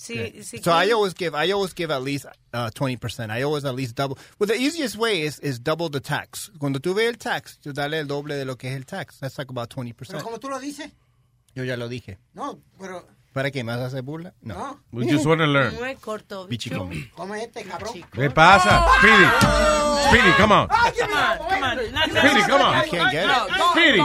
Sí, 0.00 0.44
sí. 0.44 0.62
So 0.62 0.70
I 0.70 0.92
always 0.92 1.12
give, 1.12 1.34
I 1.34 1.50
always 1.50 1.74
give 1.74 1.90
at 1.90 2.02
least 2.02 2.24
uh, 2.54 2.70
20%. 2.70 3.30
I 3.30 3.42
always 3.42 3.64
at 3.64 3.74
least 3.74 3.96
double. 3.96 4.16
Well, 4.38 4.46
the 4.46 4.54
easiest 4.54 4.96
way 4.96 5.22
is, 5.22 5.40
is 5.40 5.58
double 5.58 5.88
the 5.90 5.98
tax. 5.98 6.50
Cuando 6.60 6.78
tú 6.78 6.94
ves 6.94 7.08
el 7.08 7.16
tax, 7.18 7.58
tú 7.60 7.72
dale 7.72 7.98
el 7.98 8.06
doble 8.06 8.36
de 8.36 8.44
lo 8.44 8.54
que 8.56 8.68
es 8.70 8.76
el 8.76 8.84
tax. 8.86 9.18
That's 9.18 9.36
like 9.38 9.50
about 9.50 9.70
20%. 9.70 9.96
Pero 10.06 10.22
como 10.22 10.38
tú 10.38 10.48
lo 10.48 10.60
dices, 10.60 10.92
Yo 11.56 11.64
ya 11.64 11.76
lo 11.76 11.88
dije. 11.88 12.18
no, 12.34 12.60
pero 12.78 13.08
¿Para 13.38 13.52
qué? 13.52 13.62
¿Me 13.62 13.70
vas 13.70 13.86
hacer 13.86 14.02
burla? 14.02 14.34
No. 14.42 14.54
no. 14.56 14.80
We 14.90 15.08
just 15.08 15.24
want 15.24 15.40
to 15.40 15.46
learn. 15.46 15.72
Muy 15.76 15.94
corto. 15.94 16.48
Bichicón. 16.48 16.90
¿Cómo 17.14 17.36
es 17.36 17.44
este, 17.44 17.62
cabrón? 17.62 17.92
¿Qué 18.12 18.30
pasa? 18.30 18.84
Speedy. 18.98 19.26
Speedy, 20.08 20.32
come 20.36 20.54
on. 20.54 20.68
Speedy, 22.18 22.42
come 22.48 22.64
on. 22.64 22.84
You 22.84 22.90
can't 22.90 23.12
get 23.12 23.26
it. 23.26 23.40
Speedy. 23.70 24.02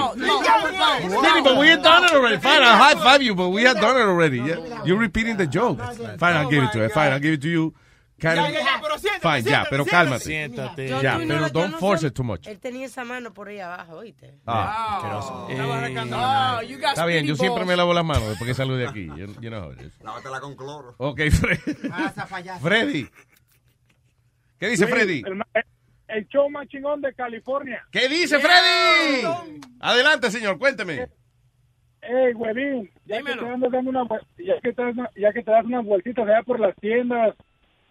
Speedy, 1.18 1.42
but 1.42 1.58
we 1.58 1.68
had 1.68 1.82
done 1.82 2.04
it 2.04 2.12
already. 2.14 2.38
Fine, 2.38 2.62
I'll 2.62 2.78
high 2.78 2.94
five 2.94 3.24
you, 3.24 3.34
but 3.34 3.50
we 3.50 3.64
had 3.64 3.78
done 3.78 3.98
it 3.98 4.06
already. 4.06 4.38
Yeah. 4.38 4.84
You're 4.86 5.00
repeating 5.00 5.38
the 5.38 5.48
joke. 5.48 5.80
Fine, 6.20 6.36
I'll 6.36 6.48
give 6.52 6.66
it 6.66 6.72
to 6.74 6.84
you. 6.84 6.90
Fine, 6.90 7.14
I'll 7.14 7.20
give 7.20 7.34
it 7.34 7.42
to 7.42 7.50
you. 7.50 7.74
Kind 8.20 8.38
of- 8.40 8.46
Ya, 8.48 8.52
ya, 8.52 8.60
ya, 8.60 8.80
pero 8.82 8.98
siéntate, 9.00 9.22
Fine, 9.22 9.38
ya, 9.38 9.44
siéntate, 9.44 9.70
pero 9.70 9.84
siéntate. 9.84 9.92
cálmate. 9.92 10.24
Siéntate. 10.24 10.88
Yo- 10.90 11.02
Ya, 11.02 11.14
no 11.18 11.28
pero 11.28 11.40
yo 11.48 11.50
don't 11.50 11.72
no 11.72 11.78
force 11.80 12.08
it 12.08 12.14
too 12.14 12.24
much. 12.24 12.48
Él 12.48 12.60
tenía 12.60 12.86
esa 12.86 13.04
mano 13.04 13.34
por 13.34 13.48
ahí 13.50 13.60
abajo, 13.60 13.98
¿oíste? 13.98 14.36
Ah, 14.46 15.00
Oh, 15.04 15.48
Eh, 15.50 16.68
you 16.68 16.78
got 16.80 16.90
Está 16.90 17.06
bien, 17.06 17.26
yo 17.26 17.36
siempre 17.36 17.66
me 17.66 17.76
lavo 17.76 17.94
las 17.94 18.06
manos 18.06 18.28
después 18.30 18.48
que 18.48 18.54
salgo 18.54 18.76
de 18.76 18.88
aquí. 18.88 19.08
You, 19.08 19.34
you 19.42 19.50
know 19.50 19.64
how 19.66 19.72
it 19.74 19.82
is. 19.82 20.00
Lávatela 20.02 20.40
con 20.40 20.56
cloro. 20.56 20.96
Ok, 20.98 21.20
Fred- 21.32 21.90
Pasa, 21.90 22.26
payaso. 22.28 22.62
Freddy. 22.66 23.08
¿Qué 24.60 24.68
dice 24.70 24.88
Freddy? 24.88 25.24
El, 25.26 25.44
el 26.08 26.28
show 26.30 26.50
más 26.50 26.68
chingón 26.68 27.02
de 27.02 27.14
California. 27.14 27.84
¿Qué 27.92 28.08
dice 28.08 28.40
Freddy? 28.40 29.60
Adelante, 29.80 30.32
señor, 30.32 30.58
cuénteme. 30.58 31.08
Ey, 32.02 32.34
huevín, 32.36 32.90
ya 33.06 33.18
que, 33.18 33.24
Dímelo. 33.24 33.44
te 33.44 33.50
andas 33.50 33.72
dando 33.72 33.90
una, 33.90 34.04
vuel- 34.04 34.26
ya, 34.38 34.60
que 34.62 34.74
te 34.74 34.82
das, 34.84 34.94
una- 34.94 35.10
ya 35.16 35.32
que 35.32 35.42
te 35.42 35.52
das 35.52 35.66
unas 35.66 35.86
vueltitas 35.86 36.26
allá 36.28 36.44
por 36.44 36.60
las 36.60 36.76
tiendas, 36.78 37.34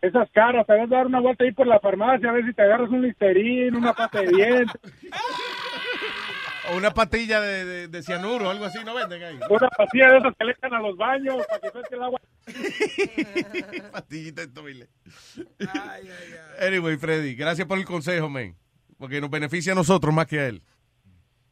esas 0.02 0.30
caras, 0.32 0.66
te 0.66 0.72
vas 0.76 0.82
a 0.90 0.96
dar 0.96 1.06
una 1.06 1.20
vuelta 1.20 1.44
ahí 1.44 1.52
por 1.52 1.66
la 1.66 1.80
farmacia 1.80 2.28
a 2.28 2.32
ver 2.32 2.44
si 2.44 2.52
te 2.52 2.62
agarras 2.62 2.90
un 2.90 3.02
listerín, 3.02 3.76
una 3.76 3.94
pata 3.94 4.20
de 4.20 4.26
dientes, 4.28 4.80
O 6.70 6.76
una 6.76 6.92
patilla 6.92 7.40
de, 7.40 7.64
de, 7.64 7.88
de 7.88 8.02
cianuro, 8.04 8.48
algo 8.48 8.64
así, 8.64 8.78
¿no 8.84 8.94
venden 8.94 9.20
ahí? 9.22 9.36
una 9.50 9.68
pastilla 9.68 10.12
de 10.12 10.18
esas 10.18 10.36
que 10.36 10.44
le 10.44 10.52
echan 10.52 10.72
a 10.72 10.80
los 10.80 10.96
baños 10.96 11.44
para 11.48 11.60
que 11.60 11.70
suelte 11.70 11.94
el 11.96 12.02
agua. 12.04 12.20
Pastillita 13.92 14.42
de 14.42 14.48
toile. 14.48 14.88
Anyway, 16.60 16.96
Freddy, 16.98 17.34
gracias 17.34 17.66
por 17.66 17.78
el 17.78 17.84
consejo, 17.84 18.28
man. 18.28 18.54
Porque 18.96 19.20
nos 19.20 19.28
beneficia 19.30 19.72
a 19.72 19.74
nosotros 19.74 20.14
más 20.14 20.26
que 20.26 20.38
a 20.38 20.46
él. 20.46 20.62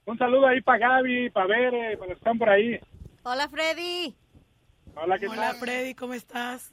Un 0.07 0.17
saludo 0.17 0.47
ahí 0.47 0.61
para 0.61 0.79
Gaby, 0.79 1.31
para 1.31 1.47
Bere, 1.47 1.97
para 1.97 2.11
los 2.11 2.19
que 2.19 2.21
están 2.21 2.39
por 2.39 2.49
ahí. 2.49 2.79
Hola, 3.25 3.49
Freddy. 3.49 4.15
Hola, 4.95 5.19
¿qué 5.19 5.27
Hola 5.27 5.51
tal? 5.51 5.57
Freddy, 5.57 5.95
¿cómo 5.95 6.15
estás? 6.15 6.73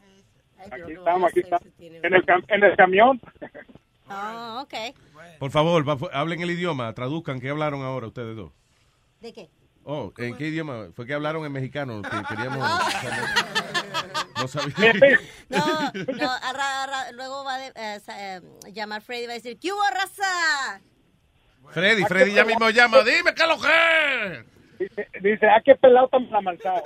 Aquí 0.59 0.91
estamos, 0.93 1.29
aquí 1.31 1.39
estamos. 1.41 1.67
En 1.79 2.13
el, 2.13 2.25
cam- 2.25 2.45
en 2.47 2.63
el 2.63 2.75
camión. 2.75 3.21
Oh, 4.09 4.59
ok. 4.63 4.73
Por 5.39 5.51
favor, 5.51 5.87
va- 5.87 6.09
hablen 6.13 6.41
el 6.41 6.51
idioma, 6.51 6.93
traduzcan 6.93 7.39
qué 7.39 7.49
hablaron 7.49 7.83
ahora 7.83 8.07
ustedes 8.07 8.35
dos. 8.35 8.51
¿De 9.21 9.33
qué? 9.33 9.49
Oh, 9.83 10.11
¿en 10.17 10.35
qué 10.35 10.47
idioma? 10.47 10.87
Fue 10.95 11.05
que 11.05 11.13
hablaron 11.13 11.45
en 11.45 11.51
mexicano, 11.51 12.01
que 12.01 12.09
queríamos... 12.35 12.69
No 14.39 14.47
sabía. 14.47 14.93
No, 15.49 15.57
no, 16.17 16.29
a 16.31 16.53
ra- 16.53 16.83
a 16.83 16.87
ra- 16.87 17.11
luego 17.13 17.43
va 17.45 17.55
a 17.55 17.59
de- 17.59 17.71
eh, 17.75 17.99
sa- 18.01 18.35
eh, 18.37 18.41
llamar 18.73 19.01
Freddy 19.01 19.23
y 19.23 19.27
va 19.27 19.31
a 19.33 19.35
decir, 19.35 19.57
¿qué 19.59 19.71
hubo, 19.71 19.81
raza? 19.91 20.81
Freddy, 21.71 22.03
Freddy 22.05 22.33
ya 22.33 22.45
mismo 22.45 22.69
llama, 22.69 22.99
dime 23.03 23.33
qué 23.33 23.47
lo 23.47 23.57
que 23.59 23.67
es. 23.67 24.45
Dice, 24.79 25.07
dice, 25.21 25.47
ah, 25.47 25.61
qué 25.65 25.73
pelado 25.75 26.07
tan 26.09 26.29
la 26.29 26.41
malzado. 26.41 26.83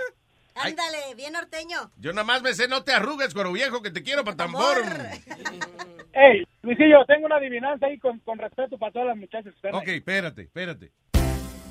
Ándale, 0.64 1.16
bien 1.16 1.34
norteño. 1.34 1.92
Yo 1.98 2.12
nada 2.14 2.24
más 2.24 2.42
me 2.42 2.54
sé, 2.54 2.68
no 2.68 2.84
te 2.84 2.94
arrugues, 2.94 3.34
cuero 3.34 3.52
viejo, 3.52 3.82
que 3.82 3.92
te 3.92 4.04
quiero 4.04 4.24
para 4.24 4.38
tambor. 4.38 4.78
Ey, 6.14 6.46
Luisillo, 6.62 7.06
tengo 7.06 7.26
una 7.26 7.38
adivinanza 7.38 7.86
ahí 7.86 7.98
con, 7.98 8.20
con 8.20 8.38
respeto 8.38 8.78
para 8.78 8.92
todas 8.92 9.08
las 9.10 9.18
muchachas 9.18 9.54
que 9.54 9.68
están 9.68 9.76
Ok, 9.76 9.88
espérate, 9.88 10.42
espérate. 10.44 10.92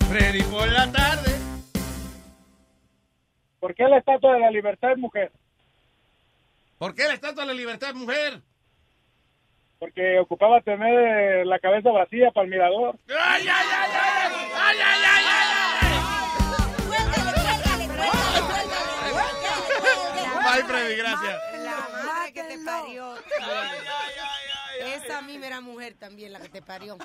Freddy 0.09 0.43
por 0.45 0.69
la 0.71 0.91
tarde. 0.91 1.31
¿Por 3.61 3.75
qué 3.75 3.85
la 3.85 3.99
estatua 3.99 4.35
de 4.35 4.41
la 4.41 4.51
libertad 4.51 4.93
es 4.93 4.99
mujer? 4.99 5.31
¿Por 6.79 6.95
qué 6.95 7.05
la 7.05 7.15
estatua 7.15 7.43
de 7.45 7.49
la 7.49 7.55
libertad 7.55 7.91
es 7.91 7.95
mujer? 7.95 8.41
Porque 9.79 10.19
ocupaba 10.19 10.61
tener 10.63 11.47
la 11.47 11.59
cabeza 11.59 11.91
vacía 11.91 12.31
para 12.31 12.45
el 12.45 12.51
mirador. 12.51 12.99
¡Ay, 13.09 13.47
ay, 13.47 13.49
ay, 13.49 13.91
ay! 13.93 14.33
¡Ay, 14.57 14.77
ay, 14.79 15.03
ay, 15.07 15.10
Bye, 20.51 20.65
Freddy, 20.65 20.97
gracias. 20.97 21.39
La 21.63 21.89
madre 22.05 22.33
que 22.33 22.43
te 22.43 22.59
parió. 22.65 23.15
Esa 24.81 25.23
misma 25.23 25.47
era 25.47 25.61
mujer 25.61 25.95
también, 25.99 26.33
la 26.33 26.41
que 26.41 26.49
te 26.49 26.63
parió. 26.63 26.97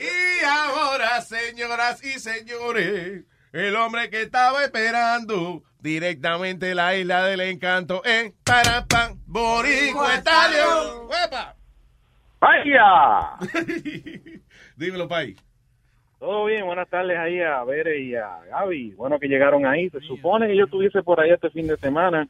Y 0.00 0.44
ahora, 0.44 1.20
señoras 1.22 2.04
y 2.04 2.18
señores, 2.20 3.24
el 3.52 3.76
hombre 3.76 4.10
que 4.10 4.22
estaba 4.22 4.62
esperando 4.62 5.64
directamente 5.80 6.66
de 6.66 6.74
la 6.74 6.94
isla 6.94 7.24
del 7.24 7.40
encanto 7.40 8.02
en 8.04 8.34
Parapan, 8.44 9.20
Boricua 9.26 10.14
Estadio. 10.14 11.06
¡Huepa! 11.08 11.56
¡Vaya! 12.40 13.38
Dímelo, 14.76 15.08
Pai. 15.08 15.36
Todo 16.18 16.46
bien, 16.46 16.66
buenas 16.66 16.88
tardes 16.88 17.16
ahí 17.16 17.40
a 17.40 17.62
Bere 17.64 18.00
y 18.00 18.14
a 18.16 18.40
Gaby. 18.50 18.92
Bueno 18.94 19.18
que 19.18 19.28
llegaron 19.28 19.64
ahí. 19.66 19.88
Se 19.90 20.00
supone 20.00 20.48
que 20.48 20.56
yo 20.56 20.64
estuviese 20.64 21.02
por 21.02 21.20
ahí 21.20 21.30
este 21.30 21.50
fin 21.50 21.66
de 21.68 21.76
semana. 21.76 22.26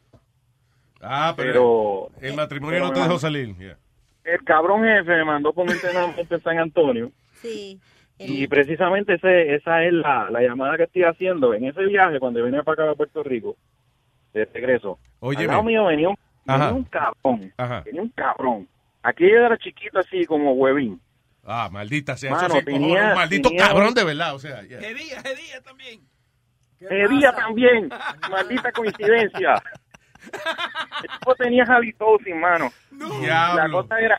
Ah, 1.00 1.32
pero, 1.36 2.10
Pero- 2.16 2.28
el 2.30 2.36
matrimonio 2.36 2.76
pero 2.80 2.86
no 2.88 2.92
te 2.92 3.00
dejó 3.00 3.18
salir. 3.18 3.56
yeah. 3.56 3.76
El 4.24 4.42
cabrón 4.44 4.82
jefe 4.84 5.10
me 5.16 5.24
mandó 5.24 5.52
por 5.52 5.64
un 5.64 5.72
entrenamiento 5.72 6.34
en 6.34 6.42
San 6.42 6.58
Antonio. 6.58 7.10
Sí. 7.34 7.80
Y 8.18 8.46
precisamente 8.48 9.14
ese, 9.14 9.54
esa 9.54 9.84
es 9.84 9.92
la, 9.92 10.28
la 10.30 10.42
llamada 10.42 10.76
que 10.76 10.82
estoy 10.82 11.04
haciendo. 11.04 11.54
En 11.54 11.64
ese 11.64 11.82
viaje, 11.86 12.18
cuando 12.18 12.42
venía 12.42 12.62
para 12.64 12.82
acá 12.82 12.92
a 12.92 12.94
Puerto 12.96 13.22
Rico, 13.22 13.56
de 14.34 14.44
regreso, 14.44 14.98
Óyeme. 15.20 15.44
al 15.44 15.50
lado 15.50 15.62
mío 15.62 15.84
venía 15.86 16.08
un, 16.10 16.16
venía 16.44 16.72
un 16.72 16.84
cabrón. 16.84 17.52
Ajá. 17.56 17.82
Venía 17.86 18.02
un 18.02 18.08
cabrón. 18.10 18.68
Aquí 19.02 19.22
yo 19.30 19.36
era 19.38 19.56
chiquito 19.56 20.00
así 20.00 20.26
como 20.26 20.52
huevín. 20.54 21.00
Ah, 21.50 21.68
maldita 21.72 22.16
sea. 22.16 22.30
Mano, 22.32 22.46
eso 22.46 22.58
sí, 22.58 22.64
tenía- 22.64 23.08
un 23.08 23.14
maldito 23.14 23.48
tenía 23.48 23.66
cabrón 23.68 23.94
de 23.94 24.04
verdad. 24.04 24.34
O 24.34 24.38
sea, 24.38 24.62
yeah. 24.62 24.78
Hedía, 24.80 25.18
Hedía 25.20 25.60
también. 25.62 26.00
Ese 26.78 27.08
día 27.08 27.32
también, 27.32 27.88
maldita 28.30 28.70
coincidencia. 28.72 29.54
El 31.02 31.10
tipo 31.18 31.34
tenía 31.34 31.64
halitosis, 31.64 32.34
mano. 32.36 32.70
La 32.92 33.54
Diablo. 33.54 33.82
cosa 33.82 33.98
era 33.98 34.18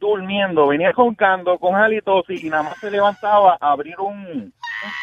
durmiendo, 0.00 0.66
venía 0.66 0.90
roncando 0.92 1.58
con 1.58 1.74
halitosis 1.76 2.42
y 2.42 2.50
nada 2.50 2.64
más 2.64 2.78
se 2.78 2.90
levantaba 2.90 3.56
a 3.60 3.70
abrir 3.72 4.00
un, 4.00 4.16
un 4.26 4.52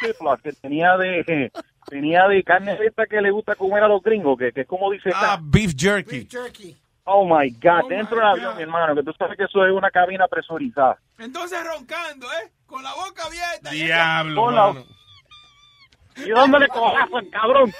Ziploc 0.01 0.41
que 0.41 0.51
tenía 0.53 0.97
de 0.97 1.51
tenía 1.85 2.27
de 2.27 2.43
carne 2.43 2.77
esta 2.85 3.05
que 3.05 3.21
le 3.21 3.31
gusta 3.31 3.55
comer 3.55 3.83
a 3.83 3.87
los 3.87 4.01
gringos, 4.03 4.37
que, 4.37 4.51
que 4.51 4.61
es 4.61 4.67
como 4.67 4.91
dice 4.91 5.09
Ah, 5.15 5.39
beef 5.41 5.73
jerky. 5.77 6.27
Oh 7.11 7.25
my 7.25 7.49
God, 7.61 7.89
dentro 7.89 8.17
del 8.17 8.25
avión, 8.27 8.55
mi 8.55 8.63
hermano, 8.63 8.93
que 8.95 9.03
tú 9.03 9.11
sabes 9.17 9.35
que 9.37 9.45
eso 9.45 9.65
es 9.65 9.71
una 9.73 9.89
cabina 9.89 10.27
presurizada. 10.27 10.97
Entonces 11.17 11.57
roncando, 11.65 12.27
¿eh? 12.27 12.51
Con 12.67 12.83
la 12.83 12.93
boca 12.93 13.23
abierta. 13.25 13.71
Diablo, 13.71 14.43
Hola. 14.43 14.67
mano. 14.67 14.85
Y 16.17 16.29
dándole 16.29 16.67
cojazo 16.67 17.17
al 17.17 17.29
cabrón. 17.29 17.71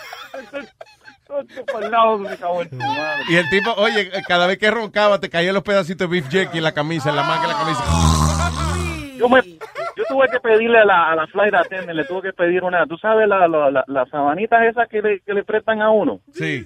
Y 3.30 3.36
el 3.36 3.50
tipo, 3.50 3.72
oye, 3.74 4.10
cada 4.28 4.48
vez 4.48 4.58
que 4.58 4.72
roncaba 4.72 5.20
te 5.20 5.30
caían 5.30 5.54
los 5.54 5.64
pedacitos 5.64 6.10
de 6.10 6.20
beef 6.20 6.30
jerky 6.32 6.58
en 6.58 6.64
la 6.64 6.72
camisa, 6.72 7.10
en 7.12 7.16
la 7.16 7.24
manga 7.24 7.42
de 7.44 7.48
la 7.50 7.60
camisa. 7.60 9.16
Yo, 9.18 9.30
me, 9.30 9.42
yo 9.44 10.04
tuve 10.08 10.28
que 10.32 10.40
pedirle 10.40 10.80
a 10.80 10.86
la, 10.86 11.12
a 11.12 11.16
la 11.16 11.28
flight 11.28 11.54
attendant, 11.54 11.94
le 11.96 12.06
tuve 12.06 12.22
que 12.24 12.34
pedir 12.34 12.64
una, 12.64 12.86
tú 12.88 12.98
sabes, 12.98 13.28
la, 13.28 13.48
la, 13.48 13.70
la- 13.70 13.84
las 13.88 14.10
sabanitas 14.10 14.64
esas 14.64 14.88
que 14.88 15.02
le, 15.02 15.20
que 15.20 15.34
le 15.34 15.44
prestan 15.44 15.82
a 15.82 15.92
uno. 15.92 16.22
Sí. 16.34 16.66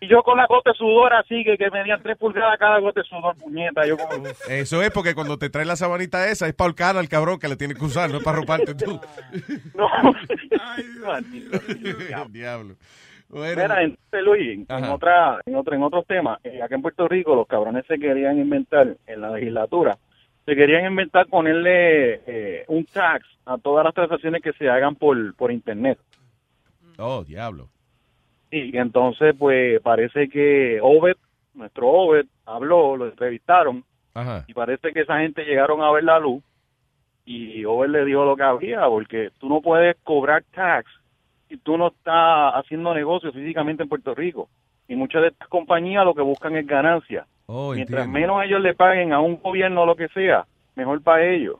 Y 0.00 0.08
yo 0.08 0.22
con 0.22 0.36
la 0.36 0.46
gota 0.46 0.70
de 0.70 0.76
sudor 0.76 1.12
así, 1.12 1.42
que, 1.44 1.58
que 1.58 1.70
medían 1.70 2.00
tres 2.02 2.16
pulgadas 2.16 2.58
cada 2.58 2.78
gota 2.78 3.00
de 3.00 3.08
sudor, 3.08 3.36
puñeta. 3.36 3.86
Yo 3.86 3.96
como, 3.96 4.28
Eso 4.48 4.82
es 4.82 4.90
porque 4.90 5.14
cuando 5.14 5.38
te 5.38 5.50
trae 5.50 5.64
la 5.64 5.76
sabanita 5.76 6.28
esa 6.28 6.46
es 6.46 6.54
para 6.54 6.68
holcar 6.68 6.96
al 6.96 7.08
cabrón 7.08 7.38
que 7.38 7.48
le 7.48 7.56
tiene 7.56 7.74
que 7.74 7.84
usar, 7.84 8.10
no 8.10 8.18
es 8.18 8.24
para 8.24 8.36
roparte 8.38 8.74
tú. 8.74 9.00
no. 9.74 9.88
El 12.24 12.32
diablo. 12.32 12.74
Bueno. 13.28 13.62
Mira, 13.62 13.82
entonces 13.82 14.22
Luis, 14.24 14.66
en, 14.68 14.84
otra, 14.84 15.40
en, 15.44 15.54
otro, 15.54 15.74
en 15.74 15.82
otros 15.82 16.06
temas, 16.06 16.38
eh, 16.44 16.62
acá 16.62 16.76
en 16.76 16.82
Puerto 16.82 17.06
Rico 17.08 17.34
los 17.34 17.46
cabrones 17.46 17.84
se 17.86 17.98
querían 17.98 18.38
inventar 18.38 18.96
en 19.06 19.20
la 19.20 19.30
legislatura 19.30 19.98
se 20.48 20.56
querían 20.56 20.86
inventar 20.86 21.26
ponerle 21.26 22.22
eh, 22.26 22.64
un 22.68 22.86
tax 22.86 23.26
a 23.44 23.58
todas 23.58 23.84
las 23.84 23.92
transacciones 23.92 24.40
que 24.40 24.54
se 24.54 24.66
hagan 24.66 24.96
por, 24.96 25.34
por 25.34 25.52
internet. 25.52 25.98
Oh, 26.96 27.22
diablo. 27.22 27.68
Y 28.50 28.76
entonces, 28.76 29.34
pues 29.38 29.80
parece 29.82 30.28
que 30.28 30.78
Obed, 30.82 31.16
nuestro 31.54 31.88
Obed, 31.88 32.26
habló, 32.46 32.96
lo 32.96 33.06
entrevistaron 33.06 33.84
Ajá. 34.14 34.44
y 34.46 34.54
parece 34.54 34.92
que 34.92 35.00
esa 35.00 35.18
gente 35.18 35.44
llegaron 35.44 35.82
a 35.82 35.90
ver 35.90 36.04
la 36.04 36.18
luz 36.18 36.42
y 37.24 37.62
Over 37.66 37.90
le 37.90 38.04
dijo 38.06 38.24
lo 38.24 38.36
que 38.36 38.42
había, 38.42 38.86
porque 38.88 39.30
tú 39.38 39.50
no 39.50 39.60
puedes 39.60 39.96
cobrar 40.02 40.44
tax 40.54 40.90
si 41.48 41.58
tú 41.58 41.76
no 41.76 41.88
estás 41.88 42.54
haciendo 42.54 42.94
negocio 42.94 43.32
físicamente 43.32 43.82
en 43.82 43.88
Puerto 43.88 44.14
Rico. 44.14 44.48
Y 44.88 44.96
muchas 44.96 45.22
de 45.22 45.28
estas 45.28 45.48
compañías 45.48 46.04
lo 46.06 46.14
que 46.14 46.22
buscan 46.22 46.56
es 46.56 46.66
ganancia. 46.66 47.26
Oh, 47.46 47.74
Mientras 47.74 48.06
entiendo. 48.06 48.34
menos 48.34 48.44
ellos 48.44 48.62
le 48.62 48.74
paguen 48.74 49.12
a 49.12 49.20
un 49.20 49.36
gobierno 49.36 49.82
o 49.82 49.86
lo 49.86 49.94
que 49.94 50.08
sea, 50.08 50.46
mejor 50.74 51.02
para 51.02 51.26
ellos. 51.26 51.56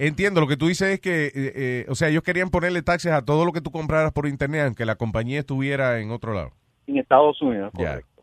Entiendo, 0.00 0.40
lo 0.40 0.46
que 0.46 0.56
tú 0.56 0.68
dices 0.68 0.90
es 0.90 1.00
que, 1.00 1.26
eh, 1.26 1.32
eh, 1.34 1.86
o 1.88 1.96
sea, 1.96 2.08
ellos 2.08 2.22
querían 2.22 2.50
ponerle 2.50 2.82
taxes 2.82 3.10
a 3.10 3.24
todo 3.24 3.44
lo 3.44 3.52
que 3.52 3.60
tú 3.60 3.72
compraras 3.72 4.12
por 4.12 4.28
internet, 4.28 4.62
aunque 4.66 4.84
la 4.84 4.94
compañía 4.94 5.40
estuviera 5.40 5.98
en 5.98 6.12
otro 6.12 6.32
lado. 6.32 6.52
En 6.86 6.98
Estados 6.98 7.42
Unidos, 7.42 7.72
correcto. 7.74 8.22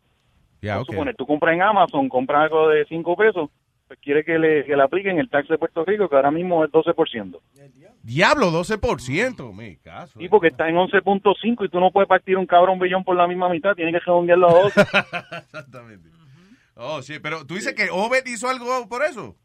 Ok. 0.64 0.86
suponer, 0.86 1.16
tú 1.18 1.28
compras 1.28 1.54
en 1.54 1.62
Amazon, 1.62 2.08
compras 2.08 2.44
algo 2.44 2.70
de 2.70 2.86
5 2.86 3.18
pesos, 3.18 3.50
pues 3.90 4.00
quiere 4.00 4.24
que 4.24 4.40
le, 4.40 4.64
que 4.64 4.74
le 4.74 4.84
apliquen 4.84 5.20
el 5.20 5.30
tax 5.30 5.50
de 5.50 5.58
Puerto 5.58 5.84
Rico, 5.84 6.08
que 6.08 6.16
ahora 6.16 6.32
mismo 6.32 6.64
es 6.64 6.72
12%. 6.72 7.40
Diablo, 8.04 8.52
12%, 8.52 9.54
me 9.54 9.76
caso. 9.78 10.18
Sí, 10.18 10.30
porque 10.30 10.48
está 10.48 10.70
en 10.70 10.76
11.5 10.76 11.66
y 11.66 11.70
tú 11.70 11.82
no 11.82 11.92
puedes 11.92 12.08
partir 12.08 12.38
un 12.38 12.46
cabrón 12.46 12.80
billón 12.80 13.04
por 13.04 13.18
la 13.18 13.28
misma 13.28 13.50
mitad, 13.50 13.76
tienes 13.76 13.94
que 13.94 14.00
redondearlo 14.00 14.48
a 14.48 14.54
12. 14.64 14.82
Exactamente. 15.44 16.10
Oh, 16.76 17.02
sí, 17.02 17.20
pero 17.22 17.46
tú 17.46 17.56
dices 17.56 17.74
que 17.74 17.90
Obed 17.92 18.26
hizo 18.28 18.48
algo 18.48 18.88
por 18.88 19.04
eso. 19.04 19.36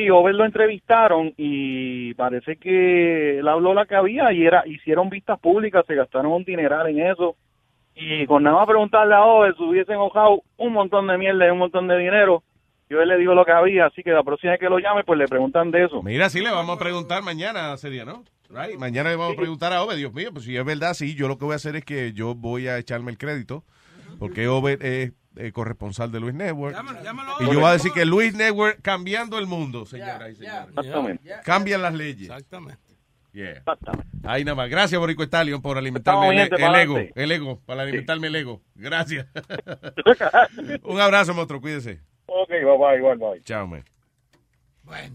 Sí, 0.00 0.08
Over 0.08 0.34
lo 0.34 0.46
entrevistaron 0.46 1.34
y 1.36 2.14
parece 2.14 2.56
que 2.56 3.40
él 3.40 3.46
habló 3.46 3.74
la 3.74 3.84
que 3.84 3.96
había 3.96 4.32
y 4.32 4.46
era 4.46 4.66
hicieron 4.66 5.10
vistas 5.10 5.38
públicas, 5.38 5.84
se 5.86 5.94
gastaron 5.94 6.32
un 6.32 6.42
dineral 6.42 6.88
en 6.88 7.06
eso. 7.06 7.36
Y 7.94 8.24
con 8.26 8.42
nada 8.42 8.56
más 8.56 8.66
preguntarle 8.66 9.14
a 9.14 9.22
Over, 9.26 9.54
se 9.54 9.62
hubiesen 9.62 9.96
enojado 9.96 10.40
un 10.56 10.72
montón 10.72 11.06
de 11.06 11.18
mierda 11.18 11.46
y 11.46 11.50
un 11.50 11.58
montón 11.58 11.86
de 11.86 11.98
dinero. 11.98 12.42
Yo 12.88 13.04
le 13.04 13.18
digo 13.18 13.34
lo 13.34 13.44
que 13.44 13.52
había, 13.52 13.84
así 13.84 14.02
que 14.02 14.12
la 14.12 14.22
próxima 14.22 14.52
vez 14.52 14.60
que 14.60 14.70
lo 14.70 14.78
llame, 14.78 15.04
pues 15.04 15.18
le 15.18 15.28
preguntan 15.28 15.70
de 15.70 15.84
eso. 15.84 16.02
Mira, 16.02 16.30
sí, 16.30 16.40
le 16.40 16.50
vamos 16.50 16.76
a 16.76 16.78
preguntar 16.78 17.22
mañana 17.22 17.76
sería, 17.76 18.06
¿no? 18.06 18.24
Right? 18.48 18.78
Mañana 18.78 19.10
le 19.10 19.16
vamos 19.16 19.34
a 19.34 19.36
preguntar 19.36 19.74
a 19.74 19.82
Obed, 19.82 19.96
Dios 19.96 20.14
mío, 20.14 20.30
pues 20.32 20.46
si 20.46 20.56
es 20.56 20.64
verdad, 20.64 20.94
sí, 20.94 21.14
yo 21.14 21.28
lo 21.28 21.36
que 21.36 21.44
voy 21.44 21.52
a 21.52 21.56
hacer 21.56 21.76
es 21.76 21.84
que 21.84 22.14
yo 22.14 22.34
voy 22.34 22.68
a 22.68 22.78
echarme 22.78 23.10
el 23.10 23.18
crédito, 23.18 23.64
porque 24.18 24.48
Obed 24.48 24.82
es 24.82 25.12
eh, 25.36 25.52
corresponsal 25.52 26.10
de 26.10 26.20
Luis 26.20 26.34
Network. 26.34 26.76
Y 27.40 27.44
yo 27.44 27.54
voy 27.54 27.64
a 27.64 27.72
decir 27.72 27.92
que 27.92 28.04
Luis 28.04 28.34
Network 28.34 28.80
cambiando 28.82 29.38
el 29.38 29.46
mundo, 29.46 29.86
señoras 29.86 30.30
y 30.30 30.36
señores. 30.36 30.68
Exactamente. 30.76 31.30
Cambian 31.44 31.82
las 31.82 31.94
leyes. 31.94 32.28
Exactamente. 32.28 32.90
Yeah. 33.32 33.62
Ahí 34.24 34.44
nada 34.44 34.56
más. 34.56 34.68
Gracias, 34.68 34.98
Borico 34.98 35.22
Stallion, 35.22 35.62
por 35.62 35.78
alimentarme 35.78 36.30
el, 36.30 36.74
ego. 36.74 36.98
El 37.14 37.30
ego, 37.30 37.60
para 37.64 37.82
alimentarme 37.82 38.26
el 38.26 38.36
ego. 38.36 38.60
Gracias. 38.74 39.26
Un 40.82 41.00
abrazo, 41.00 41.32
monstruo, 41.32 41.60
cuídese. 41.60 42.00
Ok, 42.26 42.48
bye 42.48 43.00
bye, 43.00 43.16
bye. 43.16 43.42
Chao, 43.42 43.66
man. 43.66 43.84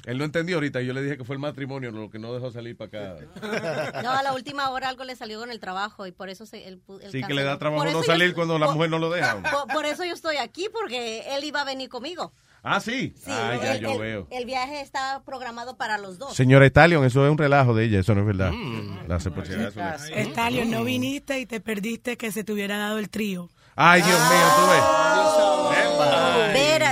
Él 0.05 0.17
no 0.17 0.23
entendió 0.25 0.55
ahorita. 0.57 0.81
Yo 0.81 0.93
le 0.93 1.01
dije 1.01 1.17
que 1.17 1.23
fue 1.23 1.35
el 1.35 1.39
matrimonio 1.39 1.91
lo 1.91 2.09
que 2.09 2.19
no 2.19 2.33
dejó 2.33 2.51
salir 2.51 2.75
para 2.77 3.13
acá. 3.15 4.01
No, 4.03 4.11
a 4.11 4.23
la 4.23 4.33
última 4.33 4.69
hora 4.69 4.89
algo 4.89 5.03
le 5.03 5.15
salió 5.15 5.39
con 5.39 5.51
el 5.51 5.59
trabajo 5.59 6.05
y 6.07 6.11
por 6.11 6.29
eso 6.29 6.45
se, 6.45 6.67
él 6.67 6.81
Sí, 7.11 7.21
que 7.23 7.33
le 7.33 7.43
da 7.43 7.57
trabajo 7.59 7.83
Por 7.83 7.91
no 7.93 7.99
yo- 8.01 8.05
salir 8.05 8.33
cuando 8.33 8.57
la 8.59 8.71
mujer 8.71 8.89
no 8.89 8.99
lo 8.99 9.09
deja. 9.09 9.37
Por, 9.41 9.67
por 9.73 9.85
eso 9.85 10.03
yo 10.05 10.13
estoy 10.13 10.37
aquí, 10.37 10.67
porque 10.71 11.23
él 11.35 11.43
iba 11.43 11.61
a 11.61 11.65
venir 11.65 11.89
conmigo. 11.89 12.33
Ah, 12.67 12.79
sí. 12.79 13.13
Sí, 13.15 13.29
ah, 13.29 13.59
ya 13.61 13.75
el, 13.75 13.81
yo 13.81 13.91
el- 13.91 13.99
veo. 13.99 14.27
el 14.31 14.45
viaje 14.45 14.81
estaba 14.81 15.23
programado 15.23 15.77
para 15.77 15.99
los 15.99 16.17
dos. 16.17 16.33
Señora 16.35 16.65
Stallion, 16.65 17.05
eso 17.05 17.23
es 17.23 17.31
un 17.31 17.37
relajo 17.37 17.75
de 17.75 17.85
ella, 17.85 17.99
eso 17.99 18.15
no 18.15 18.21
es 18.21 18.27
verdad. 18.27 18.51
Mm. 18.51 19.07
La. 19.07 19.19
Stallion, 19.19 20.71
no 20.71 20.83
viniste 20.83 21.39
y 21.39 21.45
te 21.45 21.59
perdiste 21.59 22.17
que 22.17 22.31
se 22.31 22.43
te 22.43 22.51
hubiera 22.53 22.77
dado 22.77 22.97
el 22.97 23.09
trío. 23.09 23.49
Ay, 23.75 24.01
Dios 24.01 24.17
mío, 24.17 24.47
tú 24.57 24.71
ves. 24.71 25.54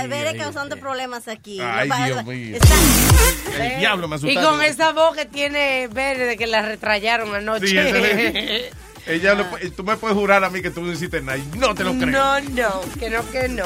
Vera, 0.02 0.32
Vera 0.32 0.44
causando 0.44 0.76
problemas 0.76 1.28
aquí. 1.28 1.60
Ay, 1.60 1.88
Dios 2.06 2.24
mío. 2.26 2.56
está- 2.56 3.64
El 3.64 3.78
diablo 3.80 4.08
me 4.08 4.16
Y 4.16 4.18
asustaste. 4.18 4.48
con 4.48 4.62
esa 4.62 4.92
voz 4.92 5.16
que 5.16 5.24
tiene 5.26 5.88
verde 5.88 6.36
que 6.36 6.46
la 6.46 6.62
retrayaron 6.62 7.34
anoche. 7.34 7.66
Sí, 7.68 7.78
ese 7.78 7.92
le- 8.00 8.70
ella 9.06 9.34
le- 9.34 9.70
tú 9.70 9.84
me 9.84 9.96
puedes 9.96 10.16
jurar 10.16 10.42
a 10.44 10.50
mí 10.50 10.60
que 10.62 10.70
tú 10.70 10.80
no 10.82 10.92
hiciste 10.92 11.20
nada. 11.20 11.38
y 11.38 11.44
No 11.58 11.74
te 11.74 11.84
lo 11.84 11.92
creo. 11.94 12.06
No, 12.06 12.40
no, 12.40 12.80
que 12.98 13.10
no, 13.10 13.30
que 13.30 13.48
no. 13.48 13.64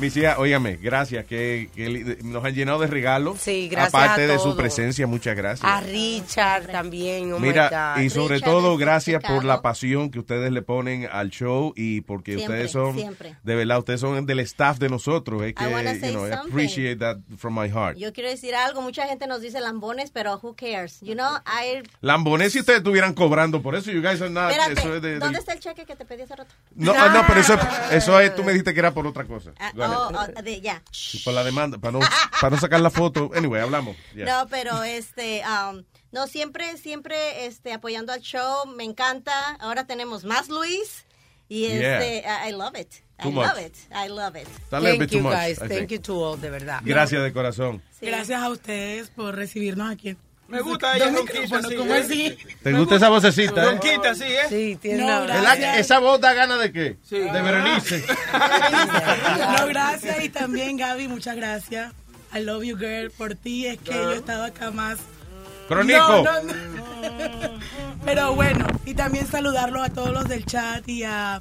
Mis 0.00 0.16
hijas, 0.16 0.38
óigame, 0.38 0.76
gracias, 0.76 1.26
que, 1.26 1.68
que 1.74 2.18
nos 2.24 2.44
han 2.44 2.54
llenado 2.54 2.78
de 2.80 2.86
regalos. 2.86 3.38
Sí, 3.38 3.68
gracias 3.68 3.94
Aparte 3.94 4.24
a 4.24 4.26
de 4.28 4.38
su 4.38 4.56
presencia, 4.56 5.06
muchas 5.06 5.36
gracias. 5.36 5.70
A 5.70 5.80
Richard 5.82 6.68
también. 6.68 7.32
oh 7.32 7.38
Mira, 7.38 7.96
y 8.02 8.08
sobre 8.10 8.36
Richard 8.36 8.50
todo 8.50 8.76
de 8.76 8.84
gracias 8.84 9.22
por 9.22 9.44
la 9.44 9.60
pasión 9.62 10.10
que 10.10 10.18
ustedes 10.18 10.50
le 10.52 10.62
ponen 10.62 11.08
al 11.10 11.30
show 11.30 11.72
y 11.76 12.00
porque 12.02 12.34
Siempre, 12.36 12.54
ustedes 12.64 12.72
son, 12.72 12.94
siempre. 12.94 13.36
de 13.42 13.54
verdad, 13.54 13.78
ustedes 13.78 14.00
son 14.00 14.24
del 14.26 14.40
staff 14.40 14.78
de 14.78 14.88
nosotros. 14.88 15.42
Es 15.42 15.54
que, 15.54 15.64
you 15.64 15.70
know, 16.12 16.26
I 16.26 16.32
appreciate 16.32 16.96
that 16.96 17.18
from 17.36 17.58
my 17.58 17.68
heart. 17.68 17.96
Yo 17.98 18.12
quiero 18.12 18.30
decir 18.30 18.54
algo. 18.54 18.80
Mucha 18.82 19.06
gente 19.06 19.26
nos 19.26 19.40
dice 19.40 19.60
lambones, 19.60 20.10
pero 20.10 20.38
who 20.42 20.54
cares? 20.54 21.00
You 21.00 21.14
know, 21.14 21.30
I... 21.46 21.82
Lambones, 22.00 22.52
si 22.52 22.60
ustedes 22.60 22.78
estuvieran 22.78 23.14
cobrando 23.14 23.60
por 23.62 23.74
eso, 23.74 23.90
you 23.90 24.00
guys 24.00 24.20
are 24.20 24.30
not, 24.30 24.50
Espérate, 24.50 24.72
eso 24.80 24.94
es 24.96 25.02
de- 25.02 25.18
¿dónde 25.18 25.26
del- 25.26 25.36
está 25.36 25.52
el 25.52 25.60
cheque 25.60 25.84
que 25.84 25.96
te 25.96 26.04
pedí 26.04 26.22
hace 26.22 26.36
rato? 26.36 26.54
No, 26.74 26.92
ah, 26.96 27.10
no, 27.12 27.24
pero 27.26 27.40
eso, 27.40 27.58
eso 27.90 28.18
es, 28.20 28.34
tú 28.34 28.42
me 28.42 28.52
dijiste 28.52 28.72
que 28.72 28.80
era 28.80 28.92
por 28.92 29.06
otra 29.06 29.24
cosa. 29.24 29.50
Ah, 29.58 29.72
Ahead. 29.92 30.30
oh, 30.34 30.38
oh, 30.38 30.42
de- 30.42 30.60
ya. 30.60 30.82
Y 31.12 31.18
por 31.18 31.34
la 31.34 31.44
demanda, 31.44 31.78
para 31.78 31.92
no, 31.92 32.00
para 32.40 32.50
no 32.54 32.60
sacar 32.60 32.80
la 32.80 32.90
foto. 32.90 33.30
Anyway, 33.34 33.60
hablamos. 33.60 33.96
Yeah. 34.14 34.26
No, 34.26 34.48
pero 34.48 34.82
este, 34.82 35.42
um, 35.44 35.84
no, 36.12 36.26
siempre, 36.26 36.76
siempre 36.78 37.46
este, 37.46 37.72
apoyando 37.72 38.12
al 38.12 38.20
show, 38.20 38.66
me 38.66 38.84
encanta. 38.84 39.56
Ahora 39.60 39.86
tenemos 39.86 40.24
más 40.24 40.48
Luis 40.48 41.04
y 41.48 41.66
Yeah. 41.68 41.98
este, 42.02 42.24
I, 42.46 42.50
I 42.50 42.52
love 42.52 42.76
it. 42.76 42.92
I 43.22 43.30
love 43.30 43.58
it. 43.58 43.76
I 43.92 44.08
love 44.08 44.34
it. 44.36 44.48
Thank 44.70 45.10
you 45.10 45.20
much, 45.20 45.32
guys, 45.34 45.58
thank 45.58 45.90
you 45.90 45.98
to 46.00 46.14
all, 46.24 46.40
de 46.40 46.48
verdad. 46.48 46.80
Gracias 46.82 47.22
de 47.22 47.32
corazón. 47.32 47.82
Gracias 48.00 48.40
a 48.42 48.48
ustedes 48.48 49.10
por 49.10 49.34
recibirnos 49.36 49.90
aquí. 49.90 50.16
Me 50.50 50.60
gusta 50.60 50.96
ella 50.96 51.06
ronquita 51.10 51.32
micrófonos, 51.40 51.64
así, 51.66 51.74
¿cómo 51.76 51.94
¿eh? 51.94 51.98
así? 51.98 52.38
¿Te 52.62 52.72
gusta 52.72 52.96
esa 52.96 53.08
vocecita, 53.08 53.62
eh? 53.62 53.66
Ronquita, 53.66 54.14
sí, 54.14 54.24
¿eh? 54.24 54.38
Sí, 54.48 54.78
tiene 54.80 54.98
No, 54.98 55.04
una- 55.06 55.20
¿Verdad 55.20 55.42
gracias. 55.42 55.74
que 55.74 55.80
esa 55.80 55.98
voz 56.00 56.20
da 56.20 56.32
ganas 56.34 56.58
de 56.60 56.72
qué? 56.72 56.96
De 57.10 57.42
Berenice. 57.42 58.04
No, 59.58 59.66
gracias. 59.66 60.24
Y 60.24 60.28
también, 60.28 60.76
Gaby, 60.76 61.08
muchas 61.08 61.36
gracias. 61.36 61.92
I 62.34 62.40
love 62.40 62.62
you, 62.64 62.76
girl. 62.76 63.10
Por 63.10 63.34
ti 63.34 63.66
es 63.66 63.78
que 63.78 63.92
yo 63.92 64.12
he 64.12 64.16
estado 64.16 64.44
acá 64.44 64.70
más. 64.70 64.98
Crónico. 65.68 65.98
No, 65.98 66.22
no, 66.22 66.42
no. 66.42 67.58
Pero 68.04 68.34
bueno, 68.34 68.66
y 68.84 68.94
también 68.94 69.26
saludarlos 69.26 69.82
a 69.82 69.88
todos 69.90 70.10
los 70.10 70.28
del 70.28 70.44
chat 70.44 70.88
y 70.88 71.04
a 71.04 71.40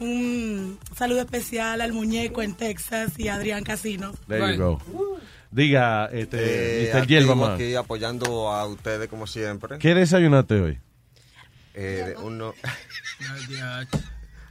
un 0.00 0.78
saludo 0.96 1.20
especial 1.20 1.80
al 1.80 1.92
muñeco 1.92 2.42
en 2.42 2.54
Texas 2.54 3.12
y 3.18 3.28
a 3.28 3.34
Adrián 3.36 3.64
Casino. 3.64 4.12
There 4.28 4.54
you 4.56 4.62
go. 4.62 5.18
Diga, 5.50 6.06
este, 6.12 6.84
Eh, 6.88 6.92
Mr. 6.94 7.02
aquí 7.02 7.74
apoyando 7.74 8.48
a 8.52 8.66
ustedes 8.66 9.08
como 9.08 9.26
siempre. 9.26 9.78
¿Qué 9.78 9.94
desayunaste 9.94 10.60
hoy? 10.60 10.78
Eh, 11.74 12.14
uno... 12.22 12.54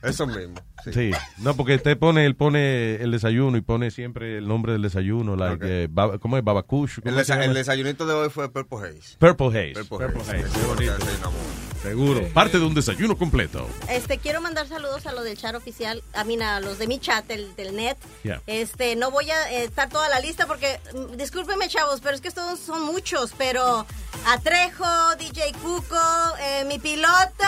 Eso 0.01 0.25
mismo. 0.27 0.55
Sí. 0.85 0.93
Sí. 0.93 1.11
No, 1.39 1.55
porque 1.57 1.75
usted 1.75 1.97
pone, 1.97 2.25
él 2.25 2.35
pone 2.37 2.95
el 2.95 3.11
desayuno 3.11 3.57
y 3.57 3.61
pone 3.61 3.91
siempre 3.91 4.37
el 4.37 4.47
nombre 4.47 4.71
del 4.71 4.81
desayuno, 4.81 5.35
like, 5.35 5.55
Ok. 5.55 5.61
eh, 5.65 5.87
baba- 5.91 6.17
¿cómo 6.19 6.37
es? 6.37 6.43
Babacush. 6.43 6.99
¿cómo 7.03 7.09
El, 7.17 7.21
desa- 7.21 7.43
el 7.43 7.53
desayunito 7.53 8.05
de 8.05 8.13
hoy 8.13 8.29
fue 8.29 8.49
Purple 8.49 8.77
Haze. 8.77 9.17
Purple 9.17 9.47
Haze. 9.47 9.73
Purple, 9.85 10.07
Purple 10.07 10.21
Haze. 10.21 10.45
Haze, 10.45 10.59
qué 10.59 10.65
bonito. 10.67 11.31
Seguro. 11.81 12.27
Parte 12.33 12.59
de 12.59 12.65
un 12.65 12.73
desayuno 12.73 13.17
completo. 13.17 13.67
Este, 13.89 14.17
quiero 14.17 14.41
mandar 14.41 14.67
saludos 14.67 15.05
a 15.05 15.13
los 15.13 15.23
del 15.23 15.37
chat 15.37 15.55
oficial, 15.55 16.03
a 16.13 16.23
mí, 16.23 16.39
a 16.41 16.59
los 16.59 16.77
de 16.77 16.87
mi 16.87 16.99
chat, 16.99 17.25
del, 17.27 17.55
del 17.55 17.75
net. 17.75 17.97
Yeah. 18.23 18.41
Este, 18.47 18.95
no 18.95 19.11
voy 19.11 19.29
a 19.31 19.51
eh, 19.51 19.63
estar 19.63 19.89
toda 19.89 20.09
la 20.09 20.19
lista 20.19 20.45
porque, 20.45 20.79
mm, 20.93 21.15
discúlpenme 21.15 21.67
chavos, 21.69 22.01
pero 22.01 22.15
es 22.15 22.21
que 22.21 22.27
estos 22.27 22.59
son 22.59 22.83
muchos, 22.83 23.33
pero 23.37 23.85
a 24.25 24.37
Trejo, 24.39 25.15
DJ 25.17 25.53
Cuco, 25.61 26.35
eh, 26.41 26.65
mi 26.65 26.79
piloto. 26.79 27.45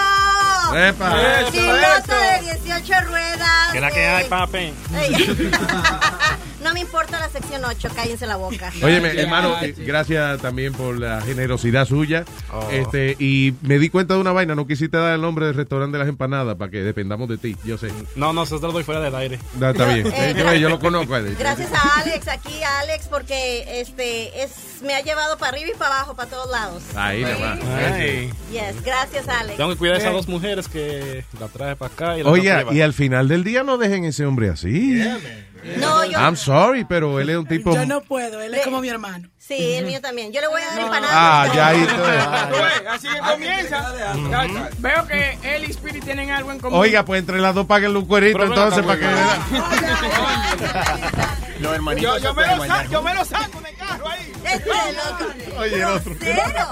¡Epa! 0.76 1.42
Eso, 1.42 1.52
piloto 1.52 2.14
eso. 2.14 2.46
de 2.46 2.70
18 2.70 3.02
ruedas. 3.08 3.72
¿Qué 3.74 3.82
la 3.82 3.92
que 3.92 4.02
eh, 4.02 4.08
hay, 4.08 4.30
papi? 4.30 4.74
No 6.64 6.74
me 6.74 6.80
importa 6.80 7.20
la 7.20 7.30
sección 7.30 7.64
8, 7.66 7.90
cállense 7.96 8.28
la 8.28 8.36
boca. 8.36 8.72
Óyeme, 8.84 9.10
hermano, 9.20 9.56
eh, 9.62 9.74
gracias 9.78 10.40
también 10.42 10.74
por 10.74 11.00
la 11.00 11.22
generosidad 11.22 11.86
suya. 11.86 12.24
Oh. 12.54 12.70
Este, 12.72 13.16
y 13.20 13.56
me 13.62 13.80
di 13.80 13.90
cuenta 13.90 14.14
de 14.14 14.21
una 14.22 14.32
vaina, 14.32 14.56
no 14.56 14.66
quisiste 14.68 14.98
dar 14.98 15.14
el 15.16 15.22
nombre 15.22 15.46
del 15.48 15.56
restaurante 15.56 15.98
de 15.98 16.00
las 16.04 16.10
empanadas 16.10 16.56
para 16.56 16.72
que 16.72 16.82
dependamos 16.82 17.28
de 17.30 17.38
ti, 17.38 17.56
yo 17.66 17.78
sé. 17.78 17.90
No, 18.16 18.32
no, 18.34 18.44
eso 18.44 18.60
te 18.60 18.68
lo 18.68 18.74
doy 18.74 18.84
fuera 18.84 19.02
del 19.02 19.16
aire. 19.16 19.40
No, 19.60 19.70
está 19.70 19.86
bien. 19.94 20.08
Eh, 20.14 20.32
Eh, 20.32 20.36
yo, 20.38 20.54
yo 20.56 20.70
lo 20.70 20.80
conozco. 20.80 21.16
eh. 21.18 21.36
Gracias 21.38 21.72
a 21.74 22.00
Alex, 22.02 22.28
aquí 22.28 22.62
a 22.64 22.80
Alex, 22.80 23.08
porque 23.10 23.82
este 23.82 24.44
es 24.44 24.52
me 24.84 24.96
ha 24.96 25.02
llevado 25.02 25.38
para 25.38 25.52
arriba 25.52 25.70
y 25.76 25.78
para 25.78 25.96
abajo, 25.96 26.16
para 26.16 26.30
todos 26.30 26.50
lados. 26.50 26.82
Ahí 26.96 27.22
nada 27.22 27.38
más. 27.56 27.60
Ay. 27.94 28.32
Yes, 28.52 28.84
gracias 28.84 29.28
Alex. 29.28 29.58
Tengo 29.58 29.70
que 29.72 29.78
cuidar 29.78 29.96
a 29.96 30.00
esas 30.00 30.12
Eh, 30.12 30.16
dos 30.16 30.28
mujeres 30.28 30.68
que 30.68 31.24
la 31.40 31.48
traje 31.48 31.76
para 31.76 31.94
acá 31.94 32.18
y 32.18 32.24
la 32.24 32.30
Oye, 32.30 32.66
y 32.72 32.82
al 32.82 32.94
final 32.94 33.28
del 33.28 33.44
día 33.44 33.64
no 33.64 33.78
dejen 33.78 34.06
ese 34.06 34.26
hombre 34.26 34.50
así. 34.50 35.00
No, 35.78 36.04
yo, 36.06 36.18
I'm 36.18 36.36
sorry, 36.36 36.84
pero 36.86 37.20
él 37.20 37.30
es 37.30 37.38
un 37.38 37.46
tipo... 37.46 37.74
Yo 37.74 37.86
no 37.86 38.02
puedo, 38.02 38.42
él 38.42 38.54
es 38.56 38.64
como 38.64 38.82
mi 38.82 38.90
hermano. 38.90 39.30
sí, 39.38 39.74
el 39.76 39.86
mío 39.86 40.02
también. 40.02 40.32
Yo 40.32 40.42
le 40.42 40.48
voy 40.48 40.62
a 40.62 40.66
dar 40.66 40.80
empanadas. 40.80 41.10
Ah, 41.14 41.52
ya 41.54 41.68
ahí 41.68 41.88
Así 42.90 43.08
que 43.08 43.20
comienza. 43.20 43.94
Veo 44.80 45.08
que 45.08 45.38
él 45.44 45.66
y 45.66 45.72
Spirit 45.72 46.04
tienen 46.04 46.32
algo 46.32 46.52
en 46.52 46.60
común. 46.60 46.80
Oiga, 46.80 47.06
pues 47.06 47.20
entre 47.20 47.40
las 47.40 47.54
dos 47.56 47.66
paguen 47.68 47.96
un 47.96 48.06
cuerito 48.06 48.42
entonces 48.44 48.84
para 48.84 49.00
que... 49.00 49.08
Los 51.60 51.74
hermanitos 51.76 52.22
Yo, 52.24 52.34
me 52.34 52.48
lo 52.48 52.66
saco, 52.66 52.92
yo 52.92 53.02
me 53.04 53.14
lo 53.14 53.26
saco 53.26 53.62
de 53.62 53.74
carro 53.74 54.08
ahí. 54.10 54.34
Oye, 55.60 55.76
el 55.76 55.84
otro. 55.86 56.16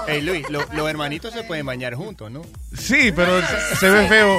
Hey 0.08 0.20
Luis, 0.20 0.48
lo- 0.50 0.66
los 0.72 0.88
hermanitos 0.90 1.32
se 1.32 1.44
pueden 1.44 1.64
bañar 1.64 1.94
juntos, 1.94 2.28
¿no? 2.30 2.42
Sí, 2.76 3.12
pero 3.14 3.40
se 3.78 3.88
ve 3.88 4.08
feo. 4.08 4.36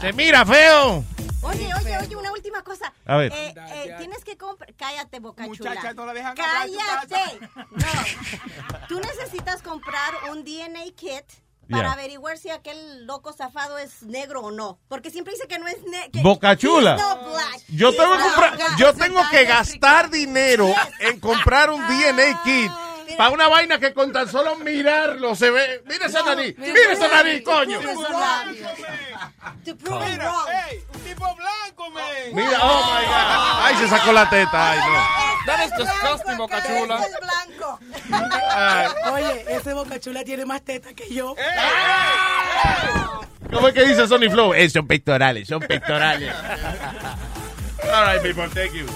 Se 0.00 0.12
mira 0.12 0.46
feo. 0.46 1.04
Oye, 1.42 1.70
oye, 1.74 1.96
oye, 1.98 2.16
una 2.16 2.32
última 2.32 2.62
cosa. 2.62 2.92
A 3.06 3.16
ver. 3.16 3.32
Eh, 3.32 3.54
eh, 3.56 3.94
tienes 3.98 4.24
que 4.24 4.36
comprar. 4.36 4.72
Cállate, 4.74 5.20
boca 5.20 5.46
Muchacha, 5.46 5.80
chula. 5.80 5.94
no 5.94 6.06
la 6.06 6.12
dejan 6.14 6.34
Cállate. 6.36 7.40
No. 7.56 8.78
Tú 8.88 9.00
necesitas 9.00 9.62
comprar 9.62 10.12
un 10.30 10.44
DNA 10.44 10.84
kit 10.96 11.24
para 11.70 11.82
Yeah. 11.84 11.92
averiguar 11.92 12.36
si 12.36 12.50
aquel 12.50 13.06
loco 13.06 13.32
zafado 13.32 13.78
es 13.78 14.02
negro 14.02 14.40
o 14.40 14.50
no. 14.50 14.78
Porque 14.88 15.10
siempre 15.10 15.34
dice 15.34 15.46
que 15.46 15.58
no 15.60 15.68
es 15.68 15.80
negro. 15.84 16.20
Boca 16.22 16.56
chula. 16.56 16.96
Yo 17.68 17.92
tengo 17.94 18.16
que 18.16 18.22
comprar, 18.22 18.58
yo 18.76 18.94
tengo 18.94 19.20
que 19.30 19.44
gastar 19.44 20.10
dinero 20.10 20.66
en 20.98 21.20
comprar 21.20 21.70
un 21.70 21.80
DNA 21.86 22.42
kit 22.42 22.72
para 23.16 23.30
una 23.30 23.48
vaina 23.48 23.78
que 23.78 23.92
con 23.94 24.12
tan 24.12 24.28
solo 24.28 24.56
mirarlo 24.56 25.34
se 25.36 25.50
ve. 25.50 25.82
Mira 25.86 26.06
esa 26.06 26.22
nariz, 26.24 26.56
mira 26.58 26.92
esa 26.92 27.08
nariz, 27.08 27.42
coño. 27.44 27.80
Mira, 29.64 30.32
hey, 30.48 30.84
un 30.94 31.00
tipo 31.00 31.24
blanco, 31.34 31.90
man. 31.90 32.34
Mira, 32.34 32.58
oh 32.62 32.82
my 32.84 33.04
God. 33.06 33.64
Ay, 33.64 33.74
se 33.76 33.88
sacó 33.88 34.12
la 34.12 34.28
teta. 34.28 34.70
Ay, 34.72 34.78
no. 34.78 35.20
That 35.46 35.64
is 35.64 35.72
disgusting, 35.72 36.36
Boca 36.36 36.60
Chula. 36.66 37.00
Ay. 38.50 38.88
Oye, 39.12 39.44
ese 39.48 39.72
Boca 39.72 39.98
Chula 39.98 40.24
tiene 40.24 40.44
más 40.44 40.62
teta 40.62 40.92
que 40.92 41.12
yo. 41.12 41.34
¿Cómo 43.50 43.68
es 43.68 43.74
que 43.74 43.86
dice 43.86 44.06
Sony 44.06 44.30
Flow? 44.30 44.52
Eh, 44.52 44.68
son 44.68 44.86
pectorales, 44.86 45.48
son 45.48 45.60
pectorales. 45.60 46.34
All 47.84 48.04
right, 48.04 48.22
people, 48.22 48.46
thank 48.48 48.74
you. 48.74 48.86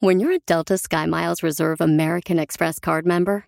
When 0.00 0.20
you're 0.20 0.32
a 0.32 0.38
Delta 0.38 0.74
SkyMiles 0.74 1.42
Reserve 1.42 1.80
American 1.80 2.38
Express 2.38 2.78
card 2.78 3.04
member, 3.06 3.47